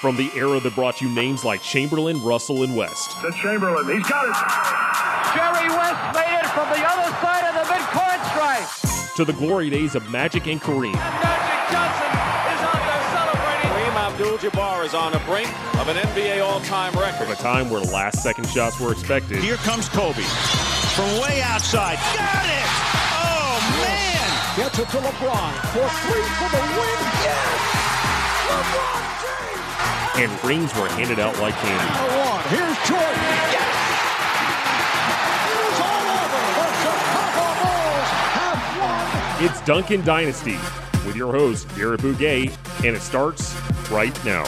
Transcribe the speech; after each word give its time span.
From 0.00 0.16
the 0.16 0.30
era 0.36 0.60
that 0.60 0.74
brought 0.74 1.00
you 1.00 1.08
names 1.08 1.42
like 1.44 1.62
Chamberlain, 1.62 2.22
Russell, 2.22 2.62
and 2.62 2.76
West. 2.76 3.12
To 3.22 3.32
Chamberlain, 3.32 3.88
he's 3.88 4.06
got 4.06 4.28
it. 4.28 4.36
Jerry 5.32 5.68
West 5.72 5.98
made 6.14 6.36
it 6.36 6.46
from 6.52 6.68
the 6.68 6.84
other 6.84 7.10
side 7.24 7.44
of 7.48 7.54
the 7.56 7.64
midcourt 7.72 8.20
stripe. 8.30 9.16
To 9.16 9.24
the 9.24 9.32
glory 9.32 9.70
days 9.70 9.94
of 9.94 10.08
Magic 10.10 10.46
and 10.46 10.60
Kareem. 10.60 10.92
And 10.92 11.16
Magic 11.24 11.72
Johnson 11.72 12.12
is 12.12 12.60
out 12.60 12.82
there 12.84 13.04
celebrating. 13.08 13.70
Kareem 13.72 13.96
Abdul-Jabbar 13.96 14.84
is 14.84 14.94
on 14.94 15.12
the 15.12 15.18
brink 15.20 15.48
of 15.80 15.88
an 15.88 15.96
NBA 15.96 16.44
all-time 16.44 16.92
record. 16.92 17.24
From 17.26 17.32
a 17.32 17.36
time 17.36 17.70
where 17.70 17.80
last-second 17.80 18.46
shots 18.50 18.78
were 18.78 18.92
expected. 18.92 19.38
Here 19.42 19.56
comes 19.56 19.88
Kobe 19.88 20.22
from 20.92 21.08
way 21.24 21.40
outside. 21.42 21.96
Got 22.14 22.44
it! 22.44 22.68
Oh 23.16 23.58
man! 23.80 24.28
Gets 24.56 24.78
it 24.78 24.88
to 24.90 24.98
LeBron 24.98 25.52
for 25.72 25.88
three 26.04 26.28
for 26.36 26.48
the 26.52 26.62
win. 26.76 26.98
Yes! 27.24 27.60
LeBron 28.46 29.02
James! 29.24 29.45
And 30.18 30.32
rings 30.42 30.74
were 30.74 30.88
handed 30.88 31.18
out 31.18 31.38
like 31.40 31.52
candy. 31.56 31.84
One. 32.16 32.42
Here's 32.48 32.88
Jordan. 32.88 33.06
Yes! 33.52 33.68
It 35.52 35.60
is 35.60 35.80
all 35.84 36.08
over. 36.16 36.40
The 36.56 36.72
Chicago 36.80 37.44
Bulls 37.60 38.08
have 38.32 38.60
won. 38.80 39.44
It's 39.44 39.60
Duncan 39.66 40.02
Dynasty 40.06 40.56
with 41.04 41.16
your 41.16 41.32
host, 41.34 41.68
Garrett 41.76 42.00
Bouguet, 42.00 42.56
and 42.82 42.96
it 42.96 43.02
starts 43.02 43.54
right 43.90 44.24
now. 44.24 44.46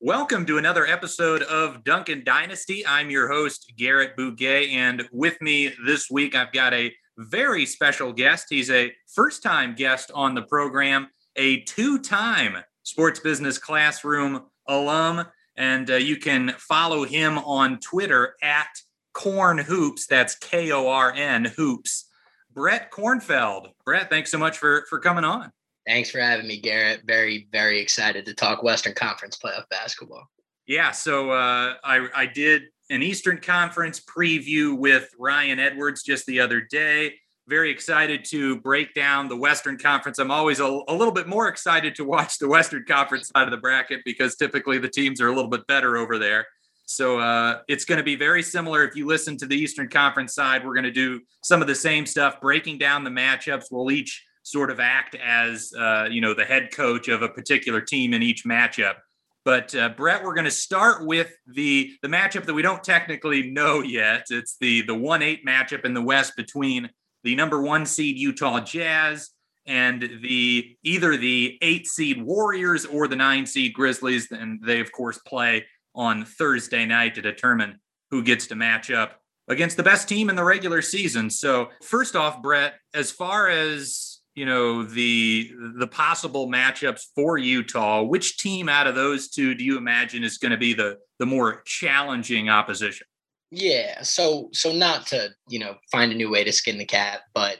Welcome 0.00 0.46
to 0.46 0.56
another 0.56 0.86
episode 0.86 1.42
of 1.42 1.84
Duncan 1.84 2.24
Dynasty. 2.24 2.86
I'm 2.86 3.10
your 3.10 3.28
host, 3.28 3.74
Garrett 3.76 4.16
Bouguet, 4.16 4.70
and 4.70 5.06
with 5.12 5.38
me 5.42 5.74
this 5.84 6.10
week, 6.10 6.34
I've 6.34 6.52
got 6.52 6.72
a 6.72 6.94
very 7.18 7.66
special 7.66 8.12
guest. 8.12 8.46
He's 8.50 8.70
a 8.70 8.92
first 9.14 9.42
time 9.42 9.74
guest 9.74 10.10
on 10.14 10.34
the 10.34 10.42
program, 10.42 11.08
a 11.36 11.60
two 11.60 11.98
time 11.98 12.58
sports 12.82 13.20
business 13.20 13.58
classroom 13.58 14.46
alum, 14.68 15.26
and 15.56 15.90
uh, 15.90 15.96
you 15.96 16.16
can 16.16 16.54
follow 16.58 17.04
him 17.04 17.38
on 17.38 17.78
Twitter 17.80 18.34
at 18.42 18.68
Corn 19.12 19.58
Hoops. 19.58 20.06
That's 20.06 20.34
K 20.36 20.72
O 20.72 20.88
R 20.88 21.12
N 21.12 21.44
Hoops. 21.56 22.08
Brett 22.52 22.90
Kornfeld. 22.90 23.68
Brett, 23.84 24.10
thanks 24.10 24.30
so 24.30 24.38
much 24.38 24.58
for 24.58 24.84
for 24.88 24.98
coming 24.98 25.24
on. 25.24 25.50
Thanks 25.86 26.10
for 26.10 26.18
having 26.18 26.46
me, 26.46 26.60
Garrett. 26.60 27.02
Very, 27.04 27.46
very 27.52 27.80
excited 27.80 28.24
to 28.26 28.34
talk 28.34 28.62
Western 28.62 28.94
Conference 28.94 29.36
playoff 29.36 29.68
basketball. 29.68 30.26
Yeah, 30.66 30.92
so 30.92 31.30
uh, 31.30 31.74
I, 31.84 32.08
I 32.14 32.26
did 32.26 32.62
an 32.90 33.02
Eastern 33.02 33.38
Conference 33.38 34.00
preview 34.00 34.76
with 34.76 35.08
Ryan 35.18 35.58
Edwards 35.58 36.02
just 36.02 36.26
the 36.26 36.40
other 36.40 36.60
day. 36.60 37.14
Very 37.46 37.70
excited 37.70 38.24
to 38.30 38.60
break 38.60 38.94
down 38.94 39.28
the 39.28 39.36
Western 39.36 39.78
Conference. 39.78 40.18
I'm 40.18 40.30
always 40.30 40.60
a, 40.60 40.64
a 40.64 40.94
little 40.94 41.12
bit 41.12 41.26
more 41.26 41.48
excited 41.48 41.94
to 41.96 42.04
watch 42.04 42.38
the 42.38 42.48
Western 42.48 42.84
Conference 42.86 43.28
side 43.28 43.44
of 43.44 43.50
the 43.50 43.58
bracket 43.58 44.00
because 44.04 44.36
typically 44.36 44.78
the 44.78 44.88
teams 44.88 45.20
are 45.20 45.28
a 45.28 45.34
little 45.34 45.50
bit 45.50 45.66
better 45.66 45.96
over 45.96 46.18
there. 46.18 46.46
So 46.86 47.18
uh, 47.18 47.60
it's 47.68 47.84
going 47.84 47.98
to 47.98 48.04
be 48.04 48.16
very 48.16 48.42
similar. 48.42 48.84
If 48.84 48.94
you 48.94 49.06
listen 49.06 49.36
to 49.38 49.46
the 49.46 49.56
Eastern 49.56 49.88
Conference 49.88 50.34
side, 50.34 50.64
we're 50.64 50.74
going 50.74 50.84
to 50.84 50.90
do 50.90 51.20
some 51.42 51.62
of 51.62 51.68
the 51.68 51.74
same 51.74 52.04
stuff, 52.04 52.40
breaking 52.40 52.78
down 52.78 53.04
the 53.04 53.10
matchups. 53.10 53.66
We'll 53.70 53.90
each 53.90 54.22
sort 54.42 54.70
of 54.70 54.78
act 54.78 55.14
as 55.14 55.72
uh, 55.78 56.06
you 56.10 56.20
know 56.20 56.34
the 56.34 56.44
head 56.44 56.70
coach 56.72 57.08
of 57.08 57.22
a 57.22 57.28
particular 57.28 57.80
team 57.80 58.12
in 58.14 58.22
each 58.22 58.44
matchup. 58.44 58.96
But 59.44 59.74
uh, 59.74 59.90
Brett, 59.90 60.24
we're 60.24 60.34
going 60.34 60.46
to 60.46 60.50
start 60.50 61.06
with 61.06 61.30
the 61.46 61.92
the 62.02 62.08
matchup 62.08 62.46
that 62.46 62.54
we 62.54 62.62
don't 62.62 62.82
technically 62.82 63.50
know 63.50 63.82
yet. 63.82 64.26
It's 64.30 64.56
the 64.58 64.82
the 64.82 64.94
one 64.94 65.22
eight 65.22 65.44
matchup 65.44 65.84
in 65.84 65.94
the 65.94 66.02
West 66.02 66.34
between 66.36 66.90
the 67.24 67.34
number 67.34 67.60
one 67.60 67.84
seed 67.84 68.16
Utah 68.16 68.60
Jazz 68.60 69.30
and 69.66 70.02
the 70.22 70.76
either 70.82 71.16
the 71.16 71.58
eight 71.60 71.86
seed 71.86 72.22
Warriors 72.22 72.86
or 72.86 73.06
the 73.06 73.16
nine 73.16 73.44
seed 73.46 73.74
Grizzlies. 73.74 74.30
And 74.30 74.60
they 74.62 74.80
of 74.80 74.92
course 74.92 75.18
play 75.18 75.66
on 75.94 76.24
Thursday 76.24 76.86
night 76.86 77.14
to 77.16 77.22
determine 77.22 77.80
who 78.10 78.22
gets 78.22 78.46
to 78.48 78.54
match 78.54 78.90
up 78.90 79.20
against 79.48 79.76
the 79.76 79.82
best 79.82 80.08
team 80.08 80.30
in 80.30 80.36
the 80.36 80.44
regular 80.44 80.80
season. 80.80 81.28
So 81.28 81.68
first 81.82 82.16
off, 82.16 82.40
Brett, 82.40 82.74
as 82.94 83.10
far 83.10 83.48
as 83.48 84.13
you 84.34 84.44
know 84.44 84.82
the 84.82 85.52
the 85.78 85.86
possible 85.86 86.48
matchups 86.48 87.06
for 87.14 87.38
Utah. 87.38 88.02
Which 88.02 88.38
team 88.38 88.68
out 88.68 88.86
of 88.86 88.94
those 88.94 89.28
two 89.28 89.54
do 89.54 89.64
you 89.64 89.78
imagine 89.78 90.24
is 90.24 90.38
going 90.38 90.52
to 90.52 90.58
be 90.58 90.74
the 90.74 90.98
the 91.18 91.26
more 91.26 91.62
challenging 91.64 92.48
opposition? 92.48 93.06
Yeah, 93.50 94.02
so 94.02 94.50
so 94.52 94.72
not 94.72 95.06
to 95.08 95.30
you 95.48 95.58
know 95.58 95.76
find 95.90 96.12
a 96.12 96.16
new 96.16 96.30
way 96.30 96.44
to 96.44 96.52
skin 96.52 96.78
the 96.78 96.84
cat, 96.84 97.20
but 97.34 97.58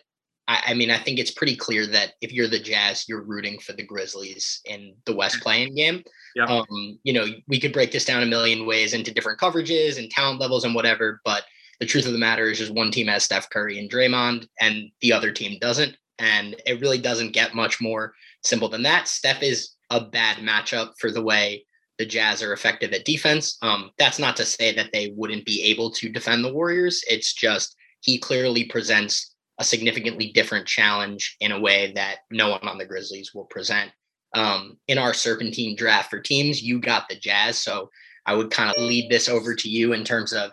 I, 0.49 0.63
I 0.69 0.75
mean 0.75 0.91
I 0.91 0.99
think 0.99 1.19
it's 1.19 1.31
pretty 1.31 1.57
clear 1.57 1.87
that 1.87 2.15
if 2.21 2.33
you're 2.33 2.49
the 2.49 2.59
Jazz, 2.59 3.09
you're 3.09 3.23
rooting 3.23 3.61
for 3.61 3.73
the 3.73 3.85
Grizzlies 3.85 4.61
in 4.65 4.95
the 5.07 5.15
West 5.15 5.41
play-in 5.41 5.75
game. 5.75 6.03
Yeah. 6.35 6.47
Um, 6.47 6.99
you 7.05 7.13
know, 7.13 7.27
we 7.47 7.61
could 7.61 7.73
break 7.73 7.93
this 7.93 8.05
down 8.05 8.25
a 8.25 8.27
million 8.27 8.67
ways 8.67 8.93
into 8.93 9.15
different 9.15 9.39
coverages 9.39 9.99
and 9.99 10.11
talent 10.11 10.41
levels 10.41 10.65
and 10.65 10.75
whatever, 10.75 11.21
but 11.25 11.45
the 11.81 11.87
truth 11.87 12.07
of 12.07 12.13
the 12.13 12.19
matter 12.19 12.51
is 12.51 12.59
just 12.59 12.73
one 12.75 12.91
team 12.91 13.07
has 13.09 13.25
Steph 13.25 13.51
Curry 13.51 13.79
and 13.79 13.91
Draymond, 13.91 14.47
and 14.61 14.91
the 15.01 15.13
other 15.13 15.31
team 15.31 15.59
doesn't. 15.61 15.97
And 16.19 16.57
it 16.67 16.81
really 16.81 16.99
doesn't 16.99 17.33
get 17.33 17.55
much 17.55 17.81
more 17.81 18.15
simple 18.43 18.69
than 18.69 18.83
that. 18.83 19.09
Steph 19.09 19.43
is 19.43 19.75
a 19.91 20.01
bad 20.01 20.39
matchup 20.39 20.93
for 20.99 21.11
the 21.11 21.23
way 21.23 21.67
the 21.99 22.07
Jazz 22.07 22.43
are 22.43 22.53
effective 22.53 22.93
at 22.93 23.05
defense. 23.05 23.57
Um, 23.63 23.91
that's 23.99 24.19
not 24.19 24.37
to 24.37 24.45
say 24.45 24.75
that 24.75 24.91
they 24.93 25.13
wouldn't 25.17 25.45
be 25.45 25.63
able 25.65 25.91
to 25.93 26.09
defend 26.09 26.45
the 26.45 26.53
Warriors. 26.53 27.05
It's 27.09 27.33
just 27.33 27.77
he 28.01 28.19
clearly 28.19 28.65
presents 28.65 29.35
a 29.59 29.65
significantly 29.65 30.33
different 30.33 30.67
challenge 30.67 31.37
in 31.41 31.53
a 31.53 31.61
way 31.61 31.93
that 31.95 32.19
no 32.31 32.51
one 32.51 32.67
on 32.67 32.79
the 32.79 32.85
Grizzlies 32.85 33.33
will 33.35 33.45
present. 33.45 33.93
Um, 34.35 34.79
in 34.89 34.99
our 34.99 35.15
serpentine 35.15 35.77
draft 35.77 36.11
for 36.11 36.21
teams, 36.21 36.61
you 36.61 36.81
got 36.81 37.09
the 37.09 37.15
Jazz. 37.15 37.57
So 37.59 37.91
I 38.27 38.35
would 38.35 38.51
kind 38.51 38.71
of 38.71 38.83
lead 38.83 39.11
this 39.11 39.29
over 39.29 39.55
to 39.55 39.69
you 39.69 39.93
in 39.93 40.03
terms 40.03 40.33
of 40.33 40.51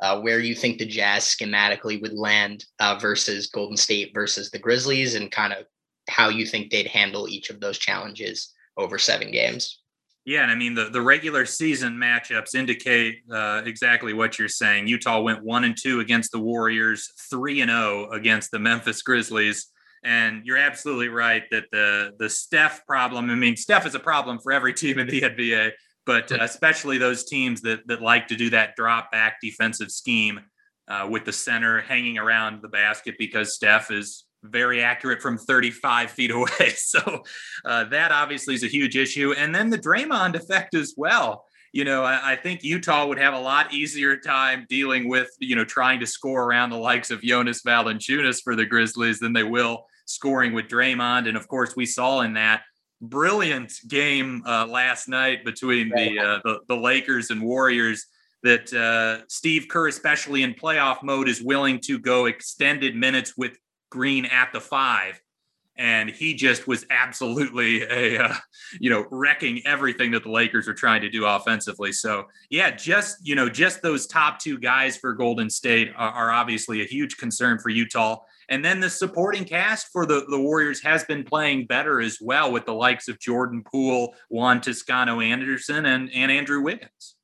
uh, 0.00 0.20
where 0.20 0.40
you 0.40 0.54
think 0.54 0.78
the 0.78 0.86
Jazz 0.86 1.24
schematically 1.24 2.00
would 2.00 2.12
land 2.12 2.64
uh, 2.80 2.98
versus 3.00 3.48
Golden 3.48 3.76
State 3.76 4.12
versus 4.14 4.50
the 4.50 4.58
Grizzlies, 4.58 5.14
and 5.14 5.30
kind 5.30 5.52
of 5.52 5.66
how 6.08 6.28
you 6.28 6.46
think 6.46 6.70
they'd 6.70 6.86
handle 6.86 7.28
each 7.28 7.50
of 7.50 7.60
those 7.60 7.78
challenges 7.78 8.54
over 8.76 8.98
seven 8.98 9.30
games. 9.30 9.80
Yeah, 10.28 10.42
and 10.42 10.52
I 10.52 10.56
mean 10.56 10.74
the 10.74 10.90
the 10.90 11.00
regular 11.00 11.46
season 11.46 11.94
matchups 11.94 12.54
indicate 12.54 13.22
uh, 13.32 13.62
exactly 13.64 14.12
what 14.12 14.38
you're 14.38 14.46
saying. 14.46 14.86
Utah 14.86 15.22
went 15.22 15.42
one 15.42 15.64
and 15.64 15.74
two 15.74 16.00
against 16.00 16.32
the 16.32 16.38
Warriors, 16.38 17.10
three 17.30 17.62
and 17.62 17.70
zero 17.70 18.10
against 18.10 18.50
the 18.50 18.58
Memphis 18.58 19.00
Grizzlies. 19.00 19.68
And 20.04 20.44
you're 20.44 20.58
absolutely 20.58 21.08
right 21.08 21.44
that 21.50 21.64
the 21.72 22.12
the 22.18 22.28
Steph 22.28 22.84
problem. 22.86 23.30
I 23.30 23.36
mean, 23.36 23.56
Steph 23.56 23.86
is 23.86 23.94
a 23.94 24.00
problem 24.00 24.38
for 24.38 24.52
every 24.52 24.74
team 24.74 24.98
in 24.98 25.06
the 25.06 25.22
NBA, 25.22 25.72
but 26.08 26.30
especially 26.30 26.96
those 26.96 27.24
teams 27.24 27.60
that 27.60 27.86
that 27.86 28.00
like 28.00 28.26
to 28.28 28.34
do 28.34 28.48
that 28.48 28.74
drop 28.76 29.12
back 29.12 29.36
defensive 29.42 29.90
scheme 29.90 30.40
uh, 30.88 31.06
with 31.08 31.26
the 31.26 31.32
center 31.32 31.82
hanging 31.82 32.16
around 32.16 32.62
the 32.62 32.68
basket 32.68 33.14
because 33.18 33.54
Steph 33.54 33.90
is 33.90 34.24
very 34.42 34.82
accurate 34.82 35.20
from 35.20 35.36
35 35.36 36.10
feet 36.10 36.30
away. 36.38 36.70
So 36.76 37.24
uh, 37.66 37.84
that 37.84 38.10
obviously 38.10 38.54
is 38.54 38.64
a 38.64 38.68
huge 38.68 38.96
issue. 38.96 39.34
And 39.36 39.54
then 39.54 39.68
the 39.68 39.76
Draymond 39.76 40.34
effect 40.34 40.74
as 40.74 40.94
well. 40.96 41.44
You 41.74 41.84
know, 41.84 42.04
I, 42.04 42.32
I, 42.32 42.36
think 42.36 42.64
Utah 42.64 43.06
would 43.06 43.18
have 43.18 43.34
a 43.34 43.38
lot 43.38 43.74
easier 43.74 44.16
time 44.16 44.64
dealing 44.70 45.10
with, 45.10 45.28
you 45.38 45.54
know, 45.54 45.66
trying 45.66 46.00
to 46.00 46.06
score 46.06 46.44
around 46.44 46.70
the 46.70 46.78
likes 46.78 47.10
of 47.10 47.20
Jonas 47.20 47.60
Valanciunas 47.60 48.40
for 48.42 48.56
the 48.56 48.64
Grizzlies 48.64 49.18
than 49.18 49.34
they 49.34 49.42
will 49.42 49.84
scoring 50.06 50.54
with 50.54 50.68
Draymond. 50.68 51.28
And 51.28 51.36
of 51.36 51.46
course, 51.48 51.76
we 51.76 51.84
saw 51.84 52.22
in 52.22 52.32
that 52.34 52.62
brilliant 53.00 53.72
game 53.86 54.42
uh, 54.46 54.66
last 54.66 55.08
night 55.08 55.44
between 55.44 55.88
the, 55.90 56.18
uh, 56.18 56.40
the, 56.44 56.60
the 56.68 56.76
Lakers 56.76 57.30
and 57.30 57.42
Warriors 57.42 58.06
that 58.42 58.72
uh, 58.72 59.24
Steve 59.28 59.66
Kerr, 59.68 59.88
especially 59.88 60.42
in 60.42 60.54
playoff 60.54 61.02
mode, 61.02 61.28
is 61.28 61.42
willing 61.42 61.80
to 61.80 61.98
go 61.98 62.26
extended 62.26 62.94
minutes 62.94 63.36
with 63.36 63.58
Green 63.90 64.24
at 64.26 64.52
the 64.52 64.60
five. 64.60 65.20
And 65.76 66.10
he 66.10 66.34
just 66.34 66.66
was 66.66 66.84
absolutely 66.90 67.82
a, 67.90 68.18
uh, 68.18 68.34
you 68.80 68.90
know, 68.90 69.06
wrecking 69.10 69.62
everything 69.64 70.10
that 70.12 70.24
the 70.24 70.30
Lakers 70.30 70.68
are 70.68 70.74
trying 70.74 71.02
to 71.02 71.08
do 71.08 71.24
offensively. 71.24 71.92
So, 71.92 72.24
yeah, 72.50 72.70
just, 72.70 73.26
you 73.26 73.34
know, 73.34 73.48
just 73.48 73.82
those 73.82 74.06
top 74.06 74.38
two 74.38 74.58
guys 74.58 74.96
for 74.96 75.12
Golden 75.12 75.50
State 75.50 75.92
are, 75.96 76.10
are 76.10 76.30
obviously 76.32 76.82
a 76.82 76.84
huge 76.84 77.16
concern 77.16 77.58
for 77.58 77.70
Utah. 77.70 78.18
And 78.48 78.64
then 78.64 78.80
the 78.80 78.90
supporting 78.90 79.44
cast 79.44 79.88
for 79.92 80.06
the, 80.06 80.24
the 80.28 80.40
Warriors 80.40 80.82
has 80.82 81.04
been 81.04 81.24
playing 81.24 81.66
better 81.66 82.00
as 82.00 82.18
well 82.20 82.50
with 82.50 82.64
the 82.64 82.74
likes 82.74 83.08
of 83.08 83.20
Jordan 83.20 83.62
Poole, 83.62 84.14
Juan 84.30 84.60
Toscano 84.60 85.20
Anderson, 85.20 85.86
and, 85.86 86.10
and 86.14 86.32
Andrew 86.32 86.62
Wiggins. 86.62 87.16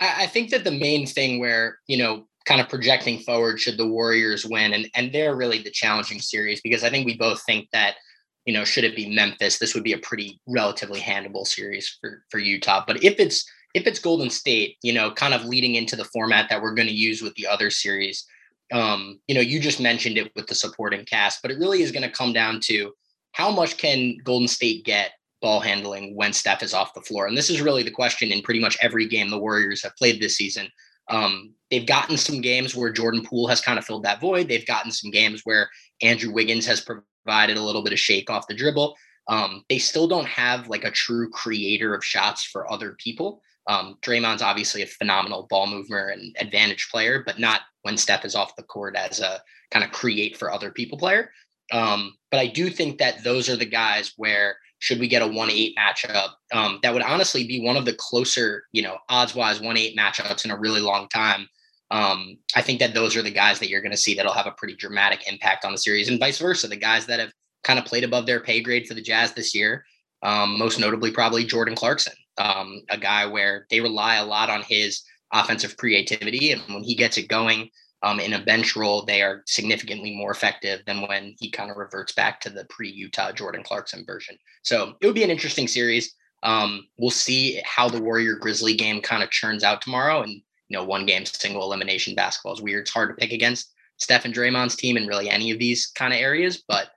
I, 0.00 0.24
I 0.24 0.26
think 0.26 0.50
that 0.50 0.64
the 0.64 0.70
main 0.70 1.06
thing 1.06 1.40
where, 1.40 1.78
you 1.88 1.96
know, 1.96 2.26
kind 2.44 2.60
of 2.60 2.68
projecting 2.68 3.20
forward 3.20 3.60
should 3.60 3.76
the 3.76 3.86
Warriors 3.86 4.44
win 4.44 4.72
and 4.72 4.88
and 4.94 5.12
they're 5.12 5.36
really 5.36 5.62
the 5.62 5.70
challenging 5.70 6.20
series 6.20 6.60
because 6.60 6.82
I 6.82 6.90
think 6.90 7.06
we 7.06 7.16
both 7.16 7.42
think 7.44 7.68
that 7.72 7.96
you 8.44 8.52
know 8.52 8.64
should 8.64 8.84
it 8.84 8.96
be 8.96 9.14
Memphis 9.14 9.58
this 9.58 9.74
would 9.74 9.84
be 9.84 9.92
a 9.92 9.98
pretty 9.98 10.40
relatively 10.48 11.00
handable 11.00 11.46
series 11.46 11.96
for 12.00 12.24
for 12.30 12.38
Utah 12.38 12.82
but 12.86 13.02
if 13.02 13.18
it's 13.18 13.48
if 13.74 13.86
it's 13.86 13.98
Golden 13.98 14.30
State 14.30 14.76
you 14.82 14.92
know 14.92 15.12
kind 15.12 15.34
of 15.34 15.44
leading 15.44 15.76
into 15.76 15.96
the 15.96 16.04
format 16.06 16.48
that 16.50 16.60
we're 16.60 16.74
going 16.74 16.88
to 16.88 16.94
use 16.94 17.22
with 17.22 17.34
the 17.34 17.46
other 17.46 17.70
series 17.70 18.26
um 18.72 19.20
you 19.28 19.34
know 19.34 19.40
you 19.40 19.60
just 19.60 19.80
mentioned 19.80 20.18
it 20.18 20.32
with 20.34 20.46
the 20.46 20.54
supporting 20.54 21.04
cast 21.04 21.40
but 21.42 21.50
it 21.50 21.58
really 21.58 21.82
is 21.82 21.92
going 21.92 22.02
to 22.02 22.10
come 22.10 22.32
down 22.32 22.58
to 22.60 22.92
how 23.32 23.50
much 23.50 23.78
can 23.78 24.16
Golden 24.24 24.48
State 24.48 24.84
get 24.84 25.12
ball 25.40 25.60
handling 25.60 26.14
when 26.14 26.32
Steph 26.32 26.62
is 26.62 26.72
off 26.72 26.94
the 26.94 27.00
floor? 27.00 27.26
And 27.26 27.36
this 27.36 27.50
is 27.50 27.60
really 27.60 27.82
the 27.82 27.90
question 27.90 28.30
in 28.30 28.42
pretty 28.42 28.60
much 28.60 28.78
every 28.80 29.08
game 29.08 29.28
the 29.28 29.38
Warriors 29.38 29.82
have 29.82 29.96
played 29.96 30.20
this 30.20 30.36
season. 30.36 30.68
Um, 31.08 31.54
they've 31.70 31.86
gotten 31.86 32.16
some 32.16 32.40
games 32.40 32.76
where 32.76 32.92
Jordan 32.92 33.24
Poole 33.24 33.48
has 33.48 33.60
kind 33.60 33.78
of 33.78 33.84
filled 33.84 34.04
that 34.04 34.20
void. 34.20 34.48
They've 34.48 34.66
gotten 34.66 34.92
some 34.92 35.10
games 35.10 35.42
where 35.44 35.68
Andrew 36.00 36.32
Wiggins 36.32 36.66
has 36.66 36.80
provided 36.80 37.56
a 37.56 37.62
little 37.62 37.82
bit 37.82 37.92
of 37.92 37.98
shake 37.98 38.30
off 38.30 38.46
the 38.46 38.54
dribble. 38.54 38.96
Um, 39.28 39.64
they 39.68 39.78
still 39.78 40.06
don't 40.06 40.26
have 40.26 40.68
like 40.68 40.84
a 40.84 40.90
true 40.90 41.28
creator 41.30 41.94
of 41.94 42.04
shots 42.04 42.44
for 42.44 42.70
other 42.70 42.96
people. 42.98 43.42
Um, 43.66 43.98
Draymond's 44.02 44.42
obviously 44.42 44.82
a 44.82 44.86
phenomenal 44.86 45.46
ball 45.48 45.66
mover 45.66 46.08
and 46.08 46.34
advantage 46.40 46.88
player, 46.90 47.22
but 47.24 47.38
not 47.38 47.60
when 47.82 47.96
Steph 47.96 48.24
is 48.24 48.34
off 48.34 48.56
the 48.56 48.62
court 48.62 48.96
as 48.96 49.20
a 49.20 49.40
kind 49.70 49.84
of 49.84 49.92
create 49.92 50.36
for 50.36 50.52
other 50.52 50.70
people 50.70 50.98
player. 50.98 51.30
Um, 51.70 52.16
but 52.30 52.40
I 52.40 52.46
do 52.48 52.70
think 52.70 52.98
that 52.98 53.24
those 53.24 53.48
are 53.48 53.56
the 53.56 53.64
guys 53.64 54.12
where 54.16 54.56
should 54.82 54.98
we 54.98 55.06
get 55.06 55.22
a 55.22 55.26
1-8 55.26 55.74
matchup, 55.78 56.30
um, 56.52 56.80
that 56.82 56.92
would 56.92 57.04
honestly 57.04 57.46
be 57.46 57.64
one 57.64 57.76
of 57.76 57.84
the 57.84 57.94
closer, 57.94 58.64
you 58.72 58.82
know, 58.82 58.98
odds-wise 59.08 59.60
1-8 59.60 59.96
matchups 59.96 60.44
in 60.44 60.50
a 60.50 60.58
really 60.58 60.80
long 60.80 61.08
time. 61.08 61.46
Um, 61.92 62.38
I 62.56 62.62
think 62.62 62.80
that 62.80 62.92
those 62.92 63.16
are 63.16 63.22
the 63.22 63.30
guys 63.30 63.60
that 63.60 63.68
you're 63.68 63.80
going 63.80 63.92
to 63.92 63.96
see 63.96 64.14
that'll 64.14 64.32
have 64.32 64.48
a 64.48 64.54
pretty 64.58 64.74
dramatic 64.74 65.30
impact 65.30 65.64
on 65.64 65.70
the 65.70 65.78
series, 65.78 66.08
and 66.08 66.18
vice 66.18 66.38
versa. 66.38 66.66
The 66.66 66.76
guys 66.76 67.06
that 67.06 67.20
have 67.20 67.30
kind 67.62 67.78
of 67.78 67.84
played 67.84 68.02
above 68.02 68.26
their 68.26 68.40
pay 68.40 68.60
grade 68.60 68.88
for 68.88 68.94
the 68.94 69.02
Jazz 69.02 69.32
this 69.34 69.54
year, 69.54 69.84
um, 70.22 70.58
most 70.58 70.80
notably 70.80 71.12
probably 71.12 71.44
Jordan 71.44 71.76
Clarkson, 71.76 72.14
um, 72.38 72.82
a 72.88 72.98
guy 72.98 73.26
where 73.26 73.66
they 73.70 73.80
rely 73.80 74.16
a 74.16 74.24
lot 74.24 74.50
on 74.50 74.62
his 74.62 75.02
offensive 75.32 75.76
creativity, 75.76 76.52
and 76.52 76.62
when 76.68 76.82
he 76.82 76.94
gets 76.94 77.18
it 77.18 77.28
going, 77.28 77.70
um, 78.02 78.18
in 78.18 78.32
a 78.32 78.44
bench 78.44 78.74
role, 78.74 79.04
they 79.04 79.22
are 79.22 79.42
significantly 79.46 80.14
more 80.14 80.32
effective 80.32 80.80
than 80.86 81.02
when 81.02 81.36
he 81.38 81.50
kind 81.50 81.70
of 81.70 81.76
reverts 81.76 82.12
back 82.12 82.40
to 82.40 82.50
the 82.50 82.64
pre 82.64 82.90
Utah 82.90 83.32
Jordan 83.32 83.62
Clarkson 83.62 84.04
version. 84.04 84.36
So 84.62 84.94
it 85.00 85.06
would 85.06 85.14
be 85.14 85.22
an 85.22 85.30
interesting 85.30 85.68
series. 85.68 86.14
Um, 86.42 86.88
we'll 86.98 87.10
see 87.10 87.62
how 87.64 87.88
the 87.88 88.02
Warrior 88.02 88.34
Grizzly 88.34 88.74
game 88.74 89.00
kind 89.00 89.22
of 89.22 89.30
churns 89.30 89.62
out 89.62 89.80
tomorrow. 89.80 90.22
And, 90.22 90.32
you 90.32 90.76
know, 90.76 90.84
one 90.84 91.06
game 91.06 91.24
single 91.24 91.62
elimination 91.62 92.16
basketball 92.16 92.54
is 92.54 92.60
weird. 92.60 92.82
It's 92.82 92.90
hard 92.90 93.10
to 93.10 93.14
pick 93.14 93.32
against 93.32 93.72
Steph 93.98 94.24
and 94.24 94.34
Draymond's 94.34 94.74
team 94.74 94.96
in 94.96 95.06
really 95.06 95.30
any 95.30 95.52
of 95.52 95.60
these 95.60 95.86
kind 95.86 96.12
of 96.12 96.18
areas. 96.18 96.64
But 96.66 96.88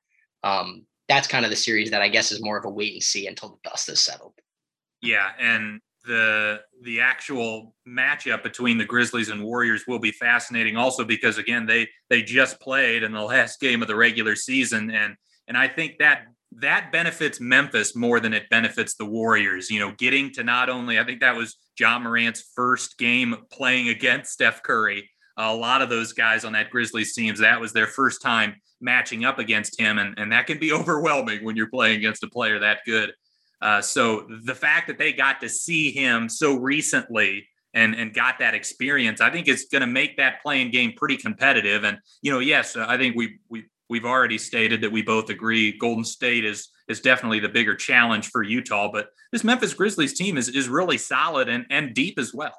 um, 0.44 0.88
that's 1.08 1.28
kind 1.28 1.46
of 1.46 1.52
the 1.52 1.58
series 1.58 1.92
that 1.92 2.02
I 2.02 2.10
guess 2.10 2.32
is 2.32 2.44
more 2.44 2.58
of 2.58 2.66
a 2.66 2.70
wait 2.70 2.94
and 2.94 3.04
see 3.04 3.28
until 3.28 3.50
the 3.50 3.70
dust 3.70 3.90
is 3.90 4.02
settled. 4.02 4.34
Yeah. 5.02 5.30
And 5.40 5.82
the 6.06 6.62
the 6.84 7.02
actual 7.02 7.74
matchup 7.88 8.44
between 8.44 8.78
the 8.78 8.86
Grizzlies 8.86 9.30
and 9.30 9.44
Warriors 9.44 9.86
will 9.88 10.00
be 10.00 10.12
fascinating 10.12 10.78
also 10.78 11.04
because 11.04 11.38
again 11.38 11.66
they 11.66 11.88
they 12.10 12.22
just 12.22 12.60
played 12.60 13.04
in 13.04 13.12
the 13.12 13.22
last 13.24 13.60
game 13.60 13.82
of 13.82 13.88
the 13.88 13.96
regular 13.96 14.36
season 14.36 14.92
and 14.92 15.16
and 15.48 15.58
I 15.58 15.68
think 15.68 15.98
that 16.00 16.26
that 16.60 16.92
benefits 16.92 17.40
Memphis 17.42 17.96
more 17.96 18.20
than 18.20 18.34
it 18.34 18.50
benefits 18.50 18.96
the 18.96 19.06
Warriors. 19.06 19.70
You 19.70 19.80
know, 19.80 19.94
getting 19.98 20.32
to 20.34 20.44
not 20.44 20.70
only 20.70 21.00
I 21.00 21.04
think 21.04 21.22
that 21.22 21.36
was 21.36 21.58
Ja 21.80 22.00
Morant's 22.00 22.52
first 22.56 22.98
game 22.98 23.36
playing 23.52 23.90
against 23.90 24.32
Steph 24.32 24.64
Curry. 24.64 25.10
A 25.38 25.54
lot 25.54 25.82
of 25.82 25.90
those 25.90 26.14
guys 26.14 26.46
on 26.46 26.54
that 26.54 26.70
Grizzlies 26.70 27.14
teams 27.14 27.40
that 27.40 27.60
was 27.60 27.74
their 27.74 27.88
first 27.88 28.22
time 28.22 28.56
matching 28.80 29.26
up 29.26 29.40
against 29.40 29.80
him 29.80 29.98
and 29.98 30.18
and 30.18 30.32
that 30.32 30.48
can 30.48 30.60
be 30.60 30.72
overwhelming 30.72 31.44
when 31.44 31.56
you're 31.56 31.70
playing 31.70 31.98
against 31.98 32.24
a 32.24 32.28
player 32.28 32.60
that 32.60 32.80
good. 32.86 33.12
Uh, 33.66 33.82
so 33.82 34.28
the 34.44 34.54
fact 34.54 34.88
that 34.88 35.00
they 35.00 35.12
got 35.12 35.42
to 35.42 35.50
see 35.50 35.90
him 35.90 36.30
so 36.30 36.56
recently 36.56 37.48
and 37.74 37.96
and 37.96 38.14
got 38.14 38.38
that 38.38 38.54
experience, 38.54 39.22
I 39.22 39.32
think 39.32 39.48
it's 39.48 39.66
going 39.66 39.82
to 39.82 39.88
make 39.88 40.18
that 40.18 40.40
play-in 40.44 40.70
game 40.70 40.94
pretty 40.96 41.18
competitive. 41.18 41.84
And 41.84 41.98
you 42.22 42.32
know, 42.32 42.38
yes, 42.38 42.78
I 42.78 42.96
think 42.96 43.16
we 43.16 43.40
we 43.50 43.64
we've 43.90 44.06
already 44.06 44.38
stated 44.38 44.82
that 44.82 44.92
we 44.92 45.02
both 45.02 45.32
agree 45.32 45.76
Golden 45.80 46.06
State 46.06 46.46
is 46.46 46.70
is 46.88 47.02
definitely 47.02 47.40
the 47.40 47.50
bigger 47.50 47.76
challenge 47.76 48.28
for 48.28 48.44
Utah, 48.44 48.92
but 48.92 49.08
this 49.32 49.44
Memphis 49.44 49.74
Grizzlies 49.74 50.14
team 50.14 50.38
is 50.38 50.48
is 50.48 50.70
really 50.70 51.00
solid 51.00 51.50
and 51.50 51.66
and 51.72 51.96
deep 51.96 52.20
as 52.20 52.36
well. 52.36 52.56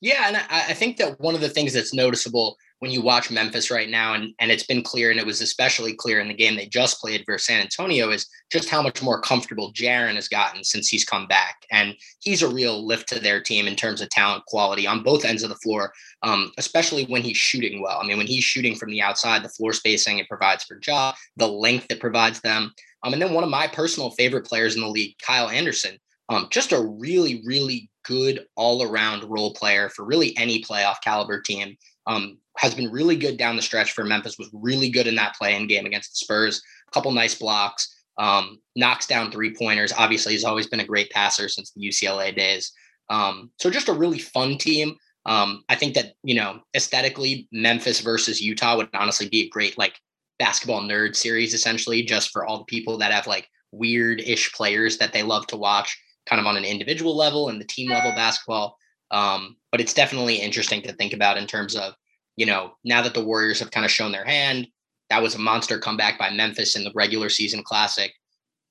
Yeah, 0.00 0.26
and 0.26 0.38
I, 0.38 0.70
I 0.70 0.72
think 0.72 0.96
that 0.96 1.20
one 1.20 1.34
of 1.34 1.42
the 1.42 1.50
things 1.50 1.74
that's 1.74 1.92
noticeable 1.92 2.56
when 2.80 2.90
you 2.90 3.02
watch 3.02 3.30
Memphis 3.30 3.70
right 3.70 3.88
now, 3.88 4.14
and, 4.14 4.34
and 4.38 4.50
it's 4.50 4.64
been 4.64 4.82
clear, 4.82 5.10
and 5.10 5.20
it 5.20 5.26
was 5.26 5.42
especially 5.42 5.94
clear 5.94 6.18
in 6.18 6.28
the 6.28 6.34
game 6.34 6.56
they 6.56 6.66
just 6.66 6.98
played 6.98 7.24
versus 7.26 7.46
San 7.46 7.60
Antonio, 7.60 8.10
is 8.10 8.26
just 8.50 8.70
how 8.70 8.80
much 8.80 9.02
more 9.02 9.20
comfortable 9.20 9.72
Jaren 9.74 10.14
has 10.14 10.28
gotten 10.28 10.64
since 10.64 10.88
he's 10.88 11.04
come 11.04 11.26
back. 11.26 11.66
And 11.70 11.94
he's 12.20 12.42
a 12.42 12.48
real 12.48 12.84
lift 12.84 13.08
to 13.10 13.20
their 13.20 13.40
team 13.42 13.66
in 13.66 13.76
terms 13.76 14.00
of 14.00 14.08
talent 14.08 14.46
quality 14.46 14.86
on 14.86 15.02
both 15.02 15.26
ends 15.26 15.42
of 15.42 15.50
the 15.50 15.56
floor, 15.56 15.92
um, 16.22 16.52
especially 16.56 17.04
when 17.04 17.20
he's 17.20 17.36
shooting 17.36 17.82
well. 17.82 18.00
I 18.02 18.06
mean, 18.06 18.16
when 18.16 18.26
he's 18.26 18.44
shooting 18.44 18.74
from 18.74 18.90
the 18.90 19.02
outside, 19.02 19.44
the 19.44 19.50
floor 19.50 19.74
spacing 19.74 20.18
it 20.18 20.28
provides 20.28 20.64
for 20.64 20.80
Ja, 20.84 21.12
the 21.36 21.48
length 21.48 21.86
it 21.90 22.00
provides 22.00 22.40
them. 22.40 22.72
Um, 23.02 23.12
and 23.12 23.20
then 23.20 23.34
one 23.34 23.44
of 23.44 23.50
my 23.50 23.66
personal 23.66 24.10
favorite 24.12 24.46
players 24.46 24.74
in 24.74 24.80
the 24.80 24.88
league, 24.88 25.16
Kyle 25.24 25.50
Anderson, 25.50 25.98
um, 26.30 26.48
just 26.50 26.72
a 26.72 26.80
really, 26.80 27.42
really 27.44 27.90
good 28.04 28.46
all 28.56 28.82
around 28.82 29.24
role 29.24 29.52
player 29.52 29.90
for 29.90 30.06
really 30.06 30.34
any 30.38 30.62
playoff 30.62 30.96
caliber 31.04 31.42
team. 31.42 31.76
Um, 32.06 32.38
has 32.56 32.74
been 32.74 32.90
really 32.90 33.16
good 33.16 33.36
down 33.36 33.56
the 33.56 33.62
stretch 33.62 33.92
for 33.92 34.04
Memphis, 34.04 34.38
was 34.38 34.50
really 34.52 34.90
good 34.90 35.06
in 35.06 35.14
that 35.16 35.34
play-in 35.34 35.66
game 35.66 35.86
against 35.86 36.10
the 36.10 36.24
Spurs. 36.24 36.60
A 36.88 36.90
couple 36.92 37.12
nice 37.12 37.34
blocks, 37.34 37.88
um, 38.18 38.58
knocks 38.76 39.06
down 39.06 39.30
three 39.30 39.54
pointers. 39.54 39.92
Obviously, 39.96 40.32
he's 40.32 40.44
always 40.44 40.66
been 40.66 40.80
a 40.80 40.86
great 40.86 41.10
passer 41.10 41.48
since 41.48 41.72
the 41.72 41.80
UCLA 41.80 42.34
days. 42.34 42.72
Um, 43.08 43.50
so 43.58 43.70
just 43.70 43.88
a 43.88 43.92
really 43.92 44.18
fun 44.18 44.58
team. 44.58 44.96
Um, 45.26 45.64
I 45.68 45.74
think 45.76 45.94
that, 45.94 46.14
you 46.22 46.34
know, 46.34 46.60
aesthetically, 46.74 47.48
Memphis 47.52 48.00
versus 48.00 48.40
Utah 48.40 48.76
would 48.76 48.88
honestly 48.94 49.28
be 49.28 49.42
a 49.42 49.48
great 49.48 49.78
like 49.78 49.98
basketball 50.38 50.82
nerd 50.82 51.14
series, 51.14 51.54
essentially, 51.54 52.02
just 52.02 52.30
for 52.30 52.46
all 52.46 52.58
the 52.58 52.64
people 52.64 52.98
that 52.98 53.12
have 53.12 53.26
like 53.26 53.48
weird 53.72 54.20
ish 54.20 54.52
players 54.52 54.98
that 54.98 55.12
they 55.12 55.22
love 55.22 55.46
to 55.48 55.56
watch 55.56 55.96
kind 56.26 56.40
of 56.40 56.46
on 56.46 56.56
an 56.56 56.64
individual 56.64 57.16
level 57.16 57.48
and 57.48 57.60
the 57.60 57.66
team 57.66 57.90
level 57.90 58.12
basketball. 58.12 58.76
Um, 59.10 59.56
but 59.72 59.80
it's 59.80 59.94
definitely 59.94 60.36
interesting 60.36 60.82
to 60.82 60.92
think 60.92 61.12
about 61.12 61.36
in 61.36 61.46
terms 61.46 61.76
of, 61.76 61.94
you 62.40 62.46
know, 62.46 62.72
now 62.84 63.02
that 63.02 63.12
the 63.12 63.22
Warriors 63.22 63.60
have 63.60 63.70
kind 63.70 63.84
of 63.84 63.92
shown 63.92 64.12
their 64.12 64.24
hand, 64.24 64.66
that 65.10 65.22
was 65.22 65.34
a 65.34 65.38
monster 65.38 65.78
comeback 65.78 66.18
by 66.18 66.30
Memphis 66.30 66.74
in 66.74 66.84
the 66.84 66.92
regular 66.94 67.28
season 67.28 67.62
classic. 67.62 68.14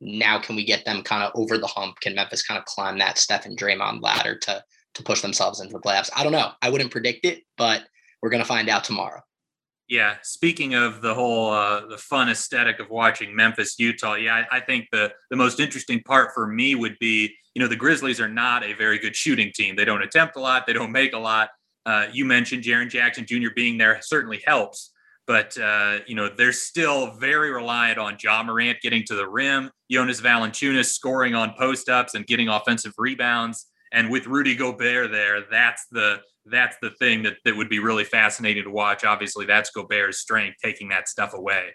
Now, 0.02 0.40
can 0.40 0.56
we 0.56 0.66
get 0.66 0.86
them 0.86 1.04
kind 1.04 1.22
of 1.22 1.32
over 1.36 1.60
the 1.60 1.68
hump? 1.68 2.00
Can 2.00 2.16
Memphis 2.16 2.42
kind 2.42 2.58
of 2.58 2.66
climb 2.66 2.98
that 2.98 3.20
Steph 3.20 3.46
and 3.46 3.56
Draymond 3.56 4.02
ladder 4.02 4.36
to 4.40 4.64
to 4.96 5.04
push 5.04 5.22
themselves 5.22 5.60
into 5.60 5.74
the 5.74 5.80
playoffs? 5.80 6.10
I 6.16 6.24
don't 6.24 6.32
know. 6.32 6.50
I 6.64 6.72
wouldn't 6.72 6.90
predict 6.90 7.26
it, 7.26 7.44
but 7.58 7.84
we're 8.24 8.32
to 8.32 8.44
find 8.44 8.70
out 8.70 8.84
tomorrow. 8.84 9.22
Yeah, 9.88 10.16
speaking 10.24 10.74
of 10.74 11.02
the 11.02 11.14
whole 11.14 11.52
uh, 11.52 11.86
the 11.86 11.98
fun 11.98 12.28
aesthetic 12.28 12.80
of 12.80 12.90
watching 12.90 13.36
Memphis 13.36 13.76
Utah, 13.78 14.16
yeah, 14.16 14.46
I, 14.52 14.58
I, 14.58 14.60
think 14.62 14.88
the 14.92 15.12
the 15.30 15.36
most 15.36 15.60
interesting 15.60 16.02
part 16.02 16.32
for 16.34 16.48
me 16.48 16.74
would 16.74 16.98
be 16.98 17.36
you 17.54 17.62
know 17.62 17.68
the 17.68 17.76
Grizzlies 17.76 18.20
are 18.20 18.28
not 18.28 18.64
a 18.64 18.74
very 18.74 18.98
good 18.98 19.16
shooting 19.16 19.52
team. 19.54 19.76
They 19.76 19.86
don't 19.86 20.02
attempt 20.02 20.38
a 20.38 20.40
lot, 20.40 20.66
they 20.66 20.74
don't 20.74 20.92
make 20.92 21.14
a 21.14 21.20
lot. 21.20 21.50
Uh, 21.90 22.06
you 22.14 22.24
mentioned 22.24 22.64
Jaren 22.64 22.88
Jackson 22.88 23.26
Jr. 23.26 23.50
being 23.56 23.80
there 23.80 24.00
certainly 24.04 24.44
helps, 24.46 24.92
but 25.26 25.58
uh, 25.58 25.98
you 26.06 26.14
know 26.14 26.30
they're 26.30 26.52
still 26.52 27.14
very 27.14 27.52
reliant 27.52 27.98
on 27.98 28.16
Ja 28.22 28.44
Morant 28.44 28.80
getting 28.84 29.04
to 29.06 29.16
the 29.16 29.28
rim, 29.28 29.72
Jonas 29.90 30.22
Valanciunas 30.22 30.86
scoring 30.86 31.34
on 31.34 31.56
post 31.58 31.90
ups 31.90 32.14
and 32.14 32.28
getting 32.28 32.48
offensive 32.48 32.94
rebounds. 33.00 33.66
And 33.92 34.12
with 34.12 34.28
Rudy 34.28 34.56
Gobert 34.56 35.10
there, 35.10 35.42
that's 35.50 35.88
the 35.90 36.20
that's 36.46 36.78
the 36.80 36.92
thing 36.92 37.24
that, 37.24 37.38
that 37.44 37.58
would 37.58 37.70
be 37.70 37.80
really 37.80 38.04
fascinating 38.04 38.66
to 38.66 38.70
watch. 38.70 39.04
Obviously, 39.04 39.48
that's 39.48 39.72
Gobert's 39.72 40.20
strength, 40.20 40.58
taking 40.64 40.90
that 40.90 41.10
stuff 41.10 41.34
away. 41.34 41.70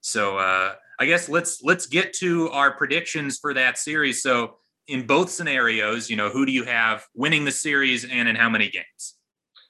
So 0.00 0.38
uh, 0.38 0.76
I 0.98 1.04
guess 1.04 1.28
let's 1.28 1.62
let's 1.62 1.84
get 1.84 2.14
to 2.20 2.48
our 2.52 2.74
predictions 2.74 3.36
for 3.38 3.52
that 3.52 3.76
series. 3.76 4.22
So 4.22 4.56
in 4.86 5.06
both 5.06 5.28
scenarios, 5.28 6.08
you 6.08 6.16
know, 6.16 6.30
who 6.30 6.46
do 6.46 6.52
you 6.52 6.64
have 6.64 7.04
winning 7.14 7.44
the 7.44 7.52
series 7.52 8.06
and 8.06 8.30
in 8.30 8.34
how 8.34 8.48
many 8.48 8.70
games? 8.70 9.17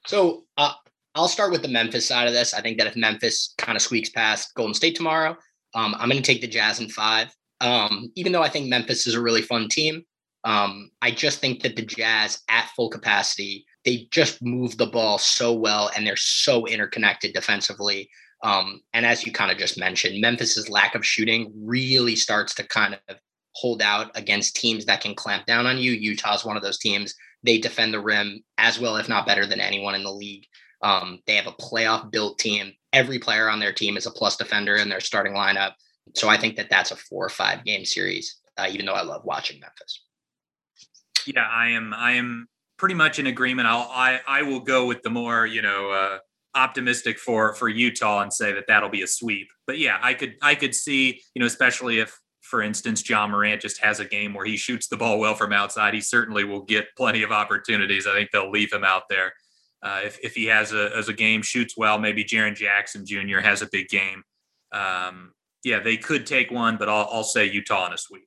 So 0.07 0.45
uh, 0.57 0.73
I'll 1.15 1.27
start 1.27 1.51
with 1.51 1.61
the 1.61 1.67
Memphis 1.67 2.07
side 2.07 2.27
of 2.27 2.33
this. 2.33 2.53
I 2.53 2.61
think 2.61 2.77
that 2.77 2.87
if 2.87 2.95
Memphis 2.95 3.53
kind 3.57 3.75
of 3.75 3.81
squeaks 3.81 4.09
past 4.09 4.53
Golden 4.55 4.73
State 4.73 4.95
tomorrow, 4.95 5.35
um, 5.75 5.95
I'm 5.99 6.09
going 6.09 6.21
to 6.21 6.31
take 6.33 6.41
the 6.41 6.47
Jazz 6.47 6.79
in 6.79 6.89
five. 6.89 7.33
Um, 7.61 8.11
even 8.15 8.31
though 8.31 8.41
I 8.41 8.49
think 8.49 8.67
Memphis 8.67 9.05
is 9.05 9.15
a 9.15 9.21
really 9.21 9.41
fun 9.41 9.67
team, 9.69 10.03
um, 10.45 10.89
I 11.01 11.11
just 11.11 11.39
think 11.39 11.61
that 11.63 11.75
the 11.75 11.85
Jazz 11.85 12.41
at 12.49 12.69
full 12.75 12.89
capacity 12.89 13.65
they 13.85 14.07
just 14.11 14.41
move 14.41 14.77
the 14.77 14.85
ball 14.85 15.17
so 15.17 15.53
well 15.53 15.89
and 15.95 16.05
they're 16.05 16.15
so 16.15 16.65
interconnected 16.65 17.33
defensively. 17.33 18.09
Um, 18.43 18.81
and 18.93 19.05
as 19.05 19.25
you 19.25 19.31
kind 19.31 19.51
of 19.51 19.57
just 19.57 19.79
mentioned, 19.79 20.21
Memphis's 20.21 20.69
lack 20.69 20.95
of 20.95 21.05
shooting 21.05 21.51
really 21.55 22.15
starts 22.15 22.53
to 22.55 22.67
kind 22.67 22.99
of 23.07 23.17
hold 23.55 23.81
out 23.81 24.11
against 24.15 24.55
teams 24.55 24.85
that 24.85 25.01
can 25.01 25.15
clamp 25.15 25.45
down 25.45 25.65
on 25.65 25.77
you. 25.77 25.91
Utah's 25.91 26.45
one 26.45 26.55
of 26.57 26.63
those 26.63 26.77
teams. 26.77 27.13
They 27.43 27.57
defend 27.57 27.93
the 27.93 28.01
rim 28.01 28.43
as 28.57 28.79
well, 28.79 28.97
if 28.97 29.09
not 29.09 29.25
better 29.25 29.45
than 29.45 29.59
anyone 29.59 29.95
in 29.95 30.03
the 30.03 30.11
league. 30.11 30.45
Um, 30.81 31.19
they 31.27 31.35
have 31.35 31.47
a 31.47 31.51
playoff 31.51 32.11
built 32.11 32.39
team. 32.39 32.73
Every 32.93 33.19
player 33.19 33.49
on 33.49 33.59
their 33.59 33.73
team 33.73 33.97
is 33.97 34.05
a 34.05 34.11
plus 34.11 34.37
defender 34.37 34.75
in 34.75 34.89
their 34.89 34.99
starting 34.99 35.33
lineup. 35.33 35.73
So 36.15 36.29
I 36.29 36.37
think 36.37 36.55
that 36.55 36.69
that's 36.69 36.91
a 36.91 36.95
four 36.95 37.25
or 37.25 37.29
five 37.29 37.63
game 37.63 37.85
series, 37.85 38.39
uh, 38.57 38.67
even 38.69 38.85
though 38.85 38.93
I 38.93 39.03
love 39.03 39.25
watching 39.25 39.59
Memphis. 39.59 40.03
Yeah, 41.25 41.47
I 41.47 41.69
am. 41.69 41.93
I 41.93 42.13
am 42.13 42.47
pretty 42.77 42.95
much 42.95 43.19
in 43.19 43.27
agreement. 43.27 43.67
I'll 43.67 43.89
I 43.91 44.19
I 44.27 44.41
will 44.41 44.61
go 44.61 44.87
with 44.87 45.01
the 45.03 45.09
more 45.09 45.45
you 45.45 45.61
know 45.61 45.91
uh, 45.91 46.17
optimistic 46.55 47.19
for 47.19 47.53
for 47.53 47.69
Utah 47.69 48.21
and 48.21 48.33
say 48.33 48.53
that 48.53 48.65
that'll 48.67 48.89
be 48.89 49.03
a 49.03 49.07
sweep. 49.07 49.49
But 49.67 49.77
yeah, 49.77 49.99
I 50.01 50.13
could 50.13 50.35
I 50.41 50.55
could 50.55 50.73
see 50.73 51.21
you 51.35 51.39
know 51.39 51.45
especially 51.45 51.99
if 51.99 52.17
for 52.49 52.63
instance, 52.63 53.07
Ja 53.07 53.27
Morant 53.27 53.61
just 53.61 53.79
has 53.79 53.99
a 53.99 54.05
game 54.05 54.33
where 54.33 54.45
he 54.45 54.57
shoots 54.57 54.87
the 54.87 54.97
ball 54.97 55.19
well 55.19 55.35
from 55.35 55.53
outside, 55.53 55.93
he 55.93 56.01
certainly 56.01 56.43
will 56.43 56.63
get 56.63 56.87
plenty 56.97 57.21
of 57.21 57.31
opportunities. 57.31 58.07
I 58.07 58.13
think 58.13 58.31
they'll 58.31 58.49
leave 58.49 58.73
him 58.73 58.83
out 58.83 59.03
there. 59.07 59.33
Uh, 59.83 60.01
if, 60.03 60.17
if 60.23 60.33
he 60.33 60.45
has 60.45 60.73
a, 60.73 60.89
as 60.97 61.09
a 61.09 61.13
game, 61.13 61.43
shoots 61.43 61.75
well, 61.77 61.99
maybe 61.99 62.23
Jaren 62.23 62.55
Jackson 62.55 63.05
Jr. 63.05 63.39
has 63.39 63.61
a 63.61 63.69
big 63.71 63.87
game. 63.87 64.23
Um, 64.71 65.31
yeah, 65.63 65.79
they 65.79 65.95
could 65.95 66.25
take 66.25 66.49
one, 66.49 66.77
but 66.77 66.89
I'll, 66.89 67.07
I'll 67.11 67.23
say 67.23 67.45
Utah 67.45 67.85
in 67.87 67.93
a 67.93 67.97
sweep. 67.97 68.23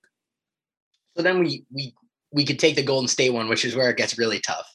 So 1.17 1.23
then 1.23 1.41
we 1.41 1.65
we 1.71 1.93
we 2.33 2.47
could 2.47 2.59
take 2.59 2.77
the 2.77 2.83
Golden 2.83 3.09
State 3.09 3.31
one, 3.31 3.49
which 3.49 3.65
is 3.65 3.77
where 3.77 3.91
it 3.91 3.99
gets 3.99 4.19
really 4.19 4.41
tough, 4.41 4.67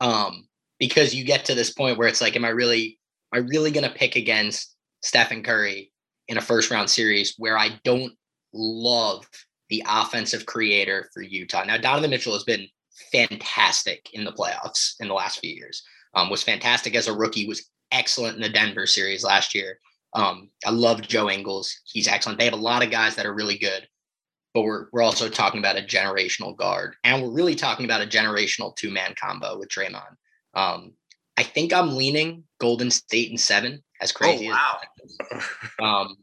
um, 0.00 0.46
because 0.78 1.14
you 1.14 1.24
get 1.24 1.44
to 1.46 1.54
this 1.54 1.72
point 1.72 1.98
where 1.98 2.06
it's 2.06 2.20
like, 2.20 2.36
am 2.36 2.44
I 2.44 2.50
really 2.50 2.98
am 3.34 3.42
I 3.42 3.46
really 3.48 3.72
going 3.72 3.88
to 3.88 3.98
pick 3.98 4.14
against 4.14 4.76
Stephen 5.02 5.42
Curry 5.42 5.90
in 6.28 6.38
a 6.38 6.40
first 6.40 6.70
round 6.70 6.88
series 6.90 7.34
where 7.38 7.58
I 7.58 7.80
don't 7.82 8.12
love 8.52 9.26
the 9.68 9.84
offensive 9.88 10.46
creator 10.46 11.08
for 11.12 11.22
Utah? 11.22 11.64
Now 11.64 11.76
Donovan 11.76 12.10
Mitchell 12.10 12.34
has 12.34 12.44
been 12.44 12.66
fantastic 13.12 14.10
in 14.12 14.24
the 14.24 14.32
playoffs 14.32 14.94
in 15.00 15.08
the 15.08 15.14
last 15.14 15.40
few 15.40 15.52
years. 15.52 15.82
Um, 16.14 16.28
was 16.28 16.42
fantastic 16.42 16.94
as 16.94 17.08
a 17.08 17.16
rookie. 17.16 17.46
Was 17.46 17.70
excellent 17.92 18.36
in 18.36 18.42
the 18.42 18.48
Denver 18.48 18.86
series 18.86 19.24
last 19.24 19.54
year. 19.54 19.78
Um, 20.14 20.50
I 20.66 20.70
love 20.70 21.02
Joe 21.02 21.30
Ingles. 21.30 21.72
He's 21.84 22.08
excellent. 22.08 22.38
They 22.38 22.44
have 22.44 22.54
a 22.54 22.56
lot 22.56 22.82
of 22.82 22.90
guys 22.90 23.14
that 23.14 23.26
are 23.26 23.34
really 23.34 23.58
good 23.58 23.86
but 24.54 24.62
we're 24.62 24.86
we're 24.92 25.02
also 25.02 25.28
talking 25.28 25.58
about 25.58 25.78
a 25.78 25.82
generational 25.82 26.56
guard, 26.56 26.96
and 27.04 27.22
we're 27.22 27.30
really 27.30 27.54
talking 27.54 27.84
about 27.84 28.02
a 28.02 28.06
generational 28.06 28.74
two 28.76 28.90
man 28.90 29.14
combo 29.20 29.58
with 29.58 29.68
Draymond. 29.68 30.16
Um, 30.54 30.94
I 31.36 31.42
think 31.42 31.72
I'm 31.72 31.96
leaning 31.96 32.44
Golden 32.58 32.90
State 32.90 33.30
in 33.30 33.38
seven. 33.38 33.82
As 34.00 34.12
crazy 34.12 34.48
oh, 34.48 34.52
wow. 34.52 34.78
as 35.32 35.44
um, 35.78 36.16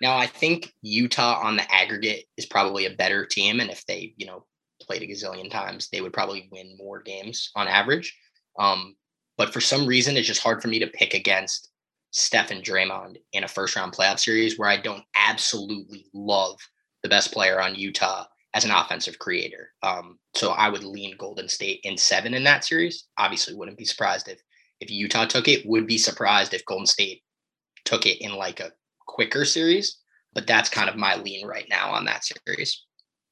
now, 0.00 0.16
I 0.16 0.26
think 0.26 0.72
Utah 0.82 1.40
on 1.42 1.56
the 1.56 1.74
aggregate 1.74 2.24
is 2.36 2.46
probably 2.46 2.86
a 2.86 2.96
better 2.96 3.24
team, 3.24 3.60
and 3.60 3.70
if 3.70 3.84
they 3.86 4.14
you 4.16 4.26
know 4.26 4.44
played 4.80 5.02
a 5.02 5.06
gazillion 5.06 5.50
times, 5.50 5.88
they 5.90 6.00
would 6.00 6.12
probably 6.12 6.48
win 6.52 6.76
more 6.76 7.02
games 7.02 7.50
on 7.56 7.68
average. 7.68 8.16
Um, 8.58 8.96
but 9.36 9.52
for 9.52 9.60
some 9.60 9.86
reason, 9.86 10.16
it's 10.16 10.26
just 10.26 10.42
hard 10.42 10.62
for 10.62 10.68
me 10.68 10.78
to 10.78 10.86
pick 10.86 11.14
against 11.14 11.70
Steph 12.10 12.50
and 12.50 12.62
Draymond 12.62 13.16
in 13.32 13.44
a 13.44 13.48
first 13.48 13.76
round 13.76 13.92
playoff 13.92 14.18
series 14.18 14.58
where 14.58 14.68
I 14.68 14.76
don't 14.76 15.04
absolutely 15.14 16.06
love 16.14 16.58
the 17.02 17.08
best 17.08 17.32
player 17.32 17.60
on 17.60 17.74
Utah 17.74 18.24
as 18.54 18.64
an 18.64 18.70
offensive 18.70 19.18
creator. 19.18 19.70
Um, 19.82 20.18
so 20.34 20.52
I 20.52 20.70
would 20.70 20.82
lean 20.82 21.16
Golden 21.18 21.48
State 21.48 21.80
in 21.84 21.96
seven 21.96 22.32
in 22.32 22.44
that 22.44 22.64
series. 22.64 23.04
Obviously, 23.18 23.54
wouldn't 23.54 23.78
be 23.78 23.84
surprised 23.84 24.28
if 24.28 24.40
if 24.80 24.90
Utah 24.90 25.26
took 25.26 25.48
it. 25.48 25.66
Would 25.66 25.86
be 25.86 25.98
surprised 25.98 26.54
if 26.54 26.64
Golden 26.64 26.86
State 26.86 27.22
took 27.84 28.06
it 28.06 28.20
in 28.20 28.34
like 28.34 28.60
a 28.60 28.72
quicker 29.06 29.44
series. 29.44 29.98
But 30.34 30.46
that's 30.46 30.68
kind 30.68 30.90
of 30.90 30.96
my 30.96 31.16
lean 31.16 31.46
right 31.46 31.66
now 31.70 31.90
on 31.90 32.04
that 32.04 32.22
series. 32.24 32.84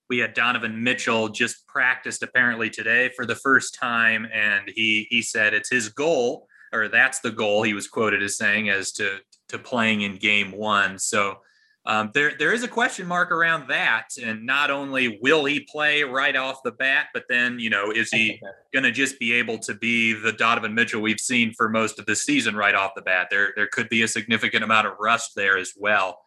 We 0.08 0.18
had 0.18 0.34
Donovan 0.34 0.82
Mitchell 0.82 1.28
just 1.28 1.66
practiced 1.66 2.22
apparently 2.22 2.70
today 2.70 3.10
for 3.14 3.26
the 3.26 3.34
first 3.34 3.74
time, 3.74 4.26
and 4.32 4.70
he 4.74 5.06
he 5.10 5.20
said 5.22 5.54
it's 5.54 5.70
his 5.70 5.88
goal, 5.88 6.46
or 6.72 6.88
that's 6.88 7.20
the 7.20 7.30
goal. 7.30 7.62
He 7.62 7.74
was 7.74 7.88
quoted 7.88 8.22
as 8.22 8.36
saying 8.36 8.70
as 8.70 8.92
to 8.92 9.18
to 9.48 9.58
playing 9.58 10.02
in 10.02 10.16
Game 10.16 10.52
One. 10.52 10.98
So 10.98 11.38
um, 11.86 12.10
there 12.14 12.32
there 12.38 12.52
is 12.52 12.62
a 12.62 12.68
question 12.68 13.06
mark 13.06 13.30
around 13.30 13.68
that, 13.68 14.08
and 14.22 14.46
not 14.46 14.70
only 14.70 15.18
will 15.20 15.44
he 15.44 15.60
play 15.60 16.02
right 16.02 16.34
off 16.34 16.62
the 16.64 16.72
bat, 16.72 17.08
but 17.12 17.24
then 17.28 17.58
you 17.58 17.68
know 17.68 17.90
is 17.90 18.10
he 18.10 18.40
going 18.72 18.84
to 18.84 18.90
just 18.90 19.18
be 19.18 19.34
able 19.34 19.58
to 19.58 19.74
be 19.74 20.14
the 20.14 20.32
Donovan 20.32 20.74
Mitchell 20.74 21.02
we've 21.02 21.20
seen 21.20 21.52
for 21.52 21.68
most 21.68 21.98
of 21.98 22.06
the 22.06 22.16
season 22.16 22.56
right 22.56 22.74
off 22.74 22.92
the 22.96 23.02
bat? 23.02 23.28
There 23.30 23.52
there 23.54 23.66
could 23.66 23.90
be 23.90 24.02
a 24.02 24.08
significant 24.08 24.64
amount 24.64 24.86
of 24.86 24.94
rust 24.98 25.32
there 25.36 25.58
as 25.58 25.74
well. 25.76 26.20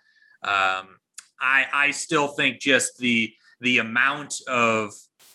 Um, 0.43 0.99
I 1.41 1.65
I 1.73 1.91
still 1.91 2.27
think 2.27 2.59
just 2.59 2.99
the 2.99 3.33
the 3.59 3.79
amount 3.79 4.35
of 4.47 4.93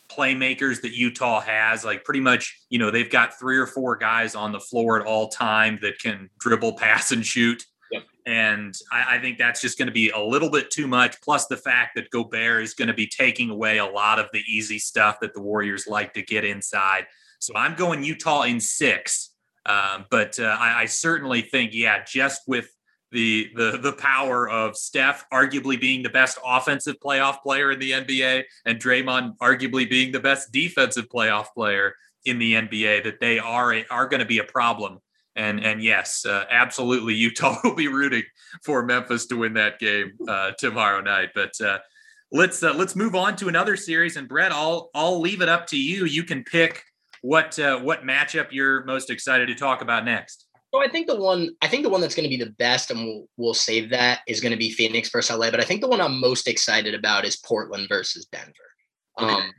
playmakers 0.09 0.83
that 0.83 0.93
Utah 0.93 1.41
has, 1.41 1.85
like 1.85 2.05
pretty 2.05 2.21
much, 2.21 2.61
you 2.69 2.79
know, 2.79 2.91
they've 2.91 3.11
got 3.11 3.38
three 3.38 3.59
or 3.59 3.67
four 3.67 3.97
guys 3.97 4.35
on 4.35 4.52
the 4.52 4.61
floor 4.61 5.00
at 5.00 5.07
all 5.07 5.29
time 5.29 5.79
that 5.83 5.99
can 5.99 6.31
dribble, 6.38 6.75
pass, 6.79 7.12
and 7.12 7.25
shoot. 7.25 7.64
And 8.25 8.75
I, 8.93 9.17
I, 9.17 9.19
think 9.21 9.37
that's 9.37 9.61
just 9.61 9.79
going 9.79 9.87
to 9.87 9.93
be 9.93 10.11
a 10.11 10.21
little 10.21 10.50
bit 10.50 10.71
too 10.71 10.87
much. 10.87 11.21
Plus, 11.23 11.47
the 11.47 11.57
fact 11.57 11.97
that 11.97 12.11
Gobert 12.11 12.62
is 12.62 12.75
going 12.75 12.88
to 12.88 12.95
be 12.95 13.07
taking 13.07 13.50
away 13.50 13.79
a 13.79 13.87
lot 13.87 14.21
of 14.21 14.26
the 14.33 14.43
easy 14.47 14.79
stuff 14.79 15.19
that 15.21 15.35
the 15.35 15.41
Warriors 15.41 15.87
like 15.88 16.14
to 16.14 16.23
get 16.23 16.45
inside. 16.45 17.07
So 17.41 17.52
I'm 17.57 17.75
going 17.75 18.05
Utah 18.05 18.43
in 18.43 18.61
six. 18.61 19.31
Um, 19.67 20.07
but 20.11 20.38
uh, 20.38 20.57
I, 20.59 20.83
I 20.83 20.85
certainly 20.87 21.43
think, 21.43 21.73
yeah, 21.75 22.05
just 22.05 22.43
with 22.47 22.69
the 23.12 23.50
the 23.55 23.79
the 23.81 23.93
power 23.93 24.49
of 24.49 24.76
Steph 24.76 25.26
arguably 25.31 25.79
being 25.79 26.02
the 26.02 26.09
best 26.09 26.38
offensive 26.45 26.97
playoff 26.99 27.43
player 27.43 27.71
in 27.71 27.79
the 27.79 27.93
NBA 27.93 28.45
and 28.64 28.81
Draymond 28.81 29.37
arguably 29.37 29.88
being 29.88 30.12
the 30.12 30.21
best 30.21 30.50
defensive 30.50 31.09
playoff 31.09 31.49
player 31.55 31.95
in 32.25 32.38
the 32.38 32.55
NBA 32.55 33.05
that 33.05 33.21
they 33.21 33.38
are 33.38 33.75
a, 33.75 33.85
are 33.91 34.07
going 34.07 34.21
to 34.21 34.26
be 34.26 34.38
a 34.38 34.45
problem 34.45 34.99
and 35.37 35.65
and 35.65 35.83
yes, 35.83 36.25
uh, 36.27 36.45
absolutely, 36.51 37.15
Utah 37.15 37.59
will 37.65 37.75
be 37.75 37.89
rooting 37.89 38.25
for 38.65 38.85
Memphis 38.85 39.27
to 39.27 39.37
win 39.37 39.55
that 39.55 39.79
game 39.79 40.12
uh, 40.29 40.53
tomorrow 40.59 41.01
night. 41.01 41.31
But 41.35 41.61
uh, 41.61 41.79
let's 42.31 42.62
uh, 42.62 42.75
let's 42.75 42.97
move 42.97 43.15
on 43.15 43.37
to 43.37 43.49
another 43.49 43.77
series. 43.77 44.17
And 44.17 44.29
Brett, 44.29 44.53
I'll 44.53 44.91
I'll 44.95 45.21
leave 45.21 45.43
it 45.43 45.49
up 45.49 45.67
to 45.69 45.79
you. 45.79 46.05
You 46.05 46.25
can 46.25 46.45
pick 46.45 46.83
what 47.23 47.59
uh, 47.59 47.79
what 47.81 48.03
matchup 48.03 48.49
you're 48.51 48.85
most 48.85 49.11
excited 49.11 49.47
to 49.47 49.55
talk 49.55 49.83
about 49.83 50.05
next. 50.05 50.47
So 50.75 50.83
I 50.83 50.89
think 50.89 51.07
the 51.07 51.21
one 51.21 51.51
I 51.61 51.69
think 51.69 51.83
the 51.83 51.91
one 51.91 52.01
that's 52.01 52.15
going 52.15 52.29
to 52.29 52.37
be 52.37 52.43
the 52.43 52.51
best, 52.53 52.91
and 52.91 53.05
we'll 53.05 53.29
we'll 53.37 53.55
save 53.55 53.91
that 53.91 54.21
is 54.27 54.41
going 54.41 54.53
to 54.53 54.59
be 54.59 54.71
Phoenix 54.71 55.11
versus 55.11 55.37
LA. 55.37 55.51
But 55.51 55.61
I 55.61 55.65
think 55.65 55.81
the 55.83 55.89
one 55.89 56.01
I'm 56.01 56.19
most 56.19 56.49
excited 56.49 56.95
about 56.95 57.25
is 57.25 57.37
Portland 57.37 57.89
versus 57.89 58.27
Denver. 58.27 58.53
Okay. 59.21 59.33
Um, 59.33 59.53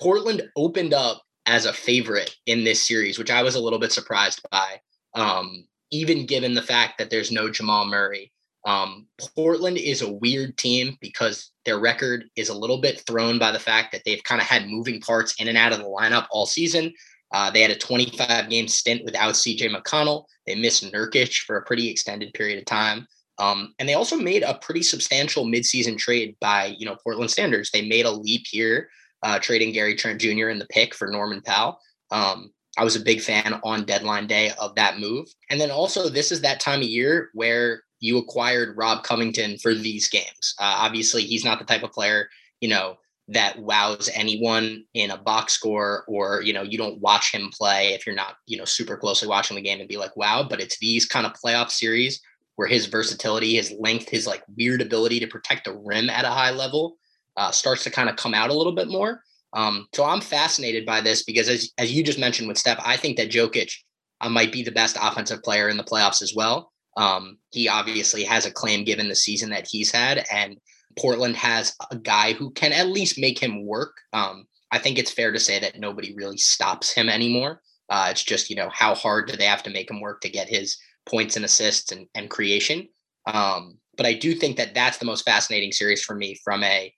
Portland 0.00 0.42
opened 0.56 0.94
up 0.94 1.22
as 1.46 1.66
a 1.66 1.72
favorite 1.72 2.34
in 2.46 2.64
this 2.64 2.86
series, 2.86 3.18
which 3.18 3.30
I 3.30 3.42
was 3.42 3.54
a 3.54 3.60
little 3.60 3.78
bit 3.78 3.92
surprised 3.92 4.40
by 4.50 4.80
um, 5.14 5.66
even 5.90 6.26
given 6.26 6.54
the 6.54 6.62
fact 6.62 6.98
that 6.98 7.10
there's 7.10 7.32
no 7.32 7.50
Jamal 7.50 7.86
Murray. 7.86 8.32
Um, 8.64 9.06
Portland 9.34 9.76
is 9.76 10.02
a 10.02 10.12
weird 10.12 10.56
team 10.56 10.96
because 11.00 11.52
their 11.66 11.78
record 11.78 12.24
is 12.34 12.48
a 12.48 12.56
little 12.56 12.80
bit 12.80 13.02
thrown 13.06 13.38
by 13.38 13.52
the 13.52 13.58
fact 13.58 13.92
that 13.92 14.02
they've 14.04 14.24
kind 14.24 14.40
of 14.40 14.46
had 14.46 14.68
moving 14.68 15.00
parts 15.00 15.34
in 15.40 15.48
and 15.48 15.58
out 15.58 15.72
of 15.72 15.78
the 15.78 15.84
lineup 15.84 16.26
all 16.30 16.46
season. 16.46 16.92
Uh, 17.32 17.50
they 17.50 17.60
had 17.60 17.70
a 17.70 17.76
25 17.76 18.48
game 18.48 18.68
stint 18.68 19.04
without 19.04 19.34
CJ 19.34 19.74
McCollum. 19.74 20.24
They 20.46 20.54
missed 20.54 20.84
Nurkic 20.92 21.44
for 21.44 21.56
a 21.56 21.64
pretty 21.64 21.90
extended 21.90 22.32
period 22.32 22.58
of 22.58 22.64
time. 22.64 23.06
Um, 23.38 23.74
and 23.78 23.88
they 23.88 23.94
also 23.94 24.16
made 24.16 24.42
a 24.42 24.54
pretty 24.54 24.82
substantial 24.82 25.44
midseason 25.44 25.98
trade 25.98 26.36
by, 26.40 26.76
you 26.78 26.86
know, 26.86 26.96
Portland 27.02 27.30
standards. 27.30 27.70
They 27.70 27.86
made 27.86 28.06
a 28.06 28.10
leap 28.10 28.44
here, 28.48 28.88
uh, 29.22 29.40
trading 29.40 29.72
Gary 29.72 29.96
Trent 29.96 30.20
Jr. 30.20 30.48
in 30.48 30.58
the 30.58 30.68
pick 30.70 30.94
for 30.94 31.08
Norman 31.08 31.42
Powell. 31.42 31.80
Um, 32.12 32.52
I 32.76 32.84
was 32.84 32.96
a 32.96 33.00
big 33.00 33.20
fan 33.20 33.60
on 33.62 33.84
deadline 33.84 34.26
day 34.26 34.52
of 34.58 34.74
that 34.74 34.98
move. 34.98 35.28
And 35.50 35.60
then 35.60 35.70
also, 35.70 36.08
this 36.08 36.32
is 36.32 36.40
that 36.40 36.60
time 36.60 36.80
of 36.80 36.88
year 36.88 37.30
where 37.34 37.84
you 38.00 38.18
acquired 38.18 38.76
Rob 38.76 39.04
Covington 39.04 39.58
for 39.58 39.74
these 39.74 40.08
games. 40.08 40.54
Uh, 40.58 40.74
obviously, 40.78 41.22
he's 41.22 41.44
not 41.44 41.58
the 41.58 41.64
type 41.64 41.82
of 41.82 41.92
player, 41.92 42.28
you 42.60 42.68
know, 42.68 42.96
that 43.28 43.58
wows 43.58 44.10
anyone 44.12 44.84
in 44.92 45.10
a 45.10 45.16
box 45.16 45.54
score 45.54 46.04
or, 46.08 46.42
you 46.42 46.52
know, 46.52 46.62
you 46.62 46.76
don't 46.76 47.00
watch 47.00 47.32
him 47.32 47.50
play 47.50 47.94
if 47.94 48.06
you're 48.06 48.14
not, 48.14 48.36
you 48.46 48.58
know, 48.58 48.66
super 48.66 48.96
closely 48.96 49.28
watching 49.28 49.54
the 49.54 49.62
game 49.62 49.80
and 49.80 49.88
be 49.88 49.96
like, 49.96 50.14
wow. 50.16 50.46
But 50.48 50.60
it's 50.60 50.78
these 50.78 51.06
kind 51.06 51.24
of 51.24 51.32
playoff 51.32 51.70
series 51.70 52.20
where 52.56 52.68
his 52.68 52.86
versatility, 52.86 53.54
his 53.54 53.72
length, 53.78 54.08
his 54.08 54.26
like 54.26 54.42
weird 54.56 54.82
ability 54.82 55.20
to 55.20 55.26
protect 55.26 55.64
the 55.64 55.72
rim 55.72 56.10
at 56.10 56.26
a 56.26 56.30
high 56.30 56.50
level 56.50 56.96
uh, 57.36 57.50
starts 57.50 57.82
to 57.84 57.90
kind 57.90 58.08
of 58.08 58.16
come 58.16 58.34
out 58.34 58.50
a 58.50 58.54
little 58.54 58.74
bit 58.74 58.88
more. 58.88 59.22
Um, 59.54 59.86
so 59.94 60.04
I'm 60.04 60.20
fascinated 60.20 60.84
by 60.84 61.00
this 61.00 61.22
because, 61.22 61.48
as, 61.48 61.70
as 61.78 61.92
you 61.92 62.02
just 62.02 62.18
mentioned 62.18 62.48
with 62.48 62.58
Steph, 62.58 62.80
I 62.84 62.96
think 62.96 63.16
that 63.16 63.30
Jokic 63.30 63.72
uh, 64.20 64.28
might 64.28 64.52
be 64.52 64.62
the 64.62 64.72
best 64.72 64.98
offensive 65.00 65.42
player 65.42 65.68
in 65.68 65.76
the 65.76 65.84
playoffs 65.84 66.22
as 66.22 66.34
well. 66.34 66.72
Um, 66.96 67.38
he 67.50 67.68
obviously 67.68 68.24
has 68.24 68.46
a 68.46 68.52
claim 68.52 68.84
given 68.84 69.08
the 69.08 69.14
season 69.16 69.50
that 69.50 69.68
he's 69.70 69.90
had, 69.92 70.24
and 70.30 70.56
Portland 70.98 71.36
has 71.36 71.74
a 71.90 71.96
guy 71.96 72.32
who 72.32 72.50
can 72.52 72.72
at 72.72 72.88
least 72.88 73.18
make 73.18 73.38
him 73.38 73.64
work. 73.66 73.96
Um, 74.12 74.46
I 74.70 74.78
think 74.78 74.98
it's 74.98 75.10
fair 75.10 75.32
to 75.32 75.40
say 75.40 75.58
that 75.60 75.78
nobody 75.78 76.14
really 76.14 76.36
stops 76.36 76.92
him 76.92 77.08
anymore. 77.08 77.60
Uh, 77.88 78.08
it's 78.10 78.22
just, 78.22 78.50
you 78.50 78.56
know, 78.56 78.70
how 78.72 78.94
hard 78.94 79.28
do 79.28 79.36
they 79.36 79.44
have 79.44 79.62
to 79.64 79.70
make 79.70 79.90
him 79.90 80.00
work 80.00 80.20
to 80.22 80.28
get 80.28 80.48
his 80.48 80.76
points 81.06 81.36
and 81.36 81.44
assists 81.44 81.92
and, 81.92 82.06
and 82.14 82.30
creation? 82.30 82.88
Um, 83.26 83.78
but 83.96 84.06
I 84.06 84.14
do 84.14 84.34
think 84.34 84.56
that 84.56 84.74
that's 84.74 84.98
the 84.98 85.04
most 85.04 85.24
fascinating 85.24 85.72
series 85.72 86.02
for 86.02 86.16
me 86.16 86.36
from 86.44 86.64
a 86.64 86.92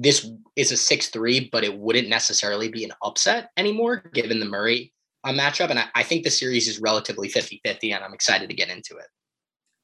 this 0.00 0.30
is 0.54 0.70
a 0.70 0.74
6-3, 0.74 1.50
but 1.50 1.64
it 1.64 1.76
wouldn't 1.76 2.08
necessarily 2.08 2.68
be 2.68 2.84
an 2.84 2.92
upset 3.02 3.50
anymore 3.56 4.04
given 4.14 4.38
the 4.38 4.46
Murray 4.46 4.92
uh, 5.24 5.32
matchup. 5.32 5.70
And 5.70 5.78
I, 5.78 5.86
I 5.94 6.02
think 6.04 6.22
the 6.22 6.30
series 6.30 6.68
is 6.68 6.80
relatively 6.80 7.28
50-50, 7.28 7.94
and 7.94 8.04
I'm 8.04 8.14
excited 8.14 8.48
to 8.48 8.54
get 8.54 8.68
into 8.68 8.96
it. 8.96 9.06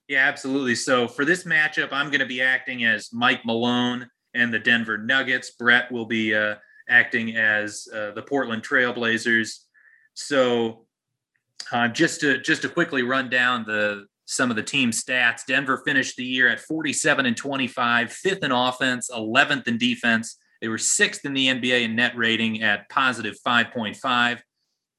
Yeah, 0.08 0.28
absolutely. 0.28 0.76
So 0.76 1.08
for 1.08 1.24
this 1.24 1.44
matchup, 1.44 1.88
I'm 1.90 2.06
going 2.06 2.20
to 2.20 2.26
be 2.26 2.42
acting 2.42 2.84
as 2.84 3.12
Mike 3.12 3.44
Malone 3.44 4.08
and 4.34 4.52
the 4.52 4.58
Denver 4.58 4.98
Nuggets. 4.98 5.50
Brett 5.52 5.90
will 5.90 6.04
be 6.04 6.34
uh, 6.34 6.56
acting 6.88 7.36
as 7.36 7.88
uh, 7.92 8.12
the 8.12 8.22
Portland 8.22 8.62
Trailblazers. 8.62 9.64
So 10.14 10.86
uh, 11.72 11.88
just 11.88 12.20
to 12.20 12.38
just 12.40 12.62
to 12.62 12.68
quickly 12.68 13.02
run 13.02 13.30
down 13.30 13.64
the 13.64 14.06
some 14.26 14.50
of 14.50 14.56
the 14.56 14.62
team 14.62 14.90
stats. 14.90 15.44
Denver 15.46 15.82
finished 15.84 16.16
the 16.16 16.24
year 16.24 16.48
at 16.48 16.60
47 16.60 17.26
and 17.26 17.36
25, 17.36 18.12
fifth 18.12 18.42
in 18.42 18.52
offense, 18.52 19.10
11th 19.10 19.68
in 19.68 19.78
defense. 19.78 20.38
They 20.60 20.68
were 20.68 20.78
sixth 20.78 21.24
in 21.24 21.34
the 21.34 21.48
NBA 21.48 21.82
in 21.82 21.96
net 21.96 22.16
rating 22.16 22.62
at 22.62 22.88
positive 22.88 23.36
5.5. 23.46 24.40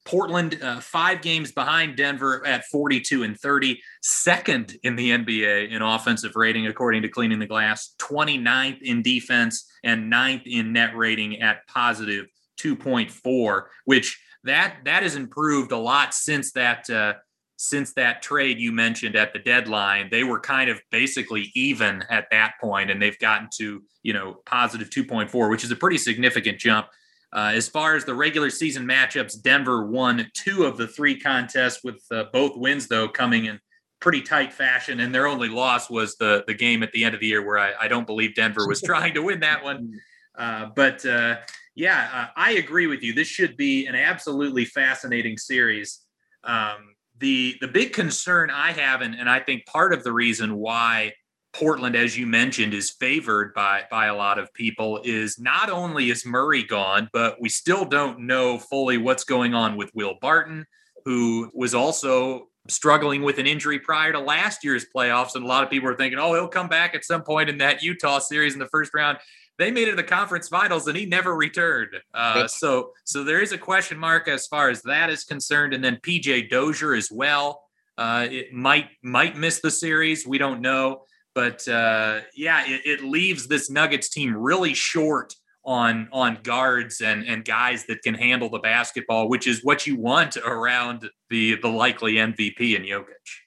Portland, 0.06 0.60
uh, 0.62 0.80
five 0.80 1.22
games 1.22 1.52
behind 1.52 1.98
Denver 1.98 2.46
at 2.46 2.66
42 2.66 3.24
and 3.24 3.36
30, 3.36 3.82
second 4.04 4.78
in 4.84 4.96
the 4.96 5.10
NBA 5.10 5.72
in 5.72 5.82
offensive 5.82 6.36
rating, 6.36 6.68
according 6.68 7.02
to 7.02 7.10
Cleaning 7.10 7.40
the 7.40 7.48
Glass, 7.48 7.96
29th 8.00 8.84
in 8.84 9.02
defense, 9.02 9.68
and 9.84 10.10
ninth 10.10 10.44
in 10.46 10.72
net 10.72 10.96
rating 10.96 11.42
at 11.42 11.66
positive 11.68 12.28
2.4, 12.62 13.64
which 13.86 14.22
that 14.44 14.78
that 14.86 15.02
has 15.02 15.16
improved 15.16 15.72
a 15.72 15.78
lot 15.78 16.14
since 16.14 16.52
that 16.52 16.88
uh, 16.90 17.14
since 17.58 17.94
that 17.94 18.22
trade 18.22 18.60
you 18.60 18.72
mentioned 18.72 19.16
at 19.16 19.34
the 19.34 19.40
deadline. 19.40 20.10
They 20.12 20.24
were 20.24 20.40
kind 20.40 20.70
of 20.70 20.82
basically 20.92 21.52
even 21.56 22.04
at 22.10 22.28
that 22.32 22.54
point, 22.62 22.92
and 22.92 23.02
they've 23.02 23.18
gotten 23.20 23.50
to 23.58 23.82
you 24.04 24.14
know 24.14 24.38
positive 24.46 24.90
2.4, 24.90 25.50
which 25.50 25.64
is 25.64 25.72
a 25.72 25.76
pretty 25.76 25.98
significant 25.98 26.60
jump. 26.60 26.88
Uh, 27.34 27.52
as 27.54 27.68
far 27.68 27.96
as 27.96 28.06
the 28.06 28.14
regular 28.14 28.50
season 28.50 28.86
matchups, 28.86 29.42
Denver 29.42 29.86
won 29.86 30.30
two 30.34 30.64
of 30.64 30.78
the 30.78 30.88
three 30.88 31.20
contests, 31.20 31.84
with 31.84 32.02
uh, 32.12 32.26
both 32.32 32.56
wins 32.56 32.88
though 32.88 33.08
coming 33.08 33.46
in 33.46 33.60
pretty 34.00 34.22
tight 34.22 34.54
fashion, 34.54 35.00
and 35.00 35.14
their 35.14 35.28
only 35.28 35.50
loss 35.50 35.90
was 35.90 36.16
the 36.18 36.44
the 36.48 36.54
game 36.54 36.84
at 36.84 36.92
the 36.92 37.04
end 37.04 37.16
of 37.16 37.22
the 37.22 37.28
year 37.28 37.46
where 37.46 37.60
I, 37.60 37.74
I 37.82 37.88
don't 37.88 38.08
believe 38.08 38.36
Denver 38.36 38.68
was 38.68 38.82
trying 38.84 39.14
to 39.16 39.22
win 39.22 39.40
that 39.42 39.64
one. 39.64 40.00
Uh, 40.38 40.68
but 40.76 41.06
uh, 41.06 41.38
yeah, 41.76 42.10
uh, 42.14 42.28
I 42.36 42.54
agree 42.54 42.88
with 42.88 43.04
you. 43.04 43.14
This 43.14 43.28
should 43.28 43.58
be 43.58 43.86
an 43.88 43.96
absolutely 43.96 44.66
fascinating 44.66 45.38
series. 45.38 46.02
Um, 46.44 46.95
the 47.20 47.56
the 47.62 47.68
big 47.68 47.94
concern 47.94 48.50
I 48.50 48.72
have, 48.72 49.02
and, 49.02 49.16
and 49.16 49.30
I 49.30 49.40
think 49.40 49.66
part 49.66 49.94
of 49.94 50.04
the 50.04 50.12
reason 50.12 50.58
why 50.58 51.14
Portland, 51.54 51.96
as 51.96 52.18
you 52.18 52.28
mentioned, 52.28 52.74
is 52.74 52.92
favored 52.92 53.54
by 53.54 53.84
by 53.90 54.08
a 54.08 54.16
lot 54.16 54.38
of 54.40 54.54
people 54.54 55.00
is 55.04 55.40
not 55.40 55.70
only 55.70 56.10
is 56.10 56.26
Murray 56.26 56.64
gone, 56.64 57.10
but 57.14 57.40
we 57.40 57.50
still 57.50 57.86
don't 57.86 58.22
know 58.22 58.58
fully 58.58 58.98
what's 58.98 59.24
going 59.24 59.54
on 59.54 59.78
with 59.78 59.92
Will 59.94 60.16
Barton, 60.22 60.66
who 61.06 61.50
was 61.54 61.74
also 61.74 62.48
struggling 62.68 63.22
with 63.22 63.38
an 63.38 63.46
injury 63.46 63.80
prior 63.80 64.12
to 64.12 64.20
last 64.20 64.64
year's 64.64 64.86
playoffs. 64.94 65.36
And 65.36 65.46
a 65.46 65.48
lot 65.48 65.64
of 65.64 65.70
people 65.70 65.88
are 65.88 65.96
thinking, 65.96 66.20
oh, 66.20 66.34
he'll 66.34 66.48
come 66.48 66.68
back 66.68 66.96
at 66.96 67.06
some 67.06 67.22
point 67.22 67.50
in 67.50 67.60
that 67.60 67.84
Utah 67.84 68.20
series 68.20 68.54
in 68.54 68.60
the 68.60 68.68
first 68.68 68.94
round. 68.94 69.20
They 69.58 69.72
made 69.72 69.88
it 69.88 69.92
to 69.92 69.98
the 69.98 70.04
conference 70.04 70.48
finals 70.50 70.88
and 70.88 70.98
he 70.98 71.06
never 71.06 71.36
returned. 71.36 71.92
Uh, 72.14 72.48
so, 72.48 72.92
so 73.06 73.24
there 73.24 73.42
is 73.42 73.52
a 73.52 73.58
question 73.58 73.98
mark 73.98 74.28
as 74.28 74.48
far 74.48 74.70
as 74.70 74.82
that 74.84 75.10
is 75.10 75.24
concerned. 75.24 75.74
And 75.74 75.84
then 75.84 75.98
PJ 75.98 76.50
Dozier 76.50 76.94
as 76.94 77.10
well. 77.12 77.64
Uh, 77.98 78.28
it 78.30 78.54
might 78.54 78.88
might 79.02 79.38
miss 79.38 79.62
the 79.62 79.72
series. 79.72 80.28
We 80.28 80.38
don't 80.38 80.62
know. 80.62 81.04
But 81.34 81.68
uh, 81.68 82.22
yeah, 82.36 82.64
it, 82.66 82.82
it 82.86 83.04
leaves 83.04 83.48
this 83.48 83.70
Nuggets 83.70 84.10
team 84.10 84.36
really 84.36 84.74
short 84.74 85.34
on 85.66 86.08
on 86.12 86.40
guards 86.44 87.02
and 87.02 87.26
and 87.26 87.44
guys 87.44 87.86
that 87.88 88.02
can 88.04 88.14
handle 88.14 88.50
the 88.50 88.60
basketball, 88.60 89.30
which 89.30 89.48
is 89.48 89.64
what 89.64 89.88
you 89.88 89.98
want 89.98 90.38
around 90.38 91.10
the 91.30 91.56
the 91.62 91.68
likely 91.68 92.14
MVP 92.14 92.76
in 92.76 92.84
Jokic. 92.84 93.45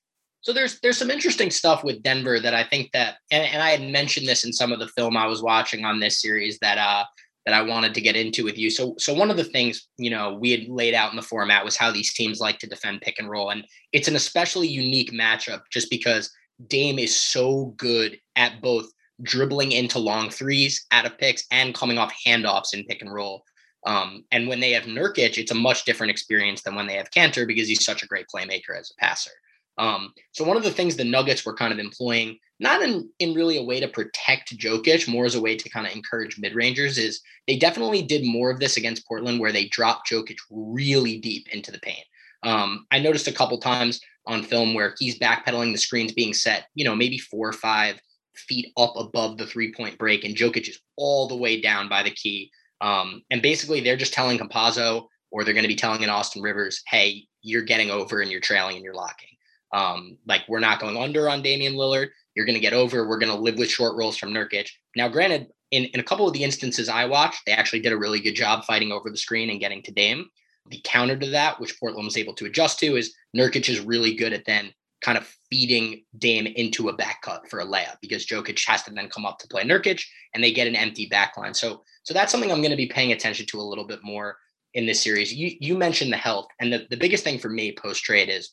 So 0.48 0.54
there's 0.54 0.80
there's 0.80 0.96
some 0.96 1.10
interesting 1.10 1.50
stuff 1.50 1.84
with 1.84 2.02
Denver 2.02 2.40
that 2.40 2.54
I 2.54 2.64
think 2.64 2.90
that 2.92 3.16
and, 3.30 3.44
and 3.44 3.62
I 3.62 3.68
had 3.68 3.82
mentioned 3.82 4.26
this 4.26 4.46
in 4.46 4.52
some 4.54 4.72
of 4.72 4.78
the 4.78 4.88
film 4.88 5.14
I 5.14 5.26
was 5.26 5.42
watching 5.42 5.84
on 5.84 6.00
this 6.00 6.22
series 6.22 6.58
that 6.60 6.78
uh 6.78 7.04
that 7.44 7.54
I 7.54 7.60
wanted 7.60 7.92
to 7.92 8.00
get 8.00 8.16
into 8.16 8.44
with 8.44 8.56
you. 8.56 8.70
So 8.70 8.94
so 8.96 9.12
one 9.12 9.30
of 9.30 9.36
the 9.36 9.44
things, 9.44 9.88
you 9.98 10.08
know, 10.08 10.38
we 10.40 10.50
had 10.50 10.66
laid 10.66 10.94
out 10.94 11.10
in 11.10 11.16
the 11.16 11.22
format 11.22 11.66
was 11.66 11.76
how 11.76 11.92
these 11.92 12.14
teams 12.14 12.40
like 12.40 12.58
to 12.60 12.66
defend 12.66 13.02
pick 13.02 13.16
and 13.18 13.28
roll. 13.28 13.50
And 13.50 13.62
it's 13.92 14.08
an 14.08 14.16
especially 14.16 14.68
unique 14.68 15.12
matchup 15.12 15.64
just 15.70 15.90
because 15.90 16.32
Dame 16.66 16.98
is 16.98 17.14
so 17.14 17.74
good 17.76 18.18
at 18.36 18.62
both 18.62 18.86
dribbling 19.24 19.72
into 19.72 19.98
long 19.98 20.30
threes 20.30 20.86
out 20.92 21.04
of 21.04 21.18
picks 21.18 21.44
and 21.50 21.74
coming 21.74 21.98
off 21.98 22.14
handoffs 22.26 22.72
in 22.72 22.84
pick 22.84 23.02
and 23.02 23.12
roll. 23.12 23.44
Um, 23.84 24.24
and 24.32 24.48
when 24.48 24.60
they 24.60 24.72
have 24.72 24.84
Nurkic, 24.84 25.36
it's 25.36 25.52
a 25.52 25.54
much 25.54 25.84
different 25.84 26.10
experience 26.10 26.62
than 26.62 26.74
when 26.74 26.86
they 26.86 26.96
have 26.96 27.10
Kanter 27.10 27.46
because 27.46 27.68
he's 27.68 27.84
such 27.84 28.02
a 28.02 28.06
great 28.06 28.28
playmaker 28.34 28.78
as 28.78 28.90
a 28.90 28.98
passer. 28.98 29.32
Um, 29.78 30.12
so 30.32 30.44
one 30.44 30.56
of 30.56 30.64
the 30.64 30.72
things 30.72 30.96
the 30.96 31.04
Nuggets 31.04 31.46
were 31.46 31.54
kind 31.54 31.72
of 31.72 31.78
employing, 31.78 32.38
not 32.58 32.82
in, 32.82 33.08
in 33.20 33.34
really 33.34 33.56
a 33.56 33.62
way 33.62 33.78
to 33.80 33.88
protect 33.88 34.56
Jokic, 34.58 35.08
more 35.08 35.24
as 35.24 35.36
a 35.36 35.40
way 35.40 35.56
to 35.56 35.68
kind 35.70 35.86
of 35.86 35.92
encourage 35.92 36.38
mid-rangers, 36.38 36.98
is 36.98 37.20
they 37.46 37.56
definitely 37.56 38.02
did 38.02 38.24
more 38.24 38.50
of 38.50 38.58
this 38.58 38.76
against 38.76 39.06
Portland 39.06 39.38
where 39.38 39.52
they 39.52 39.68
dropped 39.68 40.10
Jokic 40.10 40.36
really 40.50 41.18
deep 41.18 41.48
into 41.54 41.70
the 41.70 41.78
paint. 41.78 42.04
Um, 42.42 42.86
I 42.90 42.98
noticed 42.98 43.28
a 43.28 43.32
couple 43.32 43.58
times 43.58 44.00
on 44.26 44.42
film 44.42 44.74
where 44.74 44.94
he's 44.98 45.18
backpedaling, 45.18 45.72
the 45.72 45.78
screen's 45.78 46.12
being 46.12 46.34
set, 46.34 46.66
you 46.74 46.84
know, 46.84 46.94
maybe 46.94 47.18
four 47.18 47.48
or 47.48 47.52
five 47.52 48.00
feet 48.36 48.72
up 48.76 48.94
above 48.96 49.38
the 49.38 49.46
three 49.46 49.72
point 49.72 49.98
break, 49.98 50.24
and 50.24 50.36
Jokic 50.36 50.68
is 50.68 50.80
all 50.96 51.28
the 51.28 51.36
way 51.36 51.60
down 51.60 51.88
by 51.88 52.02
the 52.02 52.10
key. 52.10 52.50
Um, 52.80 53.22
and 53.30 53.42
basically, 53.42 53.80
they're 53.80 53.96
just 53.96 54.12
telling 54.12 54.38
Campazzo 54.38 55.06
or 55.30 55.44
they're 55.44 55.54
going 55.54 55.64
to 55.64 55.68
be 55.68 55.76
telling 55.76 56.04
an 56.04 56.10
Austin 56.10 56.42
Rivers, 56.42 56.82
hey, 56.86 57.24
you're 57.42 57.62
getting 57.62 57.90
over 57.90 58.20
and 58.20 58.30
you're 58.30 58.40
trailing 58.40 58.76
and 58.76 58.84
you're 58.84 58.94
locking. 58.94 59.28
Um, 59.72 60.18
like, 60.26 60.42
we're 60.48 60.60
not 60.60 60.80
going 60.80 60.96
under 60.96 61.28
on 61.28 61.42
Damian 61.42 61.74
Lillard. 61.74 62.08
You're 62.34 62.46
going 62.46 62.54
to 62.54 62.60
get 62.60 62.72
over. 62.72 63.06
We're 63.06 63.18
going 63.18 63.32
to 63.32 63.38
live 63.38 63.58
with 63.58 63.70
short 63.70 63.96
rolls 63.96 64.16
from 64.16 64.32
Nurkic. 64.32 64.68
Now, 64.96 65.08
granted, 65.08 65.48
in, 65.70 65.84
in 65.86 66.00
a 66.00 66.04
couple 66.04 66.26
of 66.26 66.32
the 66.32 66.44
instances 66.44 66.88
I 66.88 67.04
watched, 67.04 67.42
they 67.44 67.52
actually 67.52 67.80
did 67.80 67.92
a 67.92 67.98
really 67.98 68.20
good 68.20 68.34
job 68.34 68.64
fighting 68.64 68.92
over 68.92 69.10
the 69.10 69.16
screen 69.16 69.50
and 69.50 69.60
getting 69.60 69.82
to 69.82 69.92
Dame. 69.92 70.26
The 70.70 70.80
counter 70.84 71.16
to 71.16 71.30
that, 71.30 71.60
which 71.60 71.78
Portland 71.80 72.06
was 72.06 72.16
able 72.16 72.34
to 72.34 72.46
adjust 72.46 72.78
to, 72.80 72.96
is 72.96 73.14
Nurkic 73.36 73.68
is 73.68 73.80
really 73.80 74.14
good 74.14 74.32
at 74.32 74.44
then 74.44 74.72
kind 75.00 75.16
of 75.16 75.32
feeding 75.48 76.04
Dame 76.18 76.46
into 76.46 76.88
a 76.88 76.92
back 76.92 77.22
cut 77.22 77.48
for 77.48 77.60
a 77.60 77.66
layup 77.66 77.96
because 78.00 78.26
Jokic 78.26 78.66
has 78.66 78.82
to 78.84 78.90
then 78.92 79.08
come 79.08 79.24
up 79.24 79.38
to 79.38 79.48
play 79.48 79.62
Nurkic 79.62 80.02
and 80.34 80.42
they 80.42 80.52
get 80.52 80.66
an 80.66 80.76
empty 80.76 81.08
backline. 81.08 81.54
So 81.54 81.82
so 82.02 82.14
that's 82.14 82.32
something 82.32 82.50
I'm 82.50 82.60
going 82.60 82.70
to 82.70 82.76
be 82.76 82.86
paying 82.86 83.12
attention 83.12 83.46
to 83.46 83.60
a 83.60 83.62
little 83.62 83.86
bit 83.86 84.00
more 84.02 84.36
in 84.74 84.86
this 84.86 85.00
series. 85.00 85.32
You 85.32 85.56
you 85.60 85.76
mentioned 85.76 86.12
the 86.12 86.16
health 86.16 86.48
and 86.60 86.72
the, 86.72 86.86
the 86.90 86.96
biggest 86.96 87.24
thing 87.24 87.38
for 87.38 87.48
me 87.48 87.76
post 87.76 88.02
trade 88.02 88.28
is 88.28 88.50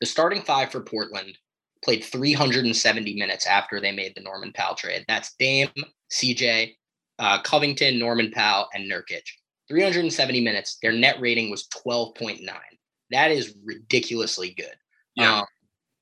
the 0.00 0.06
starting 0.06 0.42
five 0.42 0.70
for 0.70 0.80
Portland 0.80 1.36
played 1.84 2.04
370 2.04 3.14
minutes 3.14 3.46
after 3.46 3.80
they 3.80 3.92
made 3.92 4.14
the 4.14 4.22
Norman 4.22 4.52
Powell 4.52 4.74
trade. 4.74 5.04
That's 5.08 5.34
Dame, 5.38 5.70
CJ, 6.12 6.74
uh, 7.18 7.40
Covington, 7.42 7.98
Norman 7.98 8.30
Powell, 8.30 8.68
and 8.74 8.90
Nurkic. 8.90 9.22
370 9.68 10.40
minutes. 10.40 10.78
Their 10.82 10.92
net 10.92 11.20
rating 11.20 11.50
was 11.50 11.68
12.9. 11.86 12.40
That 13.10 13.30
is 13.30 13.54
ridiculously 13.64 14.54
good. 14.56 14.74
Yeah. 15.14 15.38
Um, 15.40 15.46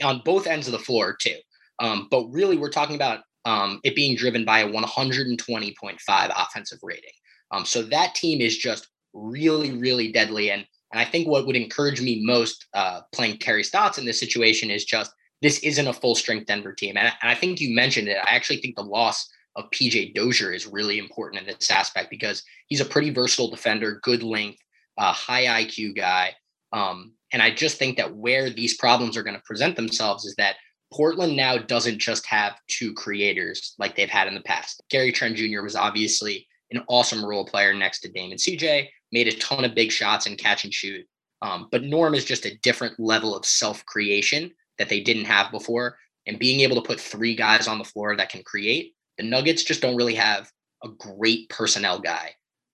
on 0.03 0.23
both 0.25 0.47
ends 0.47 0.69
of 0.69 0.73
the 0.73 0.79
floor, 0.79 1.17
too. 1.21 1.37
Um, 1.81 2.09
but 2.11 2.29
really, 2.31 2.57
we're 2.57 2.71
talking 2.71 2.97
about 2.97 3.21
um, 3.45 3.81
it 3.85 3.95
being 3.95 4.17
driven 4.17 4.45
by 4.45 4.61
a 4.61 4.69
120.5 4.69 5.99
offensive 6.09 6.79
rating. 6.83 7.11
Um, 7.51 7.65
so 7.65 7.83
that 7.83 8.15
team 8.15 8.41
is 8.41 8.57
just 8.57 8.89
really, 9.13 9.73
really 9.73 10.13
deadly. 10.13 10.51
And 10.51 10.67
and 10.93 11.01
I 11.01 11.05
think 11.05 11.29
what 11.29 11.47
would 11.47 11.57
encourage 11.57 12.01
me 12.01 12.25
most 12.25 12.67
uh, 12.75 13.01
playing 13.13 13.39
Terry 13.39 13.63
Stotts 13.63 13.99
in 13.99 14.05
this 14.05 14.21
situation 14.21 14.71
is 14.71 14.85
just 14.85 15.13
this 15.43 15.59
isn't 15.61 15.87
a 15.87 15.93
full 15.93 16.15
strength 16.15 16.47
Denver 16.47 16.73
team. 16.73 16.97
And, 16.97 17.07
and 17.07 17.31
I 17.31 17.35
think 17.35 17.61
you 17.61 17.75
mentioned 17.75 18.09
it. 18.09 18.17
I 18.17 18.35
actually 18.35 18.59
think 18.59 18.77
the 18.77 18.83
loss 18.83 19.29
of 19.57 19.71
PJ 19.71 20.15
Dozier 20.15 20.53
is 20.53 20.67
really 20.67 20.99
important 20.99 21.43
in 21.43 21.47
this 21.47 21.71
aspect 21.71 22.11
because 22.11 22.43
he's 22.67 22.81
a 22.81 22.87
pretty 22.87 23.11
versatile 23.11 23.51
defender, 23.51 24.01
good 24.03 24.23
length, 24.23 24.61
uh, 24.97 25.13
high 25.13 25.65
IQ 25.65 25.97
guy. 25.97 26.33
Um, 26.73 27.13
and 27.33 27.43
I 27.43 27.51
just 27.51 27.79
think 27.79 27.97
that 27.99 28.17
where 28.17 28.51
these 28.51 28.77
problems 28.77 29.17
are 29.17 29.23
going 29.23 29.37
to 29.37 29.43
present 29.43 29.77
themselves 29.77 30.25
is 30.25 30.35
that 30.37 30.57
Portland 30.93 31.37
now 31.37 31.59
doesn't 31.59 31.99
just 31.99 32.25
have 32.27 32.59
two 32.69 32.95
creators 32.95 33.75
like 33.79 33.95
they've 33.95 34.09
had 34.09 34.27
in 34.27 34.35
the 34.35 34.41
past. 34.41 34.83
Gary 34.91 35.13
Trent 35.13 35.37
Jr. 35.37 35.63
was 35.63 35.77
obviously 35.77 36.47
an 36.71 36.83
awesome 36.89 37.25
role 37.25 37.45
player 37.45 37.75
next 37.75 38.01
to 38.01 38.11
Damon 38.11 38.39
CJ, 38.39 38.89
made 39.13 39.29
a 39.29 39.37
ton 39.37 39.65
of 39.65 39.75
big 39.75 39.91
shots 39.91 40.27
and 40.27 40.39
catch 40.39 40.65
and 40.65 40.73
shoot. 40.73 41.07
Um, 41.41 41.69
but 41.71 41.85
Norm 41.85 42.15
is 42.15 42.25
just 42.25 42.47
a 42.47 42.59
different 42.59 42.99
level 42.99 43.37
of 43.37 43.47
self 43.47 43.85
creation 43.87 44.51
that 44.79 44.89
they 44.89 45.01
didn't 45.01 45.25
have 45.25 45.51
before. 45.51 45.97
And 46.27 46.39
being 46.39 46.61
able 46.61 46.77
to 46.77 46.87
put 46.87 47.01
three 47.01 47.35
guys 47.35 47.69
on 47.69 47.79
the 47.79 47.85
floor 47.85 48.15
that 48.17 48.29
can 48.29 48.43
create 48.43 48.95
the 49.19 49.25
Nuggets 49.25 49.65
just 49.65 49.83
don't 49.83 49.97
really 49.97 50.15
have 50.15 50.51
a 50.83 50.89
great 50.89 51.49
personnel 51.51 51.99
guy 51.99 52.31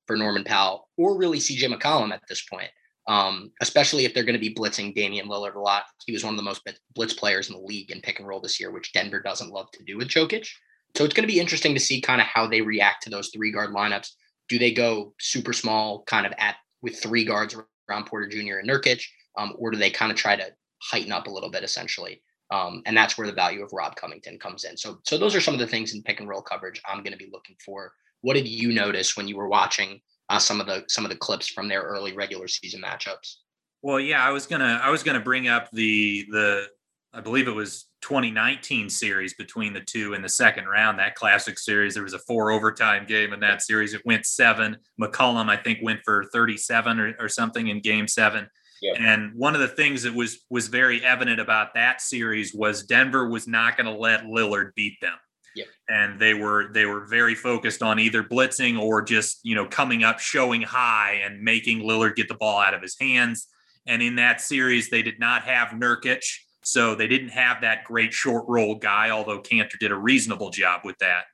for 0.06 0.16
Norman 0.16 0.44
Powell 0.44 0.88
or 0.96 1.18
really 1.18 1.38
CJ 1.38 1.72
McCollum 1.72 2.12
at 2.12 2.22
this 2.28 2.44
point. 2.44 2.68
Um, 3.06 3.50
especially 3.60 4.06
if 4.06 4.14
they're 4.14 4.24
going 4.24 4.38
to 4.38 4.38
be 4.38 4.54
blitzing 4.54 4.94
Damian 4.94 5.28
Lillard 5.28 5.56
a 5.56 5.60
lot. 5.60 5.84
He 6.06 6.12
was 6.12 6.24
one 6.24 6.32
of 6.32 6.38
the 6.38 6.44
most 6.44 6.62
blitz 6.94 7.12
players 7.12 7.50
in 7.50 7.54
the 7.54 7.60
league 7.60 7.90
in 7.90 8.00
pick 8.00 8.18
and 8.18 8.26
roll 8.26 8.40
this 8.40 8.58
year, 8.58 8.70
which 8.70 8.94
Denver 8.94 9.20
doesn't 9.20 9.50
love 9.50 9.70
to 9.72 9.84
do 9.84 9.98
with 9.98 10.08
Jokic. 10.08 10.48
So 10.96 11.04
it's 11.04 11.12
going 11.12 11.28
to 11.28 11.32
be 11.32 11.40
interesting 11.40 11.74
to 11.74 11.80
see 11.80 12.00
kind 12.00 12.22
of 12.22 12.26
how 12.26 12.46
they 12.46 12.62
react 12.62 13.02
to 13.02 13.10
those 13.10 13.28
three 13.28 13.52
guard 13.52 13.74
lineups. 13.74 14.08
Do 14.48 14.58
they 14.58 14.72
go 14.72 15.14
super 15.20 15.52
small, 15.52 16.02
kind 16.04 16.26
of 16.26 16.32
at 16.38 16.56
with 16.82 17.00
three 17.00 17.24
guards 17.24 17.56
around 17.88 18.06
Porter 18.06 18.28
Jr. 18.28 18.58
and 18.58 18.68
Nurkic, 18.68 19.02
um, 19.36 19.54
or 19.58 19.70
do 19.70 19.78
they 19.78 19.90
kind 19.90 20.12
of 20.12 20.18
try 20.18 20.36
to 20.36 20.46
heighten 20.82 21.12
up 21.12 21.26
a 21.26 21.30
little 21.30 21.50
bit 21.50 21.64
essentially? 21.64 22.22
Um, 22.50 22.82
and 22.86 22.96
that's 22.96 23.16
where 23.16 23.26
the 23.26 23.32
value 23.32 23.62
of 23.62 23.72
Rob 23.72 23.96
Covington 23.96 24.38
comes 24.38 24.64
in. 24.64 24.76
So, 24.76 24.98
so 25.04 25.16
those 25.16 25.34
are 25.34 25.40
some 25.40 25.54
of 25.54 25.60
the 25.60 25.66
things 25.66 25.94
in 25.94 26.02
pick 26.02 26.20
and 26.20 26.28
roll 26.28 26.42
coverage 26.42 26.80
I'm 26.86 26.98
going 26.98 27.12
to 27.12 27.18
be 27.18 27.30
looking 27.32 27.56
for. 27.64 27.92
What 28.20 28.34
did 28.34 28.46
you 28.46 28.72
notice 28.72 29.16
when 29.16 29.26
you 29.26 29.36
were 29.36 29.48
watching 29.48 30.00
uh, 30.28 30.38
some 30.38 30.60
of 30.60 30.66
the 30.66 30.84
some 30.88 31.04
of 31.04 31.10
the 31.10 31.16
clips 31.16 31.48
from 31.48 31.68
their 31.68 31.82
early 31.82 32.12
regular 32.12 32.48
season 32.48 32.82
matchups? 32.82 33.36
Well, 33.82 34.00
yeah, 34.00 34.26
I 34.26 34.30
was 34.30 34.46
gonna 34.46 34.80
I 34.82 34.90
was 34.90 35.02
gonna 35.02 35.20
bring 35.20 35.48
up 35.48 35.70
the 35.72 36.26
the 36.30 36.68
I 37.12 37.20
believe 37.20 37.48
it 37.48 37.54
was 37.54 37.86
2019 38.04 38.90
series 38.90 39.32
between 39.32 39.72
the 39.72 39.80
two 39.80 40.12
in 40.12 40.20
the 40.20 40.28
second 40.28 40.66
round. 40.66 40.98
That 40.98 41.14
classic 41.14 41.58
series, 41.58 41.94
there 41.94 42.02
was 42.02 42.12
a 42.12 42.18
four 42.18 42.50
overtime 42.50 43.06
game 43.06 43.32
in 43.32 43.40
that 43.40 43.62
series. 43.62 43.94
It 43.94 44.02
went 44.04 44.26
seven. 44.26 44.76
McCollum, 45.00 45.48
I 45.48 45.56
think, 45.56 45.78
went 45.82 46.00
for 46.04 46.24
37 46.24 47.00
or, 47.00 47.14
or 47.18 47.28
something 47.30 47.68
in 47.68 47.80
game 47.80 48.06
seven. 48.06 48.46
Yep. 48.82 48.96
And 48.98 49.32
one 49.34 49.54
of 49.54 49.62
the 49.62 49.68
things 49.68 50.02
that 50.02 50.14
was 50.14 50.44
was 50.50 50.68
very 50.68 51.02
evident 51.02 51.40
about 51.40 51.72
that 51.76 52.02
series 52.02 52.52
was 52.52 52.82
Denver 52.82 53.26
was 53.26 53.48
not 53.48 53.78
going 53.78 53.86
to 53.86 53.98
let 53.98 54.24
Lillard 54.24 54.74
beat 54.76 55.00
them. 55.00 55.16
Yep. 55.56 55.66
And 55.88 56.20
they 56.20 56.34
were 56.34 56.70
they 56.74 56.84
were 56.84 57.06
very 57.06 57.34
focused 57.34 57.82
on 57.82 57.98
either 57.98 58.22
blitzing 58.22 58.78
or 58.78 59.00
just 59.00 59.40
you 59.44 59.54
know 59.54 59.66
coming 59.66 60.04
up, 60.04 60.20
showing 60.20 60.60
high, 60.60 61.22
and 61.24 61.40
making 61.40 61.80
Lillard 61.80 62.16
get 62.16 62.28
the 62.28 62.34
ball 62.34 62.60
out 62.60 62.74
of 62.74 62.82
his 62.82 62.96
hands. 63.00 63.46
And 63.86 64.02
in 64.02 64.16
that 64.16 64.42
series, 64.42 64.90
they 64.90 65.00
did 65.00 65.18
not 65.18 65.44
have 65.44 65.68
Nurkic, 65.68 66.24
so 66.64 66.94
they 66.94 67.06
didn't 67.06 67.28
have 67.28 67.60
that 67.60 67.84
great 67.84 68.12
short 68.12 68.44
roll 68.48 68.74
guy. 68.74 69.10
Although 69.10 69.40
Kanter 69.40 69.78
did 69.78 69.92
a 69.92 69.96
reasonable 69.96 70.50
job 70.50 70.80
with 70.84 70.98
that. 70.98 71.24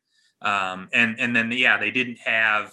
Um, 0.42 0.88
and 0.92 1.18
and 1.18 1.34
then 1.34 1.50
yeah, 1.52 1.78
they 1.78 1.90
didn't 1.90 2.18
have 2.18 2.72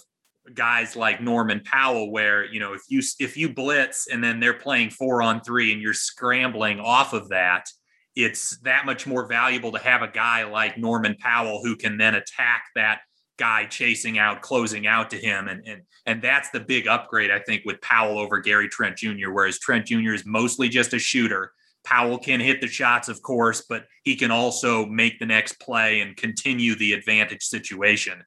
guys 0.54 0.96
like 0.96 1.20
Norman 1.20 1.60
Powell, 1.64 2.10
where 2.10 2.44
you 2.44 2.60
know 2.60 2.72
if 2.72 2.82
you 2.88 3.02
if 3.18 3.36
you 3.36 3.52
blitz 3.52 4.08
and 4.08 4.22
then 4.22 4.40
they're 4.40 4.54
playing 4.54 4.90
four 4.90 5.22
on 5.22 5.40
three 5.40 5.72
and 5.72 5.80
you're 5.82 5.94
scrambling 5.94 6.80
off 6.80 7.12
of 7.12 7.28
that, 7.28 7.68
it's 8.16 8.58
that 8.60 8.86
much 8.86 9.06
more 9.06 9.26
valuable 9.26 9.72
to 9.72 9.78
have 9.78 10.02
a 10.02 10.08
guy 10.08 10.44
like 10.44 10.78
Norman 10.78 11.16
Powell 11.18 11.60
who 11.62 11.76
can 11.76 11.98
then 11.98 12.14
attack 12.14 12.64
that 12.74 13.00
guy 13.38 13.64
chasing 13.66 14.18
out, 14.18 14.42
closing 14.42 14.86
out 14.86 15.10
to 15.10 15.16
him, 15.16 15.48
and 15.48 15.62
and 15.66 15.82
and 16.06 16.22
that's 16.22 16.50
the 16.50 16.60
big 16.60 16.88
upgrade 16.88 17.30
I 17.30 17.38
think 17.38 17.62
with 17.64 17.80
Powell 17.80 18.18
over 18.18 18.40
Gary 18.40 18.68
Trent 18.68 18.96
Jr. 18.96 19.30
Whereas 19.30 19.58
Trent 19.58 19.86
Jr. 19.86 20.14
is 20.14 20.26
mostly 20.26 20.68
just 20.68 20.94
a 20.94 20.98
shooter. 20.98 21.52
Powell 21.88 22.18
can 22.18 22.38
hit 22.38 22.60
the 22.60 22.66
shots, 22.66 23.08
of 23.08 23.22
course, 23.22 23.64
but 23.66 23.86
he 24.04 24.14
can 24.14 24.30
also 24.30 24.84
make 24.84 25.18
the 25.18 25.24
next 25.24 25.58
play 25.58 26.02
and 26.02 26.14
continue 26.16 26.74
the 26.74 26.92
advantage 26.92 27.42
situation. 27.42 28.22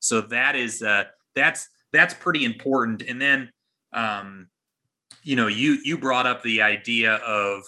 So 0.00 0.22
that 0.22 0.56
is 0.56 0.82
uh, 0.82 1.04
that's 1.36 1.68
that's 1.92 2.12
pretty 2.12 2.44
important. 2.44 3.02
And 3.02 3.22
then, 3.22 3.50
um, 3.92 4.48
you 5.22 5.36
know, 5.36 5.46
you 5.46 5.78
you 5.84 5.96
brought 5.96 6.26
up 6.26 6.42
the 6.42 6.62
idea 6.62 7.14
of 7.14 7.62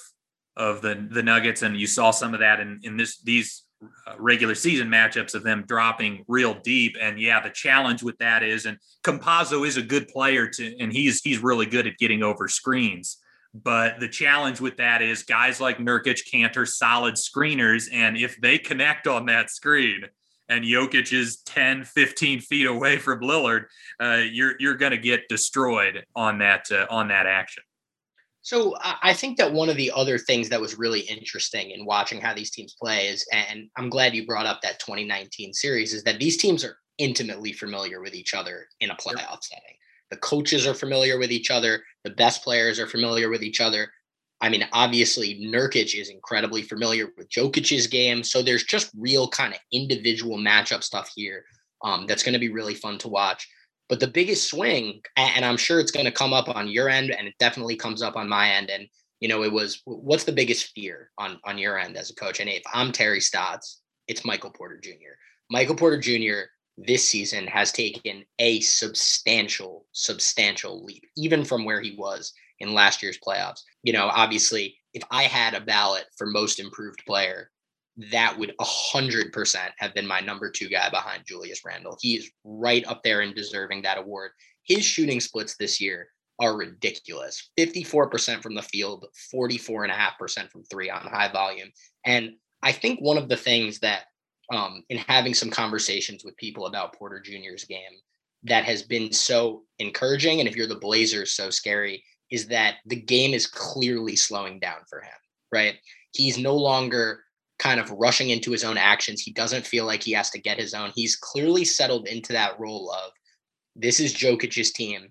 of 0.56 0.82
the 0.82 1.06
the 1.12 1.22
Nuggets, 1.22 1.62
and 1.62 1.76
you 1.76 1.86
saw 1.86 2.10
some 2.10 2.34
of 2.34 2.40
that 2.40 2.58
in 2.58 2.80
in 2.82 2.96
this 2.96 3.20
these 3.22 3.62
uh, 4.08 4.14
regular 4.18 4.56
season 4.56 4.88
matchups 4.88 5.36
of 5.36 5.44
them 5.44 5.64
dropping 5.68 6.24
real 6.26 6.54
deep. 6.64 6.96
And 7.00 7.20
yeah, 7.20 7.40
the 7.40 7.50
challenge 7.50 8.02
with 8.02 8.18
that 8.18 8.42
is, 8.42 8.66
and 8.66 8.78
Campazzo 9.04 9.64
is 9.64 9.76
a 9.76 9.82
good 9.82 10.08
player 10.08 10.48
to, 10.48 10.76
and 10.80 10.92
he's 10.92 11.20
he's 11.22 11.38
really 11.38 11.66
good 11.66 11.86
at 11.86 11.98
getting 11.98 12.24
over 12.24 12.48
screens. 12.48 13.18
But 13.54 14.00
the 14.00 14.08
challenge 14.08 14.60
with 14.60 14.76
that 14.76 15.02
is 15.02 15.22
guys 15.22 15.60
like 15.60 15.78
Nurkic, 15.78 16.20
Kanter, 16.30 16.68
solid 16.68 17.14
screeners, 17.14 17.88
and 17.92 18.16
if 18.16 18.40
they 18.40 18.58
connect 18.58 19.06
on 19.06 19.26
that 19.26 19.50
screen, 19.50 20.02
and 20.48 20.64
Jokic 20.64 21.12
is 21.12 21.38
10, 21.42 21.84
15 21.84 22.40
feet 22.40 22.66
away 22.66 22.98
from 22.98 23.20
Lillard, 23.20 23.64
uh, 24.00 24.22
you're 24.30 24.54
you're 24.60 24.76
going 24.76 24.92
to 24.92 24.98
get 24.98 25.28
destroyed 25.28 26.04
on 26.14 26.38
that 26.38 26.66
uh, 26.70 26.86
on 26.90 27.08
that 27.08 27.26
action. 27.26 27.62
So 28.42 28.76
I 28.80 29.12
think 29.12 29.38
that 29.38 29.52
one 29.52 29.68
of 29.68 29.76
the 29.76 29.90
other 29.90 30.18
things 30.18 30.48
that 30.50 30.60
was 30.60 30.78
really 30.78 31.00
interesting 31.00 31.72
in 31.72 31.84
watching 31.84 32.20
how 32.20 32.32
these 32.32 32.52
teams 32.52 32.76
play 32.80 33.08
is, 33.08 33.26
and 33.32 33.68
I'm 33.76 33.90
glad 33.90 34.14
you 34.14 34.24
brought 34.24 34.46
up 34.46 34.60
that 34.62 34.78
2019 34.78 35.52
series, 35.52 35.92
is 35.92 36.04
that 36.04 36.20
these 36.20 36.36
teams 36.36 36.64
are 36.64 36.78
intimately 36.98 37.52
familiar 37.52 38.00
with 38.00 38.14
each 38.14 38.34
other 38.34 38.68
in 38.78 38.90
a 38.90 38.94
playoff 38.94 39.42
setting. 39.42 39.75
The 40.10 40.16
coaches 40.18 40.66
are 40.66 40.74
familiar 40.74 41.18
with 41.18 41.32
each 41.32 41.50
other. 41.50 41.82
The 42.04 42.10
best 42.10 42.44
players 42.44 42.78
are 42.78 42.86
familiar 42.86 43.28
with 43.28 43.42
each 43.42 43.60
other. 43.60 43.90
I 44.40 44.48
mean, 44.48 44.66
obviously, 44.72 45.40
Nurkic 45.40 45.98
is 45.98 46.10
incredibly 46.10 46.62
familiar 46.62 47.08
with 47.16 47.30
Jokic's 47.30 47.86
game. 47.86 48.22
So 48.22 48.42
there's 48.42 48.64
just 48.64 48.90
real 48.96 49.28
kind 49.28 49.54
of 49.54 49.60
individual 49.72 50.36
matchup 50.36 50.82
stuff 50.82 51.10
here 51.14 51.44
um, 51.82 52.06
that's 52.06 52.22
going 52.22 52.34
to 52.34 52.38
be 52.38 52.50
really 52.50 52.74
fun 52.74 52.98
to 52.98 53.08
watch. 53.08 53.48
But 53.88 54.00
the 54.00 54.08
biggest 54.08 54.50
swing, 54.50 55.00
and 55.16 55.44
I'm 55.44 55.56
sure 55.56 55.80
it's 55.80 55.92
going 55.92 56.06
to 56.06 56.12
come 56.12 56.32
up 56.32 56.48
on 56.48 56.68
your 56.68 56.88
end, 56.88 57.12
and 57.12 57.28
it 57.28 57.34
definitely 57.38 57.76
comes 57.76 58.02
up 58.02 58.16
on 58.16 58.28
my 58.28 58.50
end. 58.50 58.68
And 58.68 58.88
you 59.20 59.28
know, 59.28 59.42
it 59.44 59.52
was 59.52 59.80
what's 59.84 60.24
the 60.24 60.32
biggest 60.32 60.72
fear 60.74 61.10
on 61.18 61.38
on 61.44 61.56
your 61.56 61.78
end 61.78 61.96
as 61.96 62.10
a 62.10 62.14
coach? 62.14 62.40
And 62.40 62.50
if 62.50 62.62
I'm 62.74 62.92
Terry 62.92 63.20
Stotts, 63.20 63.80
it's 64.08 64.24
Michael 64.24 64.50
Porter 64.50 64.78
Jr. 64.82 65.14
Michael 65.50 65.76
Porter 65.76 65.98
Jr. 65.98 66.50
this 66.78 67.08
season 67.08 67.46
has 67.46 67.72
taken 67.72 68.24
a 68.38 68.60
substantial, 68.60 69.86
substantial 69.92 70.84
leap, 70.84 71.04
even 71.16 71.44
from 71.44 71.64
where 71.64 71.80
he 71.80 71.94
was 71.96 72.32
in 72.60 72.74
last 72.74 73.02
year's 73.02 73.18
playoffs. 73.18 73.62
You 73.82 73.92
know, 73.92 74.10
obviously, 74.12 74.76
if 74.92 75.02
I 75.10 75.24
had 75.24 75.54
a 75.54 75.60
ballot 75.60 76.04
for 76.16 76.26
most 76.26 76.60
improved 76.60 77.02
player, 77.06 77.50
that 78.12 78.38
would 78.38 78.52
100% 78.60 79.70
have 79.78 79.94
been 79.94 80.06
my 80.06 80.20
number 80.20 80.50
two 80.50 80.68
guy 80.68 80.90
behind 80.90 81.24
Julius 81.26 81.62
Randle. 81.64 81.96
He 82.00 82.16
is 82.16 82.30
right 82.44 82.86
up 82.86 83.02
there 83.02 83.22
and 83.22 83.34
deserving 83.34 83.82
that 83.82 83.98
award. 83.98 84.32
His 84.64 84.84
shooting 84.84 85.20
splits 85.20 85.56
this 85.56 85.80
year 85.80 86.08
are 86.38 86.56
ridiculous 86.56 87.50
54% 87.58 88.42
from 88.42 88.54
the 88.54 88.62
field, 88.62 89.06
44.5% 89.34 90.50
from 90.50 90.64
three 90.64 90.90
on 90.90 91.02
high 91.02 91.32
volume. 91.32 91.70
And 92.04 92.32
I 92.62 92.72
think 92.72 93.00
one 93.00 93.16
of 93.16 93.28
the 93.28 93.36
things 93.36 93.78
that, 93.80 94.04
um, 94.52 94.82
in 94.88 94.98
having 94.98 95.34
some 95.34 95.50
conversations 95.50 96.24
with 96.24 96.36
people 96.36 96.66
about 96.66 96.94
Porter 96.94 97.20
Jr.'s 97.20 97.64
game, 97.64 97.80
that 98.44 98.64
has 98.64 98.82
been 98.82 99.12
so 99.12 99.62
encouraging, 99.78 100.40
and 100.40 100.48
if 100.48 100.54
you're 100.54 100.66
the 100.66 100.76
Blazers, 100.76 101.32
so 101.32 101.50
scary, 101.50 102.04
is 102.30 102.46
that 102.48 102.76
the 102.86 102.96
game 102.96 103.34
is 103.34 103.46
clearly 103.46 104.16
slowing 104.16 104.58
down 104.58 104.78
for 104.88 105.00
him, 105.00 105.18
right? 105.52 105.76
He's 106.12 106.38
no 106.38 106.54
longer 106.54 107.22
kind 107.58 107.80
of 107.80 107.90
rushing 107.90 108.30
into 108.30 108.52
his 108.52 108.64
own 108.64 108.76
actions. 108.76 109.22
He 109.22 109.32
doesn't 109.32 109.66
feel 109.66 109.84
like 109.86 110.02
he 110.02 110.12
has 110.12 110.30
to 110.30 110.40
get 110.40 110.58
his 110.58 110.74
own. 110.74 110.92
He's 110.94 111.16
clearly 111.16 111.64
settled 111.64 112.06
into 112.06 112.32
that 112.32 112.58
role 112.60 112.92
of 112.92 113.12
this 113.74 114.00
is 114.00 114.14
Jokic's 114.14 114.72
team. 114.72 115.08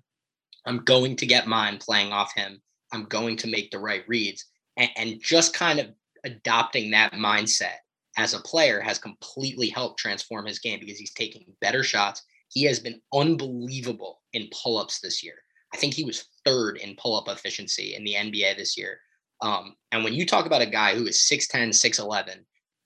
I'm 0.66 0.78
going 0.78 1.16
to 1.16 1.26
get 1.26 1.46
mine 1.46 1.78
playing 1.78 2.12
off 2.12 2.32
him. 2.34 2.60
I'm 2.92 3.04
going 3.04 3.36
to 3.38 3.48
make 3.48 3.70
the 3.70 3.78
right 3.78 4.04
reads. 4.06 4.44
And, 4.76 4.90
and 4.96 5.20
just 5.20 5.54
kind 5.54 5.78
of 5.78 5.88
adopting 6.24 6.90
that 6.90 7.12
mindset 7.12 7.78
as 8.16 8.34
a 8.34 8.40
player 8.40 8.80
has 8.80 8.98
completely 8.98 9.68
helped 9.68 9.98
transform 9.98 10.46
his 10.46 10.58
game 10.58 10.80
because 10.80 10.98
he's 10.98 11.12
taking 11.12 11.44
better 11.60 11.82
shots. 11.82 12.22
He 12.48 12.64
has 12.64 12.80
been 12.80 13.00
unbelievable 13.12 14.22
in 14.32 14.48
pull 14.52 14.78
ups 14.78 15.00
this 15.00 15.22
year. 15.22 15.34
I 15.74 15.76
think 15.76 15.94
he 15.94 16.04
was 16.04 16.26
third 16.44 16.78
in 16.78 16.96
pull 16.96 17.16
up 17.18 17.28
efficiency 17.28 17.94
in 17.94 18.04
the 18.04 18.14
NBA 18.14 18.56
this 18.56 18.76
year. 18.78 19.00
Um, 19.42 19.74
and 19.92 20.02
when 20.02 20.14
you 20.14 20.24
talk 20.24 20.46
about 20.46 20.62
a 20.62 20.66
guy 20.66 20.94
who 20.94 21.06
is 21.06 21.28
6'10, 21.30 21.68
6'11, 21.68 22.36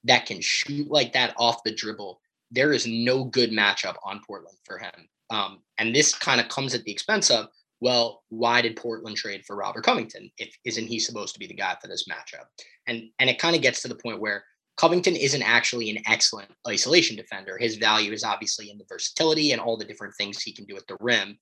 that 0.05 0.27
can 0.27 0.41
shoot 0.41 0.91
like 0.91 1.13
that 1.13 1.35
off 1.37 1.63
the 1.65 1.75
dribble, 1.75 2.21
there 2.51 2.73
is 2.73 2.87
no 2.87 3.25
good 3.25 3.51
matchup 3.51 3.97
on 4.05 4.21
Portland 4.27 4.59
for 4.65 4.79
him. 4.79 5.09
Um, 5.31 5.63
and 5.79 5.95
this 5.95 6.15
kind 6.15 6.41
of 6.41 6.49
comes 6.49 6.75
at 6.75 6.83
the 6.85 6.91
expense 6.91 7.31
of, 7.31 7.47
well, 7.81 8.25
why 8.29 8.61
did 8.61 8.77
Portland 8.77 9.17
trade 9.17 9.45
for 9.47 9.57
Robert 9.57 9.85
Covington? 9.85 10.31
If 10.39 10.55
isn't 10.65 10.87
he 10.87 10.99
supposed 10.99 11.35
to 11.35 11.39
be 11.39 11.47
the 11.47 11.55
guy 11.55 11.77
for 11.81 11.87
this 11.87 12.07
matchup? 12.09 12.45
And 12.87 13.05
and 13.19 13.31
it 13.31 13.39
kind 13.39 13.57
of 13.57 13.63
gets 13.63 13.81
to 13.83 13.89
the 13.89 13.95
point 13.95 14.21
where 14.21 14.45
Covington 14.77 15.17
isn't 15.17 15.43
actually 15.43 15.91
an 15.91 16.03
excellent 16.07 16.51
isolation 16.67 17.17
defender. 17.17 17.59
His 17.59 17.77
value 17.77 18.13
is 18.13 18.25
obviously 18.25 18.71
in 18.71 18.79
the 18.79 18.87
versatility 18.89 19.53
and 19.53 19.61
all 19.61 19.77
the 19.77 19.85
different 19.85 20.15
things 20.17 20.43
he 20.43 20.53
can 20.53 20.65
do 20.65 20.77
at 20.77 20.87
the 20.87 20.97
rim 21.01 21.39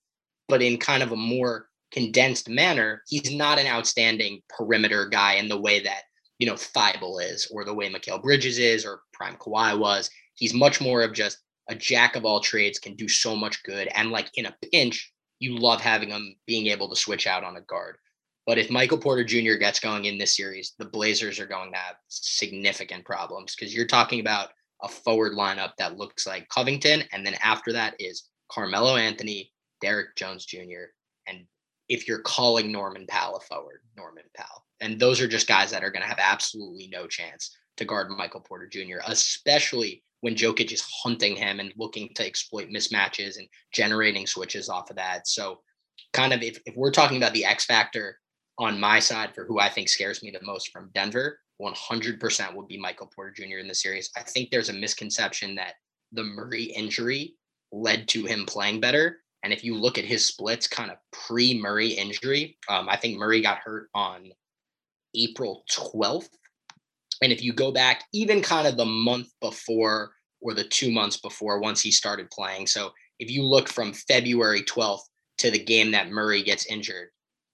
but 0.49 0.62
in 0.62 0.79
kind 0.79 1.03
of 1.03 1.12
a 1.12 1.17
more 1.17 1.69
condensed 1.93 2.49
manner, 2.49 3.03
he's 3.07 3.33
not 3.33 3.59
an 3.59 3.67
outstanding 3.67 4.43
perimeter 4.49 5.07
guy 5.07 5.35
in 5.35 5.49
the 5.49 5.61
way 5.61 5.81
that, 5.81 6.03
you 6.38 6.47
know, 6.47 6.55
Thybulle 6.55 7.23
is 7.23 7.49
or 7.53 7.64
the 7.64 7.75
way 7.75 7.93
Mikal 7.93 8.23
Bridges 8.23 8.59
is 8.59 8.85
or 8.85 9.03
Prime 9.12 9.37
Kawhi 9.37 9.79
was. 9.79 10.11
He's 10.35 10.55
much 10.55 10.81
more 10.81 11.03
of 11.03 11.12
just 11.12 11.38
a 11.69 11.75
jack 11.75 12.17
of 12.17 12.25
all 12.25 12.41
trades, 12.41 12.79
can 12.79 12.95
do 12.95 13.09
so 13.09 13.37
much 13.37 13.62
good. 13.62 13.88
And 13.95 14.11
like 14.11 14.31
in 14.35 14.47
a 14.47 14.57
pinch, 14.73 15.12
you 15.38 15.57
love 15.59 15.81
having 15.81 16.11
him 16.11 16.35
being 16.47 16.69
able 16.69 16.88
to 16.88 16.97
switch 16.97 17.27
out 17.27 17.45
on 17.45 17.57
a 17.57 17.61
guard. 17.61 17.97
But 18.49 18.57
if 18.57 18.71
Michael 18.71 18.97
Porter 18.97 19.25
Jr. 19.25 19.59
gets 19.59 19.79
going 19.79 20.07
in 20.07 20.17
this 20.17 20.35
series, 20.35 20.73
the 20.79 20.87
Blazers 20.87 21.39
are 21.39 21.47
going 21.47 21.71
to 21.71 21.79
have 21.79 21.97
significant 22.09 23.05
problems 23.05 23.55
because 23.55 23.75
you're 23.75 23.87
talking 23.87 24.21
about 24.21 24.49
a 24.83 24.89
forward 24.89 25.35
lineup 25.35 25.73
that 25.77 25.99
looks 25.99 26.27
like 26.27 26.49
Covington. 26.49 27.03
And 27.13 27.27
then 27.27 27.37
after 27.43 27.75
that 27.75 27.95
is 27.99 28.31
Carmelo 28.51 28.97
Anthony, 28.97 29.53
Derrick 29.83 30.17
Jones 30.17 30.47
Jr., 30.47 30.87
and 31.27 31.45
if 31.91 32.09
you're 32.09 32.23
calling 32.23 32.73
Norman 32.73 33.05
Powell 33.07 33.37
a 33.37 33.41
forward, 33.41 33.83
Norman 33.99 34.25
Powell. 34.35 34.65
And 34.81 34.99
those 34.99 35.21
are 35.21 35.29
just 35.29 35.47
guys 35.47 35.71
that 35.73 35.85
are 35.85 35.91
going 35.91 36.03
to 36.03 36.09
have 36.09 36.19
absolutely 36.19 36.89
no 36.91 37.07
chance 37.07 37.55
to 37.77 37.85
guard 37.85 38.09
Michael 38.09 38.41
Porter 38.41 38.67
Jr., 38.67 39.01
especially 39.09 40.03
when 40.23 40.35
Jokic 40.35 40.73
is 40.73 40.89
hunting 41.03 41.37
him 41.37 41.61
and 41.61 41.75
looking 41.77 42.15
to 42.15 42.25
exploit 42.25 42.71
mismatches 42.71 43.37
and 43.37 43.47
generating 43.75 44.27
switches 44.27 44.71
off 44.71 44.89
of 44.89 44.97
that. 44.97 45.29
So, 45.29 45.61
kind 46.15 46.33
of 46.33 46.41
if, 46.41 46.59
if 46.65 46.75
we're 46.77 46.93
talking 46.93 47.19
about 47.19 47.35
the 47.35 47.45
X 47.45 47.67
factor 47.67 48.17
on 48.59 48.81
my 48.81 48.99
side 48.99 49.35
for 49.35 49.44
who 49.44 49.61
I 49.61 49.68
think 49.68 49.88
scares 49.88 50.23
me 50.23 50.31
the 50.31 50.44
most 50.44 50.71
from 50.71 50.90
Denver, 50.94 51.38
100% 51.61 52.55
would 52.55 52.68
be 52.68 52.79
Michael 52.79 53.11
Porter 53.14 53.33
Jr. 53.33 53.59
in 53.59 53.68
the 53.68 53.75
series. 53.75 54.11
I 54.16 54.23
think 54.23 54.51
there's 54.51 54.68
a 54.68 54.75
misconception 54.75 55.55
that 55.57 55.75
the 56.12 56.25
Murray 56.25 56.64
injury 56.64 57.35
led 57.73 58.09
to 58.09 58.25
him 58.25 58.47
playing 58.47 58.81
better. 58.81 59.18
And 59.44 59.53
if 59.53 59.62
you 59.62 59.75
look 59.75 59.99
at 59.99 60.05
his 60.05 60.25
splits 60.25 60.66
kind 60.66 60.90
of 60.90 60.99
pre 61.12 61.59
Murray 61.61 61.88
injury, 61.88 62.59
um, 62.68 62.88
I 62.88 62.97
think 62.97 63.18
Murray 63.18 63.40
got 63.40 63.59
hurt 63.59 63.88
on 63.94 64.31
April 65.14 65.64
12th. 65.73 66.29
And 67.23 67.33
if 67.33 67.42
you 67.42 67.53
go 67.53 67.73
back 67.73 68.05
even 68.12 68.40
kind 68.40 68.66
of 68.66 68.77
the 68.77 68.85
month 68.85 69.29
before 69.40 70.12
or 70.40 70.55
the 70.55 70.64
two 70.64 70.90
months 70.90 71.16
before 71.16 71.61
once 71.61 71.81
he 71.81 71.90
started 71.90 72.31
playing. 72.31 72.66
So 72.66 72.92
if 73.18 73.31
you 73.31 73.42
look 73.42 73.68
from 73.68 73.92
February 73.92 74.62
12th 74.62 75.03
to 75.38 75.51
the 75.51 75.59
game 75.59 75.90
that 75.92 76.11
Murray 76.11 76.42
gets 76.42 76.66
injured, 76.66 77.09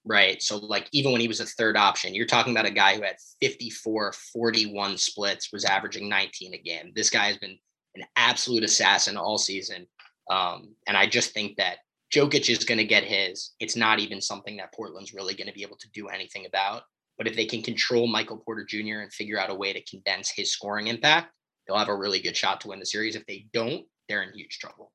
right? 0.05 0.43
So 0.43 0.59
like 0.59 0.89
even 0.93 1.13
when 1.13 1.21
he 1.21 1.29
was 1.29 1.41
a 1.41 1.47
third 1.47 1.77
option, 1.77 2.15
you're 2.15 2.27
talking 2.27 2.53
about 2.53 2.67
a 2.67 2.71
guy 2.71 2.97
who 2.97 3.03
had 3.03 3.17
54, 3.41 4.13
41 4.33 4.99
splits, 4.99 5.53
was 5.53 5.65
averaging 5.65 6.09
19 6.09 6.55
a 6.55 6.59
game. 6.59 6.93
This 6.95 7.11
guy 7.11 7.27
has 7.27 7.39
been 7.39 7.59
an 7.95 8.05
absolute 8.17 8.65
assassin 8.65 9.17
all 9.17 9.39
season. 9.39 9.87
Um, 10.31 10.75
and 10.87 10.97
I 10.97 11.07
just 11.07 11.33
think 11.33 11.57
that 11.57 11.79
Jokic 12.15 12.49
is 12.49 12.65
going 12.65 12.79
to 12.79 12.85
get 12.85 13.05
his. 13.05 13.53
It's 13.61 13.77
not 13.77 13.99
even 13.99 14.21
something 14.21 14.57
that 14.59 14.73
Portland's 14.73 15.15
really 15.15 15.35
going 15.35 15.49
to 15.49 15.55
be 15.55 15.63
able 15.63 15.77
to 15.79 15.91
do 15.93 16.09
anything 16.09 16.47
about. 16.47 16.83
But 17.17 17.29
if 17.29 17.37
they 17.37 17.47
can 17.47 17.63
control 17.63 18.07
Michael 18.07 18.39
Porter 18.39 18.65
Jr. 18.65 19.01
and 19.01 19.13
figure 19.13 19.39
out 19.39 19.51
a 19.51 19.55
way 19.55 19.73
to 19.73 19.85
condense 19.85 20.31
his 20.31 20.53
scoring 20.53 20.89
impact, 20.89 21.33
they'll 21.67 21.79
have 21.79 21.89
a 21.89 21.97
really 21.97 22.21
good 22.21 22.37
shot 22.37 22.61
to 22.63 22.69
win 22.69 22.81
the 22.81 22.87
series. 22.87 23.17
If 23.17 23.27
they 23.27 23.47
don't, 23.53 23.85
they're 24.09 24.23
in 24.23 24.33
huge 24.35 24.59
trouble. 24.59 24.93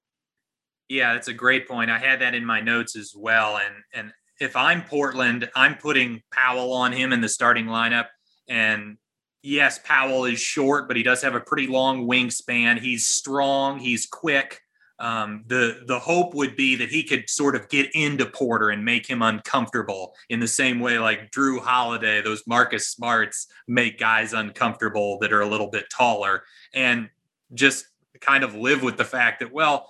Yeah, 0.89 1.13
that's 1.13 1.27
a 1.27 1.33
great 1.33 1.67
point. 1.67 1.91
I 1.91 1.99
had 1.99 2.21
that 2.21 2.35
in 2.35 2.43
my 2.43 2.61
notes 2.61 2.95
as 2.95 3.13
well. 3.15 3.57
And 3.57 3.75
and 3.93 4.11
if 4.39 4.55
I'm 4.55 4.83
Portland, 4.83 5.49
I'm 5.55 5.75
putting 5.75 6.21
Powell 6.31 6.73
on 6.73 6.91
him 6.91 7.13
in 7.13 7.21
the 7.21 7.29
starting 7.29 7.65
lineup. 7.65 8.07
And 8.47 8.97
yes, 9.43 9.79
Powell 9.83 10.25
is 10.25 10.39
short, 10.39 10.87
but 10.87 10.97
he 10.97 11.03
does 11.03 11.21
have 11.21 11.35
a 11.35 11.41
pretty 11.41 11.67
long 11.67 12.07
wingspan. 12.07 12.79
He's 12.79 13.05
strong, 13.05 13.79
he's 13.79 14.05
quick. 14.05 14.61
Um, 14.99 15.45
the 15.47 15.83
the 15.87 15.97
hope 15.97 16.33
would 16.33 16.57
be 16.57 16.75
that 16.75 16.89
he 16.89 17.03
could 17.03 17.29
sort 17.29 17.55
of 17.55 17.69
get 17.69 17.89
into 17.95 18.25
Porter 18.25 18.69
and 18.69 18.83
make 18.83 19.09
him 19.09 19.21
uncomfortable 19.21 20.13
in 20.27 20.41
the 20.41 20.47
same 20.47 20.81
way 20.81 20.99
like 20.99 21.31
Jrue 21.31 21.61
Holiday, 21.61 22.21
those 22.21 22.43
Marcus 22.45 22.89
Smarts 22.89 23.47
make 23.65 23.97
guys 23.97 24.33
uncomfortable 24.33 25.17
that 25.19 25.31
are 25.31 25.39
a 25.39 25.47
little 25.47 25.69
bit 25.69 25.85
taller, 25.89 26.43
and 26.73 27.09
just 27.53 27.85
kind 28.19 28.43
of 28.43 28.55
live 28.55 28.83
with 28.83 28.97
the 28.97 29.05
fact 29.05 29.39
that 29.39 29.53
well, 29.53 29.88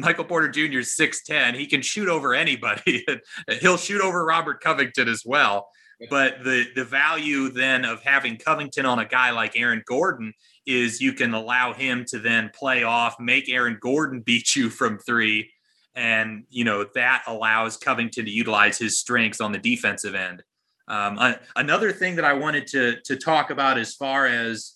Michael 0.00 0.24
Porter 0.24 0.48
Jr. 0.48 0.78
is 0.78 0.96
six 0.96 1.22
ten, 1.22 1.54
he 1.54 1.66
can 1.66 1.82
shoot 1.82 2.08
over 2.08 2.34
anybody. 2.34 3.04
He'll 3.60 3.76
shoot 3.76 4.00
over 4.00 4.24
Robert 4.24 4.60
Covington 4.60 5.08
as 5.08 5.22
well. 5.24 5.68
But 6.10 6.44
the 6.44 6.66
the 6.74 6.84
value 6.84 7.48
then 7.48 7.84
of 7.84 8.02
having 8.02 8.36
Covington 8.36 8.86
on 8.86 9.00
a 9.00 9.04
guy 9.04 9.30
like 9.30 9.56
Aaron 9.56 9.82
Gordon 9.86 10.32
is 10.68 11.00
you 11.00 11.14
can 11.14 11.32
allow 11.32 11.72
him 11.72 12.04
to 12.08 12.18
then 12.18 12.50
play 12.54 12.82
off, 12.82 13.18
make 13.18 13.48
Aaron 13.48 13.78
Gordon 13.80 14.20
beat 14.26 14.54
you 14.54 14.70
from 14.70 14.98
three. 14.98 15.50
And, 15.94 16.44
you 16.48 16.62
know, 16.62 16.86
that 16.94 17.24
allows 17.26 17.76
Covington 17.76 18.26
to 18.26 18.30
utilize 18.30 18.78
his 18.78 18.98
strengths 18.98 19.40
on 19.40 19.50
the 19.50 19.58
defensive 19.58 20.14
end. 20.14 20.44
Um, 20.86 21.18
another 21.56 21.90
thing 21.90 22.16
that 22.16 22.24
I 22.24 22.34
wanted 22.34 22.66
to, 22.68 23.00
to 23.00 23.16
talk 23.16 23.50
about 23.50 23.78
as 23.78 23.94
far 23.94 24.26
as 24.26 24.74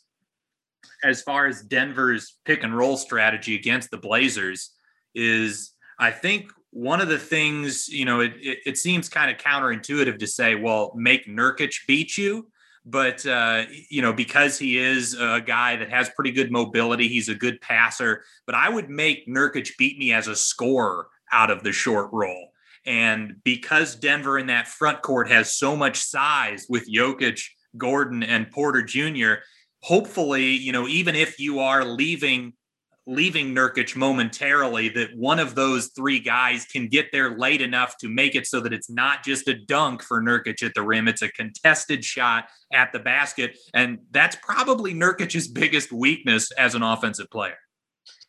as 1.04 1.22
far 1.22 1.46
as 1.46 1.62
Denver's 1.62 2.38
pick 2.44 2.62
and 2.62 2.76
roll 2.76 2.96
strategy 2.96 3.56
against 3.56 3.90
the 3.90 3.96
Blazers 3.96 4.70
is 5.14 5.72
I 5.98 6.10
think 6.10 6.50
one 6.70 7.00
of 7.00 7.08
the 7.08 7.18
things, 7.18 7.88
you 7.88 8.04
know, 8.04 8.20
it, 8.20 8.32
it, 8.40 8.58
it 8.64 8.78
seems 8.78 9.08
kind 9.08 9.30
of 9.30 9.36
counterintuitive 9.36 10.18
to 10.18 10.26
say, 10.26 10.54
well, 10.54 10.92
make 10.96 11.26
Nurkic 11.26 11.86
beat 11.86 12.16
you 12.16 12.46
but 12.84 13.24
uh, 13.26 13.64
you 13.90 14.02
know 14.02 14.12
because 14.12 14.58
he 14.58 14.78
is 14.78 15.14
a 15.14 15.40
guy 15.44 15.76
that 15.76 15.90
has 15.90 16.10
pretty 16.10 16.32
good 16.32 16.50
mobility 16.50 17.08
he's 17.08 17.28
a 17.28 17.34
good 17.34 17.60
passer 17.60 18.24
but 18.46 18.54
i 18.54 18.68
would 18.68 18.90
make 18.90 19.26
nurkic 19.28 19.76
beat 19.78 19.98
me 19.98 20.12
as 20.12 20.28
a 20.28 20.36
scorer 20.36 21.06
out 21.32 21.50
of 21.50 21.62
the 21.62 21.72
short 21.72 22.10
roll 22.12 22.48
and 22.84 23.36
because 23.44 23.94
denver 23.94 24.38
in 24.38 24.46
that 24.46 24.66
front 24.66 25.00
court 25.02 25.30
has 25.30 25.56
so 25.56 25.76
much 25.76 25.98
size 25.98 26.66
with 26.68 26.90
Jokic, 26.90 27.40
gordon 27.76 28.22
and 28.22 28.50
porter 28.50 28.82
jr 28.82 29.34
hopefully 29.82 30.50
you 30.50 30.72
know 30.72 30.88
even 30.88 31.14
if 31.14 31.38
you 31.38 31.60
are 31.60 31.84
leaving 31.84 32.52
leaving 33.06 33.54
Nurkic 33.54 33.96
momentarily 33.96 34.88
that 34.90 35.16
one 35.16 35.40
of 35.40 35.54
those 35.54 35.88
three 35.88 36.20
guys 36.20 36.64
can 36.64 36.86
get 36.86 37.10
there 37.10 37.36
late 37.36 37.60
enough 37.60 37.96
to 37.98 38.08
make 38.08 38.34
it 38.34 38.46
so 38.46 38.60
that 38.60 38.72
it's 38.72 38.88
not 38.88 39.24
just 39.24 39.48
a 39.48 39.54
dunk 39.54 40.02
for 40.02 40.22
Nurkic 40.22 40.62
at 40.62 40.74
the 40.74 40.82
rim. 40.82 41.08
It's 41.08 41.22
a 41.22 41.28
contested 41.28 42.04
shot 42.04 42.44
at 42.72 42.92
the 42.92 43.00
basket. 43.00 43.58
And 43.74 43.98
that's 44.12 44.36
probably 44.36 44.94
Nurkic's 44.94 45.48
biggest 45.48 45.90
weakness 45.90 46.52
as 46.52 46.74
an 46.74 46.82
offensive 46.82 47.28
player. 47.30 47.58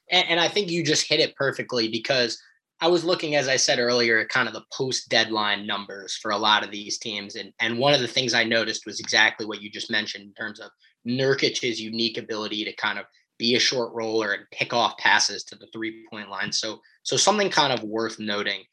And, 0.09 0.25
and 0.27 0.39
I 0.39 0.47
think 0.47 0.71
you 0.71 0.83
just 0.83 1.07
hit 1.07 1.19
it 1.19 1.35
perfectly 1.35 1.87
because 1.87 2.41
I 2.81 2.87
was 2.87 3.05
looking, 3.05 3.35
as 3.35 3.47
I 3.47 3.57
said 3.57 3.79
earlier, 3.79 4.19
at 4.19 4.29
kind 4.29 4.47
of 4.47 4.53
the 4.53 4.65
post 4.73 5.07
deadline 5.07 5.67
numbers 5.67 6.17
for 6.17 6.31
a 6.31 6.37
lot 6.37 6.63
of 6.63 6.71
these 6.71 6.97
teams. 6.97 7.35
And, 7.35 7.53
and 7.59 7.77
one 7.77 7.93
of 7.93 8.01
the 8.01 8.07
things 8.07 8.33
I 8.33 8.43
noticed 8.43 8.87
was 8.87 8.99
exactly 8.99 9.45
what 9.45 9.61
you 9.61 9.69
just 9.69 9.91
mentioned 9.91 10.23
in 10.23 10.33
terms 10.33 10.59
of 10.59 10.71
Nurkic's 11.07 11.79
unique 11.79 12.17
ability 12.17 12.65
to 12.65 12.75
kind 12.75 12.97
of 12.97 13.05
be 13.37 13.55
a 13.55 13.59
short 13.59 13.93
roller 13.93 14.31
and 14.31 14.45
pick 14.51 14.73
off 14.73 14.97
passes 14.97 15.43
to 15.45 15.55
the 15.55 15.67
three 15.73 16.05
point 16.09 16.29
line. 16.29 16.51
So, 16.51 16.79
so 17.03 17.17
something 17.17 17.49
kind 17.49 17.73
of 17.73 17.83
worth 17.83 18.19
noting. 18.19 18.63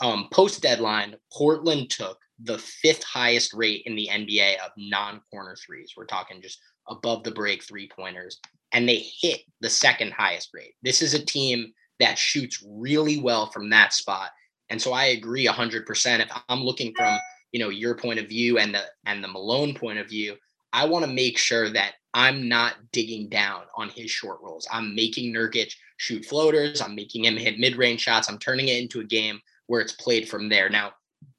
Um, 0.00 0.28
Post 0.32 0.62
deadline, 0.62 1.16
Portland 1.32 1.90
took 1.90 2.18
the 2.42 2.58
fifth 2.58 3.02
highest 3.02 3.54
rate 3.54 3.82
in 3.86 3.96
the 3.96 4.08
NBA 4.12 4.56
of 4.56 4.70
non 4.76 5.20
corner 5.30 5.56
threes. 5.56 5.92
We're 5.96 6.06
talking 6.06 6.42
just 6.42 6.60
above 6.88 7.24
the 7.24 7.30
break 7.30 7.62
three 7.64 7.88
pointers, 7.88 8.40
and 8.72 8.88
they 8.88 8.98
hit 8.98 9.40
the 9.60 9.70
second 9.70 10.12
highest 10.12 10.50
rate. 10.52 10.74
This 10.82 11.02
is 11.02 11.14
a 11.14 11.24
team 11.24 11.72
that 11.98 12.18
shoots 12.18 12.62
really 12.66 13.18
well 13.18 13.46
from 13.46 13.70
that 13.70 13.92
spot. 13.92 14.30
And 14.68 14.80
so 14.80 14.92
I 14.92 15.06
agree 15.06 15.46
100%. 15.46 16.20
If 16.20 16.30
I'm 16.48 16.60
looking 16.60 16.92
from 16.96 17.18
you 17.52 17.60
know 17.60 17.70
your 17.70 17.96
point 17.96 18.18
of 18.18 18.28
view 18.28 18.58
and 18.58 18.74
the 18.74 18.82
and 19.06 19.22
the 19.22 19.28
Malone 19.28 19.74
point 19.74 19.98
of 19.98 20.08
view, 20.08 20.36
I 20.72 20.84
want 20.84 21.04
to 21.04 21.10
make 21.10 21.38
sure 21.38 21.70
that 21.70 21.94
I'm 22.16 22.48
not 22.48 22.76
digging 22.92 23.28
down 23.28 23.64
on 23.76 23.90
his 23.90 24.10
short 24.10 24.40
rolls. 24.42 24.66
I'm 24.72 24.94
making 24.94 25.34
Nurkic 25.34 25.70
shoot 25.98 26.24
floaters. 26.24 26.80
I'm 26.80 26.94
making 26.94 27.26
him 27.26 27.36
hit 27.36 27.58
mid 27.58 27.76
range 27.76 28.00
shots. 28.00 28.30
I'm 28.30 28.38
turning 28.38 28.68
it 28.68 28.80
into 28.80 29.00
a 29.00 29.04
game 29.04 29.38
where 29.66 29.82
it's 29.82 29.92
played 29.92 30.26
from 30.26 30.48
there. 30.48 30.70
Now, 30.70 30.92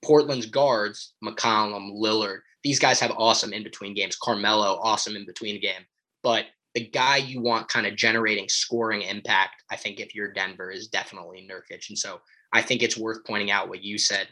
Portland's 0.06 0.46
guards, 0.46 1.14
McCollum, 1.24 2.00
Lillard, 2.00 2.42
these 2.64 2.78
guys 2.78 3.00
have 3.00 3.12
awesome 3.18 3.54
in 3.54 3.64
between 3.64 3.96
games. 3.96 4.18
Carmelo, 4.18 4.80
awesome 4.84 5.16
in 5.16 5.26
between 5.26 5.60
game. 5.60 5.82
But 6.22 6.46
the 6.76 6.88
guy 6.88 7.18
you 7.18 7.42
want 7.42 7.70
kind 7.70 7.88
of 7.88 7.96
generating 7.96 8.48
scoring 8.48 9.02
impact, 9.02 9.64
I 9.72 9.78
think 9.78 10.00
if 10.00 10.14
you're 10.14 10.32
Denver, 10.32 10.70
is 10.70 10.90
definitely 10.90 11.50
Nurkic. 11.50 11.90
And 11.90 11.98
so 11.98 12.22
I 12.54 12.62
think 12.62 12.84
it's 12.84 12.98
worth 12.98 13.26
pointing 13.26 13.50
out 13.50 13.68
what 13.68 13.84
you 13.84 13.98
said. 13.98 14.28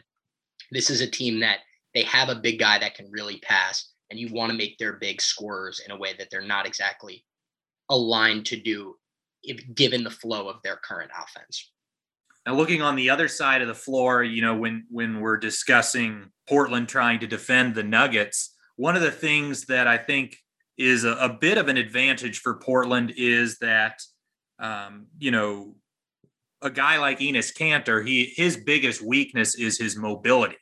This 0.70 0.90
is 0.90 1.00
a 1.00 1.10
team 1.10 1.40
that 1.40 1.58
they 1.92 2.04
have 2.04 2.28
a 2.28 2.36
big 2.36 2.60
guy 2.60 2.78
that 2.78 2.94
can 2.94 3.10
really 3.10 3.38
pass 3.38 3.90
and 4.10 4.18
you 4.18 4.28
want 4.32 4.50
to 4.50 4.58
make 4.58 4.78
their 4.78 4.94
big 4.94 5.20
scorers 5.20 5.80
in 5.84 5.90
a 5.90 5.98
way 5.98 6.14
that 6.18 6.28
they're 6.30 6.42
not 6.42 6.66
exactly 6.66 7.24
aligned 7.88 8.46
to 8.46 8.56
do 8.56 8.96
if 9.42 9.60
given 9.74 10.04
the 10.04 10.10
flow 10.10 10.48
of 10.48 10.56
their 10.62 10.76
current 10.76 11.10
offense. 11.16 11.70
Now 12.46 12.54
looking 12.54 12.82
on 12.82 12.96
the 12.96 13.10
other 13.10 13.28
side 13.28 13.62
of 13.62 13.68
the 13.68 13.74
floor, 13.74 14.22
you 14.22 14.42
know, 14.42 14.56
when 14.56 14.86
when 14.90 15.20
we're 15.20 15.36
discussing 15.36 16.30
Portland 16.48 16.88
trying 16.88 17.20
to 17.20 17.26
defend 17.26 17.74
the 17.74 17.82
Nuggets, 17.82 18.54
one 18.76 18.94
of 18.94 19.02
the 19.02 19.10
things 19.10 19.66
that 19.66 19.88
I 19.88 19.98
think 19.98 20.36
is 20.78 21.04
a, 21.04 21.12
a 21.12 21.28
bit 21.28 21.58
of 21.58 21.68
an 21.68 21.76
advantage 21.76 22.40
for 22.40 22.58
Portland 22.58 23.12
is 23.16 23.58
that 23.58 24.00
um, 24.58 25.06
you 25.18 25.30
know, 25.30 25.74
a 26.62 26.70
guy 26.70 26.98
like 26.98 27.18
Enes 27.18 27.54
Kanter, 27.54 28.06
he 28.06 28.32
his 28.36 28.56
biggest 28.56 29.02
weakness 29.02 29.54
is 29.54 29.78
his 29.78 29.96
mobility. 29.96 30.56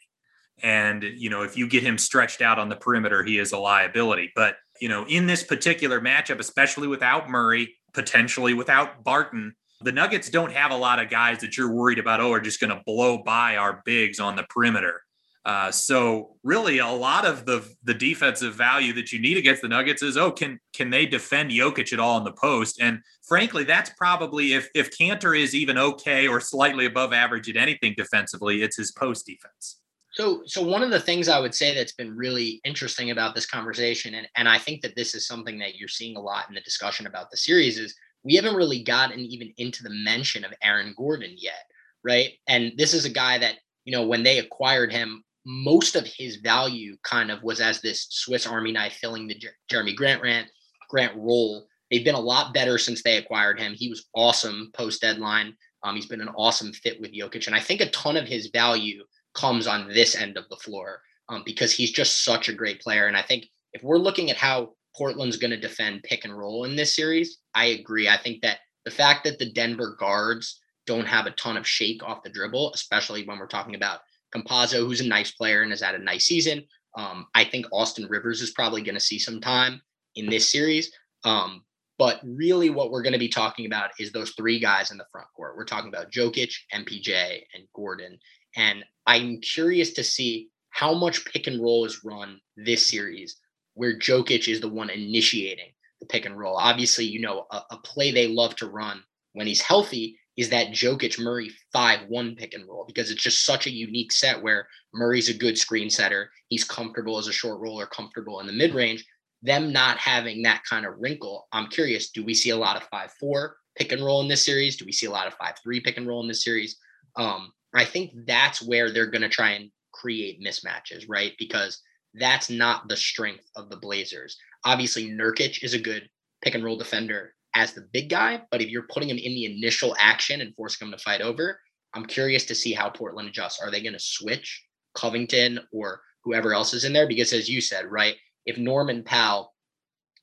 And, 0.63 1.03
you 1.03 1.31
know, 1.31 1.43
if 1.43 1.57
you 1.57 1.69
get 1.69 1.83
him 1.83 1.99
stretched 1.99 2.41
out 2.41 2.59
on 2.59 2.69
the 2.69 2.77
perimeter, 2.77 3.23
he 3.23 3.39
is 3.39 3.53
a 3.53 3.59
liability. 3.59 4.33
But, 4.35 4.57
you 4.81 4.89
know, 4.89 5.05
in 5.07 5.27
this 5.27 5.43
particular 5.43 6.01
matchup, 6.01 6.39
especially 6.39 6.87
without 6.87 7.29
Murray, 7.29 7.75
potentially 7.93 8.55
without 8.55 9.05
Barton, 9.05 9.55
the 9.81 9.93
Nuggets 9.93 10.31
don't 10.31 10.53
have 10.53 10.71
a 10.71 10.77
lot 10.77 11.01
of 11.01 11.11
guys 11.11 11.39
that 11.41 11.57
you're 11.57 11.73
worried 11.73 11.99
about, 11.99 12.21
oh, 12.21 12.33
are 12.33 12.41
just 12.41 12.61
going 12.61 12.71
to 12.71 12.83
blow 12.87 13.19
by 13.19 13.57
our 13.57 13.83
bigs 13.85 14.21
on 14.21 14.37
the 14.37 14.45
perimeter. 14.45 15.03
Uh, 15.45 15.71
so 15.71 16.37
really, 16.43 16.79
a 16.79 16.89
lot 16.89 17.27
of 17.27 17.45
the 17.45 17.69
the 17.83 17.93
defensive 17.93 18.55
value 18.55 18.95
that 18.95 19.13
you 19.13 19.21
need 19.21 19.37
against 19.37 19.61
the 19.61 19.69
Nuggets 19.69 20.03
is, 20.03 20.17
oh, 20.17 20.31
can 20.31 20.59
can 20.73 20.89
they 20.89 21.05
defend 21.05 21.51
Jokic 21.51 21.93
at 21.93 22.01
all 22.01 22.17
in 22.17 22.25
the 22.25 22.33
post? 22.33 22.81
And 22.81 23.01
frankly, 23.29 23.65
that's 23.65 23.91
probably 23.91 24.55
if 24.55 24.71
if 24.75 24.97
Kanter 24.97 25.39
is 25.39 25.55
even 25.55 25.77
okay 25.77 26.27
or 26.27 26.41
slightly 26.41 26.87
above 26.87 27.13
average 27.13 27.51
at 27.51 27.57
anything 27.57 27.93
defensively, 27.95 28.63
it's 28.63 28.79
his 28.79 28.91
post 28.93 29.27
defense. 29.27 29.81
So, 30.15 30.43
so 30.47 30.63
one 30.63 30.83
of 30.83 30.91
the 30.91 31.01
things 31.01 31.29
I 31.29 31.41
would 31.41 31.55
say 31.55 31.75
that's 31.75 31.93
been 31.93 32.17
really 32.17 32.61
interesting 32.65 33.11
about 33.11 33.35
this 33.35 33.47
conversation, 33.47 34.15
and, 34.15 34.29
and 34.37 34.49
I 34.49 34.59
think 34.59 34.81
that 34.83 34.95
this 34.95 35.13
is 35.13 35.27
something 35.27 35.59
that 35.59 35.75
you're 35.75 35.89
seeing 35.89 36.17
a 36.17 36.21
lot 36.21 36.49
in 36.49 36.55
the 36.55 36.61
discussion 36.61 37.09
about 37.09 37.33
the 37.33 37.37
series, 37.37 37.79
is 37.79 37.97
we 38.23 38.37
haven't 38.37 38.55
really 38.55 38.85
gotten 38.85 39.21
even 39.21 39.53
into 39.59 39.83
the 39.83 39.91
mention 39.91 40.45
of 40.45 40.55
Aaron 40.63 40.95
Gordon 40.97 41.35
yet, 41.37 41.65
right? 42.05 42.31
And 42.47 42.73
this 42.77 42.95
is 42.95 43.05
a 43.05 43.11
guy 43.11 43.39
that, 43.39 43.57
you 43.85 43.93
know, 43.93 44.07
when 44.07 44.23
they 44.23 44.39
acquired 44.39 44.93
him, 44.93 45.25
most 45.45 45.97
of 45.97 46.07
his 46.07 46.37
value 46.37 46.97
kind 47.03 47.33
of 47.33 47.43
was 47.43 47.61
as 47.61 47.81
this 47.81 48.07
Swiss 48.09 48.47
Army 48.47 48.71
knife 48.71 48.95
filling 48.95 49.27
the 49.27 49.35
Jer- 49.35 49.57
Jerami 49.71 49.97
Grant 49.97 50.21
Grant 50.21 50.47
Grant 50.89 51.17
role. 51.17 51.67
They've 51.91 52.05
been 52.05 52.15
a 52.15 52.21
lot 52.21 52.55
better 52.55 52.79
since 52.79 53.03
they 53.03 53.17
acquired 53.17 53.59
him. 53.59 53.75
He 53.75 53.89
was 53.89 54.07
awesome 54.15 54.71
post 54.75 55.03
deadline. 55.03 55.55
Um, 55.83 55.97
he's 55.97 56.07
been 56.07 56.23
an 56.23 56.31
awesome 56.37 56.73
fit 56.73 57.01
with 57.01 57.13
Jokic, 57.13 57.47
and 57.47 57.55
I 57.55 57.61
think 57.61 57.81
a 57.81 57.91
ton 57.91 58.17
of 58.17 58.27
his 58.27 58.47
value 58.47 59.03
comes 59.35 59.67
on 59.67 59.89
this 59.89 60.17
end 60.17 60.37
of 60.37 60.49
the 60.49 60.57
floor 60.57 61.01
um, 61.29 61.43
because 61.45 61.73
he's 61.73 61.91
just 61.91 62.25
such 62.25 62.49
a 62.49 62.55
great 62.55 62.81
player. 62.81 63.07
And 63.07 63.17
I 63.17 63.23
think 63.23 63.47
if 63.73 63.83
we're 63.83 63.99
looking 63.99 64.31
at 64.31 64.37
how 64.37 64.75
Portland's 64.97 65.37
going 65.37 65.51
to 65.51 65.61
defend 65.61 66.03
pick 66.05 66.25
and 66.25 66.37
roll 66.37 66.65
in 66.65 66.77
this 66.77 66.95
series. 66.95 67.39
I 67.55 67.67
agree. 67.67 68.09
I 68.09 68.17
think 68.17 68.43
that 68.43 68.59
the 68.85 68.91
fact 68.91 69.25
that 69.25 69.39
the 69.39 69.51
Denver 69.51 69.97
guards 69.99 70.61
don't 70.87 71.07
have 71.07 71.27
a 71.27 71.33
ton 71.33 71.57
of 71.57 71.67
shake 71.67 72.03
off 72.03 72.23
the 72.23 72.31
dribble, 72.31 72.73
especially 72.75 73.25
when 73.25 73.39
we're 73.39 73.47
talking 73.47 73.75
about 73.75 74.01
Campazzo, 74.35 74.87
who's 74.87 75.01
a 75.01 75.07
nice 75.07 75.33
player 75.33 75.63
and 75.63 75.73
has 75.73 75.81
had 75.81 75.95
a 75.95 75.99
nice 75.99 76.27
season. 76.27 76.65
Um, 76.97 77.27
I 77.35 77.45
think 77.45 77.67
Austin 77.73 78.07
Rivers 78.09 78.41
is 78.41 78.53
probably 78.53 78.83
going 78.83 78.95
to 78.95 79.01
see 79.01 79.19
some 79.19 79.41
time 79.41 79.81
in 80.15 80.29
this 80.29 80.51
series. 80.51 80.93
Um, 81.25 81.65
but 81.99 82.21
really, 82.25 82.71
what 82.71 82.91
we're 82.91 83.03
going 83.03 83.15
to 83.15 83.19
be 83.19 83.29
talking 83.29 83.67
about 83.67 83.91
is 83.99 84.13
those 84.13 84.33
three 84.33 84.61
guys 84.61 84.91
in 84.91 84.99
the 84.99 85.07
front 85.11 85.29
court. 85.35 85.57
We're 85.57 85.65
talking 85.65 85.89
about 85.89 86.11
Jokic, 86.11 86.53
MPJ, 86.73 87.43
and 87.55 87.65
Gordon. 87.75 88.19
And 88.57 88.85
I'm 89.07 89.41
curious 89.41 89.93
to 89.95 90.05
see 90.05 90.51
how 90.71 90.95
much 90.95 91.25
pick 91.25 91.47
and 91.47 91.63
roll 91.63 91.85
is 91.85 92.05
run 92.05 92.41
this 92.57 92.87
series 92.87 93.37
where 93.75 93.99
Jokic 93.99 94.49
is 94.49 94.61
the 94.61 94.69
one 94.69 94.91
initiating 94.91 95.73
the 96.01 96.07
pick 96.07 96.27
and 96.27 96.39
roll. 96.39 96.57
Obviously, 96.57 97.05
you 97.05 97.21
know, 97.21 97.47
a, 97.51 97.63
a 97.71 97.79
play 97.79 98.11
they 98.11 98.29
love 98.29 98.57
to 98.57 98.69
run 98.69 99.03
when 99.33 99.47
he's 99.47 99.61
healthy 99.61 100.19
is 100.37 100.49
that 100.51 100.69
Jokic 100.69 101.21
Murray 101.21 101.51
5 101.73 102.09
1 102.09 102.37
pick 102.37 102.55
and 102.55 102.67
roll 102.69 102.85
because 102.87 103.11
it's 103.11 103.23
just 103.23 103.45
such 103.45 103.67
a 103.67 103.73
unique 103.73 104.13
set 104.13 104.43
where 104.43 104.67
Murray's 104.93 105.29
a 105.29 105.35
good 105.35 105.57
screen 105.57 105.91
setter. 105.91 106.31
He's 106.49 106.65
comfortable 106.65 107.19
as 107.19 107.29
a 107.29 107.33
short 107.33 107.61
roller, 107.61 107.87
comfortable 107.87 108.41
in 108.41 108.47
the 108.47 108.53
mid 108.53 108.75
range. 108.75 109.05
Them 109.43 109.73
not 109.73 109.99
having 109.99 110.43
that 110.43 110.63
kind 110.69 110.87
of 110.87 110.95
wrinkle, 110.99 111.47
I'm 111.53 111.69
curious 111.69 112.11
do 112.11 112.25
we 112.25 112.35
see 112.35 112.51
a 112.51 112.57
lot 112.57 112.77
of 112.77 112.89
5 112.89 113.13
4 113.21 113.57
pick 113.77 113.93
and 113.93 114.05
roll 114.05 114.23
in 114.23 114.29
this 114.29 114.45
series? 114.45 114.77
Do 114.77 114.85
we 114.85 114.93
see 114.93 115.07
a 115.07 115.11
lot 115.11 115.27
of 115.27 115.35
5 115.35 115.55
3 115.63 115.81
pick 115.81 115.97
and 115.99 116.07
roll 116.07 116.23
in 116.23 116.29
this 116.29 116.43
series? 116.43 116.79
Um, 117.17 117.53
I 117.75 117.85
think 117.85 118.13
that's 118.27 118.63
where 118.63 118.91
they're 118.91 119.11
going 119.11 119.23
to 119.23 119.29
try 119.29 119.51
and 119.51 119.71
create 119.93 120.43
mismatches, 120.43 121.05
right? 121.09 121.33
Because 121.39 121.81
that's 122.15 122.49
not 122.51 122.89
the 122.89 122.97
strength 122.97 123.51
of 123.57 123.69
the 123.71 123.77
Blazers. 123.77 124.37
Obviously, 124.65 125.11
Nurkic 125.11 125.63
is 125.63 125.75
a 125.75 125.79
good 125.79 126.09
pick 126.43 126.55
and 126.55 126.65
roll 126.65 126.77
defender 126.77 127.35
as 127.55 127.73
the 127.73 127.89
big 127.93 128.11
guy, 128.11 128.43
but 128.51 128.61
if 128.61 128.69
you're 128.69 128.87
putting 128.91 129.09
him 129.09 129.19
in 129.19 129.35
the 129.35 129.45
initial 129.45 129.95
action 129.99 130.41
and 130.41 130.55
forcing 130.55 130.87
him 130.87 130.93
to 130.93 130.99
fight 130.99 131.21
over, 131.21 131.59
I'm 131.95 132.07
curious 132.07 132.45
to 132.47 132.55
see 132.55 132.73
how 132.73 132.91
Portland 132.91 133.29
adjusts. 133.29 133.61
Are 133.63 133.71
they 133.71 133.81
going 133.81 133.93
to 133.93 134.01
switch 134.01 134.65
Covington 134.95 135.61
or 135.73 136.01
whoever 136.25 136.53
else 136.53 136.75
is 136.75 136.85
in 136.85 136.93
there? 136.93 137.07
Because 137.07 137.33
as 137.33 137.49
you 137.49 137.61
said, 137.61 137.87
right, 137.87 138.17
if 138.47 138.59
Norman 138.59 139.05
Powell 139.05 139.55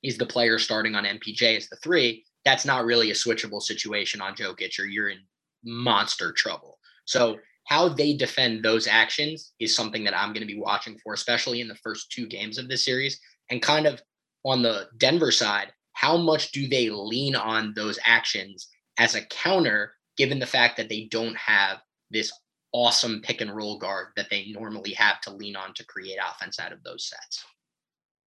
is 0.02 0.18
the 0.18 0.26
player 0.26 0.58
starting 0.58 0.94
on 0.94 1.04
MPJ 1.04 1.56
as 1.56 1.68
the 1.68 1.76
three, 1.76 2.24
that's 2.44 2.64
not 2.64 2.84
really 2.84 3.10
a 3.10 3.14
switchable 3.14 3.62
situation 3.62 4.20
on 4.20 4.34
Jokic, 4.34 4.78
or 4.78 4.84
you're 4.84 5.08
in 5.08 5.20
monster 5.64 6.32
trouble. 6.32 6.78
So 7.04 7.38
how 7.64 7.88
they 7.88 8.14
defend 8.14 8.64
those 8.64 8.86
actions 8.86 9.52
is 9.60 9.74
something 9.74 10.04
that 10.04 10.16
I'm 10.16 10.32
going 10.32 10.46
to 10.46 10.52
be 10.52 10.60
watching 10.60 10.98
for, 10.98 11.14
especially 11.14 11.60
in 11.60 11.68
the 11.68 11.76
first 11.76 12.10
two 12.10 12.26
games 12.26 12.58
of 12.58 12.68
this 12.68 12.84
series. 12.84 13.20
And 13.50 13.62
kind 13.62 13.86
of 13.86 14.00
on 14.44 14.62
the 14.62 14.88
Denver 14.98 15.30
side, 15.30 15.72
how 15.92 16.16
much 16.16 16.52
do 16.52 16.68
they 16.68 16.90
lean 16.90 17.36
on 17.36 17.72
those 17.74 17.98
actions 18.04 18.68
as 18.98 19.14
a 19.14 19.24
counter, 19.26 19.92
given 20.16 20.38
the 20.38 20.46
fact 20.46 20.76
that 20.76 20.88
they 20.88 21.08
don't 21.10 21.36
have 21.36 21.78
this 22.10 22.32
awesome 22.72 23.20
pick 23.22 23.40
and 23.40 23.54
roll 23.54 23.78
guard 23.78 24.08
that 24.16 24.28
they 24.30 24.46
normally 24.50 24.92
have 24.92 25.20
to 25.20 25.32
lean 25.32 25.56
on 25.56 25.74
to 25.74 25.86
create 25.86 26.18
offense 26.18 26.58
out 26.58 26.72
of 26.72 26.82
those 26.82 27.08
sets? 27.08 27.44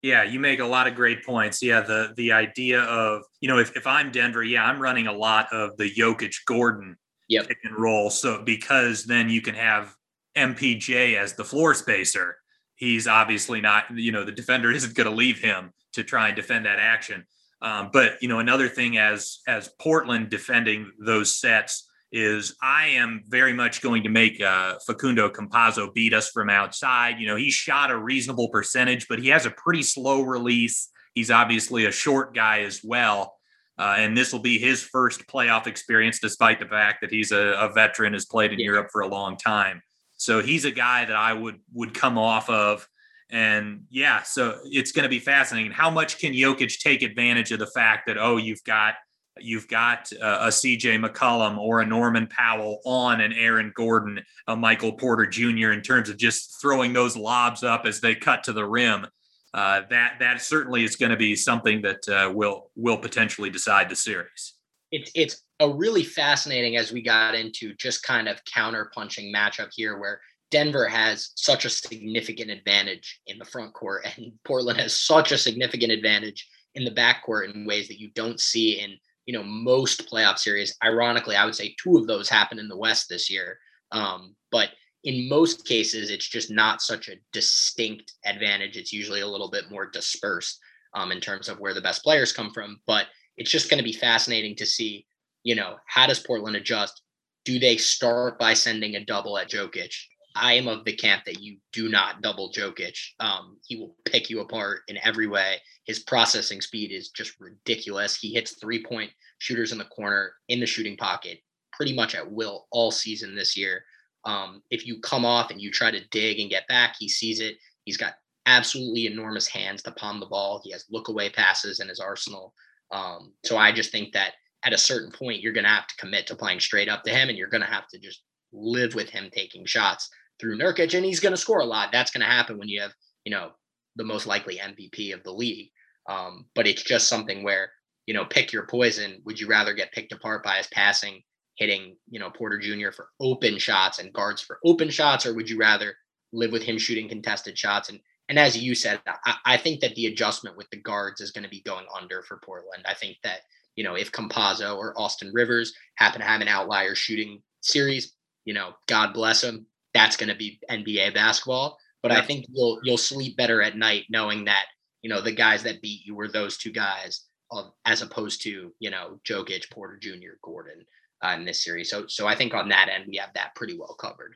Yeah, 0.01 0.23
you 0.23 0.39
make 0.39 0.59
a 0.59 0.65
lot 0.65 0.87
of 0.87 0.95
great 0.95 1.25
points. 1.25 1.61
Yeah, 1.61 1.81
the 1.81 2.13
the 2.15 2.31
idea 2.31 2.81
of, 2.83 3.23
you 3.41 3.49
know, 3.49 3.57
if, 3.57 3.75
if 3.75 3.85
I'm 3.85 4.11
Denver, 4.11 4.43
yeah, 4.43 4.63
I'm 4.63 4.81
running 4.81 5.07
a 5.07 5.13
lot 5.13 5.51
of 5.51 5.75
the 5.75 5.91
Jokic 5.93 6.33
Gordon 6.45 6.95
yep. 7.29 7.47
pick 7.47 7.59
and 7.63 7.77
roll. 7.77 8.09
So 8.09 8.43
because 8.43 9.05
then 9.05 9.29
you 9.29 9.41
can 9.41 9.55
have 9.55 9.95
MPJ 10.35 11.15
as 11.17 11.33
the 11.33 11.45
floor 11.45 11.73
spacer. 11.73 12.37
He's 12.75 13.07
obviously 13.07 13.61
not, 13.61 13.85
you 13.95 14.11
know, 14.11 14.25
the 14.25 14.31
defender 14.31 14.71
isn't 14.73 14.95
going 14.95 15.09
to 15.09 15.15
leave 15.15 15.39
him 15.39 15.71
to 15.93 16.03
try 16.03 16.27
and 16.27 16.35
defend 16.35 16.65
that 16.65 16.79
action. 16.79 17.25
Um, 17.61 17.89
but 17.91 18.21
you 18.21 18.29
know, 18.29 18.39
another 18.39 18.69
thing 18.69 18.97
as 18.97 19.39
as 19.47 19.69
Portland 19.79 20.29
defending 20.29 20.91
those 20.97 21.35
sets 21.35 21.89
is 22.11 22.55
I 22.61 22.87
am 22.87 23.23
very 23.27 23.53
much 23.53 23.81
going 23.81 24.03
to 24.03 24.09
make 24.09 24.41
uh, 24.41 24.75
Facundo 24.87 25.29
Campazzo 25.29 25.93
beat 25.93 26.13
us 26.13 26.29
from 26.29 26.49
outside. 26.49 27.19
You 27.19 27.27
know, 27.27 27.35
he 27.35 27.51
shot 27.51 27.91
a 27.91 27.97
reasonable 27.97 28.49
percentage, 28.49 29.07
but 29.07 29.19
he 29.19 29.27
has 29.27 29.45
a 29.45 29.51
pretty 29.51 29.83
slow 29.83 30.21
release. 30.21 30.89
He's 31.13 31.29
obviously 31.29 31.85
a 31.85 31.91
short 31.91 32.33
guy 32.33 32.61
as 32.61 32.81
well. 32.83 33.38
Uh, 33.79 33.95
and 33.97 34.15
this 34.15 34.33
will 34.33 34.41
be 34.41 34.59
his 34.59 34.83
first 34.83 35.25
playoff 35.25 35.65
experience, 35.65 36.19
despite 36.19 36.59
the 36.59 36.65
fact 36.65 36.99
that 36.99 37.09
he's 37.09 37.31
a, 37.31 37.53
a 37.53 37.71
veteran, 37.71 38.11
has 38.11 38.25
played 38.25 38.51
in 38.51 38.59
yeah. 38.59 38.65
Europe 38.65 38.89
for 38.91 39.01
a 39.01 39.07
long 39.07 39.37
time. 39.37 39.81
So 40.17 40.41
he's 40.41 40.65
a 40.65 40.71
guy 40.71 41.05
that 41.05 41.15
I 41.15 41.31
would 41.31 41.61
would 41.73 41.93
come 41.93 42.17
off 42.17 42.49
of. 42.49 42.85
And 43.31 43.85
yeah, 43.89 44.21
so 44.23 44.59
it's 44.65 44.91
going 44.91 45.03
to 45.03 45.09
be 45.09 45.19
fascinating. 45.19 45.71
How 45.71 45.89
much 45.89 46.17
can 46.17 46.33
Jokic 46.33 46.79
take 46.79 47.03
advantage 47.03 47.53
of 47.53 47.59
the 47.59 47.67
fact 47.67 48.07
that 48.07 48.17
oh, 48.17 48.35
you've 48.35 48.63
got 48.65 48.95
you've 49.39 49.69
got 49.69 50.11
uh, 50.21 50.39
a 50.41 50.47
CJ 50.47 51.01
McCollum 51.01 51.57
or 51.57 51.79
a 51.79 51.85
Norman 51.85 52.27
Powell 52.27 52.81
on 52.83 53.21
an 53.21 53.31
Aaron 53.31 53.71
Gordon, 53.73 54.19
a 54.47 54.57
Michael 54.57 54.91
Porter 54.91 55.25
Jr. 55.25 55.71
in 55.71 55.81
terms 55.81 56.09
of 56.09 56.17
just 56.17 56.59
throwing 56.61 56.91
those 56.91 57.15
lobs 57.15 57.63
up 57.63 57.85
as 57.85 58.01
they 58.01 58.13
cut 58.13 58.43
to 58.43 58.51
the 58.51 58.65
rim 58.65 59.07
uh, 59.53 59.81
that 59.89 60.13
that 60.19 60.41
certainly 60.41 60.83
is 60.83 60.95
going 60.95 61.09
to 61.09 61.17
be 61.17 61.35
something 61.35 61.81
that 61.81 62.07
uh, 62.07 62.31
will 62.31 62.71
will 62.75 62.97
potentially 62.97 63.49
decide 63.49 63.89
the 63.89 63.95
series. 63.95 64.55
It's 64.91 65.11
it's 65.15 65.43
a 65.59 65.69
really 65.69 66.03
fascinating 66.03 66.77
as 66.77 66.91
we 66.91 67.01
got 67.01 67.35
into 67.35 67.73
just 67.75 68.03
kind 68.03 68.27
of 68.27 68.43
counter 68.45 68.91
punching 68.93 69.33
matchup 69.33 69.69
here 69.73 69.97
where 69.97 70.21
Denver 70.51 70.87
has 70.87 71.31
such 71.35 71.65
a 71.65 71.69
significant 71.69 72.49
advantage 72.49 73.21
in 73.27 73.37
the 73.37 73.45
front 73.45 73.73
court 73.73 74.07
and 74.17 74.31
Portland 74.45 74.79
has 74.79 74.99
such 74.99 75.31
a 75.31 75.37
significant 75.37 75.91
advantage 75.91 76.47
in 76.75 76.85
the 76.85 76.91
back 76.91 77.23
court 77.23 77.49
in 77.49 77.65
ways 77.65 77.87
that 77.87 77.99
you 77.99 78.09
don't 78.15 78.39
see 78.39 78.79
in 78.79 78.95
you 79.25 79.33
know 79.33 79.43
most 79.43 80.09
playoff 80.09 80.37
series. 80.37 80.75
Ironically, 80.83 81.35
I 81.35 81.45
would 81.45 81.55
say 81.55 81.75
two 81.81 81.97
of 81.97 82.07
those 82.07 82.29
happened 82.29 82.59
in 82.59 82.67
the 82.67 82.77
West 82.77 83.09
this 83.09 83.29
year. 83.29 83.57
Um, 83.91 84.35
but 84.51 84.69
in 85.03 85.29
most 85.29 85.65
cases, 85.65 86.09
it's 86.09 86.27
just 86.27 86.51
not 86.51 86.81
such 86.81 87.07
a 87.07 87.15
distinct 87.31 88.13
advantage. 88.25 88.77
It's 88.77 88.93
usually 88.93 89.21
a 89.21 89.27
little 89.27 89.49
bit 89.49 89.71
more 89.71 89.89
dispersed 89.89 90.59
um, 90.93 91.11
in 91.11 91.21
terms 91.21 91.47
of 91.47 91.59
where 91.59 91.73
the 91.73 91.81
best 91.81 92.03
players 92.03 92.33
come 92.33 92.51
from. 92.51 92.79
But 92.85 93.07
it's 93.37 93.51
just 93.51 93.69
going 93.69 93.77
to 93.77 93.83
be 93.83 93.93
fascinating 93.93 94.55
to 94.57 94.65
see, 94.65 95.05
you 95.43 95.55
know, 95.55 95.77
how 95.87 96.07
does 96.07 96.19
Portland 96.19 96.55
adjust? 96.55 97.01
Do 97.45 97.59
they 97.59 97.77
start 97.77 98.37
by 98.37 98.53
sending 98.53 98.95
a 98.95 99.05
double 99.05 99.37
at 99.37 99.49
Jokic? 99.49 99.93
I 100.35 100.53
am 100.53 100.67
of 100.67 100.85
the 100.85 100.95
camp 100.95 101.23
that 101.25 101.41
you 101.41 101.57
do 101.73 101.89
not 101.89 102.21
double 102.21 102.51
Jokic. 102.51 102.97
Um, 103.19 103.57
he 103.65 103.77
will 103.77 103.95
pick 104.05 104.29
you 104.29 104.41
apart 104.41 104.81
in 104.87 104.97
every 105.03 105.27
way. 105.27 105.57
His 105.85 105.99
processing 105.99 106.61
speed 106.61 106.91
is 106.91 107.09
just 107.09 107.39
ridiculous. 107.39 108.15
He 108.15 108.33
hits 108.33 108.57
three 108.59 108.83
point 108.83 109.11
shooters 109.39 109.71
in 109.71 109.77
the 109.77 109.85
corner 109.85 110.33
in 110.49 110.59
the 110.59 110.65
shooting 110.65 110.97
pocket 110.97 111.39
pretty 111.79 111.93
much 111.93 112.13
at 112.13 112.29
will 112.29 112.67
all 112.71 112.91
season 112.91 113.35
this 113.35 113.55
year. 113.55 113.83
Um, 114.25 114.61
if 114.69 114.85
you 114.85 114.99
come 114.99 115.25
off 115.25 115.51
and 115.51 115.61
you 115.61 115.71
try 115.71 115.91
to 115.91 116.07
dig 116.09 116.39
and 116.39 116.49
get 116.49 116.67
back, 116.67 116.95
he 116.99 117.07
sees 117.07 117.39
it. 117.39 117.55
He's 117.85 117.97
got 117.97 118.15
absolutely 118.45 119.05
enormous 119.05 119.47
hands 119.47 119.83
to 119.83 119.91
palm 119.91 120.19
the 120.19 120.25
ball. 120.25 120.61
He 120.63 120.71
has 120.71 120.85
look 120.89 121.07
away 121.07 121.29
passes 121.29 121.79
in 121.79 121.87
his 121.87 121.99
arsenal. 121.99 122.53
Um, 122.91 123.33
so 123.45 123.57
I 123.57 123.71
just 123.71 123.91
think 123.91 124.13
that 124.13 124.33
at 124.63 124.73
a 124.73 124.77
certain 124.77 125.11
point, 125.11 125.41
you're 125.41 125.53
going 125.53 125.63
to 125.63 125.69
have 125.69 125.87
to 125.87 125.95
commit 125.95 126.27
to 126.27 126.35
playing 126.35 126.59
straight 126.59 126.89
up 126.89 127.03
to 127.03 127.11
him 127.11 127.29
and 127.29 127.37
you're 127.37 127.47
going 127.47 127.61
to 127.61 127.67
have 127.67 127.87
to 127.89 127.99
just 127.99 128.23
live 128.51 128.95
with 128.95 129.09
him 129.09 129.29
taking 129.31 129.65
shots 129.65 130.09
through 130.39 130.57
Nurkic 130.57 130.95
and 130.95 131.05
he's 131.05 131.19
going 131.19 131.33
to 131.33 131.37
score 131.37 131.59
a 131.59 131.65
lot. 131.65 131.91
That's 131.91 132.11
going 132.11 132.21
to 132.21 132.31
happen 132.31 132.57
when 132.57 132.67
you 132.67 132.81
have, 132.81 132.91
you 133.23 133.31
know, 133.31 133.51
the 133.95 134.03
most 134.03 134.25
likely 134.25 134.57
MVP 134.57 135.13
of 135.13 135.23
the 135.23 135.31
league. 135.31 135.69
Um, 136.09 136.45
but 136.55 136.67
it's 136.67 136.83
just 136.83 137.07
something 137.07 137.43
where, 137.43 137.71
you 138.07 138.13
know, 138.13 138.25
pick 138.25 138.51
your 138.51 138.65
poison. 138.65 139.21
Would 139.25 139.39
you 139.39 139.47
rather 139.47 139.73
get 139.73 139.91
picked 139.91 140.11
apart 140.11 140.43
by 140.43 140.57
his 140.57 140.67
passing 140.67 141.21
hitting, 141.59 141.97
you 142.09 142.19
know, 142.19 142.29
Porter 142.31 142.57
Jr. 142.57 142.91
for 142.91 143.09
open 143.19 143.59
shots 143.59 143.99
and 143.99 144.13
guards 144.13 144.41
for 144.41 144.59
open 144.65 144.89
shots, 144.89 145.25
or 145.25 145.35
would 145.35 145.49
you 145.49 145.59
rather 145.59 145.93
live 146.31 146.51
with 146.51 146.63
him 146.63 146.77
shooting 146.77 147.09
contested 147.09 147.57
shots? 147.57 147.89
And 147.89 147.99
and 148.29 148.39
as 148.39 148.57
you 148.57 148.75
said, 148.75 149.01
I, 149.25 149.35
I 149.45 149.57
think 149.57 149.81
that 149.81 149.95
the 149.95 150.05
adjustment 150.05 150.55
with 150.55 150.69
the 150.69 150.77
guards 150.77 151.19
is 151.19 151.31
going 151.31 151.43
to 151.43 151.49
be 151.49 151.61
going 151.61 151.85
under 151.99 152.21
for 152.21 152.39
Portland. 152.43 152.85
I 152.87 152.93
think 152.93 153.17
that 153.23 153.41
you 153.75 153.83
know 153.83 153.95
if 153.95 154.11
Campazzo 154.11 154.77
or 154.77 154.99
Austin 154.99 155.31
Rivers 155.33 155.73
happen 155.95 156.21
to 156.21 156.27
have 156.27 156.41
an 156.41 156.47
outlier 156.47 156.95
shooting 156.95 157.41
series, 157.61 158.13
you 158.45 158.53
know, 158.53 158.73
God 158.87 159.13
bless 159.13 159.41
them. 159.41 159.65
That's 159.93 160.15
going 160.15 160.29
to 160.29 160.35
be 160.35 160.59
NBA 160.71 161.13
basketball. 161.13 161.77
But 162.01 162.13
yeah. 162.13 162.19
I 162.19 162.25
think 162.25 162.45
you'll 162.49 162.79
you'll 162.83 162.97
sleep 162.97 163.35
better 163.35 163.61
at 163.61 163.75
night 163.75 164.05
knowing 164.09 164.45
that 164.45 164.65
you 165.01 165.09
know 165.09 165.21
the 165.21 165.33
guys 165.33 165.61
that 165.63 165.81
beat 165.81 166.05
you 166.05 166.15
were 166.15 166.29
those 166.29 166.57
two 166.57 166.71
guys, 166.71 167.25
uh, 167.51 167.63
as 167.83 168.01
opposed 168.01 168.43
to 168.43 168.71
you 168.79 168.89
know 168.89 169.19
Jokic, 169.27 169.69
Porter 169.71 169.97
Jr., 170.01 170.37
Gordon 170.41 170.85
uh, 171.23 171.35
in 171.37 171.45
this 171.45 171.63
series. 171.63 171.89
So 171.89 172.05
so 172.07 172.27
I 172.27 172.35
think 172.35 172.53
on 172.53 172.69
that 172.69 172.89
end 172.89 173.05
we 173.07 173.17
have 173.17 173.33
that 173.35 173.55
pretty 173.55 173.77
well 173.77 173.95
covered. 173.99 174.35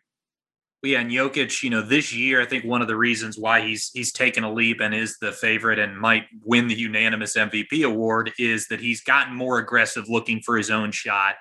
Yeah, 0.81 0.99
and 0.99 1.09
Jokic, 1.09 1.63
you 1.63 1.69
know, 1.69 1.81
this 1.81 2.13
year 2.13 2.41
I 2.41 2.45
think 2.45 2.65
one 2.65 2.81
of 2.81 2.89
the 2.89 2.97
reasons 2.97 3.37
why 3.37 3.61
he's 3.61 3.89
he's 3.93 4.11
taken 4.11 4.43
a 4.43 4.51
leap 4.51 4.81
and 4.81 4.93
is 4.93 5.17
the 5.19 5.31
favorite 5.31 5.79
and 5.79 5.97
might 5.97 6.25
win 6.43 6.67
the 6.67 6.75
unanimous 6.75 7.37
MVP 7.37 7.85
award 7.85 8.33
is 8.37 8.67
that 8.67 8.81
he's 8.81 9.01
gotten 9.01 9.35
more 9.35 9.59
aggressive 9.59 10.09
looking 10.09 10.41
for 10.41 10.57
his 10.57 10.69
own 10.69 10.91
shot. 10.91 11.35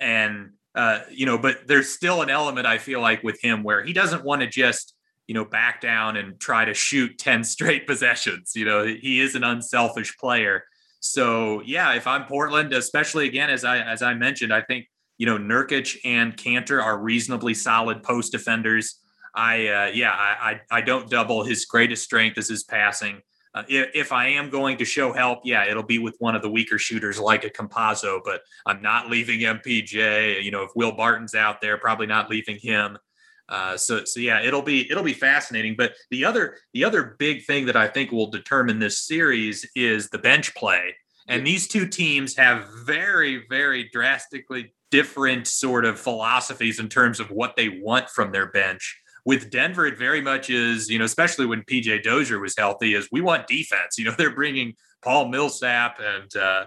And 0.00 0.50
uh, 0.74 1.00
you 1.10 1.26
know, 1.26 1.38
but 1.38 1.66
there's 1.66 1.88
still 1.88 2.22
an 2.22 2.30
element 2.30 2.66
I 2.66 2.78
feel 2.78 3.00
like 3.00 3.22
with 3.22 3.40
him 3.42 3.62
where 3.62 3.84
he 3.84 3.92
doesn't 3.92 4.24
want 4.24 4.42
to 4.42 4.48
just 4.48 4.94
you 5.28 5.34
know, 5.34 5.44
back 5.44 5.80
down 5.80 6.16
and 6.16 6.40
try 6.40 6.64
to 6.64 6.74
shoot 6.74 7.18
10 7.18 7.44
straight 7.44 7.86
possessions. 7.86 8.52
You 8.56 8.64
know, 8.64 8.84
he 8.84 9.20
is 9.20 9.36
an 9.36 9.44
unselfish 9.44 10.16
player. 10.16 10.64
So 11.00 11.62
yeah, 11.62 11.94
if 11.94 12.06
I'm 12.06 12.24
Portland, 12.24 12.72
especially 12.72 13.26
again, 13.26 13.50
as 13.50 13.64
I 13.64 13.78
as 13.78 14.02
I 14.02 14.14
mentioned, 14.14 14.52
I 14.52 14.62
think 14.62 14.86
you 15.16 15.26
know 15.26 15.38
Nurkic 15.38 15.98
and 16.04 16.36
Kanter 16.36 16.82
are 16.82 16.98
reasonably 16.98 17.54
solid 17.54 18.02
post 18.02 18.32
defenders. 18.32 19.00
I 19.34 19.68
uh, 19.68 19.90
yeah, 19.94 20.12
I, 20.12 20.60
I, 20.70 20.78
I 20.78 20.80
don't 20.80 21.08
double 21.08 21.44
his 21.44 21.64
greatest 21.64 22.04
strength 22.04 22.38
is 22.38 22.48
his 22.48 22.64
passing. 22.64 23.22
Uh, 23.54 23.62
if, 23.68 23.88
if, 23.94 24.12
I 24.12 24.28
am 24.28 24.50
going 24.50 24.76
to 24.76 24.84
show 24.84 25.12
help, 25.12 25.40
yeah, 25.42 25.64
it'll 25.64 25.82
be 25.82 25.98
with 25.98 26.14
one 26.18 26.36
of 26.36 26.42
the 26.42 26.50
weaker 26.50 26.78
shooters 26.78 27.18
like 27.18 27.44
a 27.44 27.50
Campazzo, 27.50 28.20
but 28.22 28.42
I'm 28.66 28.82
not 28.82 29.08
leaving 29.08 29.40
MPJ. 29.40 30.44
You 30.44 30.50
know, 30.50 30.62
if 30.64 30.70
Will 30.76 30.92
Barton's 30.92 31.34
out 31.34 31.60
there, 31.60 31.78
probably 31.78 32.06
not 32.06 32.28
leaving 32.28 32.58
him. 32.58 32.98
Uh, 33.48 33.76
so 33.76 34.04
so 34.04 34.20
yeah, 34.20 34.42
it'll 34.42 34.62
be 34.62 34.90
it'll 34.90 35.02
be 35.02 35.14
fascinating. 35.14 35.74
But 35.76 35.94
the 36.10 36.24
other 36.24 36.56
the 36.74 36.84
other 36.84 37.16
big 37.18 37.44
thing 37.44 37.66
that 37.66 37.76
I 37.76 37.88
think 37.88 38.12
will 38.12 38.30
determine 38.30 38.78
this 38.78 39.00
series 39.00 39.68
is 39.74 40.10
the 40.10 40.18
bench 40.18 40.54
play. 40.54 40.94
And 41.28 41.46
these 41.46 41.68
two 41.68 41.86
teams 41.86 42.34
have 42.36 42.66
very, 42.86 43.44
very 43.50 43.88
drastically 43.92 44.72
different 44.90 45.46
sort 45.46 45.84
of 45.84 46.00
philosophies 46.00 46.80
in 46.80 46.88
terms 46.88 47.20
of 47.20 47.30
what 47.30 47.54
they 47.54 47.68
want 47.68 48.08
from 48.08 48.32
their 48.32 48.46
bench. 48.46 48.98
With 49.26 49.50
Denver, 49.50 49.86
it 49.86 49.98
very 49.98 50.22
much 50.22 50.48
is, 50.48 50.88
you 50.88 50.98
know, 50.98 51.04
especially 51.04 51.44
when 51.44 51.62
PJ 51.62 52.02
Dozier 52.02 52.40
was 52.40 52.56
healthy, 52.56 52.94
is 52.94 53.08
we 53.12 53.20
want 53.20 53.46
defense. 53.46 53.98
You 53.98 54.06
know, 54.06 54.14
they're 54.18 54.34
bringing 54.34 54.74
Paul 55.02 55.28
Millsap 55.28 56.00
and 56.00 56.34
uh, 56.34 56.64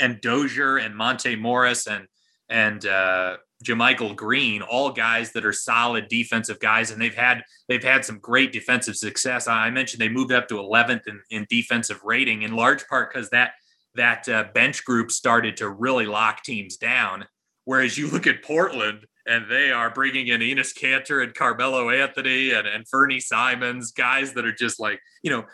and 0.00 0.20
Dozier 0.20 0.78
and 0.78 0.96
Monte 0.96 1.36
Morris 1.36 1.86
and 1.86 2.08
and 2.48 2.84
uh, 2.84 3.36
JaMychal 3.64 4.16
Green, 4.16 4.62
all 4.62 4.90
guys 4.90 5.32
that 5.32 5.44
are 5.44 5.52
solid 5.52 6.08
defensive 6.08 6.58
guys, 6.60 6.90
and 6.90 7.00
they've 7.00 7.14
had 7.14 7.42
they've 7.68 7.84
had 7.84 8.04
some 8.04 8.18
great 8.18 8.52
defensive 8.52 8.96
success. 8.96 9.46
I 9.46 9.70
mentioned 9.70 10.00
they 10.00 10.08
moved 10.08 10.32
up 10.32 10.48
to 10.48 10.54
11th 10.54 11.06
in, 11.06 11.20
in 11.30 11.46
defensive 11.50 12.00
rating, 12.02 12.42
in 12.42 12.56
large 12.56 12.86
part 12.88 13.12
because 13.12 13.30
that 13.30 13.52
that 13.94 14.28
uh, 14.28 14.44
bench 14.54 14.84
group 14.84 15.10
started 15.10 15.56
to 15.58 15.68
really 15.68 16.06
lock 16.06 16.42
teams 16.42 16.76
down. 16.76 17.26
Whereas 17.64 17.98
you 17.98 18.10
look 18.10 18.26
at 18.26 18.42
Portland 18.42 19.06
and 19.26 19.50
they 19.50 19.70
are 19.70 19.90
bringing 19.90 20.28
in 20.28 20.40
Enes 20.40 20.76
Kanter 20.76 21.22
and 21.22 21.34
Carmelo 21.34 21.90
Anthony 21.90 22.52
and, 22.52 22.66
and 22.66 22.88
Fernie 22.88 23.20
Simons, 23.20 23.92
guys 23.92 24.32
that 24.32 24.46
are 24.46 24.54
just 24.54 24.80
like, 24.80 25.00
you 25.22 25.30
know, 25.30 25.44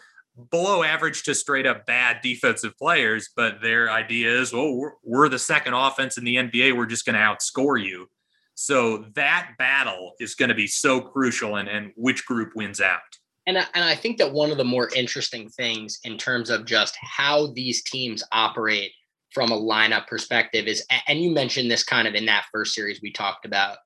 below 0.50 0.82
average 0.82 1.22
to 1.24 1.34
straight 1.34 1.66
up 1.66 1.86
bad 1.86 2.20
defensive 2.22 2.76
players. 2.78 3.30
But 3.34 3.60
their 3.62 3.90
idea 3.90 4.40
is, 4.40 4.52
well, 4.52 4.74
we're, 4.74 4.92
we're 5.02 5.28
the 5.28 5.38
second 5.38 5.74
offense 5.74 6.18
in 6.18 6.24
the 6.24 6.36
NBA. 6.36 6.76
We're 6.76 6.86
just 6.86 7.06
going 7.06 7.14
to 7.14 7.20
outscore 7.20 7.82
you. 7.82 8.08
So 8.54 9.04
that 9.14 9.52
battle 9.58 10.12
is 10.18 10.34
going 10.34 10.48
to 10.48 10.54
be 10.54 10.66
so 10.66 11.00
crucial 11.00 11.56
and, 11.56 11.68
and 11.68 11.92
which 11.94 12.24
group 12.24 12.56
wins 12.56 12.80
out. 12.80 13.00
And 13.46 13.58
I, 13.58 13.64
and 13.74 13.84
I 13.84 13.94
think 13.94 14.18
that 14.18 14.32
one 14.32 14.50
of 14.50 14.56
the 14.56 14.64
more 14.64 14.90
interesting 14.96 15.48
things 15.50 16.00
in 16.04 16.18
terms 16.18 16.50
of 16.50 16.64
just 16.64 16.96
how 17.00 17.48
these 17.48 17.82
teams 17.84 18.24
operate 18.32 18.92
from 19.32 19.52
a 19.52 19.60
lineup 19.60 20.06
perspective 20.06 20.66
is, 20.66 20.84
and 21.06 21.20
you 21.20 21.30
mentioned 21.30 21.70
this 21.70 21.84
kind 21.84 22.08
of 22.08 22.14
in 22.14 22.26
that 22.26 22.46
first 22.50 22.74
series 22.74 23.00
we 23.02 23.12
talked 23.12 23.44
about. 23.44 23.76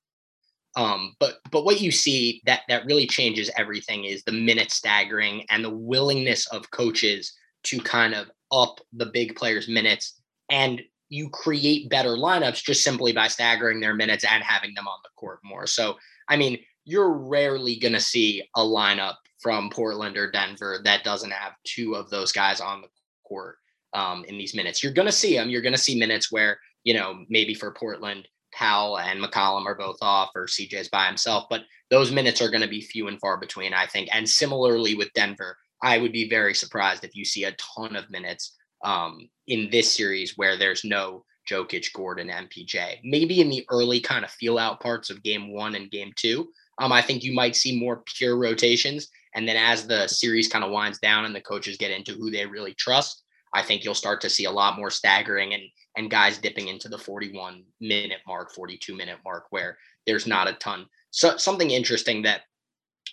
Um, 0.76 1.16
but 1.18 1.38
but 1.50 1.64
what 1.64 1.80
you 1.80 1.90
see 1.90 2.42
that 2.46 2.60
that 2.68 2.86
really 2.86 3.06
changes 3.06 3.50
everything 3.56 4.04
is 4.04 4.22
the 4.22 4.32
minute 4.32 4.70
staggering 4.70 5.44
and 5.50 5.64
the 5.64 5.70
willingness 5.70 6.46
of 6.48 6.70
coaches 6.70 7.32
to 7.64 7.80
kind 7.80 8.14
of 8.14 8.30
up 8.52 8.80
the 8.92 9.06
big 9.06 9.36
players' 9.36 9.68
minutes, 9.68 10.20
and 10.50 10.80
you 11.08 11.28
create 11.30 11.90
better 11.90 12.10
lineups 12.10 12.62
just 12.62 12.84
simply 12.84 13.12
by 13.12 13.26
staggering 13.26 13.80
their 13.80 13.94
minutes 13.94 14.24
and 14.30 14.44
having 14.44 14.72
them 14.74 14.86
on 14.86 14.98
the 15.02 15.10
court 15.16 15.40
more. 15.42 15.66
So 15.66 15.96
I 16.28 16.36
mean, 16.36 16.58
you're 16.84 17.12
rarely 17.12 17.78
going 17.78 17.92
to 17.92 18.00
see 18.00 18.42
a 18.56 18.60
lineup 18.60 19.16
from 19.40 19.70
Portland 19.70 20.16
or 20.16 20.30
Denver 20.30 20.80
that 20.84 21.04
doesn't 21.04 21.32
have 21.32 21.52
two 21.64 21.94
of 21.94 22.10
those 22.10 22.30
guys 22.30 22.60
on 22.60 22.82
the 22.82 22.88
court 23.26 23.56
um, 23.92 24.24
in 24.28 24.38
these 24.38 24.54
minutes. 24.54 24.82
You're 24.82 24.92
going 24.92 25.06
to 25.06 25.12
see 25.12 25.34
them. 25.34 25.50
You're 25.50 25.62
going 25.62 25.74
to 25.74 25.78
see 25.78 25.98
minutes 25.98 26.30
where, 26.30 26.58
you 26.84 26.94
know, 26.94 27.24
maybe 27.28 27.54
for 27.54 27.72
Portland, 27.72 28.28
Powell 28.60 28.98
and 28.98 29.24
McCollum 29.24 29.64
are 29.64 29.74
both 29.74 29.96
off 30.02 30.32
or 30.34 30.44
CJ's 30.44 30.90
by 30.90 31.06
himself, 31.06 31.46
but 31.48 31.62
those 31.90 32.12
minutes 32.12 32.42
are 32.42 32.50
going 32.50 32.60
to 32.60 32.68
be 32.68 32.82
few 32.82 33.08
and 33.08 33.18
far 33.18 33.38
between, 33.38 33.72
I 33.72 33.86
think. 33.86 34.10
And 34.12 34.28
similarly 34.28 34.94
with 34.94 35.12
Denver, 35.14 35.56
I 35.82 35.96
would 35.96 36.12
be 36.12 36.28
very 36.28 36.54
surprised 36.54 37.02
if 37.02 37.16
you 37.16 37.24
see 37.24 37.44
a 37.44 37.52
ton 37.52 37.96
of 37.96 38.10
minutes 38.10 38.54
um, 38.84 39.30
in 39.46 39.70
this 39.70 39.90
series 39.90 40.36
where 40.36 40.58
there's 40.58 40.84
no 40.84 41.24
Jokic, 41.50 41.90
Gordon, 41.94 42.28
MPJ. 42.28 43.00
Maybe 43.02 43.40
in 43.40 43.48
the 43.48 43.64
early 43.70 43.98
kind 43.98 44.26
of 44.26 44.30
feel 44.30 44.58
out 44.58 44.80
parts 44.80 45.08
of 45.08 45.22
game 45.22 45.54
one 45.54 45.74
and 45.74 45.90
game 45.90 46.12
two, 46.14 46.50
um, 46.78 46.92
I 46.92 47.00
think 47.00 47.24
you 47.24 47.32
might 47.32 47.56
see 47.56 47.80
more 47.80 48.02
pure 48.14 48.36
rotations. 48.36 49.08
And 49.34 49.48
then 49.48 49.56
as 49.56 49.86
the 49.86 50.06
series 50.06 50.48
kind 50.48 50.64
of 50.64 50.70
winds 50.70 50.98
down 50.98 51.24
and 51.24 51.34
the 51.34 51.40
coaches 51.40 51.78
get 51.78 51.92
into 51.92 52.12
who 52.12 52.30
they 52.30 52.44
really 52.44 52.74
trust, 52.74 53.22
I 53.54 53.62
think 53.62 53.84
you'll 53.84 53.94
start 53.94 54.20
to 54.20 54.30
see 54.30 54.44
a 54.44 54.50
lot 54.50 54.76
more 54.76 54.90
staggering 54.90 55.54
and 55.54 55.62
and 55.96 56.10
guys 56.10 56.38
dipping 56.38 56.68
into 56.68 56.88
the 56.88 56.98
41 56.98 57.64
minute 57.80 58.20
mark, 58.26 58.52
42 58.52 58.96
minute 58.96 59.18
mark 59.24 59.46
where 59.50 59.76
there's 60.06 60.26
not 60.26 60.48
a 60.48 60.54
ton. 60.54 60.86
So 61.10 61.36
something 61.36 61.70
interesting 61.70 62.22
that 62.22 62.42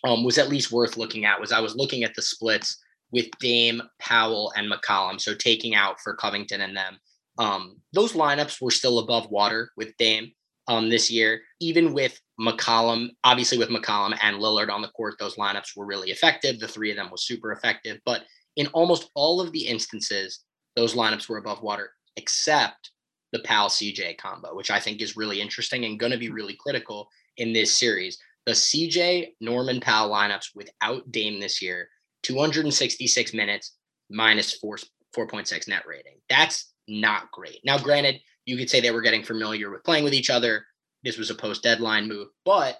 um, 0.04 0.24
was 0.24 0.38
at 0.38 0.50
least 0.50 0.72
worth 0.72 0.98
looking 0.98 1.26
at 1.26 1.40
was 1.40 1.52
I 1.52 1.60
was 1.60 1.76
looking 1.76 2.04
at 2.04 2.14
the 2.16 2.22
splits 2.22 2.78
with 3.12 3.28
Dame, 3.40 3.82
Powell, 4.00 4.52
and 4.56 4.72
McCollum. 4.72 5.20
So 5.20 5.34
taking 5.34 5.76
out 5.76 6.00
for 6.00 6.14
Covington 6.14 6.62
and 6.62 6.76
them, 6.76 7.00
um, 7.40 7.78
those 7.94 8.14
lineups 8.14 8.62
were 8.62 8.72
still 8.72 9.00
above 9.00 9.30
water 9.30 9.72
with 9.78 9.96
Dame 9.98 10.32
um, 10.68 10.90
this 10.90 11.10
year. 11.10 11.42
Even 11.60 11.94
with 11.94 12.20
McCollum, 12.40 13.10
obviously 13.24 13.58
with 13.58 13.70
McCollum 13.70 14.18
and 14.22 14.38
Lillard 14.38 14.70
on 14.70 14.82
the 14.82 14.90
court, 14.90 15.16
those 15.20 15.36
lineups 15.36 15.76
were 15.76 15.86
really 15.86 16.12
effective. 16.12 16.60
The 16.60 16.68
three 16.68 16.92
of 16.92 16.98
them 16.98 17.10
was 17.12 17.26
super 17.26 17.52
effective. 17.52 18.00
But 18.06 18.24
in 18.56 18.68
almost 18.68 19.10
all 19.16 19.40
of 19.40 19.52
the 19.52 19.68
instances, 19.68 20.44
those 20.76 20.94
lineups 20.94 21.30
were 21.30 21.38
above 21.38 21.62
water, 21.62 21.92
except 22.18 22.92
the 23.32 23.40
Pal 23.40 23.70
CJ 23.70 24.18
combo, 24.18 24.56
which 24.56 24.72
I 24.72 24.80
think 24.80 25.02
is 25.02 25.18
really 25.18 25.42
interesting 25.42 25.86
and 25.86 26.00
going 26.00 26.12
to 26.12 26.18
be 26.18 26.28
mm-hmm. 26.28 26.36
really 26.36 26.58
critical 26.60 27.10
in 27.38 27.54
this 27.54 27.76
series. 27.76 28.18
The 28.46 28.54
CJ 28.54 29.34
Norman 29.42 29.80
Powell 29.80 30.10
lineups 30.10 30.56
without 30.56 31.12
Dame 31.12 31.40
this 31.40 31.62
year, 31.62 31.90
266 32.24 33.34
minutes 33.34 33.76
minus 34.10 34.54
four, 34.54 34.78
4.6 35.16 35.68
net 35.68 35.84
rating. 35.88 36.16
That's 36.30 36.74
not 36.88 37.32
great. 37.32 37.60
Now, 37.66 37.78
granted, 37.78 38.20
you 38.46 38.58
could 38.58 38.70
say 38.70 38.80
they 38.80 38.92
were 38.92 39.02
getting 39.02 39.24
familiar 39.24 39.70
with 39.70 39.84
playing 39.84 40.06
with 40.06 40.14
each 40.14 40.30
other. 40.30 40.66
This 41.04 41.18
was 41.18 41.30
a 41.30 41.36
post 41.36 41.64
deadline 41.64 42.08
move, 42.08 42.30
but 42.46 42.78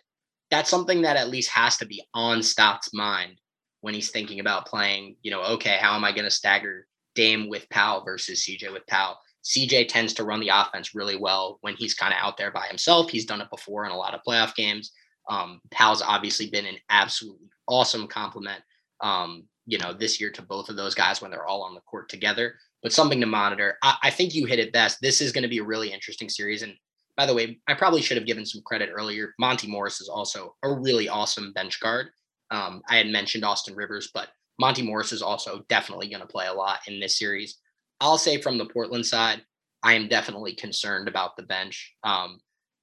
that's 0.50 0.70
something 0.70 1.02
that 1.02 1.18
at 1.18 1.30
least 1.30 1.50
has 1.50 1.78
to 1.78 1.86
be 1.86 2.02
on 2.14 2.42
Stott's 2.42 2.94
mind 2.94 3.40
when 3.82 3.94
he's 3.94 4.10
thinking 4.10 4.40
about 4.40 4.66
playing. 4.66 5.18
You 5.22 5.32
know, 5.32 5.44
okay, 5.44 5.78
how 5.80 5.96
am 5.96 6.06
I 6.06 6.14
going 6.14 6.24
to 6.24 6.32
stagger 6.32 6.88
Dame 7.16 7.50
with 7.50 7.70
Powell 7.70 8.06
versus 8.06 8.46
CJ 8.46 8.72
with 8.72 8.88
Powell? 8.88 9.18
CJ 9.48 9.88
tends 9.88 10.14
to 10.16 10.24
run 10.24 10.40
the 10.40 10.50
offense 10.50 10.94
really 10.94 11.16
well 11.16 11.58
when 11.62 11.76
he's 11.76 11.94
kind 11.94 12.14
of 12.14 12.20
out 12.22 12.38
there 12.38 12.52
by 12.52 12.68
himself. 12.68 13.10
He's 13.10 13.26
done 13.26 13.42
it 13.42 13.50
before 13.50 13.86
in 13.86 13.92
a 13.92 13.98
lot 13.98 14.14
of 14.14 14.22
playoff 14.28 14.56
games. 14.56 14.92
Um, 15.30 15.62
obviously 15.80 16.50
been 16.50 16.66
an 16.66 16.78
absolutely 16.90 17.50
awesome 17.68 18.08
compliment, 18.08 18.62
um, 19.02 19.44
you 19.66 19.78
know, 19.78 19.94
this 19.94 20.20
year 20.20 20.32
to 20.32 20.42
both 20.42 20.70
of 20.70 20.76
those 20.76 20.96
guys 20.96 21.22
when 21.22 21.32
they're 21.32 21.46
all 21.46 21.64
on 21.64 21.76
the 21.76 21.82
court 21.82 22.10
together 22.10 22.56
but 22.84 22.94
something 22.94 23.20
to 23.20 23.26
monitor. 23.26 23.78
I, 23.84 23.98
I 24.04 24.10
think 24.10 24.34
you 24.34 24.46
hit 24.46 24.60
it 24.60 24.74
best. 24.74 25.02
This 25.02 25.22
is 25.22 25.32
going 25.32 25.44
to 25.44 25.50
be 25.50 25.60
a 25.60 25.64
really 25.64 25.92
interesting 25.92 26.30
series. 26.30 26.62
And 26.62 26.74
by 27.16 27.26
the 27.26 27.34
way, 27.34 27.60
I 27.68 27.74
probably 27.74 28.02
should 28.02 28.18
have 28.18 28.26
given 28.26 28.46
some 28.46 28.62
credit 28.66 28.90
earlier. 28.94 29.34
Monte 29.40 29.68
Morris 29.68 30.02
is 30.02 30.10
also 30.10 30.56
a 30.64 30.72
really 30.72 31.10
awesome 31.10 31.54
bench 31.54 31.80
guard. 31.80 32.08
Um, 32.52 32.82
I 32.90 32.98
had 32.98 33.08
mentioned 33.08 33.44
Austin 33.44 33.76
Rivers, 33.76 34.12
but 34.14 34.30
Monte 34.60 34.84
Morris 34.84 35.12
is 35.12 35.22
also 35.22 35.66
definitely 35.70 36.10
going 36.10 36.22
to 36.22 36.28
play 36.28 36.48
a 36.48 36.54
lot 36.54 36.80
in 36.88 37.00
this 37.00 37.18
series. 37.18 37.58
I'll 38.00 38.18
say 38.18 38.42
from 38.42 38.58
the 38.58 38.66
Portland 38.66 39.06
side, 39.06 39.42
I 39.84 39.94
am 39.94 40.08
definitely 40.08 40.54
concerned 40.54 41.08
about 41.08 41.36
the 41.36 41.44
bench. 41.44 41.94
Um, 42.04 42.40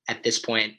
at 0.09 0.23
this 0.23 0.39
point, 0.39 0.75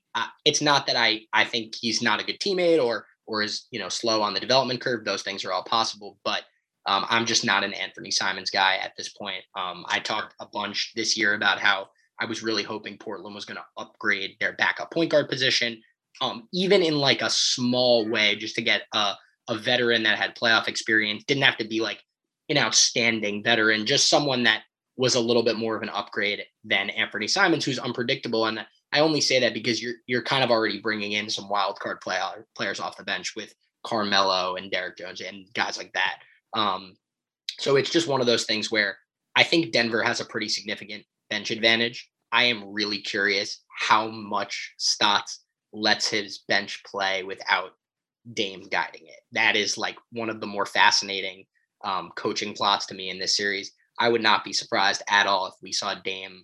it's 0.45 0.61
not 0.61 0.88
that 0.88 0.95
I 0.95 1.21
I 1.33 1.45
think 1.45 1.75
he's 1.75 2.01
not 2.01 2.21
a 2.21 2.25
good 2.25 2.39
teammate 2.39 2.83
or 2.83 3.05
or 3.27 3.41
is 3.41 3.67
you 3.71 3.79
know 3.79 3.89
slow 3.89 4.21
on 4.21 4.33
the 4.33 4.39
development 4.39 4.81
curve. 4.81 5.05
Those 5.05 5.23
things 5.23 5.43
are 5.43 5.51
all 5.51 5.63
possible, 5.63 6.19
but 6.23 6.43
um, 6.86 7.05
I'm 7.09 7.25
just 7.25 7.45
not 7.45 7.63
an 7.63 7.73
Anfernee 7.73 8.13
Simons 8.13 8.51
guy 8.51 8.75
at 8.77 8.93
this 8.97 9.09
point. 9.09 9.43
Um, 9.55 9.86
I 9.88 9.99
talked 9.99 10.36
a 10.39 10.45
bunch 10.45 10.93
this 10.95 11.17
year 11.17 11.33
about 11.33 11.59
how 11.59 11.89
I 12.19 12.25
was 12.25 12.43
really 12.43 12.63
hoping 12.63 12.97
Portland 12.97 13.36
was 13.36 13.45
going 13.45 13.57
to 13.57 13.81
upgrade 13.81 14.38
their 14.39 14.53
backup 14.53 14.91
point 14.91 15.11
guard 15.11 15.27
position, 15.27 15.81
um, 16.21 16.47
even 16.53 16.81
in 16.81 16.95
like 16.95 17.21
a 17.21 17.29
small 17.29 18.07
way, 18.07 18.36
just 18.36 18.55
to 18.55 18.61
get 18.61 18.83
a, 18.93 19.13
a 19.49 19.57
veteran 19.57 20.03
that 20.03 20.17
had 20.17 20.36
playoff 20.36 20.67
experience. 20.67 21.23
Didn't 21.23 21.43
have 21.43 21.57
to 21.57 21.67
be 21.67 21.81
like 21.81 22.01
an 22.49 22.57
outstanding 22.57 23.43
veteran, 23.43 23.85
just 23.85 24.09
someone 24.09 24.43
that 24.43 24.63
was 24.97 25.15
a 25.15 25.19
little 25.19 25.43
bit 25.43 25.57
more 25.57 25.75
of 25.75 25.83
an 25.83 25.89
upgrade 25.89 26.43
than 26.63 26.89
Anfernee 26.89 27.29
Simons, 27.29 27.65
who's 27.65 27.79
unpredictable. 27.79 28.45
And 28.45 28.65
I 28.91 28.99
only 28.99 29.21
say 29.21 29.39
that 29.41 29.53
because 29.53 29.81
you're 29.81 29.95
you're 30.07 30.23
kind 30.23 30.43
of 30.43 30.51
already 30.51 30.79
bringing 30.79 31.13
in 31.13 31.29
some 31.29 31.49
wild 31.49 31.79
card 31.79 32.01
play, 32.01 32.19
players 32.55 32.79
off 32.79 32.97
the 32.97 33.03
bench 33.03 33.35
with 33.35 33.53
Carmelo 33.85 34.55
and 34.55 34.71
Derrick 34.71 34.97
Jones 34.97 35.21
and 35.21 35.45
guys 35.53 35.77
like 35.77 35.93
that. 35.93 36.19
Um, 36.53 36.95
so 37.59 37.75
it's 37.75 37.89
just 37.89 38.07
one 38.07 38.21
of 38.21 38.27
those 38.27 38.45
things 38.45 38.71
where 38.71 38.97
I 39.35 39.43
think 39.43 39.71
Denver 39.71 40.01
has 40.01 40.21
a 40.21 40.25
pretty 40.25 40.49
significant 40.49 41.03
bench 41.29 41.51
advantage. 41.51 42.09
I 42.31 42.45
am 42.45 42.73
really 42.73 42.99
curious 42.99 43.61
how 43.77 44.07
much 44.09 44.73
Stotts 44.77 45.41
lets 45.73 46.07
his 46.07 46.39
bench 46.47 46.81
play 46.85 47.23
without 47.23 47.71
Dame 48.33 48.63
guiding 48.71 49.03
it. 49.05 49.19
That 49.33 49.55
is 49.55 49.77
like 49.77 49.97
one 50.11 50.29
of 50.29 50.39
the 50.39 50.47
more 50.47 50.65
fascinating 50.65 51.45
um, 51.84 52.11
coaching 52.15 52.53
plots 52.53 52.86
to 52.88 52.95
me 52.95 53.09
in 53.09 53.19
this 53.19 53.38
series. 53.38 53.71
I 53.99 54.09
would 54.09 54.21
not 54.21 54.43
be 54.43 54.53
surprised 54.53 55.03
at 55.09 55.28
all 55.28 55.47
if 55.47 55.53
we 55.61 55.71
saw 55.71 55.95
Dame 55.95 56.43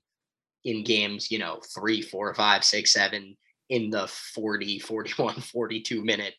in 0.64 0.84
games, 0.84 1.32
you 1.32 1.40
know, 1.40 1.60
three, 1.74 2.02
four, 2.02 2.34
five, 2.34 2.64
six, 2.64 2.94
seven 2.94 3.36
in 3.70 3.90
the 3.90 4.08
40, 4.08 4.80
41, 4.80 5.36
42 5.36 6.04
minute 6.04 6.36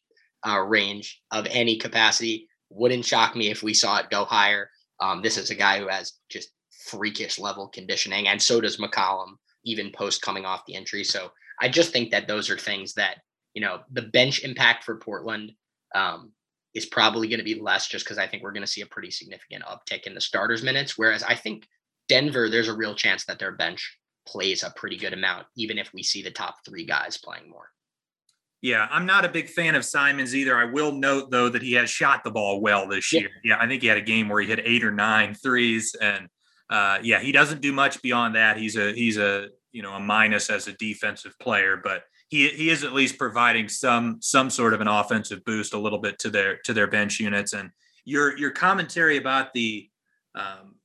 uh, 0.46 0.60
range 0.60 1.20
of 1.30 1.46
any 1.50 1.76
capacity. 1.76 2.48
Wouldn't 2.70 3.04
shock 3.04 3.36
me 3.36 3.50
if 3.50 3.62
we 3.62 3.74
saw 3.74 3.98
it 3.98 4.10
go 4.10 4.24
higher. 4.24 4.70
Um, 5.00 5.22
this 5.22 5.36
is 5.36 5.50
a 5.50 5.54
guy 5.54 5.78
who 5.78 5.88
has 5.88 6.14
just 6.30 6.50
freakish 6.86 7.38
level 7.38 7.68
conditioning, 7.68 8.28
and 8.28 8.40
so 8.40 8.60
does 8.60 8.78
McCollum, 8.78 9.34
even 9.64 9.92
post 9.92 10.22
coming 10.22 10.44
off 10.44 10.64
the 10.66 10.74
injury. 10.74 11.04
So 11.04 11.30
I 11.60 11.68
just 11.68 11.92
think 11.92 12.10
that 12.10 12.28
those 12.28 12.50
are 12.50 12.58
things 12.58 12.94
that, 12.94 13.18
you 13.54 13.60
know, 13.60 13.80
the 13.92 14.02
bench 14.02 14.42
impact 14.42 14.84
for 14.84 14.96
Portland 14.98 15.52
um, 15.94 16.32
is 16.74 16.86
probably 16.86 17.28
going 17.28 17.38
to 17.38 17.44
be 17.44 17.60
less 17.60 17.86
just 17.88 18.04
because 18.04 18.18
I 18.18 18.26
think 18.26 18.42
we're 18.42 18.52
going 18.52 18.64
to 18.64 18.70
see 18.70 18.80
a 18.80 18.86
pretty 18.86 19.10
significant 19.10 19.64
uptick 19.64 20.06
in 20.06 20.14
the 20.14 20.20
starters 20.20 20.62
minutes. 20.62 20.96
Whereas 20.96 21.22
I 21.22 21.34
think 21.34 21.66
Denver, 22.08 22.48
there's 22.48 22.68
a 22.68 22.76
real 22.76 22.94
chance 22.94 23.24
that 23.26 23.38
their 23.38 23.52
bench 23.52 23.98
plays 24.26 24.62
a 24.62 24.72
pretty 24.76 24.96
good 24.96 25.12
amount, 25.12 25.46
even 25.56 25.78
if 25.78 25.92
we 25.92 26.02
see 26.02 26.22
the 26.22 26.30
top 26.30 26.56
three 26.64 26.84
guys 26.84 27.18
playing 27.18 27.50
more. 27.50 27.68
Yeah, 28.62 28.86
I'm 28.90 29.06
not 29.06 29.24
a 29.24 29.28
big 29.28 29.48
fan 29.48 29.74
of 29.74 29.84
Simons 29.84 30.36
either. 30.36 30.56
I 30.56 30.64
will 30.64 30.92
note 30.92 31.32
though 31.32 31.48
that 31.48 31.62
he 31.62 31.72
has 31.72 31.90
shot 31.90 32.22
the 32.22 32.30
ball 32.30 32.60
well 32.60 32.86
this 32.86 33.12
year. 33.12 33.28
Yeah, 33.42 33.56
I 33.58 33.66
think 33.66 33.82
he 33.82 33.88
had 33.88 33.98
a 33.98 34.02
game 34.02 34.28
where 34.28 34.40
he 34.40 34.46
hit 34.46 34.60
eight 34.64 34.84
or 34.84 34.92
nine 34.92 35.34
threes, 35.34 35.96
and 36.00 36.28
uh, 36.70 36.98
yeah, 37.02 37.20
he 37.20 37.32
doesn't 37.32 37.60
do 37.60 37.72
much 37.72 38.00
beyond 38.02 38.36
that. 38.36 38.56
He's 38.56 38.76
a 38.76 38.92
he's 38.92 39.18
a 39.18 39.48
you 39.72 39.82
know 39.82 39.92
a 39.94 40.00
minus 40.00 40.48
as 40.48 40.68
a 40.68 40.74
defensive 40.74 41.36
player, 41.40 41.80
but 41.82 42.04
he 42.32 42.48
he 42.48 42.70
is 42.70 42.82
at 42.82 42.94
least 42.94 43.18
providing 43.18 43.68
some 43.68 44.16
some 44.22 44.48
sort 44.48 44.72
of 44.72 44.80
an 44.80 44.88
offensive 44.88 45.44
boost 45.44 45.74
a 45.74 45.78
little 45.78 45.98
bit 45.98 46.18
to 46.20 46.30
their 46.30 46.56
to 46.64 46.72
their 46.72 46.86
bench 46.86 47.20
units. 47.20 47.52
And 47.52 47.70
your 48.06 48.38
your 48.38 48.50
commentary 48.50 49.18
about 49.18 49.52
the 49.52 49.90
um, 50.34 50.76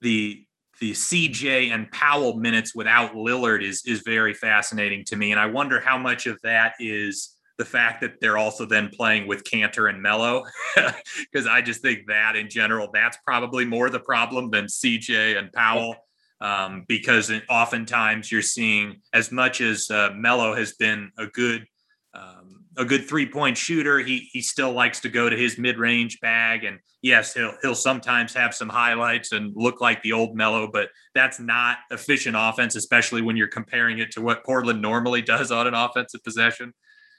the 0.00 0.46
the 0.78 0.92
CJ 0.92 1.74
and 1.74 1.90
Powell 1.90 2.36
minutes 2.36 2.72
without 2.72 3.14
Lillard 3.14 3.64
is 3.64 3.82
is 3.84 4.02
very 4.02 4.32
fascinating 4.32 5.04
to 5.06 5.16
me, 5.16 5.32
and 5.32 5.40
I 5.40 5.46
wonder 5.46 5.80
how 5.80 5.98
much 5.98 6.28
of 6.28 6.40
that 6.42 6.74
is 6.78 7.34
the 7.58 7.64
fact 7.64 8.00
that 8.02 8.20
they're 8.20 8.38
also 8.38 8.64
then 8.64 8.88
playing 8.88 9.26
with 9.26 9.42
Kanter 9.42 9.90
and 9.90 10.00
Melo, 10.00 10.44
because 10.76 11.46
I 11.50 11.62
just 11.62 11.82
think 11.82 12.06
that 12.06 12.36
in 12.36 12.48
general 12.48 12.90
that's 12.92 13.18
probably 13.26 13.64
more 13.64 13.90
the 13.90 13.98
problem 13.98 14.50
than 14.50 14.66
CJ 14.66 15.36
and 15.36 15.52
Powell, 15.52 15.96
um, 16.40 16.84
because 16.88 17.32
oftentimes 17.48 18.30
you're 18.30 18.42
seeing 18.42 18.96
as 19.12 19.32
much 19.32 19.60
as 19.60 19.90
uh, 19.90 20.10
Melo 20.14 20.54
has 20.54 20.74
been 20.74 21.10
a 21.18 21.26
good 21.26 21.66
um, 22.14 22.64
a 22.78 22.84
good 22.84 23.08
three 23.08 23.26
point 23.26 23.56
shooter. 23.56 23.98
He 23.98 24.28
he 24.32 24.40
still 24.40 24.72
likes 24.72 25.00
to 25.00 25.08
go 25.08 25.28
to 25.30 25.36
his 25.36 25.58
mid 25.58 25.78
range 25.78 26.20
bag, 26.20 26.64
and 26.64 26.78
yes, 27.02 27.34
he'll 27.34 27.54
he'll 27.62 27.74
sometimes 27.74 28.34
have 28.34 28.54
some 28.54 28.68
highlights 28.68 29.32
and 29.32 29.52
look 29.54 29.80
like 29.80 30.02
the 30.02 30.12
old 30.12 30.36
Melo, 30.36 30.68
but 30.70 30.88
that's 31.14 31.40
not 31.40 31.78
efficient 31.90 32.36
offense, 32.38 32.76
especially 32.76 33.22
when 33.22 33.36
you're 33.36 33.48
comparing 33.48 33.98
it 33.98 34.10
to 34.12 34.20
what 34.20 34.44
Portland 34.44 34.82
normally 34.82 35.22
does 35.22 35.50
on 35.50 35.66
an 35.66 35.74
offensive 35.74 36.22
possession. 36.22 36.72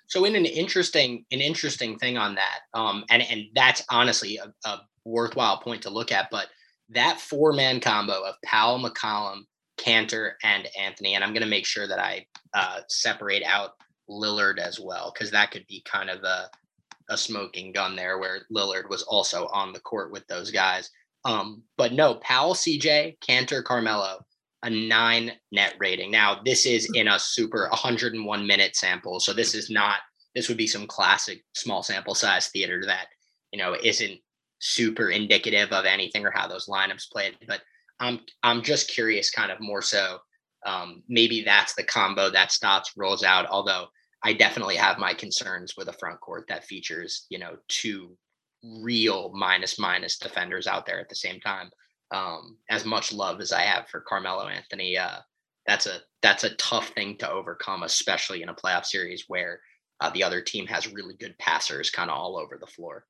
So, 0.07 0.25
in 0.25 0.35
an 0.35 0.45
interesting 0.45 1.25
an 1.31 1.41
interesting 1.41 1.97
thing 1.97 2.17
on 2.17 2.35
that, 2.35 2.59
um, 2.73 3.03
and 3.09 3.21
and 3.23 3.45
that's 3.55 3.83
honestly 3.89 4.37
a, 4.37 4.53
a 4.67 4.81
worthwhile 5.05 5.57
point 5.57 5.81
to 5.83 5.89
look 5.89 6.11
at, 6.11 6.29
but 6.31 6.47
that 6.89 7.19
four 7.19 7.53
man 7.53 7.79
combo 7.79 8.23
of 8.23 8.35
Powell, 8.43 8.79
McCollum, 8.79 9.41
Kanter, 9.77 10.33
and 10.43 10.67
Anthony, 10.79 11.15
and 11.15 11.23
I'm 11.23 11.33
going 11.33 11.43
to 11.43 11.49
make 11.49 11.65
sure 11.65 11.87
that 11.87 11.99
I 11.99 12.25
uh, 12.53 12.79
separate 12.87 13.43
out 13.43 13.71
Lillard 14.09 14.57
as 14.57 14.79
well, 14.79 15.11
because 15.13 15.31
that 15.31 15.51
could 15.51 15.65
be 15.67 15.81
kind 15.85 16.09
of 16.09 16.23
a, 16.23 16.49
a 17.09 17.17
smoking 17.17 17.71
gun 17.71 17.95
there 17.95 18.17
where 18.17 18.41
Lillard 18.51 18.89
was 18.89 19.03
also 19.03 19.47
on 19.47 19.73
the 19.73 19.79
court 19.79 20.11
with 20.11 20.25
those 20.27 20.51
guys. 20.51 20.89
Um, 21.25 21.63
but 21.77 21.93
no, 21.93 22.15
Powell, 22.15 22.53
CJ, 22.53 23.19
Kanter, 23.19 23.63
Carmelo, 23.63 24.25
a 24.63 24.69
nine 24.69 25.33
net 25.51 25.75
rating. 25.79 26.09
Now, 26.09 26.39
this 26.43 26.65
is 26.65 26.89
in 26.93 27.07
a 27.07 27.19
super 27.19 27.67
101 27.69 28.47
minute 28.47 28.75
sample. 28.75 29.19
So 29.19 29.33
this 29.33 29.53
is 29.53 29.69
not, 29.69 29.99
this 30.35 30.47
would 30.47 30.57
be 30.57 30.67
some 30.67 30.87
classic 30.87 31.43
small 31.53 31.83
sample 31.83 32.15
size 32.15 32.47
theater 32.47 32.81
that, 32.85 33.07
you 33.51 33.59
know, 33.59 33.75
isn't 33.83 34.19
super 34.59 35.09
indicative 35.09 35.71
of 35.71 35.85
anything 35.85 36.25
or 36.25 36.31
how 36.31 36.47
those 36.47 36.67
lineups 36.67 37.11
played. 37.11 37.37
But 37.47 37.61
I'm, 37.99 38.21
I'm 38.43 38.61
just 38.61 38.89
curious, 38.89 39.29
kind 39.29 39.51
of 39.51 39.59
more 39.59 39.81
so. 39.81 40.19
Um, 40.65 41.03
maybe 41.07 41.43
that's 41.43 41.75
the 41.75 41.83
combo 41.83 42.29
that 42.29 42.51
Stotts 42.51 42.93
rolls 42.97 43.23
out. 43.23 43.47
Although 43.49 43.87
I 44.23 44.33
definitely 44.33 44.75
have 44.75 44.97
my 44.97 45.13
concerns 45.13 45.75
with 45.77 45.87
a 45.87 45.93
front 45.93 46.19
court 46.19 46.45
that 46.49 46.65
features, 46.65 47.25
you 47.29 47.39
know, 47.39 47.57
two 47.67 48.17
real 48.81 49.31
minus 49.33 49.79
minus 49.79 50.17
defenders 50.17 50.67
out 50.67 50.85
there 50.85 50.99
at 50.99 51.09
the 51.09 51.15
same 51.15 51.39
time. 51.39 51.69
Um, 52.11 52.57
as 52.69 52.85
much 52.85 53.13
love 53.13 53.41
as 53.41 53.51
I 53.51 53.61
have 53.61 53.87
for 53.89 54.01
Carmelo 54.01 54.47
Anthony, 54.47 54.97
uh, 54.97 55.19
that's 55.65 55.85
a 55.85 55.99
that's 56.21 56.45
a 56.45 56.55
tough 56.55 56.89
thing 56.89 57.17
to 57.17 57.29
overcome, 57.29 57.83
especially 57.83 58.41
in 58.41 58.49
a 58.49 58.55
playoff 58.55 58.85
series 58.85 59.25
where 59.27 59.59
uh, 59.99 60.09
the 60.11 60.23
other 60.23 60.41
team 60.41 60.65
has 60.67 60.91
really 60.91 61.15
good 61.15 61.37
passers 61.37 61.89
kind 61.89 62.09
of 62.09 62.17
all 62.17 62.37
over 62.37 62.57
the 62.59 62.67
floor. 62.67 63.05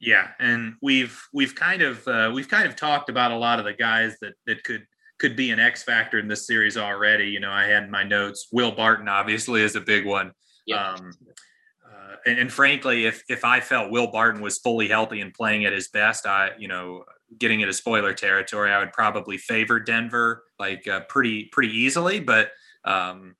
Yeah, 0.00 0.28
and 0.38 0.74
we've 0.80 1.20
we've 1.32 1.54
kind 1.54 1.82
of 1.82 2.06
uh, 2.06 2.30
we've 2.32 2.48
kind 2.48 2.66
of 2.66 2.76
talked 2.76 3.10
about 3.10 3.32
a 3.32 3.36
lot 3.36 3.58
of 3.58 3.64
the 3.64 3.72
guys 3.72 4.16
that 4.20 4.34
that 4.46 4.62
could 4.62 4.86
could 5.18 5.34
be 5.34 5.50
an 5.50 5.58
X 5.58 5.82
factor 5.82 6.18
in 6.18 6.28
this 6.28 6.46
series 6.46 6.76
already. 6.76 7.26
You 7.26 7.40
know, 7.40 7.50
I 7.50 7.64
had 7.64 7.90
my 7.90 8.04
notes. 8.04 8.48
Will 8.52 8.72
Barton 8.72 9.08
obviously 9.08 9.62
is 9.62 9.74
a 9.74 9.80
big 9.80 10.06
one. 10.06 10.32
Yeah. 10.66 10.92
Um, 10.92 11.10
uh, 11.84 12.16
and, 12.26 12.38
and, 12.38 12.52
frankly, 12.52 13.06
if 13.06 13.24
if 13.28 13.44
I 13.44 13.60
felt 13.60 13.90
Will 13.90 14.06
Barton 14.06 14.40
was 14.40 14.58
fully 14.58 14.86
healthy 14.86 15.20
and 15.20 15.34
playing 15.34 15.64
at 15.64 15.72
his 15.72 15.88
best, 15.88 16.26
I 16.26 16.50
you 16.58 16.68
know 16.68 17.04
getting 17.36 17.60
into 17.60 17.72
spoiler 17.72 18.14
territory, 18.14 18.70
I 18.70 18.78
would 18.78 18.92
probably 18.92 19.36
favor 19.36 19.80
Denver 19.80 20.44
like 20.58 20.86
uh, 20.86 21.00
pretty 21.08 21.46
pretty 21.46 21.76
easily. 21.76 22.20
But 22.20 22.50
um, 22.84 23.34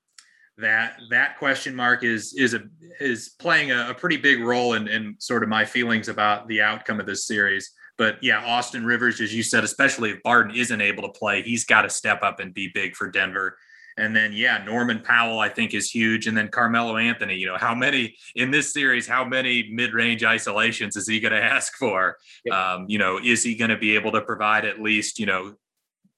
that 0.58 0.98
that 1.10 1.38
question 1.38 1.74
mark 1.74 2.02
is 2.04 2.34
is 2.34 2.54
a 2.54 2.62
is 3.00 3.30
playing 3.38 3.70
a, 3.70 3.90
a 3.90 3.94
pretty 3.94 4.16
big 4.16 4.40
role 4.40 4.74
in, 4.74 4.88
in 4.88 5.14
sort 5.18 5.42
of 5.42 5.48
my 5.48 5.64
feelings 5.64 6.08
about 6.08 6.48
the 6.48 6.60
outcome 6.60 7.00
of 7.00 7.06
this 7.06 7.26
series. 7.26 7.72
But 7.96 8.22
yeah, 8.22 8.44
Austin 8.44 8.84
Rivers, 8.84 9.20
as 9.20 9.34
you 9.34 9.42
said, 9.42 9.64
especially 9.64 10.10
if 10.10 10.22
Barton 10.22 10.54
isn't 10.54 10.80
able 10.80 11.02
to 11.02 11.18
play, 11.18 11.42
he's 11.42 11.64
got 11.64 11.82
to 11.82 11.90
step 11.90 12.22
up 12.22 12.38
and 12.40 12.54
be 12.54 12.70
big 12.72 12.94
for 12.94 13.10
Denver. 13.10 13.56
And 13.96 14.14
then, 14.14 14.32
yeah, 14.32 14.62
Norman 14.64 15.00
Powell, 15.00 15.40
I 15.40 15.48
think, 15.48 15.74
is 15.74 15.90
huge. 15.90 16.28
And 16.28 16.36
then 16.36 16.46
Carmelo 16.48 16.96
Anthony, 16.96 17.34
you 17.34 17.46
know, 17.46 17.56
how 17.58 17.74
many 17.74 18.16
in 18.36 18.52
this 18.52 18.72
series, 18.72 19.08
how 19.08 19.24
many 19.24 19.68
mid 19.72 19.92
range 19.92 20.22
isolations 20.22 20.96
is 20.96 21.08
he 21.08 21.18
going 21.18 21.32
to 21.32 21.42
ask 21.42 21.74
for? 21.76 22.16
Yep. 22.44 22.54
Um, 22.54 22.84
you 22.88 22.98
know, 22.98 23.18
is 23.18 23.42
he 23.42 23.56
going 23.56 23.70
to 23.70 23.76
be 23.76 23.96
able 23.96 24.12
to 24.12 24.20
provide 24.20 24.64
at 24.64 24.80
least, 24.80 25.18
you 25.18 25.26
know, 25.26 25.54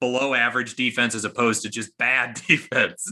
below 0.01 0.33
average 0.33 0.75
defense 0.75 1.15
as 1.15 1.23
opposed 1.23 1.61
to 1.61 1.69
just 1.69 1.97
bad 1.97 2.33
defense? 2.47 3.09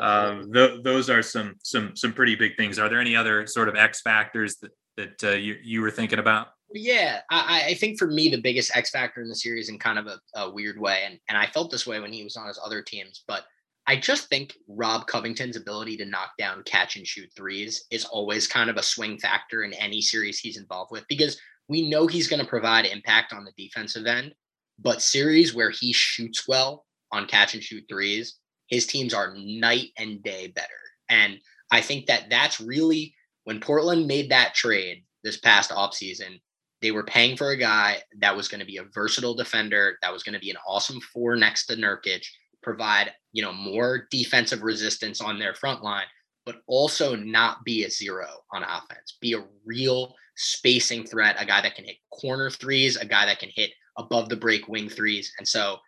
Um, 0.00 0.52
th- 0.52 0.82
those 0.82 1.08
are 1.08 1.22
some, 1.22 1.54
some, 1.62 1.94
some 1.94 2.12
pretty 2.12 2.34
big 2.34 2.56
things. 2.56 2.80
Are 2.80 2.88
there 2.88 3.00
any 3.00 3.14
other 3.14 3.46
sort 3.46 3.68
of 3.68 3.76
X 3.76 4.00
factors 4.00 4.56
that, 4.56 4.72
that 4.96 5.24
uh, 5.32 5.36
you, 5.36 5.56
you 5.62 5.80
were 5.80 5.92
thinking 5.92 6.18
about? 6.18 6.48
Yeah, 6.72 7.20
I, 7.30 7.64
I, 7.68 7.74
think 7.74 7.98
for 7.98 8.06
me 8.06 8.28
the 8.28 8.40
biggest 8.40 8.76
X 8.76 8.90
factor 8.90 9.20
in 9.20 9.28
the 9.28 9.34
series 9.34 9.68
in 9.68 9.78
kind 9.78 9.98
of 9.98 10.06
a, 10.06 10.20
a, 10.36 10.50
weird 10.50 10.78
way, 10.78 11.02
and 11.04 11.18
and 11.28 11.36
I 11.36 11.46
felt 11.46 11.68
this 11.68 11.84
way 11.84 11.98
when 11.98 12.12
he 12.12 12.22
was 12.22 12.36
on 12.36 12.46
his 12.46 12.60
other 12.64 12.80
teams, 12.80 13.24
but 13.26 13.42
I 13.88 13.96
just 13.96 14.28
think 14.28 14.56
Rob 14.68 15.08
Covington's 15.08 15.56
ability 15.56 15.96
to 15.96 16.04
knock 16.04 16.30
down 16.38 16.62
catch 16.62 16.94
and 16.94 17.04
shoot 17.04 17.28
threes 17.34 17.86
is 17.90 18.04
always 18.04 18.46
kind 18.46 18.70
of 18.70 18.76
a 18.76 18.84
swing 18.84 19.18
factor 19.18 19.64
in 19.64 19.72
any 19.72 20.00
series 20.00 20.38
he's 20.38 20.58
involved 20.58 20.92
with 20.92 21.04
because 21.08 21.40
we 21.68 21.88
know 21.88 22.06
he's 22.06 22.28
going 22.28 22.42
to 22.42 22.48
provide 22.48 22.84
impact 22.84 23.32
on 23.32 23.44
the 23.44 23.52
defensive 23.56 24.06
end, 24.06 24.32
but 24.80 25.02
series 25.02 25.54
where 25.54 25.70
he 25.70 25.92
shoots 25.92 26.46
well 26.48 26.86
on 27.12 27.26
catch 27.26 27.54
and 27.54 27.62
shoot 27.62 27.84
threes, 27.88 28.36
his 28.68 28.86
teams 28.86 29.12
are 29.14 29.34
night 29.36 29.88
and 29.98 30.22
day 30.22 30.48
better, 30.48 30.68
and 31.08 31.38
I 31.70 31.80
think 31.80 32.06
that 32.06 32.30
that's 32.30 32.60
really 32.60 33.14
when 33.44 33.60
Portland 33.60 34.06
made 34.06 34.30
that 34.30 34.54
trade 34.54 35.04
this 35.22 35.38
past 35.38 35.70
offseason 35.70 36.40
they 36.80 36.90
were 36.90 37.02
paying 37.02 37.36
for 37.36 37.50
a 37.50 37.56
guy 37.56 37.98
that 38.18 38.34
was 38.34 38.48
going 38.48 38.60
to 38.60 38.66
be 38.66 38.78
a 38.78 38.84
versatile 38.84 39.34
defender, 39.34 39.98
that 40.02 40.12
was 40.12 40.22
going 40.22 40.34
to 40.34 40.40
be 40.40 40.50
an 40.50 40.56
awesome 40.66 41.00
four 41.00 41.36
next 41.36 41.66
to 41.66 41.76
Nurkic, 41.76 42.24
provide, 42.62 43.12
you 43.32 43.42
know, 43.42 43.52
more 43.52 44.06
defensive 44.10 44.62
resistance 44.62 45.20
on 45.20 45.38
their 45.38 45.54
front 45.54 45.82
line, 45.82 46.06
but 46.46 46.62
also 46.66 47.14
not 47.14 47.64
be 47.64 47.84
a 47.84 47.90
zero 47.90 48.28
on 48.52 48.62
offense. 48.62 49.18
Be 49.20 49.34
a 49.34 49.44
real 49.64 50.14
spacing 50.36 51.04
threat, 51.04 51.36
a 51.38 51.44
guy 51.44 51.60
that 51.60 51.74
can 51.74 51.84
hit 51.84 51.96
corner 52.10 52.48
threes, 52.48 52.96
a 52.96 53.04
guy 53.04 53.26
that 53.26 53.38
can 53.38 53.50
hit 53.54 53.70
above 54.00 54.28
the 54.28 54.36
break 54.36 54.68
wing 54.68 54.88
threes. 54.88 55.32
And 55.38 55.46
so 55.46 55.78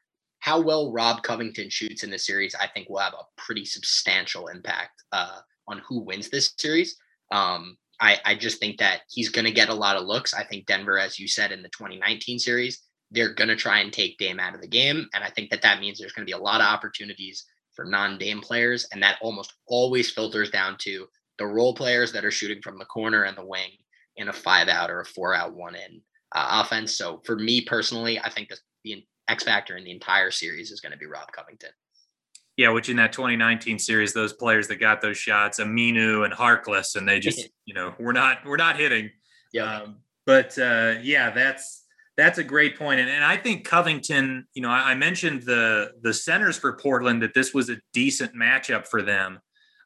how 0.41 0.61
well 0.61 0.93
Rob 0.93 1.23
Covington 1.23 1.71
shoots 1.71 2.03
in 2.03 2.11
this 2.11 2.27
series, 2.27 2.55
I 2.55 2.67
think 2.67 2.89
will 2.89 2.99
have 2.99 3.15
a 3.15 3.41
pretty 3.41 3.65
substantial 3.65 4.49
impact 4.49 5.03
uh, 5.13 5.39
on 5.69 5.81
who 5.87 6.01
wins 6.01 6.29
this 6.29 6.53
series. 6.59 6.97
Um, 7.31 7.77
I, 8.01 8.19
I 8.25 8.35
just 8.35 8.59
think 8.59 8.79
that 8.79 9.03
he's 9.09 9.29
going 9.29 9.45
to 9.45 9.53
get 9.53 9.69
a 9.69 9.75
lot 9.75 9.97
of 9.97 10.07
looks. 10.07 10.35
I 10.35 10.45
think 10.45 10.67
Denver, 10.67 10.99
as 10.99 11.19
you 11.19 11.29
said 11.29 11.53
in 11.53 11.63
the 11.63 11.69
2019 11.69 12.41
series, 12.41 12.83
they're 13.13 13.35
going 13.35 13.49
to 13.49 13.57
try 13.57 13.79
and 13.79 13.93
take 13.93 14.19
Dame 14.19 14.41
out 14.41 14.55
of 14.55 14.61
the 14.61 14.67
game. 14.67 15.09
And 15.15 15.23
I 15.23 15.31
think 15.31 15.51
that 15.51 15.63
that 15.63 15.81
means 15.81 15.99
there's 15.99 16.13
going 16.13 16.27
to 16.27 16.31
be 16.31 16.39
a 16.39 16.43
lot 16.43 16.61
of 16.61 16.67
opportunities 16.67 17.45
for 17.77 17.85
non 17.85 18.19
Dame 18.19 18.41
players. 18.41 18.87
And 18.93 19.03
that 19.03 19.19
almost 19.23 19.55
always 19.69 20.11
filters 20.11 20.51
down 20.51 20.77
to 20.81 21.07
the 21.39 21.47
role 21.47 21.75
players 21.75 22.13
that 22.13 22.25
are 22.25 22.31
shooting 22.31 22.61
from 22.63 22.79
the 22.79 22.85
corner 22.87 23.25
and 23.25 23.37
the 23.37 23.47
wing 23.47 23.71
in 24.17 24.29
a 24.29 24.33
five 24.33 24.69
out 24.69 24.91
or 24.91 25.01
a 25.01 25.07
four 25.07 25.35
out 25.35 25.55
one 25.55 25.77
in 25.77 26.01
uh, 26.35 26.63
offense. 26.65 26.97
So 26.97 27.21
for 27.25 27.37
me 27.37 27.61
personally, 27.61 28.19
I 28.19 28.31
think 28.31 28.51
the 28.85 29.05
X 29.29 29.45
factor 29.45 29.77
in 29.77 29.85
the 29.85 29.91
entire 29.91 30.31
series 30.31 30.71
is 30.71 30.81
going 30.81 30.93
to 30.93 30.99
be 30.99 31.07
Rob 31.07 31.31
Covington. 31.33 31.71
Yeah, 32.57 32.69
which 32.69 32.91
in 32.91 32.97
that 32.97 33.13
2019 33.13 33.79
series, 33.79 34.13
those 34.13 34.35
players 34.35 34.69
that 34.69 34.77
got 34.77 35.01
those 35.01 35.17
shots, 35.17 35.59
Aminu 35.59 36.25
and 36.25 36.35
Harkless, 36.35 36.97
and 36.97 37.09
they 37.09 37.19
just, 37.19 37.49
you 37.65 37.75
know, 37.75 37.95
we're 37.99 38.13
not 38.13 38.45
we're 38.45 38.57
not 38.57 38.77
hitting. 38.77 39.11
Yeah. 39.53 39.79
Um, 39.79 39.97
but 40.27 40.57
uh, 40.59 40.95
yeah, 41.03 41.31
that's 41.31 41.85
that's 42.17 42.39
a 42.39 42.45
great 42.45 42.79
point, 42.79 43.01
and, 43.01 43.09
and 43.09 43.25
I 43.25 43.37
think 43.37 43.65
Covington. 43.65 44.47
You 44.55 44.63
know, 44.63 44.69
I, 44.69 44.91
I 44.91 44.95
mentioned 44.95 45.43
the 45.43 45.93
the 46.03 46.13
centers 46.13 46.57
for 46.57 46.77
Portland 46.77 47.23
that 47.23 47.35
this 47.35 47.55
was 47.55 47.71
a 47.71 47.79
decent 47.93 48.35
matchup 48.35 48.87
for 48.87 49.03
them. 49.03 49.41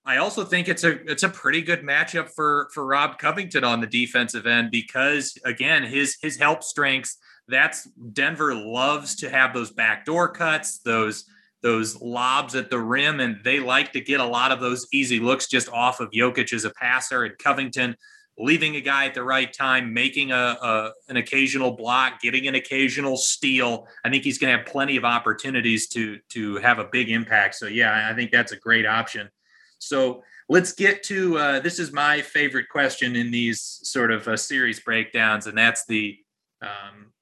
I 0.06 0.18
also 0.18 0.44
think 0.44 0.68
it's 0.68 0.84
a 0.84 1.02
it's 1.10 1.24
a 1.24 1.28
pretty 1.28 1.60
good 1.60 1.82
matchup 1.82 2.30
for 2.30 2.68
for 2.72 2.86
Rob 2.86 3.18
Covington 3.18 3.64
on 3.64 3.80
the 3.80 3.88
defensive 3.88 4.46
end 4.46 4.70
because 4.70 5.36
again 5.44 5.82
his 5.82 6.16
his 6.22 6.36
help 6.36 6.62
strengths 6.62 7.18
that's 7.48 7.84
Denver 8.12 8.54
loves 8.54 9.16
to 9.16 9.28
have 9.28 9.52
those 9.52 9.72
backdoor 9.72 10.28
cuts 10.28 10.78
those 10.78 11.24
those 11.62 12.00
lobs 12.00 12.54
at 12.54 12.70
the 12.70 12.78
rim 12.78 13.18
and 13.18 13.38
they 13.42 13.58
like 13.58 13.92
to 13.92 14.00
get 14.00 14.20
a 14.20 14.24
lot 14.24 14.52
of 14.52 14.60
those 14.60 14.86
easy 14.92 15.18
looks 15.18 15.48
just 15.48 15.68
off 15.70 15.98
of 15.98 16.10
Jokic 16.12 16.52
as 16.52 16.64
a 16.64 16.70
passer 16.70 17.24
and 17.24 17.36
Covington 17.38 17.96
leaving 18.38 18.76
a 18.76 18.80
guy 18.80 19.06
at 19.06 19.14
the 19.14 19.24
right 19.24 19.52
time 19.52 19.92
making 19.92 20.30
a, 20.30 20.36
a 20.36 20.92
an 21.08 21.16
occasional 21.16 21.72
block 21.72 22.20
getting 22.20 22.46
an 22.46 22.54
occasional 22.54 23.16
steal. 23.16 23.88
I 24.04 24.10
think 24.10 24.22
he's 24.22 24.38
going 24.38 24.52
to 24.52 24.58
have 24.58 24.66
plenty 24.66 24.96
of 24.96 25.04
opportunities 25.04 25.88
to 25.88 26.18
to 26.28 26.58
have 26.58 26.78
a 26.78 26.84
big 26.84 27.10
impact. 27.10 27.56
So 27.56 27.66
yeah 27.66 28.08
I 28.08 28.14
think 28.14 28.30
that's 28.30 28.52
a 28.52 28.56
great 28.56 28.86
option 28.86 29.30
so 29.78 30.22
let's 30.48 30.72
get 30.72 31.02
to 31.04 31.38
uh, 31.38 31.60
this 31.60 31.78
is 31.78 31.92
my 31.92 32.20
favorite 32.20 32.68
question 32.68 33.16
in 33.16 33.30
these 33.30 33.80
sort 33.82 34.10
of 34.10 34.26
uh, 34.28 34.36
series 34.36 34.80
breakdowns, 34.80 35.46
and 35.46 35.56
that's 35.56 35.84
the 35.86 36.18
um, 36.62 37.12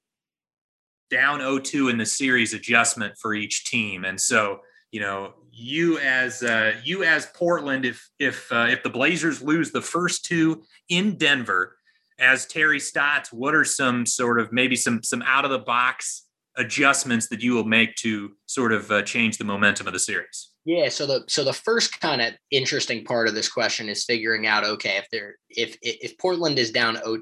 down 1.09 1.39
0-2 1.39 1.91
in 1.91 1.97
the 1.97 2.05
series 2.05 2.53
adjustment 2.53 3.15
for 3.17 3.33
each 3.33 3.65
team. 3.65 4.05
And 4.05 4.19
so, 4.19 4.61
you 4.91 4.99
know, 4.99 5.33
you 5.51 5.99
as 5.99 6.43
uh, 6.43 6.73
you 6.83 7.03
as 7.03 7.27
Portland, 7.27 7.85
if 7.85 8.09
if 8.19 8.51
uh, 8.51 8.67
if 8.69 8.83
the 8.83 8.89
Blazers 8.89 9.41
lose 9.41 9.71
the 9.71 9.81
first 9.81 10.25
two 10.25 10.63
in 10.89 11.17
Denver, 11.17 11.77
as 12.19 12.45
Terry 12.45 12.79
Stotts, 12.79 13.31
what 13.31 13.55
are 13.55 13.63
some 13.63 14.05
sort 14.05 14.39
of 14.39 14.51
maybe 14.51 14.75
some 14.75 15.01
some 15.01 15.21
out 15.21 15.45
of 15.45 15.51
the 15.51 15.59
box 15.59 16.23
adjustments 16.57 17.27
that 17.27 17.41
you 17.41 17.53
will 17.53 17.65
make 17.65 17.95
to 17.95 18.33
sort 18.45 18.73
of 18.73 18.91
uh, 18.91 19.01
change 19.01 19.37
the 19.37 19.43
momentum 19.45 19.87
of 19.87 19.93
the 19.93 19.99
series? 19.99 20.49
Yeah, 20.65 20.89
so 20.89 21.05
the 21.05 21.23
so 21.27 21.43
the 21.43 21.53
first 21.53 22.01
kind 22.01 22.21
of 22.21 22.33
interesting 22.49 23.05
part 23.05 23.27
of 23.27 23.35
this 23.35 23.49
question 23.49 23.87
is 23.87 24.03
figuring 24.03 24.47
out 24.47 24.63
okay 24.63 24.97
if 24.97 25.07
they're 25.11 25.35
if 25.49 25.77
if 25.81 26.17
Portland 26.17 26.57
is 26.57 26.71
down 26.71 26.95
0-2, 26.95 27.21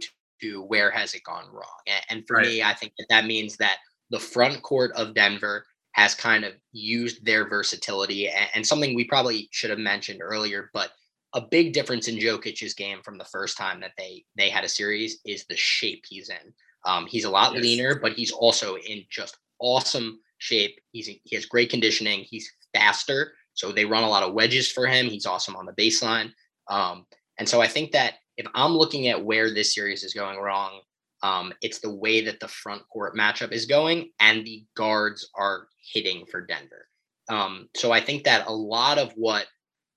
where 0.65 0.89
has 0.89 1.13
it 1.13 1.23
gone 1.25 1.45
wrong? 1.51 1.97
And 2.09 2.23
for 2.25 2.37
right. 2.37 2.47
me, 2.47 2.63
I 2.63 2.73
think 2.73 2.93
that 2.97 3.07
that 3.09 3.25
means 3.25 3.57
that 3.57 3.77
the 4.11 4.19
front 4.19 4.61
court 4.61 4.91
of 4.95 5.13
Denver 5.13 5.65
has 5.91 6.15
kind 6.15 6.45
of 6.45 6.53
used 6.71 7.25
their 7.25 7.47
versatility 7.47 8.29
and, 8.29 8.65
something 8.65 8.95
we 8.95 9.03
probably 9.03 9.47
should 9.51 9.69
have 9.69 9.79
mentioned 9.79 10.21
earlier, 10.21 10.69
but 10.73 10.91
a 11.33 11.41
big 11.41 11.73
difference 11.73 12.07
in 12.07 12.17
Jokic's 12.17 12.73
game 12.73 12.99
from 13.03 13.17
the 13.17 13.25
first 13.25 13.57
time 13.57 13.81
that 13.81 13.91
they 13.97 14.23
they 14.37 14.49
had 14.49 14.63
a 14.63 14.69
series 14.69 15.19
is 15.25 15.45
the 15.45 15.57
shape 15.57 16.05
he's 16.07 16.29
in. 16.29 16.53
Um, 16.85 17.07
he's 17.07 17.25
a 17.25 17.29
lot 17.29 17.53
yes. 17.53 17.63
leaner, 17.63 17.99
but 17.99 18.13
he's 18.13 18.31
also 18.31 18.77
in 18.77 19.03
just 19.09 19.37
awesome 19.59 20.19
shape. 20.37 20.79
He's 20.91 21.07
he 21.07 21.35
has 21.35 21.45
great 21.45 21.69
conditioning. 21.69 22.25
He's 22.29 22.49
faster. 22.73 23.33
So 23.53 23.71
they 23.71 23.85
run 23.85 24.03
a 24.03 24.09
lot 24.09 24.23
of 24.23 24.33
wedges 24.33 24.71
for 24.71 24.87
him. 24.87 25.07
He's 25.07 25.25
awesome 25.25 25.55
on 25.55 25.65
the 25.65 25.73
baseline. 25.73 26.31
Um, 26.67 27.05
and 27.37 27.47
so 27.47 27.61
I 27.61 27.67
think 27.67 27.91
that 27.91 28.15
if 28.37 28.47
I'm 28.55 28.73
looking 28.73 29.07
at 29.07 29.23
where 29.23 29.53
this 29.53 29.75
series 29.75 30.03
is 30.03 30.13
going 30.13 30.39
wrong, 30.39 30.81
um, 31.21 31.53
it's 31.61 31.79
the 31.79 31.93
way 31.93 32.21
that 32.21 32.39
the 32.39 32.47
front 32.47 32.81
court 32.89 33.15
matchup 33.15 33.51
is 33.51 33.65
going 33.65 34.09
and 34.19 34.45
the 34.45 34.65
guards 34.75 35.29
are 35.35 35.67
hitting 35.93 36.25
for 36.25 36.41
Denver. 36.41 36.87
Um, 37.29 37.69
so 37.75 37.91
I 37.91 38.01
think 38.01 38.25
that 38.25 38.47
a 38.47 38.53
lot 38.53 38.97
of 38.97 39.13
what 39.13 39.47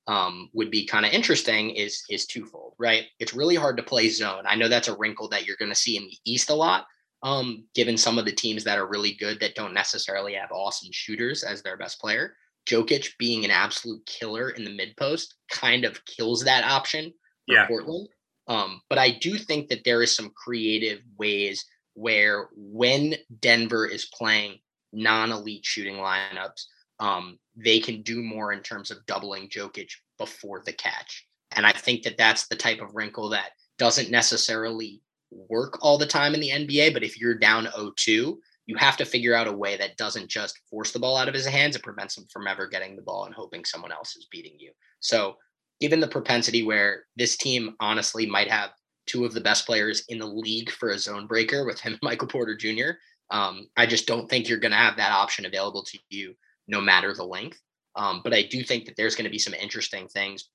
um, 0.07 0.51
would 0.55 0.71
be 0.71 0.87
kind 0.87 1.05
of 1.05 1.13
interesting 1.13 1.71
is 1.71 2.05
is 2.09 2.27
twofold, 2.27 2.75
right? 2.79 3.07
It's 3.19 3.35
really 3.35 3.57
hard 3.57 3.77
to 3.79 3.83
play 3.83 4.09
zone. 4.09 4.45
I 4.47 4.55
know 4.55 4.69
that's 4.69 4.87
a 4.87 4.97
wrinkle 4.97 5.29
that 5.31 5.47
you're 5.47 5.57
going 5.57 5.73
to 5.73 5.75
see 5.75 5.97
in 5.97 6.05
the 6.05 6.17
East 6.25 6.51
a 6.51 6.55
lot, 6.55 6.87
um, 7.25 7.65
given 7.75 7.97
some 7.97 8.19
of 8.19 8.25
the 8.25 8.33
teams 8.33 8.63
that 8.65 8.79
are 8.79 8.87
really 8.87 9.15
good 9.15 9.41
that 9.41 9.57
don't 9.57 9.75
necessarily 9.75 10.35
have 10.35 10.53
awesome 10.53 10.91
shooters 10.93 11.43
as 11.43 11.63
their 11.63 11.77
best 11.77 12.01
player. 12.01 12.35
Jokic 12.67 13.11
being 13.19 13.45
an 13.45 13.51
absolute 13.51 14.05
killer 14.07 14.51
in 14.51 14.65
the 14.65 14.75
mid 14.75 14.97
post 14.97 15.37
kind 15.51 15.85
of 15.85 16.05
kills 16.05 16.45
that 16.45 16.65
option 16.65 17.13
for 17.47 17.55
yeah. 17.55 17.67
Portland. 17.67 18.09
Um, 18.49 18.81
but 18.89 18.99
I 18.99 19.11
do 19.11 19.39
think 19.39 19.69
that 19.69 19.85
there 19.85 20.03
is 20.03 20.15
some 20.15 20.31
creative 20.37 21.01
ways 21.19 21.65
where 21.95 22.49
when 22.55 23.15
Denver 23.41 23.87
is 23.87 24.07
playing 24.07 24.59
non-elite 24.93 25.65
shooting 25.65 25.97
lineups, 25.97 26.65
um, 27.01 27.39
they 27.57 27.79
can 27.79 28.03
do 28.03 28.23
more 28.23 28.53
in 28.53 28.61
terms 28.61 28.91
of 28.91 29.05
doubling 29.07 29.49
Jokic 29.49 29.91
before 30.19 30.63
the 30.65 30.73
catch. 30.73 31.27
And 31.53 31.67
I 31.67 31.73
think 31.73 32.03
that 32.03 32.19
that's 32.19 32.49
the 32.49 32.57
type 32.57 32.81
of 32.81 32.95
wrinkle 32.95 33.31
that 33.31 33.51
doesn't 33.79 34.11
necessarily 34.11 35.01
work 35.31 35.79
all 35.83 35.99
the 35.99 36.07
time 36.07 36.35
in 36.35 36.41
the 36.41 36.51
NBA. 36.51 36.93
But 36.93 37.03
if 37.03 37.19
you're 37.21 37.39
down 37.39 37.67
0-2, 37.67 38.37
you 38.67 38.77
have 38.77 38.97
to 38.97 39.05
figure 39.05 39.35
out 39.35 39.47
a 39.47 39.53
way 39.53 39.77
that 39.77 39.97
doesn't 39.97 40.29
just 40.29 40.61
force 40.69 40.93
the 40.93 40.99
ball 40.99 41.17
out 41.17 41.29
of 41.29 41.35
his 41.35 41.47
hands. 41.47 41.77
It 41.77 41.83
prevents 41.83 42.19
him 42.19 42.27
from 42.33 42.47
ever 42.47 42.67
getting 42.67 42.97
the 42.97 43.03
ball 43.03 43.25
and 43.25 43.35
hoping 43.35 43.65
someone 43.65 43.93
else 43.93 44.17
is 44.17 44.27
beating 44.31 44.57
you. 44.59 44.73
So, 45.01 45.37
given 45.81 46.01
the 46.01 46.09
propensity 46.09 46.63
where 46.63 47.05
this 47.17 47.37
team 47.37 47.77
honestly 47.81 48.27
might 48.27 48.51
have 48.51 48.71
two 49.07 49.25
of 49.25 49.35
the 49.35 49.41
best 49.41 49.67
players 49.67 50.05
in 50.09 50.19
the 50.19 50.27
league 50.27 50.71
for 50.71 50.91
a 50.91 50.99
zone 50.99 51.27
breaker 51.27 51.65
with 51.65 51.81
him, 51.81 51.99
Michael 52.03 52.29
Porter 52.29 52.57
Jr., 52.57 52.99
um, 53.31 53.69
I 53.77 53.87
just 53.87 54.07
don't 54.07 54.29
think 54.29 54.49
you're 54.49 54.59
going 54.59 54.73
to 54.73 54.77
have 54.77 54.97
that 54.97 55.13
option 55.13 55.47
available 55.47 55.83
to 55.85 55.99
you 56.11 56.35
no 56.69 56.81
matter 56.81 57.13
the 57.15 57.25
length. 57.25 57.61
Um, 57.97 58.21
but 58.23 58.35
I 58.35 58.43
do 58.43 58.63
think 58.63 58.85
that 58.85 58.97
there's 58.97 59.15
going 59.15 59.25
to 59.25 59.31
be 59.31 59.39
some 59.39 59.55
interesting 59.55 60.07
things. 60.09 60.49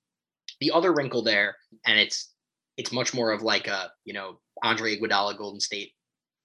The 0.59 0.71
other 0.71 0.93
wrinkle 0.93 1.23
there, 1.23 1.55
and 1.85 1.99
it's 1.99 2.33
it's 2.77 2.91
much 2.91 3.13
more 3.13 3.31
of 3.31 3.41
like 3.41 3.67
a 3.67 3.91
you 4.05 4.13
know 4.13 4.39
Andre 4.63 4.97
Iguodala 4.97 5.37
Golden 5.37 5.59
State 5.59 5.93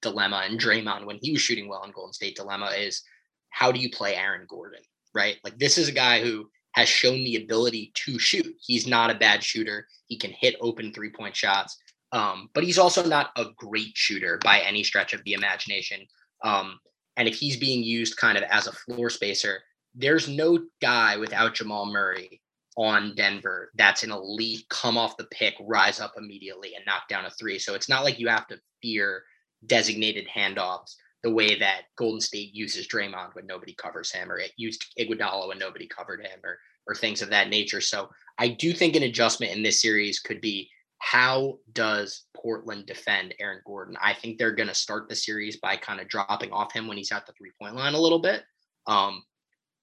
dilemma 0.03 0.43
and 0.45 0.61
Draymond 0.61 1.07
when 1.07 1.19
he 1.21 1.33
was 1.33 1.41
shooting 1.41 1.69
well 1.69 1.85
in 1.85 1.93
Golden 1.93 2.13
State 2.13 2.37
dilemma 2.37 2.71
is 2.77 3.03
how 3.51 3.73
do 3.73 3.81
you 3.81 3.91
play 3.91 4.15
Aaron 4.15 4.47
Gordon, 4.49 4.83
right? 5.15 5.37
Like 5.45 5.59
this 5.59 5.79
is 5.79 5.89
a 5.89 5.93
guy 5.93 6.23
who 6.23 6.49
has 6.73 6.89
shown 6.89 7.25
the 7.25 7.37
ability 7.37 7.93
to 7.95 8.19
shoot. 8.19 8.55
He's 8.61 8.87
not 8.87 9.11
a 9.11 9.15
bad 9.15 9.43
shooter. 9.43 9.87
He 10.07 10.19
can 10.19 10.31
hit 10.31 10.57
open 10.61 10.93
three 10.93 11.11
point 11.11 11.35
shots, 11.35 11.79
um, 12.13 12.51
but 12.55 12.65
he's 12.65 12.79
also 12.79 13.07
not 13.07 13.31
a 13.37 13.47
great 13.57 13.93
shooter 13.97 14.39
by 14.45 14.61
any 14.61 14.83
stretch 14.83 15.15
of 15.15 15.25
the 15.25 15.33
imagination. 15.33 16.07
Um, 16.45 16.79
and 17.17 17.27
if 17.27 17.37
he's 17.37 17.57
being 17.57 17.83
used 17.83 18.19
kind 18.19 18.37
of 18.37 18.45
as 18.45 18.67
a 18.67 18.73
floor 18.73 19.09
spacer, 19.09 19.63
there's 19.95 20.29
no 20.29 20.59
guy 20.83 21.17
without 21.17 21.55
Jamal 21.55 21.87
Murray 21.87 22.43
on 22.77 23.15
Denver 23.15 23.71
that's 23.75 24.03
an 24.03 24.13
elite, 24.13 24.67
come 24.69 24.99
off 24.99 25.17
the 25.17 25.25
pick, 25.33 25.55
rise 25.61 25.99
up 25.99 26.13
immediately 26.19 26.75
and 26.75 26.85
knock 26.85 27.09
down 27.09 27.25
a 27.25 27.31
three. 27.31 27.59
So 27.59 27.75
it's 27.75 27.89
not 27.89 28.05
like 28.05 28.19
you 28.19 28.29
have 28.29 28.47
to 28.49 28.61
fear 28.83 29.25
designated 29.65 30.27
handoffs 30.35 30.97
the 31.23 31.33
way 31.33 31.59
that 31.59 31.83
Golden 31.97 32.21
State 32.21 32.55
uses 32.55 32.87
Draymond 32.87 33.35
when 33.35 33.47
nobody 33.47 33.75
covers 33.75 34.13
him, 34.13 34.31
or 34.31 34.39
it 34.39 34.53
used 34.57 34.85
Iguodala 34.99 35.49
when 35.49 35.59
nobody 35.59 35.87
covered 35.87 36.21
him, 36.21 36.39
or 36.45 36.59
or 36.87 36.95
things 36.95 37.21
of 37.21 37.31
that 37.31 37.49
nature. 37.49 37.81
So 37.81 38.09
I 38.39 38.49
do 38.49 38.73
think 38.73 38.95
an 38.95 39.03
adjustment 39.03 39.53
in 39.53 39.63
this 39.63 39.81
series 39.81 40.21
could 40.21 40.41
be 40.41 40.71
how 40.99 41.59
does 41.73 42.25
Portland 42.35 42.87
defend 42.87 43.35
Aaron 43.39 43.61
Gordon? 43.67 43.97
I 44.01 44.15
think 44.15 44.39
they're 44.39 44.53
going 44.53 44.69
to 44.69 44.75
start 44.75 45.09
the 45.09 45.15
series 45.15 45.57
by 45.59 45.77
kind 45.77 46.01
of 46.01 46.09
dropping 46.09 46.53
off 46.53 46.73
him 46.73 46.87
when 46.87 46.97
he's 46.97 47.13
at 47.13 47.27
the 47.27 47.33
three 47.33 47.53
point 47.61 47.75
line 47.75 47.95
a 47.95 48.01
little 48.01 48.19
bit. 48.19 48.45
Um, 48.87 49.23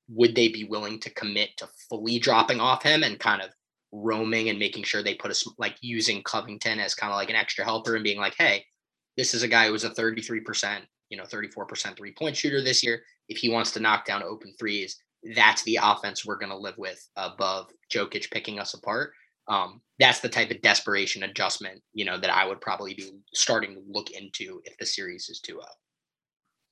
would 0.09 0.35
they 0.35 0.47
be 0.47 0.63
willing 0.63 0.99
to 1.01 1.13
commit 1.13 1.55
to 1.57 1.67
fully 1.89 2.19
dropping 2.19 2.59
off 2.59 2.83
him 2.83 3.03
and 3.03 3.19
kind 3.19 3.41
of 3.41 3.49
roaming 3.91 4.49
and 4.49 4.59
making 4.59 4.83
sure 4.83 5.03
they 5.03 5.13
put 5.13 5.31
a 5.31 5.49
like 5.57 5.75
using 5.81 6.23
Covington 6.23 6.79
as 6.79 6.95
kind 6.95 7.11
of 7.11 7.17
like 7.17 7.29
an 7.29 7.35
extra 7.35 7.63
helper 7.63 7.95
and 7.95 8.03
being 8.03 8.19
like, 8.19 8.35
hey, 8.37 8.65
this 9.17 9.33
is 9.33 9.43
a 9.43 9.47
guy 9.47 9.67
who 9.67 9.71
was 9.71 9.83
a 9.83 9.89
33%, 9.89 10.81
you 11.09 11.17
know, 11.17 11.23
34% 11.23 11.97
three 11.97 12.13
point 12.13 12.35
shooter 12.35 12.61
this 12.61 12.83
year. 12.83 13.01
If 13.29 13.37
he 13.37 13.49
wants 13.49 13.71
to 13.71 13.79
knock 13.79 14.05
down 14.05 14.23
open 14.23 14.53
threes, 14.59 14.97
that's 15.35 15.63
the 15.63 15.79
offense 15.81 16.25
we're 16.25 16.37
going 16.37 16.51
to 16.51 16.57
live 16.57 16.77
with 16.77 17.07
above 17.15 17.67
Jokic 17.93 18.29
picking 18.31 18.59
us 18.59 18.73
apart. 18.73 19.11
Um, 19.47 19.81
that's 19.99 20.19
the 20.19 20.29
type 20.29 20.51
of 20.51 20.61
desperation 20.61 21.23
adjustment, 21.23 21.81
you 21.93 22.05
know, 22.05 22.17
that 22.17 22.29
I 22.29 22.45
would 22.45 22.61
probably 22.61 22.93
be 22.93 23.11
starting 23.33 23.73
to 23.75 23.81
look 23.87 24.11
into 24.11 24.61
if 24.65 24.77
the 24.77 24.85
series 24.85 25.29
is 25.29 25.39
2 25.41 25.53
0. 25.53 25.63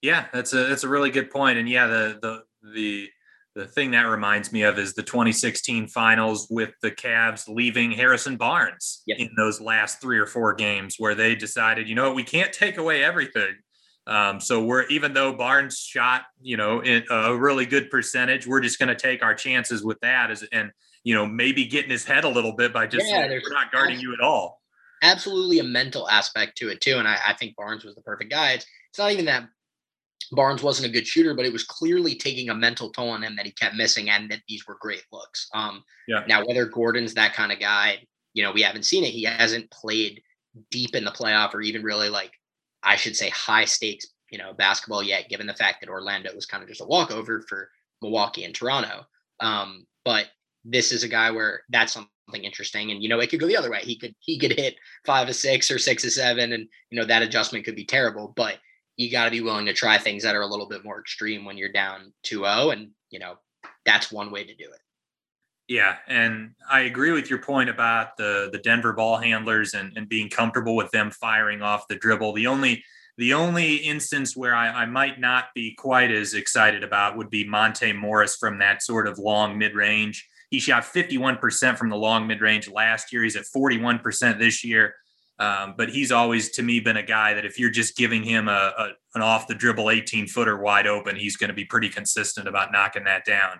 Yeah, 0.01 0.25
that's 0.33 0.53
a 0.53 0.65
that's 0.65 0.83
a 0.83 0.89
really 0.89 1.11
good 1.11 1.29
point. 1.29 1.59
And 1.59 1.69
yeah, 1.69 1.85
the 1.85 2.19
the 2.21 2.69
the 2.73 3.09
the 3.55 3.65
thing 3.65 3.91
that 3.91 4.03
reminds 4.03 4.51
me 4.53 4.61
of 4.63 4.79
is 4.79 4.93
the 4.93 5.03
2016 5.03 5.87
finals 5.87 6.47
with 6.49 6.71
the 6.81 6.91
Cavs 6.91 7.47
leaving 7.47 7.91
Harrison 7.91 8.37
Barnes 8.37 9.03
in 9.07 9.29
those 9.35 9.59
last 9.59 9.99
three 9.99 10.17
or 10.17 10.25
four 10.25 10.53
games 10.53 10.95
where 10.97 11.15
they 11.15 11.35
decided, 11.35 11.89
you 11.89 11.95
know 11.95 12.13
we 12.13 12.23
can't 12.23 12.53
take 12.53 12.77
away 12.77 13.03
everything. 13.03 13.55
Um, 14.07 14.39
so 14.39 14.63
we're 14.63 14.83
even 14.87 15.13
though 15.13 15.33
Barnes 15.33 15.77
shot, 15.77 16.23
you 16.41 16.57
know, 16.57 16.81
a 17.09 17.35
really 17.35 17.65
good 17.65 17.89
percentage, 17.89 18.47
we're 18.47 18.61
just 18.61 18.79
going 18.79 18.89
to 18.89 18.95
take 18.95 19.21
our 19.21 19.35
chances 19.35 19.83
with 19.83 19.99
that. 20.01 20.31
As 20.31 20.43
and 20.51 20.71
you 21.03 21.13
know, 21.15 21.25
maybe 21.25 21.65
getting 21.65 21.91
his 21.91 22.05
head 22.05 22.23
a 22.23 22.29
little 22.29 22.53
bit 22.55 22.73
by 22.73 22.87
just 22.87 23.07
Yeah, 23.07 23.27
we're 23.27 23.53
not 23.53 23.71
guarding 23.71 23.99
you 23.99 24.13
at 24.13 24.19
all. 24.23 24.61
absolutely 25.03 25.59
a 25.59 25.63
mental 25.63 26.07
aspect 26.09 26.57
to 26.57 26.69
it 26.69 26.79
too. 26.79 26.97
And 26.97 27.07
I, 27.07 27.17
I 27.27 27.33
think 27.33 27.55
Barnes 27.55 27.83
was 27.83 27.95
the 27.95 28.01
perfect 28.01 28.31
guy. 28.31 28.51
It's, 28.53 28.65
it's 28.89 28.99
not 28.99 29.11
even 29.11 29.25
that 29.25 29.47
Barnes 30.31 30.63
wasn't 30.63 30.89
a 30.89 30.91
good 30.91 31.07
shooter, 31.07 31.33
but 31.33 31.45
it 31.45 31.53
was 31.53 31.63
clearly 31.63 32.15
taking 32.15 32.49
a 32.49 32.55
mental 32.55 32.91
toll 32.91 33.09
on 33.09 33.23
him 33.23 33.35
that 33.35 33.45
he 33.45 33.51
kept 33.51 33.75
missing 33.75 34.09
and 34.09 34.29
that 34.31 34.41
these 34.47 34.65
were 34.67 34.77
great 34.79 35.03
looks. 35.11 35.49
Um, 35.53 35.83
Yeah. 36.07 36.23
Now, 36.27 36.43
whether 36.45 36.65
Gordon's 36.65 37.13
that 37.15 37.33
kind 37.33 37.51
of 37.51 37.59
guy, 37.59 37.99
you 38.33 38.43
know, 38.43 38.51
we 38.51 38.61
haven't 38.61 38.83
seen 38.85 39.03
it. 39.03 39.11
He 39.11 39.23
hasn't 39.23 39.71
played 39.71 40.21
deep 40.69 40.95
in 40.95 41.05
the 41.05 41.11
playoff 41.11 41.53
or 41.53 41.61
even 41.61 41.83
really 41.83 42.09
like, 42.09 42.31
I 42.83 42.95
should 42.95 43.15
say, 43.15 43.29
high 43.29 43.65
stakes, 43.65 44.05
you 44.31 44.37
know, 44.37 44.53
basketball 44.53 45.03
yet, 45.03 45.29
given 45.29 45.47
the 45.47 45.53
fact 45.53 45.81
that 45.81 45.89
Orlando 45.89 46.33
was 46.33 46.45
kind 46.45 46.63
of 46.63 46.69
just 46.69 46.81
a 46.81 46.85
walkover 46.85 47.43
for 47.47 47.69
Milwaukee 48.01 48.43
and 48.43 48.55
Toronto. 48.55 49.05
Um, 49.39 49.85
but 50.03 50.27
this 50.65 50.91
is 50.91 51.03
a 51.03 51.07
guy 51.07 51.31
where 51.31 51.63
that's 51.69 51.93
something 51.93 52.09
interesting 52.43 52.91
and 52.91 53.01
you 53.01 53.09
know 53.09 53.19
it 53.19 53.29
could 53.29 53.39
go 53.39 53.47
the 53.47 53.57
other 53.57 53.71
way 53.71 53.79
he 53.81 53.97
could 53.97 54.15
he 54.19 54.37
could 54.37 54.53
hit 54.53 54.75
five 55.05 55.27
or 55.27 55.33
six 55.33 55.71
or 55.71 55.79
six 55.79 56.05
or 56.05 56.09
seven 56.09 56.53
and 56.53 56.67
you 56.89 56.99
know 56.99 57.05
that 57.05 57.23
adjustment 57.23 57.65
could 57.65 57.75
be 57.75 57.85
terrible 57.85 58.31
but 58.35 58.57
you 59.01 59.11
got 59.11 59.25
to 59.25 59.31
be 59.31 59.41
willing 59.41 59.65
to 59.65 59.73
try 59.73 59.97
things 59.97 60.23
that 60.23 60.35
are 60.35 60.41
a 60.41 60.47
little 60.47 60.67
bit 60.67 60.83
more 60.83 60.99
extreme 60.99 61.43
when 61.45 61.57
you're 61.57 61.71
down 61.71 62.13
2-0 62.25 62.73
and 62.73 62.89
you 63.09 63.19
know 63.19 63.35
that's 63.85 64.11
one 64.11 64.31
way 64.31 64.43
to 64.43 64.55
do 64.55 64.65
it 64.65 64.79
Yeah, 65.67 65.95
and 66.07 66.51
I 66.69 66.81
agree 66.81 67.11
with 67.11 67.29
your 67.29 67.39
point 67.39 67.69
about 67.69 68.17
the 68.17 68.49
the 68.51 68.59
Denver 68.59 68.93
ball 68.93 69.17
handlers 69.17 69.73
and, 69.73 69.95
and 69.95 70.07
being 70.09 70.29
comfortable 70.29 70.75
with 70.75 70.91
them 70.91 71.11
firing 71.11 71.61
off 71.61 71.87
the 71.87 71.95
dribble. 71.95 72.33
The 72.33 72.47
only 72.47 72.83
the 73.17 73.33
only 73.33 73.75
instance 73.75 74.35
where 74.35 74.55
I, 74.55 74.69
I 74.69 74.85
might 74.85 75.19
not 75.19 75.45
be 75.53 75.75
quite 75.75 76.11
as 76.11 76.33
excited 76.33 76.83
about 76.83 77.17
would 77.17 77.29
be 77.29 77.47
Monte 77.47 77.93
Morris 77.93 78.35
from 78.35 78.59
that 78.59 78.81
sort 78.81 79.07
of 79.07 79.19
long 79.19 79.57
mid 79.57 79.75
range. 79.75 80.27
He 80.49 80.59
shot 80.59 80.83
51% 80.83 81.77
from 81.77 81.89
the 81.89 81.95
long 81.95 82.27
mid 82.27 82.41
range 82.41 82.69
last 82.69 83.13
year. 83.13 83.23
He's 83.23 83.35
at 83.35 83.45
41% 83.45 84.39
this 84.39 84.63
year. 84.63 84.95
Um, 85.41 85.73
but 85.75 85.89
he's 85.89 86.11
always, 86.11 86.51
to 86.51 86.61
me, 86.61 86.79
been 86.79 86.97
a 86.97 87.03
guy 87.03 87.33
that 87.33 87.45
if 87.45 87.57
you're 87.57 87.71
just 87.71 87.97
giving 87.97 88.21
him 88.21 88.47
a, 88.47 88.73
a 88.77 88.89
an 89.15 89.23
off 89.23 89.47
the 89.47 89.55
dribble 89.55 89.89
18 89.89 90.27
footer 90.27 90.55
wide 90.57 90.85
open, 90.85 91.15
he's 91.15 91.35
going 91.35 91.47
to 91.47 91.53
be 91.55 91.65
pretty 91.65 91.89
consistent 91.89 92.47
about 92.47 92.71
knocking 92.71 93.05
that 93.05 93.25
down. 93.25 93.59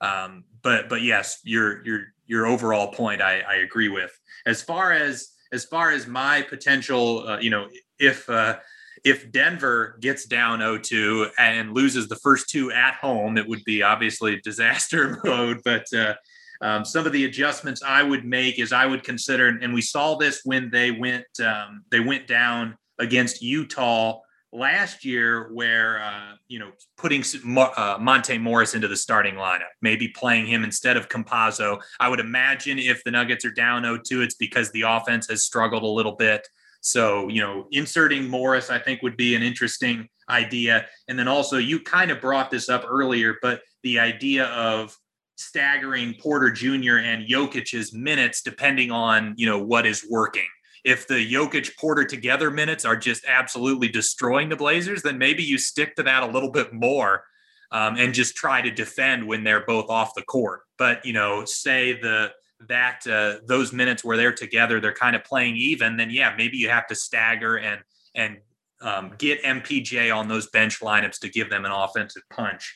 Um, 0.00 0.44
but 0.62 0.88
but 0.88 1.02
yes, 1.02 1.40
your 1.42 1.84
your 1.84 2.04
your 2.26 2.46
overall 2.46 2.92
point 2.92 3.20
I, 3.20 3.40
I 3.40 3.54
agree 3.56 3.88
with. 3.88 4.16
As 4.46 4.62
far 4.62 4.92
as 4.92 5.30
as 5.52 5.64
far 5.64 5.90
as 5.90 6.06
my 6.06 6.42
potential, 6.42 7.26
uh, 7.26 7.38
you 7.40 7.50
know, 7.50 7.66
if 7.98 8.30
uh, 8.30 8.58
if 9.04 9.32
Denver 9.32 9.98
gets 10.00 10.26
down 10.26 10.60
0-2 10.60 11.30
and 11.38 11.72
loses 11.72 12.06
the 12.06 12.16
first 12.16 12.48
two 12.48 12.70
at 12.70 12.94
home, 12.94 13.36
it 13.36 13.48
would 13.48 13.64
be 13.64 13.82
obviously 13.82 14.40
disaster 14.42 15.20
mode. 15.24 15.60
But 15.64 15.92
uh, 15.92 16.14
um, 16.60 16.84
some 16.84 17.06
of 17.06 17.12
the 17.12 17.24
adjustments 17.24 17.82
I 17.82 18.02
would 18.02 18.24
make 18.24 18.58
is 18.58 18.72
I 18.72 18.86
would 18.86 19.04
consider, 19.04 19.48
and 19.48 19.74
we 19.74 19.82
saw 19.82 20.16
this 20.16 20.40
when 20.44 20.70
they 20.70 20.90
went 20.90 21.26
um, 21.44 21.84
they 21.90 22.00
went 22.00 22.26
down 22.26 22.76
against 22.98 23.42
Utah 23.42 24.20
last 24.52 25.04
year, 25.04 25.50
where 25.52 26.02
uh, 26.02 26.32
you 26.48 26.58
know 26.58 26.70
putting 26.96 27.22
uh, 27.56 27.98
Monte 28.00 28.38
Morris 28.38 28.74
into 28.74 28.88
the 28.88 28.96
starting 28.96 29.34
lineup, 29.34 29.72
maybe 29.82 30.08
playing 30.08 30.46
him 30.46 30.64
instead 30.64 30.96
of 30.96 31.08
Campazzo. 31.08 31.80
I 32.00 32.08
would 32.08 32.20
imagine 32.20 32.78
if 32.78 33.04
the 33.04 33.10
Nuggets 33.10 33.44
are 33.44 33.50
down 33.50 33.82
0-2, 33.82 34.24
it's 34.24 34.34
because 34.34 34.70
the 34.72 34.82
offense 34.82 35.28
has 35.28 35.44
struggled 35.44 35.82
a 35.82 35.86
little 35.86 36.16
bit. 36.16 36.46
So, 36.80 37.28
you 37.28 37.40
know, 37.40 37.66
inserting 37.72 38.28
Morris, 38.28 38.70
I 38.70 38.78
think, 38.78 39.02
would 39.02 39.16
be 39.16 39.34
an 39.34 39.42
interesting 39.42 40.08
idea. 40.28 40.86
And 41.08 41.18
then 41.18 41.26
also, 41.26 41.58
you 41.58 41.80
kind 41.80 42.12
of 42.12 42.20
brought 42.20 42.50
this 42.50 42.68
up 42.68 42.84
earlier, 42.88 43.36
but 43.42 43.62
the 43.82 43.98
idea 43.98 44.44
of 44.46 44.96
staggering 45.36 46.14
Porter 46.20 46.50
Jr. 46.50 46.96
and 46.98 47.26
Jokic's 47.26 47.92
minutes 47.92 48.42
depending 48.42 48.90
on, 48.90 49.34
you 49.36 49.46
know, 49.46 49.58
what 49.58 49.86
is 49.86 50.06
working. 50.08 50.46
If 50.84 51.08
the 51.08 51.32
Jokic 51.32 51.76
Porter 51.76 52.04
together 52.04 52.50
minutes 52.50 52.84
are 52.84 52.96
just 52.96 53.24
absolutely 53.26 53.88
destroying 53.88 54.48
the 54.48 54.56
Blazers, 54.56 55.02
then 55.02 55.18
maybe 55.18 55.42
you 55.42 55.58
stick 55.58 55.96
to 55.96 56.02
that 56.04 56.22
a 56.22 56.26
little 56.26 56.50
bit 56.50 56.72
more 56.72 57.24
um, 57.72 57.96
and 57.96 58.14
just 58.14 58.36
try 58.36 58.62
to 58.62 58.70
defend 58.70 59.26
when 59.26 59.42
they're 59.42 59.64
both 59.66 59.90
off 59.90 60.14
the 60.14 60.22
court. 60.22 60.60
But, 60.78 61.04
you 61.04 61.12
know, 61.12 61.44
say 61.44 61.94
the 62.00 62.32
that 62.68 63.06
uh, 63.06 63.44
those 63.46 63.72
minutes 63.72 64.02
where 64.04 64.16
they're 64.16 64.32
together, 64.32 64.80
they're 64.80 64.94
kind 64.94 65.14
of 65.14 65.24
playing 65.24 65.56
even, 65.56 65.96
then 65.96 66.10
yeah, 66.10 66.34
maybe 66.36 66.56
you 66.56 66.68
have 66.70 66.86
to 66.86 66.94
stagger 66.94 67.58
and 67.58 67.80
and 68.14 68.38
um, 68.80 69.12
get 69.18 69.42
MPJ 69.42 70.14
on 70.14 70.28
those 70.28 70.48
bench 70.48 70.80
lineups 70.80 71.18
to 71.20 71.28
give 71.28 71.50
them 71.50 71.64
an 71.64 71.72
offensive 71.72 72.22
punch. 72.30 72.74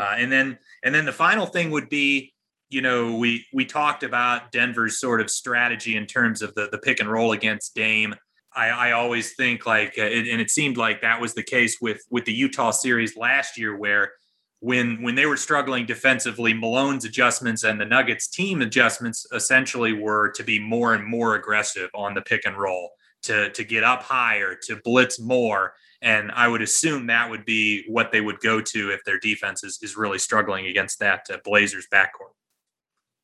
Uh, 0.00 0.14
and 0.16 0.32
then 0.32 0.58
and 0.82 0.94
then 0.94 1.04
the 1.04 1.12
final 1.12 1.46
thing 1.46 1.70
would 1.70 1.88
be, 1.88 2.32
you 2.70 2.80
know, 2.80 3.16
we 3.16 3.44
we 3.52 3.64
talked 3.66 4.02
about 4.02 4.50
Denver's 4.50 4.98
sort 4.98 5.20
of 5.20 5.28
strategy 5.28 5.96
in 5.96 6.06
terms 6.06 6.42
of 6.42 6.54
the 6.54 6.68
the 6.72 6.78
pick 6.78 7.00
and 7.00 7.10
roll 7.10 7.32
against 7.32 7.74
Dame. 7.74 8.14
I, 8.52 8.68
I 8.86 8.92
always 8.92 9.34
think 9.34 9.64
like, 9.64 9.94
uh, 9.96 10.02
it, 10.02 10.26
and 10.26 10.40
it 10.40 10.50
seemed 10.50 10.76
like 10.76 11.02
that 11.02 11.20
was 11.20 11.34
the 11.34 11.42
case 11.42 11.74
with 11.80 12.00
with 12.10 12.24
the 12.24 12.32
Utah 12.32 12.72
series 12.72 13.16
last 13.16 13.58
year, 13.58 13.76
where 13.76 14.12
when 14.60 15.02
when 15.02 15.14
they 15.14 15.26
were 15.26 15.36
struggling 15.36 15.86
defensively, 15.86 16.52
Malone's 16.54 17.04
adjustments 17.04 17.64
and 17.64 17.80
the 17.80 17.84
Nuggets 17.84 18.28
team 18.28 18.62
adjustments 18.62 19.26
essentially 19.32 19.92
were 19.92 20.30
to 20.32 20.42
be 20.42 20.58
more 20.58 20.94
and 20.94 21.04
more 21.04 21.34
aggressive 21.34 21.90
on 21.94 22.14
the 22.14 22.22
pick 22.22 22.42
and 22.44 22.56
roll, 22.56 22.90
to 23.22 23.50
to 23.50 23.64
get 23.64 23.84
up 23.84 24.02
higher, 24.02 24.56
to 24.66 24.80
blitz 24.84 25.20
more. 25.20 25.74
And 26.02 26.32
I 26.32 26.48
would 26.48 26.62
assume 26.62 27.06
that 27.06 27.28
would 27.28 27.44
be 27.44 27.84
what 27.86 28.10
they 28.10 28.20
would 28.20 28.40
go 28.40 28.60
to 28.60 28.90
if 28.90 29.04
their 29.04 29.18
defense 29.18 29.62
is, 29.62 29.78
is 29.82 29.96
really 29.96 30.18
struggling 30.18 30.66
against 30.66 30.98
that 31.00 31.26
uh, 31.30 31.36
Blazers 31.44 31.86
backcourt. 31.92 32.32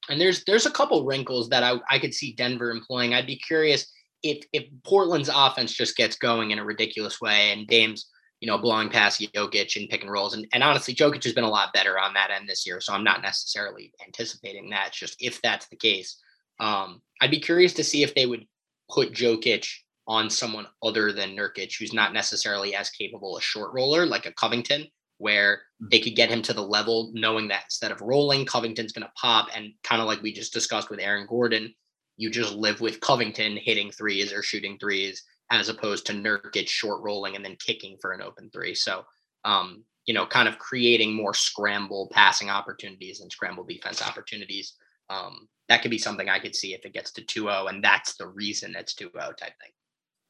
And 0.09 0.21
there's 0.21 0.45
there's 0.45 0.67
a 0.67 0.71
couple 0.71 1.05
wrinkles 1.05 1.49
that 1.49 1.63
I, 1.65 1.81
I 1.91 1.99
could 1.99 2.15
see 2.15 2.35
Denver 2.35 2.71
employing. 2.71 3.15
I'd 3.15 3.27
be 3.27 3.39
curious 3.39 3.91
if 4.23 4.45
if 4.53 4.65
Portland's 4.85 5.31
offense 5.33 5.73
just 5.73 5.97
gets 5.97 6.17
going 6.17 6.53
in 6.53 6.59
a 6.59 6.65
ridiculous 6.65 7.21
way 7.21 7.51
and 7.51 7.67
Dame's 7.67 8.07
you 8.41 8.47
know, 8.47 8.59
blowing 8.59 8.91
past 8.91 9.21
Jokic 9.21 9.77
and 9.77 9.89
pick 9.89 10.03
and 10.03 10.11
rolls. 10.11 10.35
And, 10.35 10.47
and 10.53 10.63
honestly, 10.63 10.95
Jokic 10.95 11.25
has 11.25 11.33
been 11.33 11.45
a 11.45 11.51
lot 11.51 11.73
better 11.73 11.99
on 11.99 12.15
that 12.15 12.31
end 12.31 12.49
this 12.49 12.67
year. 12.67 12.81
So 12.81 12.93
I'm 12.93 13.05
not 13.05 13.23
necessarily 13.23 13.93
anticipating 14.05 14.71
that. 14.71 14.89
It's 14.89 14.99
just 14.99 15.17
if 15.21 15.41
that's 15.41 15.69
the 15.69 15.77
case, 15.77 16.21
um, 16.61 17.01
I'd 17.21 17.31
be 17.31 17.41
curious 17.41 17.73
to 17.75 17.85
see 17.85 18.03
if 18.03 18.15
they 18.15 18.27
would 18.27 18.47
put 18.91 19.13
Jokic 19.13 19.67
on 20.09 20.31
someone 20.31 20.67
other 20.83 21.13
than 21.13 21.37
Nurkic, 21.37 21.77
who's 21.79 21.93
not 21.93 22.13
necessarily 22.13 22.75
as 22.75 22.91
capable 22.91 23.37
a 23.37 23.41
short 23.41 23.73
roller 23.75 24.07
like 24.07 24.27
a 24.27 24.33
Covington, 24.33 24.87
where 25.19 25.63
they 25.81 25.99
could 25.99 26.15
get 26.15 26.29
him 26.29 26.43
to 26.43 26.53
the 26.53 26.63
level 26.63 27.11
knowing 27.15 27.49
that 27.49 27.65
instead 27.65 27.91
of 27.91 28.01
rolling, 28.01 28.45
Covington's 28.45 28.93
going 28.93 29.07
to 29.07 29.13
pop. 29.21 29.49
And 29.55 29.73
kind 29.83 30.01
of 30.01 30.07
like 30.07 30.23
we 30.23 30.33
just 30.33 30.53
discussed 30.53 30.91
with 30.91 31.01
Aaron 31.01 31.27
Gordon, 31.27 31.75
you 32.17 32.31
just 32.31 32.55
live 32.55 32.81
with 32.81 33.01
Covington 33.01 33.57
hitting 33.57 33.91
threes 33.91 34.33
or 34.33 34.43
shooting 34.43 34.79
threes 34.79 35.23
as 35.51 35.69
opposed 35.69 36.07
to 36.07 36.13
Nurkic 36.13 36.69
short 36.69 37.03
rolling 37.03 37.37
and 37.37 37.45
then 37.45 37.57
kicking 37.65 37.97
for 38.01 38.13
an 38.13 38.23
open 38.23 38.51
three. 38.53 38.75
So, 38.75 39.05
um, 39.45 39.85
you 40.07 40.15
know, 40.15 40.27
kind 40.27 40.49
of 40.49 40.59
creating 40.59 41.15
more 41.15 41.35
scramble 41.35 42.09
passing 42.13 42.51
opportunities 42.51 43.21
and 43.21 43.31
scramble 43.31 43.65
defense 43.65 44.03
opportunities. 44.03 44.75
Um, 45.09 45.49
that 45.69 45.83
could 45.83 45.91
be 45.91 45.99
something 45.99 46.29
I 46.29 46.39
could 46.39 46.55
see 46.55 46.75
if 46.75 46.85
it 46.85 46.93
gets 46.93 47.13
to 47.13 47.23
2-0 47.23 47.71
and 47.71 47.83
that's 47.83 48.17
the 48.17 48.27
reason 48.27 48.75
it's 48.77 48.95
2-0 48.95 49.13
type 49.13 49.39
thing. 49.61 49.71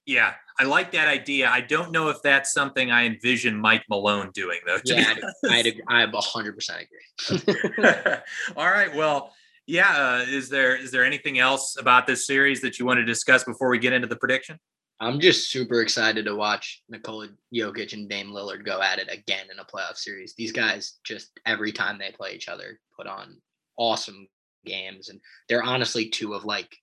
Yeah, 0.07 0.35
I 0.59 0.65
like 0.65 0.93
that 0.93 1.09
idea. 1.09 1.49
I 1.49 1.61
don't 1.61 1.91
know 1.91 2.09
if 2.09 2.23
that's 2.23 2.53
something 2.53 2.91
I 2.91 3.05
envision 3.05 3.59
Mike 3.61 3.85
Malone 3.91 4.31
doing 4.33 4.61
though. 4.65 4.79
Yeah, 4.85 5.15
I'd, 5.45 5.67
I'd, 5.67 5.83
I'd 5.89 6.13
100% 6.13 6.71
agree. 6.71 7.55
All 8.57 8.71
right. 8.71 8.95
Well, 8.95 9.33
yeah. 9.67 10.23
Uh, 10.23 10.25
is 10.29 10.49
there 10.49 10.77
is 10.77 10.93
there 10.93 11.05
anything 11.05 11.41
else 11.41 11.77
about 11.77 12.07
this 12.07 12.27
series 12.27 12.61
that 12.61 12.79
you 12.79 12.87
want 12.87 12.99
to 12.99 13.05
discuss 13.05 13.45
before 13.45 13.69
we 13.69 13.79
get 13.79 13.93
into 13.93 14.07
the 14.07 14.17
prediction? 14.17 14.59
I'm 14.99 15.21
just 15.21 15.51
super 15.51 15.83
excited 15.83 16.25
to 16.25 16.35
watch 16.35 16.83
Nikola 16.89 17.29
Jokic 17.55 17.93
and 17.93 18.09
Dame 18.09 18.29
Lillard 18.29 18.65
go 18.65 18.81
at 18.81 18.99
it 18.99 19.13
again 19.13 19.47
in 19.53 19.59
a 19.59 19.65
playoff 19.65 19.97
series. 19.97 20.35
These 20.35 20.53
guys 20.53 20.99
just 21.05 21.39
every 21.45 21.73
time 21.73 21.99
they 21.99 22.13
play 22.13 22.33
each 22.33 22.49
other 22.49 22.81
put 22.97 23.07
on 23.07 23.37
awesome 23.77 24.27
games 24.65 25.11
and 25.11 25.21
they're 25.49 25.63
honestly 25.63 26.09
two 26.09 26.33
of 26.33 26.45
like 26.45 26.75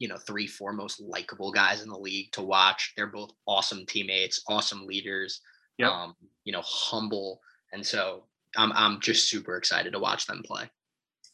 you 0.00 0.08
know 0.08 0.16
three 0.16 0.48
four 0.48 0.72
most 0.72 1.00
likable 1.00 1.52
guys 1.52 1.82
in 1.82 1.88
the 1.88 1.98
league 1.98 2.32
to 2.32 2.42
watch. 2.42 2.92
They're 2.96 3.06
both 3.06 3.30
awesome 3.46 3.86
teammates, 3.86 4.42
awesome 4.48 4.84
leaders, 4.84 5.40
yep. 5.78 5.90
um, 5.90 6.16
you 6.44 6.52
know, 6.52 6.62
humble. 6.64 7.40
And 7.72 7.86
so 7.86 8.24
I'm 8.56 8.72
I'm 8.72 9.00
just 9.00 9.30
super 9.30 9.56
excited 9.56 9.92
to 9.92 10.00
watch 10.00 10.26
them 10.26 10.42
play. 10.44 10.68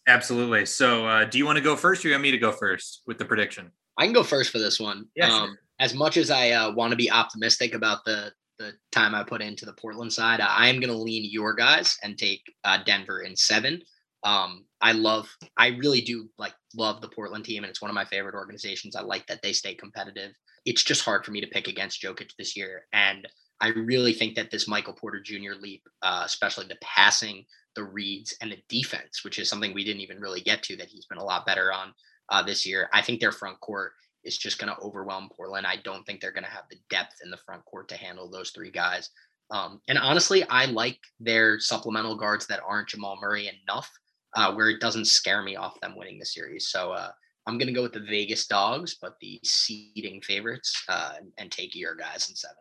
Absolutely. 0.07 0.67
So 0.67 1.07
uh, 1.07 1.25
do 1.25 1.39
you 1.39 1.47
want 1.47 1.57
to 1.57 1.65
go 1.65 1.75
first 1.75 2.05
or 2.05 2.09
you 2.09 2.15
want 2.15 2.23
me 2.23 2.31
to 2.33 2.39
go 2.39 2.53
first 2.53 3.03
with 3.07 3.17
the 3.17 3.25
prediction? 3.25 3.73
I 3.99 4.05
can 4.05 4.13
go 4.13 4.23
first 4.23 4.51
for 4.51 4.59
this 4.59 4.79
one. 4.79 5.07
Yeah, 5.17 5.33
um, 5.33 5.49
sure 5.49 5.59
as 5.79 5.95
much 5.95 6.17
as 6.17 6.31
I 6.31 6.51
uh, 6.51 6.73
want 6.73 6.91
to 6.91 6.97
be 6.97 7.11
optimistic 7.11 7.75
about 7.75 8.05
the 8.05 8.33
the 8.59 8.73
time 8.91 9.15
I 9.15 9.23
put 9.23 9.43
into 9.43 9.67
the 9.67 9.75
Portland 9.75 10.11
side, 10.11 10.41
I 10.41 10.69
am 10.69 10.81
going 10.81 10.93
to 10.93 10.99
lean 10.99 11.31
your 11.31 11.53
guys 11.53 11.99
and 12.03 12.17
take 12.17 12.41
uh, 12.65 12.79
Denver 12.87 13.21
in 13.21 13.37
seven. 13.37 13.83
Um, 14.23 14.65
I 14.81 14.93
love, 14.93 15.29
I 15.57 15.69
really 15.69 16.01
do 16.01 16.29
like 16.39 16.55
love 16.75 17.01
the 17.01 17.09
Portland 17.09 17.45
team, 17.45 17.65
and 17.65 17.71
it's 17.71 17.81
one 17.83 17.91
of 17.91 17.95
my 17.95 18.05
favorite 18.05 18.35
organizations. 18.35 18.95
I 18.97 19.03
like 19.03 19.27
that 19.27 19.41
they 19.43 19.53
stay 19.53 19.75
competitive. 19.75 20.33
It's 20.65 20.83
just 20.83 21.05
hard 21.05 21.25
for 21.25 21.31
me 21.31 21.41
to 21.41 21.47
pick 21.47 21.69
against 21.69 22.03
Jokic 22.03 22.31
this 22.39 22.57
year, 22.57 22.85
and 22.93 23.27
I 23.61 23.69
really 23.69 24.13
think 24.13 24.35
that 24.37 24.51
this 24.51 24.69
Michael 24.69 24.93
Porter 24.93 25.21
Jr. 25.21 25.55
leap, 25.61 25.83
uh, 26.03 26.23
especially 26.27 26.67
the 26.67 26.77
passing, 26.83 27.45
the 27.75 27.85
reads, 27.85 28.37
and 28.41 28.53
the 28.53 28.59
defense, 28.69 29.25
which 29.25 29.39
is 29.39 29.49
something 29.49 29.73
we 29.73 29.85
didn't 29.85 30.03
even 30.03 30.21
really 30.21 30.41
get 30.41 30.63
to, 30.65 30.77
that 30.77 30.89
he's 30.89 31.07
been 31.07 31.19
a 31.19 31.25
lot 31.25 31.47
better 31.47 31.73
on 31.73 31.95
uh, 32.29 32.43
this 32.43 32.67
year. 32.67 32.91
I 32.93 33.03
think 33.03 33.21
their 33.21 33.33
front 33.33 33.59
court 33.61 33.93
is 34.25 34.37
just 34.37 34.59
going 34.59 34.75
to 34.75 34.81
overwhelm 34.81 35.31
Portland. 35.35 35.67
I 35.67 35.77
don't 35.85 36.05
think 36.05 36.21
they're 36.21 36.33
going 36.33 36.45
to 36.45 36.51
have 36.51 36.65
the 36.71 36.79
depth 36.91 37.15
in 37.25 37.31
the 37.31 37.39
front 37.47 37.65
court 37.65 37.89
to 37.89 37.97
handle 37.97 38.31
those 38.31 38.51
three 38.51 38.71
guys. 38.71 39.09
Um, 39.51 39.81
and 39.89 39.99
honestly, 39.99 40.45
I 40.51 40.67
like 40.67 40.99
their 41.21 41.61
supplemental 41.61 42.17
guards 42.17 42.47
that 42.49 42.61
aren't 42.67 42.89
Jamal 42.89 43.17
Murray 43.21 43.51
enough, 43.63 43.91
uh, 44.37 44.53
where 44.53 44.69
it 44.69 44.81
doesn't 44.81 45.07
scare 45.07 45.43
me 45.43 45.57
off 45.57 45.81
them 45.81 45.97
winning 45.97 46.19
the 46.19 46.27
series. 46.27 46.69
So 46.69 46.93
uh, 46.93 47.11
I'm 47.47 47.59
going 47.59 47.69
to 47.69 47.73
go 47.73 47.83
with 47.83 47.95
the 47.95 48.01
Vegas 48.01 48.47
Dogs, 48.47 48.97
but 49.01 49.17
the 49.21 49.41
seeding 49.43 50.21
favorites, 50.21 50.85
uh, 50.89 51.15
and 51.39 51.51
take 51.51 51.75
your 51.75 51.97
guys 51.97 52.29
in 52.29 52.37
seven. 52.37 52.57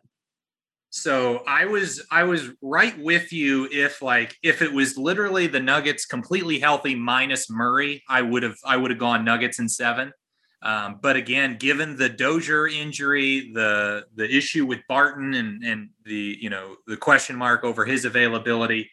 So 0.89 1.43
I 1.45 1.65
was 1.65 2.01
I 2.09 2.23
was 2.23 2.51
right 2.61 2.97
with 2.97 3.33
you 3.33 3.67
if 3.69 4.01
like 4.01 4.37
if 4.41 4.61
it 4.61 4.71
was 4.71 4.97
literally 4.97 5.45
the 5.45 5.59
Nuggets 5.59 6.05
completely 6.05 6.57
healthy 6.57 6.95
minus 6.95 7.49
Murray, 7.49 8.01
I 8.07 8.21
would 8.21 8.43
have 8.43 8.55
I 8.65 8.77
would 8.77 8.91
have 8.91 8.99
gone 8.99 9.25
Nuggets 9.25 9.59
in 9.59 9.67
seven. 9.67 10.13
Um, 10.61 10.99
but 11.01 11.17
again, 11.17 11.57
given 11.57 11.97
the 11.97 12.07
Dozier 12.07 12.67
injury, 12.67 13.51
the 13.53 14.05
the 14.15 14.33
issue 14.33 14.65
with 14.65 14.79
Barton 14.87 15.33
and 15.33 15.63
and 15.65 15.89
the 16.05 16.37
you 16.39 16.49
know 16.49 16.77
the 16.87 16.95
question 16.95 17.35
mark 17.35 17.65
over 17.65 17.83
his 17.83 18.05
availability, 18.05 18.89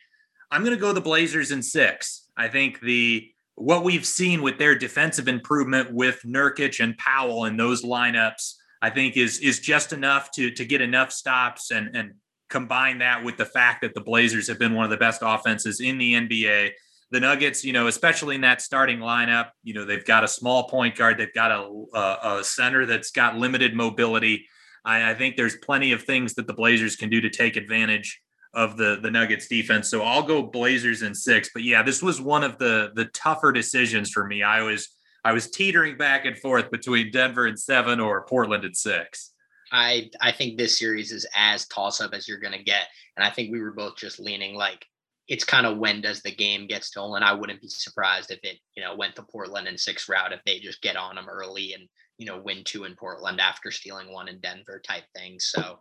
I'm 0.50 0.64
going 0.64 0.76
to 0.76 0.80
go 0.80 0.92
the 0.92 1.00
Blazers 1.00 1.52
in 1.52 1.62
six. 1.62 2.21
I 2.36 2.48
think 2.48 2.80
the 2.80 3.28
what 3.54 3.84
we've 3.84 4.06
seen 4.06 4.42
with 4.42 4.58
their 4.58 4.74
defensive 4.74 5.28
improvement 5.28 5.92
with 5.92 6.22
Nurkic 6.24 6.82
and 6.82 6.96
Powell 6.96 7.44
in 7.44 7.56
those 7.56 7.84
lineups 7.84 8.54
I 8.82 8.90
think 8.90 9.16
is 9.16 9.38
is 9.38 9.60
just 9.60 9.92
enough 9.92 10.32
to 10.32 10.50
to 10.50 10.64
get 10.64 10.80
enough 10.80 11.12
stops 11.12 11.70
and 11.70 11.94
and 11.94 12.14
combine 12.50 12.98
that 12.98 13.24
with 13.24 13.38
the 13.38 13.46
fact 13.46 13.80
that 13.80 13.94
the 13.94 14.00
Blazers 14.00 14.48
have 14.48 14.58
been 14.58 14.74
one 14.74 14.84
of 14.84 14.90
the 14.90 14.96
best 14.98 15.22
offenses 15.24 15.80
in 15.80 15.96
the 15.96 16.12
NBA. 16.12 16.72
The 17.10 17.20
Nuggets, 17.20 17.64
you 17.64 17.72
know, 17.72 17.86
especially 17.86 18.34
in 18.34 18.42
that 18.42 18.60
starting 18.60 18.98
lineup, 18.98 19.50
you 19.62 19.72
know, 19.72 19.86
they've 19.86 20.04
got 20.04 20.22
a 20.22 20.28
small 20.28 20.68
point 20.68 20.96
guard, 20.96 21.16
they've 21.16 21.32
got 21.32 21.50
a, 21.50 21.84
a, 21.94 22.38
a 22.38 22.44
center 22.44 22.84
that's 22.84 23.10
got 23.10 23.38
limited 23.38 23.74
mobility. 23.74 24.46
I, 24.84 25.12
I 25.12 25.14
think 25.14 25.36
there's 25.36 25.56
plenty 25.56 25.92
of 25.92 26.02
things 26.02 26.34
that 26.34 26.46
the 26.46 26.52
Blazers 26.52 26.96
can 26.96 27.08
do 27.08 27.22
to 27.22 27.30
take 27.30 27.56
advantage 27.56 28.20
of 28.54 28.76
the 28.76 28.98
the 29.02 29.10
Nuggets 29.10 29.48
defense. 29.48 29.88
So 29.88 30.02
I'll 30.02 30.22
go 30.22 30.42
Blazers 30.42 31.02
in 31.02 31.14
six. 31.14 31.50
But 31.52 31.62
yeah, 31.62 31.82
this 31.82 32.02
was 32.02 32.20
one 32.20 32.44
of 32.44 32.58
the 32.58 32.92
the 32.94 33.06
tougher 33.06 33.52
decisions 33.52 34.10
for 34.10 34.26
me. 34.26 34.42
I 34.42 34.62
was 34.62 34.88
I 35.24 35.32
was 35.32 35.50
teetering 35.50 35.96
back 35.96 36.24
and 36.24 36.36
forth 36.36 36.70
between 36.70 37.10
Denver 37.10 37.46
and 37.46 37.58
seven 37.58 38.00
or 38.00 38.26
Portland 38.26 38.64
at 38.64 38.76
six. 38.76 39.32
I 39.70 40.10
I 40.20 40.32
think 40.32 40.58
this 40.58 40.78
series 40.78 41.12
is 41.12 41.26
as 41.34 41.66
toss 41.68 42.00
up 42.00 42.12
as 42.12 42.28
you're 42.28 42.40
gonna 42.40 42.62
get, 42.62 42.88
and 43.16 43.24
I 43.24 43.30
think 43.30 43.50
we 43.50 43.60
were 43.60 43.72
both 43.72 43.96
just 43.96 44.20
leaning 44.20 44.54
like 44.54 44.84
it's 45.28 45.44
kind 45.44 45.66
of 45.66 45.78
when 45.78 46.00
does 46.00 46.20
the 46.20 46.34
game 46.34 46.66
get 46.66 46.84
stolen. 46.84 47.22
I 47.22 47.32
wouldn't 47.32 47.62
be 47.62 47.68
surprised 47.68 48.30
if 48.30 48.40
it 48.42 48.58
you 48.74 48.82
know 48.82 48.94
went 48.94 49.16
to 49.16 49.22
Portland 49.22 49.66
in 49.66 49.78
six 49.78 50.08
route 50.08 50.32
if 50.32 50.40
they 50.44 50.58
just 50.58 50.82
get 50.82 50.96
on 50.96 51.14
them 51.14 51.28
early 51.28 51.72
and 51.72 51.88
you 52.18 52.26
know 52.26 52.38
win 52.38 52.64
two 52.64 52.84
in 52.84 52.96
Portland 52.96 53.40
after 53.40 53.70
stealing 53.70 54.12
one 54.12 54.28
in 54.28 54.40
Denver 54.40 54.82
type 54.84 55.04
thing. 55.16 55.40
So 55.40 55.78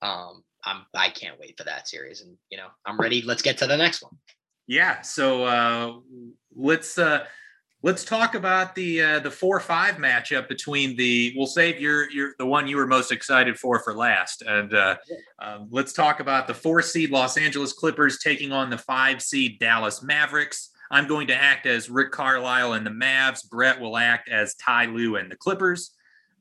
um, 0.00 0.42
I'm 0.64 0.86
I 0.94 1.10
can't 1.10 1.38
wait 1.38 1.56
for 1.56 1.64
that 1.64 1.88
series, 1.88 2.20
and 2.20 2.36
you 2.50 2.58
know 2.58 2.68
I'm 2.86 2.98
ready. 2.98 3.22
Let's 3.22 3.42
get 3.42 3.58
to 3.58 3.66
the 3.66 3.76
next 3.76 4.02
one. 4.02 4.12
Yeah, 4.66 5.02
so 5.02 5.44
uh, 5.44 5.92
let's. 6.54 6.98
Uh, 6.98 7.24
Let's 7.84 8.02
talk 8.02 8.34
about 8.34 8.74
the 8.74 9.02
uh, 9.02 9.18
the 9.18 9.30
four 9.30 9.60
five 9.60 9.96
matchup 9.96 10.48
between 10.48 10.96
the. 10.96 11.34
We'll 11.36 11.46
save 11.46 11.78
your 11.78 12.10
your 12.10 12.32
the 12.38 12.46
one 12.46 12.66
you 12.66 12.78
were 12.78 12.86
most 12.86 13.12
excited 13.12 13.58
for 13.58 13.78
for 13.78 13.92
last, 13.92 14.40
and 14.40 14.72
uh, 14.72 14.96
um, 15.38 15.68
let's 15.70 15.92
talk 15.92 16.20
about 16.20 16.46
the 16.46 16.54
four 16.54 16.80
seed 16.80 17.10
Los 17.10 17.36
Angeles 17.36 17.74
Clippers 17.74 18.20
taking 18.20 18.52
on 18.52 18.70
the 18.70 18.78
five 18.78 19.20
seed 19.20 19.58
Dallas 19.58 20.02
Mavericks. 20.02 20.70
I'm 20.90 21.06
going 21.06 21.26
to 21.26 21.34
act 21.34 21.66
as 21.66 21.90
Rick 21.90 22.10
Carlisle 22.10 22.72
and 22.72 22.86
the 22.86 22.90
Mavs. 22.90 23.46
Brett 23.46 23.78
will 23.78 23.98
act 23.98 24.30
as 24.30 24.54
Ty 24.54 24.86
Lue 24.86 25.16
and 25.16 25.30
the 25.30 25.36
Clippers. 25.36 25.93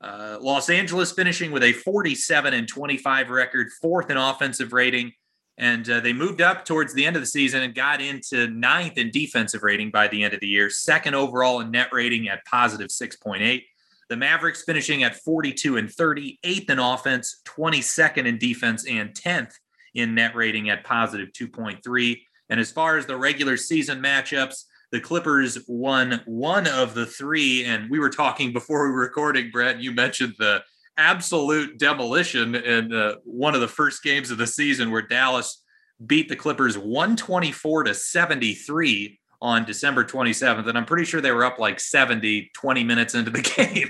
Uh, 0.03 0.37
Los 0.41 0.69
Angeles 0.69 1.13
finishing 1.13 1.51
with 1.51 1.63
a 1.63 1.71
47 1.71 2.53
and 2.53 2.67
25 2.67 3.29
record, 3.29 3.69
fourth 3.81 4.09
in 4.09 4.17
offensive 4.17 4.73
rating. 4.73 5.13
And 5.57 5.89
uh, 5.89 6.01
they 6.01 6.11
moved 6.11 6.41
up 6.41 6.65
towards 6.65 6.93
the 6.93 7.05
end 7.05 7.15
of 7.15 7.21
the 7.21 7.27
season 7.27 7.61
and 7.61 7.73
got 7.73 8.01
into 8.01 8.47
ninth 8.47 8.97
in 8.97 9.11
defensive 9.11 9.63
rating 9.63 9.91
by 9.91 10.09
the 10.09 10.23
end 10.23 10.33
of 10.33 10.41
the 10.41 10.47
year, 10.47 10.69
second 10.69 11.15
overall 11.15 11.61
in 11.61 11.71
net 11.71 11.89
rating 11.93 12.27
at 12.27 12.43
positive 12.45 12.89
6.8. 12.89 13.63
The 14.09 14.17
Mavericks 14.17 14.63
finishing 14.63 15.03
at 15.03 15.15
42 15.15 15.77
and 15.77 15.89
30, 15.89 16.39
eighth 16.43 16.69
in 16.69 16.79
offense, 16.79 17.41
22nd 17.45 18.25
in 18.25 18.37
defense, 18.37 18.85
and 18.85 19.11
10th 19.11 19.53
in 19.93 20.15
net 20.15 20.35
rating 20.35 20.69
at 20.69 20.83
positive 20.83 21.29
2.3. 21.31 22.21
And 22.49 22.59
as 22.59 22.71
far 22.71 22.97
as 22.97 23.05
the 23.05 23.15
regular 23.15 23.55
season 23.55 24.01
matchups, 24.01 24.65
the 24.93 24.99
Clippers 24.99 25.57
won 25.67 26.21
one 26.25 26.67
of 26.67 26.93
the 26.93 27.07
three. 27.07 27.65
And 27.65 27.89
we 27.89 27.97
were 27.97 28.11
talking 28.11 28.53
before 28.53 28.85
we 28.85 28.93
were 28.93 28.99
recording, 28.99 29.49
Brett. 29.49 29.81
You 29.81 29.91
mentioned 29.91 30.35
the 30.37 30.61
absolute 30.97 31.79
demolition 31.79 32.53
in 32.53 32.93
uh, 32.93 33.15
one 33.23 33.55
of 33.55 33.61
the 33.61 33.67
first 33.67 34.03
games 34.03 34.29
of 34.29 34.37
the 34.37 34.45
season 34.45 34.91
where 34.91 35.01
Dallas 35.01 35.63
beat 36.05 36.29
the 36.29 36.35
Clippers 36.35 36.77
124 36.77 37.85
to 37.85 37.93
73 37.95 39.19
on 39.41 39.65
December 39.65 40.05
27th. 40.05 40.67
And 40.67 40.77
I'm 40.77 40.85
pretty 40.85 41.05
sure 41.05 41.21
they 41.21 41.31
were 41.31 41.43
up 41.43 41.57
like 41.57 41.79
70, 41.79 42.51
20 42.53 42.83
minutes 42.83 43.15
into 43.15 43.31
the 43.31 43.41
game. 43.55 43.89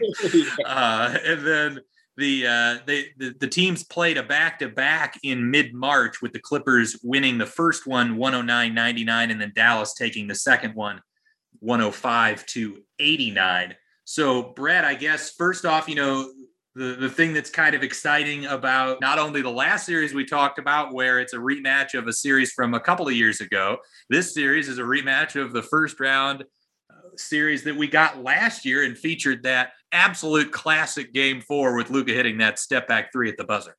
uh, 0.66 1.18
and 1.22 1.46
then 1.46 1.80
the, 2.18 2.48
uh, 2.48 2.78
they, 2.86 3.08
the, 3.18 3.36
the 3.40 3.48
teams 3.48 3.84
played 3.84 4.18
a 4.18 4.24
back 4.24 4.60
to 4.60 4.70
back 4.70 5.20
in 5.24 5.50
mid 5.50 5.74
March 5.74 6.22
with 6.22 6.34
the 6.34 6.40
Clippers 6.40 7.00
winning 7.04 7.38
the 7.38 7.46
first 7.46 7.88
one 7.88 8.18
109 8.18 8.74
99, 8.74 9.32
and 9.32 9.42
then 9.42 9.52
Dallas 9.56 9.94
taking 9.94 10.28
the 10.28 10.36
second 10.36 10.76
one 10.76 11.02
105 11.60 12.46
to 12.48 12.84
89. 13.00 13.76
So, 14.06 14.54
Brett, 14.56 14.86
I 14.86 14.96
guess 14.96 15.32
first 15.32 15.66
off, 15.66 15.88
you 15.88 15.96
know, 15.96 16.30
the, 16.76 16.96
the 17.00 17.10
thing 17.10 17.34
that's 17.34 17.50
kind 17.50 17.76
of 17.76 17.84
exciting 17.84 18.46
about 18.46 19.00
not 19.00 19.20
only 19.20 19.42
the 19.42 19.50
last 19.50 19.86
series 19.86 20.14
we 20.14 20.26
talked 20.26 20.60
about, 20.60 20.94
where 20.94 21.20
it's 21.20 21.34
a 21.34 21.38
rematch 21.38 21.98
of 21.98 22.08
a 22.08 22.14
series 22.14 22.52
from 22.52 22.74
a 22.74 22.80
couple 22.80 23.08
of 23.08 23.14
years 23.14 23.42
ago, 23.42 23.78
this 24.10 24.34
series 24.34 24.68
is 24.68 24.80
a 24.80 24.84
rematch 24.84 25.40
of 25.40 25.54
the 25.54 25.62
first 25.62 26.00
round 26.00 26.44
series 27.18 27.64
that 27.64 27.76
we 27.76 27.88
got 27.88 28.24
last 28.24 28.66
year 28.66 28.84
and 28.84 28.98
featured 28.98 29.44
that 29.44 29.72
absolute 29.92 30.52
classic 30.52 31.14
game 31.14 31.42
four 31.42 31.76
with 31.76 31.90
Luka 31.90 32.12
hitting 32.12 32.38
that 32.40 32.60
step 32.60 32.88
back 32.88 33.12
three 33.12 33.30
at 33.30 33.38
the 33.38 33.44
buzzer. 33.44 33.76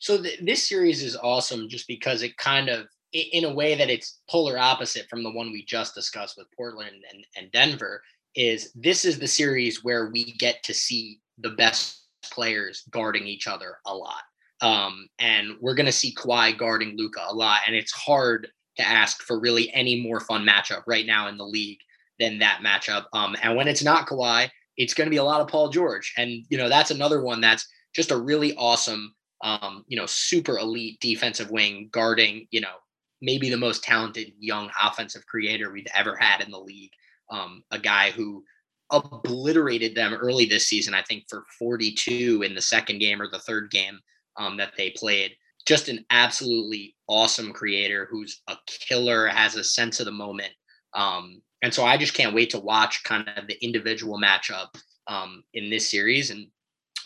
So 0.00 0.22
th- 0.22 0.40
this 0.40 0.68
series 0.68 1.02
is 1.02 1.16
awesome 1.16 1.68
just 1.68 1.88
because 1.88 2.22
it 2.22 2.36
kind 2.36 2.68
of, 2.68 2.86
in 3.12 3.44
a 3.44 3.52
way 3.52 3.74
that 3.74 3.88
it's 3.88 4.20
polar 4.28 4.58
opposite 4.58 5.08
from 5.08 5.22
the 5.22 5.32
one 5.32 5.50
we 5.50 5.64
just 5.64 5.94
discussed 5.94 6.36
with 6.36 6.46
Portland 6.56 7.02
and, 7.12 7.24
and 7.36 7.50
Denver, 7.52 8.02
is 8.34 8.72
this 8.74 9.04
is 9.04 9.18
the 9.18 9.26
series 9.26 9.82
where 9.82 10.10
we 10.10 10.32
get 10.34 10.62
to 10.64 10.74
see 10.74 11.20
the 11.38 11.50
best 11.50 12.06
players 12.22 12.82
guarding 12.90 13.26
each 13.26 13.46
other 13.46 13.78
a 13.86 13.94
lot. 13.94 14.22
Um, 14.60 15.08
and 15.18 15.56
we're 15.60 15.74
going 15.74 15.86
to 15.86 15.92
see 15.92 16.14
Kawhi 16.14 16.56
guarding 16.56 16.96
Luka 16.96 17.24
a 17.28 17.34
lot. 17.34 17.60
And 17.66 17.74
it's 17.74 17.92
hard 17.92 18.48
to 18.76 18.86
ask 18.86 19.22
for 19.22 19.40
really 19.40 19.72
any 19.72 20.02
more 20.02 20.20
fun 20.20 20.46
matchup 20.46 20.82
right 20.86 21.06
now 21.06 21.28
in 21.28 21.38
the 21.38 21.44
league 21.44 21.78
than 22.18 22.38
that 22.38 22.60
matchup. 22.64 23.04
Um, 23.12 23.36
and 23.42 23.56
when 23.56 23.68
it's 23.68 23.84
not 23.84 24.06
Kawhi, 24.06 24.48
it's 24.76 24.94
going 24.94 25.06
to 25.06 25.10
be 25.10 25.16
a 25.16 25.24
lot 25.24 25.40
of 25.40 25.48
Paul 25.48 25.70
George. 25.70 26.12
And, 26.16 26.44
you 26.48 26.58
know, 26.58 26.68
that's 26.68 26.90
another 26.90 27.22
one 27.22 27.40
that's 27.40 27.66
just 27.94 28.10
a 28.10 28.16
really 28.16 28.54
awesome, 28.56 29.14
um, 29.42 29.84
you 29.86 29.96
know, 29.96 30.06
super 30.06 30.58
elite 30.58 31.00
defensive 31.00 31.50
wing 31.50 31.88
guarding, 31.92 32.46
you 32.50 32.60
know, 32.60 32.76
maybe 33.22 33.48
the 33.48 33.56
most 33.56 33.82
talented 33.82 34.32
young 34.38 34.70
offensive 34.82 35.26
creator 35.26 35.72
we've 35.72 35.86
ever 35.94 36.16
had 36.16 36.42
in 36.42 36.50
the 36.50 36.58
league. 36.58 36.92
Um, 37.30 37.62
a 37.70 37.78
guy 37.78 38.10
who 38.10 38.44
obliterated 38.90 39.94
them 39.94 40.14
early 40.14 40.44
this 40.44 40.66
season, 40.66 40.94
I 40.94 41.02
think 41.02 41.24
for 41.28 41.44
42 41.58 42.42
in 42.44 42.54
the 42.54 42.60
second 42.60 42.98
game 42.98 43.20
or 43.20 43.28
the 43.28 43.40
third 43.40 43.70
game 43.70 43.98
um, 44.36 44.56
that 44.58 44.72
they 44.76 44.90
played. 44.90 45.32
Just 45.66 45.88
an 45.88 46.04
absolutely 46.10 46.94
awesome 47.08 47.52
creator 47.52 48.06
who's 48.10 48.42
a 48.48 48.56
killer, 48.66 49.26
has 49.26 49.56
a 49.56 49.64
sense 49.64 49.98
of 49.98 50.06
the 50.06 50.12
moment. 50.12 50.52
Um, 50.94 51.42
and 51.66 51.74
so 51.74 51.84
I 51.84 51.96
just 51.96 52.14
can't 52.14 52.32
wait 52.32 52.50
to 52.50 52.60
watch 52.60 53.02
kind 53.02 53.28
of 53.36 53.48
the 53.48 53.58
individual 53.60 54.20
matchup 54.20 54.68
um, 55.08 55.42
in 55.52 55.68
this 55.68 55.90
series. 55.90 56.30
And 56.30 56.46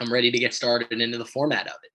I'm 0.02 0.12
ready 0.12 0.30
to 0.30 0.38
get 0.38 0.52
started 0.52 0.92
into 1.00 1.16
the 1.16 1.24
format 1.24 1.66
of 1.66 1.76
it. 1.82 1.90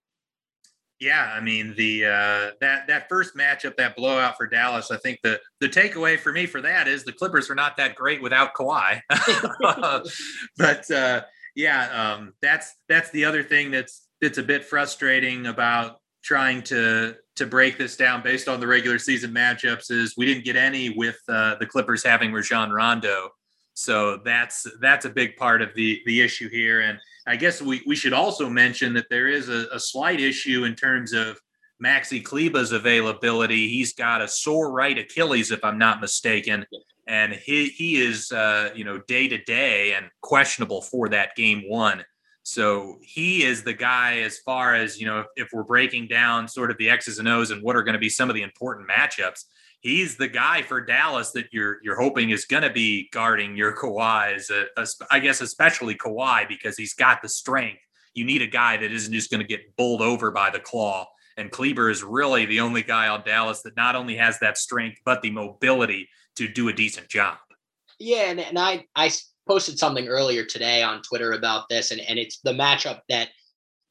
Yeah, 1.00 1.32
I 1.32 1.42
mean 1.42 1.76
the 1.78 2.06
uh, 2.06 2.52
that 2.62 2.88
that 2.88 3.08
first 3.08 3.36
matchup, 3.36 3.76
that 3.76 3.96
blowout 3.96 4.36
for 4.36 4.48
Dallas. 4.48 4.90
I 4.90 4.98
think 4.98 5.20
the 5.22 5.40
the 5.60 5.70
takeaway 5.70 6.18
for 6.18 6.32
me 6.32 6.48
for 6.48 6.60
that 6.62 6.88
is 6.88 7.04
the 7.04 7.14
Clippers 7.14 7.52
are 7.52 7.56
not 7.56 7.78
that 7.78 7.94
great 7.94 8.20
without 8.24 8.56
Kawhi. 8.56 9.00
but 10.58 10.90
uh, 10.90 11.22
yeah, 11.56 12.14
um, 12.16 12.34
that's 12.42 12.74
that's 12.90 13.12
the 13.12 13.26
other 13.26 13.44
thing 13.44 13.70
that's 13.70 14.08
that's 14.22 14.40
a 14.40 14.44
bit 14.44 14.66
frustrating 14.66 15.46
about 15.46 16.00
trying 16.26 16.64
to 16.64 17.16
to 17.36 17.46
break 17.46 17.78
this 17.78 17.96
down 17.96 18.24
based 18.24 18.48
on 18.48 18.60
the 18.60 18.68
regular 18.68 18.98
season 18.98 19.32
matchups 19.32 19.92
is 19.92 20.16
we 20.18 20.26
didn't 20.26 20.44
get 20.44 20.56
any 20.56 20.90
with 20.90 21.20
uh, 21.30 21.56
the 21.60 21.66
Clippers 21.66 22.04
having 22.04 22.34
Rajon 22.34 22.72
Rondo. 22.72 23.30
So 23.76 24.18
that's 24.26 24.66
that's 24.82 25.06
a 25.06 25.10
big 25.10 25.36
part 25.38 25.62
of 25.62 25.70
the 25.76 26.02
the 26.06 26.22
issue 26.22 26.50
here 26.50 26.82
and 26.82 27.00
I 27.28 27.36
guess 27.36 27.62
we, 27.62 27.82
we 27.88 27.96
should 27.96 28.14
also 28.14 28.50
mention 28.50 28.94
that 28.94 29.10
there 29.10 29.28
is 29.28 29.50
a, 29.50 29.66
a 29.74 29.80
slight 29.80 30.20
issue 30.20 30.64
in 30.64 30.76
terms 30.76 31.12
of 31.12 31.40
Maxi 31.84 32.24
Kleber's 32.24 32.72
availability. 32.72 33.68
He's 33.68 33.94
got 33.94 34.22
a 34.22 34.28
sore 34.28 34.72
right 34.72 34.98
Achilles, 34.98 35.52
if 35.52 35.64
I'm 35.64 35.78
not 35.78 36.02
mistaken, 36.02 36.66
and 37.08 37.34
he 37.34 37.66
he 37.70 37.98
is 37.98 38.32
uh, 38.32 38.70
you 38.76 38.84
know 38.84 39.00
day 39.08 39.28
to 39.28 39.38
day 39.44 39.94
and 39.94 40.08
questionable 40.22 40.82
for 40.82 41.10
that 41.10 41.36
game 41.36 41.64
one. 41.68 42.06
So 42.48 43.00
he 43.02 43.44
is 43.44 43.64
the 43.64 43.74
guy 43.74 44.20
as 44.20 44.38
far 44.40 44.76
as 44.76 45.00
you 45.00 45.06
know 45.06 45.20
if, 45.22 45.26
if 45.36 45.48
we're 45.52 45.64
breaking 45.64 46.08
down 46.08 46.48
sort 46.48 46.72
of 46.72 46.78
the 46.78 46.90
X's 46.90 47.20
and 47.20 47.28
O's 47.28 47.52
and 47.52 47.62
what 47.62 47.76
are 47.76 47.84
going 47.84 47.94
to 47.94 48.00
be 48.00 48.10
some 48.10 48.30
of 48.30 48.36
the 48.36 48.44
important 48.44 48.88
matchups. 48.90 49.46
He's 49.82 50.16
the 50.16 50.28
guy 50.28 50.62
for 50.62 50.80
Dallas 50.82 51.32
that 51.32 51.48
you're 51.52 51.78
you're 51.84 52.00
hoping 52.00 52.30
is 52.30 52.46
going 52.46 52.64
to 52.64 52.72
be 52.72 53.10
guarding 53.12 53.58
your 53.58 53.76
Kawhi's. 53.82 54.50
Uh, 54.50 54.86
I 55.12 55.20
guess 55.20 55.42
especially 55.42 55.96
Kawhi 55.96 56.48
because 56.48 56.78
he's 56.78 56.94
got 56.94 57.22
the 57.22 57.30
strength. 57.30 57.82
You 58.14 58.26
need 58.26 58.42
a 58.42 58.48
guy 58.48 58.78
that 58.78 58.92
isn't 58.92 59.12
just 59.12 59.30
going 59.30 59.42
to 59.42 59.48
get 59.48 59.76
bowled 59.76 60.02
over 60.02 60.32
by 60.32 60.50
the 60.50 60.60
claw 60.60 61.08
and 61.38 61.52
Kleber 61.52 61.90
is 61.90 62.04
really 62.04 62.46
the 62.46 62.62
only 62.62 62.82
guy 62.82 63.08
on 63.08 63.24
Dallas 63.24 63.62
that 63.64 63.76
not 63.76 63.96
only 63.96 64.16
has 64.16 64.40
that 64.40 64.58
strength, 64.58 65.00
but 65.04 65.22
the 65.22 65.32
mobility 65.32 66.10
to 66.36 66.48
do 66.48 66.70
a 66.70 66.74
decent 66.74 67.10
job. 67.10 67.38
Yeah. 68.00 68.30
And, 68.30 68.40
and 68.40 68.58
I, 68.58 68.86
I 68.96 69.12
posted 69.48 69.78
something 69.78 70.08
earlier 70.08 70.46
today 70.46 70.84
on 70.84 71.02
Twitter 71.02 71.34
about 71.34 71.70
this, 71.70 71.92
and, 71.92 72.02
and 72.02 72.18
it's 72.18 72.40
the 72.40 72.54
matchup 72.54 73.02
that, 73.10 73.30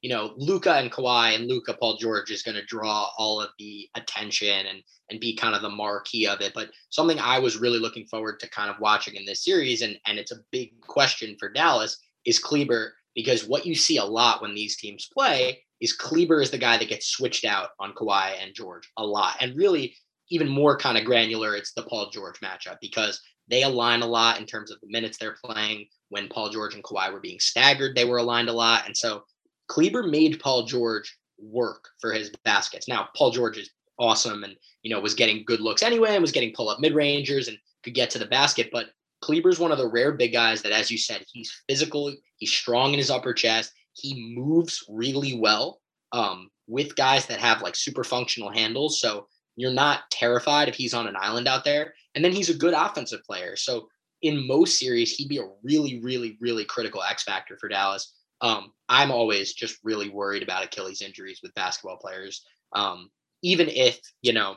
you 0.01 0.11
know, 0.11 0.35
Luka 0.37 0.75
and 0.75 0.93
Kawhi 0.93 1.35
and 1.35 1.49
Luka 1.49 1.75
Paul 1.75 1.97
George 1.97 2.31
is 2.31 2.43
going 2.43 2.57
to 2.57 2.65
draw 2.67 3.09
all 3.17 3.41
of 3.41 3.51
the 3.59 3.89
attention 3.95 4.67
and 4.67 4.83
and 5.11 5.21
be 5.21 5.37
kind 5.37 5.55
of 5.55 5.63
the 5.63 5.69
marquee 5.69 6.27
of 6.27 6.41
it. 6.41 6.53
But 6.55 6.71
something 6.89 7.19
I 7.19 7.39
was 7.39 7.59
really 7.59 7.79
looking 7.79 8.07
forward 8.07 8.41
to 8.41 8.51
kind 8.51 8.71
of 8.71 8.81
watching 8.81 9.17
in 9.17 9.25
this 9.27 9.45
series, 9.45 9.83
and, 9.83 9.99
and 10.07 10.19
it's 10.19 10.33
a 10.33 10.41
big 10.51 10.81
question 10.81 11.37
for 11.39 11.51
Dallas, 11.51 11.99
is 12.25 12.39
Kleber, 12.39 12.95
because 13.15 13.47
what 13.47 13.67
you 13.67 13.75
see 13.75 13.99
a 13.99 14.05
lot 14.05 14.41
when 14.41 14.55
these 14.55 14.77
teams 14.77 15.09
play 15.13 15.63
is 15.81 15.93
Kleber 15.93 16.41
is 16.41 16.51
the 16.51 16.59
guy 16.59 16.79
that 16.79 16.89
gets 16.89 17.09
switched 17.09 17.45
out 17.45 17.71
on 17.79 17.93
Kawhi 17.93 18.43
and 18.43 18.55
George 18.55 18.91
a 18.97 19.05
lot. 19.05 19.37
And 19.41 19.57
really, 19.57 19.95
even 20.31 20.49
more 20.49 20.77
kind 20.79 20.97
of 20.97 21.05
granular, 21.05 21.55
it's 21.55 21.75
the 21.75 21.83
Paul 21.83 22.09
George 22.11 22.41
matchup 22.41 22.79
because 22.81 23.21
they 23.49 23.63
align 23.63 24.03
a 24.03 24.07
lot 24.07 24.39
in 24.39 24.47
terms 24.47 24.71
of 24.71 24.81
the 24.81 24.89
minutes 24.89 25.19
they're 25.19 25.37
playing. 25.45 25.87
When 26.09 26.29
Paul 26.29 26.51
George 26.51 26.75
and 26.75 26.85
Kawhi 26.85 27.13
were 27.13 27.21
being 27.21 27.41
staggered, 27.41 27.97
they 27.97 28.05
were 28.05 28.19
aligned 28.19 28.49
a 28.49 28.53
lot. 28.53 28.87
And 28.87 28.97
so 28.97 29.25
Kleber 29.69 30.05
made 30.05 30.41
Paul 30.41 30.65
George 30.65 31.17
work 31.39 31.89
for 32.01 32.13
his 32.13 32.31
baskets. 32.45 32.89
Now, 32.89 33.09
Paul 33.17 33.31
George 33.31 33.59
is 33.59 33.71
awesome 33.99 34.45
and, 34.45 34.57
you 34.83 34.95
know, 34.95 35.01
was 35.01 35.15
getting 35.15 35.45
good 35.45 35.61
looks 35.61 35.83
anyway 35.83 36.15
and 36.15 36.23
was 36.23 36.33
getting 36.33 36.53
pull 36.55 36.69
up 36.69 36.81
mid 36.81 36.95
rangers 36.95 37.49
and 37.49 37.59
could 37.83 37.95
get 37.95 38.11
to 38.11 38.19
the 38.19 38.27
basket. 38.27 38.71
But 38.73 38.87
Kleber's 39.23 39.59
one 39.59 39.73
of 39.73 39.79
the 39.79 39.89
rare 39.89 40.13
big 40.13 40.33
guys 40.33 40.63
that, 40.63 40.73
as 40.73 40.91
you 40.91 40.99
said, 40.99 41.25
he's 41.33 41.53
physical, 41.69 42.13
he's 42.37 42.53
strong 42.53 42.93
in 42.93 42.99
his 42.99 43.11
upper 43.11 43.33
chest, 43.33 43.73
he 43.93 44.35
moves 44.37 44.85
really 44.89 45.39
well 45.39 45.81
um, 46.13 46.51
with 46.67 46.97
guys 46.97 47.27
that 47.27 47.41
have 47.41 47.63
like 47.63 47.77
super 47.77 48.05
functional 48.05 48.51
handles. 48.51 49.01
So 49.01 49.27
you're 49.57 49.73
not 49.73 50.11
terrified 50.11 50.69
if 50.69 50.75
he's 50.75 50.95
on 50.95 51.07
an 51.07 51.17
island 51.19 51.49
out 51.49 51.65
there. 51.65 51.95
And 52.15 52.25
then 52.25 52.33
he's 52.33 52.51
a 52.51 52.55
good 52.55 52.75
offensive 52.75 53.25
player. 53.25 53.57
So 53.57 53.89
in 54.23 54.47
most 54.47 54.79
series, 54.79 55.12
he'd 55.12 55.29
be 55.29 55.39
a 55.39 55.49
really, 55.62 56.01
really, 56.01 56.37
really 56.41 56.65
critical 56.65 57.03
X 57.03 57.25
factor 57.25 57.57
for 57.61 57.69
Dallas. 57.69 58.15
Um, 58.41 58.73
I'm 58.89 59.11
always 59.11 59.53
just 59.53 59.79
really 59.85 60.09
worried 60.09 60.43
about 60.43 60.65
Achilles 60.65 61.03
injuries 61.03 61.41
with 61.43 61.55
basketball 61.55 61.99
players. 61.99 62.45
Um, 62.73 63.11
even 63.43 63.69
if, 63.69 64.01
you 64.23 64.33
know, 64.33 64.57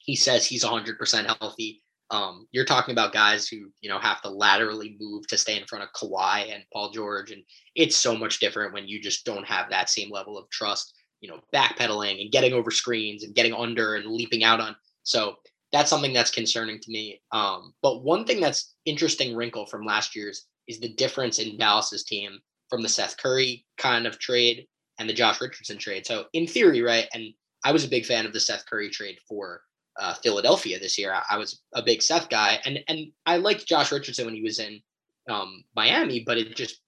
he 0.00 0.16
says 0.16 0.46
he's 0.46 0.64
100% 0.64 1.38
healthy, 1.40 1.82
um, 2.10 2.48
you're 2.50 2.64
talking 2.64 2.92
about 2.92 3.12
guys 3.12 3.46
who 3.46 3.70
you 3.80 3.88
know 3.88 3.98
have 3.98 4.20
to 4.22 4.30
laterally 4.30 4.96
move 4.98 5.26
to 5.28 5.38
stay 5.38 5.56
in 5.56 5.66
front 5.66 5.84
of 5.84 5.92
Kawhi 5.92 6.52
and 6.52 6.64
Paul 6.72 6.90
George, 6.90 7.30
and 7.30 7.42
it's 7.76 7.96
so 7.96 8.16
much 8.16 8.40
different 8.40 8.74
when 8.74 8.88
you 8.88 9.00
just 9.00 9.24
don't 9.24 9.46
have 9.46 9.70
that 9.70 9.88
same 9.88 10.10
level 10.10 10.36
of 10.36 10.50
trust. 10.50 10.92
You 11.20 11.30
know, 11.30 11.40
backpedaling 11.54 12.20
and 12.20 12.32
getting 12.32 12.52
over 12.52 12.70
screens 12.70 13.24
and 13.24 13.34
getting 13.34 13.54
under 13.54 13.94
and 13.94 14.06
leaping 14.06 14.42
out 14.42 14.60
on. 14.60 14.74
So 15.02 15.36
that's 15.72 15.90
something 15.90 16.12
that's 16.12 16.30
concerning 16.30 16.80
to 16.80 16.90
me. 16.90 17.20
Um, 17.32 17.74
but 17.82 18.02
one 18.02 18.24
thing 18.24 18.40
that's 18.40 18.74
interesting 18.86 19.36
wrinkle 19.36 19.66
from 19.66 19.84
last 19.84 20.16
year's 20.16 20.46
is 20.68 20.80
the 20.80 20.94
difference 20.94 21.38
in 21.38 21.58
Dallas's 21.58 22.04
team 22.04 22.38
from 22.68 22.82
the 22.82 22.88
Seth 22.88 23.16
Curry 23.16 23.64
kind 23.78 24.06
of 24.06 24.18
trade 24.18 24.66
and 24.98 25.08
the 25.08 25.14
Josh 25.14 25.40
Richardson 25.40 25.78
trade. 25.78 26.06
So 26.06 26.26
in 26.32 26.46
theory, 26.46 26.82
right, 26.82 27.08
and 27.14 27.32
I 27.64 27.72
was 27.72 27.84
a 27.84 27.88
big 27.88 28.06
fan 28.06 28.26
of 28.26 28.32
the 28.32 28.40
Seth 28.40 28.64
Curry 28.66 28.90
trade 28.90 29.18
for 29.28 29.62
uh, 29.98 30.14
Philadelphia 30.14 30.78
this 30.78 30.98
year. 30.98 31.12
I, 31.12 31.34
I, 31.34 31.36
was 31.36 31.60
a 31.74 31.82
big 31.82 32.02
Seth 32.02 32.28
guy, 32.28 32.58
and 32.64 32.80
and 32.88 33.12
I 33.26 33.36
liked 33.36 33.66
Josh 33.66 33.92
Richardson 33.92 34.24
when 34.24 34.34
he 34.34 34.42
was 34.42 34.58
in 34.58 34.80
um, 35.28 35.64
Miami, 35.74 36.22
but 36.24 36.38
it 36.38 36.54
just 36.56 36.80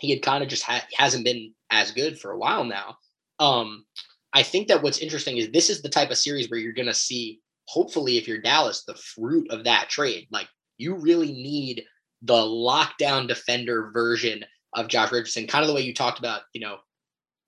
he 0.00 0.10
had 0.10 0.22
kind 0.22 0.42
of 0.42 0.48
just 0.48 0.62
ha- 0.62 0.86
hasn't 0.96 1.24
been 1.24 1.52
as 1.70 1.90
good 1.90 2.18
for 2.18 2.30
a 2.30 2.38
while 2.38 2.64
now. 2.64 2.96
Um, 3.38 3.84
I 4.32 4.42
think 4.42 4.68
that 4.68 4.82
what's 4.82 4.98
interesting 4.98 5.36
is 5.36 5.50
this 5.50 5.70
is 5.70 5.82
the 5.82 5.88
type 5.88 6.10
of 6.10 6.18
series 6.18 6.50
where 6.50 6.60
you're 6.60 6.72
going 6.72 6.86
to 6.86 6.94
see, 6.94 7.40
hopefully, 7.68 8.16
if 8.16 8.26
you're 8.26 8.40
Dallas, 8.40 8.84
the 8.84 8.94
fruit 8.94 9.50
of 9.50 9.64
that 9.64 9.88
trade. 9.88 10.26
Like 10.30 10.48
you 10.76 10.94
really 10.94 11.32
need 11.32 11.84
the 12.22 12.34
lockdown 12.34 13.28
defender 13.28 13.90
version 13.92 14.44
of 14.74 14.88
Josh 14.88 15.12
Richardson, 15.12 15.46
kind 15.46 15.62
of 15.62 15.68
the 15.68 15.74
way 15.74 15.82
you 15.82 15.94
talked 15.94 16.18
about, 16.18 16.42
you 16.52 16.60
know, 16.60 16.78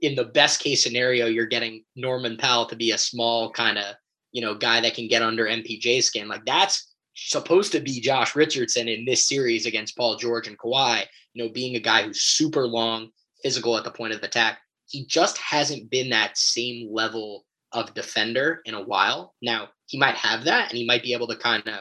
in 0.00 0.14
the 0.14 0.24
best 0.24 0.60
case 0.60 0.82
scenario, 0.82 1.26
you're 1.26 1.46
getting 1.46 1.84
Norman 1.96 2.36
Powell 2.36 2.66
to 2.66 2.76
be 2.76 2.92
a 2.92 2.98
small 2.98 3.50
kind 3.50 3.76
of 3.76 3.96
you 4.32 4.40
know, 4.40 4.54
guy 4.54 4.80
that 4.80 4.94
can 4.94 5.08
get 5.08 5.22
under 5.22 5.46
MPJ 5.46 6.02
skin. 6.02 6.28
Like 6.28 6.44
that's 6.44 6.92
supposed 7.14 7.72
to 7.72 7.80
be 7.80 8.00
Josh 8.00 8.36
Richardson 8.36 8.88
in 8.88 9.04
this 9.04 9.26
series 9.26 9.66
against 9.66 9.96
Paul 9.96 10.16
George 10.16 10.46
and 10.46 10.58
Kawhi, 10.58 11.04
you 11.34 11.44
know, 11.44 11.52
being 11.52 11.76
a 11.76 11.80
guy 11.80 12.02
who's 12.02 12.22
super 12.22 12.66
long, 12.66 13.10
physical 13.42 13.76
at 13.76 13.84
the 13.84 13.90
point 13.90 14.14
of 14.14 14.22
attack. 14.22 14.58
He 14.86 15.06
just 15.06 15.38
hasn't 15.38 15.90
been 15.90 16.10
that 16.10 16.36
same 16.36 16.88
level 16.92 17.44
of 17.72 17.94
defender 17.94 18.60
in 18.64 18.74
a 18.74 18.82
while. 18.82 19.34
Now, 19.42 19.68
he 19.86 19.98
might 19.98 20.16
have 20.16 20.44
that 20.44 20.70
and 20.70 20.78
he 20.78 20.86
might 20.86 21.02
be 21.02 21.12
able 21.12 21.28
to 21.28 21.36
kind 21.36 21.66
of, 21.68 21.80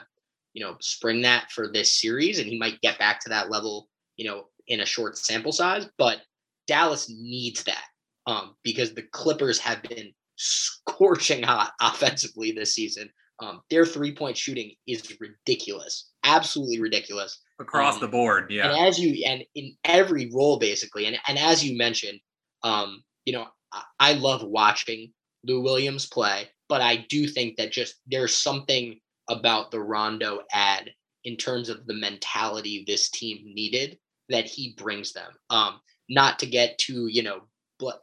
you 0.53 0.63
know, 0.63 0.75
spring 0.81 1.21
that 1.23 1.51
for 1.51 1.71
this 1.71 1.99
series 1.99 2.39
and 2.39 2.47
he 2.47 2.57
might 2.57 2.81
get 2.81 2.99
back 2.99 3.19
to 3.21 3.29
that 3.29 3.49
level, 3.49 3.87
you 4.17 4.29
know, 4.29 4.45
in 4.67 4.81
a 4.81 4.85
short 4.85 5.17
sample 5.17 5.51
size, 5.51 5.87
but 5.97 6.21
Dallas 6.67 7.09
needs 7.09 7.63
that 7.63 7.85
um, 8.27 8.55
because 8.63 8.93
the 8.93 9.03
Clippers 9.11 9.59
have 9.59 9.81
been 9.83 10.13
scorching 10.35 11.43
hot 11.43 11.73
offensively 11.81 12.51
this 12.51 12.73
season. 12.73 13.09
Um, 13.41 13.61
their 13.69 13.85
three 13.85 14.13
point 14.13 14.37
shooting 14.37 14.73
is 14.85 15.17
ridiculous, 15.19 16.11
absolutely 16.25 16.81
ridiculous 16.81 17.41
across 17.59 17.95
um, 17.95 18.01
the 18.01 18.07
board. 18.07 18.51
Yeah, 18.51 18.69
and 18.69 18.87
as 18.87 18.99
you 18.99 19.23
and 19.25 19.43
in 19.55 19.75
every 19.85 20.29
role 20.33 20.59
basically, 20.59 21.05
and 21.05 21.17
and 21.27 21.39
as 21.39 21.63
you 21.63 21.77
mentioned, 21.77 22.19
um, 22.63 23.01
you 23.23 23.31
know, 23.31 23.47
I, 23.71 23.83
I 23.99 24.13
love 24.13 24.43
watching 24.43 25.13
Lou 25.43 25.61
Williams 25.61 26.05
play, 26.05 26.49
but 26.67 26.81
I 26.81 27.05
do 27.09 27.27
think 27.27 27.57
that 27.57 27.71
just 27.71 27.95
there's 28.07 28.35
something 28.35 28.99
about 29.29 29.71
the 29.71 29.79
Rondo 29.79 30.41
ad 30.51 30.91
in 31.23 31.37
terms 31.37 31.69
of 31.69 31.85
the 31.85 31.93
mentality 31.93 32.83
this 32.85 33.09
team 33.09 33.39
needed 33.53 33.97
that 34.29 34.45
he 34.45 34.73
brings 34.77 35.13
them. 35.13 35.31
Um, 35.49 35.79
not 36.09 36.39
to 36.39 36.45
get 36.45 36.77
too 36.77 37.07
you 37.07 37.23
know 37.23 37.41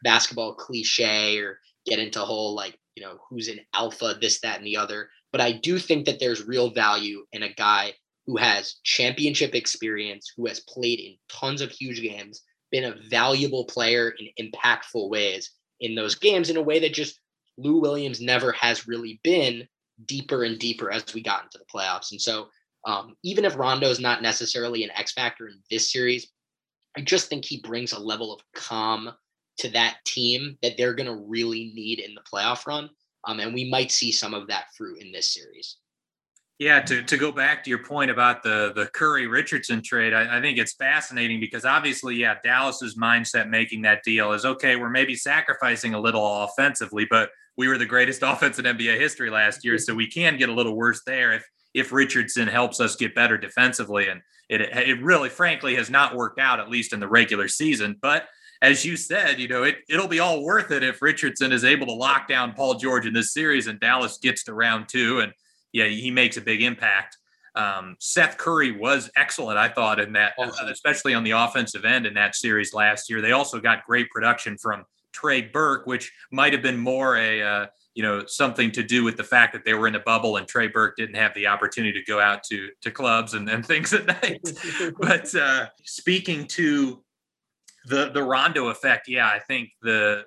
basketball 0.02 0.54
cliche 0.54 1.38
or 1.38 1.58
get 1.84 1.98
into 1.98 2.20
whole 2.20 2.54
like 2.54 2.78
you 2.94 3.02
know 3.02 3.18
who's 3.28 3.48
an 3.48 3.60
alpha 3.74 4.16
this 4.20 4.40
that 4.40 4.58
and 4.58 4.66
the 4.66 4.76
other 4.76 5.10
but 5.32 5.40
i 5.40 5.52
do 5.52 5.78
think 5.78 6.06
that 6.06 6.18
there's 6.18 6.46
real 6.46 6.70
value 6.70 7.24
in 7.32 7.42
a 7.42 7.52
guy 7.54 7.92
who 8.26 8.36
has 8.36 8.76
championship 8.84 9.54
experience 9.54 10.32
who 10.36 10.46
has 10.46 10.60
played 10.60 10.98
in 10.98 11.14
tons 11.28 11.60
of 11.60 11.70
huge 11.70 12.00
games 12.00 12.42
been 12.70 12.84
a 12.84 12.96
valuable 13.10 13.64
player 13.66 14.14
in 14.18 14.50
impactful 14.50 15.10
ways 15.10 15.52
in 15.80 15.94
those 15.94 16.14
games 16.14 16.48
in 16.48 16.56
a 16.56 16.62
way 16.62 16.78
that 16.78 16.94
just 16.94 17.20
lou 17.58 17.80
williams 17.80 18.20
never 18.20 18.52
has 18.52 18.86
really 18.86 19.20
been 19.22 19.66
deeper 20.04 20.44
and 20.44 20.58
deeper 20.58 20.90
as 20.90 21.14
we 21.14 21.22
got 21.22 21.44
into 21.44 21.58
the 21.58 21.64
playoffs 21.64 22.10
and 22.12 22.20
so 22.20 22.48
um, 22.84 23.16
even 23.24 23.44
if 23.44 23.56
rondo 23.56 23.88
is 23.88 24.00
not 24.00 24.22
necessarily 24.22 24.84
an 24.84 24.90
x 24.94 25.12
factor 25.12 25.48
in 25.48 25.58
this 25.70 25.90
series 25.90 26.28
i 26.96 27.00
just 27.00 27.28
think 27.28 27.44
he 27.44 27.60
brings 27.60 27.92
a 27.92 27.98
level 27.98 28.32
of 28.32 28.40
calm 28.54 29.10
to 29.58 29.68
that 29.70 29.96
team 30.04 30.58
that 30.62 30.76
they're 30.76 30.94
going 30.94 31.06
to 31.06 31.24
really 31.26 31.72
need 31.74 32.00
in 32.00 32.14
the 32.14 32.20
playoff 32.20 32.66
run. 32.66 32.90
Um, 33.24 33.40
and 33.40 33.54
we 33.54 33.68
might 33.68 33.90
see 33.90 34.12
some 34.12 34.34
of 34.34 34.46
that 34.48 34.66
fruit 34.76 35.00
in 35.00 35.10
this 35.12 35.32
series. 35.32 35.78
Yeah, 36.58 36.80
to, 36.80 37.02
to 37.02 37.16
go 37.18 37.32
back 37.32 37.64
to 37.64 37.70
your 37.70 37.84
point 37.84 38.10
about 38.10 38.42
the 38.42 38.72
the 38.74 38.86
Curry 38.86 39.26
Richardson 39.26 39.82
trade, 39.82 40.14
I, 40.14 40.38
I, 40.38 40.40
think 40.40 40.56
it's 40.56 40.72
fascinating 40.72 41.38
because 41.38 41.66
obviously, 41.66 42.16
yeah, 42.16 42.36
Dallas's 42.42 42.96
mindset 42.96 43.50
making 43.50 43.82
that 43.82 44.02
deal 44.02 44.32
is 44.32 44.46
okay. 44.46 44.76
We're 44.76 44.88
maybe 44.88 45.16
sacrificing 45.16 45.92
a 45.92 46.00
little 46.00 46.44
offensively, 46.44 47.06
but 47.10 47.28
we 47.56 47.68
were 47.68 47.78
the 47.78 47.86
greatest 47.86 48.22
offense 48.24 48.58
in 48.58 48.64
NBA 48.64 48.98
history 48.98 49.30
last 49.30 49.64
year, 49.64 49.78
so 49.78 49.94
we 49.94 50.08
can 50.08 50.36
get 50.36 50.48
a 50.48 50.54
little 50.54 50.76
worse 50.76 51.02
there 51.06 51.34
if 51.34 51.44
if 51.74 51.92
Richardson 51.92 52.48
helps 52.48 52.80
us 52.80 52.96
get 52.96 53.14
better 53.14 53.36
defensively. 53.36 54.08
And 54.08 54.22
it 54.48 54.60
it 54.60 55.02
really, 55.02 55.28
frankly, 55.28 55.76
has 55.76 55.90
not 55.90 56.14
worked 56.14 56.38
out 56.38 56.60
at 56.60 56.70
least 56.70 56.92
in 56.92 57.00
the 57.00 57.08
regular 57.08 57.48
season, 57.48 57.96
but 58.00 58.26
as 58.62 58.84
you 58.84 58.96
said, 58.96 59.38
you 59.38 59.48
know, 59.48 59.64
it, 59.64 59.76
it'll 59.88 60.08
be 60.08 60.20
all 60.20 60.42
worth 60.42 60.70
it 60.70 60.82
if 60.82 61.02
Richardson 61.02 61.52
is 61.52 61.64
able 61.64 61.86
to 61.86 61.92
lock 61.92 62.26
down 62.26 62.54
Paul 62.54 62.74
George 62.74 63.06
in 63.06 63.12
this 63.12 63.34
series 63.34 63.66
and 63.66 63.78
Dallas 63.78 64.18
gets 64.18 64.44
to 64.44 64.54
round 64.54 64.88
two 64.88 65.20
and 65.20 65.32
yeah, 65.72 65.86
he 65.86 66.10
makes 66.10 66.38
a 66.38 66.40
big 66.40 66.62
impact. 66.62 67.18
Um, 67.54 67.96
Seth 68.00 68.38
Curry 68.38 68.72
was 68.72 69.10
excellent, 69.16 69.58
I 69.58 69.68
thought, 69.68 70.00
in 70.00 70.12
that, 70.14 70.34
especially 70.68 71.14
on 71.14 71.24
the 71.24 71.32
offensive 71.32 71.84
end 71.84 72.06
in 72.06 72.14
that 72.14 72.34
series 72.34 72.72
last 72.74 73.10
year. 73.10 73.20
They 73.20 73.32
also 73.32 73.60
got 73.60 73.84
great 73.84 74.10
production 74.10 74.56
from 74.58 74.84
Trey 75.16 75.40
Burke, 75.40 75.86
which 75.86 76.12
might 76.30 76.52
have 76.52 76.60
been 76.60 76.76
more 76.76 77.16
a 77.16 77.42
uh, 77.42 77.66
you 77.94 78.02
know 78.02 78.26
something 78.26 78.70
to 78.72 78.82
do 78.82 79.02
with 79.02 79.16
the 79.16 79.24
fact 79.24 79.54
that 79.54 79.64
they 79.64 79.72
were 79.72 79.88
in 79.88 79.94
a 79.94 80.00
bubble 80.00 80.36
and 80.36 80.46
Trey 80.46 80.68
Burke 80.68 80.94
didn't 80.96 81.16
have 81.16 81.32
the 81.32 81.46
opportunity 81.46 81.98
to 81.98 82.04
go 82.06 82.20
out 82.20 82.44
to 82.44 82.68
to 82.82 82.90
clubs 82.90 83.32
and, 83.32 83.48
and 83.48 83.64
things 83.72 83.94
at 83.94 84.06
night. 84.06 84.46
but 84.98 85.34
uh, 85.34 85.68
speaking 85.84 86.46
to 86.48 87.02
the 87.86 88.10
the 88.10 88.22
Rondo 88.22 88.68
effect, 88.68 89.08
yeah, 89.08 89.26
I 89.26 89.38
think 89.38 89.70
the 89.80 90.24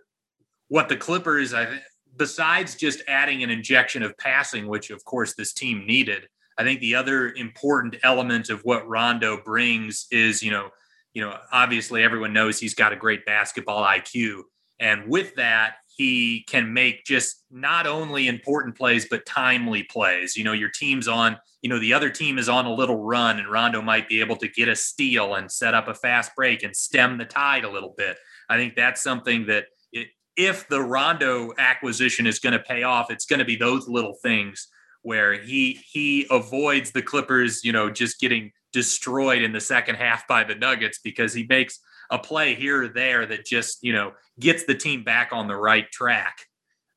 what 0.70 0.90
the 0.90 0.98
Clippers, 0.98 1.54
I 1.54 1.82
besides 2.18 2.76
just 2.76 3.04
adding 3.08 3.44
an 3.44 3.52
injection 3.52 4.02
of 4.02 4.18
passing, 4.18 4.68
which 4.68 4.90
of 4.90 5.06
course 5.06 5.36
this 5.36 5.54
team 5.54 5.86
needed, 5.86 6.28
I 6.58 6.64
think 6.64 6.80
the 6.80 6.96
other 6.96 7.30
important 7.30 7.98
element 8.02 8.50
of 8.50 8.62
what 8.66 8.88
Rondo 8.88 9.40
brings 9.44 10.08
is, 10.12 10.42
you 10.42 10.50
know, 10.50 10.70
you 11.14 11.22
know, 11.22 11.38
obviously 11.52 12.04
everyone 12.04 12.34
knows 12.34 12.60
he's 12.60 12.74
got 12.74 12.94
a 12.94 12.96
great 12.96 13.26
basketball 13.26 13.86
IQ. 13.86 14.42
And 14.80 15.08
with 15.10 15.36
that, 15.36 15.76
he 16.00 16.46
can 16.48 16.74
make 16.74 17.04
just 17.04 17.44
not 17.52 17.86
only 17.86 18.30
important 18.30 18.78
plays, 18.78 19.08
but 19.10 19.26
timely 19.26 19.84
plays. 19.84 20.38
You 20.38 20.46
know, 20.46 20.54
your 20.54 20.70
team's 20.70 21.10
on, 21.10 21.38
you 21.62 21.70
know, 21.70 21.78
the 21.78 21.94
other 21.94 22.10
team 22.10 22.38
is 22.38 22.48
on 22.48 22.66
a 22.66 22.74
little 22.74 23.04
run, 23.04 23.38
and 23.38 23.52
Rondo 23.52 23.82
might 23.82 24.08
be 24.08 24.22
able 24.22 24.38
to 24.38 24.48
get 24.48 24.70
a 24.70 24.76
steal 24.78 25.36
and 25.36 25.52
set 25.52 25.74
up 25.74 25.90
a 25.90 25.94
fast 25.94 26.34
break 26.38 26.64
and 26.64 26.74
stem 26.74 27.18
the 27.18 27.26
tide 27.26 27.66
a 27.66 27.70
little 27.70 27.94
bit. 27.98 28.18
I 28.50 28.56
think 28.56 28.76
that's 28.76 29.02
something 29.02 29.48
that 29.48 29.66
it, 29.92 30.08
if 30.38 30.70
the 30.70 30.82
Rondo 30.82 31.52
acquisition 31.58 32.26
is 32.26 32.40
going 32.40 32.54
to 32.54 32.60
pay 32.60 32.84
off, 32.84 33.12
it's 33.12 33.26
going 33.26 33.40
to 33.40 33.46
be 33.46 33.58
those 33.58 33.90
little 33.90 34.16
things 34.24 34.70
where 35.02 35.34
he 35.34 35.82
he 35.92 36.28
avoids 36.32 36.92
the 36.92 37.02
Clippers, 37.02 37.66
you 37.66 37.74
know, 37.74 37.90
just 37.90 38.22
getting 38.22 38.54
destroyed 38.72 39.42
in 39.42 39.52
the 39.52 39.60
second 39.60 39.96
half 39.96 40.28
by 40.30 40.46
the 40.46 40.56
Nuggets 40.56 41.00
because 41.04 41.34
he 41.34 41.46
makes 41.50 41.80
a 42.10 42.20
play 42.20 42.56
here 42.56 42.84
or 42.84 42.88
there 42.88 43.26
that 43.26 43.46
just, 43.46 43.80
you 43.82 43.94
know, 43.94 44.14
gets 44.40 44.66
the 44.66 44.76
team 44.76 45.04
back 45.04 45.30
on 45.32 45.48
the 45.48 45.56
right 45.56 45.90
track. 45.92 46.38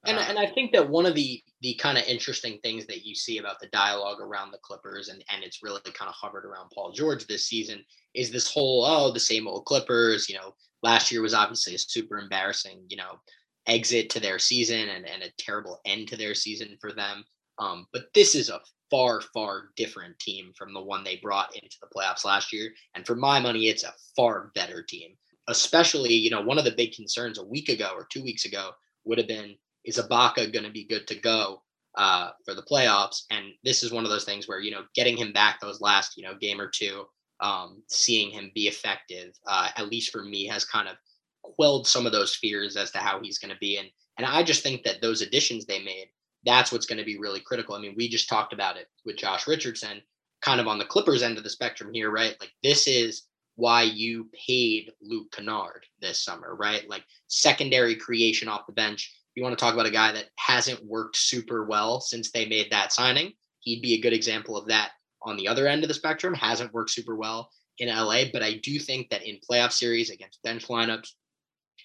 And, 0.04 0.18
uh, 0.18 0.24
and 0.28 0.38
I 0.38 0.46
think 0.46 0.72
that 0.72 0.88
one 0.88 1.06
of 1.06 1.14
the 1.14 1.42
the 1.60 1.74
kind 1.74 1.96
of 1.96 2.04
interesting 2.04 2.58
things 2.62 2.86
that 2.86 3.06
you 3.06 3.14
see 3.14 3.38
about 3.38 3.60
the 3.60 3.68
dialogue 3.68 4.20
around 4.20 4.50
the 4.50 4.58
Clippers 4.58 5.08
and 5.08 5.24
and 5.32 5.44
it's 5.44 5.62
really 5.62 5.80
kind 5.92 6.08
of 6.08 6.14
hovered 6.14 6.44
around 6.44 6.70
Paul 6.74 6.92
George 6.92 7.26
this 7.26 7.46
season 7.46 7.84
is 8.14 8.30
this 8.30 8.52
whole 8.52 8.84
oh 8.84 9.12
the 9.12 9.20
same 9.20 9.46
old 9.46 9.64
Clippers 9.64 10.28
you 10.28 10.34
know 10.34 10.54
last 10.82 11.12
year 11.12 11.22
was 11.22 11.34
obviously 11.34 11.76
a 11.76 11.78
super 11.78 12.18
embarrassing 12.18 12.84
you 12.88 12.96
know 12.96 13.20
exit 13.68 14.10
to 14.10 14.18
their 14.18 14.40
season 14.40 14.88
and, 14.88 15.06
and 15.06 15.22
a 15.22 15.30
terrible 15.38 15.80
end 15.84 16.08
to 16.08 16.16
their 16.16 16.34
season 16.34 16.76
for 16.80 16.92
them 16.92 17.24
um, 17.58 17.86
but 17.92 18.06
this 18.12 18.34
is 18.34 18.48
a 18.48 18.60
far, 18.92 19.22
far 19.32 19.70
different 19.74 20.18
team 20.18 20.52
from 20.56 20.74
the 20.74 20.80
one 20.80 21.02
they 21.02 21.16
brought 21.16 21.56
into 21.56 21.76
the 21.80 21.88
playoffs 21.88 22.26
last 22.26 22.52
year. 22.52 22.70
And 22.94 23.06
for 23.06 23.16
my 23.16 23.40
money, 23.40 23.68
it's 23.68 23.84
a 23.84 23.94
far 24.14 24.52
better 24.54 24.82
team. 24.82 25.12
Especially, 25.48 26.12
you 26.12 26.30
know, 26.30 26.42
one 26.42 26.58
of 26.58 26.64
the 26.64 26.76
big 26.76 26.92
concerns 26.92 27.38
a 27.38 27.44
week 27.44 27.70
ago 27.70 27.92
or 27.96 28.06
two 28.12 28.22
weeks 28.22 28.44
ago 28.44 28.72
would 29.04 29.18
have 29.18 29.26
been 29.26 29.56
is 29.84 29.98
Ibaka 29.98 30.52
going 30.52 30.64
to 30.64 30.70
be 30.70 30.84
good 30.84 31.06
to 31.08 31.14
go 31.14 31.62
uh, 31.96 32.30
for 32.44 32.54
the 32.54 32.62
playoffs? 32.62 33.22
And 33.30 33.46
this 33.64 33.82
is 33.82 33.92
one 33.92 34.04
of 34.04 34.10
those 34.10 34.24
things 34.24 34.46
where, 34.46 34.60
you 34.60 34.70
know, 34.70 34.82
getting 34.94 35.16
him 35.16 35.32
back 35.32 35.58
those 35.58 35.80
last, 35.80 36.16
you 36.16 36.22
know, 36.22 36.34
game 36.38 36.60
or 36.60 36.68
two, 36.68 37.04
um, 37.40 37.82
seeing 37.88 38.30
him 38.30 38.52
be 38.54 38.68
effective, 38.68 39.32
uh, 39.46 39.70
at 39.76 39.88
least 39.88 40.12
for 40.12 40.22
me, 40.22 40.46
has 40.46 40.64
kind 40.66 40.86
of 40.86 40.96
quelled 41.42 41.86
some 41.86 42.06
of 42.06 42.12
those 42.12 42.36
fears 42.36 42.76
as 42.76 42.90
to 42.92 42.98
how 42.98 43.20
he's 43.20 43.38
going 43.38 43.52
to 43.52 43.58
be. 43.58 43.78
And 43.78 43.88
and 44.18 44.26
I 44.26 44.42
just 44.42 44.62
think 44.62 44.84
that 44.84 45.00
those 45.00 45.22
additions 45.22 45.64
they 45.64 45.82
made 45.82 46.08
that's 46.44 46.72
what's 46.72 46.86
going 46.86 46.98
to 46.98 47.04
be 47.04 47.18
really 47.18 47.40
critical. 47.40 47.74
I 47.74 47.80
mean, 47.80 47.94
we 47.96 48.08
just 48.08 48.28
talked 48.28 48.52
about 48.52 48.76
it 48.76 48.88
with 49.04 49.16
Josh 49.16 49.46
Richardson, 49.46 50.02
kind 50.40 50.60
of 50.60 50.66
on 50.66 50.78
the 50.78 50.84
Clippers 50.84 51.22
end 51.22 51.38
of 51.38 51.44
the 51.44 51.50
spectrum 51.50 51.92
here, 51.92 52.10
right? 52.10 52.36
Like 52.40 52.52
this 52.62 52.86
is 52.86 53.22
why 53.56 53.82
you 53.82 54.28
paid 54.46 54.90
Luke 55.00 55.30
Kennard 55.32 55.84
this 56.00 56.24
summer, 56.24 56.56
right? 56.56 56.88
Like 56.88 57.04
secondary 57.28 57.94
creation 57.94 58.48
off 58.48 58.66
the 58.66 58.72
bench. 58.72 59.14
You 59.34 59.42
want 59.42 59.56
to 59.56 59.62
talk 59.62 59.74
about 59.74 59.86
a 59.86 59.90
guy 59.90 60.12
that 60.12 60.30
hasn't 60.36 60.84
worked 60.84 61.16
super 61.16 61.64
well 61.64 62.00
since 62.00 62.30
they 62.30 62.46
made 62.46 62.70
that 62.70 62.92
signing. 62.92 63.32
He'd 63.60 63.82
be 63.82 63.94
a 63.94 64.00
good 64.00 64.12
example 64.12 64.56
of 64.56 64.66
that 64.68 64.90
on 65.22 65.36
the 65.36 65.48
other 65.48 65.68
end 65.68 65.84
of 65.84 65.88
the 65.88 65.94
spectrum. 65.94 66.34
Hasn't 66.34 66.72
worked 66.72 66.90
super 66.90 67.16
well 67.16 67.50
in 67.78 67.88
LA, 67.88 68.24
but 68.32 68.42
I 68.42 68.54
do 68.62 68.78
think 68.78 69.10
that 69.10 69.26
in 69.26 69.38
playoff 69.48 69.72
series 69.72 70.10
against 70.10 70.42
bench 70.42 70.68
lineups, 70.68 71.10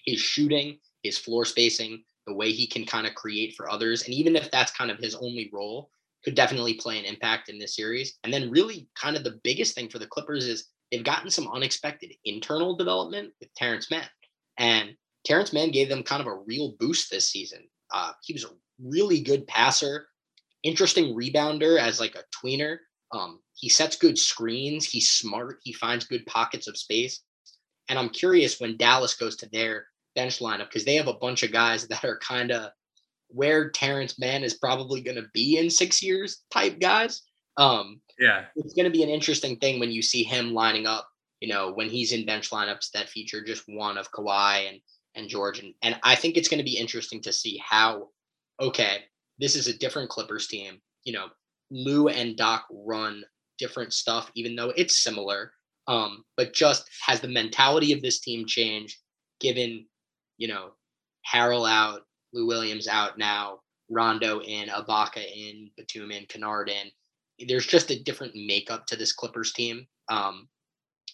his 0.04 0.20
shooting, 0.20 0.78
his 1.02 1.18
floor 1.18 1.44
spacing, 1.44 2.02
the 2.28 2.34
way 2.34 2.52
he 2.52 2.66
can 2.66 2.84
kind 2.84 3.06
of 3.06 3.14
create 3.14 3.54
for 3.56 3.70
others. 3.70 4.04
And 4.04 4.12
even 4.12 4.36
if 4.36 4.50
that's 4.50 4.76
kind 4.76 4.90
of 4.90 4.98
his 4.98 5.14
only 5.14 5.50
role, 5.52 5.90
could 6.24 6.34
definitely 6.34 6.74
play 6.74 6.98
an 6.98 7.04
impact 7.04 7.48
in 7.48 7.58
this 7.58 7.74
series. 7.74 8.18
And 8.22 8.32
then, 8.32 8.50
really, 8.50 8.86
kind 8.94 9.16
of 9.16 9.24
the 9.24 9.40
biggest 9.42 9.74
thing 9.74 9.88
for 9.88 9.98
the 9.98 10.06
Clippers 10.06 10.46
is 10.46 10.66
they've 10.90 11.04
gotten 11.04 11.30
some 11.30 11.48
unexpected 11.48 12.12
internal 12.24 12.76
development 12.76 13.32
with 13.40 13.54
Terance 13.54 13.90
Mann. 13.90 14.08
And 14.58 14.90
Terance 15.24 15.52
Mann 15.52 15.70
gave 15.70 15.88
them 15.88 16.02
kind 16.02 16.20
of 16.20 16.26
a 16.26 16.38
real 16.46 16.74
boost 16.78 17.10
this 17.10 17.26
season. 17.26 17.66
Uh, 17.92 18.12
he 18.22 18.32
was 18.32 18.44
a 18.44 18.50
really 18.82 19.20
good 19.20 19.46
passer, 19.46 20.08
interesting 20.62 21.14
rebounder 21.14 21.80
as 21.80 21.98
like 21.98 22.14
a 22.14 22.24
tweener. 22.36 22.78
Um, 23.12 23.40
he 23.54 23.68
sets 23.68 23.96
good 23.96 24.18
screens. 24.18 24.84
He's 24.84 25.10
smart. 25.10 25.60
He 25.62 25.72
finds 25.72 26.04
good 26.04 26.26
pockets 26.26 26.68
of 26.68 26.76
space. 26.76 27.22
And 27.88 27.98
I'm 27.98 28.10
curious 28.10 28.60
when 28.60 28.76
Dallas 28.76 29.14
goes 29.14 29.36
to 29.36 29.48
their 29.50 29.86
bench 30.18 30.40
lineup 30.40 30.68
because 30.68 30.84
they 30.84 30.96
have 30.96 31.06
a 31.06 31.14
bunch 31.14 31.44
of 31.44 31.52
guys 31.52 31.86
that 31.88 32.04
are 32.04 32.18
kind 32.18 32.50
of 32.50 32.72
where 33.28 33.70
Terance 33.70 34.18
Mann 34.18 34.42
is 34.42 34.54
probably 34.54 35.00
going 35.00 35.16
to 35.16 35.28
be 35.32 35.58
in 35.58 35.70
six 35.70 36.02
years 36.02 36.42
type 36.50 36.80
guys. 36.80 37.22
Um, 37.56 38.00
yeah, 38.18 38.46
it's 38.56 38.74
going 38.74 38.84
to 38.84 38.90
be 38.90 39.04
an 39.04 39.08
interesting 39.08 39.56
thing 39.58 39.78
when 39.78 39.92
you 39.92 40.02
see 40.02 40.24
him 40.24 40.52
lining 40.52 40.86
up. 40.86 41.08
You 41.40 41.48
know, 41.48 41.72
when 41.72 41.88
he's 41.88 42.12
in 42.12 42.26
bench 42.26 42.50
lineups 42.50 42.90
that 42.92 43.08
feature 43.08 43.44
just 43.44 43.64
one 43.68 43.96
of 43.96 44.10
Kawhi 44.10 44.68
and 44.68 44.80
and 45.14 45.28
George, 45.28 45.60
and 45.60 45.72
and 45.82 45.98
I 46.02 46.16
think 46.16 46.36
it's 46.36 46.48
going 46.48 46.58
to 46.58 46.64
be 46.64 46.78
interesting 46.78 47.20
to 47.22 47.32
see 47.32 47.62
how. 47.64 48.08
Okay, 48.60 49.04
this 49.38 49.54
is 49.54 49.68
a 49.68 49.78
different 49.78 50.10
Clippers 50.10 50.48
team. 50.48 50.80
You 51.04 51.12
know, 51.12 51.26
Lue 51.70 52.08
and 52.08 52.36
Doc 52.36 52.64
run 52.72 53.22
different 53.56 53.92
stuff, 53.92 54.32
even 54.34 54.56
though 54.56 54.72
it's 54.76 55.02
similar. 55.02 55.52
Um, 55.86 56.24
but 56.36 56.52
just 56.52 56.84
has 57.06 57.20
the 57.20 57.28
mentality 57.28 57.92
of 57.92 58.02
this 58.02 58.20
team 58.20 58.46
changed 58.46 58.98
given 59.40 59.86
you 60.38 60.48
know, 60.48 60.70
Harrell 61.30 61.68
out, 61.68 62.02
Lou 62.32 62.46
Williams 62.46 62.88
out 62.88 63.18
now, 63.18 63.60
Rondo 63.90 64.40
in, 64.40 64.68
Ibaka 64.68 65.18
in, 65.18 65.70
Batum 65.76 66.10
in, 66.10 66.26
Kennard 66.26 66.70
in. 66.70 66.90
There's 67.46 67.66
just 67.66 67.90
a 67.90 68.02
different 68.02 68.34
makeup 68.34 68.86
to 68.86 68.96
this 68.96 69.12
Clippers 69.12 69.52
team. 69.52 69.86
Um, 70.08 70.48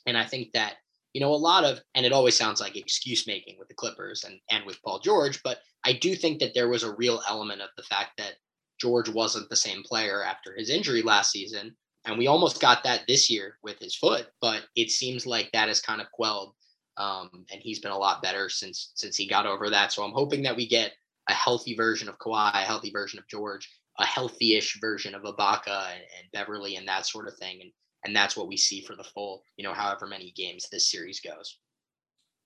and 0.06 0.16
I 0.16 0.24
think 0.24 0.52
that, 0.52 0.74
you 1.12 1.20
know, 1.20 1.32
a 1.32 1.36
lot 1.36 1.64
of, 1.64 1.80
and 1.94 2.04
it 2.04 2.12
always 2.12 2.36
sounds 2.36 2.60
like 2.60 2.76
excuse 2.76 3.26
making 3.26 3.56
with 3.58 3.68
the 3.68 3.74
Clippers 3.74 4.24
and, 4.24 4.38
and 4.50 4.64
with 4.64 4.82
Paul 4.82 5.00
George, 5.00 5.42
but 5.42 5.58
I 5.84 5.92
do 5.92 6.14
think 6.14 6.40
that 6.40 6.54
there 6.54 6.68
was 6.68 6.82
a 6.82 6.94
real 6.94 7.22
element 7.28 7.60
of 7.60 7.68
the 7.76 7.82
fact 7.82 8.12
that 8.18 8.34
George 8.80 9.08
wasn't 9.08 9.48
the 9.48 9.56
same 9.56 9.82
player 9.82 10.24
after 10.24 10.54
his 10.54 10.70
injury 10.70 11.02
last 11.02 11.30
season. 11.30 11.76
And 12.06 12.18
we 12.18 12.26
almost 12.26 12.60
got 12.60 12.84
that 12.84 13.02
this 13.06 13.30
year 13.30 13.58
with 13.62 13.78
his 13.78 13.94
foot, 13.94 14.26
but 14.40 14.64
it 14.76 14.90
seems 14.90 15.26
like 15.26 15.50
that 15.52 15.68
is 15.68 15.80
kind 15.80 16.00
of 16.00 16.10
quelled 16.12 16.54
um, 16.96 17.30
and 17.50 17.60
he's 17.60 17.80
been 17.80 17.92
a 17.92 17.98
lot 17.98 18.22
better 18.22 18.48
since 18.48 18.92
since 18.94 19.16
he 19.16 19.26
got 19.26 19.46
over 19.46 19.70
that. 19.70 19.92
So 19.92 20.02
I'm 20.02 20.12
hoping 20.12 20.42
that 20.42 20.56
we 20.56 20.66
get 20.66 20.92
a 21.28 21.32
healthy 21.32 21.74
version 21.74 22.08
of 22.08 22.18
Kawhi, 22.18 22.54
a 22.54 22.66
healthy 22.66 22.90
version 22.90 23.18
of 23.18 23.28
George, 23.28 23.70
a 23.98 24.04
healthy-ish 24.04 24.78
version 24.80 25.14
of 25.14 25.22
Ibaka 25.22 25.92
and, 25.92 26.02
and 26.18 26.32
Beverley 26.32 26.76
and 26.76 26.86
that 26.88 27.06
sort 27.06 27.28
of 27.28 27.36
thing. 27.36 27.60
And 27.62 27.70
and 28.04 28.14
that's 28.14 28.36
what 28.36 28.48
we 28.48 28.56
see 28.56 28.82
for 28.82 28.94
the 28.96 29.04
full, 29.04 29.42
you 29.56 29.64
know, 29.64 29.72
however 29.72 30.06
many 30.06 30.30
games 30.36 30.68
this 30.70 30.90
series 30.90 31.20
goes. 31.20 31.58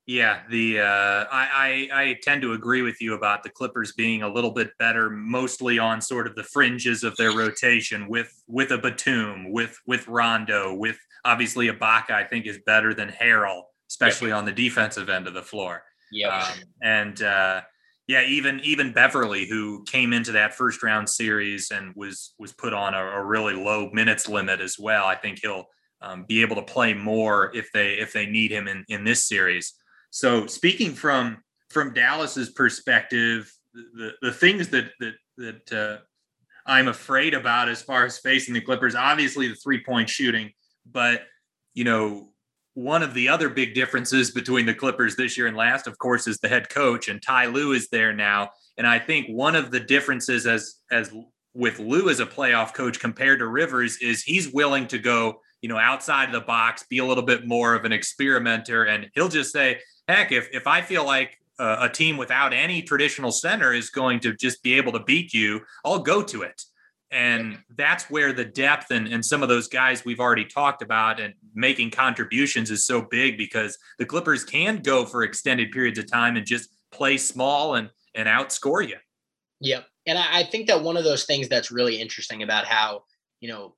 Yeah, 0.07 0.41
the 0.49 0.81
uh, 0.81 1.27
I, 1.31 1.89
I, 1.93 2.01
I 2.01 2.19
tend 2.23 2.41
to 2.41 2.55
agree 2.55 2.81
with 2.81 2.99
you 2.99 3.12
about 3.15 3.43
the 3.43 3.51
Clippers 3.51 3.93
being 3.93 4.23
a 4.23 4.29
little 4.29 4.53
bit 4.53 4.70
better, 4.79 5.11
mostly 5.11 5.79
on 5.79 6.01
sort 6.01 6.27
of 6.27 6.35
the 6.35 6.45
fringes 6.45 7.05
of 7.05 7.15
their 7.16 7.33
rotation 7.33 8.09
with 8.09 8.33
with 8.47 8.70
a 8.70 8.79
Batum, 8.79 9.53
with 9.53 9.79
with 9.87 10.09
Rondo, 10.09 10.73
with 10.73 10.97
obviously 11.27 11.69
Ibaka. 11.69 12.12
I 12.12 12.25
think 12.25 12.47
is 12.47 12.59
better 12.65 12.95
than 12.95 13.11
Harrell 13.11 13.65
especially 13.89 14.32
on 14.32 14.44
the 14.44 14.52
defensive 14.52 15.09
end 15.09 15.27
of 15.27 15.35
the 15.35 15.43
floor. 15.43 15.82
Yeah. 16.10 16.39
Um, 16.39 16.59
and 16.82 17.23
uh, 17.23 17.62
yeah, 18.06 18.24
even 18.24 18.60
even 18.60 18.93
Beverley, 18.93 19.47
who 19.47 19.85
came 19.85 20.12
into 20.12 20.32
that 20.32 20.55
first 20.55 20.82
round 20.82 21.09
series 21.09 21.70
and 21.70 21.93
was 21.94 22.35
was 22.39 22.52
put 22.52 22.73
on 22.73 22.94
a, 22.94 23.05
a 23.05 23.24
really 23.24 23.55
low 23.55 23.90
minutes 23.93 24.28
limit 24.28 24.60
as 24.60 24.78
well. 24.78 25.06
I 25.06 25.15
think 25.15 25.40
he'll 25.43 25.66
um, 26.01 26.24
be 26.27 26.43
able 26.43 26.56
to 26.56 26.62
play 26.62 26.94
more 26.94 27.55
if 27.55 27.70
they 27.73 27.94
if 27.94 28.12
they 28.12 28.27
need 28.27 28.51
him 28.51 28.66
in 28.66 28.85
in 28.89 29.05
this 29.05 29.24
series. 29.24 29.74
So 30.10 30.47
speaking 30.47 30.94
from 30.94 31.43
from 31.70 31.93
Dallas's 31.93 32.51
perspective, 32.51 33.52
the 33.74 34.12
the 34.23 34.32
things 34.32 34.69
that 34.69 34.90
that 35.01 35.15
that 35.36 35.73
uh, 35.73 35.98
I'm 36.65 36.89
afraid 36.89 37.35
about 37.35 37.69
as 37.69 37.82
far 37.82 38.06
as 38.06 38.19
facing 38.19 38.55
the 38.55 38.60
Clippers, 38.62 38.94
obviously 38.94 39.48
the 39.48 39.55
three 39.55 39.85
point 39.85 40.09
shooting, 40.09 40.52
but 40.90 41.23
you 41.74 41.85
know 41.85 42.31
one 42.79 43.03
of 43.03 43.13
the 43.13 43.29
other 43.29 43.49
big 43.49 43.75
differences 43.75 44.31
between 44.31 44.65
the 44.65 44.73
Clippers 44.73 45.17
this 45.17 45.37
year 45.37 45.49
and 45.49 45.57
last, 45.57 45.89
of 45.89 45.99
course, 45.99 46.29
is 46.29 46.39
the 46.39 46.49
head 46.49 46.69
coach, 46.69 47.09
and 47.09 47.21
Ty 47.21 47.47
Lue 47.47 47.73
is 47.73 47.89
there 47.89 48.13
now. 48.13 48.51
And 48.77 48.87
I 48.87 49.01
think 49.01 49.27
one 49.27 49.57
of 49.57 49.73
the 49.73 49.81
differences 49.81 50.47
as 50.47 50.77
as 50.93 51.13
with 51.55 51.81
Lue 51.81 52.09
as 52.09 52.21
a 52.21 52.27
playoff 52.27 52.75
coach 52.75 53.01
compared 53.01 53.41
to 53.41 53.49
Rivers 53.49 53.97
is 53.97 54.23
he's 54.23 54.53
willing 54.53 54.87
to 54.89 54.99
go, 54.99 55.41
you 55.61 55.69
know, 55.69 55.77
outside 55.77 56.27
of 56.27 56.33
the 56.33 56.41
box, 56.41 56.85
be 56.89 56.99
a 56.99 57.05
little 57.05 57.25
bit 57.25 57.49
more 57.49 57.75
of 57.75 57.85
an 57.85 57.93
experimenter, 57.93 58.85
and 58.85 59.11
he'll 59.13 59.29
just 59.29 59.53
say, 59.53 59.81
"Heck, 60.07 60.31
if 60.31 60.49
if 60.53 60.69
I 60.69 60.81
feel 60.81 61.05
like 61.05 61.37
uh, 61.59 61.79
a 61.81 61.89
team 61.89 62.17
without 62.17 62.53
any 62.53 62.81
traditional 62.83 63.33
center 63.33 63.75
is 63.75 63.91
going 63.91 64.21
to 64.21 64.35
just 64.35 64.63
be 64.63 64.75
able 64.75 64.93
to 64.93 65.01
beat 65.01 65.35
you, 65.35 65.63
I'll 65.85 65.99
go 65.99 66.23
to 66.23 66.43
it. 66.43 66.63
And 67.11 67.59
that's 67.77 68.11
where 68.11 68.35
the 68.35 68.45
depth 68.45 68.91
and, 68.91 69.09
and 69.09 69.25
some 69.25 69.43
of 69.43 69.49
those 69.49 69.67
guys 69.67 70.05
we've 70.05 70.21
already 70.21 70.45
talked 70.45 70.83
about 70.83 71.21
and 71.21 71.33
making 71.55 71.91
contributions 71.91 72.71
is 72.71 72.85
so 72.85 73.01
big 73.01 73.39
because 73.39 73.79
the 73.99 74.05
Clippers 74.05 74.45
can 74.45 74.83
go 74.83 75.07
for 75.07 75.23
extended 75.23 75.71
periods 75.71 75.99
of 75.99 76.11
time 76.11 76.37
and 76.37 76.47
just 76.47 76.69
play 76.91 77.17
small 77.17 77.77
and 77.77 77.91
and 78.15 78.29
outscore 78.29 78.87
you. 78.87 78.97
Yep. 79.61 79.87
And 80.07 80.19
I, 80.19 80.41
I 80.41 80.43
think 80.45 80.69
that 80.69 80.83
one 80.83 80.97
of 80.97 81.05
those 81.05 81.25
things 81.25 81.49
that's 81.49 81.71
really 81.71 82.01
interesting 82.01 82.43
about 82.43 82.67
how, 82.67 83.05
you 83.41 83.49
know, 83.49 83.75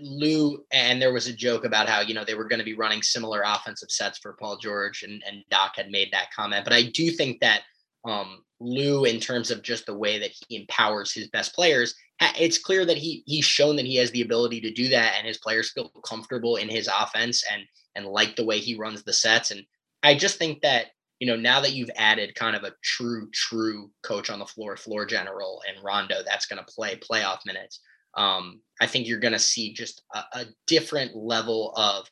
Lue 0.00 0.64
and 0.72 1.00
there 1.00 1.12
was 1.12 1.28
a 1.28 1.32
joke 1.32 1.64
about 1.64 1.88
how, 1.88 2.00
you 2.00 2.12
know, 2.14 2.24
they 2.24 2.34
were 2.34 2.48
going 2.48 2.58
to 2.58 2.64
be 2.64 2.74
running 2.74 3.02
similar 3.02 3.42
offensive 3.44 3.90
sets 3.90 4.18
for 4.18 4.34
Paul 4.34 4.56
George 4.58 5.04
and, 5.04 5.22
and 5.26 5.44
Doc 5.50 5.76
had 5.76 5.90
made 5.90 6.08
that 6.12 6.32
comment. 6.34 6.64
But 6.64 6.72
I 6.72 6.82
do 6.82 7.10
think 7.10 7.40
that 7.40 7.62
um, 8.04 8.42
Lue, 8.60 9.04
in 9.04 9.20
terms 9.20 9.50
of 9.50 9.62
just 9.62 9.86
the 9.86 9.96
way 9.96 10.18
that 10.18 10.32
he 10.48 10.56
empowers 10.56 11.12
his 11.12 11.28
best 11.28 11.54
players, 11.54 11.94
it's 12.20 12.58
clear 12.58 12.84
that 12.84 12.96
he 12.96 13.22
he's 13.26 13.44
shown 13.44 13.76
that 13.76 13.86
he 13.86 13.96
has 13.96 14.10
the 14.10 14.22
ability 14.22 14.60
to 14.62 14.72
do 14.72 14.88
that, 14.88 15.14
and 15.16 15.26
his 15.26 15.38
players 15.38 15.70
feel 15.70 15.90
comfortable 16.04 16.56
in 16.56 16.68
his 16.68 16.88
offense 16.88 17.44
and 17.52 17.62
and 17.94 18.06
like 18.06 18.36
the 18.36 18.44
way 18.44 18.58
he 18.58 18.76
runs 18.76 19.02
the 19.02 19.12
sets. 19.12 19.50
And 19.50 19.62
I 20.02 20.14
just 20.14 20.38
think 20.38 20.62
that 20.62 20.86
you 21.20 21.26
know 21.26 21.36
now 21.36 21.60
that 21.60 21.72
you've 21.72 21.90
added 21.96 22.34
kind 22.34 22.56
of 22.56 22.64
a 22.64 22.72
true 22.82 23.28
true 23.32 23.90
coach 24.02 24.30
on 24.30 24.38
the 24.38 24.46
floor, 24.46 24.76
floor 24.76 25.06
general, 25.06 25.62
and 25.68 25.84
Rondo 25.84 26.22
that's 26.24 26.46
going 26.46 26.62
to 26.64 26.72
play 26.72 26.96
playoff 26.96 27.46
minutes. 27.46 27.80
Um, 28.14 28.60
I 28.80 28.86
think 28.86 29.06
you're 29.06 29.20
going 29.20 29.32
to 29.32 29.38
see 29.38 29.72
just 29.72 30.02
a, 30.14 30.18
a, 30.32 30.44
different 30.66 31.14
level 31.14 31.72
of 31.76 32.10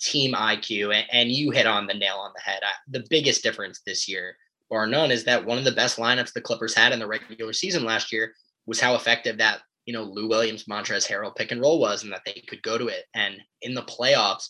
team 0.00 0.34
IQ, 0.34 0.94
and, 0.94 1.06
and, 1.10 1.30
you 1.30 1.50
hit 1.50 1.66
on 1.66 1.86
the 1.86 1.94
nail 1.94 2.16
on 2.16 2.32
the 2.34 2.42
head. 2.42 2.60
I, 2.62 2.72
the 2.88 3.06
biggest 3.08 3.42
difference 3.42 3.80
this 3.86 4.08
year, 4.08 4.36
bar 4.70 4.86
none, 4.86 5.10
is 5.10 5.24
that 5.24 5.44
one 5.44 5.58
of 5.58 5.64
the 5.64 5.72
best 5.72 5.98
lineups 5.98 6.32
the 6.32 6.40
Clippers 6.40 6.74
had 6.74 6.92
in 6.92 6.98
the 6.98 7.06
regular 7.06 7.52
season 7.52 7.84
last 7.84 8.12
year 8.12 8.32
was 8.66 8.80
how 8.80 8.94
effective 8.94 9.38
that 9.38 9.60
you 9.84 9.92
know 9.92 10.02
Lou 10.02 10.28
Williams, 10.28 10.64
Montrezl 10.64 11.08
Harrell 11.08 11.34
pick 11.34 11.52
and 11.52 11.60
roll 11.60 11.80
was, 11.80 12.02
and 12.02 12.12
that 12.12 12.22
they 12.26 12.42
could 12.48 12.62
go 12.62 12.78
to 12.78 12.88
it. 12.88 13.04
And 13.14 13.40
in 13.62 13.74
the 13.74 13.82
playoffs, 13.82 14.48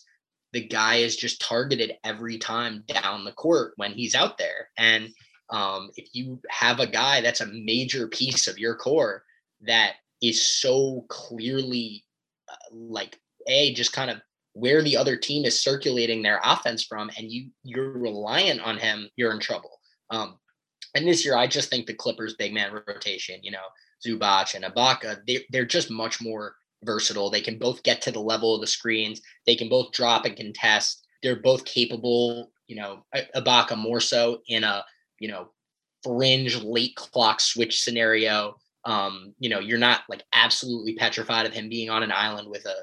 the 0.53 0.67
guy 0.67 0.95
is 0.95 1.15
just 1.15 1.41
targeted 1.41 1.93
every 2.03 2.37
time 2.37 2.83
down 2.87 3.25
the 3.25 3.33
court 3.33 3.73
when 3.75 3.91
he's 3.91 4.15
out 4.15 4.37
there. 4.37 4.69
And 4.77 5.09
um, 5.49 5.91
if 5.95 6.09
you 6.13 6.41
have 6.49 6.79
a 6.79 6.87
guy 6.87 7.21
that's 7.21 7.41
a 7.41 7.47
major 7.47 8.07
piece 8.07 8.47
of 8.47 8.57
your 8.57 8.75
core 8.75 9.23
that 9.61 9.93
is 10.21 10.45
so 10.45 11.05
clearly 11.09 12.03
uh, 12.49 12.55
like 12.71 13.19
a 13.47 13.73
just 13.73 13.93
kind 13.93 14.09
of 14.09 14.17
where 14.53 14.81
the 14.81 14.97
other 14.97 15.15
team 15.15 15.45
is 15.45 15.61
circulating 15.61 16.23
their 16.23 16.41
offense 16.43 16.83
from, 16.83 17.11
and 17.17 17.31
you 17.31 17.49
you're 17.63 17.91
reliant 17.91 18.59
on 18.61 18.77
him, 18.77 19.07
you're 19.15 19.31
in 19.31 19.39
trouble. 19.39 19.76
Um, 20.09 20.37
and 20.95 21.07
this 21.07 21.23
year, 21.25 21.35
I 21.35 21.47
just 21.47 21.69
think 21.69 21.85
the 21.85 21.93
Clippers 21.93 22.35
big 22.35 22.53
man 22.53 22.71
rotation, 22.87 23.39
you 23.43 23.51
know, 23.51 23.67
Zubac 24.05 24.55
and 24.55 24.65
Ibaka, 24.65 25.19
they, 25.27 25.45
they're 25.49 25.65
just 25.65 25.91
much 25.91 26.21
more 26.21 26.55
versatile. 26.83 27.29
They 27.29 27.41
can 27.41 27.57
both 27.57 27.83
get 27.83 28.01
to 28.03 28.11
the 28.11 28.19
level 28.19 28.55
of 28.55 28.61
the 28.61 28.67
screens. 28.67 29.21
They 29.45 29.55
can 29.55 29.69
both 29.69 29.91
drop 29.91 30.25
and 30.25 30.35
contest. 30.35 31.05
They're 31.23 31.41
both 31.41 31.65
capable, 31.65 32.51
you 32.67 32.75
know, 32.75 33.05
Ibaka 33.35 33.77
more 33.77 33.99
so 33.99 34.41
in 34.47 34.63
a, 34.63 34.83
you 35.19 35.27
know, 35.27 35.49
fringe 36.03 36.61
late 36.63 36.95
clock 36.95 37.41
switch 37.41 37.81
scenario. 37.81 38.55
Um, 38.85 39.33
you 39.39 39.49
know, 39.49 39.59
you're 39.59 39.77
not 39.77 40.01
like 40.09 40.23
absolutely 40.33 40.95
petrified 40.95 41.45
of 41.45 41.53
him 41.53 41.69
being 41.69 41.89
on 41.89 42.03
an 42.03 42.11
island 42.11 42.49
with 42.49 42.65
a 42.65 42.75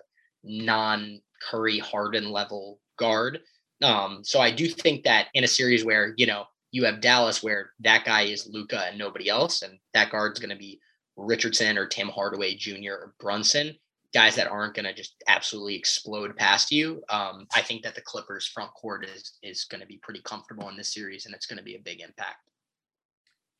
non 0.43 1.21
Curry 1.51 1.79
Harden 1.79 2.31
level 2.31 2.81
guard. 2.99 3.41
Um, 3.83 4.21
so 4.23 4.41
I 4.41 4.51
do 4.51 4.69
think 4.69 5.05
that 5.05 5.29
in 5.35 5.45
a 5.45 5.49
series 5.49 5.85
where, 5.85 6.15
you 6.17 6.27
know, 6.27 6.45
you 6.75 6.85
have 6.85 7.01
Dallas 7.01 7.41
where 7.41 7.71
that 7.85 8.05
guy 8.05 8.23
is 8.23 8.49
Luka 8.53 8.87
and 8.89 8.99
nobody 8.99 9.29
else, 9.29 9.63
and 9.63 9.79
that 9.95 10.11
guard's 10.11 10.41
going 10.41 10.51
to 10.51 10.57
be 10.57 10.81
Richardson 11.17 11.79
or 11.79 11.87
Tim 11.87 12.09
Hardaway 12.09 12.57
Jr. 12.57 12.95
or 12.95 13.15
Brunson, 13.21 13.77
guys 14.13 14.35
that 14.35 14.49
aren't 14.49 14.75
going 14.75 14.85
to 14.85 14.93
just 14.93 15.15
absolutely 15.29 15.77
explode 15.77 16.35
past 16.37 16.73
you. 16.73 17.01
Um, 17.11 17.47
I 17.55 17.63
think 17.63 17.85
that 17.85 17.95
the 17.95 18.01
Clippers 18.01 18.49
front 18.49 18.73
court 18.75 19.05
is 19.05 19.39
is 19.41 19.67
going 19.67 19.83
to 19.83 19.87
be 19.87 20.01
pretty 20.03 20.21
comfortable 20.23 20.69
in 20.69 20.77
this 20.77 20.93
series, 20.93 21.27
and 21.27 21.35
it's 21.35 21.47
going 21.47 21.59
to 21.59 21.63
be 21.63 21.77
a 21.77 21.81
big 21.81 22.01
impact. 22.01 22.39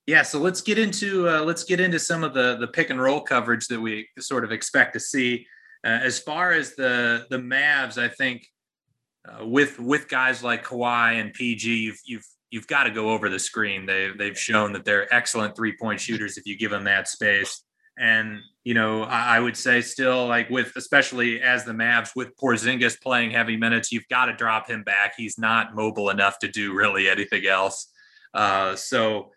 Yeah, 0.09 0.23
so 0.23 0.41
let's 0.41 0.61
get 0.61 0.81
into 0.81 1.29
uh, 1.29 1.43
let's 1.43 1.63
get 1.63 1.79
into 1.79 2.01
some 2.01 2.25
of 2.25 2.35
the 2.35 2.57
the 2.57 2.67
pick 2.67 2.91
and 2.91 3.01
roll 3.01 3.21
coverage 3.21 3.69
that 3.69 3.81
we 3.81 4.09
sort 4.19 4.43
of 4.43 4.51
expect 4.51 4.93
to 4.95 5.01
see. 5.01 5.47
Uh, 5.87 6.01
as 6.03 6.19
far 6.19 6.51
as 6.51 6.75
the 6.75 7.29
the 7.31 7.39
Mavs, 7.39 7.97
I 7.97 8.09
think 8.09 8.45
uh, 9.29 9.47
with 9.47 9.79
with 9.79 10.09
guys 10.09 10.43
like 10.43 10.65
Kawhi 10.65 11.21
and 11.21 11.33
PG, 11.33 11.77
you've 11.77 12.01
you've 12.05 12.27
you've 12.51 12.67
got 12.67 12.85
to 12.85 12.91
go 12.91 13.11
over 13.11 13.29
the 13.29 13.39
screen. 13.39 13.87
They 13.87 14.11
they've 14.17 14.39
shown 14.39 14.73
that 14.73 14.85
they're 14.85 15.13
excellent 15.13 15.57
three 15.57 15.77
point 15.77 16.01
shooters 16.01 16.37
if 16.37 16.47
you 16.47 16.57
give 16.57 16.71
them 16.71 16.85
that 16.85 17.09
space. 17.09 17.63
And 17.99 18.41
you 18.65 18.75
know, 18.75 19.03
I, 19.03 19.37
I, 19.37 19.41
would 19.41 19.57
say 19.57 19.81
still 19.81 20.27
like 20.27 20.51
with 20.51 20.73
especially 20.77 21.41
as 21.41 21.65
the 21.65 21.73
Mavs 21.73 22.11
with 22.17 22.37
Porzingis 22.37 23.01
playing 23.01 23.31
heavy 23.31 23.57
minutes, 23.57 23.93
you've 23.93 24.09
got 24.09 24.27
to 24.27 24.33
drop 24.35 24.69
him 24.69 24.83
back. 24.83 25.15
He's 25.17 25.39
not 25.39 25.75
mobile 25.77 26.11
enough 26.11 26.39
to 26.41 26.49
do 26.49 26.75
really 26.75 27.09
anything 27.09 27.47
else. 27.47 27.93
Uh, 28.33 28.75
so 28.75 29.31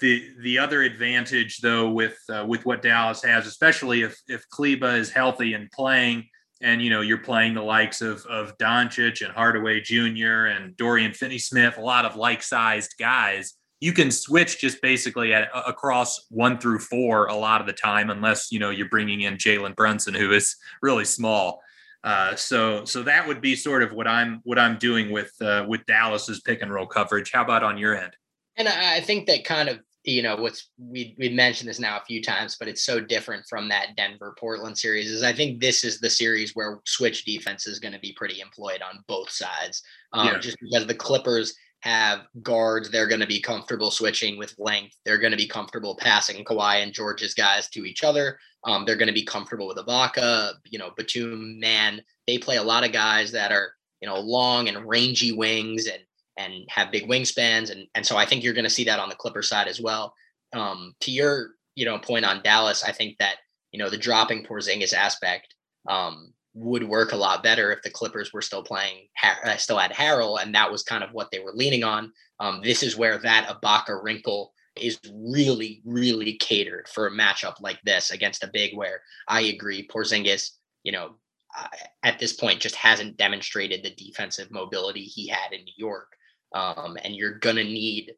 the 0.00 0.28
the 0.40 0.58
other 0.58 0.82
advantage 0.82 1.58
though 1.58 1.90
with 1.90 2.18
uh, 2.28 2.44
with 2.48 2.66
what 2.66 2.82
Dallas 2.82 3.22
has, 3.22 3.46
especially 3.46 4.02
if 4.02 4.20
if 4.26 4.48
Kleber 4.48 4.96
is 4.96 5.10
healthy 5.10 5.52
and 5.52 5.70
playing 5.70 6.28
and 6.60 6.82
you 6.82 6.90
know 6.90 7.00
you're 7.00 7.18
playing 7.18 7.54
the 7.54 7.62
likes 7.62 8.00
of 8.00 8.24
of 8.26 8.56
Doncic 8.58 9.24
and 9.24 9.32
Hardaway 9.32 9.80
Jr. 9.80 10.46
and 10.46 10.76
Dorian 10.76 11.12
Finney-Smith, 11.12 11.78
a 11.78 11.82
lot 11.82 12.04
of 12.04 12.16
like-sized 12.16 12.94
guys. 12.98 13.54
You 13.80 13.92
can 13.92 14.10
switch 14.10 14.60
just 14.60 14.82
basically 14.82 15.32
at, 15.32 15.48
across 15.66 16.26
one 16.28 16.58
through 16.58 16.80
four 16.80 17.26
a 17.26 17.34
lot 17.34 17.62
of 17.62 17.66
the 17.66 17.72
time, 17.72 18.10
unless 18.10 18.52
you 18.52 18.58
know 18.58 18.70
you're 18.70 18.88
bringing 18.88 19.22
in 19.22 19.36
Jalen 19.36 19.74
Brunson, 19.74 20.14
who 20.14 20.32
is 20.32 20.56
really 20.82 21.04
small. 21.04 21.60
Uh, 22.02 22.34
so 22.34 22.84
so 22.84 23.02
that 23.02 23.26
would 23.26 23.40
be 23.40 23.54
sort 23.54 23.82
of 23.82 23.92
what 23.92 24.06
I'm 24.06 24.40
what 24.44 24.58
I'm 24.58 24.78
doing 24.78 25.10
with 25.10 25.32
uh, 25.40 25.64
with 25.68 25.84
Dallas's 25.86 26.40
pick 26.40 26.62
and 26.62 26.72
roll 26.72 26.86
coverage. 26.86 27.30
How 27.32 27.42
about 27.42 27.62
on 27.62 27.78
your 27.78 27.96
end? 27.96 28.14
And 28.56 28.68
I 28.68 29.00
think 29.00 29.26
that 29.26 29.44
kind 29.44 29.68
of 29.68 29.80
you 30.04 30.22
know 30.22 30.36
what's 30.36 30.70
we 30.78 31.14
we 31.18 31.28
mentioned 31.28 31.68
this 31.68 31.78
now 31.78 31.98
a 31.98 32.04
few 32.04 32.22
times 32.22 32.56
but 32.58 32.68
it's 32.68 32.84
so 32.84 33.00
different 33.00 33.44
from 33.48 33.68
that 33.68 33.88
denver 33.96 34.34
portland 34.38 34.76
series 34.76 35.10
is 35.10 35.22
i 35.22 35.32
think 35.32 35.60
this 35.60 35.84
is 35.84 36.00
the 36.00 36.08
series 36.08 36.52
where 36.54 36.80
switch 36.86 37.24
defense 37.24 37.66
is 37.66 37.78
going 37.78 37.92
to 37.92 38.00
be 38.00 38.14
pretty 38.16 38.40
employed 38.40 38.80
on 38.82 39.04
both 39.06 39.30
sides 39.30 39.82
um, 40.12 40.26
yeah. 40.26 40.38
just 40.38 40.56
because 40.60 40.86
the 40.86 40.94
clippers 40.94 41.54
have 41.80 42.20
guards 42.42 42.90
they're 42.90 43.06
going 43.06 43.20
to 43.20 43.26
be 43.26 43.40
comfortable 43.40 43.90
switching 43.90 44.38
with 44.38 44.54
length 44.58 44.96
they're 45.04 45.18
going 45.18 45.30
to 45.30 45.36
be 45.36 45.46
comfortable 45.46 45.96
passing 45.96 46.44
Kawhi 46.44 46.82
and 46.82 46.92
George's 46.92 47.34
guys 47.34 47.68
to 47.70 47.84
each 47.84 48.04
other 48.04 48.38
um, 48.64 48.84
they're 48.84 48.96
going 48.96 49.08
to 49.08 49.14
be 49.14 49.24
comfortable 49.24 49.66
with 49.66 49.78
Ibaka 49.78 50.52
you 50.66 50.78
know 50.78 50.92
Batum 50.96 51.58
man 51.58 52.02
they 52.26 52.38
play 52.38 52.56
a 52.56 52.62
lot 52.62 52.84
of 52.84 52.92
guys 52.92 53.32
that 53.32 53.50
are 53.50 53.72
you 54.00 54.08
know 54.08 54.18
long 54.18 54.68
and 54.68 54.86
rangy 54.86 55.32
wings 55.32 55.86
and 55.86 56.02
and 56.36 56.64
have 56.68 56.92
big 56.92 57.08
wingspans. 57.08 57.70
And, 57.70 57.86
and 57.94 58.06
so 58.06 58.16
I 58.16 58.26
think 58.26 58.42
you're 58.42 58.54
going 58.54 58.64
to 58.64 58.70
see 58.70 58.84
that 58.84 58.98
on 58.98 59.08
the 59.08 59.14
Clipper 59.14 59.42
side 59.42 59.68
as 59.68 59.80
well. 59.80 60.14
Um, 60.52 60.94
to 61.00 61.10
your, 61.10 61.50
you 61.74 61.84
know, 61.84 61.98
point 61.98 62.24
on 62.24 62.42
Dallas, 62.42 62.84
I 62.84 62.92
think 62.92 63.18
that, 63.18 63.36
you 63.72 63.78
know, 63.78 63.90
the 63.90 63.98
dropping 63.98 64.44
Porzingis 64.44 64.94
aspect 64.94 65.54
um, 65.88 66.32
would 66.54 66.84
work 66.84 67.12
a 67.12 67.16
lot 67.16 67.42
better 67.42 67.72
if 67.72 67.82
the 67.82 67.90
Clippers 67.90 68.32
were 68.32 68.42
still 68.42 68.62
playing, 68.62 69.06
uh, 69.22 69.56
still 69.56 69.78
had 69.78 69.92
Harrell, 69.92 70.42
and 70.42 70.54
that 70.54 70.70
was 70.70 70.82
kind 70.82 71.04
of 71.04 71.12
what 71.12 71.30
they 71.30 71.38
were 71.38 71.52
leaning 71.54 71.84
on. 71.84 72.12
Um, 72.40 72.60
this 72.62 72.82
is 72.82 72.96
where 72.96 73.18
that 73.18 73.48
Ibaka 73.48 74.02
wrinkle 74.02 74.52
is 74.76 74.98
really, 75.12 75.82
really 75.84 76.34
catered 76.34 76.88
for 76.88 77.06
a 77.06 77.10
matchup 77.10 77.60
like 77.60 77.80
this 77.82 78.10
against 78.10 78.44
a 78.44 78.50
big 78.52 78.76
where 78.76 79.02
I 79.28 79.42
agree 79.42 79.86
Porzingis, 79.86 80.50
you 80.84 80.92
know, 80.92 81.16
uh, 81.56 81.66
at 82.02 82.18
this 82.18 82.32
point 82.32 82.60
just 82.60 82.76
hasn't 82.76 83.16
demonstrated 83.16 83.82
the 83.82 83.94
defensive 83.94 84.50
mobility 84.50 85.02
he 85.02 85.28
had 85.28 85.52
in 85.52 85.64
New 85.64 85.72
York. 85.76 86.12
Um, 86.54 86.96
and 87.04 87.14
you're 87.14 87.38
gonna 87.38 87.64
need 87.64 88.12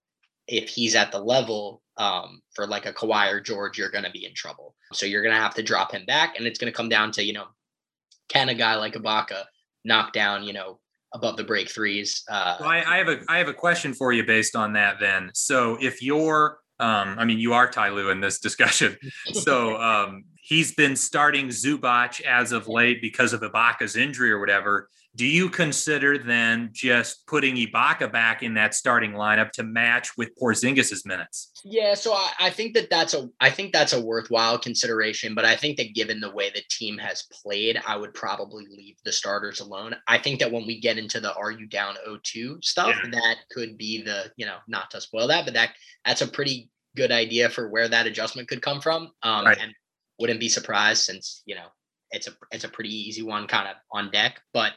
if 0.48 0.68
he's 0.68 0.94
at 0.94 1.12
the 1.12 1.20
level 1.20 1.82
um, 1.96 2.40
for 2.54 2.66
like 2.66 2.86
a 2.86 2.92
Kawhi 2.92 3.32
or 3.32 3.40
George, 3.40 3.78
you're 3.78 3.90
gonna 3.90 4.10
be 4.10 4.24
in 4.24 4.34
trouble. 4.34 4.74
So 4.92 5.06
you're 5.06 5.22
gonna 5.22 5.36
have 5.36 5.54
to 5.54 5.62
drop 5.62 5.92
him 5.92 6.04
back, 6.06 6.36
and 6.36 6.46
it's 6.46 6.58
gonna 6.58 6.72
come 6.72 6.88
down 6.88 7.12
to 7.12 7.24
you 7.24 7.32
know, 7.32 7.46
can 8.28 8.48
a 8.48 8.54
guy 8.54 8.76
like 8.76 8.94
Ibaka 8.94 9.44
knock 9.84 10.12
down 10.12 10.44
you 10.44 10.52
know 10.52 10.78
above 11.14 11.36
the 11.36 11.44
break 11.44 11.70
threes? 11.70 12.24
Uh, 12.28 12.56
well, 12.60 12.68
I, 12.68 12.82
I 12.86 12.96
have 12.98 13.08
a 13.08 13.20
I 13.28 13.38
have 13.38 13.48
a 13.48 13.54
question 13.54 13.94
for 13.94 14.12
you 14.12 14.24
based 14.24 14.56
on 14.56 14.72
that. 14.74 14.96
Then, 15.00 15.30
so 15.34 15.76
if 15.80 16.02
you're 16.02 16.58
um, 16.82 17.16
I 17.16 17.24
mean, 17.24 17.38
you 17.38 17.52
are 17.52 17.70
Ty 17.70 17.90
Lue 17.90 18.10
in 18.10 18.20
this 18.20 18.38
discussion. 18.40 18.96
So, 19.32 19.76
um, 19.80 20.24
he's 20.42 20.74
been 20.74 20.96
starting 20.96 21.48
Zubac 21.48 22.20
as 22.22 22.50
of 22.50 22.66
late 22.66 23.00
because 23.00 23.32
of 23.32 23.40
Ibaka's 23.40 23.94
injury 23.96 24.32
or 24.32 24.40
whatever. 24.40 24.88
Do 25.14 25.26
you 25.26 25.50
consider 25.50 26.16
then 26.16 26.70
just 26.72 27.26
putting 27.26 27.56
Ibaka 27.56 28.10
back 28.10 28.42
in 28.42 28.54
that 28.54 28.74
starting 28.74 29.12
lineup 29.12 29.50
to 29.52 29.62
match 29.62 30.16
with 30.16 30.30
Porzingis's 30.40 31.04
minutes? 31.04 31.52
Yeah, 31.64 31.94
so 31.94 32.14
I, 32.14 32.32
I, 32.40 32.50
think 32.50 32.72
that 32.74 32.88
that's 32.88 33.12
a 33.12 33.28
I 33.38 33.50
think 33.50 33.72
that's 33.72 33.92
a 33.92 34.00
worthwhile 34.00 34.58
consideration, 34.58 35.34
but 35.34 35.44
I 35.44 35.54
think 35.54 35.76
that 35.76 35.94
given 35.94 36.18
the 36.18 36.30
way 36.30 36.50
the 36.50 36.62
team 36.70 36.96
has 36.96 37.24
played, 37.30 37.80
I 37.86 37.96
would 37.96 38.14
probably 38.14 38.64
leave 38.70 38.96
the 39.04 39.12
starters 39.12 39.60
alone. 39.60 39.94
I 40.08 40.16
think 40.16 40.40
that 40.40 40.50
when 40.50 40.66
we 40.66 40.80
get 40.80 40.96
into 40.96 41.20
the 41.20 41.34
are 41.34 41.50
you 41.50 41.66
down 41.66 41.96
0-2 42.08 42.64
stuff, 42.64 42.96
yeah. 43.04 43.10
that 43.10 43.36
could 43.50 43.76
be 43.76 44.02
the, 44.02 44.32
you 44.36 44.46
know, 44.46 44.56
not 44.66 44.90
to 44.92 45.00
spoil 45.00 45.28
that, 45.28 45.44
but 45.44 45.54
that 45.54 45.74
that's 46.06 46.22
a 46.22 46.28
pretty 46.28 46.70
good 46.96 47.12
idea 47.12 47.50
for 47.50 47.68
where 47.68 47.88
that 47.88 48.06
adjustment 48.06 48.48
could 48.48 48.62
come 48.62 48.80
from. 48.80 49.10
Um, 49.22 49.44
right. 49.44 49.58
and 49.60 49.74
wouldn't 50.18 50.40
be 50.40 50.48
surprised 50.48 51.02
since, 51.02 51.42
you 51.46 51.54
know, 51.54 51.66
it's 52.12 52.28
a 52.28 52.32
it's 52.50 52.64
a 52.64 52.68
pretty 52.68 52.94
easy 52.94 53.22
one 53.22 53.46
kind 53.46 53.68
of 53.68 53.76
on 53.90 54.10
deck, 54.10 54.40
but 54.52 54.72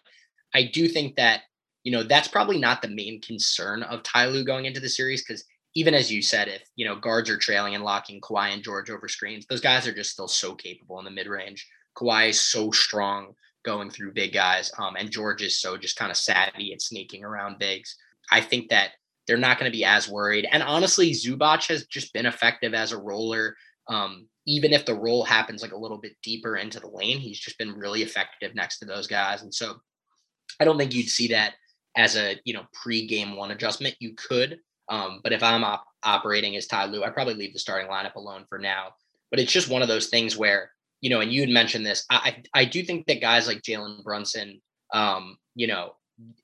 I 0.53 0.63
do 0.63 0.87
think 0.87 1.15
that, 1.15 1.41
you 1.83 1.91
know, 1.91 2.03
that's 2.03 2.27
probably 2.27 2.59
not 2.59 2.81
the 2.81 2.87
main 2.87 3.21
concern 3.21 3.83
of 3.83 4.03
Ty 4.03 4.27
Lue 4.27 4.45
going 4.45 4.65
into 4.65 4.79
the 4.79 4.89
series 4.89 5.23
because 5.23 5.43
even 5.75 5.93
as 5.93 6.11
you 6.11 6.21
said, 6.21 6.47
if 6.47 6.63
you 6.75 6.85
know 6.85 6.95
guards 6.95 7.29
are 7.29 7.37
trailing 7.37 7.75
and 7.75 7.83
locking 7.83 8.21
Kawhi 8.21 8.53
and 8.53 8.63
George 8.63 8.89
over 8.89 9.07
screens, 9.07 9.45
those 9.45 9.61
guys 9.61 9.85
are 9.85 9.93
just 9.93 10.11
still 10.11 10.27
so 10.27 10.55
capable 10.55 10.97
in 10.99 11.05
the 11.05 11.11
mid 11.11 11.27
range. 11.27 11.67
Kawhi 11.97 12.29
is 12.29 12.39
so 12.39 12.71
strong 12.71 13.33
going 13.63 13.89
through 13.89 14.13
big 14.13 14.33
guys, 14.33 14.71
um, 14.77 14.95
and 14.95 15.11
George 15.11 15.41
is 15.41 15.59
so 15.59 15.77
just 15.77 15.97
kind 15.97 16.11
of 16.11 16.17
savvy 16.17 16.73
at 16.73 16.81
sneaking 16.81 17.23
around 17.23 17.59
bigs. 17.59 17.95
I 18.31 18.41
think 18.41 18.69
that 18.69 18.91
they're 19.27 19.37
not 19.37 19.59
going 19.59 19.69
to 19.69 19.77
be 19.77 19.85
as 19.85 20.09
worried. 20.09 20.47
And 20.51 20.63
honestly, 20.63 21.11
Zubac 21.11 21.67
has 21.67 21.85
just 21.85 22.13
been 22.13 22.25
effective 22.25 22.73
as 22.73 22.91
a 22.91 22.97
roller. 22.97 23.55
Um, 23.87 24.27
even 24.47 24.71
if 24.71 24.85
the 24.85 24.95
roll 24.95 25.23
happens 25.23 25.61
like 25.61 25.71
a 25.71 25.77
little 25.77 25.97
bit 25.97 26.13
deeper 26.23 26.57
into 26.57 26.79
the 26.79 26.87
lane, 26.87 27.19
he's 27.19 27.39
just 27.39 27.57
been 27.57 27.73
really 27.73 28.03
effective 28.03 28.53
next 28.55 28.79
to 28.79 28.85
those 28.85 29.07
guys. 29.07 29.41
And 29.41 29.53
so 29.53 29.75
I 30.59 30.65
don't 30.65 30.77
think 30.77 30.93
you'd 30.93 31.09
see 31.09 31.27
that 31.29 31.53
as 31.97 32.15
a 32.15 32.39
you 32.45 32.53
know 32.53 32.65
pre-game 32.73 33.35
one 33.35 33.51
adjustment. 33.51 33.95
You 33.99 34.13
could, 34.15 34.59
um, 34.89 35.21
but 35.23 35.33
if 35.33 35.43
I'm 35.43 35.63
op- 35.63 35.87
operating 36.03 36.55
as 36.55 36.67
Ty 36.67 36.85
Lue, 36.85 37.03
I 37.03 37.09
probably 37.09 37.35
leave 37.35 37.53
the 37.53 37.59
starting 37.59 37.89
lineup 37.89 38.15
alone 38.15 38.45
for 38.49 38.59
now. 38.59 38.95
But 39.31 39.39
it's 39.39 39.51
just 39.51 39.69
one 39.69 39.81
of 39.81 39.87
those 39.87 40.07
things 40.07 40.37
where 40.37 40.71
you 41.01 41.09
know, 41.09 41.21
and 41.21 41.31
you 41.31 41.41
had 41.41 41.49
mentioned 41.49 41.85
this. 41.85 42.05
I 42.09 42.43
I 42.53 42.65
do 42.65 42.83
think 42.83 43.05
that 43.07 43.21
guys 43.21 43.47
like 43.47 43.61
Jalen 43.61 44.03
Brunson, 44.03 44.61
um, 44.93 45.37
you 45.53 45.67
know, 45.67 45.95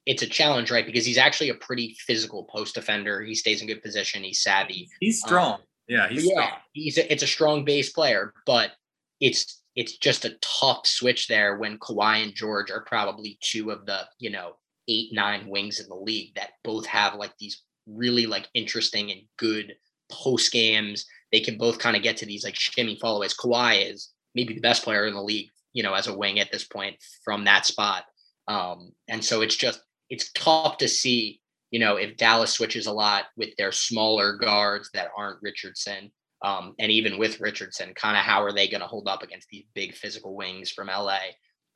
it's 0.05 0.21
a 0.21 0.27
challenge, 0.27 0.71
right? 0.71 0.85
Because 0.85 1.05
he's 1.05 1.17
actually 1.17 1.49
a 1.49 1.55
pretty 1.55 1.95
physical 1.99 2.43
post 2.43 2.75
defender. 2.75 3.21
He 3.21 3.35
stays 3.35 3.61
in 3.61 3.67
good 3.67 3.81
position. 3.81 4.23
He's 4.23 4.41
savvy. 4.41 4.89
He's 4.99 5.19
strong. 5.19 5.53
Um, 5.53 5.61
yeah, 5.87 6.09
he's 6.09 6.25
yeah. 6.25 6.33
Strong. 6.33 6.59
He's 6.73 6.97
a, 6.97 7.11
it's 7.11 7.23
a 7.23 7.27
strong 7.27 7.65
base 7.65 7.91
player, 7.91 8.33
but 8.45 8.71
it's 9.19 9.60
it's 9.75 9.97
just 9.97 10.25
a 10.25 10.37
tough 10.41 10.85
switch 10.85 11.27
there 11.27 11.57
when 11.57 11.79
Kawhi 11.79 12.23
and 12.23 12.35
George 12.35 12.71
are 12.71 12.83
probably 12.83 13.37
two 13.41 13.71
of 13.71 13.85
the, 13.85 14.01
you 14.19 14.29
know, 14.29 14.53
eight, 14.87 15.09
nine 15.13 15.47
wings 15.47 15.79
in 15.79 15.87
the 15.87 15.95
league 15.95 16.35
that 16.35 16.51
both 16.63 16.85
have 16.85 17.15
like 17.15 17.31
these 17.39 17.63
really 17.87 18.25
like 18.25 18.49
interesting 18.53 19.11
and 19.11 19.21
good 19.37 19.73
post 20.11 20.51
games. 20.51 21.05
They 21.31 21.39
can 21.39 21.57
both 21.57 21.79
kind 21.79 21.95
of 21.95 22.03
get 22.03 22.17
to 22.17 22.25
these 22.25 22.43
like 22.43 22.55
shimmy 22.55 22.97
followaways. 22.97 23.37
Kawhi 23.37 23.89
is 23.91 24.11
maybe 24.35 24.53
the 24.53 24.61
best 24.61 24.83
player 24.83 25.07
in 25.07 25.13
the 25.13 25.21
league, 25.21 25.49
you 25.73 25.83
know, 25.83 25.93
as 25.93 26.07
a 26.07 26.17
wing 26.17 26.39
at 26.39 26.51
this 26.51 26.65
point 26.65 26.97
from 27.23 27.45
that 27.45 27.65
spot. 27.65 28.03
Um, 28.47 28.91
and 29.07 29.23
so 29.23 29.41
it's 29.41 29.55
just 29.55 29.81
it's 30.09 30.31
tough 30.33 30.77
to 30.79 30.89
see, 30.89 31.39
you 31.69 31.79
know, 31.79 31.95
if 31.95 32.17
Dallas 32.17 32.51
switches 32.51 32.87
a 32.87 32.91
lot 32.91 33.25
with 33.37 33.55
their 33.57 33.71
smaller 33.71 34.35
guards 34.35 34.89
that 34.93 35.11
aren't 35.15 35.41
Richardson 35.41 36.11
um, 36.43 36.73
and 36.79 36.91
even 36.91 37.17
with 37.17 37.39
Richardson, 37.39 37.93
kind 37.93 38.17
of 38.17 38.23
how 38.23 38.43
are 38.43 38.51
they 38.51 38.67
going 38.67 38.81
to 38.81 38.87
hold 38.87 39.07
up 39.07 39.21
against 39.21 39.47
these 39.49 39.65
big 39.73 39.93
physical 39.93 40.35
wings 40.35 40.71
from 40.71 40.87
LA? 40.87 41.19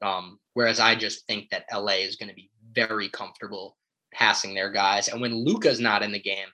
Um, 0.02 0.40
whereas 0.54 0.80
I 0.80 0.96
just 0.96 1.26
think 1.28 1.50
that 1.50 1.66
LA 1.72 1.94
is 1.94 2.16
going 2.16 2.30
to 2.30 2.36
be 2.36 2.50
very 2.74 3.10
comfortable 3.10 3.78
passing 4.14 4.54
their 4.54 4.72
guys. 4.72 5.08
And 5.08 5.22
when 5.22 5.36
Luka's 5.36 5.80
not 5.80 6.04
in 6.04 6.12
the 6.12 6.20
game, 6.20 6.48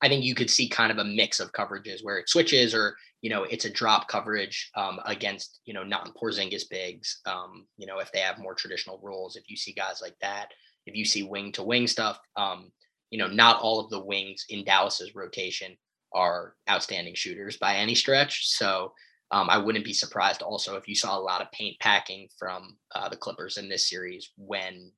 I 0.00 0.08
think 0.08 0.24
you 0.24 0.34
could 0.34 0.50
see 0.50 0.68
kind 0.68 0.92
of 0.92 0.98
a 0.98 1.04
mix 1.04 1.40
of 1.40 1.52
coverages 1.52 2.00
where 2.02 2.18
it 2.18 2.28
switches 2.28 2.74
or, 2.74 2.96
you 3.20 3.30
know, 3.30 3.42
it's 3.44 3.64
a 3.64 3.70
drop 3.70 4.06
coverage 4.06 4.70
um, 4.76 5.00
against, 5.06 5.60
you 5.64 5.74
know, 5.74 5.82
non 5.82 6.12
Porzingis 6.20 6.68
bigs. 6.70 7.20
Um, 7.26 7.66
you 7.78 7.86
know, 7.86 7.98
if 7.98 8.12
they 8.12 8.20
have 8.20 8.38
more 8.38 8.54
traditional 8.54 9.00
roles, 9.02 9.34
if 9.34 9.48
you 9.48 9.56
see 9.56 9.72
guys 9.72 10.00
like 10.00 10.16
that, 10.20 10.48
if 10.86 10.94
you 10.94 11.04
see 11.04 11.24
wing 11.24 11.52
to 11.52 11.64
wing 11.64 11.86
stuff, 11.86 12.20
um, 12.36 12.70
you 13.10 13.18
know, 13.18 13.26
not 13.26 13.60
all 13.60 13.80
of 13.80 13.90
the 13.90 14.04
wings 14.04 14.44
in 14.50 14.64
Dallas's 14.64 15.14
rotation 15.16 15.76
are 16.12 16.54
outstanding 16.68 17.14
shooters 17.14 17.56
by 17.56 17.76
any 17.76 17.94
stretch. 17.94 18.48
So 18.48 18.92
um, 19.30 19.50
I 19.50 19.58
wouldn't 19.58 19.84
be 19.84 19.92
surprised 19.92 20.42
also 20.42 20.76
if 20.76 20.88
you 20.88 20.94
saw 20.94 21.18
a 21.18 21.20
lot 21.20 21.42
of 21.42 21.52
paint 21.52 21.78
packing 21.80 22.28
from 22.38 22.76
uh, 22.94 23.08
the 23.08 23.16
Clippers 23.16 23.56
in 23.56 23.68
this 23.68 23.88
series 23.88 24.30
when 24.36 24.90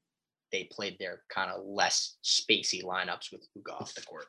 they 0.52 0.68
played 0.70 0.96
their 0.98 1.22
kind 1.28 1.50
of 1.50 1.64
less 1.64 2.16
spacey 2.24 2.84
lineups 2.84 3.32
with 3.32 3.46
Luka 3.54 3.72
off 3.72 3.94
the 3.94 4.02
court. 4.02 4.26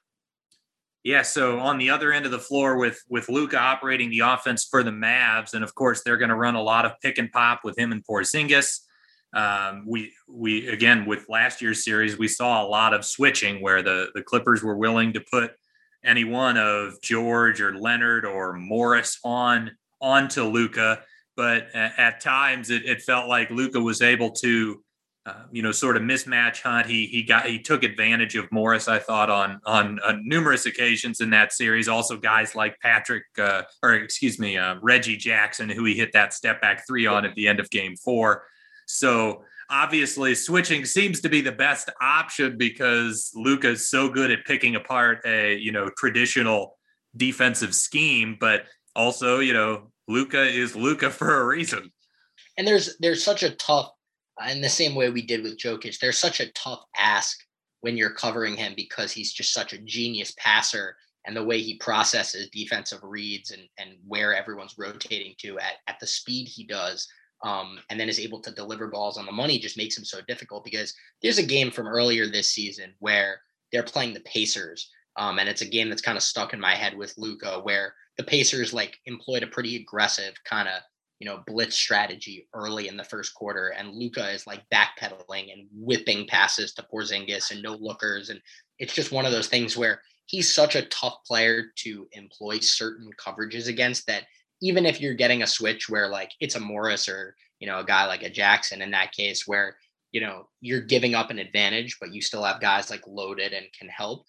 Yeah, 1.04 1.24
so 1.24 1.60
on 1.60 1.80
the 1.80 1.90
other 1.90 2.14
end 2.14 2.26
of 2.26 2.32
the 2.32 2.40
floor 2.40 2.78
with 2.78 3.02
with 3.10 3.28
Luka 3.28 3.58
operating 3.58 4.12
the 4.12 4.20
offense 4.20 4.68
for 4.70 4.84
the 4.84 4.92
Mavs, 4.92 5.54
and 5.54 5.64
of 5.64 5.74
course 5.74 6.04
they're 6.04 6.18
going 6.18 6.30
to 6.30 6.36
run 6.36 6.56
a 6.56 6.62
lot 6.62 6.86
of 6.86 6.94
pick 7.02 7.18
and 7.18 7.32
pop 7.32 7.62
with 7.64 7.78
him 7.78 7.92
and 7.92 8.06
Porzingis. 8.06 8.82
Um, 9.34 9.86
we 9.88 10.14
we 10.28 10.68
again 10.68 11.06
with 11.08 11.26
last 11.28 11.62
year's 11.62 11.84
series 11.84 12.20
we 12.20 12.28
saw 12.28 12.64
a 12.64 12.68
lot 12.68 12.94
of 12.94 13.04
switching 13.04 13.62
where 13.62 13.82
the 13.82 14.10
the 14.14 14.22
Clippers 14.22 14.62
were 14.62 14.78
willing 14.78 15.14
to 15.14 15.22
put 15.22 15.54
any 16.04 16.24
one 16.24 16.58
of 16.58 17.02
George 17.02 17.62
or 17.62 17.76
Leonard 17.76 18.26
or 18.26 18.54
Morris 18.54 19.20
on 19.24 19.72
onto 20.02 20.44
Luka, 20.44 21.02
but 21.36 21.68
at, 21.74 22.20
times 22.22 22.70
it, 22.70 22.86
it, 22.86 23.02
felt 23.02 23.28
like 23.28 23.52
Luka 23.52 23.80
was 23.80 24.02
able 24.02 24.32
to, 24.32 24.84
uh, 25.28 25.44
you 25.52 25.62
know, 25.62 25.72
sort 25.72 25.96
of 25.96 26.02
mismatch 26.02 26.62
hunt. 26.62 26.88
He 26.88 27.06
he 27.06 27.24
got 27.24 27.46
he 27.46 27.60
took 27.60 27.84
advantage 27.84 28.36
of 28.36 28.52
Morris. 28.52 28.88
I 28.88 29.00
thought 29.00 29.30
on 29.30 29.62
on 29.66 30.00
uh, 30.04 30.18
numerous 30.24 30.66
occasions 30.66 31.22
in 31.22 31.30
that 31.30 31.54
series. 31.54 31.88
Also, 31.88 32.18
guys 32.18 32.56
like 32.56 32.80
Patrick 32.80 33.24
uh, 33.38 33.64
or 33.84 33.94
excuse 33.94 34.40
me 34.40 34.58
uh, 34.58 34.76
Reggie 34.82 35.18
Jackson, 35.18 35.70
who 35.70 35.86
he 35.86 35.94
hit 35.94 36.14
that 36.14 36.34
step 36.34 36.62
back 36.62 36.86
three 36.88 37.06
on 37.06 37.26
at 37.26 37.36
the 37.36 37.48
end 37.48 37.60
of 37.60 37.70
Game 37.70 37.96
Four. 37.96 38.44
So 38.88 39.44
obviously 39.72 40.36
switching 40.36 40.86
seems 40.86 41.22
to 41.22 41.30
be 41.30 41.42
the 41.42 41.52
best 41.52 41.90
option 42.02 42.58
because 42.58 43.32
Luka 43.34 43.70
is 43.70 43.90
so 43.90 44.10
good 44.10 44.30
at 44.30 44.46
picking 44.46 44.76
apart 44.76 45.22
a 45.26 45.56
you 45.56 45.72
know 45.72 45.90
traditional 45.98 46.78
defensive 47.16 47.74
scheme, 47.74 48.38
but 48.40 48.66
also 48.96 49.40
you 49.40 49.54
know 49.54 49.92
Luka 50.08 50.44
is 50.44 50.76
Luka 50.76 51.10
for 51.10 51.42
a 51.42 51.46
reason. 51.46 51.92
And 52.58 52.68
there's 52.68 52.98
there's 53.00 53.24
such 53.24 53.44
a 53.44 53.52
tough, 53.52 53.92
in 54.50 54.62
the 54.62 54.70
same 54.70 54.94
way 54.94 55.10
we 55.10 55.22
did 55.22 55.42
with 55.42 55.58
Jokic, 55.58 56.00
there's 56.00 56.20
such 56.20 56.40
a 56.40 56.52
tough 56.52 56.84
ask 56.98 57.38
when 57.80 57.98
you're 57.98 58.12
covering 58.14 58.56
him 58.56 58.74
because 58.76 59.12
he's 59.12 59.34
just 59.34 59.54
such 59.54 59.74
a 59.74 59.80
genius 59.80 60.34
passer 60.38 60.96
and 61.26 61.36
the 61.36 61.44
way 61.44 61.62
he 61.62 61.78
processes 61.78 62.50
defensive 62.50 63.00
reads 63.04 63.52
and 63.52 63.64
and 63.78 63.92
where 64.06 64.36
everyone's 64.36 64.76
rotating 64.78 65.34
to 65.40 65.58
at, 65.60 65.78
at 65.88 66.00
the 66.00 66.08
speed 66.08 66.48
he 66.48 66.66
does 66.66 67.08
um, 67.44 67.80
and 67.90 68.00
then 68.00 68.10
is 68.10 68.20
able 68.20 68.40
to 68.42 68.52
deliver 68.52 68.88
balls 68.88 69.18
on 69.18 69.26
the 69.26 69.32
money 69.32 69.58
just 69.58 69.78
makes 69.78 69.98
him 69.98 70.06
so 70.06 70.20
difficult 70.28 70.64
because 70.64 70.94
there's 71.22 71.40
a 71.40 71.44
game 71.44 71.72
from 71.72 71.88
earlier 71.88 72.28
this 72.28 72.48
season 72.48 72.94
where 73.00 73.42
they're 73.72 73.84
playing 73.84 74.14
the 74.14 74.20
Pacers. 74.22 74.90
Um, 75.18 75.40
and 75.40 75.50
it's 75.50 75.62
a 75.62 75.70
game 75.70 75.90
that's 75.90 76.02
kind 76.02 76.18
of 76.18 76.24
stuck 76.24 76.54
in 76.54 76.60
my 76.60 76.76
head 76.76 76.96
with 76.96 77.18
Luka 77.18 77.60
where 77.64 77.94
the 78.18 78.24
Pacers 78.24 78.74
like 78.74 78.98
employed 79.06 79.44
a 79.44 79.48
pretty 79.48 79.76
aggressive 79.76 80.34
kind 80.46 80.68
of 80.68 80.82
you 81.20 81.28
know 81.28 81.44
blitz 81.46 81.76
strategy 81.76 82.48
early 82.56 82.88
in 82.88 82.98
the 82.98 83.04
first 83.04 83.36
quarter, 83.36 83.70
and 83.78 83.94
Luka 83.94 84.32
is 84.32 84.48
like 84.48 84.64
backpedaling 84.74 85.54
and 85.54 85.68
whipping 85.72 86.26
passes 86.28 86.74
to 86.74 86.86
Porzingis 86.92 87.52
and 87.52 87.62
no 87.62 87.76
lookers, 87.76 88.30
and 88.30 88.42
it's 88.80 88.96
just 88.96 89.12
one 89.12 89.26
of 89.26 89.32
those 89.32 89.48
things 89.48 89.78
where 89.78 90.02
he's 90.26 90.54
such 90.54 90.76
a 90.76 90.88
tough 90.88 91.18
player 91.28 91.66
to 91.76 92.08
employ 92.14 92.58
certain 92.60 93.12
coverages 93.24 93.68
against 93.68 94.08
that 94.08 94.24
even 94.62 94.86
if 94.86 95.02
you're 95.02 95.14
getting 95.14 95.44
a 95.44 95.48
switch 95.48 95.90
where 95.90 96.08
like 96.08 96.32
it's 96.40 96.56
a 96.56 96.60
Morris 96.60 97.10
or 97.10 97.36
you 97.60 97.68
know 97.68 97.80
a 97.80 97.86
guy 97.86 98.06
like 98.06 98.24
a 98.24 98.30
Jackson 98.30 98.82
in 98.82 98.92
that 98.92 99.12
case 99.12 99.48
where 99.48 99.76
you 100.12 100.22
know 100.22 100.48
you're 100.62 100.82
giving 100.82 101.16
up 101.16 101.30
an 101.30 101.40
advantage 101.40 101.98
but 102.00 102.14
you 102.14 102.22
still 102.22 102.44
have 102.44 102.62
guys 102.62 102.90
like 102.90 103.04
loaded 103.08 103.54
and 103.54 103.66
can 103.78 103.90
help 103.90 104.26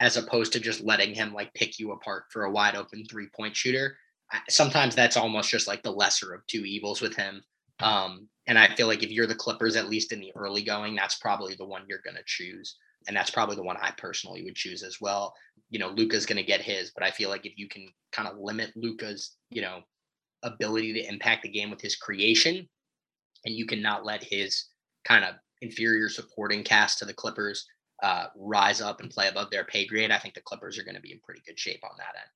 as 0.00 0.16
opposed 0.16 0.52
to 0.52 0.60
just 0.60 0.82
letting 0.82 1.14
him 1.14 1.32
like 1.32 1.54
pick 1.54 1.78
you 1.78 1.92
apart 1.92 2.24
for 2.30 2.44
a 2.44 2.50
wide 2.50 2.74
open 2.74 3.04
three 3.06 3.28
point 3.34 3.56
shooter 3.56 3.96
sometimes 4.48 4.94
that's 4.94 5.16
almost 5.16 5.50
just 5.50 5.68
like 5.68 5.82
the 5.82 5.90
lesser 5.90 6.34
of 6.34 6.46
two 6.46 6.64
evils 6.64 7.00
with 7.00 7.14
him. 7.14 7.42
Um, 7.80 8.28
and 8.46 8.58
I 8.58 8.74
feel 8.74 8.86
like 8.86 9.02
if 9.02 9.10
you're 9.10 9.26
the 9.26 9.34
Clippers 9.34 9.76
at 9.76 9.88
least 9.88 10.12
in 10.12 10.20
the 10.20 10.32
early 10.36 10.62
going 10.62 10.94
that's 10.94 11.16
probably 11.16 11.54
the 11.54 11.64
one 11.64 11.82
you're 11.88 12.02
going 12.04 12.16
to 12.16 12.22
choose 12.26 12.76
and 13.06 13.16
that's 13.16 13.30
probably 13.30 13.56
the 13.56 13.62
one 13.62 13.76
I 13.80 13.90
personally 13.92 14.42
would 14.44 14.54
choose 14.54 14.82
as 14.82 15.00
well. 15.00 15.34
You 15.70 15.78
know, 15.78 15.88
Luka's 15.88 16.26
going 16.26 16.36
to 16.36 16.42
get 16.42 16.60
his, 16.60 16.90
but 16.90 17.04
I 17.04 17.10
feel 17.10 17.30
like 17.30 17.46
if 17.46 17.58
you 17.58 17.68
can 17.68 17.88
kind 18.12 18.28
of 18.28 18.38
limit 18.38 18.72
Luka's, 18.76 19.36
you 19.50 19.62
know, 19.62 19.80
ability 20.42 20.92
to 20.94 21.08
impact 21.08 21.42
the 21.42 21.48
game 21.48 21.70
with 21.70 21.80
his 21.80 21.96
creation, 21.96 22.68
and 23.44 23.54
you 23.54 23.66
cannot 23.66 24.04
let 24.04 24.22
his 24.22 24.66
kind 25.04 25.24
of 25.24 25.34
inferior 25.60 26.08
supporting 26.08 26.62
cast 26.62 26.98
to 26.98 27.04
the 27.04 27.12
Clippers 27.12 27.66
uh, 28.02 28.26
rise 28.36 28.80
up 28.80 29.00
and 29.00 29.10
play 29.10 29.28
above 29.28 29.50
their 29.50 29.64
pay 29.64 29.86
grade, 29.86 30.10
I 30.10 30.18
think 30.18 30.34
the 30.34 30.40
Clippers 30.42 30.78
are 30.78 30.84
going 30.84 30.96
to 30.96 31.00
be 31.00 31.12
in 31.12 31.20
pretty 31.20 31.42
good 31.46 31.58
shape 31.58 31.80
on 31.84 31.96
that 31.98 32.14
end. 32.16 32.30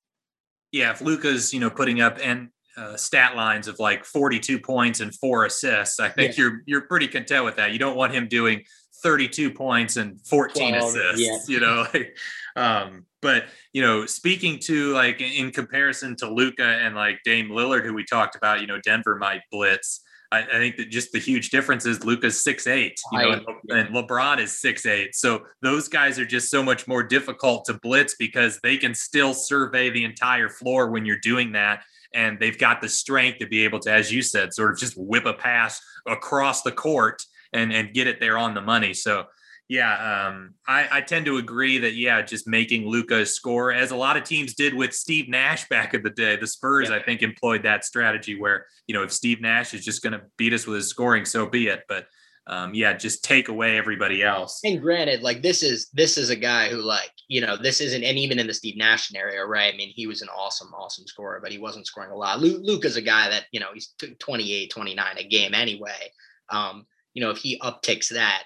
Yeah, 0.73 0.91
if 0.91 1.01
Luka's 1.01 1.53
you 1.53 1.61
know, 1.61 1.71
putting 1.71 2.01
up 2.01 2.19
and 2.23 2.49
uh, 2.77 2.97
stat 2.97 3.35
lines 3.35 3.69
of 3.69 3.79
like 3.79 4.05
42 4.05 4.61
points 4.61 5.01
and 5.01 5.15
four 5.15 5.45
assists, 5.47 5.99
I 5.99 6.09
think 6.09 6.37
yeah. 6.37 6.45
you're 6.45 6.63
you're 6.67 6.81
pretty 6.83 7.09
content 7.09 7.45
with 7.45 7.57
that. 7.57 7.73
You 7.73 7.79
don't 7.79 7.97
want 7.97 8.15
him 8.15 8.29
doing 8.29 8.65
32 9.03 9.53
points 9.53 9.97
and 9.97 10.21
14 10.27 10.75
12, 10.75 10.89
assists, 10.89 11.49
yeah. 11.49 11.55
you 11.55 11.61
know. 11.61 11.87
um, 12.57 13.05
but 13.21 13.47
you 13.73 13.83
know, 13.83 14.07
speaking 14.07 14.59
to 14.61 14.93
like 14.93 15.21
in 15.21 15.51
comparison 15.51 16.17
to 16.17 16.31
luka 16.31 16.65
and 16.65 16.95
like 16.95 17.21
Dame 17.25 17.49
Lillard, 17.49 17.85
who 17.85 17.95
we 17.95 18.05
talked 18.05 18.37
about, 18.37 18.61
you 18.61 18.67
know, 18.67 18.81
Denver 18.81 19.17
might 19.17 19.43
blitz. 19.51 20.03
I, 20.31 20.43
I 20.43 20.59
think 20.59 20.77
that 20.77 20.91
just 20.91 21.13
the 21.13 21.19
huge 21.19 21.49
difference 21.49 21.87
is 21.87 22.05
Luka's 22.05 22.45
six 22.45 22.67
eight, 22.67 23.01
you 23.13 23.19
know, 23.19 23.33
and, 23.33 23.47
and 23.71 23.95
LeBron 23.95 24.39
is 24.39 24.61
six 24.61 24.85
eight. 24.85 25.15
So 25.15 25.43
those 25.63 25.89
guys 25.89 26.19
are 26.19 26.27
just 26.27 26.51
so 26.51 26.63
much 26.63 26.87
more 26.87 27.03
difficult 27.03 27.65
to 27.65 27.75
blitz 27.83 28.15
because 28.19 28.61
they 28.63 28.77
can 28.77 28.95
still 28.95 29.33
survey 29.33 29.89
the 29.89 30.05
entire 30.05 30.51
floor 30.51 30.91
when 30.91 31.07
you're 31.07 31.19
doing 31.21 31.53
that 31.53 31.83
and 32.15 32.39
they've 32.39 32.59
got 32.59 32.81
the 32.81 32.89
strength 32.89 33.39
to 33.39 33.47
be 33.47 33.65
able 33.65 33.81
to, 33.81 33.93
as 33.93 34.13
you 34.13 34.23
said, 34.23 34.55
sort 34.55 34.73
of 34.73 34.79
just 34.79 34.95
whip 34.97 35.27
a 35.27 35.35
pass 35.35 35.81
across 36.07 36.63
the 36.63 36.73
court 36.73 37.23
and 37.53 37.73
and 37.73 37.95
get 37.95 38.07
it 38.07 38.21
there 38.21 38.39
on 38.39 38.55
the 38.55 38.61
money. 38.61 38.95
So 38.95 39.25
yeah, 39.69 40.29
um, 40.29 40.55
I, 40.67 40.89
I, 40.91 41.01
tend 41.03 41.27
to 41.27 41.37
agree 41.37 41.77
that 41.79 41.95
yeah, 41.95 42.23
just 42.23 42.49
making 42.49 42.89
Luka 42.89 43.27
score 43.27 43.71
as 43.71 43.91
a 43.91 43.97
lot 43.97 44.17
of 44.17 44.25
teams 44.25 44.55
did 44.55 44.73
with 44.73 44.95
Steve 44.95 45.29
Nash 45.29 45.69
back 45.69 45.93
in 45.93 46.03
the 46.03 46.09
day. 46.09 46.37
The 46.37 46.47
Spurs, 46.47 46.89
yeah. 46.89 46.97
I 46.97 47.03
think, 47.03 47.21
employed 47.21 47.65
that 47.65 47.85
strategy 47.85 48.41
where 48.41 48.65
you 48.87 48.95
know 48.95 49.03
if 49.03 49.13
Steve 49.13 49.43
Nash 49.43 49.75
is 49.75 49.85
just 49.85 50.03
going 50.03 50.15
to 50.15 50.23
beat 50.39 50.55
us 50.55 50.67
with 50.67 50.77
his 50.77 50.89
scoring, 50.89 51.27
so 51.27 51.47
be 51.47 51.67
it. 51.67 51.83
But 51.87 52.07
um, 52.47 52.73
yeah, 52.73 52.95
just 52.95 53.23
take 53.23 53.49
away 53.49 53.77
everybody 53.77 54.23
else. 54.23 54.61
And 54.65 54.81
granted, 54.81 55.21
like 55.21 55.43
this 55.43 55.63
is 55.63 55.91
this 55.93 56.17
is 56.17 56.31
a 56.31 56.37
guy 56.37 56.71
who 56.71 56.81
like 56.81 57.11
you 57.29 57.43
know 57.43 57.59
this 57.59 57.83
isn't 57.83 58.03
and 58.03 58.17
even 58.17 58.39
in 58.39 58.47
the 58.47 58.55
Steve 58.55 58.79
Nash 58.79 59.09
scenario, 59.09 59.45
right? 59.45 59.73
I 59.73 59.77
mean, 59.77 59.93
he 59.95 60.07
was 60.07 60.23
an 60.23 60.29
awesome, 60.35 60.73
awesome 60.73 61.07
scorer, 61.07 61.41
but 61.43 61.53
he 61.53 61.59
wasn't 61.59 61.87
scoring 61.87 62.11
a 62.11 62.17
lot. 62.17 62.41
Luke, 62.41 62.63
Luke 62.65 62.87
is 62.87 62.97
a 62.97 63.03
guy 63.03 63.29
that 63.29 63.45
you 63.53 63.61
know 63.61 63.69
he's 63.75 63.95
28, 64.19 64.71
29 64.71 65.19
a 65.19 65.25
game 65.25 65.53
anyway. 65.53 66.11
Um, 66.49 66.87
you 67.15 67.23
know, 67.23 67.31
if 67.31 67.39
he 67.39 67.59
upticks 67.61 68.09
that 68.11 68.45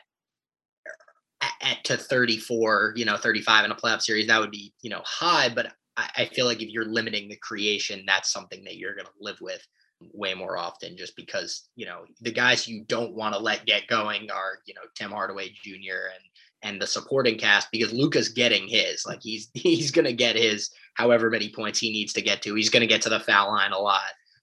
at, 1.41 1.53
at, 1.61 1.85
to 1.85 1.97
34, 1.97 2.95
you 2.97 3.05
know, 3.05 3.17
35 3.17 3.65
in 3.65 3.71
a 3.71 3.75
playoff 3.75 4.03
series, 4.03 4.27
that 4.29 4.41
would 4.41 4.51
be, 4.51 4.73
you 4.83 4.91
know, 4.91 5.03
high. 5.05 5.49
But 5.49 5.73
I, 5.97 6.11
I 6.19 6.25
feel 6.27 6.47
like 6.47 6.63
if 6.63 6.71
you're 6.71 6.85
limiting 6.85 7.29
the 7.29 7.37
creation, 7.37 8.05
that's 8.07 8.33
something 8.33 8.63
that 8.65 8.77
you're 8.77 8.95
going 8.95 9.07
to 9.07 9.13
live 9.21 9.41
with 9.41 9.67
way 10.13 10.35
more 10.35 10.57
often 10.57 10.97
just 10.97 11.15
because, 11.17 11.69
you 11.77 11.87
know, 11.87 12.05
the 12.21 12.33
guys 12.33 12.67
you 12.67 12.85
don't 12.87 13.15
want 13.15 13.35
to 13.35 13.41
let 13.41 13.67
get 13.67 13.87
going 13.87 14.31
are, 14.31 14.59
you 14.67 14.75
know, 14.75 14.83
Tim 14.95 15.11
Hardaway 15.11 15.51
Jr. 15.63 16.11
and 16.15 16.25
and 16.63 16.81
the 16.81 16.87
supporting 16.87 17.37
cast 17.37 17.69
because 17.73 17.93
Luka's 17.93 18.29
getting 18.29 18.69
his. 18.69 19.05
Like 19.07 19.21
he's 19.23 19.51
he's 19.55 19.91
gonna 19.91 20.13
get 20.13 20.37
his 20.37 20.71
however 20.95 21.31
many 21.31 21.51
points 21.51 21.79
he 21.79 21.93
needs 21.93 22.13
to 22.15 22.23
get 22.23 22.43
to. 22.43 22.55
He's 22.55 22.71
gonna 22.71 22.87
get 22.87 23.03
to 23.03 23.09
the 23.09 23.21
foul 23.21 23.49
line 23.49 23.73
a 23.73 23.79
lot. 23.79 24.03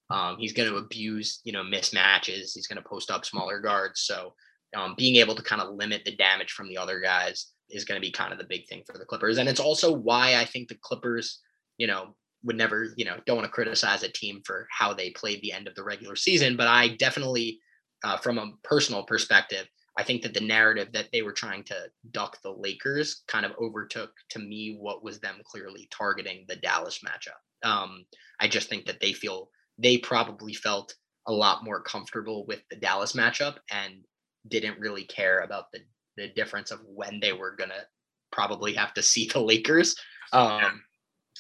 Um, 0.10 0.38
he's 0.40 0.54
going 0.54 0.70
to 0.70 0.78
abuse, 0.78 1.42
you 1.44 1.54
know, 1.54 1.64
mismatches. 1.64 2.54
He's 2.54 2.68
going 2.68 2.82
to 2.82 2.90
post 2.90 3.12
up 3.12 3.26
smaller 3.26 3.60
guards. 3.60 4.02
So 4.02 4.34
um, 4.76 4.96
being 4.98 5.18
able 5.18 5.36
to 5.36 5.44
kind 5.44 5.62
of 5.62 5.76
limit 5.76 6.04
the 6.06 6.16
damage 6.16 6.52
from 6.52 6.68
the 6.68 6.78
other 6.78 7.00
guys 7.00 7.48
is 7.70 7.86
going 7.86 8.00
to 8.00 8.06
be 8.06 8.12
kind 8.12 8.32
of 8.32 8.40
the 8.40 8.46
big 8.46 8.68
thing 8.68 8.84
for 8.86 8.98
the 8.98 9.06
Clippers. 9.06 9.38
And 9.38 9.48
it's 9.48 9.60
also 9.60 9.92
why 9.92 10.36
I 10.36 10.46
think 10.46 10.68
the 10.68 10.78
Clippers, 10.82 11.40
you 11.78 11.88
know, 11.88 12.16
would 12.44 12.58
never, 12.58 12.94
you 12.96 13.06
know, 13.06 13.18
don't 13.26 13.38
want 13.38 13.46
to 13.46 13.52
criticize 13.52 14.04
a 14.04 14.10
team 14.10 14.42
for 14.46 14.68
how 14.72 14.94
they 14.94 15.12
played 15.12 15.42
the 15.42 15.52
end 15.52 15.68
of 15.68 15.76
the 15.76 15.84
regular 15.84 16.16
season. 16.16 16.56
But 16.56 16.68
I 16.68 16.96
definitely, 16.96 17.60
uh, 18.04 18.18
from 18.18 18.38
a 18.38 18.52
personal 18.64 19.04
perspective, 19.04 19.68
I 19.98 20.04
think 20.04 20.22
that 20.22 20.34
the 20.34 20.40
narrative 20.40 20.94
that 20.94 21.10
they 21.12 21.22
were 21.22 21.34
trying 21.34 21.64
to 21.66 21.76
duck 22.12 22.42
the 22.42 22.52
Lakers 22.52 23.24
kind 23.28 23.46
of 23.46 23.52
overtook 23.60 24.12
to 24.30 24.40
me 24.40 24.78
what 24.80 25.04
was 25.04 25.20
them 25.20 25.42
clearly 25.44 25.90
targeting 25.92 26.46
the 26.48 26.56
Dallas 26.56 27.02
matchup. 27.06 27.68
Um, 27.70 28.06
I 28.40 28.48
just 28.48 28.70
think 28.70 28.86
that 28.86 29.02
they 29.02 29.12
feel 29.12 29.50
they 29.80 29.98
probably 29.98 30.54
felt 30.54 30.94
a 31.28 31.32
lot 31.32 31.64
more 31.64 31.82
comfortable 31.82 32.46
with 32.48 32.62
the 32.70 32.76
Dallas 32.76 33.14
matchup 33.14 33.58
and 33.72 34.04
didn't 34.48 34.80
really 34.80 35.04
care 35.04 35.40
about 35.40 35.66
the 35.72 35.80
the 36.18 36.28
difference 36.30 36.72
of 36.72 36.80
when 36.86 37.20
they 37.20 37.32
were 37.34 37.56
gonna 37.56 37.86
probably 38.32 38.74
have 38.74 38.94
to 38.94 39.02
see 39.02 39.28
the 39.34 39.40
Lakers. 39.40 39.96
Um, 40.34 40.84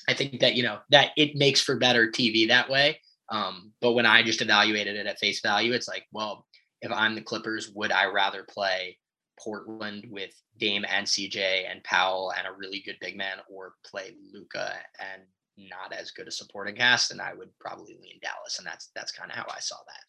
I 0.07 0.13
think 0.13 0.39
that 0.39 0.55
you 0.55 0.63
know 0.63 0.79
that 0.89 1.11
it 1.17 1.35
makes 1.35 1.61
for 1.61 1.77
better 1.77 2.09
TV 2.09 2.47
that 2.47 2.69
way. 2.69 2.99
Um, 3.31 3.73
but 3.79 3.93
when 3.93 4.05
I 4.05 4.23
just 4.23 4.41
evaluated 4.41 4.95
it 4.95 5.05
at 5.05 5.19
face 5.19 5.41
value, 5.41 5.73
it's 5.73 5.87
like, 5.87 6.05
well, 6.11 6.47
if 6.81 6.91
I'm 6.91 7.13
the 7.13 7.21
Clippers, 7.21 7.71
would 7.75 7.91
I 7.91 8.05
rather 8.05 8.43
play 8.49 8.97
Portland 9.39 10.05
with 10.09 10.31
Dame 10.57 10.83
and 10.89 11.05
CJ 11.05 11.69
and 11.69 11.83
Powell 11.83 12.33
and 12.35 12.47
a 12.47 12.57
really 12.57 12.81
good 12.83 12.97
big 12.99 13.17
man, 13.17 13.37
or 13.49 13.73
play 13.85 14.15
Luka 14.33 14.73
and 14.99 15.21
not 15.69 15.93
as 15.93 16.11
good 16.11 16.27
a 16.27 16.31
supporting 16.31 16.75
cast, 16.75 17.11
and 17.11 17.21
I 17.21 17.33
would 17.33 17.49
probably 17.59 17.97
lean 18.01 18.19
Dallas, 18.21 18.57
and 18.57 18.67
that's 18.67 18.89
that's 18.95 19.11
kind 19.11 19.31
of 19.31 19.37
how 19.37 19.45
I 19.49 19.59
saw 19.59 19.77
that. 19.87 20.03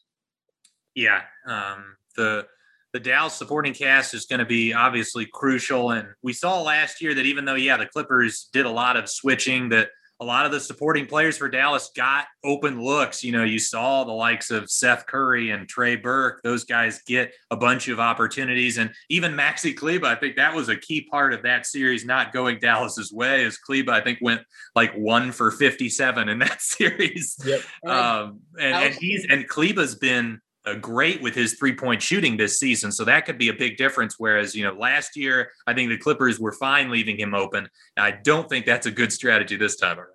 Yeah, 0.94 1.22
um, 1.47 1.97
the 2.16 2.47
the 2.93 3.01
Dallas 3.01 3.35
supporting 3.35 3.72
cast 3.72 4.14
is 4.14 4.27
going 4.27 4.40
to 4.40 4.44
be 4.44 4.74
obviously 4.74 5.27
crucial, 5.32 5.90
and 5.90 6.09
we 6.22 6.32
saw 6.32 6.60
last 6.62 7.01
year 7.01 7.14
that 7.14 7.27
even 7.27 7.44
though 7.44 7.55
yeah 7.55 7.77
the 7.77 7.86
Clippers 7.86 8.48
did 8.52 8.66
a 8.66 8.70
lot 8.70 8.97
of 8.97 9.09
switching, 9.09 9.68
that 9.70 9.89
a 10.20 10.24
lot 10.24 10.44
of 10.44 10.52
the 10.52 10.60
supporting 10.60 11.06
players 11.06 11.38
for 11.38 11.48
Dallas 11.48 11.90
got 11.97 12.26
open 12.44 12.82
looks. 12.82 13.24
You 13.24 13.32
know, 13.32 13.44
you 13.44 13.59
saw 13.59 14.05
the 14.05 14.12
likes 14.12 14.51
of 14.51 14.70
Seth 14.70 15.06
Curry 15.06 15.51
and 15.51 15.68
Trey 15.68 15.97
Burke; 15.97 16.42
those 16.42 16.64
guys 16.64 17.02
get 17.06 17.32
a 17.51 17.56
bunch 17.56 17.88
of 17.88 17.98
opportunities, 17.98 18.78
and 18.78 18.90
even 19.09 19.32
Maxi 19.32 19.74
Kleber. 19.74 20.06
I 20.06 20.14
think 20.14 20.36
that 20.36 20.55
was 20.55 20.68
a 20.68 20.76
key 20.76 21.02
part 21.02 21.32
of 21.32 21.42
that 21.42 21.66
series 21.66 22.05
not 22.05 22.32
going 22.32 22.59
Dallas's 22.60 23.12
way. 23.12 23.44
As 23.44 23.56
Kleber, 23.56 23.92
I 23.92 24.02
think 24.02 24.18
went 24.20 24.42
like 24.74 24.94
one 24.94 25.32
for 25.32 25.51
fifty-seven 25.51 26.28
in 26.28 26.38
that 26.40 26.60
series. 26.60 27.36
Yep. 27.44 27.62
Um, 27.86 28.40
and, 28.59 28.74
and 28.74 28.94
he's 28.94 29.26
and 29.28 29.48
Kleber's 29.48 29.94
been 29.94 30.40
uh, 30.66 30.74
great 30.74 31.23
with 31.23 31.35
his 31.35 31.55
three 31.55 31.74
point 31.74 32.03
shooting 32.03 32.37
this 32.37 32.59
season. 32.59 32.93
So 32.93 33.05
that 33.05 33.24
could 33.24 33.39
be 33.39 33.49
a 33.49 33.55
big 33.55 33.77
difference. 33.77 34.16
Whereas, 34.19 34.55
you 34.55 34.65
know, 34.65 34.73
last 34.73 35.16
year, 35.16 35.51
I 35.66 35.74
think 35.74 35.91
the 35.91 35.99
Clippers 35.99 36.39
were 36.39 36.53
fine 36.53 36.91
leaving 36.91 37.19
him 37.19 37.35
open. 37.35 37.69
I 37.97 38.12
don't 38.12 38.49
think 38.49 38.66
that's 38.66 38.87
a 38.87 38.91
good 38.91 39.12
strategy 39.12 39.57
this 39.57 39.77
time 39.77 39.99
around. 39.99 40.09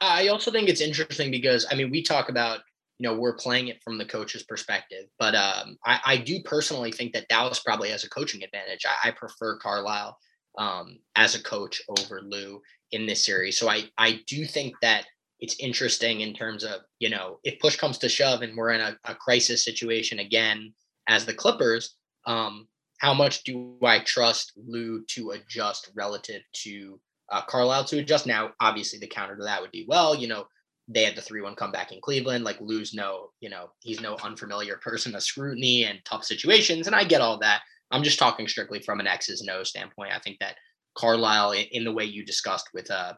I 0.00 0.28
also 0.28 0.50
think 0.50 0.68
it's 0.68 0.80
interesting 0.80 1.30
because, 1.30 1.66
I 1.70 1.74
mean, 1.74 1.90
we 1.90 2.02
talk 2.02 2.28
about, 2.28 2.60
you 2.98 3.08
know, 3.08 3.18
we're 3.18 3.36
playing 3.36 3.68
it 3.68 3.82
from 3.82 3.98
the 3.98 4.04
coach's 4.04 4.42
perspective, 4.42 5.06
but 5.18 5.34
um, 5.34 5.76
I, 5.84 6.00
I, 6.04 6.16
do 6.18 6.40
personally 6.44 6.92
think 6.92 7.12
that 7.12 7.28
Dallas 7.28 7.60
probably 7.60 7.90
has 7.90 8.04
a 8.04 8.10
coaching 8.10 8.42
advantage. 8.42 8.84
I, 8.84 9.08
I 9.08 9.10
prefer 9.12 9.56
Carlisle 9.58 10.18
um, 10.56 10.98
as 11.16 11.34
a 11.34 11.42
coach 11.42 11.80
over 11.88 12.20
Lue 12.22 12.60
in 12.92 13.06
this 13.06 13.24
series. 13.24 13.58
So 13.58 13.68
I, 13.68 13.84
I 13.96 14.20
do 14.26 14.44
think 14.44 14.74
that 14.82 15.06
it's 15.40 15.56
interesting 15.60 16.20
in 16.20 16.34
terms 16.34 16.64
of 16.64 16.80
you 16.98 17.10
know 17.10 17.38
if 17.44 17.58
push 17.60 17.76
comes 17.76 17.98
to 17.98 18.08
shove 18.08 18.42
and 18.42 18.56
we're 18.56 18.70
in 18.70 18.80
a, 18.80 18.96
a 19.04 19.14
crisis 19.14 19.64
situation 19.64 20.18
again 20.18 20.72
as 21.08 21.24
the 21.24 21.34
Clippers, 21.34 21.94
um, 22.26 22.68
how 22.98 23.14
much 23.14 23.42
do 23.44 23.76
I 23.82 24.00
trust 24.00 24.52
Lue 24.56 25.04
to 25.08 25.30
adjust 25.30 25.90
relative 25.94 26.42
to 26.64 27.00
uh, 27.30 27.42
Carlisle 27.42 27.84
to 27.86 27.98
adjust? 27.98 28.26
Now, 28.26 28.52
obviously, 28.60 28.98
the 28.98 29.06
counter 29.06 29.36
to 29.36 29.44
that 29.44 29.60
would 29.62 29.70
be 29.70 29.86
well, 29.88 30.14
you 30.14 30.28
know, 30.28 30.46
they 30.88 31.04
had 31.04 31.16
the 31.16 31.22
three-one 31.22 31.54
comeback 31.54 31.92
in 31.92 32.00
Cleveland. 32.00 32.44
Like 32.44 32.60
Lue's 32.60 32.94
no, 32.94 33.30
you 33.40 33.50
know, 33.50 33.70
he's 33.80 34.00
no 34.00 34.16
unfamiliar 34.22 34.76
person 34.76 35.14
of 35.14 35.22
scrutiny 35.22 35.84
and 35.84 36.00
tough 36.04 36.24
situations, 36.24 36.86
and 36.86 36.94
I 36.94 37.04
get 37.04 37.20
all 37.20 37.38
that. 37.38 37.62
I'm 37.90 38.02
just 38.02 38.18
talking 38.18 38.46
strictly 38.48 38.80
from 38.80 39.00
an 39.00 39.06
X's 39.06 39.40
and 39.40 39.50
O 39.50 39.62
standpoint. 39.62 40.12
I 40.14 40.18
think 40.18 40.38
that 40.40 40.56
Carlisle, 40.96 41.54
in 41.72 41.84
the 41.84 41.92
way 41.92 42.04
you 42.04 42.24
discussed 42.24 42.68
with 42.74 42.90
uh, 42.90 43.14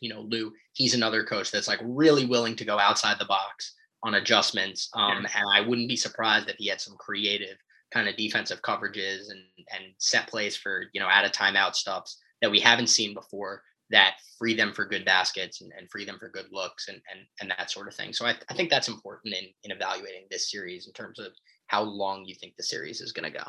you 0.00 0.12
know, 0.12 0.20
Lue, 0.20 0.52
he's 0.72 0.94
another 0.94 1.24
coach 1.24 1.50
that's 1.50 1.68
like 1.68 1.80
really 1.82 2.26
willing 2.26 2.56
to 2.56 2.64
go 2.64 2.78
outside 2.78 3.18
the 3.18 3.24
box 3.26 3.74
on 4.02 4.14
adjustments. 4.14 4.90
Um, 4.94 5.22
yeah. 5.22 5.40
And 5.40 5.50
I 5.52 5.60
wouldn't 5.60 5.88
be 5.88 5.96
surprised 5.96 6.48
if 6.48 6.56
he 6.58 6.68
had 6.68 6.80
some 6.80 6.96
creative 6.98 7.56
kind 7.92 8.08
of 8.08 8.16
defensive 8.16 8.60
coverages 8.62 9.30
and 9.30 9.40
and 9.72 9.94
set 9.98 10.26
plays 10.26 10.56
for 10.56 10.84
you 10.92 11.00
know 11.00 11.08
out 11.08 11.24
of 11.24 11.32
timeout 11.32 11.74
stuffs 11.74 12.18
that 12.42 12.50
we 12.50 12.60
haven't 12.60 12.88
seen 12.88 13.14
before 13.14 13.62
that 13.90 14.14
free 14.38 14.54
them 14.54 14.72
for 14.72 14.84
good 14.84 15.04
baskets 15.04 15.60
and, 15.60 15.72
and 15.78 15.88
free 15.90 16.04
them 16.04 16.18
for 16.18 16.28
good 16.28 16.46
looks 16.50 16.88
and 16.88 17.00
and 17.10 17.20
and 17.40 17.50
that 17.50 17.70
sort 17.70 17.88
of 17.88 17.94
thing. 17.94 18.12
So 18.12 18.26
I, 18.26 18.34
I 18.50 18.54
think 18.54 18.70
that's 18.70 18.88
important 18.88 19.34
in 19.34 19.44
in 19.62 19.70
evaluating 19.70 20.26
this 20.30 20.50
series 20.50 20.86
in 20.86 20.92
terms 20.92 21.18
of 21.18 21.28
how 21.68 21.82
long 21.82 22.24
you 22.24 22.34
think 22.34 22.54
the 22.56 22.62
series 22.62 23.00
is 23.00 23.12
going 23.12 23.30
to 23.30 23.38
go. 23.38 23.44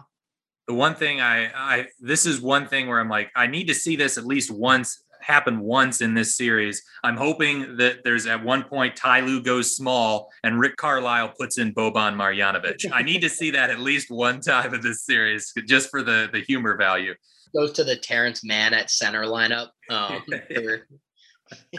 The 0.67 0.73
one 0.73 0.95
thing 0.95 1.21
I 1.21 1.47
I 1.53 1.87
this 1.99 2.25
is 2.25 2.39
one 2.39 2.67
thing 2.67 2.87
where 2.87 2.99
I'm 2.99 3.09
like 3.09 3.31
I 3.35 3.47
need 3.47 3.67
to 3.67 3.73
see 3.73 3.95
this 3.95 4.17
at 4.17 4.25
least 4.25 4.51
once 4.51 5.03
happened 5.25 5.59
once 5.59 6.01
in 6.01 6.13
this 6.13 6.35
series. 6.35 6.83
I'm 7.03 7.17
hoping 7.17 7.77
that 7.77 8.03
there's 8.03 8.25
at 8.27 8.43
one 8.43 8.63
point 8.63 8.95
Ty 8.95 9.21
Lue 9.21 9.41
goes 9.41 9.75
small 9.75 10.29
and 10.43 10.59
Rick 10.59 10.77
Carlisle 10.77 11.33
puts 11.39 11.57
in 11.57 11.73
Boban 11.73 12.15
Marjanovic. 12.15 12.91
I 12.93 13.01
need 13.01 13.21
to 13.21 13.29
see 13.29 13.51
that 13.51 13.69
at 13.69 13.79
least 13.79 14.11
one 14.11 14.39
time 14.39 14.73
in 14.73 14.81
this 14.81 15.03
series 15.03 15.51
just 15.67 15.89
for 15.89 16.03
the 16.03 16.29
the 16.31 16.41
humor 16.41 16.77
value. 16.77 17.13
Goes 17.55 17.71
to 17.73 17.83
the 17.83 17.95
Terance 17.95 18.43
Mann 18.43 18.73
at 18.73 18.89
center 18.91 19.23
lineup. 19.23 19.69
Um, 19.89 20.23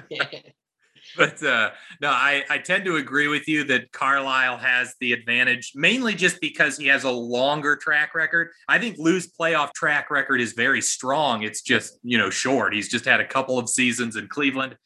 but 1.18 1.42
uh, 1.42 1.70
no, 2.00 2.10
I, 2.10 2.44
I 2.50 2.58
tend 2.58 2.84
to 2.84 2.96
agree 2.96 3.28
with 3.28 3.48
you 3.48 3.64
that 3.64 3.92
Carlisle 3.92 4.58
has 4.58 4.94
the 5.00 5.12
advantage, 5.12 5.72
mainly 5.74 6.14
just 6.14 6.40
because 6.40 6.76
he 6.76 6.86
has 6.88 7.04
a 7.04 7.10
longer 7.10 7.76
track 7.76 8.14
record. 8.14 8.50
I 8.68 8.78
think 8.78 8.96
Lue's 8.98 9.30
playoff 9.32 9.72
track 9.72 10.10
record 10.10 10.40
is 10.40 10.52
very 10.52 10.80
strong. 10.80 11.42
It's 11.42 11.62
just, 11.62 11.98
you 12.02 12.18
know, 12.18 12.30
short. 12.30 12.74
He's 12.74 12.88
just 12.88 13.04
had 13.04 13.20
a 13.20 13.26
couple 13.26 13.58
of 13.58 13.68
seasons 13.68 14.16
in 14.16 14.28
Cleveland. 14.28 14.76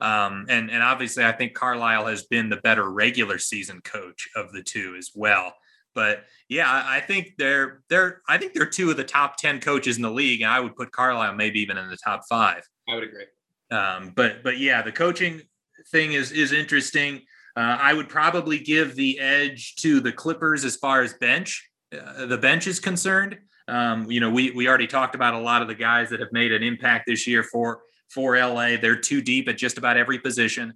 Um, 0.00 0.46
and 0.48 0.70
and 0.70 0.82
obviously, 0.82 1.24
I 1.24 1.32
think 1.32 1.54
Carlisle 1.54 2.06
has 2.06 2.24
been 2.24 2.48
the 2.48 2.56
better 2.56 2.90
regular 2.90 3.38
season 3.38 3.82
coach 3.82 4.28
of 4.34 4.50
the 4.52 4.62
two 4.62 4.96
as 4.98 5.10
well. 5.14 5.52
But 5.94 6.24
yeah, 6.48 6.66
I 6.86 7.00
think 7.00 7.34
they're 7.36 7.82
they're 7.90 8.22
I 8.28 8.38
think 8.38 8.54
they're 8.54 8.64
two 8.64 8.90
of 8.90 8.96
the 8.96 9.04
top 9.04 9.36
ten 9.36 9.60
coaches 9.60 9.96
in 9.96 10.02
the 10.02 10.10
league, 10.10 10.40
and 10.40 10.50
I 10.50 10.60
would 10.60 10.74
put 10.74 10.92
Carlisle 10.92 11.34
maybe 11.34 11.60
even 11.60 11.76
in 11.76 11.88
the 11.88 11.98
top 12.02 12.22
five. 12.28 12.62
I 12.88 12.94
would 12.94 13.04
agree. 13.04 13.26
Um, 13.70 14.12
but 14.14 14.42
but 14.42 14.58
yeah, 14.58 14.82
the 14.82 14.92
coaching 14.92 15.42
thing 15.90 16.12
is 16.12 16.32
is 16.32 16.52
interesting. 16.52 17.22
Uh, 17.56 17.76
I 17.80 17.94
would 17.94 18.08
probably 18.08 18.58
give 18.58 18.94
the 18.94 19.18
edge 19.18 19.74
to 19.76 20.00
the 20.00 20.12
Clippers 20.12 20.64
as 20.64 20.76
far 20.76 21.02
as 21.02 21.14
bench 21.14 21.70
uh, 21.92 22.26
the 22.26 22.38
bench 22.38 22.66
is 22.66 22.80
concerned. 22.80 23.38
Um, 23.68 24.10
you 24.10 24.20
know, 24.20 24.30
we 24.30 24.50
we 24.50 24.68
already 24.68 24.86
talked 24.86 25.14
about 25.14 25.34
a 25.34 25.38
lot 25.38 25.62
of 25.62 25.68
the 25.68 25.74
guys 25.74 26.10
that 26.10 26.20
have 26.20 26.32
made 26.32 26.52
an 26.52 26.62
impact 26.62 27.06
this 27.06 27.26
year 27.26 27.42
for 27.42 27.82
for 28.08 28.36
LA. 28.36 28.76
They're 28.76 28.96
too 28.96 29.20
deep 29.20 29.48
at 29.48 29.56
just 29.56 29.78
about 29.78 29.96
every 29.96 30.18
position. 30.18 30.74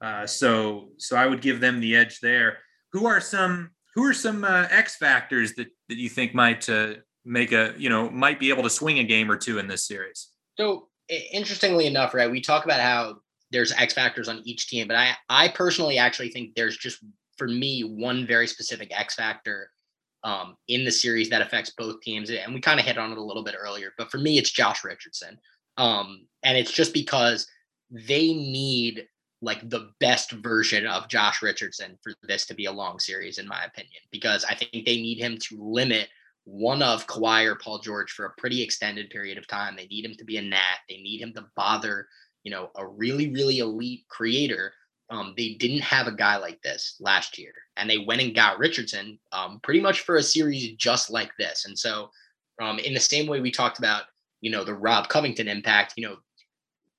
Uh, 0.00 0.26
so 0.26 0.90
so 0.98 1.16
I 1.16 1.26
would 1.26 1.40
give 1.40 1.60
them 1.60 1.80
the 1.80 1.96
edge 1.96 2.20
there. 2.20 2.58
Who 2.92 3.06
are 3.06 3.20
some 3.20 3.70
who 3.94 4.04
are 4.04 4.14
some 4.14 4.44
uh, 4.44 4.66
X 4.70 4.96
factors 4.96 5.54
that 5.54 5.68
that 5.88 5.98
you 5.98 6.08
think 6.08 6.34
might 6.34 6.68
uh, 6.68 6.94
make 7.24 7.52
a 7.52 7.74
you 7.76 7.88
know 7.88 8.10
might 8.10 8.40
be 8.40 8.50
able 8.50 8.62
to 8.64 8.70
swing 8.70 8.98
a 8.98 9.04
game 9.04 9.30
or 9.30 9.36
two 9.36 9.58
in 9.58 9.68
this 9.68 9.86
series? 9.86 10.28
So 10.58 10.88
interestingly 11.08 11.86
enough, 11.86 12.14
right, 12.14 12.30
we 12.30 12.40
talk 12.40 12.64
about 12.64 12.80
how 12.80 13.16
there's 13.52 13.72
X 13.72 13.94
factors 13.94 14.28
on 14.28 14.42
each 14.44 14.68
team, 14.68 14.88
but 14.88 14.96
I 14.96 15.12
I 15.28 15.48
personally 15.48 15.98
actually 15.98 16.30
think 16.30 16.54
there's 16.54 16.76
just 16.76 17.04
for 17.36 17.48
me 17.48 17.82
one 17.82 18.26
very 18.26 18.46
specific 18.46 18.90
X 18.98 19.14
factor 19.14 19.70
um, 20.24 20.56
in 20.68 20.84
the 20.84 20.92
series 20.92 21.28
that 21.30 21.42
affects 21.42 21.70
both 21.70 22.00
teams. 22.00 22.30
And 22.30 22.54
we 22.54 22.60
kind 22.60 22.80
of 22.80 22.86
hit 22.86 22.98
on 22.98 23.12
it 23.12 23.18
a 23.18 23.22
little 23.22 23.44
bit 23.44 23.56
earlier, 23.58 23.92
but 23.98 24.10
for 24.10 24.18
me, 24.18 24.38
it's 24.38 24.50
Josh 24.50 24.84
Richardson. 24.84 25.38
Um, 25.76 26.26
and 26.42 26.56
it's 26.56 26.72
just 26.72 26.92
because 26.92 27.46
they 27.90 28.32
need 28.32 29.06
like 29.40 29.68
the 29.68 29.90
best 29.98 30.30
version 30.30 30.86
of 30.86 31.08
Josh 31.08 31.42
Richardson 31.42 31.98
for 32.02 32.12
this 32.22 32.46
to 32.46 32.54
be 32.54 32.66
a 32.66 32.72
long 32.72 33.00
series, 33.00 33.38
in 33.38 33.48
my 33.48 33.64
opinion, 33.64 34.00
because 34.12 34.44
I 34.44 34.54
think 34.54 34.70
they 34.72 34.96
need 34.96 35.18
him 35.18 35.36
to 35.48 35.56
limit 35.60 36.08
one 36.44 36.82
of 36.82 37.06
Kawhi 37.06 37.46
or 37.46 37.56
Paul 37.56 37.80
George 37.80 38.12
for 38.12 38.26
a 38.26 38.34
pretty 38.38 38.62
extended 38.62 39.10
period 39.10 39.38
of 39.38 39.48
time. 39.48 39.74
They 39.76 39.86
need 39.86 40.04
him 40.04 40.14
to 40.16 40.24
be 40.24 40.36
a 40.36 40.42
gnat. 40.42 40.78
They 40.88 40.98
need 40.98 41.20
him 41.20 41.32
to 41.34 41.46
bother, 41.56 42.06
you 42.44 42.50
know, 42.50 42.70
a 42.76 42.86
really, 42.86 43.30
really 43.30 43.58
elite 43.58 44.04
creator 44.08 44.72
um, 45.12 45.34
they 45.36 45.54
didn't 45.54 45.82
have 45.82 46.06
a 46.06 46.12
guy 46.12 46.38
like 46.38 46.60
this 46.62 46.96
last 46.98 47.36
year, 47.36 47.52
and 47.76 47.88
they 47.88 47.98
went 47.98 48.22
and 48.22 48.34
got 48.34 48.58
Richardson 48.58 49.18
um, 49.30 49.60
pretty 49.62 49.80
much 49.80 50.00
for 50.00 50.16
a 50.16 50.22
series 50.22 50.72
just 50.72 51.10
like 51.10 51.30
this. 51.38 51.66
And 51.66 51.78
so, 51.78 52.10
um, 52.62 52.78
in 52.78 52.94
the 52.94 53.00
same 53.00 53.26
way 53.26 53.40
we 53.40 53.50
talked 53.50 53.78
about, 53.78 54.04
you 54.40 54.50
know, 54.50 54.64
the 54.64 54.74
Rob 54.74 55.08
Covington 55.08 55.48
impact, 55.48 55.94
you 55.96 56.08
know, 56.08 56.16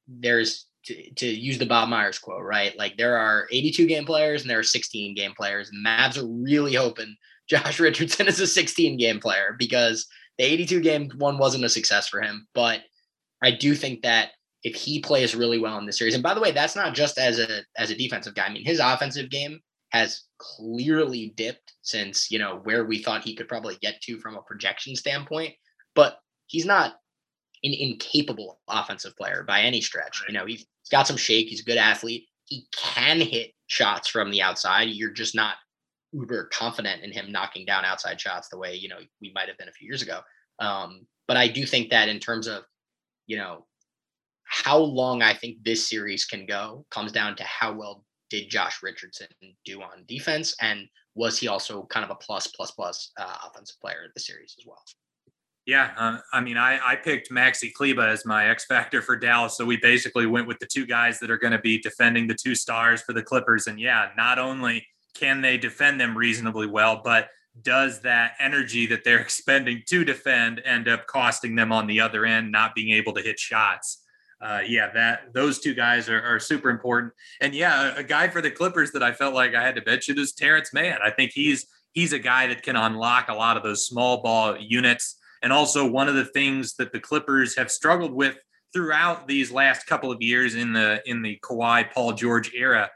there's 0.08 0.68
to, 0.86 1.12
to 1.12 1.26
use 1.26 1.58
the 1.58 1.66
Bob 1.66 1.90
Myers 1.90 2.20
quote, 2.20 2.44
right? 2.44 2.78
Like 2.78 2.98
there 2.98 3.18
are 3.18 3.48
82 3.52 3.88
game 3.88 4.06
players 4.06 4.42
and 4.42 4.50
there 4.50 4.60
are 4.60 4.64
16 4.64 5.16
game 5.16 5.34
players, 5.36 5.70
and 5.70 5.86
Mavs 5.86 6.18
are 6.18 6.28
really 6.28 6.76
hoping 6.76 7.16
Josh 7.50 7.80
Richardson 7.80 8.28
is 8.28 8.40
a 8.40 8.48
16 8.48 8.98
game 8.98 9.20
player 9.20 9.56
because 9.58 10.06
the 10.38 10.46
82 10.46 10.82
game 10.82 11.12
one 11.18 11.40
wasn't 11.40 11.66
a 11.66 11.70
success 11.70 12.08
for 12.08 12.22
him. 12.22 12.48
But 12.54 12.82
I 13.42 13.52
do 13.52 13.74
think 13.74 14.04
that 14.04 14.32
if 14.64 14.76
he 14.76 15.00
plays 15.00 15.36
really 15.36 15.60
well 15.60 15.78
in 15.78 15.86
this 15.86 15.98
series, 15.98 16.14
and 16.14 16.24
by 16.24 16.34
the 16.34 16.42
way, 16.42 16.52
that's 16.52 16.76
not 16.76 16.94
just 16.94 17.18
as 17.18 17.40
a 17.40 17.64
as 17.78 17.92
a 17.92 17.96
defensive 17.96 18.36
guy. 18.36 18.46
I 18.46 18.54
mean, 18.54 18.66
his 18.66 18.80
offensive 18.80 19.30
game 19.30 19.60
has 19.90 20.24
clearly 20.40 21.34
dipped 21.36 21.74
since 21.82 22.32
you 22.32 22.40
know 22.40 22.60
where 22.64 22.86
we 22.86 23.00
thought 23.00 23.24
he 23.24 23.36
could 23.36 23.48
probably 23.48 23.78
get 23.82 24.02
to 24.02 24.20
from 24.20 24.36
a 24.36 24.42
projection 24.42 24.96
standpoint. 24.96 25.54
But 25.96 26.18
he's 26.48 26.66
not 26.66 26.96
an 27.64 27.74
incapable 27.74 28.60
offensive 28.68 29.16
player 29.16 29.44
by 29.48 29.62
any 29.62 29.82
stretch. 29.82 30.24
You 30.28 30.34
know, 30.34 30.46
he's 30.46 30.66
got 30.92 31.08
some 31.08 31.18
shake. 31.18 31.48
He's 31.48 31.62
a 31.62 31.66
good 31.66 31.78
athlete. 31.78 32.26
He 32.46 32.68
can 32.76 33.22
hit 33.22 33.52
shots 33.68 34.08
from 34.08 34.32
the 34.32 34.42
outside. 34.42 34.90
You're 34.90 35.12
just 35.12 35.36
not 35.36 35.56
uber 36.14 36.50
confident 36.54 37.04
in 37.04 37.12
him 37.12 37.32
knocking 37.32 37.66
down 37.66 37.86
outside 37.86 38.22
shots 38.22 38.48
the 38.48 38.58
way 38.58 38.76
you 38.76 38.88
know 38.88 39.00
we 39.22 39.32
might 39.34 39.48
have 39.48 39.58
been 39.58 39.70
a 39.70 39.74
few 39.74 39.88
years 39.88 40.02
ago. 40.02 40.22
Um, 40.60 41.06
but 41.28 41.38
I 41.38 41.48
do 41.48 41.66
think 41.66 41.90
that 41.90 42.10
in 42.10 42.20
terms 42.20 42.48
of 42.48 42.64
you 43.28 43.38
know 43.38 43.66
how 44.54 44.78
long 44.78 45.24
I 45.24 45.34
think 45.34 45.58
this 45.64 45.90
series 45.90 46.26
can 46.26 46.46
go 46.46 46.86
comes 46.92 47.12
down 47.12 47.36
to 47.38 47.44
how 47.44 47.74
well 47.74 48.04
did 48.30 48.52
Josh 48.52 48.84
Richardson 48.84 49.28
do 49.66 49.82
on 49.82 50.06
defense, 50.08 50.56
and 50.62 50.88
was 51.16 51.40
he 51.40 51.48
also 51.48 51.88
kind 51.90 52.04
of 52.04 52.12
a 52.12 52.16
plus 52.16 52.46
plus 52.48 52.70
plus 52.70 53.12
uh, 53.18 53.38
offensive 53.48 53.80
player 53.82 54.06
of 54.06 54.14
the 54.14 54.20
series 54.20 54.56
as 54.60 54.66
well? 54.68 54.84
Yeah, 55.66 55.92
uh, 55.98 56.18
I 56.34 56.42
mean, 56.42 56.58
I, 56.58 56.80
I 56.86 56.96
picked 56.96 57.32
Maxi 57.32 57.74
Kleber 57.74 58.08
as 58.08 58.28
my 58.28 58.48
X 58.50 58.66
factor 58.66 59.02
for 59.02 59.16
Dallas, 59.16 59.58
so 59.58 59.66
we 59.66 59.78
basically 59.78 60.28
went 60.28 60.48
with 60.48 60.60
the 60.60 60.68
two 60.68 60.86
guys 60.86 61.20
that 61.20 61.32
are 61.32 61.38
going 61.38 61.54
to 61.54 61.60
be 61.60 61.80
defending 61.80 62.28
the 62.28 62.36
two 62.36 62.54
stars 62.54 63.02
for 63.02 63.14
the 63.14 63.24
Clippers. 63.24 63.66
And 63.66 63.80
yeah, 63.80 64.10
not 64.16 64.38
only 64.38 64.86
can 65.16 65.42
they 65.42 65.58
defend 65.58 66.00
them 66.00 66.16
reasonably 66.16 66.68
well, 66.68 67.02
but 67.04 67.30
does 67.64 68.02
that 68.02 68.34
energy 68.40 68.86
that 68.86 69.04
they're 69.04 69.20
expending 69.22 69.82
to 69.88 70.06
defend 70.06 70.62
end 70.64 70.88
up 70.88 71.08
costing 71.08 71.56
them 71.56 71.72
on 71.72 71.88
the 71.88 72.00
other 72.00 72.24
end, 72.24 72.52
not 72.52 72.76
being 72.76 72.92
able 72.92 73.14
to 73.14 73.22
hit 73.22 73.40
shots? 73.40 74.03
Uh, 74.44 74.60
yeah, 74.68 74.92
that 74.94 75.34
those 75.34 75.60
two 75.60 75.74
guys 75.74 76.10
are, 76.10 76.22
are, 76.22 76.38
super 76.38 76.70
important. 76.70 77.14
And 77.40 77.56
yeah, 77.56 77.96
a 77.96 78.04
guy 78.04 78.28
for 78.28 78.42
the 78.42 78.52
Clippers 78.52 78.92
that 78.92 79.02
I 79.02 79.14
felt 79.14 79.34
like 79.34 79.56
I 79.56 79.64
had 79.64 79.76
to 79.76 79.84
mention 79.86 80.20
is 80.20 80.34
Terance 80.34 80.74
Mann. 80.74 80.98
I 81.02 81.12
think 81.12 81.32
he's 81.34 81.66
he's 81.94 82.12
a 82.12 82.20
guy 82.20 82.48
that 82.48 82.62
can 82.62 82.76
unlock 82.76 83.30
a 83.30 83.34
lot 83.34 83.56
of 83.56 83.64
those 83.64 83.88
small 83.88 84.22
ball 84.22 84.58
units. 84.60 85.16
And 85.42 85.54
also 85.54 85.90
one 85.90 86.10
of 86.10 86.16
the 86.16 86.26
things 86.26 86.76
that 86.76 86.92
the 86.92 87.00
Clippers 87.00 87.56
have 87.56 87.72
struggled 87.72 88.14
with 88.14 88.36
throughout 88.74 89.30
these 89.30 89.50
last 89.50 89.86
couple 89.86 90.12
of 90.12 90.22
years 90.22 90.56
in 90.56 90.74
the 90.74 91.02
in 91.06 91.22
the 91.22 91.40
Kawhi 91.42 91.90
Paul 91.94 92.12
George 92.12 92.52
era 92.54 92.90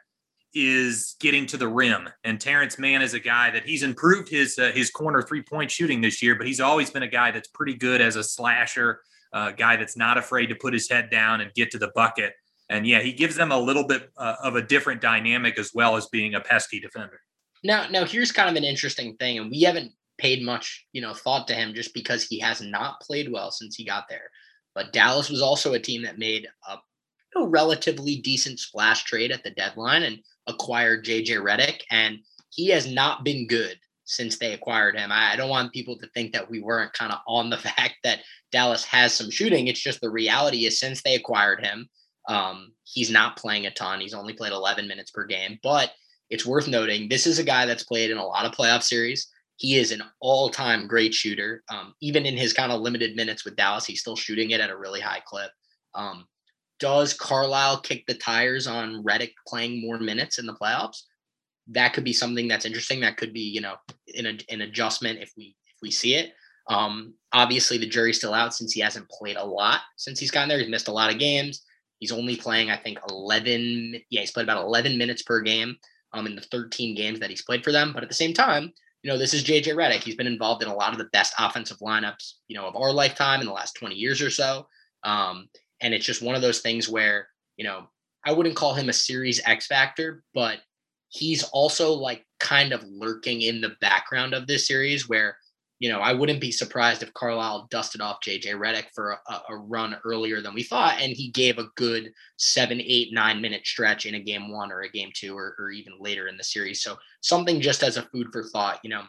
is 0.54 1.16
getting 1.22 1.46
to 1.46 1.56
the 1.56 1.68
rim. 1.70 2.10
And 2.26 2.42
Terance 2.42 2.78
Mann 2.78 3.02
is 3.02 3.14
a 3.14 3.22
guy 3.22 3.52
that 3.52 3.64
he's 3.64 3.84
improved 3.84 4.28
his 4.28 4.60
uh, 4.60 4.72
his 4.74 4.92
corner 4.92 5.22
three 5.22 5.44
point 5.44 5.72
shooting 5.72 6.02
this 6.02 6.22
year, 6.22 6.36
but 6.36 6.46
he's 6.46 6.60
always 6.60 6.90
been 6.90 7.04
a 7.04 7.08
guy 7.08 7.32
that's 7.32 7.48
pretty 7.48 7.76
good 7.76 8.02
as 8.02 8.18
a 8.18 8.24
slasher 8.24 9.00
a 9.38 9.54
guy 9.54 9.76
that's 9.76 9.98
not 9.98 10.18
afraid 10.18 10.48
to 10.48 10.56
put 10.56 10.74
his 10.74 10.90
head 10.90 11.10
down 11.10 11.42
and 11.42 11.54
get 11.54 11.72
to 11.72 11.78
the 11.78 11.92
bucket. 11.96 12.34
And 12.70 12.86
yeah, 12.86 13.02
he 13.02 13.14
gives 13.14 13.36
them 13.36 13.52
a 13.52 13.58
little 13.58 13.86
bit 13.86 14.10
uh, 14.18 14.36
of 14.44 14.56
a 14.56 14.62
different 14.62 15.02
dynamic 15.02 15.58
as 15.58 15.72
well 15.74 15.96
as 15.96 16.08
being 16.08 16.36
a 16.36 16.42
pesky 16.42 16.80
defender. 16.80 17.20
Now, 17.64 17.88
now 17.90 18.06
here's 18.06 18.32
kind 18.32 18.50
of 18.50 18.56
an 18.56 18.64
interesting 18.64 19.16
thing, 19.18 19.40
and 19.40 19.50
we 19.50 19.62
haven't 19.62 19.92
paid 20.18 20.44
much, 20.44 20.86
you 20.92 21.02
know, 21.02 21.14
thought 21.14 21.48
to 21.48 21.54
him 21.54 21.74
just 21.74 21.94
because 21.94 22.24
he 22.24 22.40
has 22.40 22.62
not 22.62 23.00
played 23.02 23.32
well 23.32 23.52
since 23.52 23.76
he 23.76 23.86
got 23.86 24.06
there. 24.10 24.30
But 24.76 24.94
Dallas 24.94 25.30
was 25.30 25.42
also 25.42 25.74
a 25.74 25.80
team 25.80 26.04
that 26.04 26.20
made 26.20 26.48
a 26.68 26.78
you 27.36 27.42
know, 27.42 27.48
relatively 27.48 28.18
decent 28.18 28.60
splash 28.60 29.04
trade 29.04 29.32
at 29.32 29.44
the 29.44 29.52
deadline 29.52 30.04
and 30.04 30.20
acquired 30.48 31.06
JJ 31.06 31.42
Redick, 31.42 31.82
and 31.92 32.20
he 32.50 32.70
has 32.70 32.92
not 32.92 33.24
been 33.24 33.48
good 33.48 33.80
since 34.08 34.40
they 34.40 34.54
acquired 34.54 34.98
him. 34.98 35.12
I, 35.12 35.36
don't 35.36 35.50
want 35.50 35.74
people 35.74 35.98
to 35.98 36.08
think 36.08 36.32
that 36.32 36.50
we 36.50 36.62
weren't 36.62 36.94
kind 36.94 37.12
of 37.12 37.20
on 37.28 37.50
the 37.50 37.58
fact 37.76 37.96
that 38.04 38.22
Dallas 38.52 38.84
has 38.86 39.14
some 39.14 39.30
shooting. 39.30 39.68
It's 39.68 39.82
just 39.82 40.02
the 40.02 40.10
reality 40.10 40.66
is 40.66 40.80
since 40.80 41.04
they 41.04 41.16
acquired 41.16 41.64
him, 41.64 41.88
um, 42.28 42.72
he's 42.84 43.12
not 43.12 43.38
playing 43.38 43.66
a 43.66 43.72
ton. 43.72 44.00
He's 44.00 44.14
only 44.14 44.34
played 44.34 44.54
11 44.54 44.88
minutes 44.88 45.12
per 45.12 45.26
game. 45.26 45.60
But 45.62 45.92
it's 46.30 46.46
worth 46.46 46.68
noting 46.68 47.08
this 47.10 47.28
is 47.28 47.38
a 47.38 47.44
guy 47.44 47.66
that's 47.66 47.84
played 47.84 48.10
in 48.10 48.18
a 48.18 48.26
lot 48.26 48.46
of 48.46 48.54
playoff 48.54 48.82
series. 48.82 49.28
He 49.58 49.76
is 49.76 49.92
an 49.92 50.04
all-time 50.22 50.88
great 50.88 51.14
shooter. 51.14 51.64
Um, 51.70 51.94
even 52.02 52.26
in 52.26 52.38
his 52.38 52.54
kind 52.54 52.72
of 52.72 52.82
limited 52.82 53.16
minutes 53.16 53.44
with 53.44 53.56
Dallas, 53.56 53.86
he's 53.86 54.00
still 54.00 54.16
shooting 54.16 54.52
it 54.52 54.62
at 54.62 54.70
a 54.70 54.78
really 54.78 55.02
high 55.02 55.22
clip. 55.26 55.52
Um, 55.96 56.26
does 56.80 57.14
Carlisle 57.14 57.82
kick 57.82 58.06
the 58.08 58.14
tires 58.14 58.68
on 58.68 59.04
Redick 59.04 59.34
playing 59.48 59.82
more 59.82 60.00
minutes 60.00 60.40
in 60.40 60.46
the 60.46 60.54
playoffs? 60.54 61.02
That 61.70 61.94
could 61.94 62.04
be 62.04 62.14
something 62.14 62.48
that's 62.48 62.66
interesting. 62.66 63.02
That 63.02 63.18
could 63.18 63.34
be, 63.34 63.42
you 63.42 63.62
know, 63.62 63.76
an, 64.18 64.40
an 64.50 64.62
adjustment 64.62 65.20
if 65.20 65.34
we 65.38 65.56
if 65.68 65.82
we 65.82 65.92
see 65.92 66.16
it. 66.16 66.34
Um, 66.70 67.14
obviously, 67.34 67.78
the 67.78 67.88
jury's 67.88 68.18
still 68.18 68.34
out 68.34 68.54
since 68.54 68.74
he 68.74 68.82
hasn't 68.82 69.10
played 69.10 69.38
a 69.38 69.46
lot 69.46 69.82
since 69.96 70.20
he's 70.20 70.32
gotten 70.32 70.50
there. 70.50 70.60
He's 70.60 70.70
missed 70.70 70.88
a 70.88 70.94
lot 70.94 71.12
of 71.12 71.20
games. 71.20 71.64
He's 72.00 72.12
only 72.12 72.36
playing, 72.36 72.70
I 72.70 72.78
think, 72.78 73.00
11. 73.10 74.02
Yeah, 74.10 74.22
he's 74.22 74.32
played 74.32 74.44
about 74.44 74.64
11 74.64 74.98
minutes 74.98 75.24
per 75.24 75.42
game 75.42 75.78
um, 76.14 76.28
in 76.28 76.36
the 76.36 76.42
13 76.42 76.96
games 76.96 77.20
that 77.20 77.30
he's 77.30 77.42
played 77.42 77.64
for 77.64 77.72
them. 77.72 77.92
But 77.94 78.04
at 78.04 78.10
the 78.10 78.16
same 78.16 78.34
time, 78.34 78.72
you 79.04 79.12
know, 79.12 79.18
this 79.18 79.34
is 79.34 79.44
JJ 79.44 79.76
Redick. 79.76 80.04
He's 80.04 80.16
been 80.16 80.28
involved 80.28 80.62
in 80.64 80.70
a 80.70 80.76
lot 80.76 80.92
of 80.92 80.98
the 80.98 81.10
best 81.14 81.34
offensive 81.40 81.78
lineups, 81.80 82.34
you 82.48 82.56
know, 82.56 82.68
of 82.68 82.76
our 82.76 82.92
lifetime 82.92 83.40
in 83.40 83.48
the 83.48 83.54
last 83.54 83.76
20 83.76 83.96
years 83.96 84.22
or 84.22 84.30
so. 84.30 84.68
Um, 85.04 85.48
and 85.82 85.94
it's 85.94 86.06
just 86.06 86.22
one 86.22 86.36
of 86.36 86.42
those 86.42 86.60
things 86.60 86.90
where, 86.90 87.28
you 87.56 87.64
know, 87.64 87.88
I 88.26 88.32
wouldn't 88.34 88.56
call 88.56 88.74
him 88.74 88.90
a 88.90 88.94
series 88.94 89.42
X 89.46 89.68
factor, 89.68 90.24
but 90.34 90.60
he's 91.10 91.44
also 91.44 91.94
like 91.94 92.26
kind 92.40 92.74
of 92.74 92.84
lurking 92.84 93.42
in 93.42 93.62
the 93.62 93.76
background 93.82 94.34
of 94.34 94.48
this 94.48 94.68
series 94.68 95.08
where 95.08 95.38
you 95.80 95.90
know, 95.90 96.00
I 96.00 96.14
wouldn't 96.14 96.42
be 96.42 96.52
surprised 96.52 97.04
if 97.04 97.14
Carlisle 97.14 97.68
dusted 97.70 98.02
off 98.02 98.22
JJ 98.26 98.56
Redick 98.56 98.86
for 98.96 99.12
a, 99.28 99.42
a, 99.50 99.58
run 99.58 99.96
earlier 100.04 100.42
than 100.42 100.56
we 100.56 100.64
thought, 100.64 101.00
and 101.00 101.14
he 101.14 101.30
gave 101.30 101.60
a 101.60 101.70
good 101.76 102.12
seven, 102.38 102.82
eight, 102.82 103.14
nine 103.14 103.42
minute 103.42 103.66
stretch 103.66 104.08
in 104.08 104.16
a 104.16 104.20
game 104.20 104.52
one 104.52 104.72
or 104.72 104.82
a 104.82 104.90
game 104.90 105.12
two 105.14 105.38
or, 105.38 105.56
or 105.60 105.70
even 105.70 105.94
later 106.00 106.28
in 106.28 106.38
the 106.38 106.44
series. 106.44 106.82
So 106.82 106.98
something 107.22 107.62
just 107.62 107.84
as 107.84 107.98
a 107.98 108.04
food 108.04 108.28
for 108.32 108.44
thought. 108.44 108.80
You 108.84 108.90
know, 108.90 109.04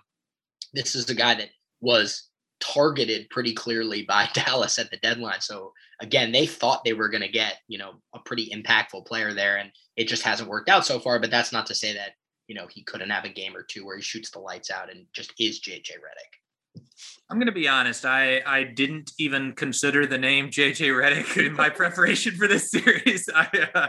this 0.75 0.95
is 0.95 1.09
a 1.09 1.15
guy 1.15 1.35
that 1.37 1.49
was 1.81 2.29
targeted 2.61 3.31
pretty 3.31 3.55
clearly 3.55 4.03
by 4.09 4.29
Dallas 4.35 4.79
at 4.79 4.91
the 4.91 4.99
deadline. 4.99 5.41
So 5.41 5.73
again, 6.01 6.33
they 6.33 6.45
thought 6.45 6.85
they 6.85 6.93
were 6.93 7.09
going 7.09 7.23
to 7.23 7.29
get, 7.29 7.59
you 7.69 7.79
know, 7.79 7.95
a 8.15 8.19
pretty 8.19 8.51
impactful 8.55 9.07
player 9.07 9.33
there. 9.33 9.57
And 9.57 9.71
it 9.99 10.07
just 10.07 10.23
hasn't 10.23 10.49
worked 10.49 10.71
out 10.71 10.87
so 10.87 10.99
far. 10.99 11.19
But 11.19 11.31
that's 11.31 11.53
not 11.53 11.67
to 11.67 11.75
say 11.75 11.93
that, 11.93 12.13
you 12.47 12.55
know, 12.55 12.69
he 12.71 12.83
couldn't 12.85 13.11
have 13.11 13.25
a 13.25 13.29
game 13.29 13.55
or 13.55 13.63
two 13.63 13.85
where 13.85 13.97
he 13.97 14.03
shoots 14.03 14.31
the 14.31 14.39
lights 14.39 14.71
out 14.71 14.91
and 14.91 15.05
just 15.13 15.35
is 15.39 15.61
JJ 15.61 15.91
Redick. 15.91 16.81
I'm 17.29 17.39
going 17.39 17.47
to 17.47 17.53
be 17.53 17.69
honest. 17.69 18.05
I, 18.07 18.41
I 18.47 18.63
didn't 18.63 19.11
even 19.19 19.53
consider 19.53 20.07
the 20.07 20.17
name 20.17 20.49
JJ 20.49 20.95
Redick 20.95 21.45
in 21.45 21.55
my 21.55 21.69
preparation 21.69 22.37
for 22.37 22.47
this 22.47 22.71
series. 22.71 23.29
I, 23.35 23.49
uh, 23.75 23.79
uh, 23.79 23.89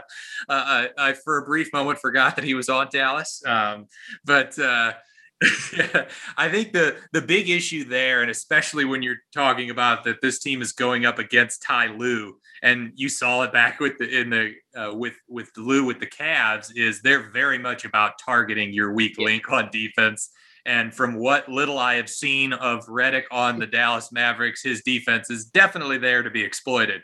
I, 0.50 0.90
I, 0.98 1.14
for 1.14 1.38
a 1.38 1.46
brief 1.46 1.72
moment, 1.72 2.00
forgot 2.00 2.36
that 2.36 2.44
he 2.44 2.56
was 2.56 2.68
on 2.68 2.88
Dallas. 2.92 3.44
Um, 3.46 3.86
but, 4.26 4.58
uh, 4.58 4.94
I 6.38 6.50
think 6.50 6.74
the 6.74 6.98
the 7.14 7.22
big 7.22 7.50
issue 7.50 7.86
there, 7.86 8.22
and 8.22 8.30
especially 8.30 8.84
when 8.84 9.02
you're 9.02 9.22
talking 9.34 9.70
about 9.70 10.04
that 10.04 10.22
this 10.22 10.40
team 10.40 10.62
is 10.62 10.74
going 10.74 11.06
up 11.06 11.18
against 11.18 11.64
Ty 11.64 11.88
Lue, 11.88 12.38
and 12.62 12.92
you 12.96 13.08
saw 13.08 13.44
it 13.44 13.54
back 13.54 13.80
with 13.80 13.98
the 14.00 14.20
in 14.20 14.30
the 14.30 14.54
uh, 14.76 14.94
with 14.94 15.16
with 15.30 15.50
Lue 15.56 15.86
with 15.86 16.02
the 16.02 16.08
Cavs, 16.08 16.72
is 16.76 17.02
they're 17.02 17.30
very 17.32 17.58
much 17.58 17.86
about 17.86 18.20
targeting 18.24 18.74
your 18.74 18.94
weak 18.94 19.18
link 19.18 19.50
on 19.50 19.70
defense. 19.72 20.30
And 20.66 20.94
from 20.94 21.16
what 21.16 21.48
little 21.48 21.80
I 21.80 21.96
have 21.96 22.10
seen 22.10 22.52
of 22.52 22.86
Redick 22.88 23.24
on 23.32 23.60
the 23.60 23.66
Dallas 23.66 24.12
Mavericks, 24.12 24.62
his 24.62 24.82
defense 24.82 25.30
is 25.30 25.46
definitely 25.46 26.00
there 26.00 26.22
to 26.22 26.30
be 26.30 26.44
exploited. 26.44 27.02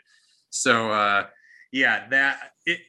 So 0.50 0.90
uh, 0.90 1.26
yeah, 1.72 2.06
that 2.10 2.50
it, 2.66 2.80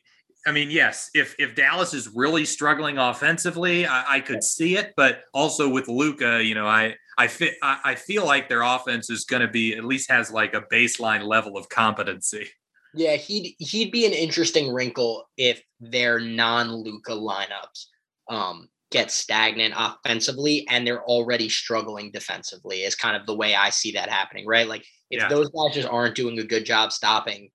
I 0.47 0.51
mean, 0.53 0.71
yes, 0.71 1.09
if 1.13 1.35
if 1.37 1.55
Dallas 1.55 1.93
is 1.93 2.07
really 2.15 2.45
struggling 2.45 2.97
offensively, 2.97 3.85
I, 3.85 4.15
I 4.15 4.19
could 4.21 4.41
see 4.41 4.77
it, 4.77 4.93
but 4.95 5.23
also 5.33 5.67
with 5.67 5.89
Luka, 5.89 6.41
you 6.41 6.55
know, 6.55 6.65
I 6.65 6.95
I 7.17 7.27
fit 7.27 7.55
I, 7.61 7.79
I 7.83 7.95
feel 7.95 8.25
like 8.25 8.47
their 8.47 8.61
offense 8.61 9.09
is 9.09 9.25
going 9.25 9.41
to 9.41 9.49
be 9.49 9.75
at 9.75 9.83
least 9.83 10.09
has 10.09 10.31
like 10.31 10.53
a 10.53 10.61
baseline 10.71 11.23
level 11.23 11.57
of 11.57 11.67
competency. 11.67 12.47
Yeah, 12.93 13.17
he'd 13.17 13.55
he'd 13.59 13.91
be 13.91 14.05
an 14.05 14.13
interesting 14.13 14.73
wrinkle 14.73 15.29
if 15.35 15.61
their 15.81 16.17
non-Luka 16.17 17.11
lineups 17.11 17.87
um, 18.29 18.69
get 18.89 19.11
stagnant 19.11 19.73
offensively 19.77 20.65
and 20.69 20.87
they're 20.87 21.03
already 21.03 21.49
struggling 21.49 22.09
defensively. 22.11 22.83
Is 22.83 22.95
kind 22.95 23.17
of 23.17 23.25
the 23.25 23.35
way 23.35 23.53
I 23.53 23.69
see 23.69 23.91
that 23.91 24.09
happening, 24.09 24.47
right? 24.47 24.67
Like 24.67 24.85
if 25.11 25.21
yeah. 25.21 25.27
those 25.27 25.49
guys 25.49 25.75
just 25.75 25.89
aren't 25.89 26.15
doing 26.15 26.39
a 26.39 26.43
good 26.43 26.65
job 26.65 26.93
stopping 26.93 27.49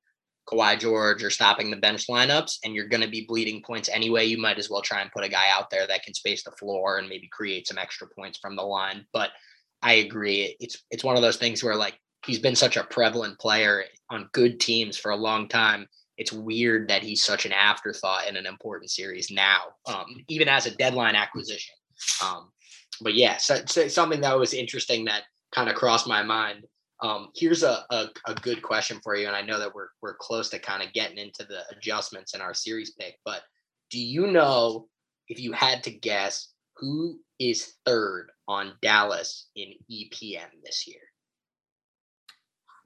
Kawhi 0.48 0.78
George 0.78 1.22
or 1.22 1.30
stopping 1.30 1.70
the 1.70 1.76
bench 1.76 2.06
lineups, 2.08 2.58
and 2.64 2.74
you're 2.74 2.88
going 2.88 3.02
to 3.02 3.08
be 3.08 3.26
bleeding 3.26 3.62
points 3.64 3.88
anyway. 3.88 4.24
You 4.24 4.38
might 4.38 4.58
as 4.58 4.68
well 4.68 4.82
try 4.82 5.00
and 5.00 5.12
put 5.12 5.24
a 5.24 5.28
guy 5.28 5.46
out 5.50 5.70
there 5.70 5.86
that 5.86 6.02
can 6.02 6.14
space 6.14 6.42
the 6.42 6.50
floor 6.52 6.98
and 6.98 7.08
maybe 7.08 7.28
create 7.28 7.68
some 7.68 7.78
extra 7.78 8.08
points 8.16 8.38
from 8.38 8.56
the 8.56 8.62
line. 8.62 9.06
But 9.12 9.30
I 9.82 9.94
agree, 9.94 10.56
it's 10.60 10.82
it's 10.90 11.04
one 11.04 11.16
of 11.16 11.22
those 11.22 11.36
things 11.36 11.62
where 11.62 11.76
like 11.76 11.98
he's 12.26 12.38
been 12.38 12.56
such 12.56 12.76
a 12.76 12.84
prevalent 12.84 13.38
player 13.38 13.84
on 14.10 14.28
good 14.32 14.60
teams 14.60 14.96
for 14.96 15.10
a 15.10 15.16
long 15.16 15.48
time. 15.48 15.86
It's 16.18 16.32
weird 16.32 16.88
that 16.88 17.02
he's 17.02 17.24
such 17.24 17.46
an 17.46 17.52
afterthought 17.52 18.28
in 18.28 18.36
an 18.36 18.46
important 18.46 18.90
series 18.90 19.30
now, 19.30 19.62
um, 19.86 20.06
even 20.28 20.48
as 20.48 20.66
a 20.66 20.76
deadline 20.76 21.16
acquisition. 21.16 21.74
Um, 22.22 22.50
but 23.00 23.14
yeah, 23.14 23.38
so, 23.38 23.62
so 23.66 23.88
something 23.88 24.20
that 24.20 24.38
was 24.38 24.54
interesting 24.54 25.06
that 25.06 25.22
kind 25.52 25.68
of 25.68 25.74
crossed 25.74 26.06
my 26.06 26.22
mind 26.22 26.64
um, 27.02 27.30
here's 27.34 27.62
a, 27.64 27.84
a, 27.90 28.08
a, 28.26 28.34
good 28.34 28.62
question 28.62 29.00
for 29.02 29.16
you, 29.16 29.26
and 29.26 29.34
I 29.34 29.42
know 29.42 29.58
that 29.58 29.74
we're 29.74 29.88
we're 30.00 30.16
close 30.16 30.48
to 30.50 30.58
kind 30.58 30.82
of 30.82 30.92
getting 30.92 31.18
into 31.18 31.44
the 31.44 31.62
adjustments 31.76 32.34
in 32.34 32.40
our 32.40 32.54
series 32.54 32.92
pick, 32.92 33.18
but 33.24 33.42
do 33.90 34.00
you 34.00 34.28
know 34.28 34.86
if 35.28 35.40
you 35.40 35.52
had 35.52 35.82
to 35.84 35.90
guess 35.90 36.52
who 36.76 37.18
is 37.38 37.74
third 37.84 38.30
on 38.46 38.72
Dallas 38.82 39.48
in 39.56 39.74
EPM 39.90 40.48
this 40.64 40.86
year? 40.86 41.00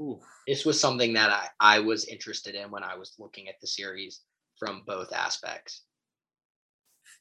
Ooh. 0.01 0.21
This 0.47 0.65
was 0.65 0.81
something 0.81 1.13
that 1.15 1.31
I, 1.31 1.77
I 1.77 1.81
was 1.81 2.07
interested 2.07 2.55
in 2.55 2.71
when 2.71 2.83
I 2.83 2.97
was 2.97 3.15
looking 3.19 3.49
at 3.49 3.55
the 3.61 3.67
series 3.67 4.21
from 4.59 4.83
both 4.87 5.13
aspects 5.13 5.83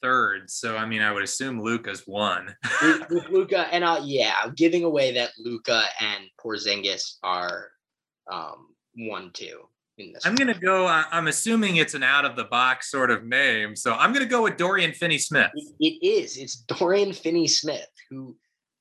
third. 0.01 0.49
So 0.49 0.77
I 0.77 0.85
mean, 0.85 1.01
I 1.01 1.11
would 1.11 1.23
assume 1.23 1.61
Luka's 1.61 2.03
one. 2.05 2.55
with, 2.81 3.09
with 3.09 3.29
Luka, 3.29 3.67
and 3.71 3.83
uh, 3.83 4.01
yeah, 4.03 4.47
giving 4.55 4.83
away 4.83 5.13
that 5.13 5.31
Luka 5.37 5.83
and 5.99 6.25
Porzingis 6.39 7.17
are 7.23 7.69
um, 8.31 8.67
one 8.95 9.31
two. 9.33 9.67
I'm 10.25 10.35
going 10.35 10.53
to 10.53 10.59
go. 10.59 10.87
I'm 10.87 11.27
assuming 11.27 11.77
it's 11.77 11.93
an 11.93 12.03
out 12.03 12.25
of 12.25 12.35
the 12.35 12.43
box 12.43 12.91
sort 12.91 13.11
of 13.11 13.23
name. 13.23 13.77
So 13.77 13.93
I'm 13.93 14.11
going 14.11 14.25
to 14.25 14.29
go 14.29 14.43
with 14.43 14.57
Dorian 14.57 14.91
Finney 14.91 15.17
Smith. 15.17 15.51
It, 15.55 15.73
it 15.79 16.05
is. 16.05 16.37
It's 16.37 16.57
Dorian 16.57 17.13
Finney 17.13 17.47
Smith, 17.47 17.87
who 18.09 18.35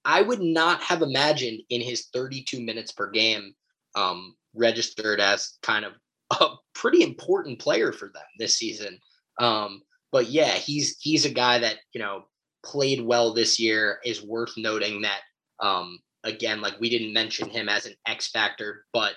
I 0.04 0.22
would 0.22 0.40
not 0.40 0.82
have 0.82 1.02
imagined 1.02 1.62
in 1.70 1.80
his 1.80 2.08
32 2.12 2.60
minutes 2.60 2.90
per 2.90 3.10
game 3.10 3.54
um, 3.94 4.34
registered 4.54 5.20
as 5.20 5.58
kind 5.62 5.84
of 5.84 5.92
a 6.40 6.54
pretty 6.74 7.02
important 7.02 7.58
player 7.58 7.92
for 7.92 8.06
them 8.06 8.24
this 8.38 8.56
season. 8.56 8.98
Um, 9.38 9.82
but 10.14 10.30
yeah, 10.30 10.52
he's 10.52 10.96
he's 11.00 11.24
a 11.24 11.30
guy 11.30 11.58
that 11.58 11.78
you 11.92 12.00
know 12.00 12.22
played 12.64 13.04
well 13.04 13.34
this 13.34 13.58
year. 13.58 13.98
Is 14.04 14.24
worth 14.24 14.52
noting 14.56 15.02
that 15.02 15.22
um, 15.58 15.98
again, 16.22 16.60
like 16.60 16.78
we 16.80 16.88
didn't 16.88 17.12
mention 17.12 17.50
him 17.50 17.68
as 17.68 17.84
an 17.84 17.94
X 18.06 18.30
factor, 18.30 18.84
but 18.92 19.14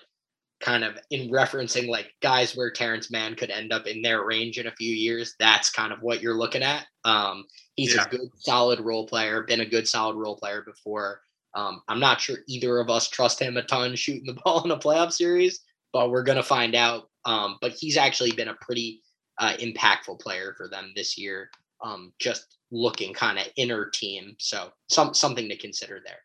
kind 0.59 0.83
of 0.83 0.97
in 1.11 1.29
referencing 1.29 1.87
like 1.87 2.15
guys 2.23 2.55
where 2.55 2.71
Terance 2.71 3.11
Mann 3.11 3.35
could 3.35 3.51
end 3.51 3.71
up 3.71 3.85
in 3.85 4.01
their 4.01 4.25
range 4.25 4.57
in 4.57 4.65
a 4.65 4.75
few 4.75 4.91
years. 4.91 5.35
That's 5.39 5.69
kind 5.69 5.93
of 5.93 5.99
what 6.01 6.19
you're 6.19 6.33
looking 6.33 6.63
at. 6.63 6.87
Um, 7.05 7.45
he's 7.75 7.93
yeah. 7.93 8.05
a 8.05 8.09
good, 8.09 8.29
solid 8.39 8.79
role 8.79 9.05
player. 9.05 9.43
Been 9.43 9.61
a 9.61 9.69
good, 9.69 9.87
solid 9.87 10.15
role 10.15 10.35
player 10.35 10.63
before. 10.65 11.21
Um, 11.53 11.83
I'm 11.87 11.99
not 11.99 12.19
sure 12.19 12.37
either 12.47 12.79
of 12.79 12.89
us 12.89 13.07
trust 13.07 13.39
him 13.39 13.55
a 13.55 13.61
ton 13.61 13.95
shooting 13.95 14.25
the 14.25 14.41
ball 14.43 14.63
in 14.63 14.71
a 14.71 14.79
playoff 14.79 15.11
series, 15.11 15.59
but 15.93 16.09
we're 16.09 16.23
gonna 16.23 16.41
find 16.41 16.73
out. 16.73 17.11
Um, 17.23 17.59
but 17.61 17.73
he's 17.73 17.97
actually 17.97 18.31
been 18.31 18.47
a 18.47 18.57
pretty 18.61 19.03
uh, 19.39 19.53
impactful 19.59 20.19
player 20.19 20.53
for 20.57 20.67
them 20.67 20.91
this 20.95 21.17
year. 21.17 21.49
Um, 21.83 22.11
just 22.19 22.57
looking 22.71 23.13
kind 23.13 23.37
of 23.37 23.45
inner 23.55 23.89
team. 23.89 24.35
So 24.39 24.71
some 24.89 25.13
something 25.13 25.47
to 25.49 25.57
consider 25.57 26.01
there. 26.03 26.19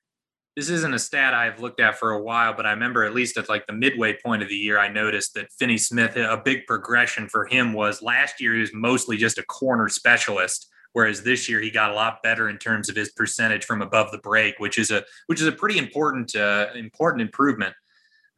This 0.57 0.69
isn't 0.69 0.93
a 0.93 0.99
stat 0.99 1.33
I've 1.33 1.61
looked 1.61 1.81
at 1.81 1.99
for 1.99 2.11
a 2.11 2.23
while, 2.23 2.53
but 2.55 2.67
I 2.67 2.73
remember 2.73 3.05
at 3.05 3.15
least 3.15 3.39
at 3.39 3.49
like 3.49 3.67
the 3.67 3.73
midway 3.73 4.19
point 4.23 4.43
of 4.43 4.51
the 4.51 4.55
year, 4.55 4.79
I 4.79 4.89
noticed 4.89 5.33
that 5.35 5.51
Finney 5.59 5.79
Smith, 5.79 6.17
a 6.17 6.41
big 6.45 6.67
progression 6.67 7.27
for 7.27 7.47
him 7.47 7.73
was 7.73 8.03
last 8.03 8.39
year 8.39 8.55
he 8.55 8.61
was 8.61 8.75
mostly 8.75 9.17
just 9.17 9.39
a 9.39 9.43
corner 9.45 9.89
specialist, 9.89 10.69
whereas 10.93 11.23
this 11.23 11.49
year 11.49 11.61
he 11.61 11.71
got 11.71 11.91
a 11.91 11.95
lot 11.95 12.23
better 12.23 12.51
in 12.51 12.59
terms 12.59 12.91
of 12.91 12.97
his 12.97 13.13
percentage 13.13 13.65
from 13.65 13.81
above 13.81 14.11
the 14.13 14.19
break, 14.19 14.59
which 14.59 14.79
is 14.79 14.91
a 14.91 15.03
which 15.27 15.41
is 15.41 15.47
a 15.47 15.53
pretty 15.53 15.79
important 15.79 16.35
uh, 16.37 16.67
important 16.75 17.23
improvement. 17.23 17.75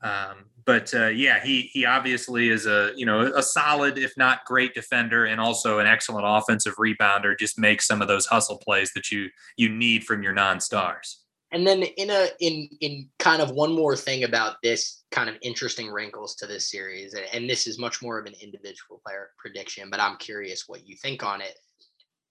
Um, 0.01 0.45
but 0.67 0.95
uh, 0.95 1.09
yeah, 1.09 1.43
he 1.43 1.63
he 1.73 1.85
obviously 1.85 2.49
is 2.49 2.67
a 2.67 2.93
you 2.97 3.07
know 3.07 3.21
a 3.35 3.43
solid, 3.43 3.99
if 3.99 4.13
not 4.17 4.45
great 4.45 4.75
defender, 4.75 5.27
and 5.27 5.41
also 5.41 5.79
an 5.79 5.87
excellent 5.87 6.27
offensive 6.27 6.75
rebounder. 6.77 7.39
Just 7.39 7.59
makes 7.59 7.87
some 7.87 8.01
of 8.01 8.09
those 8.09 8.27
hustle 8.27 8.59
plays 8.59 8.93
that 8.95 9.11
you 9.11 9.29
you 9.57 9.69
need 9.69 10.05
from 10.05 10.23
your 10.23 10.33
non-stars. 10.33 11.21
And 11.53 11.67
then 11.67 11.83
in 11.83 12.11
a 12.11 12.29
in 12.41 12.69
in 12.81 13.09
kind 13.19 13.41
of 13.41 13.51
one 13.53 13.73
more 13.73 13.97
thing 13.97 14.25
about 14.25 14.57
this 14.63 15.05
kind 15.13 15.29
of 15.29 15.37
interesting 15.43 15.89
wrinkles 15.91 16.35
to 16.37 16.47
this 16.47 16.71
series, 16.71 17.15
and 17.33 17.49
this 17.49 17.67
is 17.67 17.79
much 17.79 18.03
more 18.03 18.19
of 18.19 18.27
an 18.27 18.35
individual 18.43 19.01
player 19.07 19.31
prediction, 19.39 19.89
but 19.91 20.01
I'm 20.01 20.17
curious 20.17 20.65
what 20.67 20.87
you 20.87 20.97
think 20.97 21.23
on 21.23 21.41
it. 21.41 21.57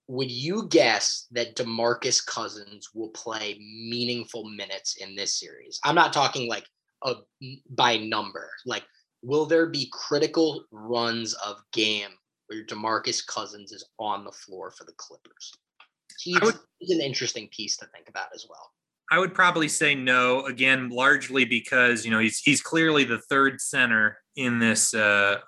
Would 0.08 0.30
you 0.30 0.68
guess 0.68 1.26
that 1.30 1.56
DeMarcus 1.56 2.26
Cousins 2.26 2.90
will 2.94 3.08
play 3.08 3.58
meaningful 3.58 4.44
minutes 4.50 4.96
in 4.96 5.16
this 5.16 5.40
series? 5.40 5.80
I'm 5.82 5.94
not 5.94 6.12
talking 6.12 6.46
like 6.46 6.66
a, 7.04 7.14
by 7.70 7.96
number. 7.96 8.48
Like, 8.66 8.84
will 9.22 9.46
there 9.46 9.66
be 9.66 9.90
critical 9.92 10.64
runs 10.70 11.34
of 11.34 11.56
game 11.72 12.10
where 12.48 12.64
Demarcus 12.64 13.26
Cousins 13.26 13.72
is 13.72 13.84
on 13.98 14.24
the 14.24 14.32
floor 14.32 14.70
for 14.70 14.84
the 14.84 14.92
Clippers? 14.96 15.52
He's, 16.20 16.40
would, 16.40 16.56
he's 16.78 16.96
an 16.96 17.02
interesting 17.02 17.48
piece 17.48 17.76
to 17.78 17.86
think 17.86 18.08
about 18.08 18.28
as 18.34 18.46
well. 18.48 18.70
I 19.10 19.18
would 19.18 19.34
probably 19.34 19.68
say 19.68 19.94
no. 19.94 20.46
Again, 20.46 20.88
largely 20.88 21.44
because 21.44 22.04
you 22.04 22.10
know 22.10 22.20
he's 22.20 22.38
he's 22.38 22.62
clearly 22.62 23.04
the 23.04 23.20
third 23.28 23.60
center 23.60 24.18
in 24.36 24.58
this 24.58 24.94
uh, 24.94 25.40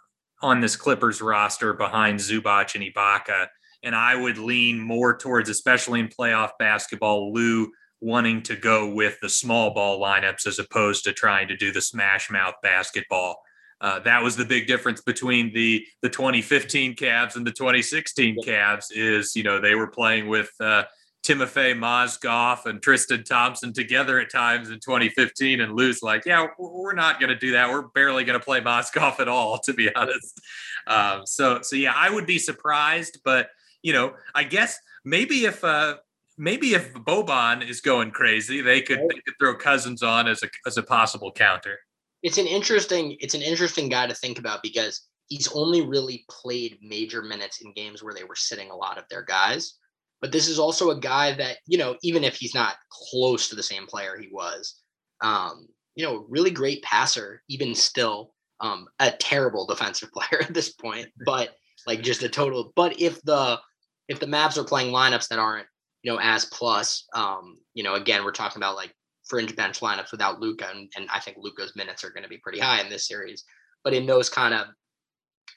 on 0.43 0.61
this 0.61 0.77
Clippers 0.77 1.23
roster 1.23 1.73
behind 1.73 2.21
Zubac 2.21 2.75
and 2.75 2.85
Ibaka, 2.85 3.47
and 3.83 3.95
I 3.95 4.15
would 4.15 4.37
lean 4.37 4.79
more 4.79 5.17
towards, 5.17 5.49
especially 5.49 6.01
in 6.01 6.09
playoff 6.09 6.51
basketball, 6.59 7.33
Lue 7.33 7.71
wanting 8.01 8.43
to 8.43 8.57
go 8.57 8.93
with 8.93 9.19
the 9.21 9.29
small 9.29 9.73
ball 9.73 10.01
lineups 10.01 10.47
as 10.47 10.59
opposed 10.59 11.05
to 11.05 11.13
trying 11.13 11.49
to 11.49 11.57
do 11.57 11.73
the 11.73 11.81
smash 11.81 12.31
mouth 12.31 12.55
basketball. 12.63 13.41
Uh, 13.81 13.99
that 14.01 14.23
was 14.23 14.37
the 14.37 14.45
big 14.45 14.67
difference 14.67 15.03
between 15.03 15.53
the 15.53 15.85
the 16.03 16.09
2015 16.09 16.95
Cavs 16.95 17.37
and 17.37 17.47
the 17.47 17.53
2016 17.53 18.39
Cavs. 18.45 18.87
Is 18.91 19.37
you 19.37 19.43
know 19.43 19.61
they 19.61 19.75
were 19.75 19.89
playing 19.89 20.29
with 20.29 20.51
uh, 20.61 20.85
Timofey 21.27 21.77
Mozgov 21.77 22.67
and 22.67 22.81
Tristan 22.81 23.25
Thompson 23.25 23.73
together 23.73 24.21
at 24.21 24.31
times 24.31 24.71
in 24.71 24.77
2015, 24.77 25.61
and 25.61 25.75
Lue's 25.75 26.03
like, 26.03 26.25
yeah, 26.25 26.47
we're 26.59 26.95
not 26.95 27.19
going 27.19 27.31
to 27.31 27.39
do 27.39 27.53
that. 27.53 27.69
We're 27.69 27.89
barely 27.89 28.25
going 28.25 28.39
to 28.39 28.45
play 28.45 28.61
Mozgov 28.61 29.19
at 29.19 29.29
all, 29.29 29.59
to 29.59 29.75
be 29.75 29.93
honest. 29.95 30.41
Um, 30.87 31.27
so 31.27 31.61
so 31.63 31.77
yeah, 31.77 31.93
I 31.95 32.09
would 32.09 32.27
be 32.27 32.39
surprised, 32.39 33.19
but 33.25 33.51
you 33.83 33.93
know, 33.93 34.15
I 34.35 34.45
guess 34.45 34.79
maybe 35.05 35.45
if 35.45 35.63
uh, 35.65 35.97
maybe 36.39 36.75
if 36.75 36.93
Boban 36.95 37.67
is 37.67 37.81
going 37.81 38.11
crazy, 38.11 38.61
they 38.61 38.81
could, 38.81 38.99
they 38.99 39.21
could 39.25 39.35
throw 39.41 39.57
Cousins 39.57 40.03
on 40.03 40.29
as 40.29 40.43
a 40.43 40.49
as 40.67 40.77
a 40.77 40.83
possible 40.83 41.33
counter. 41.33 41.79
It's 42.23 42.39
an 42.39 42.47
interesting 42.47 43.17
it's 43.21 43.35
an 43.35 43.43
interesting 43.43 43.89
guy 43.89 44.07
to 44.07 44.15
think 44.15 44.39
about 44.39 44.63
because 44.63 45.07
he's 45.29 45.49
only 45.53 45.83
really 45.83 46.25
played 46.29 46.79
major 46.83 47.23
minutes 47.23 47.61
in 47.61 47.73
games 47.73 48.03
where 48.03 48.15
they 48.15 48.25
were 48.25 48.37
sitting 48.37 48.71
a 48.71 48.77
lot 48.77 48.99
of 48.99 49.05
their 49.11 49.23
guys. 49.23 49.75
But 50.21 50.33
this 50.33 50.49
is 50.49 50.59
also 50.59 50.91
a 50.91 51.01
guy 51.01 51.35
that, 51.35 51.59
you 51.67 51.79
know, 51.79 51.97
even 52.03 52.25
if 52.25 52.37
he's 52.37 52.55
not 52.55 52.77
close 52.91 53.49
to 53.49 53.57
the 53.57 53.63
same 53.63 53.87
player 53.87 54.17
he 54.19 54.29
was, 54.33 54.81
um, 55.23 55.69
you 55.95 56.07
know, 56.07 56.25
really 56.29 56.51
great 56.51 56.83
passer, 56.83 57.43
even 57.49 57.75
still, 57.75 58.33
um, 58.61 58.89
a 58.99 59.11
terrible 59.11 59.67
defensive 59.67 60.11
player 60.13 60.43
at 60.43 60.55
this 60.55 60.73
point, 60.73 61.09
but 61.25 61.51
like 61.87 62.03
just 62.03 62.23
a 62.23 62.29
total. 62.29 62.73
But 62.75 63.01
if 63.01 63.21
the 63.23 63.61
if 64.09 64.21
the 64.21 64.27
Mavs 64.27 64.57
are 64.57 64.65
playing 64.65 64.93
lineups 64.93 65.29
that 65.29 65.41
aren't, 65.41 65.67
you 66.07 66.13
know, 66.13 66.21
as 66.23 66.45
plus, 66.45 67.05
um, 67.15 67.59
you 67.75 67.83
know, 67.83 67.95
again, 67.95 68.25
we're 68.25 68.31
talking 68.31 68.61
about 68.63 68.77
like 68.77 68.95
fringe 69.25 69.57
bench 69.57 69.81
lineups 69.81 70.13
without 70.13 70.39
Luka, 70.39 70.69
and, 70.73 70.89
and 70.97 71.09
I 71.13 71.19
think 71.19 71.37
Luka's 71.41 71.75
minutes 71.75 72.05
are 72.05 72.11
going 72.11 72.23
to 72.23 72.29
be 72.29 72.39
pretty 72.39 72.61
high 72.61 72.81
in 72.81 72.89
this 72.89 73.09
series. 73.09 73.43
But 73.83 73.93
in 73.93 74.07
those 74.07 74.29
kind 74.29 74.55
of 74.55 74.69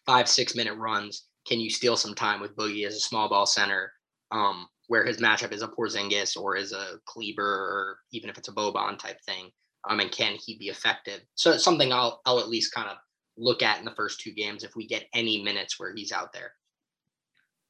five, 0.08 0.28
six 0.28 0.56
minute 0.56 0.74
runs, 0.74 1.28
can 1.48 1.60
you 1.60 1.70
steal 1.70 1.96
some 1.96 2.16
time 2.16 2.42
with 2.42 2.56
Boogie 2.56 2.88
as 2.88 2.96
a 2.96 3.00
small 3.00 3.30
ball 3.30 3.46
center, 3.46 3.94
um, 4.32 4.68
where 4.88 5.06
his 5.06 5.22
matchup 5.22 5.54
is 5.54 5.62
a 5.62 5.68
Porzingis 5.68 6.36
or 6.36 6.56
is 6.56 6.72
a 6.74 6.96
Kleber 7.06 7.44
or 7.44 8.00
even 8.12 8.28
if 8.28 8.40
it's 8.40 8.48
a 8.48 8.54
Boban 8.54 8.98
type 8.98 9.22
thing? 9.28 9.52
Um, 9.88 10.00
and 10.00 10.12
can 10.12 10.34
he 10.44 10.58
be 10.58 10.70
effective? 10.70 11.22
So 11.36 11.52
it's 11.52 11.64
something 11.64 11.94
I'll 11.94 12.22
I'll 12.26 12.40
at 12.40 12.50
least 12.50 12.74
kind 12.74 12.90
of 12.90 12.98
look 13.38 13.62
at 13.62 13.78
in 13.78 13.86
the 13.86 13.94
first 13.96 14.20
two 14.20 14.34
games 14.34 14.64
if 14.64 14.76
we 14.76 14.88
get 14.88 15.06
any 15.14 15.44
minutes 15.44 15.80
where 15.80 15.94
he's 15.94 16.12
out 16.12 16.34
there. 16.34 16.54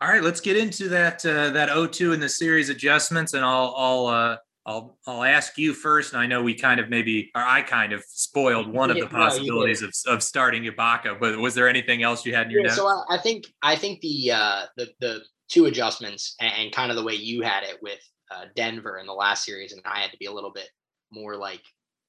All 0.02 0.08
right, 0.08 0.24
let's 0.24 0.40
get 0.40 0.56
into 0.56 0.88
that 0.90 1.26
uh, 1.26 1.50
that 1.50 1.70
O2 1.70 2.14
in 2.14 2.22
the 2.22 2.30
series 2.30 2.70
adjustments, 2.70 3.34
and 3.34 3.44
I'll 3.44 3.74
I'll 3.78 4.08
uh, 4.08 4.38
I'll 4.66 4.98
I'll 5.06 5.24
ask 5.24 5.58
you 5.58 5.74
first. 5.74 6.14
And 6.14 6.22
I 6.22 6.26
know 6.26 6.42
we 6.42 6.54
kind 6.54 6.80
of 6.80 6.90
maybe, 6.90 7.30
or 7.36 7.42
I 7.42 7.62
kind 7.64 7.92
of 7.92 8.02
spoiled 8.08 8.72
one 8.72 8.92
of 8.92 8.98
the 8.98 9.08
possibilities 9.08 9.82
of, 9.82 9.94
of 10.08 10.24
starting 10.24 10.64
Ibaka, 10.64 11.20
but 11.20 11.38
was 11.40 11.54
there 11.54 11.68
anything 11.68 12.02
else 12.02 12.26
you 12.26 12.34
had 12.34 12.46
in 12.46 12.52
your 12.52 12.66
yeah, 12.66 12.72
So 12.72 12.88
I, 12.88 13.16
I, 13.16 13.18
think 13.18 13.48
I 13.62 13.76
think 13.76 14.00
the 14.00 14.32
uh, 14.32 14.66
the 14.78 14.88
the 15.02 15.22
two 15.50 15.66
adjustments 15.66 16.36
and, 16.40 16.54
and, 16.54 16.72
kind 16.72 16.92
of 16.92 16.96
the 16.96 17.04
way 17.04 17.16
you 17.16 17.42
had 17.42 17.64
it 17.64 17.80
with 17.82 18.00
uh, 18.32 18.46
Denver 18.56 19.00
in 19.00 19.06
the 19.06 19.14
last 19.14 19.44
series, 19.44 19.74
and 19.74 19.82
I 19.84 20.00
had 20.00 20.12
to 20.12 20.18
be 20.18 20.28
a 20.28 20.32
little 20.32 20.52
bit 20.52 20.70
more 21.12 21.36
like 21.36 21.64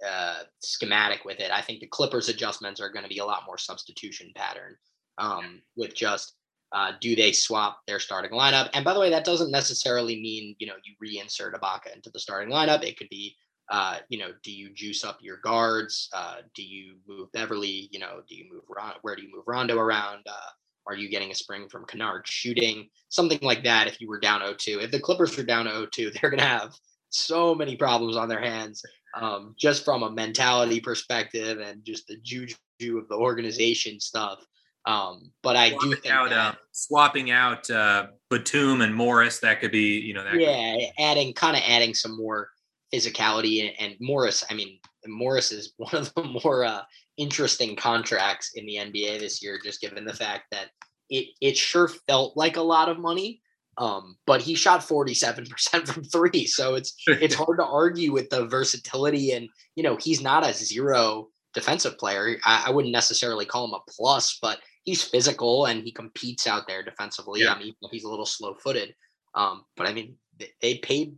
uh, 0.07 0.43
schematic 0.61 1.25
with 1.25 1.41
it. 1.41 1.51
I 1.51 1.61
think 1.61 1.81
the 1.81 1.89
Clippers 1.89 2.29
adjustments 2.29 2.81
are 2.81 2.91
going 2.91 3.03
to 3.03 3.09
be 3.09 3.19
a 3.19 3.25
lot 3.25 3.43
more 3.47 3.59
substitution 3.59 4.31
pattern 4.37 4.77
um, 5.19 5.63
with 5.77 5.95
just 5.95 6.35
uh, 6.73 6.93
do 7.01 7.17
they 7.17 7.33
swap 7.33 7.81
their 7.87 7.99
starting 7.99 8.33
lineup? 8.33 8.71
And 8.75 8.85
by 8.85 8.95
the 8.95 9.01
way, 9.01 9.11
that 9.11 9.25
doesn't 9.25 9.51
necessarily 9.51 10.21
mean 10.21 10.57
you 10.59 10.67
know 10.67 10.75
you 10.85 10.95
reinsert 11.03 11.55
Ibaka 11.55 11.95
into 11.95 12.11
the 12.11 12.21
starting 12.21 12.53
lineup. 12.53 12.83
It 12.83 12.97
could 12.97 13.09
be 13.09 13.37
uh, 13.71 13.99
you 14.09 14.19
know 14.19 14.33
do 14.43 14.53
you 14.53 14.71
juice 14.75 15.05
up 15.05 15.19
your 15.21 15.39
guards? 15.39 16.09
Uh, 16.13 16.37
do 16.55 16.63
you 16.63 16.97
move 17.07 17.31
Beverley? 17.33 17.89
You 17.91 18.01
know 18.01 18.23
do 18.29 18.35
you 18.35 18.45
move 18.53 18.63
where 19.03 19.17
do 19.17 19.23
you 19.23 19.31
move 19.35 19.45
Rondo 19.47 19.79
around? 19.79 20.23
Uh, 20.29 20.51
are 20.87 20.97
you 20.97 21.09
getting 21.09 21.31
a 21.31 21.35
spring 21.35 21.69
from 21.69 21.85
Kennard 21.87 22.27
shooting 22.27 22.89
something 23.11 23.39
like 23.43 23.63
that? 23.65 23.87
If 23.87 24.01
you 24.01 24.09
were 24.09 24.19
down 24.19 24.41
0-2, 24.41 24.83
if 24.83 24.91
the 24.91 24.99
Clippers 24.99 25.39
are 25.39 25.45
down 25.45 25.67
0-2, 25.67 26.13
they're 26.21 26.31
to 26.31 26.43
have 26.43 26.75
so 27.11 27.55
many 27.55 27.77
problems 27.77 28.17
on 28.17 28.29
their 28.29 28.41
hands 28.41 28.83
um, 29.15 29.55
just 29.59 29.85
from 29.85 30.03
a 30.03 30.11
mentality 30.11 30.81
perspective 30.81 31.59
and 31.59 31.85
just 31.85 32.07
the 32.07 32.17
juju 32.23 32.55
of 32.99 33.09
the 33.09 33.17
organization 33.17 34.01
stuff. 34.01 34.39
Um, 34.87 35.31
but 35.43 35.57
I 35.57 35.71
swapping 35.71 35.91
do 35.91 35.97
think 35.97 36.15
out, 36.15 36.31
that, 36.31 36.39
uh, 36.39 36.55
swapping 36.73 37.31
out 37.31 37.71
uh, 37.71 38.07
Batum 38.31 38.81
and 38.81 38.95
Morris, 38.95 39.39
that 39.41 39.61
could 39.61 39.73
be, 39.73 39.99
you 40.01 40.15
know, 40.15 40.25
that 40.25 40.41
yeah, 40.41 40.77
adding 40.99 41.33
kind 41.35 41.57
of 41.57 41.63
adding 41.67 41.95
some 41.95 42.17
more 42.17 42.49
physicality 42.93 43.61
and, 43.61 43.73
and, 43.79 43.97
Morris. 44.01 44.45
I 44.51 44.55
mean, 44.55 44.79
Morris 45.07 45.53
is 45.53 45.75
one 45.77 45.95
of 45.95 46.13
the 46.15 46.25
more 46.25 46.65
uh, 46.65 46.83
interesting 47.17 47.77
contracts 47.77 48.53
in 48.55 48.67
the 48.67 48.77
NBA 48.77 49.21
this 49.21 49.43
year, 49.43 49.61
just 49.63 49.81
given 49.81 50.05
the 50.05 50.15
fact 50.15 50.45
that 50.53 50.71
it 51.11 51.29
it 51.41 51.57
sure 51.57 51.89
felt 51.89 52.37
like 52.37 52.57
a 52.57 52.63
lot 52.63 52.89
of 52.89 52.99
money, 52.99 53.43
um, 53.79 54.17
but 54.27 54.43
he 54.43 54.55
shot 54.55 54.81
47% 54.81 55.87
from 55.89 56.05
three. 56.05 56.47
So 56.47 56.75
it's 56.75 56.95
it's 57.07 57.35
hard 57.35 57.59
to 57.59 57.65
argue 57.65 58.13
with 58.13 58.31
the 58.31 58.47
versatility. 58.47 59.33
And, 59.33 59.49
you 59.75 59.83
know, 59.83 59.97
he's 59.97 60.23
not 60.23 60.47
a 60.47 60.55
zero 60.55 61.29
defensive 61.55 61.99
player. 61.99 62.37
I, 62.45 62.65
I 62.67 62.71
wouldn't 62.71 62.93
necessarily 62.93 63.45
call 63.45 63.67
him 63.67 63.75
a 63.75 63.81
plus, 63.89 64.39
but 64.41 64.61
he's 64.85 65.03
physical 65.03 65.67
and 65.67 65.83
he 65.83 65.93
competes 65.93 66.47
out 66.47 66.67
there 66.67 66.83
defensively. 66.83 67.41
Yeah. 67.41 67.53
I 67.53 67.59
mean, 67.59 67.75
he's 67.91 68.05
a 68.05 68.09
little 68.09 68.27
slow 68.27 68.55
footed. 68.55 68.95
Um, 69.35 69.65
but 69.77 69.87
I 69.87 69.93
mean, 69.93 70.17
they 70.61 70.79
paid 70.79 71.15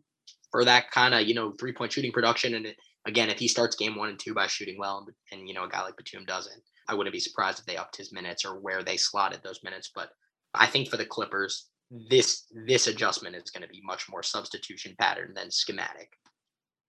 for 0.50 0.64
that 0.64 0.90
kind 0.90 1.14
of, 1.14 1.22
you 1.22 1.34
know, 1.34 1.52
three 1.58 1.72
point 1.72 1.92
shooting 1.92 2.12
production. 2.12 2.54
And 2.54 2.66
it, 2.66 2.76
again, 3.06 3.30
if 3.30 3.38
he 3.38 3.48
starts 3.48 3.76
game 3.76 3.96
one 3.96 4.10
and 4.10 4.18
two 4.18 4.34
by 4.34 4.46
shooting 4.46 4.76
well 4.78 4.98
and, 4.98 5.38
and, 5.38 5.48
you 5.48 5.54
know, 5.54 5.64
a 5.64 5.68
guy 5.68 5.82
like 5.82 5.96
Batum 5.96 6.24
doesn't, 6.24 6.62
I 6.88 6.94
wouldn't 6.94 7.14
be 7.14 7.20
surprised 7.20 7.60
if 7.60 7.66
they 7.66 7.76
upped 7.76 7.96
his 7.96 8.12
minutes 8.12 8.44
or 8.44 8.60
where 8.60 8.82
they 8.82 8.96
slotted 8.96 9.40
those 9.42 9.60
minutes. 9.62 9.90
But 9.94 10.10
I 10.54 10.66
think 10.66 10.88
for 10.88 10.96
the 10.96 11.06
Clippers, 11.06 11.68
this 12.10 12.46
this 12.66 12.86
adjustment 12.86 13.36
is 13.36 13.50
going 13.50 13.62
to 13.62 13.68
be 13.68 13.82
much 13.84 14.08
more 14.10 14.22
substitution 14.22 14.94
pattern 14.98 15.32
than 15.34 15.50
schematic. 15.50 16.10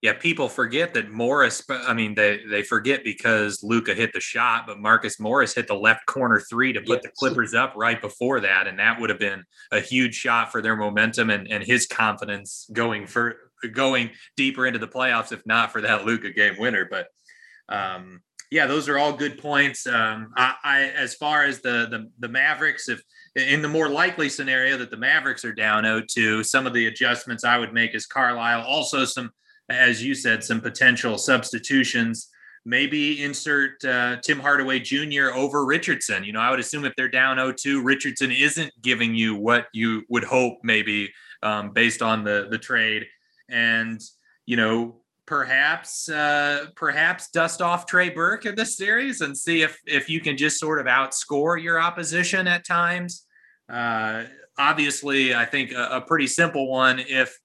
Yeah, 0.04 0.12
people 0.12 0.50
forget 0.50 0.94
that 0.96 1.12
Morris. 1.12 1.64
I 1.70 1.94
mean, 1.94 2.14
they 2.14 2.42
they 2.50 2.62
forget 2.62 3.06
because 3.06 3.64
Luka 3.64 3.94
hit 3.94 4.12
the 4.12 4.20
shot, 4.20 4.68
but 4.68 4.78
Marcus 4.78 5.18
Morris 5.18 5.56
hit 5.56 5.66
the 5.66 5.76
left 5.76 6.06
corner 6.08 6.42
three 6.42 6.74
to 6.74 6.82
put 6.82 7.02
yes. 7.02 7.04
the 7.04 7.12
Clippers 7.18 7.54
up 7.54 7.74
right 7.78 8.02
before 8.02 8.42
that, 8.42 8.68
and 8.68 8.78
that 8.80 9.00
would 9.00 9.10
have 9.10 9.18
been 9.18 9.46
a 9.72 9.80
huge 9.80 10.14
shot 10.14 10.52
for 10.52 10.62
their 10.62 10.76
momentum 10.76 11.30
and 11.30 11.48
and 11.50 11.64
his 11.64 11.88
confidence 11.88 12.70
going 12.74 13.08
for 13.08 13.38
going 13.72 14.10
deeper 14.36 14.68
into 14.68 14.78
the 14.78 14.90
playoffs. 14.90 15.32
If 15.32 15.46
not 15.46 15.72
for 15.72 15.80
that 15.80 16.06
Luka 16.06 16.32
game 16.32 16.56
winner, 16.60 16.86
but 16.92 17.08
um, 17.70 18.22
yeah, 18.52 18.68
those 18.68 18.90
are 18.90 19.00
all 19.00 19.14
good 19.14 19.38
points. 19.38 19.88
Um, 19.88 20.34
I, 20.36 20.56
I, 20.66 20.82
as 20.98 21.16
far 21.16 21.46
as 21.46 21.62
the, 21.62 21.88
the 21.90 22.10
the 22.20 22.28
Mavericks, 22.28 22.90
if 22.90 23.02
in 23.36 23.62
the 23.62 23.70
more 23.70 23.88
likely 23.88 24.28
scenario 24.28 24.78
that 24.78 24.92
the 24.92 24.98
Mavericks 24.98 25.46
are 25.46 25.54
down 25.54 25.86
0-2, 25.86 26.46
some 26.46 26.68
of 26.68 26.74
the 26.74 26.88
adjustments 26.88 27.44
I 27.46 27.58
would 27.58 27.74
make 27.74 27.96
is 27.96 28.06
Carlisle. 28.06 28.62
Also, 28.64 29.06
some, 29.06 29.32
as 29.70 30.04
you 30.04 30.16
said, 30.16 30.44
some 30.44 30.62
potential 30.62 31.18
substitutions. 31.18 32.30
Maybe 32.66 33.22
insert 33.22 33.84
uh, 33.84 34.18
Tim 34.22 34.40
Hardaway 34.40 34.80
Jr. 34.80 35.32
over 35.36 35.66
Richardson. 35.66 36.24
You 36.24 36.32
know, 36.32 36.40
I 36.40 36.50
would 36.50 36.62
assume 36.62 36.86
if 36.86 36.96
they're 36.96 37.10
down 37.10 37.36
0-2, 37.36 37.84
Richardson 37.84 38.32
isn't 38.32 38.72
giving 38.82 39.14
you 39.16 39.36
what 39.36 39.68
you 39.74 40.04
would 40.08 40.24
hope, 40.24 40.60
maybe 40.64 41.12
um, 41.42 41.72
based 41.72 42.02
on 42.02 42.24
the 42.24 42.48
the 42.50 42.58
trade. 42.58 43.06
And 43.50 44.02
you 44.46 44.56
know, 44.56 45.02
perhaps 45.26 46.10
uh, 46.10 46.68
perhaps 46.76 47.30
dust 47.30 47.62
off 47.62 47.86
Trey 47.86 48.10
Burke 48.10 48.46
in 48.46 48.56
this 48.56 48.78
series 48.78 49.22
and 49.22 49.38
see 49.38 49.62
if 49.62 49.80
if 49.86 50.10
you 50.10 50.20
can 50.20 50.38
just 50.38 50.60
sort 50.60 50.80
of 50.80 50.86
outscore 50.86 51.62
your 51.62 51.80
opposition 51.80 52.48
at 52.48 52.66
times. 52.66 53.26
Uh, 53.70 54.24
obviously, 54.58 55.34
I 55.34 55.46
think 55.46 55.72
a, 55.72 55.98
a, 55.98 56.02
pretty 56.02 56.28
simple 56.28 56.70
one 56.70 57.00
if 57.00 57.38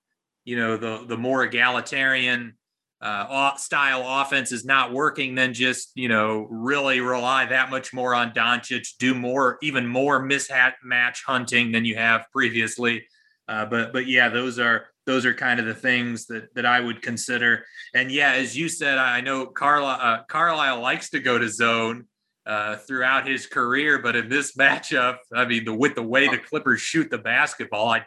you 0.48 0.56
know 0.56 0.78
the 0.78 1.04
the 1.06 1.18
more 1.18 1.44
egalitarian 1.44 2.54
uh, 3.02 3.54
style 3.56 4.02
offense 4.22 4.50
is 4.50 4.64
not 4.64 4.94
working, 4.94 5.34
then 5.34 5.52
just 5.52 5.92
you 5.94 6.08
know 6.08 6.46
really 6.50 7.00
rely 7.00 7.44
that 7.44 7.70
much 7.70 7.92
more 7.92 8.14
on 8.14 8.32
Doncic, 8.32 8.96
do 8.98 9.14
more 9.14 9.58
even 9.60 9.86
more 9.86 10.22
mismatch 10.22 11.18
hunting 11.26 11.70
than 11.70 11.84
you 11.84 11.96
have 11.96 12.24
previously. 12.32 13.06
Uh, 13.46 13.66
but 13.66 13.92
but 13.92 14.06
yeah, 14.06 14.30
those 14.30 14.58
are 14.58 14.86
those 15.04 15.26
are 15.26 15.34
kind 15.34 15.60
of 15.60 15.66
the 15.66 15.74
things 15.74 16.26
that 16.26 16.54
that 16.54 16.64
I 16.64 16.80
would 16.80 17.02
consider. 17.02 17.66
And 17.94 18.10
yeah, 18.10 18.32
as 18.32 18.56
you 18.56 18.70
said, 18.70 18.96
I 18.96 19.20
know 19.20 19.44
Carlisle, 19.44 20.00
uh, 20.00 20.22
Carlisle 20.30 20.80
likes 20.80 21.10
to 21.10 21.20
go 21.20 21.38
to 21.38 21.48
zone 21.48 22.06
uh, 22.46 22.76
throughout 22.76 23.28
his 23.28 23.46
career, 23.46 23.98
but 23.98 24.16
in 24.16 24.30
this 24.30 24.56
matchup, 24.58 25.18
I 25.34 25.44
mean, 25.44 25.66
the 25.66 25.74
with 25.74 25.94
the 25.94 26.02
way 26.02 26.26
the 26.26 26.38
Clippers 26.38 26.80
shoot 26.80 27.10
the 27.10 27.18
basketball, 27.18 27.90
I, 27.90 28.04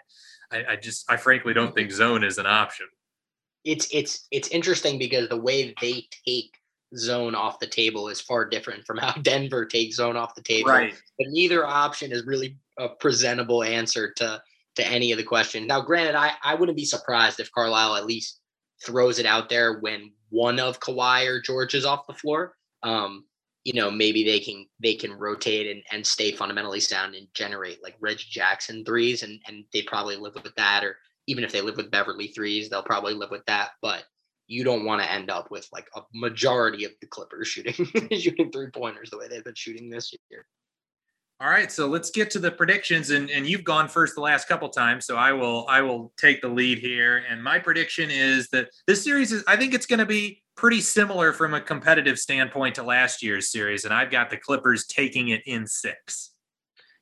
I, 0.52 0.74
I 0.74 0.76
just, 0.76 1.10
I 1.10 1.18
frankly 1.18 1.54
don't 1.54 1.74
think 1.74 1.92
zone 1.92 2.24
is 2.24 2.38
an 2.38 2.46
option. 2.46 2.88
It's 3.64 3.88
it's 3.94 4.28
it's 4.32 4.48
interesting 4.48 4.98
because 4.98 5.30
the 5.30 5.38
way 5.38 5.74
they 5.82 6.08
take 6.26 6.52
zone 6.98 7.36
off 7.36 7.60
the 7.60 7.68
table 7.68 8.10
is 8.10 8.20
far 8.20 8.46
different 8.46 8.86
from 8.86 8.98
how 9.02 9.14
Denver 9.14 9.66
takes 9.66 9.98
zone 9.98 10.18
off 10.18 10.36
the 10.36 10.42
table. 10.42 10.72
Right. 10.72 10.94
But 11.18 11.28
neither 11.30 11.66
option 11.66 12.12
is 12.12 12.26
really 12.26 12.58
a 12.80 12.90
presentable 12.90 13.64
answer 13.64 14.12
to 14.18 14.42
to 14.76 14.88
any 14.88 15.12
of 15.12 15.18
the 15.18 15.24
questions. 15.24 15.68
Now, 15.68 15.82
granted, 15.82 16.16
I, 16.16 16.32
I 16.44 16.56
wouldn't 16.56 16.78
be 16.78 16.86
surprised 16.86 17.40
if 17.40 17.52
Carlisle 17.52 17.96
at 17.98 18.06
least 18.06 18.40
throws 18.86 19.20
it 19.20 19.26
out 19.26 19.50
there 19.50 19.80
when 19.80 20.12
one 20.30 20.60
of 20.60 20.80
Kawhi 20.80 21.28
or 21.28 21.42
George 21.42 21.76
is 21.76 21.86
off 21.86 22.08
the 22.08 22.14
floor. 22.14 22.56
Um, 22.82 23.26
you 23.64 23.74
know, 23.74 23.92
maybe 23.92 24.24
they 24.24 24.40
can 24.40 24.66
they 24.82 24.96
can 24.96 25.14
rotate 25.14 25.68
and, 25.68 25.84
and 25.92 26.06
stay 26.06 26.32
fundamentally 26.32 26.80
sound 26.80 27.16
and 27.16 27.28
generate 27.34 27.84
like 27.84 27.96
Reggie 28.00 28.30
Jackson 28.30 28.84
threes, 28.84 29.24
and 29.24 29.40
and 29.48 29.66
they 29.74 29.84
probably 29.84 30.16
live 30.16 30.34
with 30.36 30.56
that. 30.56 30.84
Or 30.84 30.98
even 31.28 31.44
if 31.44 31.52
they 31.52 31.62
live 31.62 31.78
with 31.78 31.92
Beverley 31.92 32.28
threes, 32.28 32.70
they'll 32.70 32.84
probably 32.84 33.14
live 33.14 33.32
with 33.32 33.46
that. 33.46 33.72
But 33.82 34.04
you 34.48 34.64
don't 34.64 34.86
want 34.86 35.02
to 35.02 35.12
end 35.12 35.30
up 35.30 35.52
with 35.52 35.68
like 35.72 35.88
a 35.96 36.02
majority 36.14 36.86
of 36.86 36.92
the 37.02 37.08
Clippers 37.08 37.48
shooting 37.48 37.74
shooting 38.12 38.52
three 38.52 38.70
pointers 38.70 39.10
the 39.10 39.18
way 39.18 39.28
they've 39.28 39.44
been 39.44 39.56
shooting 39.56 39.90
this 39.90 40.14
year. 40.30 40.46
All 41.40 41.50
right, 41.50 41.72
so 41.72 41.88
let's 41.88 42.12
get 42.12 42.30
to 42.32 42.40
the 42.40 42.52
predictions, 42.52 43.10
and, 43.10 43.28
and 43.32 43.48
you've 43.48 43.64
gone 43.64 43.88
first 43.88 44.14
the 44.14 44.22
last 44.22 44.48
couple 44.48 44.70
times, 44.70 45.08
so 45.08 45.16
I 45.16 45.34
will 45.34 45.66
I 45.68 45.82
will 45.82 46.14
take 46.18 46.42
the 46.42 46.48
lead 46.48 46.78
here. 46.78 47.24
And 47.30 47.44
my 47.44 47.58
prediction 47.58 48.12
is 48.12 48.48
that 48.50 48.70
this 48.86 49.04
series 49.04 49.32
is 49.32 49.44
I 49.48 49.56
think 49.56 49.74
it's 49.74 49.88
going 49.88 50.00
to 50.00 50.06
be 50.06 50.41
pretty 50.56 50.82
similar 50.82 51.34
from 51.34 51.54
a 51.54 51.62
competitive 51.62 52.18
standpoint 52.18 52.76
to 52.76 52.84
last 52.84 53.24
year's 53.24 53.52
series, 53.52 53.86
and 53.86 53.94
I've 53.94 54.12
got 54.12 54.30
the 54.30 54.38
Clippers 54.38 54.86
taking 54.86 55.30
it 55.30 55.42
in 55.46 55.68
six. 55.68 56.32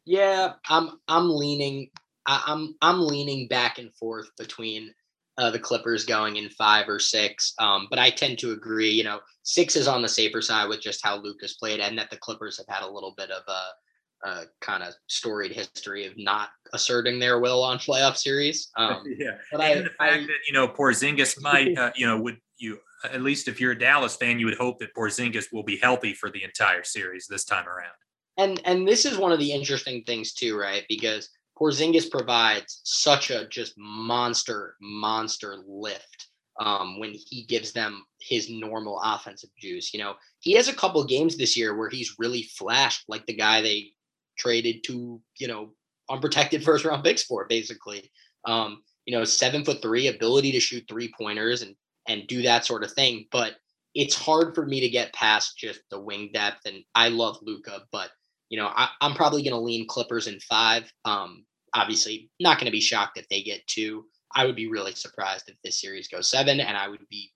Yeah, 0.05 0.53
I'm 0.69 0.99
I'm 1.07 1.29
leaning 1.29 1.89
I, 2.25 2.43
I'm 2.45 2.75
I'm 2.81 3.01
leaning 3.01 3.47
back 3.47 3.79
and 3.79 3.93
forth 3.95 4.29
between 4.37 4.93
uh, 5.37 5.49
the 5.49 5.59
Clippers 5.59 6.05
going 6.05 6.35
in 6.35 6.49
five 6.49 6.87
or 6.87 6.99
six. 6.99 7.53
Um, 7.59 7.87
but 7.89 7.97
I 7.97 8.09
tend 8.11 8.37
to 8.39 8.51
agree. 8.51 8.91
You 8.91 9.03
know, 9.03 9.19
six 9.43 9.75
is 9.75 9.87
on 9.87 10.01
the 10.01 10.07
safer 10.07 10.41
side 10.41 10.69
with 10.69 10.81
just 10.81 11.03
how 11.03 11.17
Luka's 11.17 11.55
played, 11.55 11.79
and 11.79 11.97
that 11.97 12.11
the 12.11 12.17
Clippers 12.17 12.57
have 12.57 12.67
had 12.67 12.83
a 12.83 12.91
little 12.91 13.13
bit 13.17 13.31
of 13.31 13.43
a, 13.47 14.29
a 14.29 14.43
kind 14.61 14.83
of 14.83 14.93
storied 15.07 15.51
history 15.51 16.05
of 16.05 16.13
not 16.17 16.49
asserting 16.73 17.19
their 17.19 17.39
will 17.39 17.63
on 17.63 17.79
playoff 17.79 18.15
series. 18.15 18.69
Um, 18.77 19.03
yeah, 19.17 19.37
but 19.51 19.61
and 19.61 19.79
I, 19.79 19.81
the 19.81 19.89
fact 19.89 20.13
I, 20.13 20.19
that 20.19 20.39
you 20.47 20.53
know 20.53 20.67
Porzingis 20.67 21.41
might, 21.41 21.75
uh, 21.77 21.91
you 21.95 22.05
know, 22.05 22.21
would 22.21 22.37
you 22.57 22.77
at 23.03 23.21
least 23.21 23.47
if 23.47 23.59
you're 23.59 23.71
a 23.71 23.79
Dallas 23.79 24.15
fan, 24.15 24.39
you 24.39 24.45
would 24.45 24.57
hope 24.57 24.79
that 24.79 24.93
Porzingis 24.95 25.53
will 25.53 25.63
be 25.63 25.77
healthy 25.77 26.13
for 26.13 26.29
the 26.29 26.43
entire 26.43 26.83
series 26.83 27.27
this 27.27 27.45
time 27.45 27.67
around. 27.67 27.93
And 28.37 28.61
and 28.65 28.87
this 28.87 29.05
is 29.05 29.17
one 29.17 29.31
of 29.31 29.39
the 29.39 29.51
interesting 29.51 30.03
things 30.03 30.33
too, 30.33 30.57
right? 30.57 30.83
Because 30.87 31.29
Porzingis 31.59 32.09
provides 32.09 32.81
such 32.83 33.31
a 33.31 33.47
just 33.47 33.73
monster, 33.77 34.75
monster 34.81 35.57
lift 35.67 36.27
um, 36.59 36.99
when 36.99 37.13
he 37.13 37.43
gives 37.43 37.73
them 37.73 38.05
his 38.21 38.49
normal 38.49 38.99
offensive 39.03 39.49
juice. 39.57 39.93
You 39.93 39.99
know, 39.99 40.15
he 40.39 40.53
has 40.53 40.67
a 40.67 40.75
couple 40.75 41.03
games 41.03 41.35
this 41.35 41.57
year 41.57 41.75
where 41.75 41.89
he's 41.89 42.15
really 42.17 42.43
flashed 42.43 43.03
like 43.07 43.25
the 43.25 43.35
guy 43.35 43.61
they 43.61 43.91
traded 44.37 44.83
to, 44.85 45.21
you 45.37 45.47
know, 45.47 45.71
unprotected 46.09 46.63
first 46.65 46.85
round 46.85 47.03
picks 47.03 47.23
for, 47.23 47.45
basically. 47.45 48.09
Um, 48.45 48.81
you 49.05 49.17
know, 49.17 49.25
seven 49.25 49.65
foot 49.65 49.81
three, 49.81 50.07
ability 50.07 50.51
to 50.53 50.59
shoot 50.59 50.85
three 50.87 51.11
pointers 51.17 51.61
and 51.61 51.75
and 52.09 52.27
do 52.27 52.41
that 52.41 52.65
sort 52.65 52.83
of 52.83 52.91
thing. 52.91 53.27
But 53.31 53.53
it's 53.95 54.15
hard 54.15 54.53
for 54.53 54.65
me 54.65 54.81
to 54.81 54.89
get 54.89 55.13
past 55.13 55.57
just 55.57 55.79
the 55.89 55.99
wing 55.99 56.31
depth. 56.33 56.65
And 56.65 56.83
I 56.93 57.07
love 57.09 57.37
Luka, 57.41 57.83
but 57.91 58.09
you 58.49 58.57
know, 58.59 58.67
I, 58.67 58.89
am 59.01 59.13
probably 59.13 59.43
going 59.43 59.53
to 59.53 59.59
lean 59.59 59.87
Clippers 59.87 60.27
in 60.27 60.39
five. 60.41 60.91
Um, 61.05 61.45
obviously, 61.73 62.29
not 62.39 62.57
going 62.57 62.65
to 62.65 62.71
be 62.71 62.81
shocked 62.81 63.17
if 63.17 63.29
they 63.29 63.41
get 63.41 63.65
two. 63.67 64.05
I 64.35 64.45
would 64.45 64.55
be 64.55 64.69
really 64.69 64.93
surprised 64.93 65.49
if 65.49 65.55
this 65.63 65.79
series 65.79 66.07
goes 66.07 66.29
seven, 66.29 66.59
and 66.59 66.75
I 66.75 66.87
would 66.87 67.07
be 67.09 67.31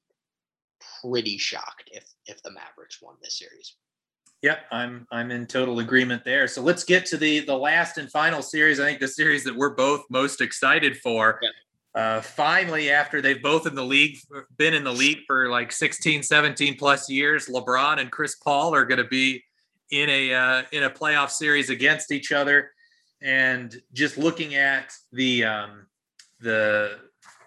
pretty 1.01 1.37
shocked 1.37 1.89
if 1.91 2.05
if 2.25 2.41
the 2.43 2.51
Mavericks 2.51 3.01
won 3.01 3.15
this 3.21 3.37
series. 3.37 3.75
Yep, 4.41 4.59
I'm 4.71 5.07
I'm 5.11 5.31
in 5.31 5.45
total 5.47 5.79
agreement 5.79 6.25
there. 6.25 6.47
So 6.47 6.61
let's 6.61 6.83
get 6.83 7.05
to 7.07 7.17
the 7.17 7.41
the 7.41 7.57
last 7.57 7.97
and 7.97 8.11
final 8.11 8.41
series. 8.41 8.79
I 8.79 8.85
think 8.85 8.99
the 8.99 9.07
series 9.07 9.43
that 9.45 9.55
we're 9.55 9.75
both 9.75 10.03
most 10.09 10.41
excited 10.41 10.97
for. 10.97 11.39
Yeah. 11.41 11.49
Uh, 11.95 12.21
finally, 12.21 12.89
after 12.89 13.21
they've 13.21 13.41
both 13.41 13.67
in 13.67 13.75
the 13.75 13.83
league, 13.83 14.17
been 14.57 14.73
in 14.73 14.83
the 14.83 14.91
league 14.91 15.19
for 15.27 15.49
like 15.49 15.71
16, 15.71 16.23
17 16.23 16.75
plus 16.75 17.09
years, 17.09 17.47
LeBron 17.47 17.99
and 17.99 18.11
Chris 18.11 18.35
Paul 18.35 18.73
are 18.73 18.85
going 18.85 18.97
to 18.97 19.07
be 19.07 19.43
in 19.91 20.09
a 20.09 20.33
uh, 20.33 20.63
in 20.71 20.83
a 20.83 20.89
playoff 20.89 21.29
series 21.29 21.69
against 21.69 22.11
each 22.11 22.31
other. 22.31 22.71
And 23.21 23.79
just 23.93 24.17
looking 24.17 24.55
at 24.55 24.91
the 25.11 25.45
um, 25.45 25.85
the 26.39 26.99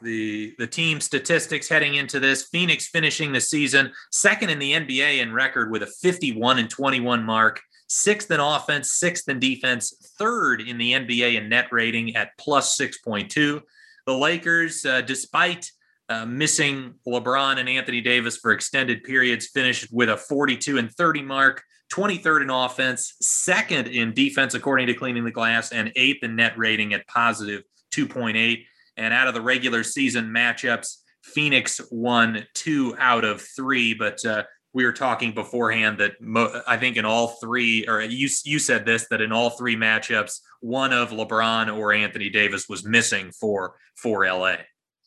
the 0.02 0.54
the 0.58 0.66
team 0.66 1.00
statistics 1.00 1.68
heading 1.68 1.94
into 1.94 2.20
this 2.20 2.44
phoenix 2.44 2.86
finishing 2.86 3.32
the 3.32 3.40
season 3.40 3.90
second 4.12 4.50
in 4.50 4.58
the 4.58 4.72
nba 4.72 5.20
in 5.20 5.32
record 5.32 5.70
with 5.70 5.82
a 5.82 5.86
51 5.86 6.58
and 6.58 6.68
21 6.68 7.24
mark 7.24 7.62
sixth 7.88 8.30
in 8.30 8.38
offense 8.38 8.92
sixth 8.92 9.26
in 9.28 9.38
defense 9.38 9.94
third 10.18 10.60
in 10.60 10.76
the 10.76 10.92
nba 10.92 11.36
in 11.36 11.48
net 11.48 11.68
rating 11.72 12.14
at 12.14 12.36
plus 12.36 12.78
6.2 12.78 13.62
the 14.06 14.14
lakers 14.14 14.84
uh, 14.84 15.00
despite 15.00 15.70
uh, 16.08 16.24
missing 16.24 16.94
lebron 17.06 17.58
and 17.58 17.68
anthony 17.68 18.00
davis 18.00 18.36
for 18.36 18.52
extended 18.52 19.02
periods 19.02 19.48
finished 19.48 19.88
with 19.90 20.08
a 20.08 20.16
42 20.16 20.78
and 20.78 20.90
30 20.92 21.22
mark 21.22 21.62
23rd 21.92 22.42
in 22.42 22.50
offense, 22.50 23.14
second 23.20 23.86
in 23.88 24.12
defense, 24.12 24.54
according 24.54 24.88
to 24.88 24.94
Cleaning 24.94 25.24
the 25.24 25.30
Glass, 25.30 25.72
and 25.72 25.92
eighth 25.96 26.22
in 26.22 26.36
net 26.36 26.56
rating 26.58 26.94
at 26.94 27.06
positive 27.06 27.62
2.8. 27.92 28.64
And 28.96 29.14
out 29.14 29.28
of 29.28 29.34
the 29.34 29.40
regular 29.40 29.84
season 29.84 30.26
matchups, 30.26 30.96
Phoenix 31.22 31.80
won 31.90 32.46
two 32.54 32.96
out 32.98 33.24
of 33.24 33.40
three, 33.40 33.94
but 33.94 34.24
uh, 34.24 34.44
we 34.76 34.84
were 34.84 34.92
talking 34.92 35.32
beforehand 35.32 35.96
that 35.96 36.20
mo- 36.20 36.60
I 36.66 36.76
think 36.76 36.98
in 36.98 37.06
all 37.06 37.28
three, 37.40 37.86
or 37.88 38.02
you 38.02 38.28
you 38.44 38.58
said 38.58 38.84
this 38.84 39.06
that 39.08 39.22
in 39.22 39.32
all 39.32 39.48
three 39.48 39.74
matchups, 39.74 40.40
one 40.60 40.92
of 40.92 41.12
LeBron 41.12 41.74
or 41.74 41.94
Anthony 41.94 42.28
Davis 42.28 42.68
was 42.68 42.84
missing 42.84 43.32
for 43.32 43.78
for 43.94 44.26
LA. 44.26 44.56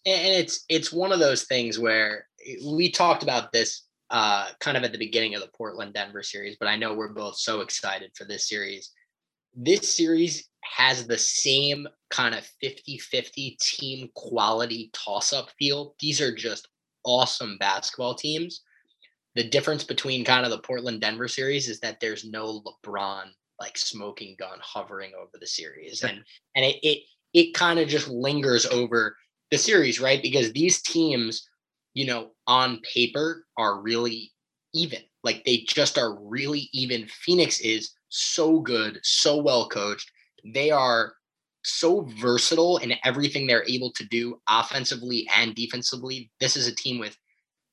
And 0.07 0.33
it's 0.33 0.65
it's 0.69 0.91
one 0.91 1.11
of 1.11 1.19
those 1.19 1.43
things 1.43 1.77
where 1.77 2.25
we 2.65 2.89
talked 2.89 3.21
about 3.21 3.51
this 3.51 3.83
uh, 4.09 4.47
kind 4.59 4.75
of 4.75 4.83
at 4.83 4.91
the 4.91 4.97
beginning 4.97 5.35
of 5.35 5.41
the 5.41 5.51
Portland 5.55 5.93
Denver 5.93 6.23
series, 6.23 6.57
but 6.59 6.67
I 6.67 6.75
know 6.75 6.95
we're 6.95 7.13
both 7.13 7.35
so 7.35 7.61
excited 7.61 8.09
for 8.15 8.25
this 8.25 8.49
series. 8.49 8.89
This 9.55 9.95
series 9.95 10.49
has 10.63 11.05
the 11.05 11.17
same 11.19 11.87
kind 12.09 12.33
of 12.33 12.43
50 12.59 12.97
50 12.97 13.55
team 13.61 14.09
quality 14.15 14.89
toss 14.93 15.31
up 15.31 15.51
feel. 15.59 15.93
These 15.99 16.21
are 16.21 16.33
just 16.33 16.67
awesome 17.05 17.57
basketball 17.59 18.15
teams. 18.15 18.63
The 19.35 19.47
difference 19.47 19.83
between 19.83 20.25
kind 20.25 20.45
of 20.45 20.51
the 20.51 20.59
Portland 20.59 21.01
Denver 21.01 21.27
series 21.27 21.69
is 21.69 21.79
that 21.81 21.99
there's 21.99 22.25
no 22.25 22.61
LeBron 22.61 23.25
like 23.59 23.77
smoking 23.77 24.35
gun 24.39 24.57
hovering 24.61 25.11
over 25.19 25.37
the 25.39 25.47
series. 25.47 26.03
And 26.03 26.23
and 26.55 26.65
it 26.65 26.77
it 26.81 27.03
it 27.33 27.53
kind 27.53 27.79
of 27.79 27.87
just 27.87 28.07
lingers 28.07 28.65
over 28.65 29.15
the 29.51 29.57
series, 29.57 29.99
right? 29.99 30.21
Because 30.21 30.51
these 30.51 30.81
teams 30.81 31.47
you 31.93 32.05
know, 32.05 32.31
on 32.47 32.79
paper 32.93 33.45
are 33.57 33.81
really 33.81 34.31
even. 34.73 34.99
Like 35.23 35.43
they 35.43 35.65
just 35.67 35.97
are 35.97 36.17
really 36.21 36.69
even. 36.71 37.07
Phoenix 37.07 37.59
is 37.59 37.91
so 38.09 38.59
good, 38.59 38.99
so 39.03 39.41
well 39.41 39.67
coached. 39.67 40.09
They 40.53 40.71
are 40.71 41.13
so 41.63 42.07
versatile 42.17 42.77
in 42.77 42.93
everything 43.03 43.45
they're 43.45 43.67
able 43.67 43.91
to 43.91 44.05
do 44.05 44.39
offensively 44.47 45.27
and 45.35 45.53
defensively. 45.55 46.31
This 46.39 46.55
is 46.55 46.67
a 46.67 46.75
team 46.75 46.99
with 46.99 47.17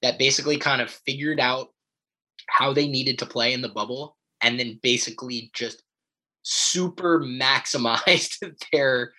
that 0.03 0.19
basically 0.19 0.59
kind 0.59 0.83
of 0.83 0.91
figured 0.91 1.41
out 1.41 1.69
how 2.49 2.73
they 2.73 2.87
needed 2.87 3.19
to 3.19 3.27
play 3.27 3.53
in 3.53 3.63
the 3.63 3.69
bubble 3.69 4.17
and 4.43 4.59
then 4.59 4.79
basically 4.83 5.51
just 5.55 5.83
super 6.43 7.21
maximized 7.21 8.39
their 8.73 9.13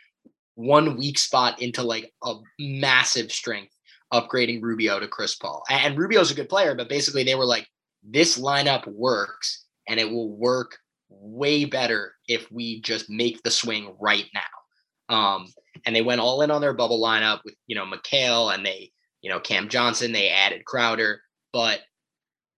one 0.55 0.97
weak 0.97 1.19
spot 1.19 1.61
into 1.61 1.83
like 1.83 2.11
a 2.23 2.35
massive 2.59 3.31
strength 3.31 3.73
upgrading 4.13 4.61
Rubio 4.61 4.99
to 4.99 5.07
Chris 5.07 5.35
Paul. 5.35 5.63
And 5.69 5.97
Rubio's 5.97 6.31
a 6.31 6.35
good 6.35 6.49
player, 6.49 6.73
but 6.73 6.89
basically 6.89 7.23
they 7.23 7.35
were 7.35 7.45
like, 7.45 7.67
this 8.03 8.39
lineup 8.39 8.87
works 8.87 9.65
and 9.87 9.99
it 9.99 10.09
will 10.09 10.29
work 10.29 10.77
way 11.09 11.65
better 11.65 12.13
if 12.27 12.51
we 12.51 12.81
just 12.81 13.09
make 13.09 13.43
the 13.43 13.51
swing 13.51 13.95
right 13.99 14.25
now. 14.33 15.15
Um, 15.15 15.47
and 15.85 15.95
they 15.95 16.01
went 16.01 16.21
all 16.21 16.41
in 16.41 16.51
on 16.51 16.61
their 16.61 16.73
bubble 16.73 17.01
lineup 17.01 17.41
with, 17.45 17.55
you 17.67 17.75
know, 17.75 17.85
Mikal 17.85 18.53
and 18.53 18.65
they, 18.65 18.91
you 19.21 19.29
know, 19.29 19.39
Cam 19.39 19.69
Johnson, 19.69 20.11
they 20.11 20.29
added 20.29 20.65
Crowder, 20.65 21.21
but 21.53 21.81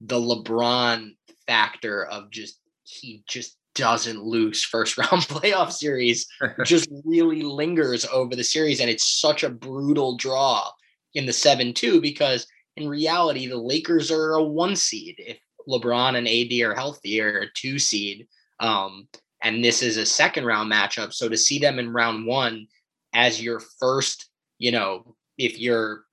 the 0.01 0.19
LeBron 0.19 1.11
factor 1.47 2.05
of 2.05 2.31
just, 2.31 2.59
he 2.83 3.23
just 3.27 3.57
doesn't 3.75 4.23
lose 4.23 4.63
first 4.63 4.97
round 4.97 5.23
playoff 5.23 5.71
series 5.71 6.27
just 6.65 6.89
really 7.05 7.41
lingers 7.41 8.05
over 8.05 8.35
the 8.35 8.43
series. 8.43 8.79
And 8.79 8.89
it's 8.89 9.19
such 9.19 9.43
a 9.43 9.49
brutal 9.49 10.17
draw 10.17 10.69
in 11.15 11.25
the 11.25 11.33
7 11.33 11.73
2 11.73 12.01
because 12.01 12.47
in 12.75 12.87
reality, 12.87 13.47
the 13.47 13.57
Lakers 13.57 14.11
are 14.11 14.33
a 14.33 14.43
one 14.43 14.75
seed. 14.75 15.15
If 15.19 15.37
LeBron 15.67 16.17
and 16.17 16.27
AD 16.27 16.67
are 16.67 16.75
healthy, 16.75 17.21
or 17.21 17.39
a 17.39 17.51
two 17.53 17.77
seed. 17.77 18.27
Um, 18.59 19.07
and 19.43 19.63
this 19.63 19.81
is 19.81 19.97
a 19.97 20.05
second 20.05 20.45
round 20.45 20.71
matchup. 20.71 21.13
So 21.13 21.29
to 21.29 21.37
see 21.37 21.59
them 21.59 21.79
in 21.79 21.93
round 21.93 22.25
one 22.25 22.67
as 23.13 23.41
your 23.41 23.61
first, 23.79 24.29
you 24.57 24.71
know, 24.71 25.15
if 25.37 25.59
you're 25.59 26.03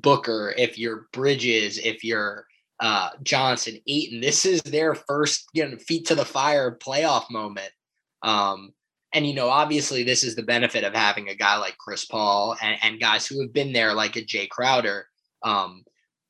Booker, 0.00 0.54
if 0.56 0.78
you're 0.78 1.08
Bridges, 1.12 1.78
if 1.78 2.04
you're 2.04 2.46
uh, 2.80 3.10
Johnson, 3.22 3.78
Ayton, 3.86 4.20
this 4.20 4.44
is 4.44 4.62
their 4.62 4.94
first, 4.94 5.46
you 5.52 5.68
know, 5.68 5.76
feet 5.78 6.06
to 6.06 6.14
the 6.14 6.24
fire 6.24 6.76
playoff 6.76 7.30
moment. 7.30 7.70
Um, 8.22 8.72
and, 9.12 9.26
you 9.26 9.34
know, 9.34 9.48
obviously, 9.48 10.02
this 10.02 10.24
is 10.24 10.34
the 10.34 10.42
benefit 10.42 10.82
of 10.82 10.94
having 10.94 11.28
a 11.28 11.34
guy 11.34 11.56
like 11.56 11.78
Chris 11.78 12.04
Paul 12.04 12.56
and, 12.60 12.76
and 12.82 13.00
guys 13.00 13.26
who 13.26 13.40
have 13.42 13.52
been 13.52 13.72
there, 13.72 13.94
like 13.94 14.16
a 14.16 14.22
Jae 14.22 14.48
Crowder. 14.48 15.06
Um, 15.42 15.84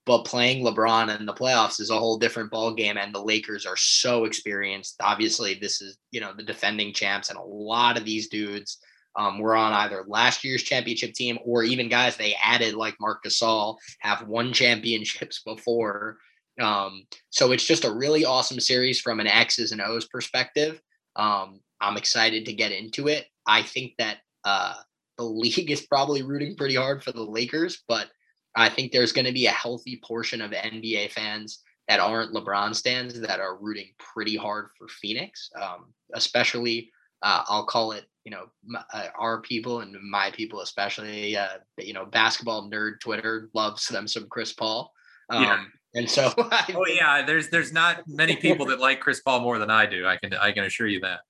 but 0.07 0.25
playing 0.25 0.65
LeBron 0.65 1.19
in 1.19 1.25
the 1.25 1.33
playoffs 1.33 1.81
is 1.81 1.91
a 1.91 1.99
whole 1.99 2.19
different 2.19 2.51
ball 2.51 2.75
game, 2.75 2.99
and 2.99 3.15
the 3.15 3.23
Lakers 3.23 3.65
are 3.65 3.77
so 3.77 4.27
experienced. 4.27 4.97
Obviously, 5.01 5.55
this 5.55 5.81
is 5.81 5.97
you 6.11 6.21
know 6.21 6.33
the 6.37 6.43
defending 6.43 6.93
champs, 6.93 7.31
and 7.31 7.39
a 7.39 7.43
lot 7.43 7.97
of 7.97 8.05
these 8.05 8.29
dudes 8.29 8.79
um, 9.17 9.39
were 9.39 9.57
on 9.57 9.73
either 9.73 10.05
last 10.07 10.45
year's 10.45 10.63
championship 10.63 11.15
team 11.15 11.39
or 11.45 11.63
even 11.63 11.89
guys 11.89 12.17
they 12.17 12.35
added 12.43 12.75
like 12.75 12.95
Marc 13.01 13.25
Gasol 13.25 13.77
have 14.01 14.27
won 14.27 14.53
championships 14.53 15.43
before. 15.47 16.19
Um, 16.61 17.05
so 17.31 17.53
it's 17.53 17.67
just 17.67 17.85
a 17.85 17.93
really 17.93 18.25
awesome 18.25 18.61
series 18.61 19.01
from 19.01 19.21
an 19.21 19.27
X's 19.27 19.73
and 19.73 19.81
O's 19.81 20.07
perspective. 20.07 20.81
Um, 21.17 21.61
I'm 21.81 21.97
excited 21.97 22.47
to 22.47 22.53
get 22.53 22.73
into 22.73 23.09
it. 23.09 23.27
I 23.47 23.63
think 23.63 23.93
that 23.99 24.19
uh, 24.45 24.75
the 25.19 25.25
league 25.25 25.71
is 25.71 25.87
probably 25.87 26.23
rooting 26.23 26.57
pretty 26.57 26.75
hard 26.75 27.03
for 27.03 27.13
the 27.13 27.23
Lakers, 27.23 27.83
but 27.89 28.09
I 28.57 28.69
think 28.69 28.93
there's 28.93 29.13
going 29.13 29.27
to 29.27 29.33
be 29.33 29.47
a 29.47 29.51
healthy 29.51 30.01
portion 30.05 30.41
of 30.41 30.53
NBA 30.53 31.11
fans 31.11 31.61
that 31.89 32.01
aren't 32.01 32.33
LeBron 32.33 32.75
stands 32.75 33.21
that 33.21 33.41
are 33.41 33.59
rooting 33.59 33.89
pretty 33.99 34.37
hard 34.37 34.69
for 34.79 34.89
Phoenix, 34.89 35.51
um, 35.61 35.93
especially 36.15 36.91
uh, 37.23 37.43
I'll 37.49 37.67
call 37.67 37.93
it, 37.93 38.05
you 38.25 38.31
know, 38.31 38.47
uh, 38.93 39.09
our 39.19 39.41
people 39.43 39.81
and 39.81 39.97
my 40.11 40.31
people, 40.31 40.61
especially, 40.61 41.37
uh, 41.37 41.59
you 41.79 41.93
know, 41.93 42.07
basketball 42.07 42.71
nerd 42.71 43.01
Twitter 43.01 43.51
loves 43.53 43.87
them 43.89 44.09
some 44.09 44.27
Chris 44.29 44.53
Paul. 44.53 44.93
Um, 45.31 45.43
yeah. 45.43 45.65
And 45.95 46.11
so, 46.11 46.33
oh 46.39 46.87
yeah, 46.89 47.25
there's 47.25 47.51
there's 47.51 47.73
not 47.73 48.03
many 48.09 48.37
people 48.37 48.67
that 48.67 48.81
like 48.81 49.01
Chris 49.01 49.21
Paul 49.21 49.41
more 49.41 49.59
than 49.59 49.71
I 49.71 49.87
do. 49.87 50.07
I 50.07 50.17
can 50.17 50.35
I 50.35 50.53
can 50.53 50.65
assure 50.65 50.89
you 50.89 51.01
that. 51.01 51.21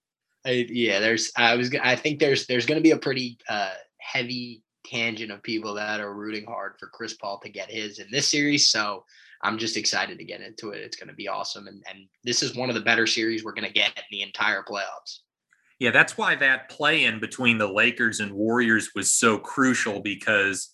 I, 0.46 0.66
yeah, 0.68 1.00
there's 1.00 1.32
I 1.36 1.56
was 1.56 1.74
I 1.82 1.96
think 1.96 2.20
there's 2.20 2.46
there's 2.46 2.66
going 2.66 2.78
to 2.78 2.82
be 2.82 2.92
a 2.92 2.98
pretty 2.98 3.38
uh, 3.48 3.72
heavy 3.98 4.62
tangent 4.86 5.32
of 5.32 5.42
people 5.42 5.74
that 5.74 6.00
are 6.00 6.14
rooting 6.14 6.44
hard 6.44 6.74
for 6.78 6.88
Chris 6.88 7.14
Paul 7.14 7.40
to 7.40 7.48
get 7.48 7.70
his 7.70 7.98
in 7.98 8.06
this 8.10 8.30
series. 8.30 8.70
So 8.70 9.04
I'm 9.42 9.58
just 9.58 9.76
excited 9.76 10.18
to 10.18 10.24
get 10.24 10.40
into 10.40 10.70
it. 10.70 10.80
It's 10.80 10.96
going 10.96 11.08
to 11.08 11.14
be 11.14 11.28
awesome, 11.28 11.66
and 11.66 11.82
and 11.90 12.06
this 12.22 12.42
is 12.42 12.56
one 12.56 12.68
of 12.68 12.74
the 12.74 12.80
better 12.80 13.06
series 13.06 13.44
we're 13.44 13.52
going 13.52 13.66
to 13.66 13.72
get 13.72 13.96
in 13.96 14.04
the 14.10 14.22
entire 14.22 14.62
playoffs. 14.62 15.18
Yeah, 15.78 15.90
that's 15.90 16.16
why 16.16 16.36
that 16.36 16.68
play 16.68 17.04
in 17.04 17.18
between 17.20 17.58
the 17.58 17.70
Lakers 17.70 18.20
and 18.20 18.32
Warriors 18.32 18.90
was 18.94 19.12
so 19.12 19.38
crucial 19.38 20.00
because 20.00 20.70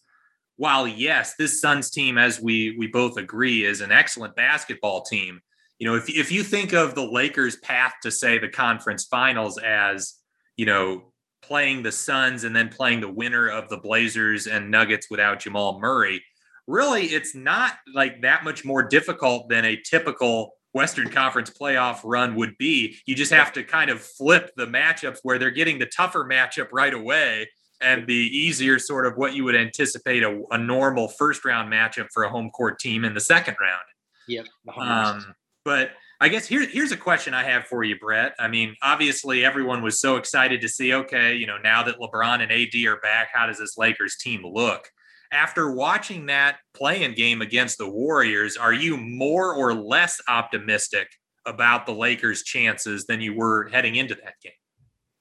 while 0.57 0.87
yes, 0.87 1.37
this 1.39 1.59
Suns 1.59 1.91
team, 1.91 2.19
as 2.19 2.39
we 2.39 2.77
we 2.79 2.87
both 2.87 3.17
agree, 3.17 3.65
is 3.65 3.81
an 3.81 3.93
excellent 3.93 4.37
basketball 4.37 5.03
team. 5.03 5.41
You 5.79 5.89
know, 5.89 5.95
if 5.97 6.11
if 6.11 6.31
you 6.31 6.43
think 6.43 6.75
of 6.75 6.95
the 6.95 7.05
Lakers' 7.05 7.57
path 7.57 7.95
to 8.03 8.11
say 8.11 8.39
the 8.39 8.49
conference 8.49 9.07
finals 9.07 9.57
as 9.59 10.17
you 10.59 10.67
know 10.67 11.13
playing 11.41 11.83
the 11.83 11.93
Suns 11.93 12.45
and 12.45 12.55
then 12.55 12.69
playing 12.69 13.01
the 13.01 13.11
winner 13.11 13.49
of 13.49 13.71
the 13.71 13.79
Blazers 13.79 14.47
and 14.47 14.71
Nuggets 14.71 15.09
without 15.11 15.41
Jamal 15.41 15.81
Murray, 15.81 16.23
really 16.67 17.07
it's 17.07 17.35
not 17.35 17.73
like 17.95 18.21
that 18.21 18.45
much 18.45 18.63
more 18.63 18.83
difficult 18.83 19.49
than 19.49 19.65
a 19.65 19.81
typical 19.81 20.53
Western 20.73 21.11
Conference 21.11 21.51
playoff 21.51 22.01
run 22.05 22.35
would 22.37 22.57
be. 22.59 22.97
You 23.07 23.15
just 23.15 23.33
have 23.33 23.53
to 23.55 23.65
kind 23.65 23.91
of 23.91 24.01
flip 24.01 24.53
the 24.57 24.67
matchups 24.67 25.19
where 25.23 25.39
they're 25.39 25.51
getting 25.51 25.79
the 25.79 25.87
tougher 25.87 26.25
matchup 26.25 26.69
right 26.73 26.95
away 26.95 27.49
and 27.81 28.07
the 28.07 28.15
easier 28.15 28.79
sort 28.79 29.07
of 29.07 29.17
what 29.17 29.35
you 29.35 29.45
would 29.45 29.57
anticipate 29.57 30.23
a, 30.23 30.43
a 30.51 30.59
normal 30.59 31.09
first 31.09 31.45
round 31.45 31.73
matchup 31.73 32.09
for 32.13 32.25
a 32.25 32.29
home 32.29 32.51
court 32.51 32.79
team 32.79 33.05
in 33.05 33.15
the 33.15 33.21
second 33.21 33.57
round. 33.61 33.83
Yep. 34.29 34.47
Um, 34.77 35.35
but 35.65 35.91
I 36.21 36.29
guess 36.29 36.47
here, 36.47 36.67
here's 36.69 36.93
a 36.93 36.97
question 36.97 37.33
I 37.33 37.45
have 37.45 37.65
for 37.65 37.83
you, 37.83 37.99
Brett. 37.99 38.35
I 38.39 38.49
mean, 38.49 38.77
obviously, 38.83 39.45
everyone 39.45 39.83
was 39.83 40.01
so 40.01 40.17
excited 40.17 40.61
to 40.61 40.69
see, 40.69 40.93
okay, 40.93 41.35
you 41.35 41.47
know, 41.47 41.57
now 41.57 41.83
that 41.85 41.99
LeBron 41.99 42.43
and 42.43 42.53
AD 42.53 42.75
are 42.87 43.01
back, 43.01 43.31
how 43.33 43.47
does 43.47 43.59
this 43.59 43.79
Lakers 43.79 44.17
team 44.17 44.43
look? 44.45 44.91
After 45.33 45.73
watching 45.73 46.27
that 46.27 46.59
play-in 46.75 47.15
game 47.15 47.41
against 47.41 47.79
the 47.79 47.89
Warriors, 47.89 48.57
are 48.57 48.73
you 48.73 48.97
more 48.97 49.55
or 49.55 49.75
less 49.75 50.21
optimistic 50.29 51.09
about 51.47 51.87
the 51.87 51.93
Lakers' 51.93 52.43
chances 52.43 53.07
than 53.07 53.21
you 53.21 53.35
were 53.35 53.69
heading 53.69 53.97
into 53.97 54.15
that 54.17 54.35
game? 54.43 54.53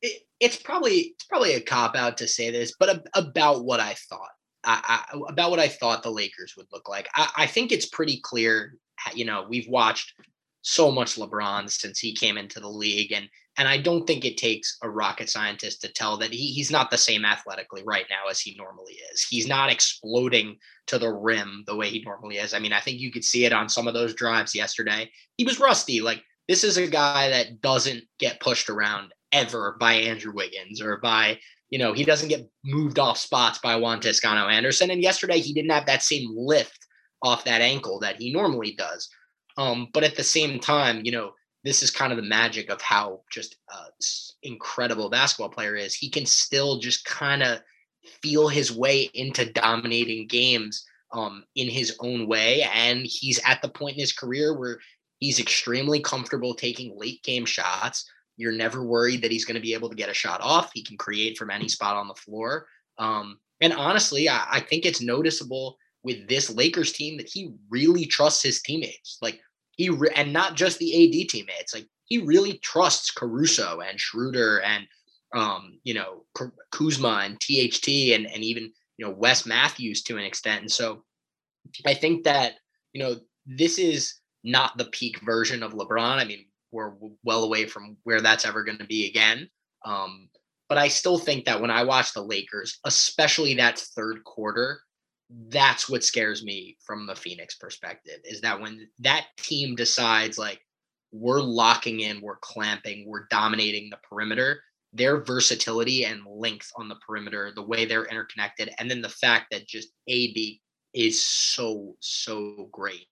It, 0.02 0.24
it's 0.40 0.56
probably 0.56 1.14
it's 1.16 1.26
probably 1.26 1.54
a 1.54 1.62
cop 1.62 1.96
out 1.96 2.18
to 2.18 2.28
say 2.28 2.50
this, 2.50 2.74
but 2.80 2.90
a, 2.90 3.04
about 3.14 3.66
what 3.66 3.80
I 3.80 3.94
thought. 4.10 4.30
I, 4.64 5.06
I, 5.14 5.20
about 5.30 5.52
what 5.52 5.60
I 5.60 5.70
thought 5.70 6.04
the 6.04 6.12
Lakers 6.12 6.56
would 6.58 6.68
look 6.72 6.90
like. 6.90 7.08
I, 7.16 7.30
I 7.38 7.46
think 7.46 7.72
it's 7.72 7.88
pretty 7.88 8.20
clear. 8.22 8.76
You 9.14 9.26
know, 9.26 9.46
we've 9.48 9.70
watched 9.70 10.14
so 10.62 10.92
much 10.92 11.16
LeBron 11.16 11.70
since 11.70 12.00
he 12.00 12.14
came 12.14 12.38
into 12.38 12.60
the 12.60 12.68
league, 12.68 13.12
and 13.14 13.30
and 13.60 13.68
I 13.68 13.78
don't 13.78 14.08
think 14.08 14.24
it 14.24 14.38
takes 14.38 14.78
a 14.82 14.90
rocket 14.90 15.30
scientist 15.30 15.82
to 15.82 15.92
tell 15.92 16.16
that 16.18 16.32
he, 16.32 16.54
he's 16.54 16.72
not 16.72 16.90
the 16.90 16.98
same 16.98 17.26
athletically 17.26 17.84
right 17.86 18.06
now 18.10 18.30
as 18.30 18.40
he 18.40 18.56
normally 18.58 18.98
is. 19.12 19.28
He's 19.30 19.50
not 19.50 19.70
exploding 19.70 20.56
to 20.88 20.98
the 20.98 21.12
rim 21.12 21.66
the 21.68 21.76
way 21.76 21.90
he 21.90 22.02
normally 22.02 22.38
is. 22.38 22.54
I 22.54 22.60
mean, 22.60 22.72
I 22.72 22.80
think 22.80 23.00
you 23.00 23.12
could 23.12 23.26
see 23.26 23.44
it 23.44 23.52
on 23.52 23.68
some 23.68 23.86
of 23.86 23.94
those 23.94 24.14
drives 24.14 24.56
yesterday. 24.56 25.12
He 25.36 25.44
was 25.44 25.60
rusty. 25.60 26.00
Like, 26.00 26.24
this 26.48 26.64
is 26.64 26.78
a 26.78 26.88
guy 26.88 27.30
that 27.30 27.60
doesn't 27.60 28.06
get 28.18 28.40
pushed 28.40 28.70
around 28.70 29.14
ever 29.34 29.76
by 29.78 29.94
Andrew 29.96 30.32
Wiggins 30.34 30.82
or 30.82 30.98
by, 30.98 31.38
you 31.70 31.80
know, 31.80 31.92
he 31.92 32.06
doesn't 32.06 32.30
get 32.30 32.50
moved 32.64 32.98
off 32.98 33.18
spots 33.18 33.60
by 33.60 33.76
Juan 33.76 34.00
Toscano 34.00 34.48
Anderson. 34.48 34.90
And 34.90 35.04
yesterday, 35.04 35.40
he 35.40 35.52
didn't 35.52 35.72
have 35.72 35.86
that 35.88 36.02
same 36.02 36.30
lift 36.34 36.88
off 37.22 37.44
that 37.44 37.60
ankle 37.60 38.00
that 38.00 38.22
he 38.22 38.32
normally 38.32 38.72
does. 38.72 39.10
Um, 39.58 39.90
but 39.94 40.06
at 40.06 40.16
the 40.16 40.24
same 40.24 40.62
time, 40.62 41.02
you 41.04 41.12
know, 41.12 41.34
this 41.64 41.84
is 41.84 41.92
kind 41.92 42.12
of 42.12 42.18
the 42.18 42.24
magic 42.24 42.70
of 42.70 42.82
how 42.82 43.22
just 43.32 43.58
uh, 43.74 43.88
incredible 44.44 45.10
basketball 45.10 45.50
player 45.50 45.76
is. 45.76 45.94
He 45.94 46.10
can 46.10 46.26
still 46.26 46.80
just 46.80 47.06
kind 47.06 47.44
of 47.44 47.60
feel 48.22 48.48
his 48.48 48.72
way 48.72 49.10
into 49.14 49.52
dominating 49.52 50.28
games 50.28 50.86
um, 51.12 51.44
in 51.56 51.68
his 51.70 51.98
own 52.00 52.28
way. 52.28 52.64
And 52.74 53.06
he's 53.06 53.40
at 53.46 53.62
the 53.62 53.70
point 53.70 53.96
in 53.96 54.02
his 54.02 54.14
career 54.14 54.58
where 54.58 54.80
he's 55.20 55.40
extremely 55.40 56.00
comfortable 56.00 56.54
taking 56.54 56.98
late 56.98 57.24
game 57.24 57.46
shots. 57.46 58.10
You're 58.38 58.54
never 58.54 58.84
worried 58.84 59.22
that 59.22 59.32
he's 59.32 59.46
going 59.46 59.56
to 59.56 59.62
be 59.62 59.74
able 59.74 59.90
to 59.90 59.96
get 59.96 60.10
a 60.10 60.14
shot 60.14 60.40
off. 60.42 60.72
He 60.74 60.84
can 60.84 60.98
create 60.98 61.38
from 61.38 61.50
any 61.50 61.68
spot 61.68 61.98
on 61.98 62.08
the 62.08 62.16
floor. 62.16 62.68
Um, 62.98 63.40
and 63.60 63.74
honestly, 63.74 64.30
I, 64.30 64.46
I 64.50 64.60
think 64.62 64.86
it's 64.86 65.02
noticeable 65.02 65.78
with 66.04 66.30
this 66.30 66.50
Lakers 66.50 66.94
team 66.94 67.18
that 67.18 67.30
he 67.30 67.52
really 67.70 68.06
trusts 68.06 68.44
his 68.44 68.62
teammates. 68.62 69.18
Like 69.22 69.42
he 69.80 69.90
re- 69.90 70.12
and 70.14 70.34
not 70.34 70.56
just 70.56 70.78
the 70.78 70.94
AD 70.94 71.30
teammates. 71.30 71.74
Like 71.74 71.88
he 72.04 72.18
really 72.18 72.58
trusts 72.58 73.12
Caruso 73.12 73.80
and 73.80 73.98
Schroeder 73.98 74.62
and 74.62 74.86
um, 75.34 75.80
you 75.84 75.94
know 75.94 76.26
Kuzma 76.72 77.22
and 77.24 77.40
THT 77.40 77.88
and 78.14 78.28
and 78.28 78.44
even 78.44 78.74
you 78.98 79.06
know 79.06 79.14
Wes 79.14 79.46
Matthews 79.46 80.04
to 80.04 80.18
an 80.18 80.26
extent. 80.26 80.62
And 80.62 80.72
so 80.72 81.06
I 81.86 81.94
think 81.94 82.26
that 82.26 82.56
you 82.92 83.02
know 83.02 83.16
this 83.46 83.80
is 83.80 84.16
not 84.44 84.78
the 84.78 84.86
peak 84.86 85.22
version 85.22 85.64
of 85.64 85.72
LeBron. 85.72 86.18
I 86.18 86.26
mean, 86.26 86.46
we're 86.74 86.92
well 87.24 87.46
away 87.46 87.66
from 87.66 87.96
where 88.04 88.20
that's 88.20 88.46
ever 88.46 88.66
going 88.66 88.80
to 88.80 88.86
be 88.86 89.08
again. 89.08 89.50
Um, 89.86 90.28
but 90.68 90.78
I 90.78 90.90
still 90.90 91.18
think 91.18 91.46
that 91.46 91.62
when 91.62 91.72
I 91.72 91.86
watch 91.86 92.14
the 92.14 92.22
Lakers, 92.22 92.80
especially 92.84 93.54
that 93.56 93.80
third 93.80 94.26
quarter, 94.26 94.82
that's 95.30 95.88
what 95.88 96.04
scares 96.04 96.44
me 96.44 96.78
from 96.86 97.06
the 97.06 97.16
Phoenix 97.16 97.56
perspective 97.56 98.20
is 98.24 98.42
that 98.42 98.60
when 98.60 98.88
that 99.00 99.28
team 99.38 99.76
decides 99.76 100.38
like 100.38 100.60
we're 101.12 101.42
locking 101.42 102.00
in, 102.02 102.22
we're 102.22 102.38
clamping, 102.38 103.06
we're 103.08 103.28
dominating 103.30 103.90
the 103.90 104.00
perimeter, 104.10 104.62
their 104.92 105.24
versatility 105.24 106.06
and 106.06 106.22
length 106.28 106.72
on 106.76 106.88
the 106.90 106.98
perimeter, 107.08 107.52
the 107.56 107.64
way 107.64 107.86
they're 107.86 108.06
interconnected, 108.06 108.72
and 108.80 108.90
then 108.90 109.02
the 109.02 109.10
fact 109.10 109.48
that 109.52 109.68
just 109.68 109.90
AD 110.10 110.38
is 110.94 111.24
so, 111.24 111.96
so 112.00 112.68
great 112.72 113.06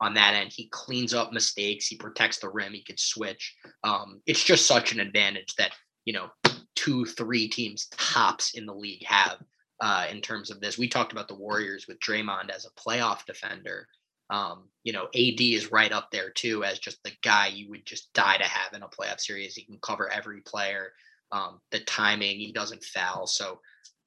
on 0.00 0.14
that 0.14 0.34
end. 0.34 0.52
He 0.54 0.68
cleans 0.70 1.12
up 1.12 1.32
mistakes, 1.32 1.86
he 1.86 1.96
protects 1.96 2.38
the 2.38 2.48
rim, 2.48 2.72
he 2.72 2.82
could 2.82 3.00
switch. 3.00 3.54
Um, 3.84 4.22
it's 4.26 4.44
just 4.44 4.66
such 4.66 4.92
an 4.92 5.00
advantage 5.00 5.54
that, 5.56 5.72
you 6.06 6.14
know, 6.14 6.28
two, 6.76 7.04
three 7.04 7.48
teams 7.48 7.88
tops 7.90 8.54
in 8.54 8.64
the 8.64 8.74
league 8.74 9.04
have 9.04 9.38
uh, 9.80 10.06
in 10.10 10.20
terms 10.20 10.50
of 10.50 10.60
this. 10.60 10.78
We 10.78 10.88
talked 10.88 11.12
about 11.12 11.28
the 11.28 11.34
Warriors 11.34 11.86
with 11.86 12.00
Draymond 12.00 12.50
as 12.50 12.66
a 12.66 12.80
playoff 12.80 13.24
defender. 13.24 13.86
Um, 14.30 14.68
you 14.84 14.92
know, 14.92 15.04
AD 15.14 15.40
is 15.40 15.72
right 15.72 15.92
up 15.92 16.10
there 16.10 16.30
too 16.30 16.64
as 16.64 16.78
just 16.78 17.02
the 17.02 17.12
guy 17.22 17.46
you 17.48 17.70
would 17.70 17.86
just 17.86 18.12
die 18.12 18.36
to 18.36 18.44
have 18.44 18.74
in 18.74 18.82
a 18.82 18.88
playoff 18.88 19.20
series. 19.20 19.54
He 19.54 19.64
can 19.64 19.78
cover 19.82 20.10
every 20.10 20.40
player. 20.42 20.92
Um, 21.32 21.60
the 21.70 21.80
timing, 21.80 22.38
he 22.38 22.52
doesn't 22.52 22.84
foul. 22.84 23.26
So 23.26 23.60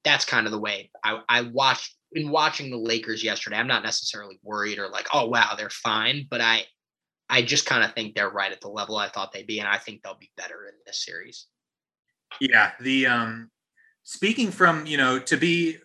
that's 0.03 0.26
kind 0.26 0.45
of 0.45 0.52
the 0.52 0.60
way 0.60 0.91
I, 1.03 1.22
I 1.30 1.41
watched 1.43 1.95
in 2.14 2.30
watching 2.30 2.69
the 2.69 2.77
Lakers 2.77 3.23
yesterday. 3.23 3.57
I'm 3.57 3.68
not 3.68 3.84
necessarily 3.84 4.39
worried 4.43 4.80
or 4.80 4.89
like, 4.89 5.07
oh 5.14 5.27
wow, 5.27 5.53
they're 5.57 5.69
fine, 5.69 6.27
but 6.30 6.41
I 6.41 6.65
I 7.30 7.41
just 7.41 7.65
kind 7.65 7.84
of 7.84 7.93
think 7.93 8.14
they're 8.14 8.30
right 8.30 8.52
at 8.52 8.60
the 8.60 8.68
level 8.68 8.98
I 8.98 9.07
thought 9.07 9.31
they'd 9.31 9.48
be, 9.48 9.60
and 9.60 9.68
I 9.68 9.77
think 9.77 10.02
they'll 10.02 10.18
be 10.18 10.31
better 10.35 10.65
in 10.68 10.73
this 10.85 11.06
series. 11.06 11.48
Yeah, 12.39 12.72
the 12.81 13.07
um 13.07 13.52
speaking 14.03 14.52
from 14.52 14.86
you 14.86 14.98
know 14.98 15.19
to 15.19 15.38
be 15.38 15.78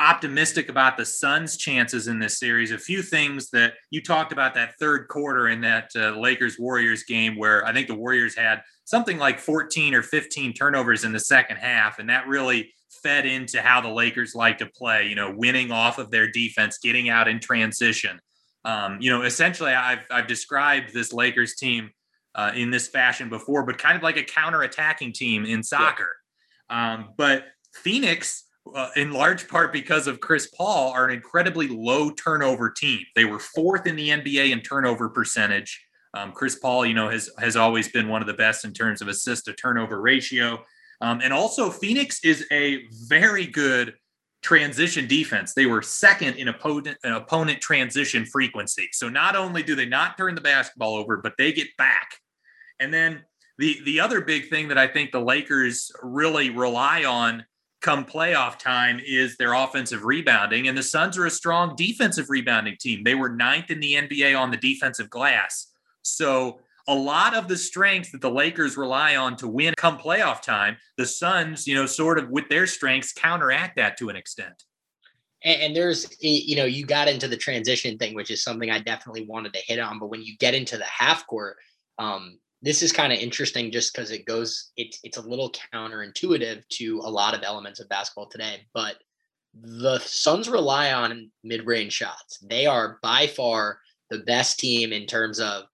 optimistic 0.00 0.70
about 0.70 0.96
the 0.96 1.04
Suns' 1.04 1.58
chances 1.58 2.08
in 2.08 2.18
this 2.18 2.38
series. 2.38 2.72
A 2.72 2.78
few 2.78 3.02
things 3.02 3.50
that 3.50 3.74
you 3.90 4.02
talked 4.02 4.32
about 4.32 4.54
that 4.54 4.78
third 4.80 5.08
quarter 5.08 5.48
in 5.48 5.60
that 5.60 5.90
uh, 5.94 6.18
Lakers 6.18 6.58
Warriors 6.58 7.04
game, 7.04 7.36
where 7.36 7.64
I 7.66 7.72
think 7.72 7.86
the 7.86 7.94
Warriors 7.94 8.34
had 8.34 8.62
something 8.84 9.18
like 9.18 9.38
14 9.38 9.94
or 9.94 10.02
15 10.02 10.54
turnovers 10.54 11.04
in 11.04 11.12
the 11.12 11.20
second 11.20 11.58
half, 11.58 11.98
and 11.98 12.08
that 12.08 12.26
really 12.26 12.72
fed 13.02 13.26
into 13.26 13.60
how 13.60 13.80
the 13.80 13.88
Lakers 13.88 14.34
like 14.34 14.58
to 14.58 14.66
play. 14.66 15.06
You 15.06 15.14
know, 15.14 15.34
winning 15.36 15.70
off 15.70 15.98
of 15.98 16.10
their 16.10 16.30
defense, 16.30 16.78
getting 16.78 17.08
out 17.08 17.28
in 17.28 17.38
transition. 17.38 18.20
Um, 18.64 18.98
you 19.00 19.10
know, 19.10 19.22
essentially, 19.22 19.72
I've 19.72 20.04
I've 20.10 20.26
described 20.26 20.94
this 20.94 21.12
Lakers 21.12 21.56
team 21.56 21.90
uh, 22.34 22.52
in 22.54 22.70
this 22.70 22.88
fashion 22.88 23.28
before, 23.28 23.64
but 23.64 23.76
kind 23.76 23.96
of 23.96 24.02
like 24.02 24.16
a 24.16 24.22
counter-attacking 24.22 25.12
team 25.12 25.44
in 25.44 25.62
soccer. 25.62 26.08
Yeah. 26.70 26.94
Um, 26.94 27.10
but 27.16 27.44
Phoenix, 27.74 28.44
uh, 28.74 28.90
in 28.96 29.12
large 29.12 29.48
part 29.48 29.72
because 29.72 30.06
of 30.06 30.20
Chris 30.20 30.48
Paul, 30.48 30.92
are 30.92 31.06
an 31.06 31.14
incredibly 31.14 31.68
low 31.68 32.10
turnover 32.10 32.70
team. 32.70 33.00
They 33.14 33.24
were 33.24 33.38
fourth 33.38 33.86
in 33.86 33.96
the 33.96 34.10
NBA 34.10 34.52
in 34.52 34.60
turnover 34.60 35.08
percentage. 35.08 35.84
Um, 36.14 36.32
Chris 36.32 36.56
Paul, 36.56 36.84
you 36.86 36.94
know, 36.94 37.08
has 37.08 37.30
has 37.38 37.56
always 37.56 37.88
been 37.88 38.08
one 38.08 38.20
of 38.20 38.26
the 38.26 38.34
best 38.34 38.64
in 38.64 38.72
terms 38.72 39.00
of 39.00 39.08
assist 39.08 39.44
to 39.44 39.52
turnover 39.52 40.00
ratio. 40.00 40.64
Um, 41.00 41.20
and 41.22 41.32
also, 41.32 41.70
Phoenix 41.70 42.22
is 42.24 42.46
a 42.52 42.84
very 43.08 43.46
good 43.46 43.94
transition 44.42 45.06
defense. 45.06 45.54
They 45.54 45.66
were 45.66 45.82
second 45.82 46.36
in 46.36 46.48
opponent 46.48 46.98
an 47.04 47.12
opponent 47.12 47.60
transition 47.60 48.24
frequency. 48.24 48.88
So 48.92 49.08
not 49.08 49.36
only 49.36 49.62
do 49.62 49.74
they 49.74 49.86
not 49.86 50.16
turn 50.16 50.34
the 50.34 50.40
basketball 50.40 50.96
over, 50.96 51.18
but 51.18 51.34
they 51.38 51.52
get 51.52 51.68
back. 51.76 52.14
And 52.78 52.92
then 52.92 53.24
the 53.58 53.80
the 53.84 54.00
other 54.00 54.20
big 54.20 54.48
thing 54.48 54.68
that 54.68 54.78
I 54.78 54.86
think 54.86 55.12
the 55.12 55.20
Lakers 55.20 55.92
really 56.02 56.50
rely 56.50 57.04
on 57.04 57.44
come 57.80 58.04
playoff 58.04 58.58
time 58.58 59.00
is 59.04 59.36
their 59.36 59.54
offensive 59.54 60.04
rebounding. 60.04 60.68
And 60.68 60.76
the 60.76 60.82
Suns 60.82 61.16
are 61.16 61.26
a 61.26 61.30
strong 61.30 61.74
defensive 61.76 62.28
rebounding 62.28 62.76
team. 62.78 63.04
They 63.04 63.14
were 63.14 63.30
ninth 63.30 63.70
in 63.70 63.80
the 63.80 63.94
NBA 63.94 64.38
on 64.38 64.50
the 64.50 64.56
defensive 64.56 65.08
glass. 65.10 65.68
So 66.02 66.60
a 66.88 66.94
lot 66.94 67.34
of 67.34 67.48
the 67.48 67.56
strengths 67.56 68.10
that 68.12 68.20
the 68.20 68.30
Lakers 68.30 68.76
rely 68.76 69.16
on 69.16 69.36
to 69.36 69.48
win 69.48 69.74
come 69.76 69.98
playoff 69.98 70.42
time, 70.42 70.76
the 70.96 71.06
Suns, 71.06 71.66
you 71.66 71.74
know, 71.74 71.86
sort 71.86 72.18
of 72.18 72.30
with 72.30 72.48
their 72.48 72.66
strengths 72.66 73.12
counteract 73.12 73.76
that 73.76 73.96
to 73.98 74.08
an 74.08 74.16
extent. 74.16 74.64
And, 75.42 75.74
there's, 75.74 76.06
you 76.20 76.54
know, 76.54 76.66
you 76.66 76.84
got 76.84 77.08
into 77.08 77.26
the 77.26 77.36
transition 77.36 77.96
thing, 77.96 78.14
which 78.14 78.30
is 78.30 78.42
something 78.42 78.70
I 78.70 78.78
definitely 78.78 79.24
wanted 79.24 79.54
to 79.54 79.60
hit 79.60 79.78
on. 79.78 79.98
But 79.98 80.08
when 80.10 80.22
you 80.22 80.36
get 80.36 80.52
into 80.52 80.76
the 80.76 80.84
half 80.84 81.26
court, 81.26 81.56
um, 81.98 82.38
this 82.62 82.82
is 82.82 82.92
kind 82.92 83.12
of 83.12 83.18
interesting 83.18 83.70
just 83.70 83.94
because 83.94 84.10
it 84.10 84.26
goes, 84.26 84.70
it's 84.76 84.98
it's 85.02 85.16
a 85.16 85.22
little 85.22 85.52
counterintuitive 85.74 86.62
to 86.68 87.00
a 87.04 87.10
lot 87.10 87.34
of 87.34 87.42
elements 87.42 87.80
of 87.80 87.88
basketball 87.88 88.28
today. 88.28 88.66
But 88.74 88.96
the 89.54 89.98
Suns 90.00 90.48
rely 90.48 90.92
on 90.92 91.30
mid-range 91.42 91.92
shots. 91.92 92.38
They 92.38 92.66
are 92.66 92.98
by 93.02 93.26
far 93.26 93.80
the 94.10 94.18
best 94.18 94.58
team 94.58 94.92
in 94.92 95.06
terms 95.06 95.40
of 95.40 95.64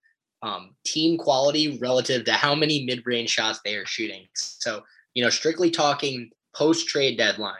um, 0.42 0.74
team 0.84 1.18
quality 1.18 1.78
relative 1.78 2.24
to 2.24 2.32
how 2.32 2.54
many 2.54 2.84
mid-range 2.84 3.30
shots 3.30 3.60
they 3.64 3.74
are 3.74 3.86
shooting. 3.86 4.26
So, 4.34 4.82
you 5.14 5.24
know, 5.24 5.30
strictly 5.30 5.70
talking 5.70 6.30
post-trade 6.54 7.18
deadline, 7.18 7.54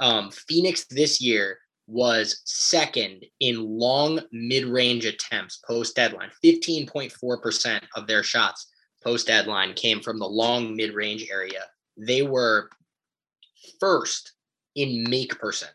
um, 0.00 0.30
Phoenix 0.30 0.86
this 0.86 1.20
year 1.20 1.58
was 1.86 2.42
second 2.44 3.24
in 3.40 3.64
long 3.64 4.20
mid-range 4.30 5.06
attempts 5.06 5.58
post-deadline. 5.66 6.30
15.4% 6.44 7.80
of 7.96 8.06
their 8.06 8.22
shots 8.22 8.67
post-deadline 9.02 9.74
came 9.74 10.00
from 10.00 10.18
the 10.18 10.26
long 10.26 10.74
mid-range 10.76 11.26
area. 11.30 11.64
They 11.96 12.22
were 12.22 12.70
first 13.80 14.32
in 14.74 15.08
make 15.08 15.38
percentage. 15.38 15.74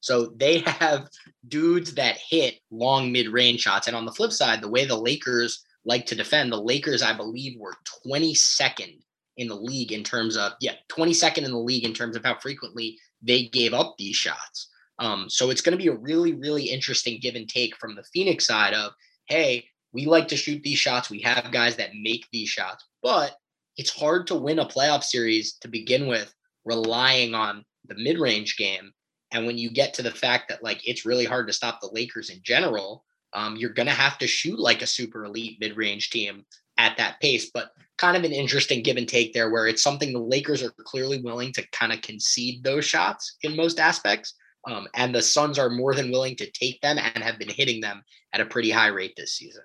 So 0.00 0.32
they 0.36 0.58
have 0.66 1.08
dudes 1.48 1.94
that 1.94 2.18
hit 2.18 2.60
long 2.70 3.12
mid-range 3.12 3.60
shots. 3.60 3.86
And 3.86 3.96
on 3.96 4.06
the 4.06 4.12
flip 4.12 4.32
side, 4.32 4.60
the 4.60 4.70
way 4.70 4.84
the 4.84 4.96
Lakers 4.96 5.64
like 5.86 6.04
to 6.06 6.14
defend. 6.14 6.52
The 6.52 6.60
Lakers, 6.60 7.02
I 7.02 7.14
believe, 7.14 7.58
were 7.58 7.74
22nd 8.06 8.98
in 9.38 9.48
the 9.48 9.54
league 9.54 9.92
in 9.92 10.02
terms 10.02 10.36
of, 10.36 10.52
yeah, 10.60 10.72
22nd 10.90 11.44
in 11.44 11.52
the 11.52 11.58
league 11.58 11.84
in 11.84 11.94
terms 11.94 12.16
of 12.16 12.24
how 12.24 12.36
frequently 12.38 12.98
they 13.22 13.44
gave 13.44 13.72
up 13.72 13.94
these 13.96 14.16
shots. 14.16 14.68
Um, 14.98 15.26
so 15.28 15.50
it's 15.50 15.60
going 15.60 15.78
to 15.78 15.82
be 15.82 15.88
a 15.88 15.96
really, 15.96 16.32
really 16.32 16.64
interesting 16.64 17.18
give 17.20 17.36
and 17.36 17.48
take 17.48 17.76
from 17.76 17.94
the 17.94 18.02
Phoenix 18.12 18.46
side 18.46 18.74
of, 18.74 18.92
hey, 19.26 19.66
we 19.96 20.04
like 20.04 20.28
to 20.28 20.36
shoot 20.36 20.62
these 20.62 20.78
shots. 20.78 21.08
We 21.08 21.22
have 21.22 21.50
guys 21.50 21.76
that 21.76 21.94
make 21.94 22.26
these 22.30 22.50
shots, 22.50 22.84
but 23.02 23.34
it's 23.78 23.88
hard 23.88 24.26
to 24.26 24.34
win 24.34 24.58
a 24.58 24.66
playoff 24.66 25.02
series 25.02 25.54
to 25.62 25.68
begin 25.68 26.06
with, 26.06 26.34
relying 26.66 27.34
on 27.34 27.64
the 27.86 27.94
mid 27.94 28.18
range 28.18 28.58
game. 28.58 28.92
And 29.32 29.46
when 29.46 29.56
you 29.56 29.70
get 29.70 29.94
to 29.94 30.02
the 30.02 30.10
fact 30.10 30.50
that 30.50 30.62
like 30.62 30.86
it's 30.86 31.06
really 31.06 31.24
hard 31.24 31.46
to 31.46 31.54
stop 31.54 31.80
the 31.80 31.88
Lakers 31.92 32.28
in 32.28 32.40
general, 32.42 33.04
um, 33.32 33.56
you're 33.56 33.72
going 33.72 33.86
to 33.86 33.92
have 33.92 34.18
to 34.18 34.26
shoot 34.26 34.58
like 34.58 34.82
a 34.82 34.86
super 34.86 35.24
elite 35.24 35.56
mid 35.60 35.78
range 35.78 36.10
team 36.10 36.44
at 36.76 36.98
that 36.98 37.18
pace. 37.22 37.50
But 37.50 37.70
kind 37.96 38.18
of 38.18 38.24
an 38.24 38.32
interesting 38.32 38.82
give 38.82 38.98
and 38.98 39.08
take 39.08 39.32
there 39.32 39.50
where 39.50 39.66
it's 39.66 39.82
something 39.82 40.12
the 40.12 40.18
Lakers 40.18 40.62
are 40.62 40.74
clearly 40.84 41.22
willing 41.22 41.54
to 41.54 41.66
kind 41.72 41.94
of 41.94 42.02
concede 42.02 42.62
those 42.62 42.84
shots 42.84 43.38
in 43.40 43.56
most 43.56 43.80
aspects. 43.80 44.34
Um, 44.68 44.88
and 44.94 45.14
the 45.14 45.22
Suns 45.22 45.58
are 45.58 45.70
more 45.70 45.94
than 45.94 46.10
willing 46.10 46.36
to 46.36 46.50
take 46.50 46.82
them 46.82 46.98
and 46.98 47.24
have 47.24 47.38
been 47.38 47.48
hitting 47.48 47.80
them 47.80 48.02
at 48.34 48.42
a 48.42 48.46
pretty 48.46 48.70
high 48.70 48.88
rate 48.88 49.14
this 49.16 49.32
season. 49.32 49.62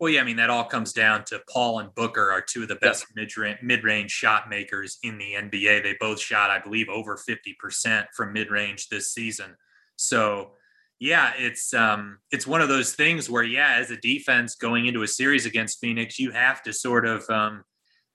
Well, 0.00 0.10
yeah, 0.10 0.22
I 0.22 0.24
mean 0.24 0.36
that 0.36 0.48
all 0.48 0.64
comes 0.64 0.94
down 0.94 1.24
to 1.26 1.42
Paul 1.48 1.80
and 1.80 1.94
Booker 1.94 2.32
are 2.32 2.40
two 2.40 2.62
of 2.62 2.68
the 2.68 2.76
best 2.76 3.04
mid 3.14 3.30
mid 3.62 3.84
range 3.84 4.10
shot 4.10 4.48
makers 4.48 4.98
in 5.02 5.18
the 5.18 5.34
NBA. 5.34 5.82
They 5.82 5.94
both 6.00 6.18
shot, 6.18 6.50
I 6.50 6.58
believe, 6.58 6.88
over 6.88 7.18
fifty 7.18 7.54
percent 7.60 8.06
from 8.16 8.32
mid 8.32 8.50
range 8.50 8.88
this 8.88 9.12
season. 9.12 9.54
So 9.96 10.52
yeah, 11.00 11.32
it's 11.36 11.74
um, 11.74 12.18
it's 12.30 12.46
one 12.46 12.62
of 12.62 12.68
those 12.70 12.94
things 12.94 13.28
where, 13.28 13.42
yeah, 13.42 13.76
as 13.78 13.90
a 13.90 13.96
defense 13.96 14.54
going 14.54 14.86
into 14.86 15.02
a 15.02 15.08
series 15.08 15.44
against 15.44 15.80
Phoenix, 15.80 16.18
you 16.18 16.30
have 16.30 16.62
to 16.62 16.72
sort 16.72 17.06
of 17.06 17.28
um, 17.28 17.64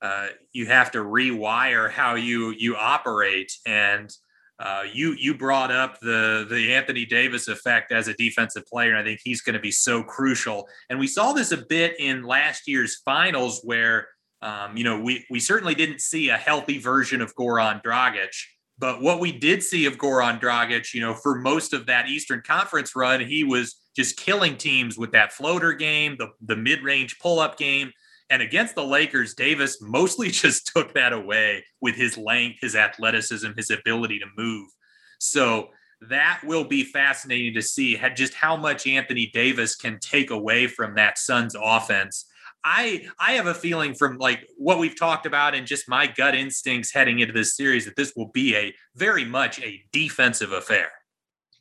uh, 0.02 0.30
you 0.54 0.66
have 0.66 0.92
to 0.92 1.00
rewire 1.00 1.92
how 1.92 2.16
you 2.16 2.52
you 2.58 2.76
operate. 2.76 3.52
And 3.68 4.12
uh, 4.60 4.84
you 4.92 5.14
you 5.14 5.36
brought 5.36 5.72
up 5.72 6.00
the 6.00 6.46
the 6.50 6.74
Anthony 6.74 7.06
Davis 7.06 7.48
effect 7.48 7.92
as 7.92 8.08
a 8.08 8.14
defensive 8.14 8.66
player, 8.66 8.96
I 8.96 9.04
think 9.04 9.20
he's 9.24 9.42
going 9.42 9.56
to 9.56 9.60
be 9.60 9.72
so 9.72 10.02
crucial. 10.02 10.68
And 10.90 10.98
we 10.98 11.08
saw 11.08 11.34
this 11.34 11.52
a 11.52 11.58
bit 11.58 12.00
in 12.00 12.24
last 12.24 12.68
year's 12.68 12.96
finals, 13.04 13.62
where 13.64 14.08
um, 14.42 14.78
you 14.78 14.84
know 14.84 15.00
we 15.00 15.26
we 15.30 15.40
certainly 15.40 15.76
didn't 15.76 16.00
see 16.00 16.30
a 16.30 16.38
healthy 16.38 16.80
version 16.80 17.22
of 17.22 17.36
Goran 17.36 17.84
Dragic. 17.84 18.30
But 18.78 19.02
what 19.02 19.20
we 19.20 19.32
did 19.32 19.64
see 19.64 19.86
of 19.86 19.98
Goran 19.98 20.40
Dragic, 20.40 20.94
you 20.94 21.02
know, 21.02 21.14
for 21.14 21.36
most 21.36 21.74
of 21.74 21.86
that 21.86 22.10
Eastern 22.10 22.42
Conference 22.46 22.96
run, 22.96 23.22
he 23.22 23.44
was 23.44 23.76
just 23.96 24.18
killing 24.18 24.58
teams 24.58 24.98
with 24.98 25.12
that 25.14 25.32
floater 25.32 25.72
game, 25.72 26.18
the, 26.20 26.32
the 26.42 26.58
mid 26.58 26.84
range 26.84 27.18
pull 27.20 27.40
up 27.40 27.58
game. 27.58 27.92
And 28.30 28.42
against 28.42 28.76
the 28.76 28.84
Lakers, 28.84 29.34
Davis 29.34 29.82
mostly 29.82 30.30
just 30.32 30.72
took 30.74 30.94
that 30.94 31.14
away 31.14 31.64
with 31.82 31.96
his 31.96 32.18
length, 32.18 32.60
his 32.62 32.76
athleticism, 32.76 33.52
his 33.56 33.70
ability 33.70 34.20
to 34.20 34.26
move. 34.38 34.70
So 35.20 35.70
that 36.10 36.42
will 36.44 36.66
be 36.66 36.84
fascinating 36.84 37.54
to 37.56 37.62
see 37.62 38.00
just 38.16 38.34
how 38.34 38.56
much 38.56 38.86
Anthony 38.86 39.32
Davis 39.34 39.76
can 39.76 40.00
take 40.00 40.30
away 40.30 40.68
from 40.68 40.96
that 40.96 41.18
Suns 41.18 41.56
offense 41.60 42.26
I 42.66 43.08
I 43.20 43.34
have 43.34 43.46
a 43.46 43.54
feeling 43.54 43.94
from 43.94 44.18
like 44.18 44.46
what 44.58 44.80
we've 44.80 44.98
talked 45.00 45.28
about 45.28 45.54
and 45.54 45.68
just 45.68 45.88
my 45.88 46.08
gut 46.08 46.34
instincts 46.34 46.92
heading 46.92 47.20
into 47.20 47.32
this 47.32 47.56
series 47.56 47.86
that 47.86 47.96
this 47.96 48.14
will 48.16 48.30
be 48.30 48.56
a 48.56 48.74
very 48.96 49.24
much 49.24 49.62
a 49.62 49.84
defensive 49.94 50.52
affair. 50.52 50.92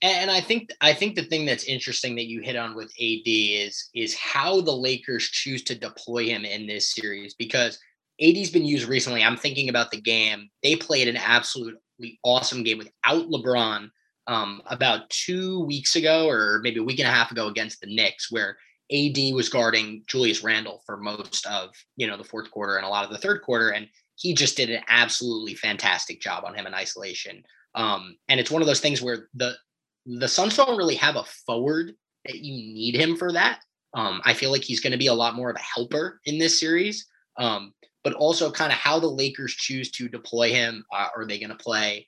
And 0.03 0.31
I 0.31 0.41
think 0.41 0.71
I 0.81 0.93
think 0.93 1.15
the 1.15 1.25
thing 1.25 1.47
that's 1.47 1.65
interesting 1.65 2.15
that 2.17 2.27
you 2.27 2.41
hit 2.41 2.57
on 2.57 2.75
with 2.75 2.91
AD 3.01 3.23
is 3.25 3.89
is 3.95 4.15
how 4.15 4.61
the 4.61 4.77
Lakers 4.77 5.25
choose 5.25 5.63
to 5.65 5.75
deploy 5.75 6.27
him 6.27 6.45
in 6.45 6.67
this 6.67 6.93
series 6.93 7.35
because 7.35 7.79
AD's 8.21 8.51
been 8.51 8.65
used 8.65 8.89
recently. 8.89 9.25
I'm 9.25 9.37
thinking 9.37 9.69
about 9.69 9.91
the 9.91 10.01
game. 10.01 10.49
They 10.63 10.77
played 10.77 11.09
an 11.09 11.17
absolutely 11.17 12.19
awesome 12.23 12.63
game 12.63 12.79
without 12.79 13.29
LeBron 13.29 13.89
um, 14.27 14.63
about 14.67 15.09
two 15.11 15.61
weeks 15.65 15.97
ago 15.97 16.29
or 16.29 16.61
maybe 16.63 16.81
a 16.81 16.85
week 16.85 16.99
and 16.99 17.09
a 17.09 17.13
half 17.13 17.31
ago 17.31 17.49
against 17.49 17.81
the 17.81 17.95
Knicks, 17.95 18.31
where 18.31 18.57
AD 18.93 19.17
was 19.33 19.49
guarding 19.49 20.05
Julius 20.07 20.45
Randle 20.45 20.83
for 20.85 20.97
most 20.97 21.47
of 21.47 21.71
you 21.97 22.07
know 22.07 22.17
the 22.17 22.25
fourth 22.25 22.51
quarter 22.51 22.77
and 22.77 22.85
a 22.85 22.91
lot 22.91 23.05
of 23.05 23.11
the 23.11 23.19
third 23.19 23.43
quarter, 23.43 23.71
and 23.71 23.89
he 24.17 24.35
just 24.35 24.57
did 24.57 24.71
an 24.71 24.83
absolutely 24.89 25.55
fantastic 25.55 26.21
job 26.21 26.45
on 26.45 26.55
him 26.55 26.67
in 26.67 26.75
isolation. 26.75 27.43
Um, 27.75 28.17
and 28.29 28.39
it's 28.39 28.51
one 28.51 28.63
of 28.63 28.69
those 28.69 28.81
things 28.81 29.03
where 29.03 29.29
the 29.35 29.55
the 30.07 30.29
Suns 30.29 30.57
don't 30.57 30.77
really 30.77 30.97
have 30.97 31.17
a 31.17 31.25
forward 31.47 31.95
that 32.25 32.37
you 32.37 32.53
need 32.53 32.95
him 32.95 33.17
for 33.17 33.33
that. 33.33 33.61
Um, 33.95 34.21
I 34.25 34.35
feel 34.35 34.51
like 34.51 34.65
he's 34.65 34.81
going 34.81 34.93
to 34.93 34.99
be 34.99 35.07
a 35.07 35.15
lot 35.15 35.35
more 35.35 35.51
of 35.51 35.57
a 35.57 35.61
helper 35.61 36.21
in 36.25 36.39
this 36.39 36.59
series. 36.59 37.07
Um, 37.37 37.73
but 38.05 38.13
also 38.13 38.51
kind 38.51 38.71
of 38.71 38.79
how 38.79 39.01
the 39.01 39.09
Lakers 39.09 39.55
choose 39.55 39.91
to 39.93 40.09
deploy 40.09 40.51
him. 40.51 40.85
Uh, 40.95 41.09
are 41.17 41.27
they 41.27 41.39
going 41.39 41.51
to 41.51 41.57
play 41.57 42.07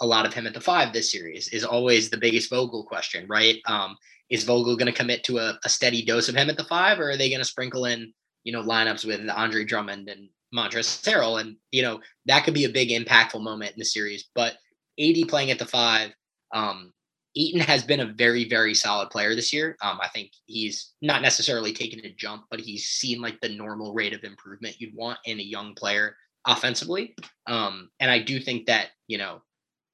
a 0.00 0.06
lot 0.06 0.26
of 0.26 0.32
him 0.32 0.46
at 0.46 0.54
the 0.54 0.60
five 0.60 0.92
this 0.92 1.12
series? 1.12 1.48
Is 1.48 1.64
always 1.64 2.08
the 2.08 2.16
biggest 2.16 2.50
Vogel 2.50 2.84
question, 2.84 3.26
right? 3.28 3.58
Um, 3.66 3.96
is 4.30 4.44
Vogel 4.44 4.76
going 4.76 4.90
to 4.90 4.98
commit 4.98 5.22
to 5.24 5.38
a, 5.38 5.58
a, 5.64 5.68
steady 5.68 6.02
dose 6.02 6.30
of 6.30 6.34
him 6.34 6.48
at 6.48 6.56
the 6.56 6.64
five, 6.64 6.98
or 6.98 7.10
are 7.10 7.16
they 7.16 7.28
going 7.28 7.42
to 7.42 7.44
sprinkle 7.44 7.84
in, 7.84 8.12
you 8.42 8.52
know, 8.52 8.62
lineups 8.62 9.04
with 9.04 9.28
Andre 9.28 9.64
Drummond 9.64 10.08
and 10.08 10.30
Montrezl 10.52 11.04
Harrell? 11.04 11.40
And, 11.40 11.56
you 11.70 11.82
know, 11.82 12.00
that 12.24 12.44
could 12.44 12.54
be 12.54 12.64
a 12.64 12.70
big 12.70 12.88
impactful 12.88 13.42
moment 13.42 13.72
in 13.72 13.78
the 13.78 13.84
series. 13.84 14.24
But 14.34 14.54
AD 14.98 15.28
playing 15.28 15.50
at 15.50 15.58
the 15.58 15.66
five, 15.66 16.12
um, 16.54 16.93
Ayton 17.36 17.60
has 17.60 17.82
been 17.82 18.00
a 18.00 18.12
very, 18.12 18.48
very 18.48 18.74
solid 18.74 19.10
player 19.10 19.34
this 19.34 19.52
year. 19.52 19.76
Um, 19.82 19.98
I 20.00 20.08
think 20.08 20.30
he's 20.46 20.92
not 21.02 21.22
necessarily 21.22 21.72
taken 21.72 22.04
a 22.04 22.14
jump, 22.14 22.44
but 22.50 22.60
he's 22.60 22.86
seen 22.86 23.20
like 23.20 23.40
the 23.40 23.48
normal 23.48 23.92
rate 23.92 24.12
of 24.12 24.24
improvement 24.24 24.80
you'd 24.80 24.94
want 24.94 25.18
in 25.24 25.40
a 25.40 25.42
young 25.42 25.74
player 25.74 26.16
offensively. 26.46 27.16
Um, 27.46 27.90
and 28.00 28.10
I 28.10 28.20
do 28.20 28.38
think 28.38 28.66
that, 28.66 28.88
you 29.08 29.18
know, 29.18 29.42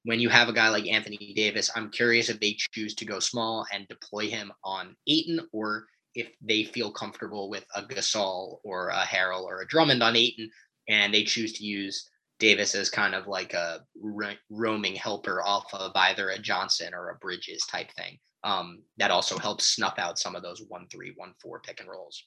when 0.03 0.19
you 0.19 0.29
have 0.29 0.49
a 0.49 0.53
guy 0.53 0.69
like 0.69 0.87
Anthony 0.87 1.33
Davis, 1.35 1.71
I'm 1.75 1.89
curious 1.89 2.29
if 2.29 2.39
they 2.39 2.57
choose 2.73 2.95
to 2.95 3.05
go 3.05 3.19
small 3.19 3.65
and 3.71 3.87
deploy 3.87 4.29
him 4.29 4.51
on 4.63 4.95
Ayton 5.07 5.41
or 5.51 5.85
if 6.15 6.31
they 6.41 6.63
feel 6.63 6.91
comfortable 6.91 7.49
with 7.49 7.65
a 7.75 7.83
Gasol 7.83 8.59
or 8.63 8.89
a 8.89 9.01
Harrell 9.01 9.43
or 9.43 9.61
a 9.61 9.67
Drummond 9.67 10.03
on 10.03 10.15
Ayton 10.15 10.49
and 10.89 11.13
they 11.13 11.23
choose 11.23 11.53
to 11.53 11.63
use 11.63 12.09
Davis 12.41 12.75
as 12.75 12.89
kind 12.89 13.15
of 13.15 13.27
like 13.27 13.53
a 13.53 13.85
roaming 14.49 14.95
helper 14.95 15.41
off 15.43 15.71
of 15.73 15.91
either 15.95 16.29
a 16.29 16.39
Johnson 16.39 16.93
or 16.93 17.09
a 17.09 17.15
Bridges 17.15 17.65
type 17.67 17.91
thing. 17.93 18.17
Um, 18.43 18.81
that 18.97 19.11
also 19.11 19.37
helps 19.37 19.67
snuff 19.67 19.99
out 19.99 20.17
some 20.17 20.35
of 20.35 20.41
those 20.41 20.63
one 20.67 20.87
three 20.91 21.13
one 21.15 21.33
four 21.39 21.61
pick 21.61 21.79
and 21.79 21.87
rolls. 21.87 22.25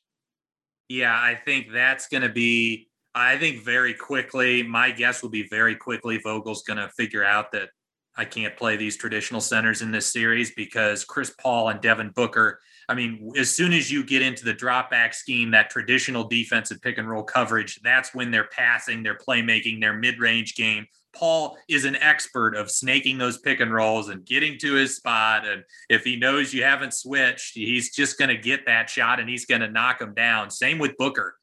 Yeah, 0.89 1.13
I 1.13 1.35
think 1.45 1.73
that's 1.73 2.07
going 2.07 2.23
to 2.23 2.29
be 2.29 2.89
I 3.15 3.37
think 3.37 3.65
very 3.65 3.95
quickly, 3.95 4.63
my 4.63 4.91
guess 4.91 5.23
will 5.23 5.31
be 5.31 5.47
very 5.49 5.77
quickly, 5.77 6.19
Vogel's 6.19 6.63
going 6.63 6.79
to 6.79 6.89
figure 6.97 7.25
out 7.25 7.53
that 7.53 7.69
I 8.17 8.25
can't 8.25 8.57
play 8.57 8.77
these 8.77 8.97
traditional 8.97 9.41
centers 9.41 9.83
in 9.83 9.91
this 9.91 10.13
series 10.13 10.53
because 10.55 11.05
Chris 11.05 11.33
Paul 11.41 11.69
and 11.69 11.81
Devin 11.81 12.13
Booker. 12.15 12.61
I 12.89 12.95
mean, 12.95 13.33
as 13.37 13.55
soon 13.55 13.73
as 13.73 13.91
you 13.91 14.05
get 14.05 14.23
into 14.23 14.45
the 14.45 14.53
drop 14.53 14.91
back 14.91 15.15
scheme, 15.15 15.51
that 15.53 15.71
traditional 15.71 16.25
defensive 16.25 16.81
pick 16.83 16.99
and 16.99 17.09
roll 17.09 17.23
coverage, 17.23 17.81
that's 17.83 18.15
when 18.15 18.31
they're 18.31 18.49
passing, 18.49 19.03
they're 19.03 19.19
playmaking, 19.19 19.81
their 19.81 19.95
mid 19.95 20.19
range 20.19 20.55
game. 20.55 20.87
Paul 21.15 21.57
is 21.69 21.85
an 21.85 21.97
expert 21.97 22.57
of 22.57 22.71
snaking 22.71 23.19
those 23.19 23.39
pick 23.39 23.61
and 23.61 23.73
rolls 23.73 24.09
and 24.09 24.27
getting 24.27 24.59
to 24.59 24.75
his 24.75 24.97
spot. 24.97 25.47
And 25.47 25.63
if 25.89 26.05
he 26.05 26.17
knows 26.17 26.53
you 26.53 26.65
haven't 26.65 26.93
switched, 26.93 27.55
he's 27.55 27.95
just 27.95 28.19
going 28.19 28.31
to 28.31 28.37
get 28.37 28.67
that 28.67 28.91
shot 28.91 29.21
and 29.21 29.29
he's 29.29 29.47
going 29.47 29.61
to 29.61 29.71
knock 29.71 30.01
him 30.01 30.13
down. 30.13 30.51
Same 30.51 30.79
with 30.79 30.97
Booker. 30.97 31.37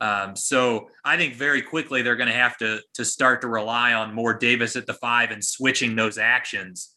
Um, 0.00 0.36
so 0.36 0.88
I 1.04 1.16
think 1.16 1.34
very 1.34 1.60
quickly 1.60 2.02
they're 2.02 2.16
going 2.16 2.28
to 2.28 2.34
have 2.34 2.56
to 2.58 2.80
to 2.94 3.04
start 3.04 3.40
to 3.42 3.48
rely 3.48 3.94
on 3.94 4.14
more 4.14 4.32
Davis 4.32 4.76
at 4.76 4.86
the 4.86 4.94
five 4.94 5.30
and 5.30 5.44
switching 5.44 5.96
those 5.96 6.18
actions. 6.18 6.94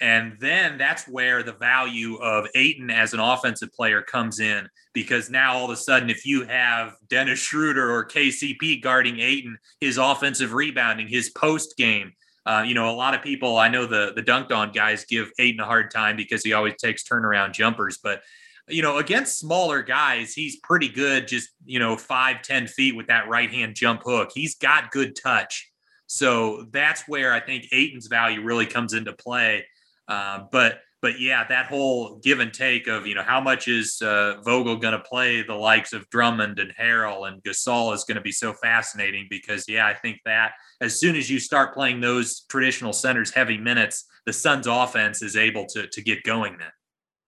And 0.00 0.36
then 0.40 0.76
that's 0.76 1.06
where 1.06 1.42
the 1.42 1.52
value 1.52 2.16
of 2.16 2.46
Ayton 2.54 2.90
as 2.90 3.14
an 3.14 3.20
offensive 3.20 3.72
player 3.72 4.02
comes 4.02 4.40
in 4.40 4.68
because 4.92 5.30
now 5.30 5.54
all 5.54 5.64
of 5.66 5.70
a 5.70 5.76
sudden, 5.76 6.10
if 6.10 6.26
you 6.26 6.44
have 6.46 6.94
Dennis 7.08 7.38
Schroeder 7.38 7.90
or 7.90 8.04
KCP 8.04 8.82
guarding 8.82 9.20
Ayton, 9.20 9.56
his 9.80 9.96
offensive 9.96 10.52
rebounding, 10.52 11.06
his 11.06 11.30
post 11.30 11.76
game, 11.76 12.12
uh, 12.46 12.64
you 12.66 12.74
know, 12.74 12.90
a 12.90 12.92
lot 12.92 13.14
of 13.14 13.22
people 13.22 13.56
I 13.56 13.68
know 13.68 13.86
the 13.86 14.12
the 14.14 14.22
Dunc'd 14.22 14.52
On 14.52 14.72
guys 14.72 15.04
give 15.04 15.30
Ayton 15.38 15.60
a 15.60 15.64
hard 15.64 15.90
time 15.90 16.16
because 16.16 16.42
he 16.42 16.52
always 16.52 16.74
takes 16.76 17.04
turnaround 17.04 17.52
jumpers, 17.52 17.98
but 18.02 18.22
you 18.68 18.82
know, 18.82 18.98
against 18.98 19.38
smaller 19.38 19.82
guys, 19.82 20.32
he's 20.32 20.56
pretty 20.56 20.88
good, 20.88 21.28
just, 21.28 21.50
you 21.66 21.78
know, 21.78 21.96
five, 21.96 22.42
ten 22.42 22.66
feet 22.66 22.96
with 22.96 23.08
that 23.08 23.28
right 23.28 23.50
hand 23.50 23.74
jump 23.74 24.02
hook. 24.04 24.30
He's 24.34 24.56
got 24.56 24.90
good 24.90 25.16
touch. 25.22 25.70
So 26.06 26.66
that's 26.70 27.06
where 27.06 27.32
I 27.32 27.40
think 27.40 27.66
Ayton's 27.72 28.06
value 28.06 28.42
really 28.42 28.66
comes 28.66 28.94
into 28.94 29.12
play. 29.12 29.66
Uh, 30.08 30.40
but, 30.50 30.80
but 31.02 31.20
yeah, 31.20 31.46
that 31.48 31.66
whole 31.66 32.16
give 32.22 32.40
and 32.40 32.52
take 32.52 32.86
of, 32.86 33.06
you 33.06 33.14
know, 33.14 33.22
how 33.22 33.40
much 33.40 33.68
is 33.68 34.00
uh, 34.00 34.40
Vogel 34.42 34.76
going 34.76 34.92
to 34.92 35.00
play 35.00 35.42
the 35.42 35.54
likes 35.54 35.92
of 35.92 36.08
Drummond 36.08 36.58
and 36.58 36.72
Harrell 36.74 37.28
and 37.28 37.42
Gasol 37.42 37.94
is 37.94 38.04
going 38.04 38.16
to 38.16 38.22
be 38.22 38.32
so 38.32 38.54
fascinating 38.54 39.26
because, 39.28 39.68
yeah, 39.68 39.86
I 39.86 39.94
think 39.94 40.20
that 40.24 40.52
as 40.80 40.98
soon 40.98 41.14
as 41.14 41.28
you 41.28 41.38
start 41.38 41.74
playing 41.74 42.00
those 42.00 42.42
traditional 42.48 42.92
centers 42.92 43.32
heavy 43.32 43.58
minutes, 43.58 44.06
the 44.24 44.32
Suns 44.32 44.66
offense 44.66 45.20
is 45.22 45.36
able 45.36 45.66
to, 45.66 45.86
to 45.86 46.02
get 46.02 46.22
going 46.22 46.56
then. 46.58 46.70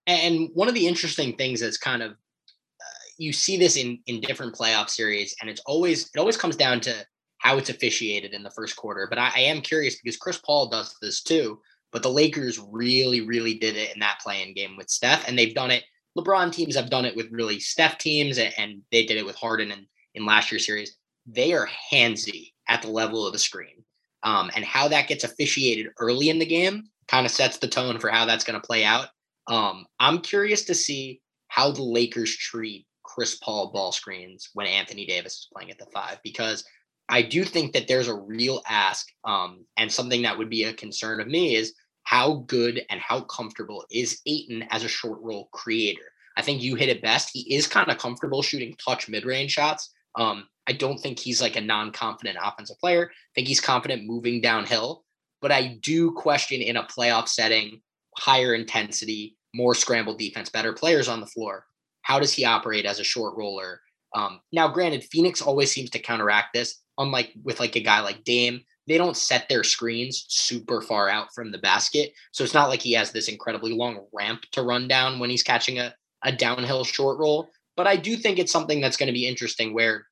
And 0.07 0.51
one 0.55 0.69
of 0.69 0.75
the 0.75 0.87
interesting 0.87 1.37
things 1.37 1.61
that's 1.61 1.79
kind 1.79 2.03
of 2.03 2.13
uh, 2.13 2.99
you 3.19 3.33
see 3.33 3.57
this 3.57 3.77
in 3.77 3.99
in 4.07 4.21
different 4.21 4.55
playoff 4.55 4.89
series, 4.89 5.35
and 5.41 5.51
it's 5.51 5.61
always 5.67 6.11
it 6.15 6.19
always 6.19 6.37
comes 6.37 6.57
down 6.57 6.81
to 6.83 6.95
how 7.39 7.59
it's 7.59 7.71
officiated 7.71 8.33
in 8.33 8.43
the 8.43 8.51
first 8.51 8.77
quarter. 8.77 9.07
But 9.09 9.19
I, 9.19 9.33
I 9.35 9.41
am 9.41 9.61
curious 9.61 10.01
because 10.01 10.17
Chris 10.17 10.39
Paul 10.39 10.69
does 10.69 10.95
this 11.03 11.23
too. 11.23 11.61
But 11.97 12.03
the 12.03 12.11
Lakers 12.11 12.61
really, 12.71 13.23
really 13.23 13.55
did 13.55 13.75
it 13.75 13.95
in 13.95 14.01
that 14.01 14.19
play-in 14.23 14.53
game 14.53 14.77
with 14.77 14.91
Steph, 14.91 15.27
and 15.27 15.39
they've 15.39 15.55
done 15.55 15.71
it. 15.71 15.83
LeBron 16.19 16.53
teams 16.53 16.77
have 16.77 16.91
done 16.91 17.07
it 17.07 17.17
with 17.17 17.31
really 17.31 17.59
Steph 17.59 17.97
teams, 17.97 18.37
and 18.37 18.83
they 18.93 19.07
did 19.07 19.17
it 19.17 19.25
with 19.25 19.35
Harden 19.35 19.73
in, 19.73 19.87
in 20.15 20.27
last 20.27 20.53
year's 20.53 20.67
series. 20.67 20.99
They 21.25 21.55
are 21.55 21.67
handsy 21.91 22.53
at 22.69 22.83
the 22.83 22.91
level 22.91 23.27
of 23.27 23.33
the 23.33 23.39
screen. 23.39 23.83
Um, 24.25 24.51
and 24.55 24.63
how 24.63 24.89
that 24.89 25.09
gets 25.09 25.25
officiated 25.25 25.87
early 25.99 26.29
in 26.29 26.39
the 26.39 26.45
game 26.45 26.91
kind 27.09 27.25
of 27.25 27.33
sets 27.33 27.57
the 27.57 27.67
tone 27.67 27.99
for 27.99 28.11
how 28.11 28.27
that's 28.27 28.45
going 28.45 28.61
to 28.61 28.67
play 28.67 28.85
out. 28.85 29.07
Um, 29.47 29.87
I'm 29.99 30.19
curious 30.19 30.67
to 30.67 30.75
see 30.75 31.23
how 31.49 31.71
the 31.71 31.83
Lakers 31.83 32.37
treat 32.37 32.87
Chris 33.05 33.37
Paul 33.37 33.73
ball 33.73 33.91
screens 33.91 34.51
when 34.53 34.67
Anthony 34.67 35.07
Davis 35.07 35.33
is 35.33 35.49
playing 35.51 35.71
at 35.71 35.79
the 35.79 35.87
five, 35.95 36.19
because 36.23 36.63
I 37.09 37.23
do 37.23 37.43
think 37.43 37.73
that 37.73 37.89
there's 37.89 38.09
a 38.09 38.15
real 38.15 38.61
ask, 38.69 39.07
um, 39.25 39.65
and 39.79 39.91
something 39.91 40.21
that 40.23 40.37
would 40.37 40.51
be 40.51 40.65
a 40.65 40.75
concern 40.75 41.23
of 41.23 41.27
me 41.27 41.57
is 41.57 41.73
how 42.07 42.45
good 42.47 42.83
and 42.89 43.01
how 43.01 43.21
comfortable 43.23 43.85
is 43.91 44.21
Ayton 44.27 44.63
as 44.71 44.85
a 44.85 44.89
short 44.89 45.19
roll 45.23 45.49
creator. 45.53 46.13
I 46.37 46.43
think 46.43 46.63
you 46.63 46.77
hit 46.77 46.89
it 46.89 47.03
best. 47.03 47.31
He 47.33 47.53
is 47.53 47.67
kind 47.67 47.91
of 47.91 47.99
comfortable 47.99 48.43
shooting 48.43 48.77
touch 48.83 49.09
mid 49.09 49.25
range 49.25 49.51
shots. 49.51 49.93
Um, 50.15 50.47
I 50.69 50.73
don't 50.73 50.99
think 50.99 51.19
he's 51.19 51.43
like 51.43 51.57
a 51.57 51.61
non 51.61 51.91
confident 51.91 52.39
offensive 52.41 52.79
player. 52.79 53.11
I 53.11 53.31
think 53.35 53.49
he's 53.49 53.61
confident 53.61 54.07
moving 54.07 54.41
downhill, 54.41 55.05
but 55.43 55.51
I 55.51 55.79
do 55.83 56.13
question 56.13 56.63
in 56.63 56.77
a 56.77 56.85
playoff 56.85 57.27
setting, 57.27 57.81
higher 58.17 58.55
intensity, 58.55 59.37
more 59.53 59.75
scramble 59.75 60.17
defense, 60.17 60.49
better 60.49 60.73
players 60.73 61.09
on 61.09 61.19
the 61.19 61.27
floor. 61.27 61.67
How 62.03 62.21
does 62.21 62.33
he 62.33 62.45
operate 62.45 62.87
as 62.87 63.01
a 63.01 63.05
short 63.05 63.37
roller? 63.37 63.81
Um, 64.15 64.41
now, 64.53 64.69
granted, 64.69 65.03
Phoenix 65.11 65.43
always 65.43 65.73
seems 65.73 65.91
to 65.91 65.99
counteract 65.99 66.55
this. 66.55 66.81
Unlike 66.99 67.33
with 67.43 67.59
like 67.59 67.75
a 67.75 67.81
guy 67.81 68.01
like 68.01 68.23
Dame, 68.23 68.61
they 68.87 68.99
don't 68.99 69.17
set 69.17 69.49
their 69.49 69.65
screens 69.65 70.27
super 70.29 70.81
far 70.81 71.09
out 71.09 71.29
from 71.35 71.51
the 71.51 71.59
basket. 71.59 72.13
So 72.33 72.45
it's 72.45 72.55
not 72.55 72.69
like 72.69 72.83
he 72.83 72.93
has 72.93 73.11
this 73.11 73.29
incredibly 73.29 73.73
long 73.73 74.07
ramp 74.13 74.43
to 74.53 74.63
run 74.63 74.89
down 74.89 75.19
when 75.19 75.31
he's 75.31 75.43
catching 75.43 75.79
a, 75.79 75.95
a 76.25 76.33
downhill 76.33 76.85
short 76.85 77.19
roll. 77.19 77.49
But 77.77 77.87
I 77.87 77.97
do 77.97 78.17
think 78.17 78.39
it's 78.39 78.53
something 78.53 78.81
that's 78.81 78.97
going 78.97 79.09
to 79.09 79.13
be 79.13 79.29
interesting 79.29 79.75
where 79.75 80.07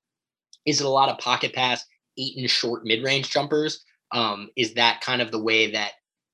is 0.66 0.80
it 0.80 0.86
a 0.86 0.90
lot 0.90 1.08
of 1.08 1.18
pocket 1.18 1.54
pass, 1.54 1.84
Ayton 2.18 2.46
short 2.46 2.84
mid 2.84 3.04
range 3.04 3.30
jumpers? 3.30 3.84
Um, 4.12 4.48
is 4.56 4.74
that 4.74 5.00
kind 5.00 5.22
of 5.22 5.30
the 5.30 5.42
way 5.42 5.70
that 5.72 5.92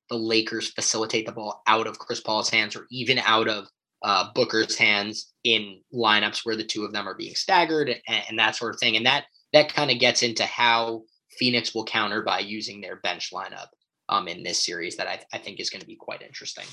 the 0.08 0.16
Lakers 0.16 0.70
facilitate 0.70 1.26
the 1.26 1.32
ball 1.32 1.62
out 1.66 1.86
of 1.86 1.98
Chris 1.98 2.20
Paul's 2.20 2.50
hands 2.50 2.74
or 2.74 2.86
even 2.90 3.18
out 3.18 3.48
of 3.48 3.68
uh, 4.02 4.30
Booker's 4.34 4.76
hands 4.76 5.32
in 5.44 5.80
lineups 5.94 6.44
where 6.44 6.56
the 6.56 6.64
two 6.64 6.84
of 6.84 6.92
them 6.92 7.08
are 7.08 7.16
being 7.16 7.34
staggered 7.34 7.88
and, 8.08 8.22
and 8.28 8.38
that 8.38 8.56
sort 8.56 8.74
of 8.74 8.80
thing. 8.80 8.96
And 8.96 9.06
that 9.06 9.24
that 9.52 9.72
kind 9.72 9.90
of 9.90 9.98
gets 9.98 10.22
into 10.22 10.44
how 10.44 11.02
Phoenix 11.38 11.74
will 11.74 11.84
counter 11.84 12.22
by 12.22 12.40
using 12.40 12.80
their 12.80 12.96
bench 12.96 13.32
lineup 13.32 13.68
um, 14.08 14.28
in 14.28 14.42
this 14.42 14.64
series 14.64 14.96
that 14.96 15.06
I, 15.06 15.20
I 15.32 15.38
think 15.38 15.60
is 15.60 15.70
going 15.70 15.80
to 15.80 15.86
be 15.86 15.96
quite 15.96 16.22
interesting. 16.22 16.66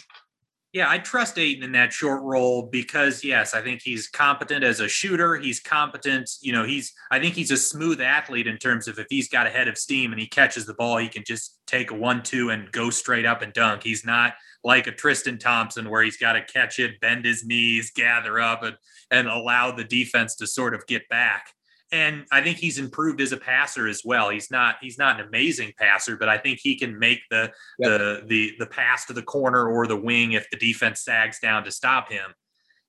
Yeah, 0.74 0.90
I 0.90 0.98
trust 0.98 1.40
Ayton 1.40 1.64
in 1.64 1.72
that 1.72 1.94
short 1.94 2.22
roll 2.24 2.64
because 2.64 3.24
yes, 3.24 3.54
I 3.54 3.62
think 3.62 3.82
he's 3.82 4.10
competent 4.10 4.66
as 4.66 4.82
a 4.82 4.90
shooter. 4.90 5.36
He's 5.38 5.62
competent, 5.62 6.30
you 6.42 6.52
know, 6.52 6.66
he's 6.66 6.94
I 7.10 7.20
think 7.20 7.36
he's 7.36 7.52
a 7.52 7.58
smooth 7.58 8.02
athlete 8.02 8.48
in 8.48 8.58
terms 8.58 8.88
of 8.88 9.00
if 9.00 9.08
he's 9.10 9.30
got 9.30 9.48
a 9.48 9.50
head 9.50 9.70
of 9.70 9.78
steam 9.78 10.12
and 10.12 10.20
he 10.20 10.28
catches 10.28 10.66
the 10.66 10.74
ball, 10.74 10.98
he 10.98 11.08
can 11.08 11.24
just 11.26 11.58
take 11.68 11.92
a 11.92 11.96
one 11.96 12.22
two 12.22 12.50
and 12.50 12.70
go 12.72 12.90
straight 12.90 13.26
up 13.26 13.42
and 13.42 13.54
dunk. 13.54 13.84
He's 13.84 14.06
not 14.06 14.34
like 14.64 14.88
a 14.88 14.92
Tristan 14.92 15.40
Thompson 15.40 15.90
where 15.90 16.04
he's 16.04 16.18
got 16.18 16.34
to 16.34 16.44
catch 16.44 16.80
it, 16.80 17.00
bend 17.00 17.24
his 17.24 17.46
knees, 17.46 17.92
gather 17.96 18.40
up 18.40 18.64
and 18.64 18.76
and 19.10 19.30
allow 19.30 19.72
the 19.72 19.86
defense 19.86 20.36
to 20.36 20.48
sort 20.48 20.76
of 20.76 20.86
get 20.86 21.08
back 21.08 21.54
and 21.92 22.26
I 22.32 22.42
think 22.42 22.58
he's 22.58 22.80
improved 22.80 23.22
as 23.22 23.32
a 23.32 23.38
passer 23.38 23.88
as 23.88 24.02
well. 24.04 24.30
He's 24.30 24.52
not 24.52 24.76
he's 24.82 24.98
not 24.98 25.20
an 25.20 25.28
amazing 25.28 25.74
passer, 25.78 26.18
but 26.18 26.28
I 26.28 26.38
think 26.38 26.60
he 26.60 26.78
can 26.78 27.00
make 27.00 27.22
the 27.30 27.52
yep. 27.80 28.00
the 28.00 28.24
the 28.26 28.54
the 28.60 28.66
pass 28.66 29.06
to 29.06 29.14
the 29.14 29.22
corner 29.22 29.68
or 29.68 29.88
the 29.88 29.96
wing 29.96 30.34
if 30.34 30.50
the 30.50 30.58
defense 30.58 31.02
sags 31.02 31.40
down 31.40 31.64
to 31.64 31.72
stop 31.72 32.12
him. 32.12 32.34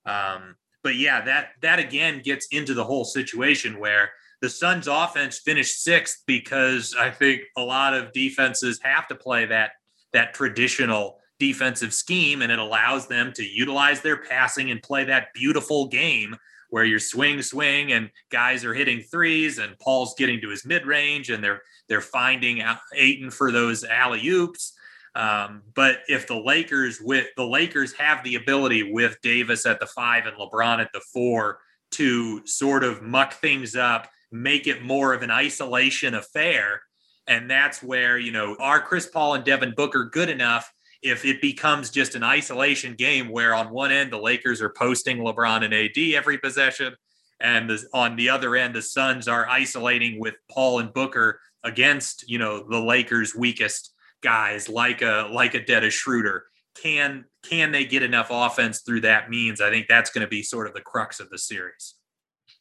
Um, 0.04 0.56
but 0.82 0.96
yeah, 0.96 1.20
that 1.24 1.50
that 1.62 1.78
again 1.78 2.22
gets 2.24 2.48
into 2.48 2.74
the 2.74 2.84
whole 2.84 3.04
situation 3.04 3.78
where 3.78 4.10
the 4.40 4.48
Suns 4.48 4.88
offense 4.88 5.38
finished 5.38 5.82
sixth 5.82 6.22
because 6.26 6.94
I 6.98 7.10
think 7.10 7.42
a 7.56 7.62
lot 7.62 7.94
of 7.94 8.12
defenses 8.12 8.80
have 8.82 9.06
to 9.08 9.14
play 9.14 9.46
that 9.46 9.72
that 10.12 10.34
traditional 10.34 11.18
defensive 11.38 11.94
scheme 11.94 12.42
and 12.42 12.50
it 12.50 12.58
allows 12.58 13.06
them 13.06 13.32
to 13.32 13.44
utilize 13.44 14.00
their 14.00 14.16
passing 14.16 14.70
and 14.70 14.82
play 14.82 15.04
that 15.04 15.32
beautiful 15.34 15.86
game 15.86 16.36
where 16.70 16.84
you're 16.84 16.98
swing 16.98 17.42
swing 17.42 17.92
and 17.92 18.10
guys 18.30 18.64
are 18.64 18.74
hitting 18.74 19.00
threes 19.00 19.58
and 19.58 19.78
Paul's 19.78 20.14
getting 20.18 20.40
to 20.40 20.50
his 20.50 20.64
mid 20.64 20.86
range 20.86 21.30
and 21.30 21.42
they're 21.42 21.62
they're 21.88 22.00
finding 22.00 22.62
Ayton 22.94 23.30
for 23.30 23.50
those 23.50 23.84
alley 23.84 24.26
oops. 24.28 24.74
Um, 25.14 25.62
but 25.74 26.00
if 26.08 26.26
the 26.26 26.36
Lakers 26.36 27.00
with 27.00 27.26
the 27.36 27.46
Lakers 27.46 27.92
have 27.94 28.22
the 28.22 28.36
ability 28.36 28.92
with 28.92 29.20
Davis 29.22 29.66
at 29.66 29.80
the 29.80 29.86
five 29.86 30.26
and 30.26 30.36
LeBron 30.36 30.80
at 30.80 30.92
the 30.92 31.02
four 31.12 31.58
to 31.92 32.46
sort 32.46 32.84
of 32.84 33.02
muck 33.02 33.34
things 33.34 33.74
up, 33.74 34.08
make 34.30 34.66
it 34.66 34.82
more 34.82 35.14
of 35.14 35.22
an 35.22 35.30
isolation 35.30 36.14
affair. 36.14 36.82
And 37.26 37.50
that's 37.50 37.82
where, 37.82 38.18
you 38.18 38.32
know, 38.32 38.56
are 38.60 38.80
Chris 38.80 39.06
Paul 39.06 39.34
and 39.34 39.44
Devin 39.44 39.74
Booker 39.76 40.04
good 40.04 40.28
enough 40.28 40.72
if 41.02 41.24
it 41.24 41.40
becomes 41.40 41.90
just 41.90 42.14
an 42.14 42.22
isolation 42.22 42.94
game 42.94 43.28
where 43.28 43.54
on 43.54 43.70
one 43.70 43.92
end 43.92 44.12
the 44.12 44.18
Lakers 44.18 44.60
are 44.60 44.70
posting 44.70 45.18
LeBron 45.18 45.64
and 45.64 45.74
AD 45.74 46.14
every 46.14 46.38
possession, 46.38 46.94
and 47.40 47.70
the, 47.70 47.84
on 47.94 48.16
the 48.16 48.28
other 48.28 48.56
end 48.56 48.74
the 48.74 48.82
Suns 48.82 49.28
are 49.28 49.48
isolating 49.48 50.18
with 50.18 50.34
Paul 50.50 50.80
and 50.80 50.92
Booker 50.92 51.40
against 51.64 52.28
you 52.28 52.38
know 52.38 52.64
the 52.68 52.80
Lakers' 52.80 53.34
weakest 53.34 53.94
guys 54.22 54.68
like 54.68 55.02
a 55.02 55.28
like 55.32 55.54
a 55.54 55.64
Dennis 55.64 55.94
Schroeder. 55.94 56.46
Can 56.82 57.24
can 57.48 57.72
they 57.72 57.84
get 57.84 58.02
enough 58.02 58.28
offense 58.30 58.80
through 58.80 59.02
that 59.02 59.30
means? 59.30 59.60
I 59.60 59.70
think 59.70 59.86
that's 59.88 60.10
going 60.10 60.22
to 60.24 60.28
be 60.28 60.42
sort 60.42 60.66
of 60.66 60.74
the 60.74 60.80
crux 60.80 61.20
of 61.20 61.30
the 61.30 61.38
series. 61.38 61.94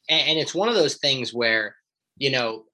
And, 0.08 0.28
and 0.28 0.38
it's 0.38 0.54
one 0.54 0.68
of 0.68 0.74
those 0.74 0.96
things 0.96 1.34
where 1.34 1.74
you 2.16 2.30
know 2.30 2.64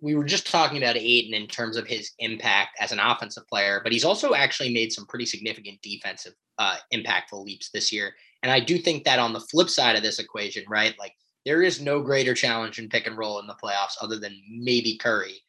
we 0.00 0.14
were 0.14 0.24
just 0.24 0.50
talking 0.50 0.78
about 0.78 0.96
Ayton 0.96 1.34
in 1.34 1.46
terms 1.46 1.76
of 1.76 1.86
his 1.86 2.12
impact 2.18 2.76
as 2.80 2.92
an 2.92 3.00
offensive 3.00 3.46
player, 3.48 3.80
but 3.82 3.92
he's 3.92 4.04
also 4.04 4.34
actually 4.34 4.72
made 4.72 4.92
some 4.92 5.06
pretty 5.06 5.26
significant 5.26 5.80
defensive 5.82 6.34
uh, 6.58 6.76
impactful 6.92 7.44
leaps 7.44 7.70
this 7.70 7.92
year. 7.92 8.12
And 8.42 8.52
I 8.52 8.60
do 8.60 8.78
think 8.78 9.04
that 9.04 9.18
on 9.18 9.32
the 9.32 9.40
flip 9.40 9.70
side 9.70 9.96
of 9.96 10.02
this 10.02 10.18
equation, 10.18 10.64
right, 10.68 10.94
like 10.98 11.14
there 11.44 11.62
is 11.62 11.80
no 11.80 12.00
greater 12.00 12.34
challenge 12.34 12.78
in 12.78 12.88
pick 12.88 13.06
and 13.06 13.18
roll 13.18 13.38
in 13.40 13.46
the 13.46 13.56
playoffs 13.62 13.96
other 14.00 14.18
than 14.18 14.40
maybe 14.48 14.96
Curry. 14.96 15.42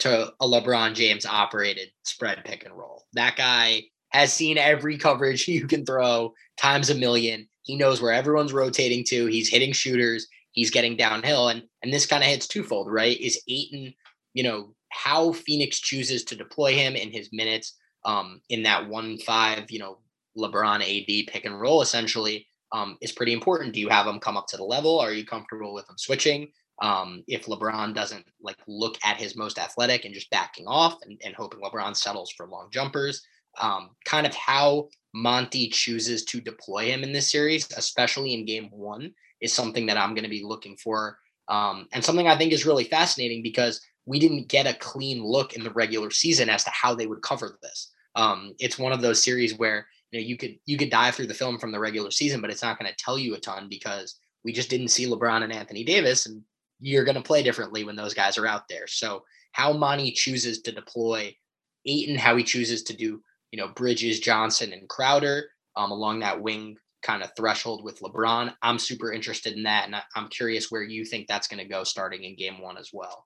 to 0.00 0.32
a 0.40 0.46
LeBron 0.46 0.94
James 0.94 1.26
operated 1.26 1.88
spread 2.04 2.44
pick 2.44 2.64
and 2.64 2.76
roll. 2.76 3.04
That 3.14 3.36
guy 3.36 3.84
has 4.10 4.32
seen 4.32 4.58
every 4.58 4.98
coverage 4.98 5.48
you 5.48 5.66
can 5.66 5.84
throw 5.84 6.34
times 6.56 6.90
a 6.90 6.94
million. 6.94 7.48
He 7.62 7.76
knows 7.76 8.00
where 8.00 8.12
everyone's 8.12 8.52
rotating 8.52 9.04
to. 9.08 9.26
He's 9.26 9.48
hitting 9.48 9.72
shooters. 9.72 10.28
He's 10.56 10.72
getting 10.72 10.96
downhill. 10.96 11.50
And 11.50 11.62
and 11.82 11.92
this 11.92 12.06
kind 12.06 12.24
of 12.24 12.28
hits 12.28 12.48
twofold, 12.48 12.90
right? 12.90 13.18
Is 13.20 13.40
Ayton, 13.48 13.94
you 14.34 14.42
know, 14.42 14.74
how 14.88 15.32
Phoenix 15.32 15.78
chooses 15.78 16.24
to 16.24 16.34
deploy 16.34 16.74
him 16.74 16.96
in 16.96 17.12
his 17.12 17.28
minutes 17.32 17.76
um, 18.04 18.40
in 18.48 18.64
that 18.64 18.88
one 18.88 19.18
five, 19.18 19.70
you 19.70 19.78
know, 19.78 19.98
LeBron 20.36 20.80
AD 20.80 21.32
pick 21.32 21.44
and 21.44 21.60
roll 21.60 21.82
essentially 21.82 22.48
um, 22.72 22.96
is 23.00 23.12
pretty 23.12 23.32
important. 23.32 23.74
Do 23.74 23.80
you 23.80 23.88
have 23.88 24.06
him 24.06 24.18
come 24.18 24.36
up 24.36 24.46
to 24.48 24.56
the 24.56 24.64
level? 24.64 24.98
Are 24.98 25.12
you 25.12 25.24
comfortable 25.24 25.72
with 25.72 25.88
him 25.88 25.98
switching? 25.98 26.48
Um, 26.82 27.22
if 27.26 27.46
LeBron 27.46 27.94
doesn't 27.94 28.26
like 28.40 28.58
look 28.66 28.98
at 29.04 29.16
his 29.16 29.36
most 29.36 29.58
athletic 29.58 30.04
and 30.04 30.12
just 30.12 30.30
backing 30.30 30.66
off 30.66 30.96
and, 31.02 31.20
and 31.24 31.34
hoping 31.34 31.60
LeBron 31.60 31.96
settles 31.96 32.32
for 32.36 32.46
long 32.46 32.68
jumpers, 32.70 33.22
um, 33.58 33.90
kind 34.04 34.26
of 34.26 34.34
how 34.34 34.88
Monty 35.14 35.68
chooses 35.68 36.24
to 36.26 36.40
deploy 36.40 36.86
him 36.86 37.02
in 37.02 37.12
this 37.12 37.30
series, 37.30 37.70
especially 37.76 38.34
in 38.34 38.44
game 38.44 38.68
one, 38.70 39.12
is 39.40 39.52
something 39.52 39.86
that 39.86 39.96
I'm 39.96 40.14
going 40.14 40.24
to 40.24 40.30
be 40.30 40.44
looking 40.44 40.76
for. 40.76 41.18
Um, 41.48 41.88
and 41.92 42.04
something 42.04 42.26
I 42.26 42.36
think 42.36 42.52
is 42.52 42.66
really 42.66 42.84
fascinating 42.84 43.42
because 43.42 43.80
we 44.04 44.18
didn't 44.18 44.48
get 44.48 44.66
a 44.66 44.78
clean 44.78 45.22
look 45.22 45.54
in 45.54 45.64
the 45.64 45.72
regular 45.72 46.10
season 46.10 46.48
as 46.48 46.64
to 46.64 46.70
how 46.70 46.94
they 46.94 47.06
would 47.06 47.22
cover 47.22 47.58
this. 47.62 47.92
Um, 48.14 48.54
it's 48.58 48.78
one 48.78 48.92
of 48.92 49.02
those 49.02 49.22
series 49.22 49.56
where 49.58 49.86
you 50.10 50.20
know 50.20 50.26
you 50.26 50.36
could 50.36 50.56
you 50.64 50.78
could 50.78 50.90
dive 50.90 51.14
through 51.14 51.26
the 51.26 51.34
film 51.34 51.58
from 51.58 51.72
the 51.72 51.78
regular 51.78 52.10
season, 52.10 52.40
but 52.40 52.50
it's 52.50 52.62
not 52.62 52.78
going 52.78 52.90
to 52.90 52.96
tell 53.04 53.18
you 53.18 53.34
a 53.34 53.40
ton 53.40 53.68
because 53.68 54.18
we 54.44 54.52
just 54.52 54.70
didn't 54.70 54.88
see 54.88 55.06
LeBron 55.06 55.42
and 55.42 55.52
Anthony 55.52 55.84
Davis, 55.84 56.26
and 56.26 56.42
you're 56.80 57.04
going 57.04 57.16
to 57.16 57.22
play 57.22 57.42
differently 57.42 57.84
when 57.84 57.96
those 57.96 58.14
guys 58.14 58.38
are 58.38 58.46
out 58.46 58.62
there. 58.68 58.86
So 58.86 59.24
how 59.52 59.72
Monty 59.72 60.12
chooses 60.12 60.62
to 60.62 60.72
deploy 60.72 61.34
Ayton, 61.84 62.16
how 62.16 62.36
he 62.36 62.44
chooses 62.44 62.82
to 62.84 62.96
do 62.96 63.20
you 63.50 63.58
know 63.58 63.68
Bridges, 63.68 64.20
Johnson, 64.20 64.72
and 64.72 64.88
Crowder 64.88 65.48
um, 65.76 65.90
along 65.90 66.20
that 66.20 66.40
wing 66.40 66.76
kind 67.02 67.22
of 67.22 67.30
threshold 67.36 67.84
with 67.84 68.00
LeBron. 68.00 68.52
I'm 68.62 68.78
super 68.78 69.12
interested 69.12 69.54
in 69.54 69.64
that, 69.64 69.86
and 69.86 69.96
I'm 70.14 70.28
curious 70.28 70.70
where 70.70 70.82
you 70.82 71.04
think 71.04 71.26
that's 71.26 71.48
going 71.48 71.62
to 71.62 71.68
go 71.68 71.84
starting 71.84 72.24
in 72.24 72.36
Game 72.36 72.60
One 72.60 72.78
as 72.78 72.90
well. 72.92 73.24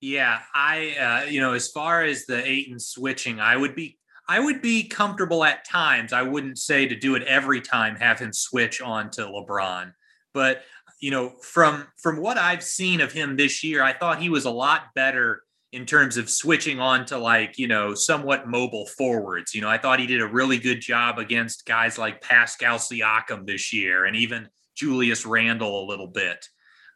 Yeah, 0.00 0.40
I 0.54 1.24
uh, 1.26 1.30
you 1.30 1.40
know 1.40 1.52
as 1.52 1.68
far 1.68 2.02
as 2.02 2.26
the 2.26 2.44
Ayton 2.44 2.80
switching, 2.80 3.38
I 3.40 3.56
would 3.56 3.74
be 3.74 3.98
I 4.28 4.38
would 4.38 4.62
be 4.62 4.84
comfortable 4.84 5.44
at 5.44 5.68
times. 5.68 6.12
I 6.12 6.22
wouldn't 6.22 6.58
say 6.58 6.86
to 6.86 6.94
do 6.94 7.16
it 7.16 7.22
every 7.24 7.60
time, 7.60 7.96
have 7.96 8.18
him 8.18 8.32
switch 8.32 8.80
on 8.80 9.10
to 9.10 9.22
LeBron. 9.22 9.92
But 10.32 10.62
you 11.00 11.10
know, 11.10 11.34
from 11.42 11.86
from 12.00 12.20
what 12.20 12.38
I've 12.38 12.62
seen 12.62 13.00
of 13.00 13.12
him 13.12 13.36
this 13.36 13.64
year, 13.64 13.82
I 13.82 13.92
thought 13.92 14.22
he 14.22 14.28
was 14.28 14.44
a 14.44 14.50
lot 14.50 14.94
better 14.94 15.42
in 15.72 15.86
terms 15.86 16.16
of 16.16 16.28
switching 16.28 16.80
on 16.80 17.04
to 17.06 17.18
like, 17.18 17.58
you 17.58 17.68
know, 17.68 17.94
somewhat 17.94 18.48
mobile 18.48 18.86
forwards. 18.86 19.54
You 19.54 19.60
know, 19.60 19.68
I 19.68 19.78
thought 19.78 20.00
he 20.00 20.06
did 20.06 20.20
a 20.20 20.26
really 20.26 20.58
good 20.58 20.80
job 20.80 21.18
against 21.18 21.64
guys 21.64 21.96
like 21.96 22.20
Pascal 22.20 22.78
Siakam 22.78 23.46
this 23.46 23.72
year 23.72 24.04
and 24.04 24.16
even 24.16 24.48
Julius 24.76 25.24
Randle 25.24 25.84
a 25.84 25.86
little 25.86 26.08
bit 26.08 26.44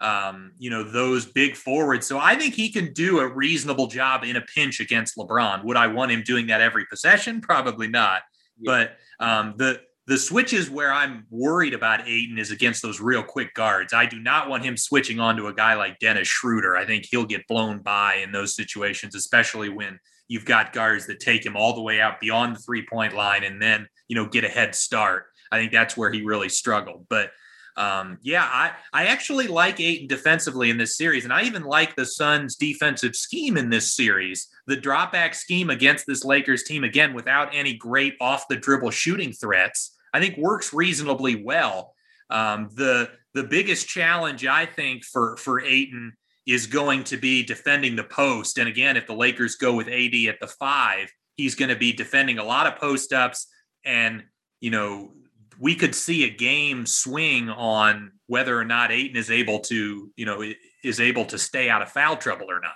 um, 0.01 0.53
you 0.59 0.71
know, 0.71 0.83
those 0.83 1.25
big 1.25 1.57
forwards. 1.57 2.07
So 2.07 2.19
I 2.19 2.35
think 2.35 2.55
he 2.55 2.71
can 2.71 2.93
do 2.93 3.21
a 3.21 3.27
reasonable 3.27 3.87
job 3.87 4.23
in 4.25 4.37
a 4.37 4.43
pinch 4.43 4.81
against 4.81 5.17
LeBron. 5.17 5.65
Would 5.65 5.77
I 5.77 5.87
want 5.87 6.13
him 6.13 6.23
doing 6.23 6.49
that 6.49 6.61
every 6.61 6.85
possession? 6.87 7.41
Probably 7.41 7.89
not. 7.89 8.23
Yeah. 8.59 8.87
But 9.19 9.25
um, 9.25 9.55
the 9.57 9.81
the 10.07 10.19
switches 10.19 10.69
where 10.69 10.93
I'm 10.93 11.27
worried 11.31 11.73
about 11.73 12.07
Ayton 12.07 12.39
is 12.39 12.51
against 12.51 12.83
those 12.83 13.01
real 13.01 13.23
quick 13.23 13.55
guards. 13.55 13.95
I 13.95 14.05
do 14.05 14.21
not 14.21 14.51
want 14.51 14.65
him 14.65 14.77
switching 14.77 15.19
on 15.19 15.37
to 15.37 15.47
a 15.47 15.55
guy 15.55 15.75
like 15.75 15.99
Dennis 15.99 16.29
Schroeder. 16.29 16.77
I 16.77 16.85
think 16.85 17.07
he'll 17.11 17.25
get 17.25 17.47
blown 17.49 17.79
by 17.79 18.17
in 18.17 18.31
those 18.31 18.55
situations, 18.55 19.15
especially 19.15 19.71
when 19.71 19.99
you've 20.29 20.45
got 20.45 20.73
guards 20.73 21.07
that 21.07 21.21
take 21.21 21.45
him 21.45 21.57
all 21.57 21.75
the 21.75 21.83
way 21.83 22.01
out 22.01 22.21
beyond 22.21 22.57
the 22.57 22.61
three 22.61 22.85
point 22.87 23.15
line 23.15 23.45
and 23.45 23.61
then, 23.61 23.87
you 24.09 24.17
know, 24.17 24.29
get 24.29 24.45
a 24.45 24.49
head 24.49 24.75
start. 24.75 25.25
I 25.51 25.59
think 25.59 25.73
that's 25.73 25.97
where 25.97 26.13
he 26.13 26.23
really 26.23 26.49
struggled. 26.51 27.07
But 27.09 27.31
um, 27.77 28.19
yeah, 28.23 28.45
I, 28.45 28.73
I 28.93 29.07
actually 29.07 29.49
like 29.49 29.81
Ayton 29.81 30.07
defensively 30.07 30.71
in 30.71 30.79
this 30.79 30.97
series, 30.97 31.25
and 31.25 31.33
I 31.33 31.43
even 31.43 31.65
like 31.65 31.97
the 31.97 32.07
Suns' 32.07 32.55
defensive 32.55 33.17
scheme 33.17 33.57
in 33.57 33.69
this 33.69 33.95
series. 33.95 34.49
The 34.67 34.77
drop 34.77 35.13
back 35.13 35.35
scheme 35.35 35.71
against 35.71 36.07
this 36.07 36.25
Lakers 36.25 36.63
team, 36.63 36.85
again, 36.85 37.15
without 37.15 37.53
any 37.53 37.75
great 37.75 38.15
off 38.21 38.47
the 38.49 38.57
dribble 38.57 38.93
shooting 38.93 39.33
threats, 39.33 39.97
I 40.13 40.21
think 40.21 40.39
works 40.39 40.73
reasonably 40.73 41.43
well. 41.43 41.95
Um, 42.31 42.71
the 42.75 43.11
the 43.35 43.45
biggest 43.45 43.89
challenge 43.89 44.47
I 44.47 44.67
think 44.67 45.05
for 45.05 45.37
for 45.37 45.61
Ayton 45.61 46.13
is 46.47 46.67
going 46.67 47.03
to 47.05 47.17
be 47.17 47.43
defending 47.43 47.97
the 47.97 48.05
post. 48.05 48.59
And 48.59 48.69
again, 48.69 48.97
if 48.97 49.07
the 49.07 49.15
Lakers 49.15 49.57
go 49.57 49.75
with 49.75 49.89
AD 49.89 50.15
at 50.29 50.39
the 50.41 50.47
five, 50.47 51.11
he's 51.37 51.55
going 51.55 51.71
to 51.71 51.77
be 51.77 51.93
defending 51.93 52.39
a 52.39 52.45
lot 52.45 52.67
of 52.67 52.79
post 52.79 53.13
ups 53.13 53.49
and 53.85 54.23
you 54.61 54.71
know 54.71 55.13
we 55.59 55.75
could 55.75 55.95
see 55.95 56.25
a 56.25 56.31
game 56.31 56.87
swing 56.87 57.49
on 57.49 58.13
whether 58.27 58.59
or 58.59 58.65
not 58.65 58.91
Ayton 58.91 59.17
is 59.17 59.31
able 59.31 59.61
to, 59.61 60.11
you 60.17 60.27
know, 60.27 60.43
is 60.83 61.01
able 61.01 61.25
to 61.27 61.39
stay 61.39 61.69
out 61.69 61.83
of 61.83 61.91
foul 61.91 62.17
trouble 62.17 62.51
or 62.51 62.61
not. 62.61 62.75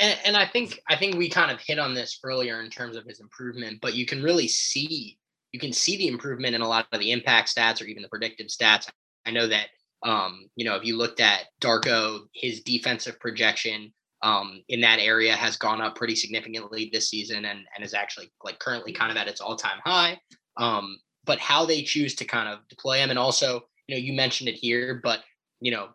And, 0.00 0.18
and, 0.26 0.36
I 0.36 0.46
think 0.46 0.80
I 0.88 0.96
think 0.96 1.16
we 1.16 1.30
kind 1.30 1.50
of 1.50 1.58
hit 1.60 1.78
on 1.78 1.94
this 1.94 2.20
earlier 2.22 2.60
in 2.60 2.70
terms 2.70 2.96
of 2.96 3.04
his 3.04 3.20
improvement, 3.20 3.78
but 3.80 3.94
you 3.94 4.04
can 4.04 4.22
really 4.22 4.48
see 4.48 5.18
you 5.52 5.60
can 5.60 5.72
see 5.72 5.96
the 5.96 6.08
improvement 6.08 6.54
in 6.54 6.60
a 6.60 6.68
lot 6.68 6.86
of 6.92 7.00
the 7.00 7.12
impact 7.12 7.54
stats 7.54 7.80
or 7.80 7.86
even 7.86 8.02
the 8.02 8.08
predictive 8.08 8.48
stats. 8.48 8.90
I 9.24 9.30
know 9.30 9.46
that 9.46 9.68
um, 10.02 10.50
you 10.54 10.66
know 10.66 10.76
if 10.76 10.84
you 10.84 10.98
looked 10.98 11.20
at 11.20 11.46
Darko, 11.62 12.26
his 12.34 12.60
defensive 12.60 13.18
projection 13.20 13.92
um, 14.22 14.62
in 14.68 14.80
that 14.82 14.98
area 14.98 15.34
has 15.34 15.56
gone 15.56 15.80
up 15.80 15.96
pretty 15.96 16.14
significantly 16.14 16.90
this 16.92 17.08
season 17.08 17.46
and 17.46 17.60
and 17.74 17.84
is 17.84 17.94
actually 17.94 18.30
like 18.44 18.58
currently 18.58 18.92
kind 18.92 19.10
of 19.10 19.16
at 19.16 19.28
its 19.28 19.40
all 19.40 19.56
time 19.56 19.78
high. 19.84 20.20
Um, 20.58 20.98
but 21.26 21.38
how 21.38 21.66
they 21.66 21.82
choose 21.82 22.14
to 22.14 22.24
kind 22.24 22.48
of 22.48 22.66
deploy 22.68 22.98
him. 22.98 23.10
And 23.10 23.18
also, 23.18 23.64
you 23.86 23.94
know, 23.94 24.00
you 24.00 24.12
mentioned 24.12 24.48
it 24.48 24.54
here, 24.54 25.00
but, 25.02 25.20
you 25.60 25.70
know, 25.70 25.88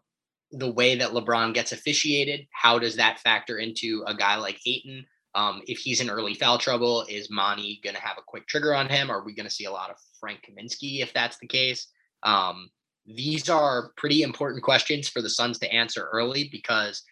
the 0.51 0.71
way 0.71 0.95
that 0.95 1.11
LeBron 1.11 1.53
gets 1.53 1.71
officiated, 1.71 2.45
how 2.51 2.77
does 2.77 2.97
that 2.97 3.19
factor 3.19 3.57
into 3.57 4.03
a 4.05 4.13
guy 4.13 4.35
like 4.35 4.59
Ayton? 4.65 5.05
Um, 5.33 5.61
if 5.65 5.79
he's 5.79 6.01
in 6.01 6.09
early 6.09 6.33
foul 6.33 6.57
trouble, 6.57 7.05
is 7.07 7.29
Monty 7.31 7.79
going 7.83 7.95
to 7.95 8.01
have 8.01 8.17
a 8.17 8.23
quick 8.25 8.47
trigger 8.47 8.75
on 8.75 8.89
him? 8.89 9.09
Are 9.09 9.23
we 9.23 9.33
going 9.33 9.47
to 9.47 9.53
see 9.53 9.65
a 9.65 9.71
lot 9.71 9.89
of 9.89 9.95
Frank 10.19 10.41
Kaminsky 10.41 11.01
if 11.01 11.13
that's 11.13 11.37
the 11.37 11.47
case? 11.47 11.87
Um, 12.23 12.69
these 13.05 13.49
are 13.49 13.93
pretty 13.95 14.23
important 14.23 14.63
questions 14.63 15.07
for 15.07 15.21
the 15.21 15.29
Suns 15.29 15.57
to 15.59 15.73
answer 15.73 16.09
early 16.11 16.49
because 16.51 17.03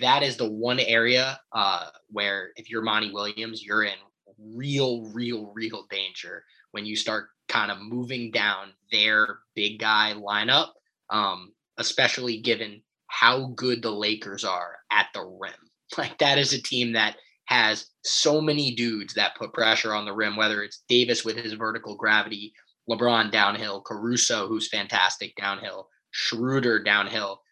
that 0.00 0.22
is 0.22 0.36
the 0.36 0.50
one 0.50 0.80
area 0.80 1.40
uh, 1.52 1.86
where 2.08 2.50
if 2.56 2.68
you're 2.68 2.82
Monty 2.82 3.12
Williams, 3.12 3.64
you're 3.64 3.84
in 3.84 3.94
real, 4.38 5.04
real, 5.12 5.52
real 5.54 5.86
danger 5.90 6.44
when 6.72 6.84
you 6.84 6.96
start 6.96 7.28
kind 7.50 7.70
of 7.70 7.80
moving 7.80 8.30
down 8.30 8.72
their 8.92 9.40
big 9.54 9.78
guy 9.78 10.14
lineup, 10.16 10.68
um, 11.10 11.52
especially 11.78 12.38
given 12.40 12.82
how 13.08 13.46
good 13.56 13.82
the 13.82 13.90
Lakers 13.90 14.44
are 14.44 14.78
at 14.90 15.08
the 15.14 15.22
rim. 15.22 15.52
Like 15.98 16.18
that 16.18 16.38
is 16.38 16.52
a 16.52 16.62
team 16.62 16.92
that 16.92 17.16
has 17.46 17.86
so 18.04 18.40
many 18.40 18.76
dudes 18.76 19.14
that 19.14 19.34
put 19.34 19.52
pressure 19.52 19.92
on 19.92 20.04
the 20.04 20.12
rim, 20.12 20.36
whether 20.36 20.62
it's 20.62 20.84
Davis 20.88 21.24
with 21.24 21.36
his 21.36 21.54
vertical 21.54 21.96
gravity, 21.96 22.52
LeBron 22.88 23.32
downhill, 23.32 23.82
Caruso, 23.82 24.46
who's 24.46 24.68
fantastic 24.68 25.34
downhill, 25.34 25.88
Schroeder 26.12 26.80
downhill, 26.80 27.42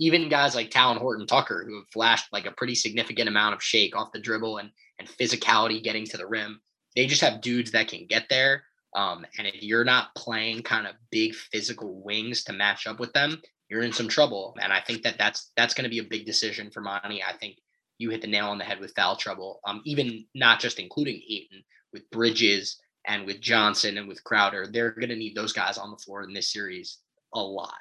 even 0.00 0.28
guys 0.28 0.56
like 0.56 0.70
Talen 0.70 0.98
Horton 0.98 1.26
Tucker, 1.26 1.64
who 1.66 1.76
have 1.76 1.88
flashed 1.92 2.32
like 2.32 2.46
a 2.46 2.52
pretty 2.52 2.74
significant 2.74 3.28
amount 3.28 3.54
of 3.54 3.62
shake 3.62 3.94
off 3.94 4.12
the 4.12 4.20
dribble 4.20 4.58
and, 4.58 4.70
and 4.98 5.08
physicality 5.08 5.82
getting 5.82 6.04
to 6.06 6.16
the 6.16 6.26
rim. 6.26 6.60
They 6.96 7.06
just 7.06 7.22
have 7.22 7.40
dudes 7.40 7.70
that 7.72 7.88
can 7.88 8.06
get 8.06 8.26
there. 8.28 8.64
Um, 8.94 9.26
and 9.38 9.46
if 9.46 9.62
you're 9.62 9.84
not 9.84 10.14
playing 10.14 10.62
kind 10.62 10.86
of 10.86 10.94
big 11.10 11.34
physical 11.34 12.02
wings 12.02 12.44
to 12.44 12.52
match 12.52 12.86
up 12.86 13.00
with 13.00 13.12
them, 13.12 13.40
you're 13.68 13.82
in 13.82 13.92
some 13.92 14.08
trouble. 14.08 14.56
And 14.60 14.72
I 14.72 14.80
think 14.80 15.02
that 15.02 15.18
that's 15.18 15.50
that's 15.56 15.74
going 15.74 15.84
to 15.84 15.90
be 15.90 15.98
a 15.98 16.04
big 16.04 16.26
decision 16.26 16.70
for 16.70 16.80
Monty. 16.80 17.22
I 17.22 17.36
think 17.36 17.56
you 17.98 18.10
hit 18.10 18.20
the 18.20 18.28
nail 18.28 18.46
on 18.46 18.58
the 18.58 18.64
head 18.64 18.80
with 18.80 18.94
foul 18.94 19.16
trouble. 19.16 19.60
Um, 19.66 19.82
even 19.84 20.24
not 20.34 20.60
just 20.60 20.78
including 20.78 21.22
Ayton 21.28 21.64
with 21.92 22.08
Bridges 22.10 22.78
and 23.06 23.26
with 23.26 23.40
Johnson 23.40 23.98
and 23.98 24.08
with 24.08 24.22
Crowder, 24.24 24.66
they're 24.66 24.92
going 24.92 25.08
to 25.08 25.16
need 25.16 25.34
those 25.34 25.52
guys 25.52 25.78
on 25.78 25.90
the 25.90 25.96
floor 25.96 26.22
in 26.22 26.32
this 26.32 26.52
series 26.52 26.98
a 27.34 27.40
lot. 27.40 27.74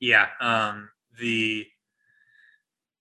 Yeah. 0.00 0.26
Um, 0.40 0.90
the 1.18 1.66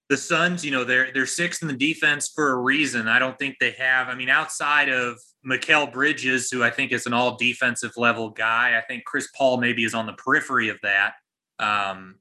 the 0.10 0.18
Suns, 0.18 0.64
you 0.64 0.72
know, 0.72 0.84
they're 0.84 1.12
they're 1.14 1.26
sixth 1.26 1.62
in 1.62 1.68
the 1.68 1.74
defense 1.74 2.32
for 2.34 2.52
a 2.52 2.58
reason. 2.58 3.08
I 3.08 3.20
don't 3.20 3.38
think 3.38 3.58
they 3.60 3.72
have. 3.72 4.10
I 4.10 4.16
mean, 4.16 4.30
outside 4.30 4.90
of 4.90 5.20
Mikal 5.46 5.92
Bridges, 5.92 6.50
who 6.50 6.64
I 6.64 6.70
think 6.70 6.92
is 6.92 7.06
an 7.06 7.14
all 7.14 7.36
defensive 7.36 7.92
level 7.98 8.30
guy, 8.30 8.78
I 8.78 8.82
think 8.82 9.06
Chris 9.06 9.28
Paul 9.36 9.58
maybe 9.58 9.84
is 9.84 9.94
on 9.94 10.06
the 10.06 10.14
periphery 10.14 10.70
of 10.70 10.80
that. 10.84 11.14
Um, 11.60 12.16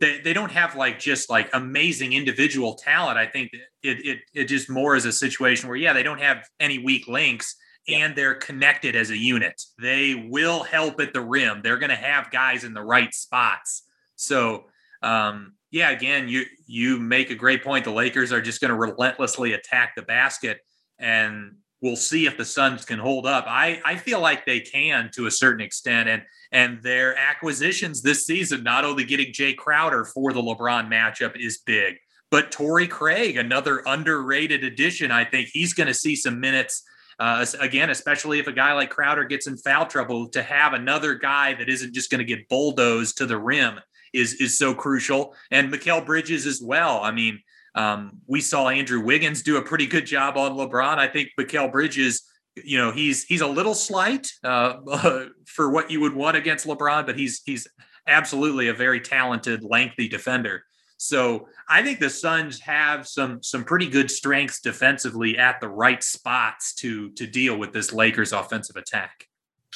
they, 0.00 0.20
they 0.20 0.32
don't 0.32 0.50
have 0.50 0.76
like 0.76 0.98
just 0.98 1.30
like 1.30 1.48
amazing 1.52 2.12
individual 2.12 2.74
talent. 2.74 3.18
I 3.18 3.26
think 3.26 3.52
it, 3.82 4.06
it 4.06 4.18
it 4.34 4.44
just 4.44 4.68
more 4.68 4.96
is 4.96 5.04
a 5.04 5.12
situation 5.12 5.68
where 5.68 5.76
yeah, 5.76 5.92
they 5.92 6.02
don't 6.02 6.20
have 6.20 6.48
any 6.60 6.78
weak 6.78 7.08
links 7.08 7.56
and 7.88 8.14
they're 8.14 8.34
connected 8.34 8.94
as 8.94 9.10
a 9.10 9.16
unit. 9.16 9.62
They 9.80 10.26
will 10.28 10.62
help 10.62 11.00
at 11.00 11.12
the 11.12 11.20
rim. 11.20 11.62
They're 11.62 11.78
going 11.78 11.90
to 11.90 11.96
have 11.96 12.30
guys 12.30 12.64
in 12.64 12.74
the 12.74 12.82
right 12.82 13.14
spots. 13.14 13.84
So 14.16 14.66
um, 15.02 15.54
yeah, 15.70 15.90
again, 15.90 16.28
you 16.28 16.44
you 16.66 16.98
make 16.98 17.30
a 17.30 17.34
great 17.34 17.62
point. 17.62 17.84
The 17.84 17.90
Lakers 17.90 18.32
are 18.32 18.40
just 18.40 18.60
going 18.60 18.70
to 18.70 18.76
relentlessly 18.76 19.52
attack 19.52 19.94
the 19.94 20.02
basket, 20.02 20.60
and 20.98 21.56
we'll 21.80 21.96
see 21.96 22.26
if 22.26 22.36
the 22.36 22.44
Suns 22.44 22.84
can 22.84 22.98
hold 22.98 23.26
up. 23.26 23.44
I 23.46 23.80
I 23.84 23.96
feel 23.96 24.20
like 24.20 24.44
they 24.44 24.60
can 24.60 25.10
to 25.14 25.26
a 25.26 25.30
certain 25.30 25.60
extent, 25.60 26.08
and 26.08 26.22
and 26.52 26.82
their 26.82 27.16
acquisitions 27.16 28.02
this 28.02 28.24
season, 28.26 28.62
not 28.62 28.84
only 28.84 29.04
getting 29.04 29.32
Jae 29.32 29.56
Crowder 29.56 30.04
for 30.04 30.32
the 30.32 30.42
LeBron 30.42 30.88
matchup, 30.88 31.38
is 31.38 31.58
big, 31.58 31.96
but 32.30 32.50
Torrey 32.50 32.88
Craig, 32.88 33.36
another 33.36 33.82
underrated 33.86 34.64
addition. 34.64 35.10
I 35.10 35.24
think 35.24 35.48
he's 35.48 35.74
going 35.74 35.88
to 35.88 35.94
see 35.94 36.16
some 36.16 36.40
minutes. 36.40 36.82
Uh, 37.20 37.44
again, 37.58 37.90
especially 37.90 38.38
if 38.38 38.46
a 38.46 38.52
guy 38.52 38.72
like 38.74 38.90
Crowder 38.90 39.24
gets 39.24 39.48
in 39.48 39.56
foul 39.56 39.86
trouble, 39.86 40.28
to 40.28 40.42
have 40.42 40.72
another 40.72 41.16
guy 41.16 41.52
that 41.54 41.68
isn't 41.68 41.92
just 41.92 42.10
going 42.12 42.20
to 42.20 42.24
get 42.24 42.48
bulldozed 42.48 43.18
to 43.18 43.26
the 43.26 43.36
rim 43.36 43.80
is 44.12 44.34
is 44.34 44.58
so 44.58 44.74
crucial. 44.74 45.34
And 45.50 45.72
Mikal 45.72 46.04
Bridges 46.04 46.46
as 46.46 46.62
well. 46.62 47.00
I 47.02 47.10
mean, 47.10 47.40
um, 47.74 48.18
we 48.26 48.40
saw 48.40 48.68
Andrew 48.68 49.00
Wiggins 49.00 49.42
do 49.42 49.56
a 49.56 49.62
pretty 49.62 49.86
good 49.86 50.06
job 50.06 50.36
on 50.36 50.52
LeBron. 50.52 50.98
I 50.98 51.08
think 51.08 51.30
Mikal 51.38 51.70
Bridges, 51.70 52.22
you 52.56 52.78
know, 52.78 52.90
he's 52.90 53.24
he's 53.24 53.40
a 53.40 53.46
little 53.46 53.74
slight 53.74 54.30
uh, 54.44 55.26
for 55.46 55.70
what 55.70 55.90
you 55.90 56.00
would 56.00 56.14
want 56.14 56.36
against 56.36 56.66
LeBron, 56.66 57.06
but 57.06 57.18
he's 57.18 57.42
he's 57.44 57.66
absolutely 58.06 58.68
a 58.68 58.74
very 58.74 59.00
talented, 59.00 59.62
lengthy 59.62 60.08
defender. 60.08 60.64
So 60.96 61.46
I 61.68 61.82
think 61.82 62.00
the 62.00 62.10
Suns 62.10 62.60
have 62.60 63.06
some 63.06 63.42
some 63.42 63.64
pretty 63.64 63.88
good 63.88 64.10
strengths 64.10 64.60
defensively 64.60 65.38
at 65.38 65.60
the 65.60 65.68
right 65.68 66.02
spots 66.02 66.74
to 66.76 67.10
to 67.12 67.26
deal 67.26 67.56
with 67.56 67.72
this 67.72 67.92
Lakers 67.92 68.32
offensive 68.32 68.76
attack 68.76 69.28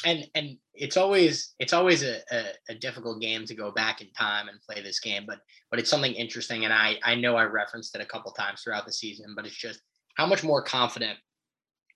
and 0.05 0.27
and 0.35 0.59
it's 0.75 0.97
always 0.97 1.55
it's 1.59 1.73
always 1.73 2.03
a, 2.03 2.19
a, 2.31 2.45
a, 2.71 2.75
difficult 2.75 3.21
game 3.21 3.45
to 3.45 3.55
go 3.55 3.71
back 3.71 4.01
in 4.01 4.11
time 4.13 4.49
and 4.49 4.61
play 4.63 4.83
this 4.83 5.01
game 5.01 5.25
but 5.27 5.39
but 5.71 5.79
it's 5.79 5.91
something 5.91 6.13
interesting 6.15 6.65
and 6.65 6.73
i 6.73 6.97
i 7.05 7.15
know 7.15 7.37
i 7.37 7.45
referenced 7.45 7.95
it 7.95 8.01
a 8.01 8.07
couple 8.07 8.33
times 8.33 8.63
throughout 8.63 8.87
the 8.87 8.93
season 8.93 9.35
but 9.37 9.47
it's 9.47 9.57
just 9.57 9.81
how 10.17 10.27
much 10.27 10.43
more 10.43 10.63
confident 10.63 11.19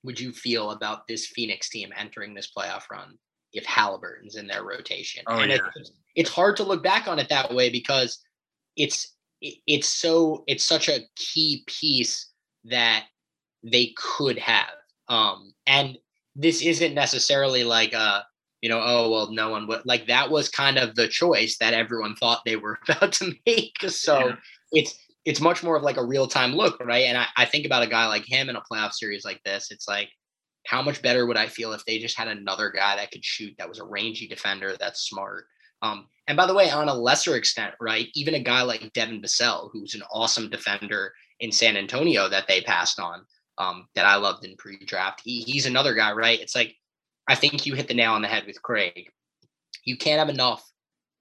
would 0.02 0.20
you 0.20 0.32
feel 0.32 0.72
about 0.72 1.06
this 1.08 1.26
phoenix 1.26 1.70
team 1.70 1.90
entering 1.96 2.34
this 2.34 2.50
playoff 2.56 2.82
run 2.90 3.16
if 3.52 3.64
halliburton's 3.64 4.36
in 4.36 4.46
their 4.46 4.64
rotation 4.64 5.22
oh, 5.26 5.38
and 5.38 5.50
yeah. 5.50 5.58
it's, 5.76 5.92
it's 6.14 6.30
hard 6.30 6.56
to 6.56 6.64
look 6.64 6.82
back 6.82 7.08
on 7.08 7.18
it 7.18 7.28
that 7.28 7.54
way 7.54 7.70
because 7.70 8.22
it's 8.76 9.14
it's 9.40 9.88
so 9.88 10.44
it's 10.46 10.64
such 10.64 10.88
a 10.88 11.00
key 11.16 11.64
piece 11.66 12.30
that 12.64 13.04
they 13.62 13.92
could 13.96 14.38
have 14.38 14.74
um 15.08 15.52
and 15.66 15.96
this 16.34 16.62
isn't 16.62 16.94
necessarily 16.94 17.64
like 17.64 17.94
a 17.94 18.24
you 18.66 18.72
know 18.72 18.82
oh 18.84 19.08
well 19.08 19.30
no 19.30 19.48
one 19.48 19.68
would 19.68 19.80
like 19.84 20.08
that 20.08 20.28
was 20.28 20.48
kind 20.48 20.76
of 20.76 20.96
the 20.96 21.06
choice 21.06 21.56
that 21.58 21.72
everyone 21.72 22.16
thought 22.16 22.42
they 22.44 22.56
were 22.56 22.76
about 22.88 23.12
to 23.12 23.32
make 23.46 23.76
so 23.86 24.18
yeah. 24.18 24.36
it's 24.72 24.98
it's 25.24 25.40
much 25.40 25.62
more 25.62 25.76
of 25.76 25.84
like 25.84 25.98
a 25.98 26.04
real-time 26.04 26.50
look 26.50 26.76
right 26.80 27.04
and 27.04 27.16
I, 27.16 27.26
I 27.36 27.44
think 27.44 27.64
about 27.64 27.84
a 27.84 27.86
guy 27.86 28.08
like 28.08 28.24
him 28.26 28.48
in 28.48 28.56
a 28.56 28.62
playoff 28.68 28.92
series 28.92 29.24
like 29.24 29.40
this 29.44 29.70
it's 29.70 29.86
like 29.86 30.08
how 30.66 30.82
much 30.82 31.00
better 31.00 31.26
would 31.26 31.36
i 31.36 31.46
feel 31.46 31.74
if 31.74 31.84
they 31.84 32.00
just 32.00 32.18
had 32.18 32.26
another 32.26 32.72
guy 32.72 32.96
that 32.96 33.12
could 33.12 33.24
shoot 33.24 33.54
that 33.56 33.68
was 33.68 33.78
a 33.78 33.84
rangy 33.84 34.26
defender 34.26 34.74
that's 34.80 35.08
smart 35.08 35.44
um, 35.82 36.08
and 36.26 36.36
by 36.36 36.44
the 36.44 36.54
way 36.54 36.68
on 36.68 36.88
a 36.88 36.94
lesser 36.94 37.36
extent 37.36 37.72
right 37.80 38.08
even 38.16 38.34
a 38.34 38.40
guy 38.40 38.62
like 38.62 38.92
devin 38.94 39.22
vassell 39.22 39.70
who's 39.72 39.94
an 39.94 40.02
awesome 40.12 40.50
defender 40.50 41.12
in 41.38 41.52
san 41.52 41.76
antonio 41.76 42.28
that 42.28 42.48
they 42.48 42.62
passed 42.62 42.98
on 42.98 43.24
um, 43.58 43.88
that 43.94 44.04
I 44.04 44.16
loved 44.16 44.44
in 44.44 44.54
pre-draft. 44.56 45.22
He, 45.24 45.40
he's 45.40 45.64
another 45.64 45.94
guy, 45.94 46.12
right? 46.12 46.38
It's 46.38 46.54
like 46.54 46.76
I 47.28 47.34
think 47.34 47.66
you 47.66 47.74
hit 47.74 47.88
the 47.88 47.94
nail 47.94 48.12
on 48.12 48.22
the 48.22 48.28
head 48.28 48.44
with 48.46 48.62
Craig. 48.62 49.10
You 49.84 49.96
can't 49.96 50.18
have 50.18 50.28
enough 50.28 50.64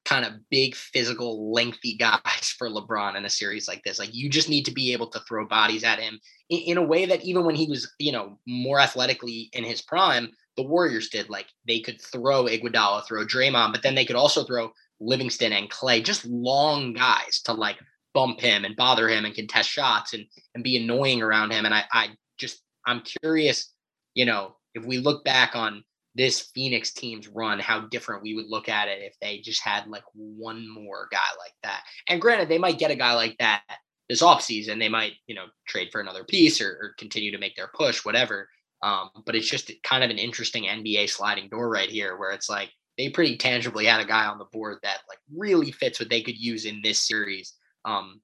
kind 0.06 0.24
of 0.24 0.34
big, 0.50 0.76
physical, 0.76 1.52
lengthy 1.52 1.96
guys 2.00 2.54
for 2.58 2.70
LeBron 2.70 3.16
in 3.16 3.26
a 3.26 3.30
series 3.30 3.68
like 3.68 3.84
this. 3.84 4.00
Like 4.00 4.14
you 4.14 4.30
just 4.30 4.50
need 4.50 4.66
to 4.66 4.72
be 4.72 4.94
able 4.94 5.08
to 5.08 5.20
throw 5.22 5.48
bodies 5.48 5.84
at 5.84 6.00
him 6.00 6.20
in, 6.50 6.60
in 6.60 6.78
a 6.78 6.84
way 6.84 7.06
that 7.06 7.24
even 7.24 7.46
when 7.46 7.56
he 7.56 7.68
was, 7.68 7.92
you 8.00 8.12
know, 8.12 8.40
more 8.48 8.80
athletically 8.80 9.50
in 9.54 9.64
his 9.64 9.82
prime, 9.82 10.30
the 10.56 10.64
Warriors 10.64 11.10
did. 11.10 11.30
Like 11.30 11.48
they 11.68 11.80
could 11.80 12.02
throw 12.02 12.46
Iguodala, 12.46 13.06
throw 13.06 13.26
Draymond, 13.26 13.74
but 13.74 13.84
then 13.84 13.96
they 13.96 14.06
could 14.06 14.16
also 14.16 14.44
throw 14.44 14.72
Livingston 15.00 15.52
and 15.52 15.70
Clay, 15.70 16.02
just 16.02 16.26
long 16.26 16.94
guys 16.94 17.42
to 17.46 17.54
like 17.54 17.78
bump 18.14 18.40
him 18.40 18.64
and 18.64 18.76
bother 18.76 19.10
him 19.10 19.26
and 19.26 19.36
contest 19.36 19.70
shots 19.70 20.14
and 20.14 20.26
and 20.54 20.64
be 20.64 20.78
annoying 20.78 21.22
around 21.22 21.52
him. 21.52 21.66
And 21.66 21.74
I 21.74 21.84
I 21.92 22.10
just 22.38 22.62
I'm 22.86 23.02
curious, 23.22 23.74
you 24.14 24.26
know, 24.26 24.56
if 24.74 24.86
we 24.86 25.00
look 25.00 25.26
back 25.26 25.56
on 25.56 25.84
this 26.16 26.50
Phoenix 26.56 26.94
team's 26.94 27.28
run, 27.28 27.60
how 27.60 27.82
different 27.82 28.24
we 28.24 28.36
would 28.36 28.48
look 28.48 28.70
at 28.70 28.88
it 28.88 29.02
if 29.02 29.16
they 29.22 29.40
just 29.40 29.62
had 29.62 29.88
like 29.88 30.04
one 30.14 30.68
more 30.68 31.08
guy 31.12 31.20
like 31.38 31.54
that. 31.64 31.82
And 32.08 32.22
granted, 32.22 32.48
they 32.48 32.58
might 32.58 32.80
get 32.80 32.92
a 32.92 32.96
guy 32.96 33.14
like 33.14 33.36
that 33.40 33.64
this 34.08 34.22
offseason. 34.22 34.80
They 34.80 34.90
might, 34.90 35.14
you 35.28 35.36
know, 35.36 35.46
trade 35.68 35.90
for 35.92 36.00
another 36.00 36.24
piece 36.24 36.62
or, 36.62 36.70
or 36.82 36.96
continue 36.98 37.32
to 37.32 37.38
make 37.38 37.56
their 37.56 37.70
push, 37.74 38.06
whatever. 38.06 38.48
Um, 38.82 39.10
but 39.26 39.36
it's 39.36 39.50
just 39.50 39.72
kind 39.84 40.04
of 40.04 40.10
an 40.10 40.18
interesting 40.18 40.64
NBA 40.64 41.10
sliding 41.10 41.50
door 41.50 41.70
right 41.70 41.90
here 41.90 42.18
where 42.18 42.32
it's 42.32 42.50
like 42.50 42.72
they 42.98 43.10
pretty 43.10 43.36
tangibly 43.36 43.86
had 43.86 44.00
a 44.00 44.06
guy 44.06 44.26
on 44.26 44.38
the 44.38 44.46
board 44.46 44.78
that 44.84 45.00
like 45.10 45.20
really 45.36 45.72
fits 45.72 46.00
what 46.00 46.10
they 46.10 46.22
could 46.22 46.38
use 46.38 46.66
in 46.66 46.82
this 46.82 47.02
series. 47.02 47.54
Um, 47.84 48.22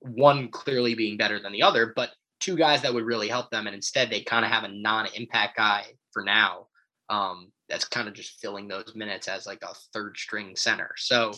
one 0.00 0.48
clearly 0.48 0.94
being 0.94 1.18
better 1.18 1.40
than 1.40 1.52
the 1.52 1.62
other, 1.62 1.92
but 1.94 2.10
two 2.40 2.56
guys 2.56 2.80
that 2.82 2.94
would 2.94 3.04
really 3.04 3.28
help 3.28 3.50
them. 3.50 3.66
And 3.66 3.74
instead, 3.74 4.08
they 4.08 4.22
kind 4.22 4.46
of 4.46 4.50
have 4.50 4.64
a 4.64 4.68
non 4.68 5.08
impact 5.14 5.56
guy 5.58 5.84
for 6.12 6.22
now 6.22 6.68
um, 7.10 7.50
that's 7.68 7.84
kind 7.84 8.08
of 8.08 8.14
just 8.14 8.40
filling 8.40 8.68
those 8.68 8.92
minutes 8.94 9.28
as 9.28 9.46
like 9.46 9.62
a 9.62 9.74
third 9.92 10.16
string 10.16 10.56
center. 10.56 10.90
So 10.96 11.32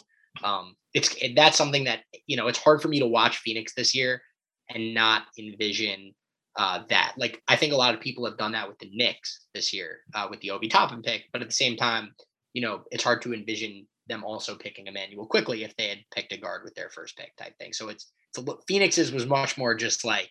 um, 0.44 0.74
it's 0.94 1.14
that's 1.34 1.56
something 1.56 1.84
that, 1.84 2.00
you 2.26 2.36
know, 2.36 2.48
it's 2.48 2.58
hard 2.58 2.82
for 2.82 2.88
me 2.88 2.98
to 3.00 3.06
watch 3.06 3.38
Phoenix 3.38 3.74
this 3.74 3.94
year 3.94 4.20
and 4.68 4.94
not 4.94 5.22
envision 5.38 6.14
uh, 6.56 6.82
that. 6.88 7.14
Like, 7.16 7.42
I 7.48 7.56
think 7.56 7.72
a 7.72 7.76
lot 7.76 7.94
of 7.94 8.00
people 8.00 8.24
have 8.26 8.38
done 8.38 8.52
that 8.52 8.68
with 8.68 8.78
the 8.78 8.90
Knicks 8.92 9.46
this 9.54 9.72
year 9.72 10.00
uh, 10.14 10.26
with 10.30 10.40
the 10.40 10.50
Obi 10.50 10.68
Toppin 10.68 11.02
pick. 11.02 11.24
But 11.32 11.42
at 11.42 11.48
the 11.48 11.54
same 11.54 11.76
time, 11.76 12.14
you 12.52 12.62
know, 12.62 12.82
it's 12.90 13.04
hard 13.04 13.22
to 13.22 13.34
envision 13.34 13.86
them 14.08 14.24
also 14.24 14.56
picking 14.56 14.86
Immanuel 14.86 15.26
Quickley 15.26 15.64
if 15.64 15.76
they 15.76 15.88
had 15.88 15.98
picked 16.14 16.32
a 16.32 16.36
guard 16.38 16.62
with 16.64 16.74
their 16.74 16.90
first 16.90 17.16
pick 17.16 17.34
type 17.36 17.56
thing. 17.58 17.72
So 17.72 17.88
it's, 17.88 18.12
it's 18.30 18.46
a, 18.46 18.54
Phoenix's 18.68 19.12
was 19.12 19.26
much 19.26 19.58
more 19.58 19.74
just 19.74 20.04
like 20.04 20.30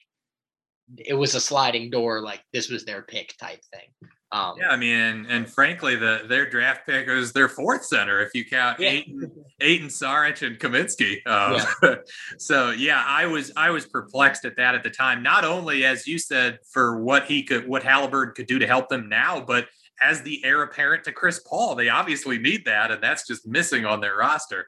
it 0.97 1.13
was 1.13 1.35
a 1.35 1.41
sliding 1.41 1.89
door, 1.89 2.21
like 2.21 2.43
this 2.53 2.69
was 2.69 2.85
their 2.85 3.01
pick 3.01 3.35
type 3.37 3.61
thing. 3.73 4.09
Um, 4.31 4.55
yeah, 4.59 4.69
I 4.69 4.75
mean, 4.75 4.95
and, 4.95 5.25
and, 5.27 5.49
frankly, 5.49 5.95
the 5.95 6.23
their 6.27 6.49
draft 6.49 6.85
pick 6.85 7.07
was 7.07 7.31
their 7.31 7.47
fourth 7.47 7.85
center 7.85 8.21
if 8.21 8.31
you 8.33 8.43
count 8.43 8.79
yeah. 8.79 8.89
Ayton, 8.89 9.31
Ayton 9.61 9.87
Saric 9.87 10.45
and 10.45 10.59
Kaminsky. 10.59 11.25
Um, 11.25 11.65
yeah. 11.81 11.95
so 12.37 12.71
yeah, 12.71 13.03
I 13.05 13.27
was 13.27 13.51
I 13.55 13.69
was 13.69 13.85
perplexed 13.85 14.43
at 14.43 14.57
that 14.57 14.75
at 14.75 14.83
the 14.83 14.89
time. 14.89 15.23
Not 15.23 15.45
only 15.45 15.85
as 15.85 16.05
you 16.05 16.19
said 16.19 16.59
for 16.69 17.01
what 17.01 17.25
he 17.25 17.43
could, 17.43 17.67
what 17.67 17.83
Halliburton 17.83 18.33
could 18.35 18.47
do 18.47 18.59
to 18.59 18.67
help 18.67 18.89
them 18.89 19.07
now, 19.07 19.39
but 19.39 19.67
as 20.01 20.21
the 20.23 20.43
heir 20.43 20.63
apparent 20.63 21.05
to 21.05 21.11
Chris 21.11 21.39
Paul, 21.39 21.75
they 21.75 21.89
obviously 21.89 22.37
need 22.37 22.65
that, 22.65 22.91
and 22.91 23.01
that's 23.01 23.25
just 23.25 23.47
missing 23.47 23.85
on 23.85 24.01
their 24.01 24.17
roster. 24.17 24.67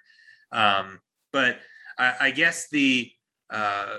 Um, 0.52 1.00
but 1.34 1.60
I, 2.00 2.16
I 2.22 2.32
guess 2.32 2.70
the 2.70 3.12
uh, 3.50 3.98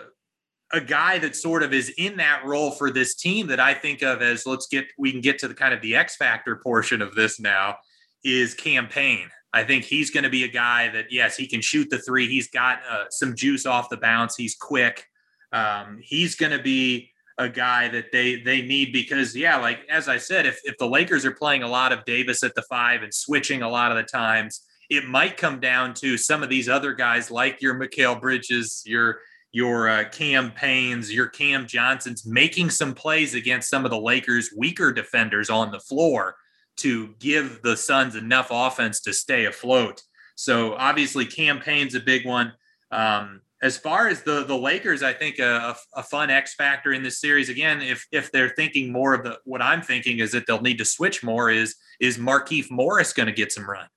a 0.72 0.80
guy 0.80 1.18
that 1.18 1.34
sort 1.34 1.62
of 1.62 1.72
is 1.72 1.92
in 1.96 2.16
that 2.18 2.44
role 2.44 2.70
for 2.70 2.90
this 2.90 3.14
team 3.14 3.46
that 3.46 3.60
I 3.60 3.74
think 3.74 4.02
of 4.02 4.20
as 4.20 4.46
let's 4.46 4.66
get 4.66 4.86
we 4.98 5.10
can 5.12 5.20
get 5.20 5.38
to 5.40 5.48
the 5.48 5.54
kind 5.54 5.72
of 5.72 5.80
the 5.80 5.96
X 5.96 6.16
factor 6.16 6.56
portion 6.56 7.00
of 7.00 7.14
this 7.14 7.40
now 7.40 7.76
is 8.24 8.54
Cam 8.54 8.86
Payne. 8.86 9.30
I 9.52 9.64
think 9.64 9.84
he's 9.84 10.10
going 10.10 10.24
to 10.24 10.30
be 10.30 10.44
a 10.44 10.48
guy 10.48 10.90
that 10.90 11.06
yes, 11.10 11.36
he 11.36 11.46
can 11.46 11.62
shoot 11.62 11.88
the 11.90 11.98
three. 11.98 12.28
He's 12.28 12.50
got 12.50 12.80
uh, 12.90 13.04
some 13.10 13.34
juice 13.34 13.64
off 13.64 13.88
the 13.88 13.96
bounce. 13.96 14.36
He's 14.36 14.54
quick. 14.54 15.06
Um, 15.52 16.00
he's 16.02 16.34
going 16.34 16.52
to 16.52 16.62
be 16.62 17.10
a 17.38 17.48
guy 17.48 17.88
that 17.88 18.12
they 18.12 18.42
they 18.42 18.60
need 18.60 18.92
because 18.92 19.34
yeah, 19.34 19.56
like 19.56 19.80
as 19.88 20.08
I 20.08 20.18
said, 20.18 20.44
if 20.44 20.60
if 20.64 20.76
the 20.76 20.88
Lakers 20.88 21.24
are 21.24 21.32
playing 21.32 21.62
a 21.62 21.68
lot 21.68 21.92
of 21.92 22.04
Davis 22.04 22.42
at 22.42 22.54
the 22.54 22.62
five 22.62 23.02
and 23.02 23.14
switching 23.14 23.62
a 23.62 23.68
lot 23.68 23.90
of 23.90 23.96
the 23.96 24.02
times, 24.02 24.60
it 24.90 25.06
might 25.06 25.38
come 25.38 25.60
down 25.60 25.94
to 25.94 26.18
some 26.18 26.42
of 26.42 26.50
these 26.50 26.68
other 26.68 26.92
guys 26.92 27.30
like 27.30 27.62
your 27.62 27.74
Mikal 27.74 28.20
Bridges, 28.20 28.82
your 28.84 29.20
your 29.52 29.88
uh, 29.88 30.04
Cam 30.10 30.52
Paynes, 30.52 31.12
your 31.12 31.26
Cam 31.26 31.66
Johnsons 31.66 32.26
making 32.26 32.70
some 32.70 32.94
plays 32.94 33.34
against 33.34 33.70
some 33.70 33.84
of 33.84 33.90
the 33.90 34.00
Lakers' 34.00 34.52
weaker 34.56 34.92
defenders 34.92 35.50
on 35.50 35.70
the 35.70 35.80
floor 35.80 36.36
to 36.78 37.14
give 37.18 37.62
the 37.62 37.76
Suns 37.76 38.14
enough 38.14 38.48
offense 38.50 39.00
to 39.00 39.12
stay 39.12 39.46
afloat. 39.46 40.02
So 40.36 40.74
obviously, 40.74 41.24
Cam 41.26 41.60
Payne's 41.60 41.94
a 41.94 42.00
big 42.00 42.24
one. 42.24 42.52
Um, 42.90 43.40
as 43.60 43.76
far 43.76 44.06
as 44.06 44.22
the 44.22 44.44
the 44.44 44.56
Lakers, 44.56 45.02
I 45.02 45.12
think 45.12 45.40
a, 45.40 45.76
a, 45.96 46.02
fun 46.02 46.30
X 46.30 46.54
factor 46.54 46.92
in 46.92 47.02
this 47.02 47.20
series 47.20 47.48
again, 47.48 47.82
if 47.82 48.06
if 48.12 48.30
they're 48.30 48.50
thinking 48.50 48.92
more 48.92 49.14
of 49.14 49.24
the 49.24 49.38
what 49.44 49.60
I'm 49.60 49.82
thinking 49.82 50.20
is 50.20 50.30
that 50.32 50.46
they'll 50.46 50.60
need 50.60 50.78
to 50.78 50.84
switch 50.84 51.24
more 51.24 51.50
is 51.50 51.74
is 52.00 52.18
Markieff 52.18 52.70
Morris 52.70 53.12
going 53.12 53.26
to 53.26 53.32
get 53.32 53.50
some 53.50 53.68
run? 53.68 53.88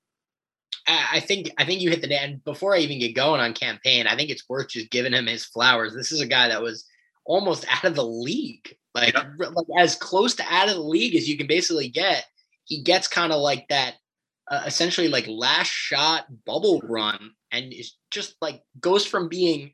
I 0.87 1.19
think 1.19 1.51
I 1.57 1.65
think 1.65 1.81
you 1.81 1.89
hit 1.89 2.01
the 2.01 2.21
end 2.21 2.43
before 2.43 2.75
I 2.75 2.79
even 2.79 2.99
get 2.99 3.15
going 3.15 3.39
on 3.39 3.53
Cam 3.53 3.79
Payne, 3.83 4.07
I 4.07 4.15
think 4.15 4.29
it's 4.29 4.47
worth 4.49 4.69
just 4.69 4.89
giving 4.91 5.13
him 5.13 5.27
his 5.27 5.45
flowers. 5.45 5.93
This 5.93 6.11
is 6.11 6.21
a 6.21 6.27
guy 6.27 6.47
that 6.47 6.61
was 6.61 6.85
almost 7.25 7.65
out 7.69 7.85
of 7.85 7.95
the 7.95 8.05
league, 8.05 8.75
like, 8.95 9.15
like 9.37 9.67
as 9.77 9.95
close 9.95 10.35
to 10.35 10.43
out 10.49 10.69
of 10.69 10.75
the 10.75 10.81
league 10.81 11.15
as 11.15 11.29
you 11.29 11.37
can 11.37 11.47
basically 11.47 11.89
get. 11.89 12.25
He 12.65 12.83
gets 12.83 13.07
kind 13.07 13.31
of 13.31 13.41
like 13.41 13.67
that 13.69 13.95
uh, 14.49 14.63
essentially 14.65 15.07
like 15.07 15.27
last 15.27 15.69
shot 15.69 16.25
bubble 16.45 16.81
run 16.83 17.31
and 17.51 17.71
is 17.73 17.95
just 18.11 18.35
like 18.41 18.61
goes 18.79 19.05
from 19.05 19.29
being 19.29 19.73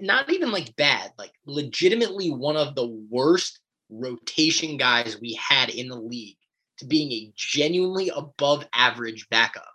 not 0.00 0.30
even 0.32 0.50
like 0.50 0.74
bad, 0.76 1.12
like 1.18 1.32
legitimately 1.46 2.30
one 2.30 2.56
of 2.56 2.74
the 2.74 2.86
worst 3.10 3.60
rotation 3.90 4.76
guys 4.76 5.20
we 5.20 5.34
had 5.34 5.68
in 5.68 5.88
the 5.88 5.98
league 5.98 6.36
to 6.78 6.86
being 6.86 7.12
a 7.12 7.32
genuinely 7.36 8.10
above 8.14 8.66
average 8.72 9.28
backup. 9.28 9.73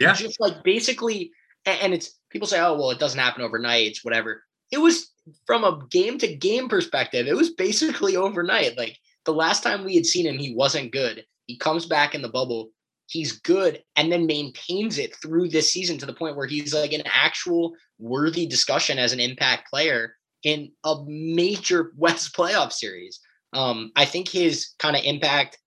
Yeah. 0.00 0.14
Just 0.14 0.40
like 0.40 0.62
basically, 0.64 1.30
and 1.66 1.94
it's 1.94 2.18
people 2.30 2.48
say, 2.48 2.60
oh, 2.60 2.74
well, 2.74 2.90
it 2.90 2.98
doesn't 2.98 3.20
happen 3.20 3.42
overnight. 3.42 3.86
It's 3.86 4.04
whatever. 4.04 4.42
It 4.70 4.78
was 4.78 5.12
from 5.46 5.64
a 5.64 5.80
game 5.90 6.18
to 6.18 6.34
game 6.34 6.68
perspective, 6.68 7.26
it 7.26 7.36
was 7.36 7.50
basically 7.50 8.16
overnight. 8.16 8.76
Like 8.76 8.96
the 9.24 9.32
last 9.32 9.62
time 9.62 9.84
we 9.84 9.94
had 9.94 10.06
seen 10.06 10.26
him, 10.26 10.38
he 10.38 10.54
wasn't 10.54 10.92
good. 10.92 11.24
He 11.46 11.56
comes 11.56 11.86
back 11.86 12.14
in 12.14 12.22
the 12.22 12.28
bubble, 12.28 12.70
he's 13.06 13.40
good, 13.40 13.82
and 13.96 14.12
then 14.12 14.26
maintains 14.26 14.98
it 14.98 15.16
through 15.16 15.48
this 15.48 15.72
season 15.72 15.98
to 15.98 16.06
the 16.06 16.12
point 16.12 16.36
where 16.36 16.46
he's 16.46 16.74
like 16.74 16.92
an 16.92 17.02
actual 17.06 17.74
worthy 17.98 18.46
discussion 18.46 18.98
as 18.98 19.12
an 19.12 19.20
impact 19.20 19.70
player 19.70 20.14
in 20.42 20.70
a 20.84 20.96
major 21.06 21.92
West 21.96 22.34
playoff 22.36 22.72
series. 22.72 23.20
Um, 23.54 23.92
I 23.96 24.04
think 24.04 24.28
his 24.28 24.74
kind 24.78 24.94
of 24.96 25.02
impact, 25.04 25.58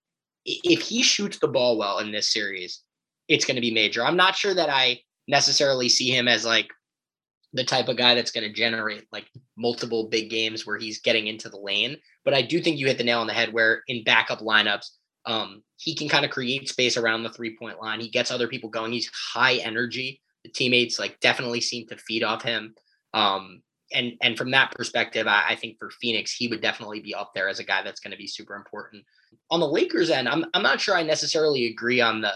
if 0.44 0.82
he 0.82 1.02
shoots 1.02 1.38
the 1.38 1.48
ball 1.48 1.76
well 1.78 1.98
in 1.98 2.12
this 2.12 2.32
series, 2.32 2.80
it's 3.32 3.46
going 3.46 3.54
to 3.54 3.62
be 3.62 3.72
major. 3.72 4.04
I'm 4.04 4.16
not 4.16 4.36
sure 4.36 4.54
that 4.54 4.68
I 4.68 5.00
necessarily 5.26 5.88
see 5.88 6.10
him 6.10 6.28
as 6.28 6.44
like 6.44 6.68
the 7.54 7.64
type 7.64 7.88
of 7.88 7.96
guy 7.96 8.14
that's 8.14 8.30
going 8.30 8.46
to 8.46 8.52
generate 8.52 9.06
like 9.10 9.26
multiple 9.56 10.08
big 10.08 10.30
games 10.30 10.66
where 10.66 10.78
he's 10.78 11.00
getting 11.00 11.26
into 11.26 11.48
the 11.48 11.58
lane. 11.58 11.96
But 12.24 12.34
I 12.34 12.42
do 12.42 12.60
think 12.60 12.78
you 12.78 12.86
hit 12.86 12.98
the 12.98 13.04
nail 13.04 13.20
on 13.20 13.26
the 13.26 13.32
head 13.32 13.52
where 13.52 13.82
in 13.88 14.04
backup 14.04 14.40
lineups, 14.40 14.86
um, 15.24 15.62
he 15.76 15.94
can 15.94 16.08
kind 16.08 16.24
of 16.24 16.30
create 16.30 16.68
space 16.68 16.96
around 16.96 17.22
the 17.22 17.30
three 17.30 17.56
point 17.56 17.80
line. 17.80 18.00
He 18.00 18.10
gets 18.10 18.30
other 18.30 18.48
people 18.48 18.68
going. 18.68 18.92
He's 18.92 19.10
high 19.32 19.56
energy. 19.56 20.20
The 20.44 20.50
teammates 20.50 20.98
like 20.98 21.18
definitely 21.20 21.60
seem 21.60 21.86
to 21.88 21.96
feed 21.96 22.22
off 22.22 22.42
him. 22.42 22.74
Um, 23.14 23.62
and 23.94 24.12
and 24.22 24.36
from 24.36 24.50
that 24.50 24.72
perspective, 24.72 25.26
I, 25.26 25.44
I, 25.50 25.54
think 25.54 25.78
for 25.78 25.90
Phoenix, 25.90 26.32
he 26.32 26.48
would 26.48 26.62
definitely 26.62 27.00
be 27.00 27.14
up 27.14 27.32
there 27.34 27.48
as 27.48 27.58
a 27.58 27.64
guy 27.64 27.82
that's 27.82 28.00
going 28.00 28.10
to 28.12 28.16
be 28.16 28.26
super 28.26 28.56
important. 28.56 29.04
On 29.50 29.60
the 29.60 29.68
Lakers 29.68 30.10
end, 30.10 30.28
I'm 30.28 30.46
I'm 30.54 30.62
not 30.62 30.80
sure 30.80 30.96
I 30.96 31.02
necessarily 31.02 31.66
agree 31.66 32.00
on 32.00 32.22
the 32.22 32.32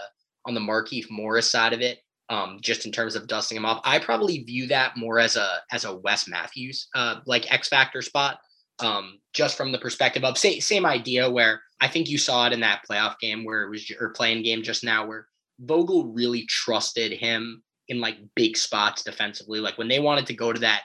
on 0.47 0.53
the 0.53 0.59
Markieff 0.59 1.09
Morris 1.11 1.51
side 1.51 1.73
of 1.73 1.81
it 1.81 1.99
um, 2.29 2.59
just 2.61 2.85
in 2.85 2.91
terms 2.91 3.15
of 3.15 3.27
dusting 3.27 3.57
him 3.57 3.65
off. 3.65 3.81
I 3.83 3.99
probably 3.99 4.43
view 4.43 4.67
that 4.67 4.97
more 4.97 5.19
as 5.19 5.35
a 5.35 5.59
as 5.71 5.85
a 5.85 5.95
Wes 5.97 6.27
Matthews 6.27 6.87
uh, 6.95 7.19
like 7.25 7.51
X 7.51 7.69
factor 7.69 8.01
spot, 8.01 8.39
um, 8.79 9.19
just 9.33 9.55
from 9.55 9.71
the 9.71 9.77
perspective 9.77 10.23
of 10.23 10.37
say, 10.37 10.59
same 10.59 10.85
idea 10.85 11.29
where 11.29 11.61
I 11.79 11.87
think 11.87 12.09
you 12.09 12.17
saw 12.17 12.47
it 12.47 12.53
in 12.53 12.59
that 12.61 12.81
playoff 12.89 13.19
game 13.19 13.45
where 13.45 13.63
it 13.63 13.69
was 13.69 13.89
or 13.99 14.09
play-in 14.09 14.43
game 14.43 14.63
just 14.63 14.83
now 14.83 15.07
where 15.07 15.27
Vogel 15.59 16.11
really 16.13 16.45
trusted 16.45 17.11
him 17.13 17.63
in 17.87 18.01
like 18.01 18.17
big 18.35 18.57
spots 18.57 19.03
defensively. 19.03 19.59
Like 19.59 19.77
when 19.77 19.87
they 19.87 19.99
wanted 19.99 20.25
to 20.27 20.33
go 20.33 20.51
to 20.51 20.59
that 20.59 20.83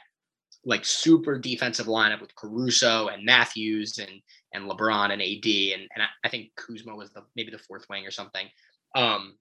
like 0.65 0.85
super 0.85 1.39
defensive 1.39 1.87
lineup 1.87 2.21
with 2.21 2.35
Caruso 2.37 3.09
and 3.09 3.25
Matthews 3.25 3.99
and 3.99 4.23
and 4.55 4.71
LeBron 4.71 5.11
and 5.11 5.21
AD 5.21 5.81
and 5.81 5.89
and 5.95 6.09
I 6.25 6.29
think 6.29 6.51
Kuzma 6.57 6.95
was 6.95 7.11
the 7.11 7.25
maybe 7.35 7.51
the 7.51 7.59
fourth 7.59 7.87
wing 7.91 8.07
or 8.07 8.13
something. 8.13 8.47
Um, 8.95 9.35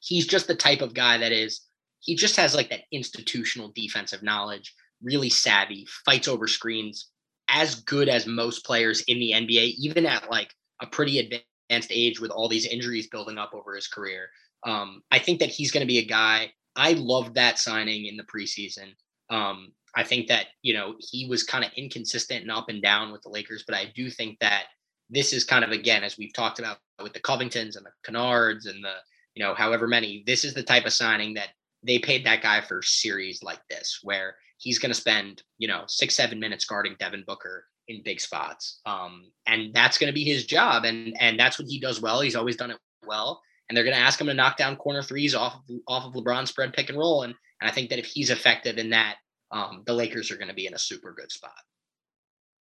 he's 0.00 0.26
just 0.26 0.46
the 0.46 0.54
type 0.54 0.80
of 0.80 0.94
guy 0.94 1.18
that 1.18 1.32
is 1.32 1.62
he 2.00 2.14
just 2.14 2.36
has 2.36 2.54
like 2.54 2.68
that 2.70 2.82
institutional 2.92 3.72
defensive 3.74 4.22
knowledge, 4.22 4.74
really 5.02 5.30
savvy, 5.30 5.86
fights 6.04 6.28
over 6.28 6.46
screens, 6.46 7.10
as 7.48 7.76
good 7.76 8.08
as 8.08 8.26
most 8.26 8.64
players 8.64 9.02
in 9.02 9.18
the 9.18 9.32
NBA, 9.32 9.74
even 9.78 10.04
at 10.04 10.30
like 10.30 10.52
a 10.82 10.86
pretty 10.86 11.18
advanced 11.18 11.90
age 11.90 12.20
with 12.20 12.30
all 12.30 12.48
these 12.48 12.66
injuries 12.66 13.06
building 13.06 13.38
up 13.38 13.52
over 13.54 13.74
his 13.74 13.88
career. 13.88 14.28
Um, 14.66 15.02
I 15.10 15.18
think 15.18 15.40
that 15.40 15.48
he's 15.48 15.70
going 15.70 15.80
to 15.80 15.90
be 15.90 15.98
a 15.98 16.04
guy. 16.04 16.52
I 16.76 16.92
love 16.92 17.34
that 17.34 17.58
signing 17.58 18.06
in 18.06 18.16
the 18.16 18.24
preseason. 18.24 18.92
Um, 19.30 19.72
I 19.96 20.04
think 20.04 20.26
that 20.28 20.46
you 20.62 20.74
know 20.74 20.96
he 20.98 21.26
was 21.26 21.42
kind 21.42 21.64
of 21.64 21.70
inconsistent 21.76 22.42
and 22.42 22.50
up 22.50 22.68
and 22.68 22.82
down 22.82 23.12
with 23.12 23.22
the 23.22 23.30
Lakers, 23.30 23.64
but 23.66 23.76
I 23.76 23.92
do 23.94 24.10
think 24.10 24.38
that 24.40 24.64
this 25.08 25.32
is 25.32 25.44
kind 25.44 25.64
of 25.64 25.70
again 25.70 26.02
as 26.02 26.18
we've 26.18 26.32
talked 26.34 26.58
about 26.58 26.78
with 27.02 27.12
the 27.12 27.20
Covingtons 27.20 27.76
and 27.76 27.86
the 27.86 27.92
Kennards 28.10 28.66
and 28.66 28.82
the 28.82 28.94
you 29.34 29.44
know, 29.44 29.54
however 29.54 29.86
many, 29.86 30.22
this 30.26 30.44
is 30.44 30.54
the 30.54 30.62
type 30.62 30.86
of 30.86 30.92
signing 30.92 31.34
that 31.34 31.48
they 31.82 31.98
paid 31.98 32.24
that 32.24 32.42
guy 32.42 32.60
for 32.60 32.82
series 32.82 33.42
like 33.42 33.60
this, 33.68 34.00
where 34.02 34.36
he's 34.58 34.78
going 34.78 34.92
to 34.92 35.00
spend, 35.00 35.42
you 35.58 35.68
know, 35.68 35.84
six, 35.86 36.14
seven 36.14 36.40
minutes 36.40 36.64
guarding 36.64 36.96
Devin 36.98 37.24
Booker 37.26 37.66
in 37.88 38.02
big 38.02 38.20
spots. 38.20 38.80
Um, 38.86 39.30
and 39.46 39.74
that's 39.74 39.98
going 39.98 40.08
to 40.08 40.14
be 40.14 40.24
his 40.24 40.46
job. 40.46 40.84
And, 40.84 41.14
and 41.20 41.38
that's 41.38 41.58
what 41.58 41.68
he 41.68 41.78
does 41.78 42.00
well. 42.00 42.20
He's 42.20 42.36
always 42.36 42.56
done 42.56 42.70
it 42.70 42.78
well. 43.06 43.42
And 43.68 43.76
they're 43.76 43.84
going 43.84 43.96
to 43.96 44.02
ask 44.02 44.20
him 44.20 44.28
to 44.28 44.34
knock 44.34 44.56
down 44.56 44.76
corner 44.76 45.02
threes 45.02 45.34
off 45.34 45.54
of, 45.54 45.76
off 45.88 46.04
of 46.06 46.14
LeBron 46.14 46.46
spread 46.46 46.72
pick 46.72 46.88
and 46.88 46.98
roll. 46.98 47.22
And, 47.22 47.34
and 47.60 47.70
I 47.70 47.72
think 47.72 47.90
that 47.90 47.98
if 47.98 48.06
he's 48.06 48.30
effective 48.30 48.78
in 48.78 48.90
that, 48.90 49.16
um, 49.50 49.82
the 49.86 49.92
Lakers 49.92 50.30
are 50.30 50.36
going 50.36 50.48
to 50.48 50.54
be 50.54 50.66
in 50.66 50.74
a 50.74 50.78
super 50.78 51.12
good 51.12 51.30
spot. 51.30 51.52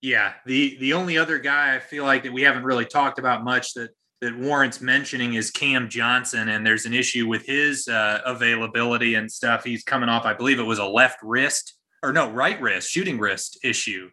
Yeah, 0.01 0.33
the 0.45 0.77
the 0.81 0.93
only 0.93 1.17
other 1.17 1.39
guy 1.39 1.73
I 1.73 1.79
feel 1.79 2.03
like 2.03 2.23
that 2.23 2.33
we 2.33 2.41
haven't 2.41 2.65
really 2.65 2.85
talked 2.85 3.19
about 3.19 3.45
much 3.45 3.73
that 3.75 3.91
that 4.23 4.37
warrants 4.37 4.79
mentioning 4.79 5.33
is 5.33 5.51
Cam 5.51 5.89
Johnson, 5.89 6.49
and 6.49 6.65
there's 6.65 6.85
an 6.85 6.93
issue 6.93 7.27
with 7.27 7.45
his 7.45 7.87
uh, 7.87 8.21
availability 8.25 9.15
and 9.15 9.29
stuff. 9.29 9.63
He's 9.63 9.83
coming 9.83 10.07
off, 10.07 10.25
I 10.25 10.33
believe 10.33 10.59
it 10.59 10.63
was 10.63 10.79
a 10.79 10.85
left 10.85 11.19
wrist 11.21 11.73
or 12.01 12.13
no 12.13 12.31
right 12.31 12.59
wrist, 12.61 12.89
shooting 12.89 13.19
wrist 13.19 13.59
issue, 13.63 14.09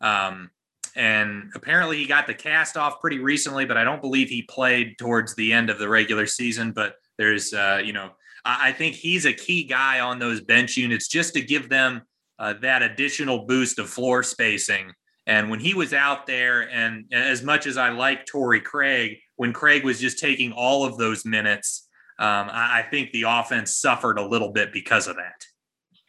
um, 0.00 0.50
and 0.96 1.50
apparently 1.54 1.96
he 1.96 2.06
got 2.06 2.26
the 2.26 2.34
cast 2.34 2.76
off 2.76 3.00
pretty 3.00 3.18
recently, 3.18 3.64
but 3.64 3.76
I 3.76 3.84
don't 3.84 4.02
believe 4.02 4.28
he 4.28 4.42
played 4.42 4.98
towards 4.98 5.34
the 5.34 5.52
end 5.52 5.70
of 5.70 5.78
the 5.78 5.88
regular 5.88 6.26
season. 6.26 6.72
But 6.72 6.96
there's, 7.18 7.54
uh, 7.54 7.80
you 7.84 7.92
know, 7.92 8.10
I, 8.44 8.68
I 8.68 8.72
think 8.72 8.96
he's 8.96 9.24
a 9.24 9.32
key 9.32 9.64
guy 9.64 10.00
on 10.00 10.18
those 10.18 10.40
bench 10.40 10.76
units 10.76 11.08
just 11.08 11.34
to 11.34 11.40
give 11.40 11.68
them 11.68 12.02
uh, 12.38 12.54
that 12.62 12.82
additional 12.82 13.46
boost 13.46 13.78
of 13.78 13.88
floor 13.88 14.22
spacing. 14.22 14.92
And 15.26 15.50
when 15.50 15.60
he 15.60 15.72
was 15.74 15.94
out 15.94 16.26
there, 16.26 16.68
and 16.68 17.04
as 17.12 17.42
much 17.42 17.66
as 17.66 17.76
I 17.76 17.90
like 17.90 18.26
Torrey 18.26 18.60
Craig, 18.60 19.18
when 19.36 19.52
Craig 19.52 19.84
was 19.84 20.00
just 20.00 20.18
taking 20.18 20.52
all 20.52 20.84
of 20.84 20.98
those 20.98 21.24
minutes, 21.24 21.88
um, 22.18 22.48
I, 22.50 22.80
I, 22.80 22.86
think 22.90 23.10
the 23.10 23.24
offense 23.26 23.74
suffered 23.74 24.18
a 24.18 24.26
little 24.26 24.52
bit 24.52 24.72
because 24.72 25.08
of 25.08 25.16
that. 25.16 25.44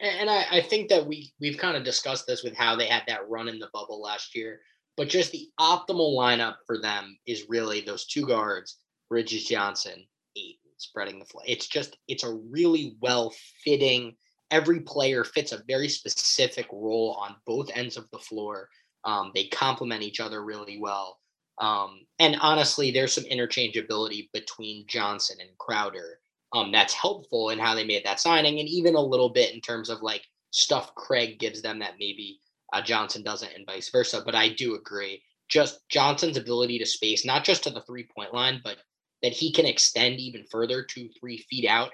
And 0.00 0.28
I, 0.28 0.44
I 0.50 0.60
think 0.60 0.88
that 0.90 1.06
we 1.06 1.32
we've 1.40 1.56
kind 1.56 1.76
of 1.76 1.84
discussed 1.84 2.26
this 2.26 2.42
with 2.42 2.54
how 2.54 2.76
they 2.76 2.86
had 2.86 3.04
that 3.08 3.28
run 3.28 3.48
in 3.48 3.58
the 3.58 3.70
bubble 3.72 4.00
last 4.02 4.36
year, 4.36 4.60
but 4.96 5.08
just 5.08 5.32
the 5.32 5.48
optimal 5.58 6.16
lineup 6.16 6.56
for 6.66 6.78
them 6.80 7.16
is 7.26 7.46
really 7.48 7.80
those 7.80 8.06
two 8.06 8.26
guards, 8.26 8.78
Bridges 9.08 9.44
Johnson, 9.44 10.04
eight, 10.36 10.58
spreading 10.76 11.18
the 11.18 11.24
floor. 11.24 11.42
It's 11.46 11.66
just 11.66 11.96
it's 12.06 12.24
a 12.24 12.38
really 12.50 12.96
well 13.00 13.32
fitting. 13.64 14.14
Every 14.50 14.80
player 14.80 15.24
fits 15.24 15.52
a 15.52 15.62
very 15.66 15.88
specific 15.88 16.66
role 16.70 17.16
on 17.18 17.36
both 17.46 17.70
ends 17.74 17.96
of 17.96 18.08
the 18.12 18.18
floor. 18.18 18.68
Um, 19.04 19.32
they 19.34 19.46
complement 19.46 20.02
each 20.02 20.20
other 20.20 20.44
really 20.44 20.78
well. 20.78 21.18
Um, 21.58 22.00
and 22.18 22.36
honestly, 22.40 22.90
there's 22.90 23.12
some 23.12 23.24
interchangeability 23.24 24.28
between 24.32 24.86
Johnson 24.88 25.36
and 25.40 25.56
Crowder. 25.58 26.20
Um, 26.52 26.72
that's 26.72 26.94
helpful 26.94 27.50
in 27.50 27.58
how 27.58 27.74
they 27.74 27.84
made 27.84 28.04
that 28.04 28.20
signing, 28.20 28.60
and 28.60 28.68
even 28.68 28.94
a 28.94 29.00
little 29.00 29.28
bit 29.28 29.54
in 29.54 29.60
terms 29.60 29.90
of 29.90 30.02
like 30.02 30.22
stuff 30.50 30.94
Craig 30.94 31.38
gives 31.38 31.62
them 31.62 31.80
that 31.80 31.94
maybe 31.98 32.38
uh, 32.72 32.80
Johnson 32.82 33.22
doesn't, 33.22 33.52
and 33.54 33.66
vice 33.66 33.90
versa. 33.90 34.22
But 34.24 34.34
I 34.34 34.50
do 34.50 34.74
agree, 34.74 35.22
just 35.48 35.80
Johnson's 35.88 36.36
ability 36.36 36.78
to 36.78 36.86
space, 36.86 37.24
not 37.24 37.44
just 37.44 37.64
to 37.64 37.70
the 37.70 37.82
three 37.82 38.08
point 38.16 38.32
line, 38.32 38.60
but 38.62 38.78
that 39.22 39.32
he 39.32 39.52
can 39.52 39.66
extend 39.66 40.20
even 40.20 40.44
further 40.50 40.82
two, 40.82 41.08
three 41.18 41.38
feet 41.50 41.68
out. 41.68 41.90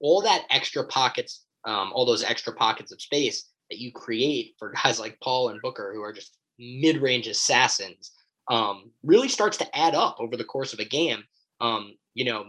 All 0.00 0.20
that 0.22 0.44
extra 0.50 0.84
pockets, 0.86 1.44
um, 1.64 1.92
all 1.94 2.04
those 2.04 2.24
extra 2.24 2.52
pockets 2.52 2.92
of 2.92 3.00
space 3.00 3.50
that 3.70 3.78
you 3.78 3.92
create 3.92 4.54
for 4.58 4.72
guys 4.84 5.00
like 5.00 5.18
Paul 5.22 5.50
and 5.50 5.62
Booker, 5.62 5.92
who 5.94 6.02
are 6.02 6.12
just 6.12 6.36
mid 6.58 7.00
range 7.00 7.28
assassins 7.28 8.12
um, 8.50 8.90
really 9.02 9.28
starts 9.28 9.56
to 9.58 9.76
add 9.76 9.94
up 9.94 10.16
over 10.18 10.36
the 10.36 10.44
course 10.44 10.72
of 10.72 10.78
a 10.78 10.84
game. 10.84 11.22
Um, 11.60 11.94
you 12.14 12.24
know, 12.24 12.46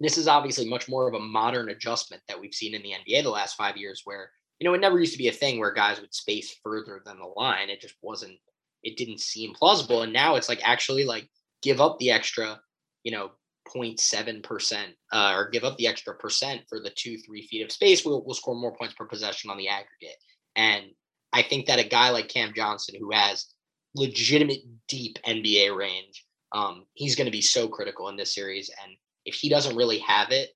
this 0.00 0.18
is 0.18 0.28
obviously 0.28 0.68
much 0.68 0.88
more 0.88 1.08
of 1.08 1.14
a 1.14 1.20
modern 1.20 1.70
adjustment 1.70 2.22
that 2.28 2.40
we've 2.40 2.54
seen 2.54 2.74
in 2.74 2.82
the 2.82 2.92
NBA 2.92 3.22
the 3.22 3.30
last 3.30 3.56
five 3.56 3.76
years, 3.76 4.02
where 4.04 4.30
you 4.58 4.66
know 4.66 4.74
it 4.74 4.80
never 4.80 4.98
used 4.98 5.12
to 5.12 5.18
be 5.18 5.28
a 5.28 5.32
thing 5.32 5.58
where 5.58 5.72
guys 5.72 6.00
would 6.00 6.14
space 6.14 6.56
further 6.62 7.02
than 7.04 7.18
the 7.18 7.32
line. 7.36 7.70
It 7.70 7.80
just 7.80 7.94
wasn't. 8.02 8.38
It 8.82 8.96
didn't 8.96 9.20
seem 9.20 9.54
plausible, 9.54 10.02
and 10.02 10.12
now 10.12 10.34
it's 10.34 10.48
like 10.48 10.60
actually 10.64 11.04
like 11.04 11.28
give 11.62 11.80
up 11.80 11.98
the 11.98 12.10
extra, 12.10 12.60
you 13.04 13.12
know, 13.12 13.30
0.7 13.72 14.42
percent, 14.42 14.94
uh, 15.12 15.34
or 15.36 15.48
give 15.50 15.62
up 15.62 15.76
the 15.76 15.86
extra 15.86 16.16
percent 16.16 16.62
for 16.68 16.80
the 16.80 16.90
two 16.90 17.16
three 17.18 17.46
feet 17.46 17.62
of 17.62 17.70
space. 17.70 18.04
We'll 18.04 18.24
we'll 18.24 18.34
score 18.34 18.56
more 18.56 18.74
points 18.74 18.94
per 18.94 19.06
possession 19.06 19.50
on 19.50 19.56
the 19.56 19.68
aggregate, 19.68 20.16
and 20.56 20.86
I 21.32 21.42
think 21.42 21.66
that 21.66 21.78
a 21.78 21.88
guy 21.88 22.10
like 22.10 22.28
Cam 22.28 22.52
Johnson, 22.54 22.96
who 22.98 23.12
has 23.12 23.46
legitimate 23.94 24.60
deep 24.88 25.18
NBA 25.26 25.76
range, 25.76 26.24
um, 26.52 26.84
he's 26.94 27.16
going 27.16 27.26
to 27.26 27.32
be 27.32 27.40
so 27.40 27.68
critical 27.68 28.08
in 28.08 28.16
this 28.16 28.34
series. 28.34 28.70
And 28.82 28.96
if 29.24 29.34
he 29.34 29.48
doesn't 29.48 29.76
really 29.76 29.98
have 29.98 30.30
it, 30.30 30.50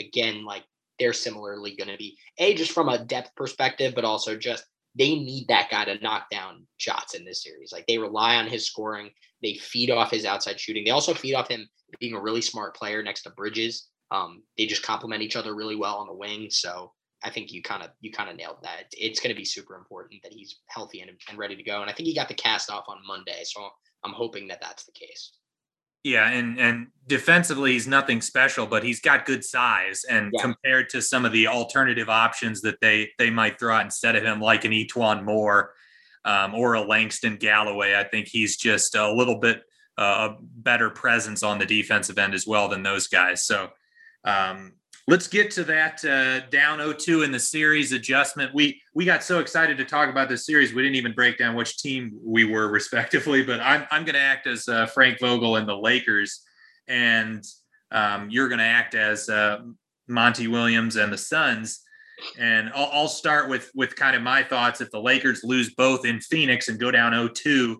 again, 0.00 0.44
like 0.44 0.64
they're 0.98 1.12
similarly 1.12 1.74
going 1.76 1.90
to 1.90 1.96
be 1.96 2.16
a 2.38 2.54
just 2.54 2.72
from 2.72 2.88
a 2.88 3.04
depth 3.04 3.34
perspective, 3.36 3.94
but 3.94 4.04
also 4.04 4.36
just 4.36 4.64
they 4.94 5.14
need 5.14 5.46
that 5.48 5.70
guy 5.70 5.84
to 5.84 5.98
knock 6.00 6.28
down 6.30 6.66
shots 6.76 7.14
in 7.14 7.24
this 7.24 7.42
series. 7.42 7.72
Like 7.72 7.86
they 7.86 7.98
rely 7.98 8.36
on 8.36 8.46
his 8.46 8.66
scoring, 8.66 9.10
they 9.42 9.54
feed 9.54 9.90
off 9.90 10.10
his 10.10 10.24
outside 10.24 10.60
shooting. 10.60 10.84
They 10.84 10.90
also 10.90 11.14
feed 11.14 11.34
off 11.34 11.48
him 11.48 11.68
being 11.98 12.14
a 12.14 12.20
really 12.20 12.42
smart 12.42 12.76
player 12.76 13.02
next 13.02 13.22
to 13.22 13.30
Bridges. 13.30 13.88
Um, 14.10 14.42
they 14.58 14.66
just 14.66 14.82
complement 14.82 15.22
each 15.22 15.36
other 15.36 15.54
really 15.54 15.76
well 15.76 15.96
on 15.96 16.06
the 16.06 16.14
wing. 16.14 16.48
So 16.50 16.92
I 17.24 17.30
think 17.30 17.52
you 17.52 17.62
kind 17.62 17.82
of 17.82 17.90
you 18.00 18.10
kind 18.12 18.30
of 18.30 18.36
nailed 18.36 18.58
that. 18.62 18.84
It's 18.92 19.20
going 19.20 19.34
to 19.34 19.38
be 19.38 19.44
super 19.44 19.76
important 19.76 20.22
that 20.22 20.32
he's 20.32 20.56
healthy 20.66 21.00
and, 21.00 21.10
and 21.28 21.38
ready 21.38 21.56
to 21.56 21.62
go. 21.62 21.80
And 21.80 21.90
I 21.90 21.92
think 21.92 22.06
he 22.08 22.14
got 22.14 22.28
the 22.28 22.34
cast 22.34 22.70
off 22.70 22.84
on 22.88 22.98
Monday, 23.06 23.42
so 23.44 23.68
I'm 24.04 24.12
hoping 24.12 24.48
that 24.48 24.60
that's 24.60 24.84
the 24.84 24.92
case. 24.92 25.32
Yeah, 26.04 26.28
and 26.30 26.58
and 26.58 26.88
defensively 27.06 27.72
he's 27.72 27.86
nothing 27.86 28.20
special, 28.20 28.66
but 28.66 28.82
he's 28.82 29.00
got 29.00 29.24
good 29.24 29.44
size. 29.44 30.04
And 30.08 30.32
yeah. 30.32 30.42
compared 30.42 30.88
to 30.90 31.02
some 31.02 31.24
of 31.24 31.32
the 31.32 31.46
alternative 31.46 32.08
options 32.08 32.60
that 32.62 32.80
they 32.80 33.10
they 33.18 33.30
might 33.30 33.58
throw 33.58 33.76
out 33.76 33.84
instead 33.84 34.16
of 34.16 34.24
him, 34.24 34.40
like 34.40 34.64
an 34.64 34.72
E'Twaun 34.72 35.22
Moore 35.22 35.74
um, 36.24 36.54
or 36.54 36.74
a 36.74 36.82
Langston 36.82 37.36
Galloway, 37.36 37.94
I 37.94 38.02
think 38.02 38.26
he's 38.26 38.56
just 38.56 38.96
a 38.96 39.12
little 39.12 39.38
bit 39.38 39.62
uh, 39.96 40.30
a 40.30 40.36
better 40.40 40.90
presence 40.90 41.44
on 41.44 41.58
the 41.58 41.66
defensive 41.66 42.18
end 42.18 42.34
as 42.34 42.46
well 42.46 42.68
than 42.68 42.82
those 42.82 43.06
guys. 43.06 43.44
So 43.46 43.70
um, 44.24 44.72
let's 45.08 45.26
get 45.26 45.50
to 45.52 45.64
that 45.64 46.04
uh, 46.04 46.46
down 46.48 46.78
0-2 46.78 47.24
in 47.24 47.32
the 47.32 47.38
series 47.38 47.92
adjustment. 47.92 48.54
We 48.54 48.80
we 48.94 49.04
got 49.04 49.22
so 49.22 49.40
excited 49.40 49.76
to 49.78 49.84
talk 49.84 50.08
about 50.08 50.28
this 50.28 50.46
series, 50.46 50.72
we 50.72 50.82
didn't 50.82 50.96
even 50.96 51.12
break 51.12 51.38
down 51.38 51.54
which 51.54 51.78
team 51.78 52.18
we 52.24 52.44
were 52.44 52.68
respectively. 52.68 53.42
But 53.42 53.60
I'm 53.60 53.86
I'm 53.90 54.04
going 54.04 54.14
to 54.14 54.20
act 54.20 54.46
as 54.46 54.68
uh, 54.68 54.86
Frank 54.86 55.20
Vogel 55.20 55.56
and 55.56 55.68
the 55.68 55.76
Lakers, 55.76 56.42
and 56.88 57.44
um, 57.90 58.30
you're 58.30 58.48
going 58.48 58.58
to 58.58 58.64
act 58.64 58.94
as 58.94 59.28
uh, 59.28 59.60
Monty 60.08 60.48
Williams 60.48 60.96
and 60.96 61.12
the 61.12 61.18
Suns. 61.18 61.80
And 62.38 62.70
I'll, 62.74 62.90
I'll, 62.92 63.08
start 63.08 63.48
with 63.48 63.70
with 63.74 63.96
kind 63.96 64.14
of 64.14 64.22
my 64.22 64.44
thoughts. 64.44 64.80
If 64.80 64.90
the 64.90 65.00
Lakers 65.00 65.42
lose 65.42 65.74
both 65.74 66.06
in 66.06 66.20
Phoenix 66.20 66.68
and 66.68 66.78
go 66.78 66.90
down 66.92 67.12
0-2, 67.12 67.76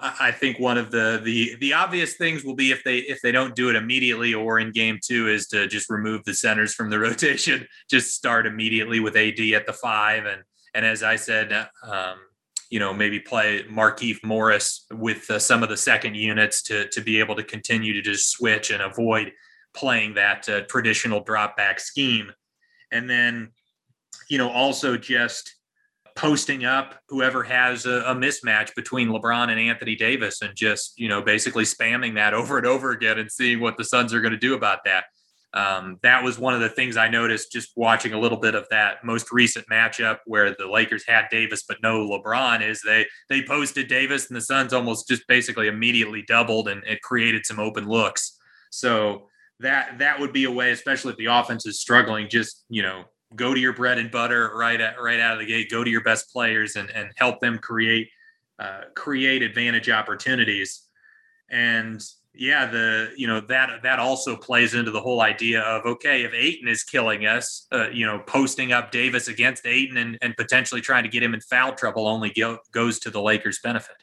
I 0.00 0.30
think 0.30 0.60
one 0.60 0.78
of 0.78 0.92
the 0.92 1.20
the 1.24 1.56
the 1.60 1.72
obvious 1.74 2.14
things 2.14 2.44
will 2.44 2.54
be 2.54 2.70
if 2.70 2.84
they 2.84 2.98
if 2.98 3.20
they 3.20 3.32
don't 3.32 3.56
do 3.56 3.68
it 3.68 3.74
immediately 3.74 4.32
or 4.32 4.60
in 4.60 4.70
game 4.70 5.00
two 5.02 5.28
is 5.28 5.48
to 5.48 5.66
just 5.66 5.90
remove 5.90 6.24
the 6.24 6.34
centers 6.34 6.72
from 6.72 6.88
the 6.88 6.98
rotation, 7.00 7.66
just 7.90 8.14
start 8.14 8.46
immediately 8.46 9.00
with 9.00 9.16
AD 9.16 9.40
at 9.54 9.66
the 9.66 9.72
five, 9.72 10.24
and 10.24 10.42
and 10.74 10.86
as 10.86 11.02
I 11.02 11.16
said, 11.16 11.52
um, 11.82 12.18
you 12.70 12.78
know 12.78 12.94
maybe 12.94 13.18
play 13.18 13.64
Markieff 13.64 14.22
Morris 14.22 14.86
with 14.92 15.28
uh, 15.30 15.40
some 15.40 15.64
of 15.64 15.68
the 15.68 15.76
second 15.76 16.14
units 16.14 16.62
to 16.64 16.88
to 16.90 17.00
be 17.00 17.18
able 17.18 17.34
to 17.34 17.42
continue 17.42 17.92
to 17.92 18.02
just 18.02 18.30
switch 18.30 18.70
and 18.70 18.82
avoid 18.82 19.32
playing 19.74 20.14
that 20.14 20.48
uh, 20.48 20.60
traditional 20.68 21.24
drop 21.24 21.56
back 21.56 21.80
scheme, 21.80 22.30
and 22.92 23.10
then 23.10 23.50
you 24.30 24.38
know 24.38 24.50
also 24.50 24.96
just 24.96 25.56
posting 26.18 26.64
up 26.64 26.96
whoever 27.08 27.44
has 27.44 27.86
a, 27.86 28.00
a, 28.00 28.14
mismatch 28.14 28.74
between 28.74 29.08
LeBron 29.08 29.50
and 29.50 29.60
Anthony 29.60 29.94
Davis 29.94 30.42
and 30.42 30.52
just, 30.56 30.98
you 30.98 31.08
know, 31.08 31.22
basically 31.22 31.62
spamming 31.62 32.16
that 32.16 32.34
over 32.40 32.58
and 32.58 32.66
over 32.66 32.90
again 32.90 33.20
and 33.20 33.30
seeing 33.30 33.60
what 33.60 33.76
the 33.76 33.84
Suns 33.84 34.12
are 34.12 34.20
going 34.20 34.32
to 34.32 34.38
do 34.38 34.54
about 34.54 34.80
that. 34.84 35.04
Um, 35.54 35.98
that 36.02 36.24
was 36.24 36.36
one 36.36 36.54
of 36.54 36.60
the 36.60 36.68
things 36.68 36.96
I 36.96 37.08
noticed 37.08 37.52
just 37.52 37.70
watching 37.76 38.12
a 38.14 38.18
little 38.18 38.36
bit 38.36 38.56
of 38.56 38.66
that 38.70 39.04
most 39.04 39.30
recent 39.30 39.66
matchup 39.68 40.18
where 40.26 40.54
the 40.58 40.66
Lakers 40.66 41.06
had 41.06 41.26
Davis 41.30 41.62
but 41.66 41.78
no 41.82 42.06
LeBron 42.06 42.68
is 42.68 42.82
they 42.84 43.06
they 43.30 43.42
posted 43.42 43.88
Davis 43.88 44.28
and 44.28 44.36
the 44.36 44.42
Suns 44.42 44.74
almost 44.74 45.08
just 45.08 45.26
basically 45.26 45.68
immediately 45.68 46.22
doubled 46.28 46.68
and 46.68 46.84
it 46.84 47.00
created 47.00 47.46
some 47.46 47.58
open 47.58 47.88
looks. 47.88 48.36
So 48.70 49.28
that 49.60 50.00
that 50.00 50.20
would 50.20 50.34
be 50.34 50.44
a 50.44 50.50
way, 50.50 50.70
especially 50.72 51.12
if 51.12 51.18
the 51.18 51.26
offense 51.26 51.64
is 51.64 51.80
struggling, 51.80 52.28
just 52.28 52.66
you 52.68 52.82
know 52.82 53.04
go 53.34 53.54
to 53.54 53.60
your 53.60 53.72
bread 53.72 53.98
and 53.98 54.10
butter 54.10 54.50
right 54.54 54.80
at, 54.80 55.00
right 55.00 55.20
out 55.20 55.34
of 55.34 55.38
the 55.38 55.46
gate. 55.46 55.70
Go 55.70 55.84
to 55.84 55.90
your 55.90 56.02
best 56.02 56.32
players 56.32 56.76
and 56.76 56.90
and 56.90 57.10
help 57.16 57.40
them 57.40 57.58
create 57.58 58.08
uh, 58.58 58.82
create 58.94 59.42
advantage 59.42 59.88
opportunities. 59.88 60.84
And 61.50 62.02
yeah, 62.34 62.66
the 62.66 63.12
you 63.16 63.26
know 63.26 63.40
that 63.48 63.82
that 63.82 63.98
also 63.98 64.36
plays 64.36 64.74
into 64.74 64.90
the 64.90 65.00
whole 65.00 65.20
idea 65.20 65.60
of 65.62 65.84
okay, 65.84 66.22
if 66.22 66.32
Ayton 66.32 66.68
is 66.68 66.84
killing 66.84 67.26
us, 67.26 67.66
uh, 67.72 67.88
you 67.90 68.06
know, 68.06 68.20
posting 68.26 68.72
up 68.72 68.90
Davis 68.90 69.28
against 69.28 69.66
Ayton 69.66 69.96
and, 69.96 70.18
and 70.22 70.36
potentially 70.36 70.80
trying 70.80 71.02
to 71.02 71.08
get 71.08 71.22
him 71.22 71.34
in 71.34 71.40
foul 71.40 71.74
trouble 71.74 72.06
only 72.06 72.30
go, 72.30 72.58
goes 72.72 72.98
to 73.00 73.10
the 73.10 73.20
Lakers' 73.20 73.58
benefit. 73.62 73.96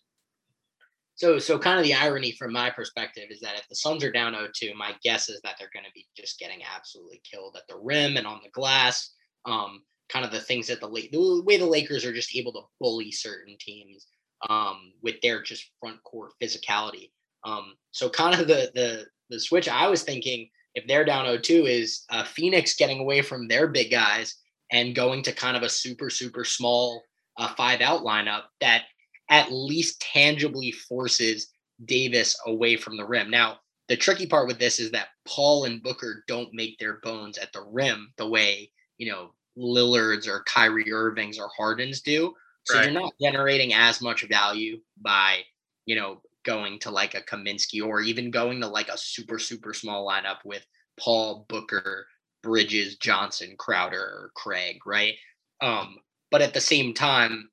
So, 1.15 1.39
so 1.39 1.57
kind 1.57 1.80
of 1.80 1.85
the 1.85 1.93
irony 1.93 2.34
from 2.34 2.52
my 2.52 2.69
perspective 2.69 3.27
is 3.30 3.39
that 3.39 3.56
if 3.56 3.69
the 3.69 3.76
Suns 3.76 4.03
are 4.03 4.11
down 4.11 4.34
0-2, 4.34 4.76
my 4.76 4.93
guess 5.02 5.30
is 5.30 5.39
that 5.43 5.56
they're 5.57 5.69
going 5.73 5.85
to 5.85 5.91
be 5.93 6.06
just 6.15 6.38
getting 6.39 6.60
absolutely 6.76 7.22
killed 7.23 7.56
at 7.56 7.65
the 7.69 7.80
rim 7.81 8.18
and 8.18 8.27
on 8.27 8.41
the 8.43 8.49
glass. 8.49 9.14
Um, 9.45 9.84
kind 10.09 10.26
of 10.26 10.31
the 10.31 10.39
things 10.39 10.67
that 10.67 10.80
the 10.81 10.88
the 11.11 11.43
way 11.45 11.57
the 11.57 11.65
Lakers 11.65 12.05
are 12.05 12.13
just 12.13 12.35
able 12.35 12.53
to 12.53 12.61
bully 12.80 13.11
certain 13.11 13.55
teams 13.59 14.07
um, 14.49 14.93
with 15.01 15.15
their 15.22 15.41
just 15.41 15.72
front 15.80 16.01
court 16.03 16.31
physicality. 16.41 17.11
Um, 17.43 17.76
so 17.91 18.09
kind 18.09 18.39
of 18.39 18.47
the 18.47 18.72
the 18.73 19.05
the 19.30 19.39
switch 19.39 19.67
I 19.67 19.88
was 19.88 20.03
thinking 20.03 20.49
if 20.76 20.85
they're 20.88 21.05
down 21.05 21.26
0-2 21.26 21.69
is 21.69 22.03
uh, 22.09 22.26
Phoenix 22.26 22.76
getting 22.76 22.99
away 22.99 23.22
from 23.22 23.47
their 23.47 23.67
big 23.67 23.89
guys 23.89 24.35
and 24.72 24.93
going 24.93 25.23
to 25.23 25.31
kind 25.31 25.55
of 25.55 25.63
a 25.63 25.69
super 25.69 26.09
super 26.09 26.43
small 26.43 27.03
uh, 27.38 27.53
five 27.55 27.81
out 27.81 28.01
lineup 28.01 28.43
that 28.61 28.84
at 29.30 29.51
least 29.51 30.01
tangibly 30.01 30.72
forces 30.72 31.51
Davis 31.85 32.38
away 32.45 32.77
from 32.77 32.97
the 32.97 33.05
rim. 33.05 33.30
Now, 33.30 33.59
the 33.88 33.97
tricky 33.97 34.26
part 34.26 34.47
with 34.47 34.59
this 34.59 34.80
is 34.80 34.91
that 34.91 35.09
Paul 35.27 35.65
and 35.65 35.81
Booker 35.81 36.23
don't 36.27 36.53
make 36.53 36.77
their 36.77 36.99
bones 37.01 37.38
at 37.38 37.51
the 37.53 37.61
rim 37.61 38.13
the 38.17 38.27
way, 38.27 38.72
you 38.97 39.11
know, 39.11 39.31
Lillard's 39.57 40.27
or 40.27 40.44
Kyrie 40.44 40.91
Irving's 40.91 41.40
or 41.40 41.49
Harden's 41.56 42.02
do. 42.02 42.34
So 42.65 42.76
right. 42.76 42.86
you're 42.86 43.02
not 43.02 43.14
generating 43.22 43.73
as 43.73 44.02
much 44.02 44.27
value 44.27 44.80
by, 45.02 45.41
you 45.86 45.95
know, 45.95 46.22
going 46.44 46.80
to 46.80 46.91
like 46.91 47.14
a 47.14 47.22
Kaminsky 47.22 47.84
or 47.84 48.02
even 48.02 48.32
going 48.32 48.61
to 48.61 48.67
like 48.67 48.90
a 48.90 48.98
super, 48.98 49.40
super 49.40 49.74
small 49.74 50.08
lineup 50.08 50.38
with 50.45 50.66
Paul, 51.00 51.45
Booker, 51.48 52.08
Bridges, 52.42 52.98
Johnson, 52.98 53.56
Crowder, 53.58 54.01
or 54.01 54.32
Craig, 54.35 54.77
right? 54.85 55.16
Um, 55.61 55.98
but 56.32 56.42
at 56.42 56.53
the 56.53 56.61
same 56.61 56.93
time, 56.93 57.50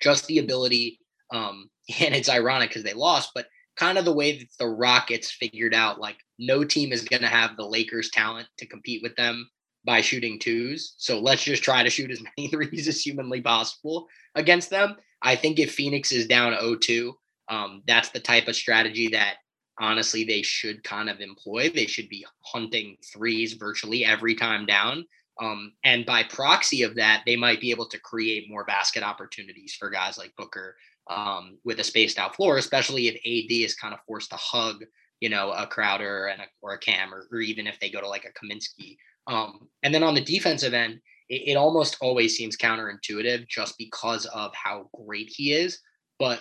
just 0.00 0.26
the 0.26 0.38
ability. 0.38 1.00
Um, 1.32 1.70
and 2.00 2.14
it's 2.14 2.28
ironic 2.28 2.70
because 2.70 2.84
they 2.84 2.94
lost, 2.94 3.30
but 3.34 3.46
kind 3.76 3.98
of 3.98 4.04
the 4.04 4.12
way 4.12 4.38
that 4.38 4.48
the 4.58 4.68
Rockets 4.68 5.30
figured 5.30 5.74
out, 5.74 6.00
like 6.00 6.16
no 6.38 6.64
team 6.64 6.92
is 6.92 7.04
going 7.04 7.22
to 7.22 7.28
have 7.28 7.56
the 7.56 7.66
Lakers' 7.66 8.10
talent 8.10 8.48
to 8.58 8.66
compete 8.66 9.02
with 9.02 9.14
them 9.16 9.48
by 9.84 10.00
shooting 10.00 10.38
twos. 10.38 10.94
So 10.98 11.20
let's 11.20 11.44
just 11.44 11.62
try 11.62 11.82
to 11.82 11.90
shoot 11.90 12.10
as 12.10 12.22
many 12.36 12.48
threes 12.48 12.88
as 12.88 13.00
humanly 13.00 13.40
possible 13.40 14.06
against 14.34 14.70
them. 14.70 14.96
I 15.22 15.36
think 15.36 15.58
if 15.58 15.74
Phoenix 15.74 16.12
is 16.12 16.26
down 16.26 16.52
0-2, 16.52 17.12
um, 17.48 17.82
that's 17.86 18.10
the 18.10 18.20
type 18.20 18.48
of 18.48 18.56
strategy 18.56 19.08
that 19.08 19.36
honestly 19.78 20.24
they 20.24 20.42
should 20.42 20.84
kind 20.84 21.08
of 21.08 21.20
employ. 21.20 21.70
They 21.70 21.86
should 21.86 22.08
be 22.08 22.26
hunting 22.44 22.96
threes 23.12 23.54
virtually 23.54 24.04
every 24.04 24.34
time 24.34 24.66
down 24.66 25.04
um, 25.40 25.72
and 25.82 26.06
by 26.06 26.22
proxy 26.22 26.82
of 26.82 26.94
that, 26.96 27.22
they 27.26 27.36
might 27.36 27.60
be 27.60 27.70
able 27.70 27.88
to 27.88 28.00
create 28.00 28.50
more 28.50 28.64
basket 28.64 29.02
opportunities 29.02 29.74
for 29.74 29.90
guys 29.90 30.16
like 30.16 30.34
Booker 30.36 30.76
um, 31.10 31.58
with 31.64 31.80
a 31.80 31.84
spaced 31.84 32.18
out 32.18 32.36
floor, 32.36 32.56
especially 32.56 33.08
if 33.08 33.14
AD 33.14 33.52
is 33.52 33.74
kind 33.74 33.92
of 33.92 34.00
forced 34.06 34.30
to 34.30 34.36
hug, 34.36 34.84
you 35.20 35.28
know, 35.28 35.50
a 35.50 35.66
Crowder 35.66 36.26
and 36.26 36.42
a, 36.42 36.44
or 36.62 36.74
a 36.74 36.78
Cam, 36.78 37.12
or, 37.12 37.26
or 37.32 37.40
even 37.40 37.66
if 37.66 37.80
they 37.80 37.90
go 37.90 38.00
to 38.00 38.08
like 38.08 38.24
a 38.24 38.46
Kaminsky. 38.46 38.96
Um, 39.26 39.68
and 39.82 39.94
then 39.94 40.02
on 40.02 40.14
the 40.14 40.24
defensive 40.24 40.74
end, 40.74 41.00
it, 41.28 41.48
it 41.48 41.56
almost 41.56 41.96
always 42.00 42.36
seems 42.36 42.56
counterintuitive 42.56 43.48
just 43.48 43.76
because 43.78 44.26
of 44.26 44.52
how 44.54 44.88
great 44.94 45.30
he 45.34 45.52
is. 45.52 45.78
But 46.18 46.40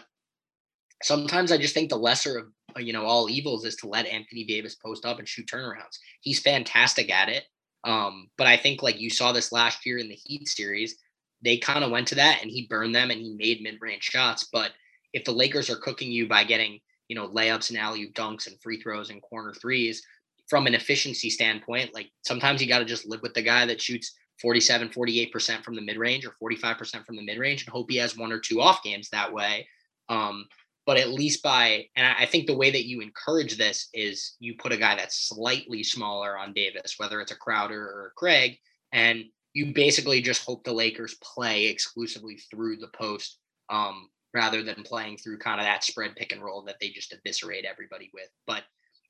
sometimes 1.01 1.51
I 1.51 1.57
just 1.57 1.73
think 1.73 1.89
the 1.89 1.97
lesser 1.97 2.37
of 2.37 2.45
you 2.77 2.93
know 2.93 3.05
all 3.05 3.29
evils 3.29 3.65
is 3.65 3.75
to 3.77 3.87
let 3.87 4.07
Anthony 4.07 4.45
Davis 4.45 4.75
post 4.75 5.05
up 5.05 5.19
and 5.19 5.27
shoot 5.27 5.47
turnarounds. 5.47 5.97
He's 6.21 6.39
fantastic 6.39 7.11
at 7.11 7.29
it. 7.29 7.43
Um, 7.83 8.29
but 8.37 8.47
I 8.47 8.57
think 8.57 8.81
like 8.81 8.99
you 8.99 9.09
saw 9.09 9.31
this 9.31 9.51
last 9.51 9.85
year 9.85 9.97
in 9.97 10.07
the 10.07 10.15
Heat 10.15 10.47
series, 10.47 10.95
they 11.43 11.57
kind 11.57 11.83
of 11.83 11.91
went 11.91 12.07
to 12.09 12.15
that 12.15 12.39
and 12.41 12.49
he 12.49 12.67
burned 12.67 12.95
them 12.95 13.11
and 13.11 13.19
he 13.19 13.35
made 13.37 13.61
mid-range 13.61 14.03
shots. 14.03 14.47
But 14.51 14.71
if 15.11 15.25
the 15.25 15.33
Lakers 15.33 15.69
are 15.69 15.75
cooking 15.75 16.11
you 16.11 16.27
by 16.27 16.45
getting, 16.45 16.79
you 17.09 17.15
know, 17.15 17.27
layups 17.27 17.69
and 17.69 17.77
alley 17.77 18.03
oop 18.03 18.13
dunks 18.13 18.47
and 18.47 18.59
free 18.61 18.79
throws 18.81 19.09
and 19.09 19.21
corner 19.21 19.53
threes, 19.53 20.01
from 20.49 20.67
an 20.67 20.75
efficiency 20.75 21.29
standpoint, 21.29 21.93
like 21.93 22.09
sometimes 22.23 22.61
you 22.61 22.67
got 22.67 22.79
to 22.79 22.85
just 22.85 23.07
live 23.07 23.21
with 23.21 23.33
the 23.33 23.41
guy 23.41 23.65
that 23.65 23.81
shoots 23.81 24.13
47, 24.41 24.89
48% 24.89 25.63
from 25.63 25.75
the 25.75 25.81
mid 25.81 25.97
range 25.97 26.25
or 26.25 26.35
45% 26.41 27.05
from 27.05 27.15
the 27.15 27.23
mid 27.23 27.37
range 27.37 27.63
and 27.63 27.71
hope 27.71 27.89
he 27.89 27.97
has 27.97 28.17
one 28.17 28.31
or 28.31 28.39
two 28.39 28.61
off 28.61 28.83
games 28.83 29.09
that 29.09 29.31
way. 29.31 29.67
Um, 30.09 30.45
but 30.85 30.97
at 30.97 31.09
least 31.09 31.41
by 31.43 31.85
and 31.95 32.05
I 32.05 32.25
think 32.25 32.45
the 32.45 32.57
way 32.57 32.69
that 32.69 32.85
you 32.85 32.99
encourage 32.99 33.57
this 33.57 33.87
is 33.93 34.35
you 34.39 34.55
put 34.57 34.73
a 34.73 34.77
guy 34.77 34.95
that's 34.95 35.29
slightly 35.29 35.81
smaller 35.81 36.37
on 36.37 36.53
Davis, 36.53 36.95
whether 36.97 37.21
it's 37.21 37.31
a 37.31 37.37
Crowder 37.37 37.81
or 37.81 38.07
a 38.07 38.19
Craig, 38.19 38.57
and 38.91 39.23
you 39.53 39.73
basically 39.73 40.21
just 40.21 40.43
hope 40.43 40.63
the 40.63 40.73
Lakers 40.73 41.15
play 41.23 41.67
exclusively 41.67 42.37
through 42.51 42.77
the 42.77 42.89
post 42.95 43.37
um, 43.69 44.09
rather 44.33 44.63
than 44.63 44.83
playing 44.83 45.17
through 45.17 45.37
kind 45.37 45.59
of 45.59 45.65
that 45.65 45.83
spread 45.83 46.15
pick 46.15 46.33
and 46.33 46.43
roll 46.43 46.63
that 46.63 46.77
they 46.81 46.89
just 46.89 47.13
eviscerate 47.13 47.65
everybody 47.65 48.09
with. 48.13 48.29
But 48.45 48.63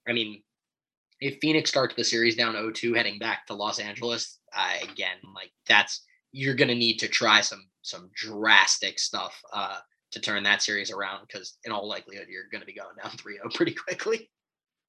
I 0.07 0.13
mean, 0.13 0.43
if 1.23 1.37
Phoenix 1.39 1.69
starts 1.69 1.95
the 1.95 2.03
series 2.03 2.35
down 2.35 2.55
0-2 2.55 2.95
heading 2.95 3.17
back 3.17 3.47
to 3.47 3.53
Los 3.53 3.79
Angeles, 3.79 4.39
uh, 4.55 4.73
again, 4.83 5.17
like 5.33 5.51
that's 5.67 6.03
you're 6.31 6.55
going 6.55 6.67
to 6.67 6.75
need 6.75 6.97
to 6.99 7.07
try 7.07 7.41
some 7.41 7.63
some 7.81 8.09
drastic 8.15 8.99
stuff 8.99 9.39
uh, 9.53 9.77
to 10.11 10.19
turn 10.19 10.43
that 10.43 10.61
series 10.61 10.91
around 10.91 11.25
because 11.27 11.57
in 11.65 11.71
all 11.71 11.87
likelihood 11.87 12.27
you're 12.29 12.49
going 12.51 12.61
to 12.61 12.65
be 12.65 12.73
going 12.73 12.95
down 13.01 13.11
3-0 13.17 13.53
pretty 13.53 13.73
quickly. 13.73 14.29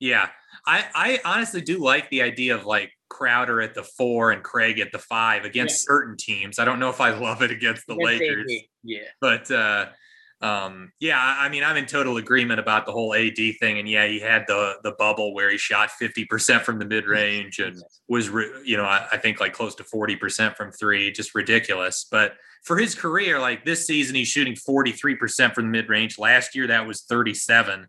Yeah, 0.00 0.28
I 0.66 0.84
I 0.94 1.20
honestly 1.24 1.60
do 1.60 1.78
like 1.78 2.10
the 2.10 2.22
idea 2.22 2.56
of 2.56 2.66
like 2.66 2.90
Crowder 3.08 3.62
at 3.62 3.74
the 3.74 3.84
four 3.84 4.32
and 4.32 4.42
Craig 4.42 4.80
at 4.80 4.90
the 4.90 4.98
five 4.98 5.44
against 5.44 5.84
yeah. 5.84 5.92
certain 5.92 6.16
teams. 6.16 6.58
I 6.58 6.64
don't 6.64 6.80
know 6.80 6.90
if 6.90 7.00
I 7.00 7.10
love 7.10 7.42
it 7.42 7.52
against 7.52 7.86
the 7.86 7.94
Lakers. 7.94 8.52
Yeah. 8.82 9.04
But 9.20 9.50
uh 9.50 9.86
um 10.44 10.92
yeah, 11.00 11.18
I 11.18 11.48
mean 11.48 11.64
I'm 11.64 11.78
in 11.78 11.86
total 11.86 12.18
agreement 12.18 12.60
about 12.60 12.84
the 12.84 12.92
whole 12.92 13.14
AD 13.14 13.38
thing 13.58 13.78
and 13.78 13.88
yeah, 13.88 14.06
he 14.06 14.20
had 14.20 14.44
the 14.46 14.74
the 14.84 14.92
bubble 14.92 15.32
where 15.32 15.50
he 15.50 15.56
shot 15.56 15.88
50% 16.00 16.60
from 16.60 16.78
the 16.78 16.84
mid-range 16.84 17.60
and 17.60 17.82
was 18.08 18.28
you 18.28 18.76
know, 18.76 18.84
I, 18.84 19.06
I 19.12 19.16
think 19.16 19.40
like 19.40 19.54
close 19.54 19.74
to 19.76 19.84
40% 19.84 20.54
from 20.54 20.70
3, 20.70 21.12
just 21.12 21.34
ridiculous. 21.34 22.06
But 22.10 22.34
for 22.62 22.76
his 22.76 22.94
career 22.94 23.38
like 23.38 23.64
this 23.64 23.86
season 23.86 24.16
he's 24.16 24.28
shooting 24.28 24.54
43% 24.54 25.54
from 25.54 25.64
the 25.64 25.70
mid-range. 25.70 26.18
Last 26.18 26.54
year 26.54 26.66
that 26.66 26.86
was 26.86 27.04
37. 27.08 27.86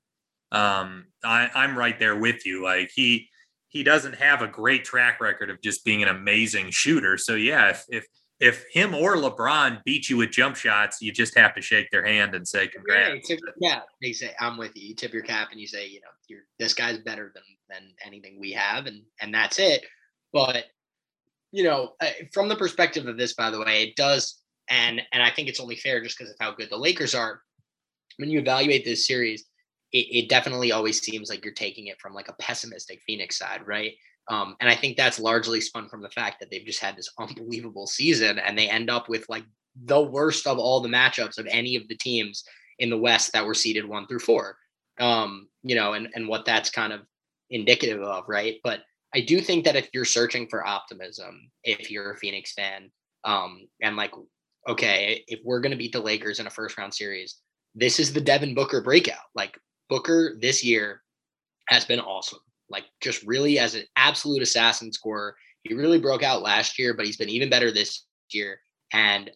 Um 0.53 1.07
I 1.25 1.49
I'm 1.53 1.77
right 1.77 1.99
there 1.99 2.15
with 2.15 2.45
you. 2.45 2.63
Like 2.63 2.89
he 2.95 3.27
he 3.67 3.83
doesn't 3.83 4.15
have 4.15 4.41
a 4.41 4.47
great 4.47 4.85
track 4.85 5.19
record 5.19 5.49
of 5.49 5.61
just 5.61 5.83
being 5.83 6.03
an 6.03 6.07
amazing 6.07 6.71
shooter. 6.71 7.17
So 7.17 7.35
yeah, 7.35 7.71
if 7.71 7.83
if 7.89 8.05
if 8.45 8.63
him 8.71 8.93
or 8.93 9.15
LeBron 9.15 9.83
beat 9.85 10.07
you 10.07 10.17
with 10.17 10.29
jump 10.29 10.55
shots, 10.55 11.01
you 11.01 11.11
just 11.11 11.35
have 11.35 11.55
to 11.55 11.61
shake 11.61 11.89
their 11.89 12.05
hand 12.05 12.35
and 12.35 12.47
say 12.47 12.67
congrats. 12.67 13.27
Yeah, 13.27 13.37
yeah. 13.59 13.79
they 14.03 14.13
say 14.13 14.35
I'm 14.39 14.55
with 14.55 14.71
you. 14.75 14.89
You 14.89 14.95
tip 14.95 15.13
your 15.13 15.23
cap 15.23 15.47
and 15.51 15.59
you 15.59 15.65
say, 15.65 15.87
you 15.87 15.99
know, 16.01 16.07
you're 16.27 16.41
this 16.59 16.75
guy's 16.75 16.99
better 16.99 17.31
than 17.33 17.43
than 17.69 17.91
anything 18.05 18.39
we 18.39 18.51
have, 18.51 18.85
and 18.85 19.01
and 19.19 19.33
that's 19.33 19.57
it. 19.57 19.83
But 20.31 20.65
you 21.51 21.63
know, 21.63 21.93
from 22.33 22.47
the 22.47 22.55
perspective 22.55 23.07
of 23.07 23.17
this, 23.17 23.33
by 23.33 23.49
the 23.49 23.59
way, 23.59 23.81
it 23.81 23.95
does, 23.95 24.41
and 24.69 25.01
and 25.11 25.23
I 25.23 25.31
think 25.31 25.49
it's 25.49 25.59
only 25.59 25.75
fair 25.75 26.03
just 26.03 26.15
because 26.15 26.31
of 26.31 26.37
how 26.39 26.51
good 26.51 26.69
the 26.69 26.77
Lakers 26.77 27.15
are. 27.15 27.41
When 28.17 28.29
you 28.29 28.39
evaluate 28.39 28.85
this 28.85 29.07
series, 29.07 29.43
it, 29.91 30.05
it 30.11 30.29
definitely 30.29 30.71
always 30.71 31.01
seems 31.01 31.31
like 31.31 31.43
you're 31.43 31.53
taking 31.53 31.87
it 31.87 31.99
from 31.99 32.13
like 32.13 32.29
a 32.29 32.33
pessimistic 32.33 33.01
Phoenix 33.07 33.39
side, 33.39 33.65
right? 33.65 33.93
Um, 34.27 34.55
and 34.59 34.69
I 34.69 34.75
think 34.75 34.97
that's 34.97 35.19
largely 35.19 35.61
spun 35.61 35.87
from 35.87 36.01
the 36.01 36.09
fact 36.09 36.39
that 36.39 36.49
they've 36.49 36.65
just 36.65 36.81
had 36.81 36.95
this 36.95 37.11
unbelievable 37.19 37.87
season 37.87 38.39
and 38.39 38.57
they 38.57 38.69
end 38.69 38.89
up 38.89 39.09
with 39.09 39.27
like 39.29 39.43
the 39.83 40.01
worst 40.01 40.47
of 40.47 40.57
all 40.57 40.79
the 40.79 40.89
matchups 40.89 41.37
of 41.37 41.47
any 41.49 41.75
of 41.75 41.87
the 41.87 41.97
teams 41.97 42.43
in 42.79 42.89
the 42.89 42.97
West 42.97 43.33
that 43.33 43.45
were 43.45 43.53
seeded 43.53 43.87
one 43.87 44.07
through 44.07 44.19
four. 44.19 44.57
Um, 44.99 45.49
you 45.63 45.75
know, 45.75 45.93
and, 45.93 46.07
and 46.15 46.27
what 46.27 46.45
that's 46.45 46.69
kind 46.69 46.93
of 46.93 47.01
indicative 47.49 48.01
of, 48.01 48.23
right? 48.27 48.59
But 48.63 48.81
I 49.13 49.21
do 49.21 49.41
think 49.41 49.65
that 49.65 49.75
if 49.75 49.89
you're 49.93 50.05
searching 50.05 50.47
for 50.47 50.65
optimism, 50.65 51.51
if 51.63 51.91
you're 51.91 52.11
a 52.11 52.17
Phoenix 52.17 52.53
fan, 52.53 52.91
um, 53.23 53.67
and 53.81 53.95
like, 53.95 54.13
okay, 54.67 55.23
if 55.27 55.39
we're 55.43 55.59
gonna 55.59 55.75
beat 55.75 55.91
the 55.91 55.99
Lakers 55.99 56.39
in 56.39 56.47
a 56.47 56.49
first 56.49 56.77
round 56.77 56.93
series, 56.93 57.37
this 57.73 57.99
is 57.99 58.13
the 58.13 58.21
Devin 58.21 58.55
Booker 58.55 58.81
breakout. 58.81 59.23
Like 59.33 59.57
Booker 59.89 60.37
this 60.39 60.63
year 60.63 61.01
has 61.67 61.85
been 61.85 61.99
awesome. 61.99 62.39
Like 62.69 62.85
just 63.01 63.23
really 63.23 63.59
as 63.59 63.75
an 63.75 63.83
absolute 63.95 64.41
assassin 64.41 64.91
scorer. 64.91 65.35
He 65.63 65.73
really 65.73 65.99
broke 65.99 66.23
out 66.23 66.41
last 66.41 66.77
year, 66.77 66.93
but 66.93 67.05
he's 67.05 67.17
been 67.17 67.29
even 67.29 67.49
better 67.49 67.71
this 67.71 68.05
year. 68.31 68.59
And 68.93 69.31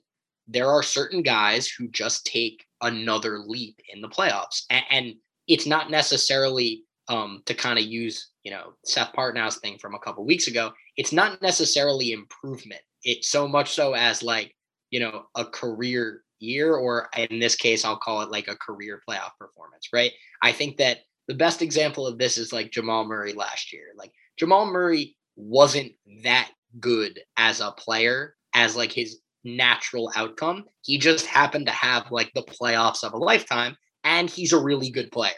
there 0.48 0.68
are 0.68 0.84
certain 0.84 1.22
guys 1.22 1.68
who 1.68 1.88
just 1.90 2.26
take 2.26 2.66
another 2.82 3.40
leap 3.40 3.80
in 3.94 4.02
the 4.02 4.10
playoffs. 4.10 4.64
And, 4.70 4.86
and 4.90 5.14
it's 5.48 5.66
not 5.66 5.92
necessarily 5.92 6.84
um, 7.08 7.42
to 7.46 7.54
kind 7.54 7.80
of 7.80 7.86
use, 7.86 8.30
you 8.44 8.52
know, 8.52 8.74
Seth 8.86 9.14
Partnow's 9.14 9.58
thing 9.58 9.78
from 9.80 9.96
a 9.96 10.00
couple 10.00 10.26
weeks 10.26 10.48
ago. 10.48 10.72
It's 10.96 11.12
not 11.12 11.42
necessarily 11.42 12.12
improvement. 12.12 12.82
It's 13.04 13.30
so 13.30 13.48
much 13.48 13.72
so 13.74 13.94
as 13.94 14.22
like, 14.22 14.56
you 14.92 15.00
know, 15.00 15.26
a 15.36 15.46
career 15.46 16.24
year, 16.40 16.76
or 16.76 17.10
in 17.18 17.40
this 17.40 17.56
case, 17.56 17.84
I'll 17.84 17.98
call 17.98 18.22
it 18.22 18.32
like 18.32 18.48
a 18.48 18.56
career 18.56 19.02
playoff 19.08 19.32
performance, 19.40 19.90
right? 19.94 20.12
I 20.42 20.52
think 20.52 20.78
that 20.78 21.00
the 21.30 21.36
best 21.36 21.62
example 21.62 22.08
of 22.08 22.18
this 22.18 22.40
is 22.40 22.52
like 22.52 22.72
Jamal 22.72 23.06
Murray 23.06 23.34
last 23.34 23.72
year. 23.72 23.86
Like 23.96 24.12
Jamal 24.38 24.66
Murray 24.66 25.16
wasn't 25.36 25.92
that 26.24 26.50
good 26.80 27.20
as 27.38 27.62
a 27.62 27.72
player 27.72 28.36
as 28.56 28.76
like 28.76 28.92
his 28.92 29.20
natural 29.44 30.12
outcome. 30.16 30.66
He 30.82 30.98
just 30.98 31.28
happened 31.28 31.68
to 31.68 31.72
have 31.72 32.12
like 32.12 32.32
the 32.34 32.42
playoffs 32.42 33.04
of 33.04 33.14
a 33.14 33.18
lifetime 33.18 33.78
and 34.04 34.28
he's 34.28 34.54
a 34.54 34.60
really 34.60 34.90
good 34.90 35.12
player. 35.12 35.32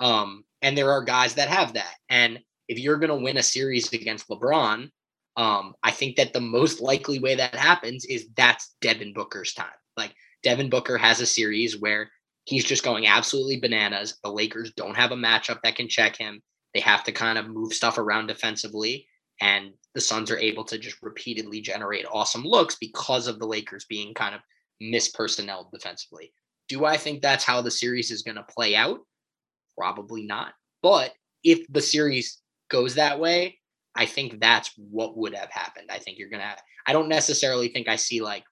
Um 0.00 0.44
and 0.60 0.76
there 0.76 0.92
are 0.92 1.02
guys 1.02 1.34
that 1.34 1.48
have 1.48 1.72
that. 1.72 1.94
And 2.10 2.40
if 2.68 2.78
you're 2.78 2.98
going 2.98 3.16
to 3.16 3.24
win 3.24 3.38
a 3.38 3.42
series 3.42 3.90
against 3.92 4.28
LeBron, 4.28 4.90
um 5.38 5.74
I 5.82 5.92
think 5.92 6.16
that 6.16 6.34
the 6.34 6.42
most 6.42 6.82
likely 6.82 7.20
way 7.20 7.36
that 7.36 7.54
happens 7.54 8.04
is 8.04 8.28
that's 8.36 8.74
Devin 8.82 9.14
Booker's 9.14 9.54
time. 9.54 9.66
Like 9.96 10.14
Devin 10.42 10.68
Booker 10.68 10.98
has 10.98 11.22
a 11.22 11.26
series 11.26 11.80
where 11.80 12.10
he's 12.48 12.64
just 12.64 12.82
going 12.82 13.06
absolutely 13.06 13.60
bananas. 13.60 14.16
The 14.24 14.32
Lakers 14.32 14.72
don't 14.72 14.96
have 14.96 15.12
a 15.12 15.16
matchup 15.16 15.60
that 15.62 15.76
can 15.76 15.86
check 15.86 16.16
him. 16.16 16.40
They 16.72 16.80
have 16.80 17.04
to 17.04 17.12
kind 17.12 17.36
of 17.36 17.46
move 17.46 17.74
stuff 17.74 17.98
around 17.98 18.28
defensively. 18.28 19.06
And 19.42 19.72
the 19.94 20.00
Suns 20.00 20.30
are 20.30 20.38
able 20.38 20.64
to 20.64 20.78
just 20.78 20.96
repeatedly 21.02 21.60
generate 21.60 22.06
awesome 22.10 22.44
looks 22.44 22.76
because 22.80 23.26
of 23.26 23.38
the 23.38 23.46
Lakers 23.46 23.84
being 23.84 24.14
kind 24.14 24.34
of 24.34 24.40
mispersonnel 24.82 25.70
defensively. 25.70 26.32
Do 26.68 26.86
I 26.86 26.96
think 26.96 27.20
that's 27.20 27.44
how 27.44 27.60
the 27.60 27.70
series 27.70 28.10
is 28.10 28.22
going 28.22 28.36
to 28.36 28.42
play 28.44 28.74
out? 28.74 29.00
Probably 29.76 30.24
not. 30.24 30.54
But 30.82 31.12
if 31.44 31.70
the 31.70 31.82
series 31.82 32.40
goes 32.70 32.94
that 32.94 33.20
way, 33.20 33.58
I 33.94 34.06
think 34.06 34.40
that's 34.40 34.70
what 34.76 35.18
would 35.18 35.34
have 35.34 35.50
happened. 35.50 35.90
I 35.90 35.98
think 35.98 36.18
you're 36.18 36.30
going 36.30 36.42
to, 36.42 36.56
I 36.86 36.94
don't 36.94 37.10
necessarily 37.10 37.68
think 37.68 37.88
I 37.88 37.96
see 37.96 38.22
like 38.22 38.44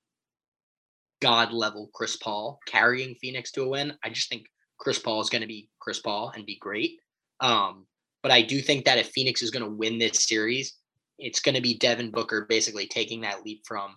god 1.20 1.52
level 1.52 1.90
Chris 1.94 2.16
Paul 2.16 2.58
carrying 2.66 3.14
Phoenix 3.16 3.50
to 3.52 3.62
a 3.62 3.68
win. 3.68 3.92
I 4.04 4.10
just 4.10 4.28
think 4.28 4.46
Chris 4.78 4.98
Paul 4.98 5.20
is 5.20 5.30
going 5.30 5.42
to 5.42 5.48
be 5.48 5.68
Chris 5.80 6.00
Paul 6.00 6.32
and 6.34 6.46
be 6.46 6.58
great. 6.60 6.98
Um, 7.40 7.86
but 8.22 8.32
I 8.32 8.42
do 8.42 8.60
think 8.60 8.84
that 8.84 8.98
if 8.98 9.10
Phoenix 9.10 9.42
is 9.42 9.50
going 9.50 9.64
to 9.64 9.70
win 9.70 9.98
this 9.98 10.26
series, 10.26 10.74
it's 11.18 11.40
going 11.40 11.54
to 11.54 11.60
be 11.60 11.78
Devin 11.78 12.10
Booker 12.10 12.46
basically 12.48 12.86
taking 12.86 13.22
that 13.22 13.44
leap 13.44 13.62
from, 13.66 13.96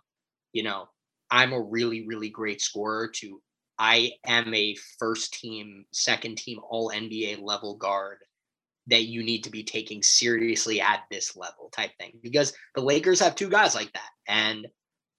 you 0.53 0.63
know, 0.63 0.87
I'm 1.31 1.53
a 1.53 1.61
really, 1.61 2.05
really 2.07 2.29
great 2.29 2.61
scorer 2.61 3.09
to 3.15 3.41
I 3.79 4.11
am 4.25 4.53
a 4.53 4.75
first 4.99 5.33
team, 5.33 5.85
second 5.93 6.37
team, 6.37 6.59
all 6.69 6.91
NBA 6.93 7.41
level 7.41 7.77
guard 7.77 8.17
that 8.87 9.03
you 9.03 9.23
need 9.23 9.43
to 9.45 9.49
be 9.49 9.63
taking 9.63 10.03
seriously 10.03 10.81
at 10.81 11.03
this 11.09 11.37
level 11.37 11.69
type 11.71 11.91
thing. 11.97 12.19
Because 12.21 12.53
the 12.75 12.81
Lakers 12.81 13.21
have 13.21 13.35
two 13.35 13.49
guys 13.49 13.75
like 13.75 13.91
that. 13.93 14.09
And 14.27 14.67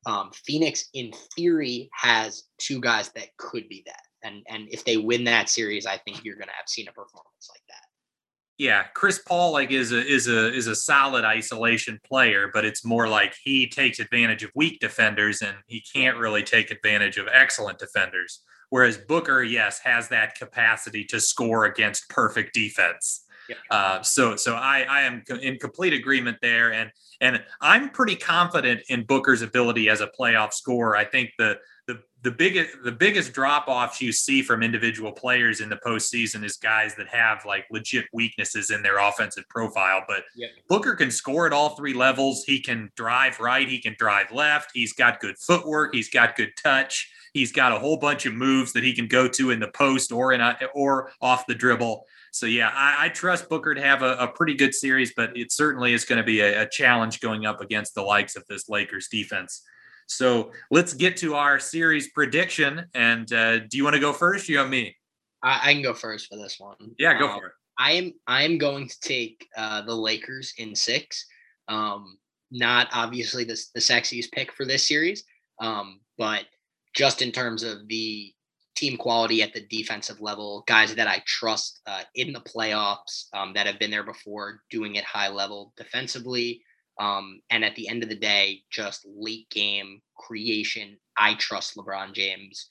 um, 0.07 0.31
Phoenix, 0.47 0.89
in 0.95 1.13
theory, 1.37 1.91
has 1.93 2.45
two 2.59 2.81
guys 2.81 3.11
that 3.11 3.37
could 3.37 3.69
be 3.69 3.83
that. 3.87 4.03
And 4.23 4.43
and 4.49 4.69
if 4.71 4.85
they 4.85 4.97
win 4.97 5.25
that 5.25 5.49
series, 5.49 5.87
I 5.87 5.97
think 5.99 6.25
you're 6.25 6.37
going 6.37 6.49
to 6.49 6.55
have 6.55 6.69
seen 6.69 6.89
a 6.89 6.93
performance 6.93 7.49
like 7.49 7.63
that. 7.69 7.85
Yeah, 8.59 8.85
Chris 8.95 9.19
Paul 9.27 9.53
like 9.53 9.71
is 9.71 9.93
a 9.93 10.07
is 10.07 10.29
a 10.29 10.53
is 10.53 10.67
a 10.67 10.75
solid 10.75 11.25
isolation 11.25 11.99
player, 12.05 12.51
but 12.53 12.65
it's 12.65 12.85
more 12.85 13.09
like 13.09 13.35
he 13.43 13.67
takes 13.67 13.99
advantage 13.99 14.43
of 14.43 14.51
weak 14.55 14.81
defenders 14.81 15.41
and 15.41 15.57
he 15.67 15.83
can't 15.95 16.19
really 16.19 16.43
take 16.43 16.71
advantage 16.71 17.17
of 17.17 17.27
excellent 17.33 17.79
defenders. 17.79 18.43
Whereas 18.69 18.99
Booker, 18.99 19.43
yes, 19.43 19.81
has 19.85 20.09
that 20.09 20.35
capacity 20.35 21.05
to 21.07 21.21
score 21.21 21.65
against 21.65 22.09
perfect 22.09 22.55
defense. 22.55 23.25
Uh, 23.71 24.03
so 24.03 24.37
so 24.37 24.55
I, 24.55 24.83
I 24.83 25.01
am 25.03 25.25
in 25.41 25.59
complete 25.59 25.93
agreement 25.93 26.39
there, 26.41 26.73
and 26.73 26.91
and 27.21 27.43
I'm 27.61 27.91
pretty 27.91 28.17
confident 28.17 28.81
in 28.89 29.05
Booker's 29.05 29.43
ability 29.43 29.89
as 29.89 30.01
a 30.01 30.07
playoff 30.07 30.53
scorer. 30.53 30.97
I 30.97 31.05
think 31.05 31.31
the 31.39 31.59
the 31.87 32.01
the 32.23 32.31
biggest 32.31 32.71
the 32.85 32.93
biggest 32.93 33.33
drop 33.33 33.67
offs 33.69 34.01
you 34.01 34.13
see 34.13 34.43
from 34.43 34.63
individual 34.63 35.13
players 35.13 35.61
in 35.61 35.69
the 35.69 35.77
postseason 35.77 36.45
is 36.45 36.57
guys 36.57 36.95
that 36.97 37.09
have 37.09 37.45
like 37.45 37.67
legit 37.71 38.07
weaknesses 38.13 38.71
in 38.71 38.83
their 38.83 38.99
offensive 38.99 39.49
profile. 39.49 40.03
But 40.07 40.25
Booker 40.69 40.95
can 40.95 41.11
score 41.11 41.47
at 41.47 41.53
all 41.53 41.71
three 41.71 41.95
levels. 41.95 42.45
He 42.45 42.61
can 42.61 42.91
drive 42.97 43.41
right. 43.41 43.69
He 43.69 43.81
can 43.81 43.97
drive 43.99 44.33
left. 44.33 44.71
He's 44.73 44.93
got 44.93 45.21
good 45.21 45.39
footwork. 45.39 45.95
He's 45.95 46.11
got 46.11 46.37
good 46.37 46.53
touch. 46.63 47.11
He's 47.33 47.53
got 47.53 47.73
a 47.73 47.79
whole 47.79 47.97
bunch 47.97 48.27
of 48.27 48.35
moves 48.35 48.73
that 48.73 48.83
he 48.83 48.93
can 48.93 49.07
go 49.07 49.29
to 49.29 49.51
in 49.51 49.61
the 49.61 49.69
post 49.69 50.11
or 50.11 50.33
in 50.33 50.41
a, 50.41 50.57
or 50.75 51.13
off 51.21 51.47
the 51.47 51.55
dribble. 51.55 52.05
So 52.33 52.47
yeah, 52.47 52.71
I, 52.73 53.07
I 53.07 53.09
trust 53.09 53.49
Booker 53.49 53.75
to 53.75 53.81
have 53.81 54.03
a, 54.03 54.17
a, 54.17 54.29
pretty 54.29 54.55
good 54.55 54.75
series, 54.75 55.13
but 55.17 55.37
it 55.37 55.53
certainly 55.53 55.93
is 55.93 56.05
going 56.05 56.19
to 56.19 56.25
be 56.25 56.41
a, 56.41 56.63
a 56.63 56.69
challenge 56.69 57.21
going 57.21 57.45
up 57.45 57.61
against 57.61 57.95
the 57.95 58.03
likes 58.03 58.37
of 58.37 58.45
this 58.49 58.69
Lakers 58.69 59.09
defense. 59.09 59.63
So 60.07 60.51
let's 60.71 60.93
get 60.95 61.17
to 61.19 61.35
our 61.35 61.59
series 61.59 62.11
prediction. 62.11 62.87
And 62.95 63.33
uh, 63.33 63.61
do 63.61 63.77
you 63.77 63.85
want 63.85 63.95
to 63.95 64.01
go 64.01 64.13
first? 64.13 64.49
You 64.49 64.61
and 64.61 64.71
me? 64.71 64.97
I, 65.43 65.71
I, 65.71 65.73
can 65.73 65.83
go 65.83 65.95
first 65.95 66.29
for 66.29 66.37
this 66.37 66.59
one. 66.59 66.77
Yeah, 66.99 67.19
go 67.19 67.29
um, 67.29 67.39
for 67.39 67.47
it. 67.47 67.53
I 67.79 67.93
am 67.93 68.13
I 68.27 68.43
am 68.43 68.59
going 68.59 68.89
to 68.89 69.01
take 69.01 69.49
uh, 69.57 69.83
the 69.83 69.95
Lakers 69.95 70.53
in 70.59 70.75
six. 70.75 71.27
Um, 71.69 72.19
not 72.51 72.89
obviously 72.93 73.45
the, 73.45 73.59
the 73.75 73.81
sexiest 73.81 74.33
pick 74.33 74.53
for 74.53 74.67
this 74.67 74.87
series, 74.87 75.25
um, 75.61 76.01
but 76.19 76.45
just 76.95 77.23
in 77.23 77.31
terms 77.31 77.63
of 77.63 77.87
the 77.89 78.35
team 78.77 78.97
quality 78.97 79.43
at 79.43 79.53
the 79.53 79.67
defensive 79.67 80.21
level, 80.21 80.65
guys 80.67 80.95
that 80.95 81.09
I 81.09 81.23
trust 81.27 81.81
uh, 81.87 82.03
in 82.15 82.33
the 82.33 82.41
playoffs 82.41 83.27
um, 83.35 83.53
that 83.55 83.67
have 83.67 83.79
been 83.79 83.91
there 83.91 84.05
before, 84.05 84.63
doing 84.71 84.95
it 84.97 85.05
high 85.05 85.29
level 85.29 85.73
defensively. 85.77 86.63
Um, 86.99 87.41
and 87.51 87.65
at 87.65 87.75
the 87.77 87.89
end 87.89 88.03
of 88.03 88.09
the 88.09 88.15
day, 88.15 88.63
just 88.71 89.07
late 89.07 89.49
game 89.51 90.01
creation. 90.17 90.99
I 91.17 91.35
trust 91.35 91.77
LeBron 91.77 92.15
James 92.15 92.69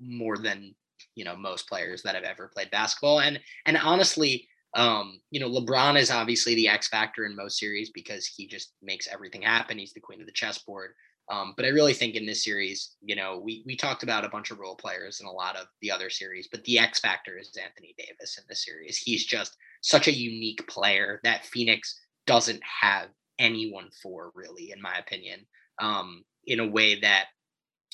more 0.00 0.38
than 0.38 0.74
you 1.14 1.24
know 1.24 1.36
most 1.36 1.68
players 1.68 2.02
that 2.02 2.14
have 2.14 2.24
ever 2.24 2.50
played 2.52 2.70
basketball. 2.70 3.20
And 3.20 3.40
and 3.66 3.76
honestly, 3.76 4.48
Um, 4.76 5.20
you 5.30 5.38
know, 5.38 5.48
LeBron 5.48 5.96
is 5.96 6.10
obviously 6.10 6.56
the 6.56 6.68
X 6.68 6.88
factor 6.88 7.24
in 7.24 7.36
most 7.36 7.58
series 7.58 7.90
because 7.90 8.26
he 8.26 8.48
just 8.48 8.72
makes 8.82 9.06
everything 9.06 9.42
happen. 9.42 9.78
He's 9.78 9.92
the 9.94 10.00
queen 10.00 10.20
of 10.20 10.26
the 10.26 10.32
chessboard. 10.32 10.94
Um, 11.30 11.54
but 11.56 11.64
I 11.64 11.68
really 11.68 11.94
think 11.94 12.16
in 12.16 12.26
this 12.26 12.44
series, 12.44 12.96
you 13.00 13.16
know, 13.16 13.40
we 13.42 13.62
we 13.66 13.76
talked 13.76 14.02
about 14.02 14.24
a 14.24 14.28
bunch 14.28 14.50
of 14.50 14.58
role 14.58 14.76
players 14.76 15.20
in 15.20 15.26
a 15.26 15.32
lot 15.32 15.56
of 15.56 15.66
the 15.80 15.90
other 15.90 16.10
series, 16.10 16.48
but 16.50 16.62
the 16.64 16.78
X 16.78 17.00
factor 17.00 17.38
is 17.38 17.56
Anthony 17.62 17.94
Davis 17.96 18.36
in 18.38 18.44
this 18.48 18.64
series. 18.64 18.98
He's 18.98 19.24
just 19.24 19.56
such 19.80 20.06
a 20.06 20.14
unique 20.14 20.66
player 20.68 21.20
that 21.24 21.46
Phoenix 21.46 21.98
doesn't 22.26 22.60
have 22.62 23.08
anyone 23.38 23.88
for, 24.02 24.32
really, 24.34 24.70
in 24.70 24.82
my 24.82 24.96
opinion. 24.96 25.46
Um, 25.80 26.24
in 26.46 26.60
a 26.60 26.68
way 26.68 27.00
that, 27.00 27.26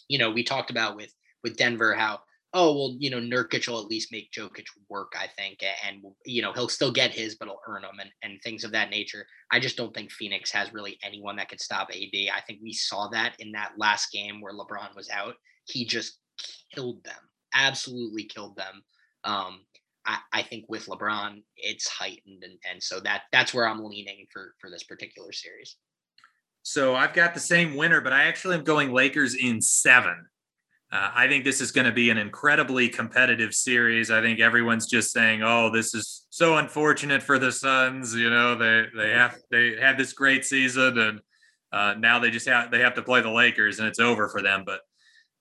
you 0.09 0.19
know, 0.19 0.31
we 0.31 0.43
talked 0.43 0.71
about 0.71 0.97
with 0.97 1.15
with 1.45 1.57
Denver, 1.57 1.95
how 1.95 2.21
oh 2.53 2.75
well, 2.75 2.97
you 2.99 3.11
know, 3.11 3.21
Nurkic 3.21 3.69
will 3.69 3.81
at 3.81 3.87
least 3.87 4.13
make 4.13 4.33
Jokic 4.33 4.67
work, 4.89 5.13
I 5.19 5.27
think, 5.27 5.63
and 5.87 6.03
you 6.25 6.43
know 6.43 6.53
he'll 6.53 6.69
still 6.69 6.93
get 6.93 7.13
his, 7.13 7.37
but 7.37 7.49
he'll 7.49 7.61
earn 7.69 7.83
them 7.83 7.99
and 8.01 8.11
and 8.23 8.41
things 8.43 8.65
of 8.65 8.73
that 8.73 8.91
nature. 8.91 9.27
I 9.51 9.61
just 9.61 9.77
don't 9.77 9.95
think 9.95 10.11
Phoenix 10.11 10.51
has 10.53 10.73
really 10.73 10.99
anyone 11.03 11.37
that 11.37 11.49
could 11.49 11.61
stop 11.61 11.89
AD. 11.91 12.15
I 12.35 12.41
think 12.47 12.61
we 12.63 12.73
saw 12.73 13.09
that 13.09 13.35
in 13.39 13.53
that 13.53 13.73
last 13.77 14.13
game 14.13 14.41
where 14.41 14.55
LeBron 14.55 14.97
was 14.97 15.11
out. 15.11 15.35
He 15.65 15.85
just 15.85 16.19
killed 16.75 17.05
them, 17.05 17.31
absolutely 17.55 18.25
killed 18.25 18.57
them. 18.57 18.83
Um, 19.25 19.61
I, 20.07 20.19
I 20.33 20.43
think 20.43 20.65
with 20.69 20.87
LeBron, 20.87 21.43
it's 21.57 21.89
heightened, 21.89 22.43
and 22.43 22.59
and 22.71 22.83
so 22.83 23.01
that 23.01 23.23
that's 23.33 23.55
where 23.55 23.69
I'm 23.69 23.85
leaning 23.85 24.27
for 24.33 24.55
for 24.61 24.71
this 24.71 24.85
particular 24.85 25.33
series. 25.33 25.77
So 26.63 26.95
I've 26.95 27.15
got 27.15 27.33
the 27.35 27.41
same 27.41 27.75
winner, 27.75 28.01
but 28.01 28.13
I 28.13 28.25
actually 28.25 28.57
am 28.57 28.65
going 28.65 28.93
Lakers 28.93 29.35
in 29.35 29.63
seven. 29.63 30.27
Uh, 30.93 31.11
I 31.15 31.29
think 31.29 31.45
this 31.45 31.61
is 31.61 31.71
going 31.71 31.85
to 31.87 31.93
be 31.93 32.11
an 32.11 32.19
incredibly 32.19 32.89
competitive 32.89 33.55
series. 33.55 34.11
I 34.11 34.21
think 34.21 34.41
everyone's 34.41 34.87
just 34.87 35.13
saying, 35.13 35.43
"Oh, 35.43 35.71
this 35.71 35.95
is 35.95 36.27
so 36.31 36.57
unfortunate 36.57 37.23
for 37.23 37.39
the 37.39 37.53
Suns." 37.53 38.15
You 38.15 38.29
know, 38.29 38.57
they 38.57 38.87
they 38.97 39.11
have 39.11 39.39
they 39.51 39.77
had 39.81 39.97
this 39.97 40.13
great 40.13 40.45
season, 40.45 40.99
and 40.99 41.21
uh, 41.73 41.95
now 41.99 42.19
they 42.19 42.31
just 42.31 42.49
have 42.49 42.73
they 42.73 42.81
have 42.81 42.95
to 42.95 43.03
play 43.03 43.21
the 43.21 43.31
Lakers, 43.31 43.79
and 43.79 43.87
it's 43.87 44.01
over 44.01 44.29
for 44.29 44.43
them. 44.43 44.65
But 44.67 44.81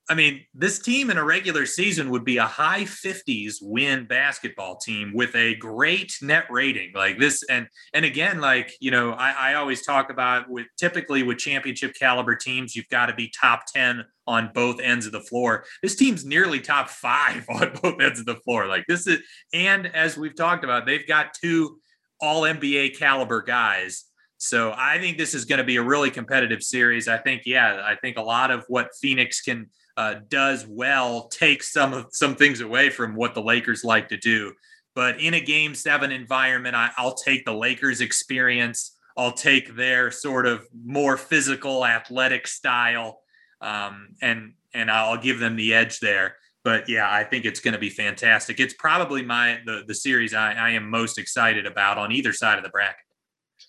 I 0.10 0.16
mean, 0.16 0.44
this 0.56 0.80
team 0.80 1.12
in 1.12 1.18
a 1.18 1.24
regular 1.24 1.68
season 1.68 2.10
would 2.10 2.26
be 2.26 2.38
a 2.38 2.46
high 2.46 2.82
50s 2.82 3.58
win 3.62 4.06
basketball 4.06 4.78
team 4.78 5.12
with 5.14 5.36
a 5.36 5.54
great 5.56 6.18
net 6.24 6.46
rating 6.50 6.94
like 6.96 7.20
this. 7.20 7.44
And 7.48 7.68
and 7.94 8.04
again, 8.04 8.42
like 8.42 8.74
you 8.80 8.90
know, 8.90 9.12
I, 9.12 9.52
I 9.52 9.54
always 9.54 9.86
talk 9.86 10.10
about 10.10 10.50
with 10.50 10.66
typically 10.78 11.22
with 11.22 11.38
championship 11.38 11.94
caliber 11.94 12.36
teams, 12.36 12.76
you've 12.76 12.90
got 12.90 13.06
to 13.06 13.14
be 13.14 13.32
top 13.40 13.66
10 13.72 14.04
on 14.26 14.50
both 14.54 14.80
ends 14.80 15.06
of 15.06 15.12
the 15.12 15.22
floor. 15.22 15.64
This 15.84 15.96
team's 15.96 16.26
nearly 16.26 16.60
top 16.60 16.90
five 16.90 17.46
on 17.50 17.74
both 17.82 18.02
ends 18.02 18.20
of 18.20 18.26
the 18.26 18.36
floor. 18.38 18.66
Like 18.66 18.86
this 18.88 19.06
is, 19.06 19.20
and 19.54 19.86
as 19.96 20.18
we've 20.18 20.36
talked 20.36 20.64
about, 20.64 20.88
they've 20.88 21.08
got 21.08 21.36
two 21.40 21.80
all 22.20 22.42
NBA 22.42 22.98
caliber 22.98 23.44
guys. 23.44 24.06
So 24.38 24.74
I 24.76 25.00
think 25.00 25.18
this 25.18 25.34
is 25.34 25.46
going 25.46 25.58
to 25.58 25.66
be 25.66 25.76
a 25.76 25.84
really 25.84 26.10
competitive 26.10 26.64
series. 26.64 27.08
I 27.08 27.18
think, 27.18 27.44
yeah, 27.46 27.82
I 27.84 27.96
think 27.96 28.18
a 28.18 28.22
lot 28.22 28.52
of 28.52 28.64
what 28.70 28.90
Phoenix 29.00 29.42
can 29.42 29.70
uh, 30.00 30.22
does 30.30 30.66
well 30.66 31.28
take 31.28 31.62
some 31.62 31.94
of 31.94 32.06
some 32.12 32.34
things 32.34 32.62
away 32.62 32.90
from 32.90 33.16
what 33.16 33.34
the 33.34 33.42
Lakers 33.42 33.84
like 33.84 34.08
to 34.08 34.16
do. 34.16 34.54
But 34.96 35.20
in 35.20 35.34
a 35.34 35.42
game 35.42 35.76
seven 35.76 36.10
environment, 36.10 36.74
I, 36.74 36.92
I'll 36.96 37.16
take 37.16 37.44
the 37.44 37.54
Lakers' 37.54 38.00
experience. 38.00 38.98
I'll 39.18 39.34
take 39.34 39.76
their 39.76 40.10
sort 40.10 40.48
of 40.48 40.66
more 40.86 41.18
physical, 41.18 41.86
athletic 41.86 42.48
style, 42.48 43.20
um, 43.60 44.16
and 44.22 44.54
and 44.74 44.90
I'll 44.90 45.22
give 45.22 45.40
them 45.40 45.58
the 45.58 45.74
edge 45.74 46.00
there. 46.00 46.38
But 46.64 46.88
yeah, 46.88 47.14
I 47.14 47.26
think 47.26 47.44
it's 47.44 47.60
going 47.60 47.74
to 47.74 47.80
be 47.80 47.90
fantastic. 47.90 48.62
It's 48.62 48.76
probably 48.76 49.22
my 49.22 49.60
the 49.66 49.84
the 49.86 49.96
series 49.96 50.34
I, 50.34 50.54
I 50.54 50.70
am 50.70 50.90
most 50.90 51.18
excited 51.18 51.66
about 51.66 51.98
on 51.98 52.14
either 52.14 52.32
side 52.32 52.58
of 52.58 52.64
the 52.64 52.70
bracket. 52.70 53.04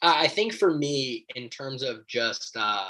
I 0.00 0.28
think 0.28 0.54
for 0.54 0.72
me, 0.78 1.26
in 1.34 1.48
terms 1.48 1.82
of 1.82 2.06
just 2.06 2.56
uh, 2.56 2.86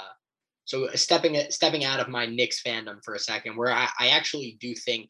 so 0.71 0.85
uh, 0.85 0.95
stepping 0.95 1.37
stepping 1.49 1.83
out 1.83 1.99
of 1.99 2.07
my 2.07 2.25
Knicks 2.25 2.63
fandom 2.63 3.03
for 3.03 3.15
a 3.15 3.19
second, 3.19 3.57
where 3.57 3.73
I, 3.73 3.89
I 3.99 4.07
actually 4.07 4.57
do 4.61 4.73
think 4.73 5.09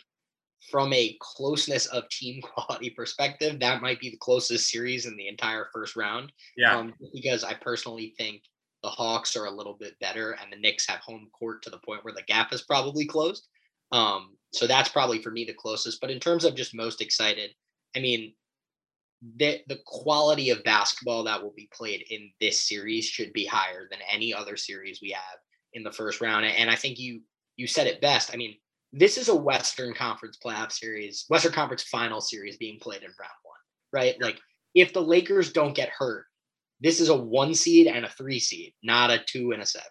from 0.72 0.92
a 0.92 1.16
closeness 1.20 1.86
of 1.86 2.10
team 2.10 2.42
quality 2.42 2.90
perspective, 2.90 3.60
that 3.60 3.82
might 3.82 4.00
be 4.00 4.10
the 4.10 4.18
closest 4.18 4.72
series 4.72 5.06
in 5.06 5.16
the 5.18 5.28
entire 5.28 5.68
first 5.72 5.96
round. 5.96 6.32
Yeah. 6.58 6.76
Um, 6.76 6.96
because 7.14 7.44
I 7.44 7.54
personally 7.54 8.16
think 8.18 8.42
the 8.82 8.90
Hawks 8.90 9.36
are 9.36 9.46
a 9.46 9.52
little 9.52 9.76
bit 9.80 10.00
better 10.00 10.32
and 10.32 10.52
the 10.52 10.58
Knicks 10.58 10.88
have 10.88 11.00
home 11.00 11.28
court 11.32 11.62
to 11.62 11.70
the 11.70 11.78
point 11.78 12.04
where 12.04 12.16
the 12.16 12.24
gap 12.24 12.52
is 12.52 12.64
probably 12.64 13.06
closed. 13.06 13.48
Um, 13.92 14.36
so 14.54 14.66
that's 14.66 14.90
probably 14.90 15.22
for 15.22 15.30
me 15.30 15.46
the 15.46 15.54
closest. 15.54 16.02
But 16.02 16.10
in 16.10 16.20
terms 16.20 16.44
of 16.44 16.56
just 16.56 16.74
most 16.74 17.02
excited, 17.02 17.52
I 17.96 18.00
mean, 18.00 18.34
the 19.38 19.60
the 19.68 19.80
quality 19.86 20.50
of 20.50 20.64
basketball 20.64 21.24
that 21.26 21.44
will 21.44 21.54
be 21.56 21.70
played 21.72 22.04
in 22.10 22.32
this 22.42 22.68
series 22.68 23.06
should 23.06 23.32
be 23.32 23.46
higher 23.46 23.88
than 23.92 24.00
any 24.12 24.34
other 24.34 24.58
series 24.58 25.00
we 25.00 25.12
have 25.12 25.38
in 25.74 25.84
the 25.84 25.92
first 25.92 26.22
round. 26.22 26.46
And 26.46 26.70
I 26.70 26.76
think 26.76 27.00
you 27.00 27.22
you 27.58 27.68
said 27.68 27.88
it 27.88 28.02
best. 28.02 28.34
I 28.34 28.38
mean, 28.38 28.56
this 28.94 29.18
is 29.18 29.30
a 29.30 29.36
Western 29.36 29.94
Conference 29.94 30.38
playoff 30.44 30.72
series, 30.72 31.26
Western 31.30 31.52
Conference 31.52 31.84
final 31.84 32.22
series 32.22 32.58
being 32.58 32.80
played 32.80 33.02
in 33.02 33.10
round 33.20 33.32
one, 33.44 33.60
right? 33.94 34.16
Like 34.22 34.40
if 34.76 34.94
the 34.94 35.02
Lakers 35.02 35.52
don't 35.52 35.76
get 35.76 35.90
hurt, 35.90 36.26
this 36.82 37.00
is 37.00 37.10
a 37.10 37.16
one 37.16 37.54
seed 37.54 37.88
and 37.88 38.06
a 38.06 38.10
three 38.10 38.40
seed, 38.40 38.74
not 38.84 39.12
a 39.12 39.20
two 39.26 39.52
and 39.52 39.62
a 39.62 39.66
seven. 39.66 39.88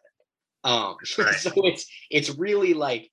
Um, 0.65 0.97
right. 1.19 1.35
so 1.39 1.51
it's 1.65 1.87
it's 2.11 2.37
really 2.37 2.75
like 2.75 3.11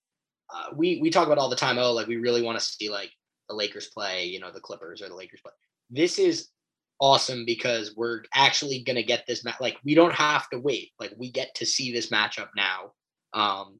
uh, 0.53 0.69
we 0.75 0.99
we 1.01 1.09
talk 1.09 1.27
about 1.27 1.37
all 1.37 1.49
the 1.49 1.55
time. 1.55 1.77
Oh, 1.77 1.93
like 1.93 2.07
we 2.07 2.17
really 2.17 2.41
want 2.41 2.59
to 2.59 2.65
see 2.65 2.89
like 2.89 3.11
the 3.47 3.55
Lakers 3.55 3.87
play, 3.87 4.25
you 4.25 4.39
know, 4.39 4.51
the 4.51 4.59
Clippers 4.59 5.01
or 5.01 5.09
the 5.09 5.15
Lakers 5.15 5.41
play. 5.41 5.53
This 5.89 6.19
is 6.19 6.49
awesome 6.99 7.45
because 7.45 7.95
we're 7.95 8.23
actually 8.33 8.83
going 8.83 8.95
to 8.95 9.03
get 9.03 9.25
this 9.27 9.43
match. 9.43 9.55
Like 9.59 9.77
we 9.83 9.95
don't 9.95 10.13
have 10.13 10.49
to 10.49 10.59
wait. 10.59 10.91
Like 10.99 11.13
we 11.17 11.31
get 11.31 11.53
to 11.55 11.65
see 11.65 11.91
this 11.91 12.09
matchup 12.09 12.49
now. 12.55 12.91
Um, 13.33 13.79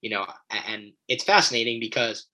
you 0.00 0.10
know, 0.10 0.26
and 0.50 0.92
it's 1.08 1.24
fascinating 1.24 1.80
because, 1.80 2.26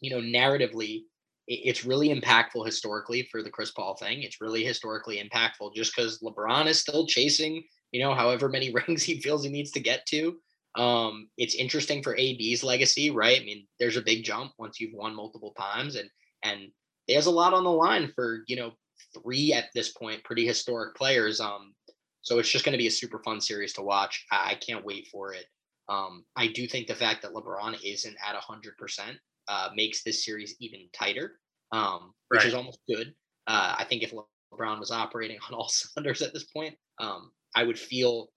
you 0.00 0.10
know, 0.10 0.20
narratively, 0.20 1.02
it's 1.46 1.84
really 1.84 2.08
impactful 2.08 2.64
historically 2.64 3.28
for 3.30 3.42
the 3.42 3.50
Chris 3.50 3.70
Paul 3.70 3.96
thing. 3.96 4.22
It's 4.22 4.40
really 4.40 4.64
historically 4.64 5.22
impactful 5.22 5.74
just 5.74 5.94
because 5.94 6.20
LeBron 6.20 6.66
is 6.66 6.80
still 6.80 7.06
chasing, 7.06 7.62
you 7.92 8.02
know, 8.02 8.14
however 8.14 8.48
many 8.48 8.72
rings 8.88 9.02
he 9.02 9.20
feels 9.20 9.44
he 9.44 9.50
needs 9.50 9.70
to 9.72 9.80
get 9.80 10.06
to. 10.06 10.36
Um, 10.76 11.28
it's 11.38 11.54
interesting 11.54 12.02
for 12.02 12.18
AD's 12.18 12.62
legacy, 12.62 13.10
right? 13.10 13.40
I 13.40 13.44
mean, 13.44 13.66
there's 13.78 13.96
a 13.96 14.02
big 14.02 14.24
jump 14.24 14.52
once 14.58 14.80
you've 14.80 14.94
won 14.94 15.14
multiple 15.14 15.54
times, 15.58 15.96
and 15.96 16.10
and 16.42 16.68
there's 17.08 17.26
a 17.26 17.30
lot 17.30 17.54
on 17.54 17.64
the 17.64 17.70
line 17.70 18.12
for 18.14 18.42
you 18.46 18.56
know 18.56 18.72
three 19.14 19.52
at 19.52 19.66
this 19.74 19.92
point 19.92 20.24
pretty 20.24 20.46
historic 20.46 20.94
players. 20.94 21.40
Um, 21.40 21.74
so 22.22 22.38
it's 22.38 22.50
just 22.50 22.64
going 22.64 22.72
to 22.72 22.78
be 22.78 22.88
a 22.88 22.90
super 22.90 23.20
fun 23.20 23.40
series 23.40 23.72
to 23.74 23.82
watch. 23.82 24.26
I, 24.30 24.50
I 24.50 24.54
can't 24.54 24.84
wait 24.84 25.08
for 25.12 25.32
it. 25.32 25.46
Um, 25.88 26.24
I 26.34 26.48
do 26.48 26.66
think 26.66 26.88
the 26.88 26.94
fact 26.94 27.22
that 27.22 27.32
LeBron 27.32 27.76
isn't 27.84 28.16
at 28.26 28.34
100% 28.34 29.00
uh, 29.48 29.68
makes 29.74 30.02
this 30.02 30.24
series 30.24 30.56
even 30.58 30.88
tighter, 30.92 31.38
um, 31.70 32.12
which 32.28 32.38
right. 32.38 32.48
is 32.48 32.54
almost 32.54 32.80
good. 32.88 33.14
Uh, 33.46 33.76
I 33.78 33.84
think 33.84 34.02
if 34.02 34.12
LeBron 34.12 34.80
was 34.80 34.90
operating 34.90 35.38
on 35.48 35.54
all 35.54 35.68
cylinders 35.70 36.22
at 36.22 36.32
this 36.32 36.44
point, 36.44 36.74
um, 36.98 37.30
I 37.54 37.62
would 37.62 37.78
feel. 37.78 38.28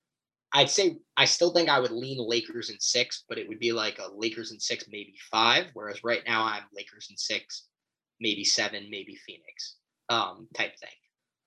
I'd 0.52 0.70
say 0.70 0.98
I 1.16 1.26
still 1.26 1.52
think 1.52 1.70
I 1.70 1.80
would 1.80 1.92
lean 1.92 2.18
Lakers 2.20 2.72
in 2.72 2.80
six, 2.80 3.24
but 3.30 3.38
it 3.38 3.48
would 3.48 3.60
be 3.60 3.72
like 3.72 4.00
a 4.00 4.12
Lakers 4.16 4.52
in 4.52 4.60
six, 4.60 4.86
maybe 4.90 5.14
five. 5.32 5.66
Whereas 5.74 6.04
right 6.04 6.24
now 6.26 6.44
I'm 6.44 6.64
Lakers 6.76 7.08
in 7.12 7.18
six, 7.18 7.68
maybe 8.20 8.44
seven, 8.44 8.88
maybe 8.90 9.16
Phoenix 9.28 9.76
um, 10.10 10.48
type 10.54 10.78
thing. 10.80 10.90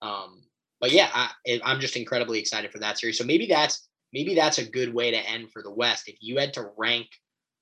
Um, 0.00 0.42
but 0.80 0.90
yeah, 0.90 1.10
I, 1.12 1.30
I'm 1.64 1.80
just 1.80 1.96
incredibly 1.96 2.38
excited 2.40 2.72
for 2.72 2.78
that 2.80 2.98
series. 2.98 3.18
So 3.18 3.24
maybe 3.24 3.46
that's 3.46 3.88
maybe 4.12 4.34
that's 4.34 4.58
a 4.58 4.68
good 4.68 4.92
way 4.92 5.10
to 5.10 5.16
end 5.16 5.50
for 5.52 5.62
the 5.62 5.70
West. 5.70 6.08
If 6.08 6.16
you 6.20 6.38
had 6.38 6.52
to 6.54 6.70
rank 6.76 7.06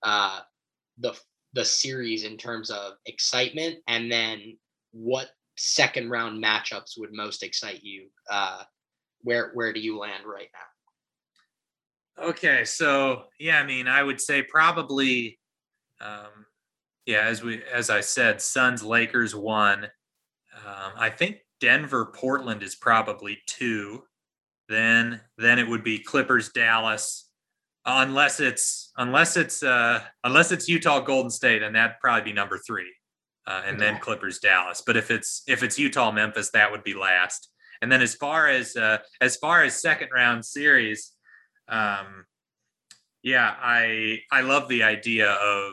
uh, 0.02 0.40
the 0.98 1.14
the 1.52 1.64
series 1.64 2.24
in 2.24 2.36
terms 2.36 2.70
of 2.70 2.94
excitement, 3.06 3.78
and 3.88 4.10
then 4.10 4.56
what 4.92 5.30
second 5.56 6.10
round 6.10 6.42
matchups 6.42 6.98
would 6.98 7.12
most 7.12 7.42
excite 7.42 7.82
you? 7.82 8.08
Uh, 8.30 8.62
where 9.22 9.50
where 9.54 9.72
do 9.72 9.80
you 9.80 9.98
land 9.98 10.24
right 10.24 10.48
now? 10.54 12.24
Okay, 12.28 12.64
so 12.64 13.24
yeah, 13.38 13.60
I 13.60 13.66
mean, 13.66 13.86
I 13.86 14.02
would 14.02 14.20
say 14.20 14.42
probably, 14.42 15.38
um, 16.00 16.46
yeah, 17.06 17.22
as 17.22 17.42
we 17.42 17.62
as 17.72 17.90
I 17.90 18.00
said, 18.00 18.40
Suns 18.40 18.82
Lakers 18.82 19.34
one, 19.34 19.88
um, 20.66 20.92
I 20.96 21.10
think 21.10 21.38
Denver 21.60 22.12
Portland 22.14 22.62
is 22.62 22.74
probably 22.74 23.38
two. 23.46 24.02
Then 24.68 25.20
then 25.36 25.58
it 25.58 25.68
would 25.68 25.82
be 25.82 25.98
Clippers 25.98 26.50
Dallas, 26.50 27.28
unless 27.84 28.40
it's 28.40 28.92
unless 28.96 29.36
it's 29.36 29.62
uh, 29.62 30.00
unless 30.24 30.52
it's 30.52 30.68
Utah 30.68 31.00
Golden 31.00 31.30
State, 31.30 31.62
and 31.62 31.74
that'd 31.74 31.96
probably 32.00 32.30
be 32.30 32.32
number 32.32 32.58
three, 32.58 32.92
uh, 33.46 33.62
and 33.66 33.80
then 33.80 33.98
Clippers 33.98 34.38
Dallas. 34.38 34.82
But 34.86 34.96
if 34.96 35.10
it's 35.10 35.42
if 35.46 35.62
it's 35.62 35.78
Utah 35.78 36.12
Memphis, 36.12 36.50
that 36.50 36.70
would 36.70 36.84
be 36.84 36.94
last. 36.94 37.50
And 37.82 37.90
then 37.90 38.02
as 38.02 38.14
far 38.14 38.48
as 38.48 38.76
uh, 38.76 38.98
as 39.20 39.36
far 39.36 39.64
as 39.64 39.80
second 39.80 40.10
round 40.14 40.44
series, 40.44 41.12
um, 41.68 42.26
yeah, 43.22 43.54
I 43.60 44.20
I 44.30 44.42
love 44.42 44.68
the 44.68 44.82
idea 44.82 45.30
of 45.32 45.72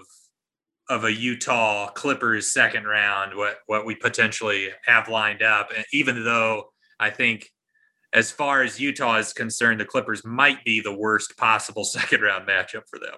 of 0.89 1.03
a 1.03 1.13
Utah 1.13 1.89
Clippers 1.89 2.51
second 2.51 2.85
round, 2.85 3.35
what 3.35 3.59
what 3.65 3.85
we 3.85 3.95
potentially 3.95 4.69
have 4.85 5.09
lined 5.09 5.41
up. 5.41 5.69
And 5.75 5.85
even 5.93 6.23
though 6.23 6.71
I 6.99 7.09
think, 7.09 7.49
as 8.13 8.31
far 8.31 8.63
as 8.63 8.79
Utah 8.79 9.17
is 9.17 9.33
concerned, 9.33 9.79
the 9.79 9.85
Clippers 9.85 10.25
might 10.25 10.63
be 10.63 10.79
the 10.79 10.95
worst 10.95 11.37
possible 11.37 11.83
second 11.85 12.21
round 12.21 12.47
matchup 12.47 12.83
for 12.89 12.99
them. 12.99 13.15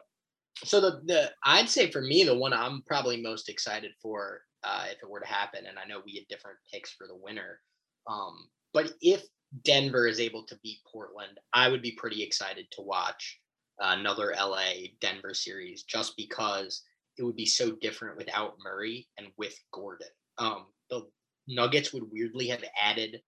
So 0.64 0.82
the 0.82 1.02
the 1.06 1.32
I'd 1.44 1.70
say 1.70 1.92
for 1.92 2.02
me 2.02 2.24
the 2.24 2.38
one 2.38 2.54
I'm 2.54 2.82
probably 2.86 3.22
most 3.22 3.50
excited 3.50 3.92
for 4.02 4.42
uh, 4.64 4.86
if 4.92 5.02
it 5.02 5.10
were 5.10 5.22
to 5.22 5.28
happen, 5.28 5.66
and 5.68 5.78
I 5.80 5.88
know 5.88 6.02
we 6.06 6.16
had 6.16 6.28
different 6.28 6.58
picks 6.72 6.92
for 6.92 7.08
the 7.08 7.16
winner, 7.16 7.60
um, 8.08 8.50
but 8.74 8.92
if 9.02 9.24
Denver 9.64 10.08
is 10.08 10.20
able 10.20 10.44
to 10.46 10.60
beat 10.64 10.80
Portland, 10.92 11.40
I 11.54 11.70
would 11.70 11.82
be 11.82 11.94
pretty 11.94 12.22
excited 12.22 12.68
to 12.72 12.82
watch 12.82 13.40
another 13.80 14.36
LA 14.38 14.90
Denver 15.00 15.34
series 15.34 15.84
just 15.84 16.18
because 16.18 16.84
it 17.20 17.24
would 17.24 17.36
be 17.36 17.46
so 17.46 17.72
different 17.72 18.18
without 18.18 18.56
Murray 18.64 19.08
and 19.18 19.28
with 19.38 19.54
Gordon. 19.74 20.08
Um, 20.38 20.68
the 20.90 21.06
Nuggets 21.48 21.92
would 21.94 22.10
weirdly 22.10 22.48
have 22.48 22.64
added 22.82 23.22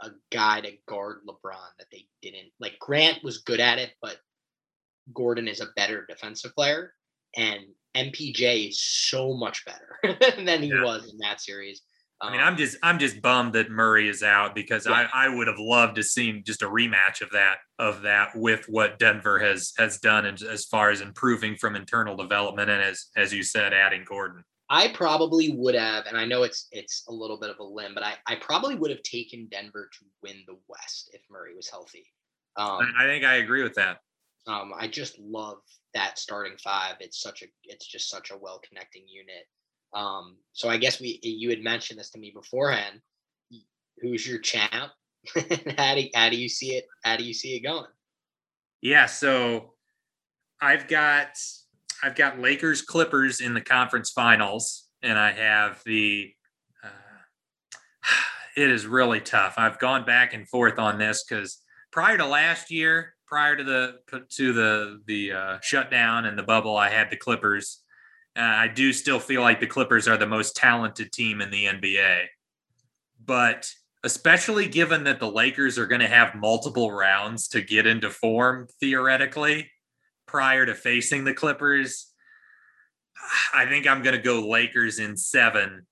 a 0.00 0.10
guy 0.32 0.60
to 0.62 0.72
guard 0.88 1.18
LeBron 1.28 1.70
that 1.78 1.86
they 1.92 2.08
didn't. 2.22 2.50
Like 2.58 2.78
Grant 2.80 3.22
was 3.22 3.38
good 3.38 3.60
at 3.60 3.78
it, 3.78 3.92
but 4.02 4.16
Gordon 5.14 5.46
is 5.46 5.60
a 5.60 5.70
better 5.76 6.04
defensive 6.08 6.54
player, 6.54 6.92
and 7.36 7.60
MPJ 7.96 8.70
is 8.70 8.82
so 8.82 9.34
much 9.34 9.64
better 9.64 10.18
than 10.44 10.62
he 10.62 10.68
yeah. 10.68 10.82
was 10.82 11.12
in 11.12 11.18
that 11.18 11.40
series. 11.40 11.82
I 12.22 12.30
mean, 12.30 12.40
I'm 12.40 12.48
um, 12.48 12.56
just 12.56 12.76
I'm 12.82 12.98
just 12.98 13.22
bummed 13.22 13.54
that 13.54 13.70
Murray 13.70 14.08
is 14.08 14.22
out 14.22 14.54
because 14.54 14.86
yeah. 14.86 15.08
I, 15.12 15.26
I 15.26 15.34
would 15.34 15.46
have 15.46 15.58
loved 15.58 15.96
to 15.96 16.02
see 16.02 16.40
just 16.42 16.62
a 16.62 16.66
rematch 16.66 17.22
of 17.22 17.30
that 17.30 17.58
of 17.78 18.02
that 18.02 18.36
with 18.36 18.66
what 18.68 18.98
Denver 18.98 19.38
has 19.38 19.72
has 19.78 19.98
done 19.98 20.26
and 20.26 20.40
as 20.42 20.66
far 20.66 20.90
as 20.90 21.00
improving 21.00 21.56
from 21.56 21.76
internal 21.76 22.16
development 22.16 22.68
and 22.68 22.82
as 22.82 23.06
as 23.16 23.32
you 23.32 23.42
said, 23.42 23.72
adding 23.72 24.04
Gordon. 24.06 24.44
I 24.72 24.92
probably 24.92 25.52
would 25.52 25.74
have, 25.74 26.06
and 26.06 26.16
I 26.16 26.24
know 26.24 26.44
it's 26.44 26.68
it's 26.70 27.04
a 27.08 27.12
little 27.12 27.40
bit 27.40 27.50
of 27.50 27.58
a 27.58 27.64
limb, 27.64 27.92
but 27.94 28.04
I, 28.04 28.14
I 28.26 28.36
probably 28.36 28.76
would 28.76 28.90
have 28.90 29.02
taken 29.02 29.48
Denver 29.50 29.90
to 29.98 30.04
win 30.22 30.44
the 30.46 30.58
West 30.68 31.10
if 31.12 31.22
Murray 31.28 31.56
was 31.56 31.68
healthy. 31.68 32.06
Um, 32.56 32.92
I 32.98 33.06
think 33.06 33.24
I 33.24 33.36
agree 33.36 33.62
with 33.62 33.74
that. 33.74 33.98
Um, 34.46 34.72
I 34.78 34.86
just 34.86 35.18
love 35.18 35.58
that 35.94 36.18
starting 36.18 36.56
five. 36.56 36.96
It's 37.00 37.20
such 37.20 37.42
a 37.42 37.46
it's 37.64 37.86
just 37.86 38.08
such 38.08 38.30
a 38.30 38.36
well 38.36 38.60
connecting 38.66 39.08
unit. 39.08 39.46
Um, 39.92 40.36
so 40.52 40.68
I 40.68 40.76
guess 40.76 41.00
we 41.00 41.18
you 41.22 41.50
had 41.50 41.62
mentioned 41.62 41.98
this 41.98 42.10
to 42.10 42.18
me 42.18 42.32
beforehand. 42.34 43.00
Who's 44.00 44.26
your 44.26 44.38
champ? 44.38 44.92
how 45.76 45.94
do 45.94 46.08
how 46.14 46.30
do 46.30 46.36
you 46.36 46.48
see 46.48 46.76
it? 46.76 46.86
How 47.04 47.16
do 47.16 47.24
you 47.24 47.34
see 47.34 47.56
it 47.56 47.60
going? 47.60 47.86
Yeah, 48.82 49.06
so 49.06 49.74
I've 50.60 50.88
got 50.88 51.30
I've 52.02 52.14
got 52.14 52.38
Lakers 52.38 52.82
Clippers 52.82 53.40
in 53.40 53.54
the 53.54 53.60
conference 53.60 54.10
finals, 54.10 54.88
and 55.02 55.18
I 55.18 55.32
have 55.32 55.82
the. 55.84 56.32
Uh, 56.82 56.88
it 58.56 58.70
is 58.70 58.86
really 58.86 59.20
tough. 59.20 59.54
I've 59.56 59.78
gone 59.78 60.04
back 60.04 60.32
and 60.34 60.48
forth 60.48 60.78
on 60.78 60.98
this 60.98 61.24
because 61.24 61.58
prior 61.92 62.16
to 62.16 62.26
last 62.26 62.70
year, 62.70 63.14
prior 63.26 63.56
to 63.56 63.64
the 63.64 63.98
to 64.36 64.52
the 64.52 65.00
the 65.06 65.32
uh, 65.32 65.58
shutdown 65.62 66.26
and 66.26 66.38
the 66.38 66.42
bubble, 66.42 66.76
I 66.76 66.88
had 66.88 67.10
the 67.10 67.16
Clippers 67.16 67.82
uh, 68.36 68.42
I 68.42 68.68
do 68.68 68.92
still 68.92 69.18
feel 69.18 69.42
like 69.42 69.60
the 69.60 69.66
Clippers 69.66 70.06
are 70.06 70.16
the 70.16 70.26
most 70.26 70.56
talented 70.56 71.12
team 71.12 71.40
in 71.40 71.50
the 71.50 71.66
NBA. 71.66 72.24
But 73.24 73.70
especially 74.04 74.68
given 74.68 75.04
that 75.04 75.20
the 75.20 75.30
Lakers 75.30 75.78
are 75.78 75.86
going 75.86 76.00
to 76.00 76.08
have 76.08 76.34
multiple 76.34 76.90
rounds 76.90 77.48
to 77.48 77.60
get 77.60 77.86
into 77.86 78.08
form 78.10 78.68
theoretically 78.80 79.70
prior 80.26 80.64
to 80.64 80.74
facing 80.74 81.24
the 81.24 81.34
Clippers, 81.34 82.06
I 83.52 83.66
think 83.66 83.86
I'm 83.86 84.02
going 84.02 84.16
to 84.16 84.22
go 84.22 84.48
Lakers 84.48 84.98
in 84.98 85.16
seven 85.16 85.86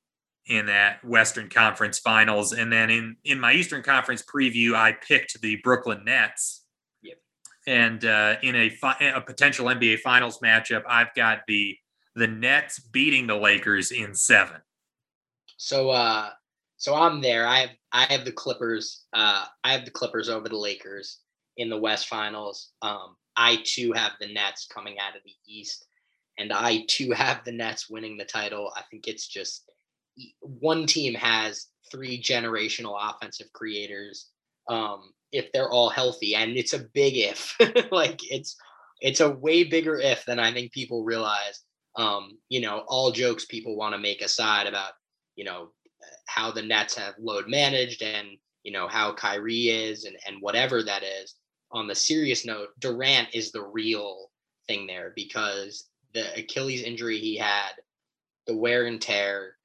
in 0.47 0.67
that 0.67 1.05
Western 1.05 1.51
Conference 1.51 1.99
Finals. 1.99 2.53
And 2.53 2.73
then 2.73 2.89
in 2.89 3.17
in 3.25 3.39
my 3.39 3.53
Eastern 3.53 3.83
Conference 3.83 4.23
preview, 4.23 4.75
I 4.75 4.93
picked 4.93 5.41
the 5.43 5.57
Brooklyn 5.57 6.05
Nets. 6.05 6.65
Yep. 7.03 7.19
And 7.67 8.05
uh, 8.05 8.37
in 8.43 8.55
a, 8.55 8.71
fi- 8.71 9.13
a 9.15 9.21
potential 9.21 9.67
NBA 9.67 10.01
Finals 10.01 10.39
matchup, 10.39 10.85
I've 10.89 11.15
got 11.15 11.41
the 11.47 11.77
the 12.19 12.27
Nets 12.27 12.79
beating 12.79 13.27
the 13.27 13.37
Lakers 13.37 13.91
in 13.91 14.15
seven. 14.15 14.61
So 15.57 15.91
uh 15.91 16.31
so 16.77 16.95
I'm 16.95 17.21
there. 17.21 17.47
I 17.47 17.61
have 17.61 17.71
I 17.93 18.05
have 18.13 18.25
the 18.25 18.33
Clippers. 18.33 19.05
Uh 19.13 19.45
I 19.65 19.73
have 19.73 19.85
the 19.85 19.91
Clippers 19.91 20.29
over 20.29 20.49
the 20.49 20.57
Lakers 20.57 21.21
in 21.57 21.71
the 21.71 21.79
West 21.79 22.09
Finals. 22.09 22.71
Um 22.83 23.17
I 23.37 23.61
too 23.65 23.93
have 23.93 24.13
the 24.21 24.33
Nets 24.33 24.67
coming 24.73 24.99
out 24.99 25.17
of 25.17 25.23
the 25.25 25.35
East. 25.47 25.87
And 26.39 26.53
I 26.53 26.85
too 26.89 27.11
have 27.13 27.45
the 27.45 27.53
Nets 27.53 27.91
winning 27.91 28.17
the 28.17 28.25
title. 28.25 28.73
I 28.77 28.83
think 28.91 29.09
it's 29.09 29.27
just 29.27 29.69
one 30.41 30.87
team 30.87 31.15
has 31.15 31.67
three 31.91 32.21
generational 32.21 32.97
offensive 32.99 33.53
creators. 33.53 34.29
Um, 34.69 35.13
if 35.33 35.51
they're 35.53 35.71
all 35.71 35.91
healthy, 35.91 36.35
and 36.35 36.57
it's 36.57 36.73
a 36.73 36.87
big 36.95 37.17
if. 37.17 37.57
like 37.93 38.21
it's 38.31 38.57
it's 39.01 39.21
a 39.21 39.31
way 39.31 39.65
bigger 39.65 39.99
if 39.99 40.25
than 40.25 40.39
I 40.39 40.53
think 40.53 40.73
people 40.73 41.05
realize 41.05 41.61
um, 41.99 42.39
you 42.49 42.61
know, 42.61 42.85
all 42.87 43.11
jokes 43.11 43.45
people 43.45 43.77
want 43.77 43.93
to 43.93 43.99
make 44.01 44.23
aside 44.23 44.67
about, 44.67 44.93
you 45.35 45.45
know, 45.45 45.71
how 46.27 46.53
the 46.53 46.63
Nets 46.63 46.95
have 46.95 47.15
load 47.19 47.49
managed 47.49 48.03
and, 48.03 48.29
you 48.63 48.73
know, 48.73 48.87
how 48.87 49.13
Kyrie 49.13 49.69
is 49.69 50.05
and, 50.05 50.17
and 50.27 50.41
whatever 50.41 50.83
that 50.83 51.03
is. 51.03 51.35
On 51.73 51.89
the 51.89 51.95
serious 51.95 52.47
note, 52.47 52.69
Durant 52.79 53.29
is 53.35 53.51
the 53.51 53.63
real 53.63 54.31
thing 54.69 54.87
there 54.87 55.13
because 55.17 55.89
the 56.15 56.33
Achilles 56.39 56.83
injury 56.83 57.19
he 57.19 57.37
had, 57.37 57.73
the 58.47 58.57
wear 58.57 58.87
and 58.87 59.03
tear, 59.03 59.57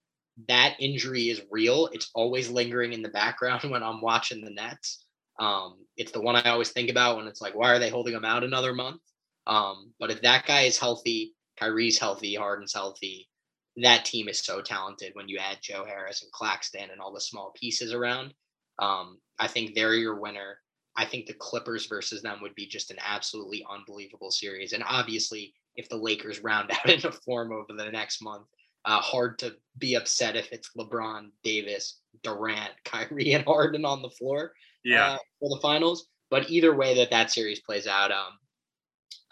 that 0.47 0.75
injury 0.79 1.29
is 1.29 1.43
real. 1.51 1.87
It's 1.93 2.09
always 2.15 2.49
lingering 2.49 2.93
in 2.93 3.03
the 3.03 3.09
background 3.09 3.63
when 3.69 3.83
I'm 3.83 4.01
watching 4.01 4.43
the 4.43 4.51
Nets. 4.51 5.05
Um, 5.39 5.85
it's 5.97 6.11
the 6.11 6.21
one 6.21 6.35
I 6.35 6.49
always 6.49 6.71
think 6.71 6.89
about 6.89 7.17
when 7.17 7.27
it's 7.27 7.41
like, 7.41 7.53
why 7.53 7.71
are 7.71 7.79
they 7.79 7.89
holding 7.89 8.15
him 8.15 8.25
out 8.25 8.43
another 8.43 8.73
month? 8.73 9.01
Um, 9.45 9.91
but 9.99 10.09
if 10.09 10.21
that 10.23 10.47
guy 10.47 10.61
is 10.61 10.79
healthy, 10.79 11.33
Kyrie's 11.59 11.99
healthy, 11.99 12.35
Harden's 12.35 12.73
healthy. 12.73 13.29
That 13.77 14.05
team 14.05 14.29
is 14.29 14.43
so 14.43 14.61
talented 14.61 15.13
when 15.13 15.27
you 15.27 15.39
add 15.39 15.57
Joe 15.61 15.85
Harris 15.85 16.21
and 16.21 16.31
Claxton 16.31 16.89
and 16.91 17.01
all 17.01 17.13
the 17.13 17.21
small 17.21 17.53
pieces 17.59 17.93
around. 17.93 18.33
Um, 18.79 19.19
I 19.39 19.47
think 19.47 19.73
they're 19.73 19.95
your 19.95 20.19
winner. 20.19 20.57
I 20.95 21.05
think 21.05 21.25
the 21.25 21.33
Clippers 21.33 21.87
versus 21.87 22.21
them 22.21 22.39
would 22.41 22.53
be 22.55 22.67
just 22.67 22.91
an 22.91 22.97
absolutely 23.03 23.65
unbelievable 23.69 24.31
series. 24.31 24.73
And 24.73 24.83
obviously, 24.87 25.53
if 25.75 25.89
the 25.89 25.97
Lakers 25.97 26.43
round 26.43 26.71
out 26.73 26.89
into 26.89 27.11
form 27.11 27.51
over 27.51 27.73
the 27.75 27.91
next 27.91 28.21
month, 28.21 28.45
uh, 28.85 28.99
hard 28.99 29.39
to 29.39 29.55
be 29.77 29.95
upset 29.95 30.35
if 30.35 30.51
it's 30.51 30.69
LeBron, 30.77 31.29
Davis, 31.43 31.99
Durant, 32.21 32.71
Kyrie, 32.85 33.33
and 33.33 33.45
Harden 33.45 33.85
on 33.85 34.01
the 34.01 34.09
floor. 34.09 34.53
Yeah. 34.83 35.13
Uh, 35.13 35.17
for 35.39 35.49
the 35.49 35.61
finals. 35.61 36.07
But 36.29 36.49
either 36.49 36.75
way 36.75 36.95
that 36.95 37.11
that 37.11 37.31
series 37.31 37.59
plays 37.59 37.87
out, 37.87 38.11
um, 38.11 38.33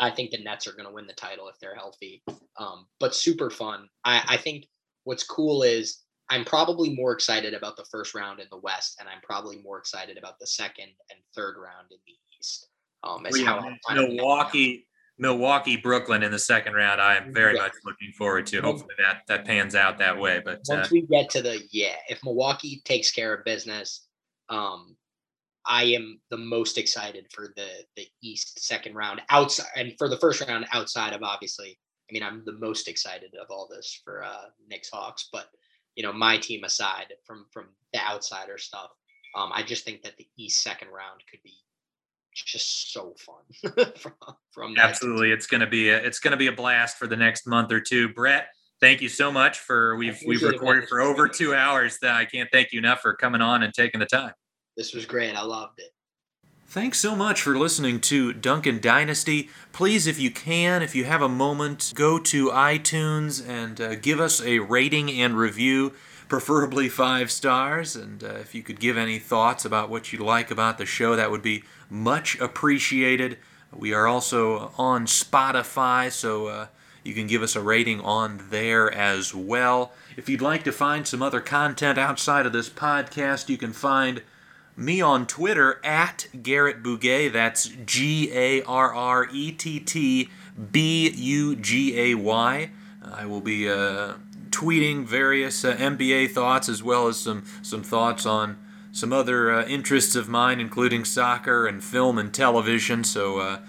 I 0.01 0.09
think 0.09 0.31
the 0.31 0.39
Nets 0.39 0.67
are 0.67 0.73
going 0.73 0.87
to 0.87 0.93
win 0.93 1.05
the 1.05 1.13
title 1.13 1.47
if 1.47 1.59
they're 1.59 1.75
healthy. 1.75 2.23
Um, 2.57 2.87
but 2.99 3.15
super 3.15 3.51
fun. 3.51 3.87
I, 4.03 4.23
I 4.27 4.37
think 4.37 4.65
what's 5.03 5.23
cool 5.23 5.61
is 5.61 5.99
I'm 6.29 6.43
probably 6.43 6.93
more 6.93 7.11
excited 7.13 7.53
about 7.53 7.77
the 7.77 7.85
first 7.85 8.15
round 8.15 8.39
in 8.39 8.47
the 8.49 8.57
West, 8.57 8.97
and 8.99 9.07
I'm 9.07 9.21
probably 9.21 9.59
more 9.61 9.77
excited 9.77 10.17
about 10.17 10.39
the 10.39 10.47
second 10.47 10.87
and 11.11 11.19
third 11.35 11.55
round 11.57 11.91
in 11.91 11.97
the 12.07 12.13
East. 12.39 12.67
Um, 13.03 13.25
as 13.25 13.39
how 13.41 13.73
Milwaukee, 13.93 14.87
Milwaukee, 15.17 15.77
Brooklyn 15.77 16.23
in 16.23 16.31
the 16.31 16.39
second 16.39 16.73
round. 16.73 16.99
I 16.99 17.17
am 17.17 17.33
very 17.33 17.55
yeah. 17.55 17.63
much 17.63 17.73
looking 17.85 18.11
forward 18.17 18.47
to. 18.47 18.61
Hopefully 18.61 18.95
that 18.97 19.21
that 19.27 19.45
pans 19.45 19.75
out 19.75 19.99
that 19.99 20.17
way. 20.17 20.41
But 20.43 20.61
once 20.67 20.87
uh, 20.87 20.89
we 20.91 21.01
get 21.01 21.29
to 21.31 21.41
the 21.41 21.61
yeah, 21.71 21.95
if 22.09 22.23
Milwaukee 22.23 22.81
takes 22.85 23.11
care 23.11 23.33
of 23.33 23.45
business, 23.45 24.07
um, 24.49 24.95
I 25.65 25.83
am 25.83 26.19
the 26.29 26.37
most 26.37 26.77
excited 26.77 27.27
for 27.31 27.53
the 27.55 27.67
the 27.95 28.07
East 28.21 28.63
second 28.63 28.95
round 28.95 29.21
outside 29.29 29.67
and 29.75 29.93
for 29.97 30.09
the 30.09 30.17
first 30.17 30.41
round 30.47 30.65
outside 30.73 31.13
of 31.13 31.23
obviously. 31.23 31.77
I 32.09 32.13
mean, 32.13 32.23
I'm 32.23 32.43
the 32.43 32.59
most 32.59 32.89
excited 32.89 33.31
of 33.41 33.47
all 33.49 33.69
this 33.73 34.01
for 34.03 34.21
uh, 34.21 34.49
Knicks 34.67 34.89
Hawks, 34.89 35.29
but 35.31 35.47
you 35.95 36.03
know, 36.03 36.11
my 36.11 36.37
team 36.37 36.63
aside 36.63 37.13
from 37.25 37.45
from 37.51 37.67
the 37.93 37.99
outsider 37.99 38.57
stuff, 38.57 38.91
um, 39.35 39.51
I 39.53 39.63
just 39.63 39.85
think 39.85 40.03
that 40.03 40.17
the 40.17 40.27
East 40.37 40.61
second 40.61 40.89
round 40.89 41.21
could 41.29 41.41
be 41.43 41.55
just 42.33 42.93
so 42.93 43.13
fun 43.17 43.85
from, 43.97 44.13
from 44.51 44.75
absolutely. 44.77 45.31
It's 45.31 45.47
gonna 45.47 45.67
be 45.67 45.89
a, 45.89 45.97
it's 45.97 46.19
gonna 46.19 46.37
be 46.37 46.47
a 46.47 46.51
blast 46.51 46.97
for 46.97 47.07
the 47.07 47.17
next 47.17 47.47
month 47.47 47.71
or 47.71 47.81
two. 47.81 48.09
Brett, 48.13 48.47
thank 48.79 49.01
you 49.01 49.09
so 49.09 49.31
much 49.31 49.59
for 49.59 49.95
we've 49.97 50.19
we've 50.25 50.41
recorded 50.41 50.87
for 50.87 51.01
over 51.01 51.27
two 51.27 51.53
hours. 51.53 51.97
That 52.01 52.15
I 52.15 52.25
can't 52.25 52.49
thank 52.51 52.71
you 52.71 52.79
enough 52.79 53.01
for 53.01 53.13
coming 53.15 53.41
on 53.41 53.63
and 53.63 53.73
taking 53.73 53.99
the 53.99 54.05
time. 54.05 54.33
This 54.77 54.93
was 54.93 55.05
great. 55.05 55.35
I 55.35 55.43
loved 55.43 55.79
it. 55.79 55.93
Thanks 56.67 56.99
so 56.99 57.17
much 57.17 57.41
for 57.41 57.57
listening 57.57 57.99
to 57.99 58.31
Duncan 58.31 58.79
Dynasty. 58.79 59.49
Please, 59.73 60.07
if 60.07 60.17
you 60.17 60.31
can, 60.31 60.81
if 60.81 60.95
you 60.95 61.03
have 61.03 61.21
a 61.21 61.27
moment, 61.27 61.91
go 61.95 62.17
to 62.17 62.47
iTunes 62.47 63.45
and 63.45 63.81
uh, 63.81 63.95
give 63.95 64.21
us 64.21 64.41
a 64.41 64.59
rating 64.59 65.11
and 65.11 65.37
review, 65.37 65.91
preferably 66.29 66.87
five 66.87 67.29
stars. 67.29 67.97
And 67.97 68.23
uh, 68.23 68.35
if 68.35 68.55
you 68.55 68.63
could 68.63 68.79
give 68.79 68.95
any 68.95 69.19
thoughts 69.19 69.65
about 69.65 69.89
what 69.89 70.13
you 70.13 70.19
like 70.19 70.49
about 70.49 70.77
the 70.77 70.85
show, 70.85 71.17
that 71.17 71.29
would 71.29 71.41
be 71.41 71.65
much 71.89 72.39
appreciated. 72.39 73.37
We 73.75 73.93
are 73.93 74.07
also 74.07 74.71
on 74.77 75.07
Spotify, 75.07 76.09
so 76.09 76.47
uh, 76.47 76.67
you 77.03 77.13
can 77.13 77.27
give 77.27 77.43
us 77.43 77.57
a 77.57 77.61
rating 77.61 77.99
on 77.99 78.47
there 78.49 78.89
as 78.93 79.35
well. 79.35 79.91
If 80.15 80.29
you'd 80.29 80.41
like 80.41 80.63
to 80.63 80.71
find 80.71 81.05
some 81.05 81.21
other 81.21 81.41
content 81.41 81.97
outside 81.97 82.45
of 82.45 82.53
this 82.53 82.69
podcast, 82.69 83.49
you 83.49 83.57
can 83.57 83.73
find 83.73 84.21
me 84.75 85.01
on 85.01 85.27
Twitter 85.27 85.79
at 85.83 86.27
Garrett 86.41 86.81
Bugay. 86.83 87.31
That's 87.31 87.67
G 87.85 88.31
A 88.33 88.63
R 88.63 88.93
R 88.93 89.27
E 89.31 89.51
T 89.51 89.79
T 89.79 90.29
B 90.71 91.09
U 91.09 91.55
G 91.55 91.99
A 91.99 92.15
Y. 92.15 92.71
I 93.03 93.25
will 93.25 93.41
be 93.41 93.69
uh, 93.69 94.13
tweeting 94.51 95.05
various 95.05 95.65
uh, 95.65 95.75
NBA 95.75 96.31
thoughts 96.31 96.69
as 96.69 96.83
well 96.83 97.07
as 97.07 97.19
some, 97.19 97.43
some 97.61 97.83
thoughts 97.83 98.25
on 98.25 98.57
some 98.91 99.13
other 99.13 99.51
uh, 99.51 99.65
interests 99.65 100.15
of 100.15 100.27
mine, 100.27 100.59
including 100.59 101.05
soccer 101.05 101.65
and 101.65 101.83
film 101.83 102.17
and 102.17 102.33
television. 102.33 103.03
So 103.03 103.39
uh, 103.39 103.59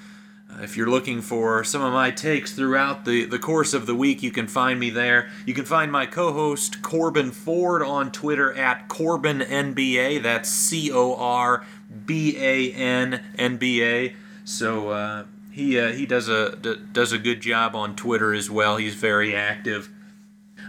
if 0.61 0.77
you're 0.77 0.89
looking 0.89 1.21
for 1.21 1.65
some 1.65 1.83
of 1.83 1.93
my 1.93 2.11
takes 2.11 2.53
throughout 2.53 3.05
the, 3.05 3.25
the 3.25 3.39
course 3.39 3.75
of 3.75 3.87
the 3.87 3.95
week, 3.95 4.23
you 4.23 4.31
can 4.31 4.47
find 4.47 4.79
me 4.79 4.91
there. 4.91 5.31
You 5.47 5.55
can 5.55 5.65
find 5.65 5.91
my 5.91 6.07
co 6.07 6.33
host 6.33 6.83
Corban 6.83 7.31
Ford 7.31 7.83
on 7.83 8.13
Twitter 8.13 8.53
at 8.53 8.89
Corban 8.89 9.41
NBA. 9.41 10.23
That's 10.23 10.49
C 10.49 10.91
O 10.93 11.15
R 11.15 11.65
B 12.07 12.37
A 12.39 12.73
N 12.73 13.23
N 13.39 13.57
B 13.57 13.83
A. 13.83 14.15
So 14.45 14.91
uh, 14.91 15.25
he, 15.51 15.79
uh, 15.79 15.93
he 15.93 16.07
does, 16.07 16.29
a, 16.29 16.57
d- 16.57 16.81
does 16.93 17.13
a 17.13 17.19
good 17.19 17.41
job 17.41 17.75
on 17.75 17.95
Twitter 17.97 18.35
as 18.35 18.51
well. 18.51 18.77
He's 18.77 18.95
very 18.95 19.35
active. 19.35 19.91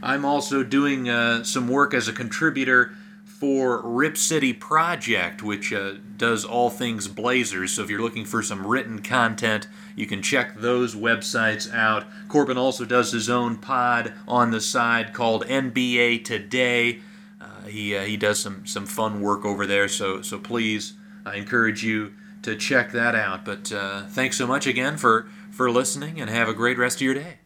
I'm 0.01 0.25
also 0.25 0.63
doing 0.63 1.09
uh, 1.09 1.43
some 1.43 1.67
work 1.67 1.93
as 1.93 2.07
a 2.07 2.13
contributor 2.13 2.93
for 3.25 3.81
Rip 3.81 4.17
City 4.17 4.53
Project, 4.53 5.43
which 5.43 5.73
uh, 5.73 5.93
does 6.17 6.45
all 6.45 6.69
things 6.69 7.07
Blazers. 7.07 7.73
So 7.73 7.83
if 7.83 7.89
you're 7.89 8.01
looking 8.01 8.25
for 8.25 8.41
some 8.41 8.65
written 8.65 9.01
content, 9.01 9.67
you 9.95 10.05
can 10.05 10.21
check 10.21 10.55
those 10.55 10.95
websites 10.95 11.73
out. 11.73 12.05
Corban 12.27 12.57
also 12.57 12.85
does 12.85 13.11
his 13.11 13.29
own 13.29 13.57
pod 13.57 14.13
on 14.27 14.51
the 14.51 14.61
side 14.61 15.13
called 15.13 15.45
NBA 15.47 16.23
Today. 16.23 16.99
Uh, 17.41 17.67
he, 17.67 17.95
uh, 17.95 18.03
he 18.03 18.17
does 18.17 18.39
some, 18.39 18.65
some 18.65 18.85
fun 18.85 19.21
work 19.21 19.45
over 19.45 19.65
there, 19.65 19.87
so, 19.87 20.21
so 20.21 20.39
please, 20.39 20.93
I 21.25 21.35
encourage 21.35 21.83
you 21.83 22.13
to 22.43 22.55
check 22.55 22.91
that 22.91 23.15
out. 23.15 23.43
But 23.43 23.71
uh, 23.71 24.05
thanks 24.07 24.37
so 24.37 24.47
much 24.47 24.67
again 24.67 24.97
for, 24.97 25.27
for 25.51 25.69
listening, 25.69 26.21
and 26.21 26.29
have 26.29 26.47
a 26.47 26.53
great 26.53 26.77
rest 26.77 26.97
of 26.97 27.01
your 27.01 27.15
day. 27.15 27.39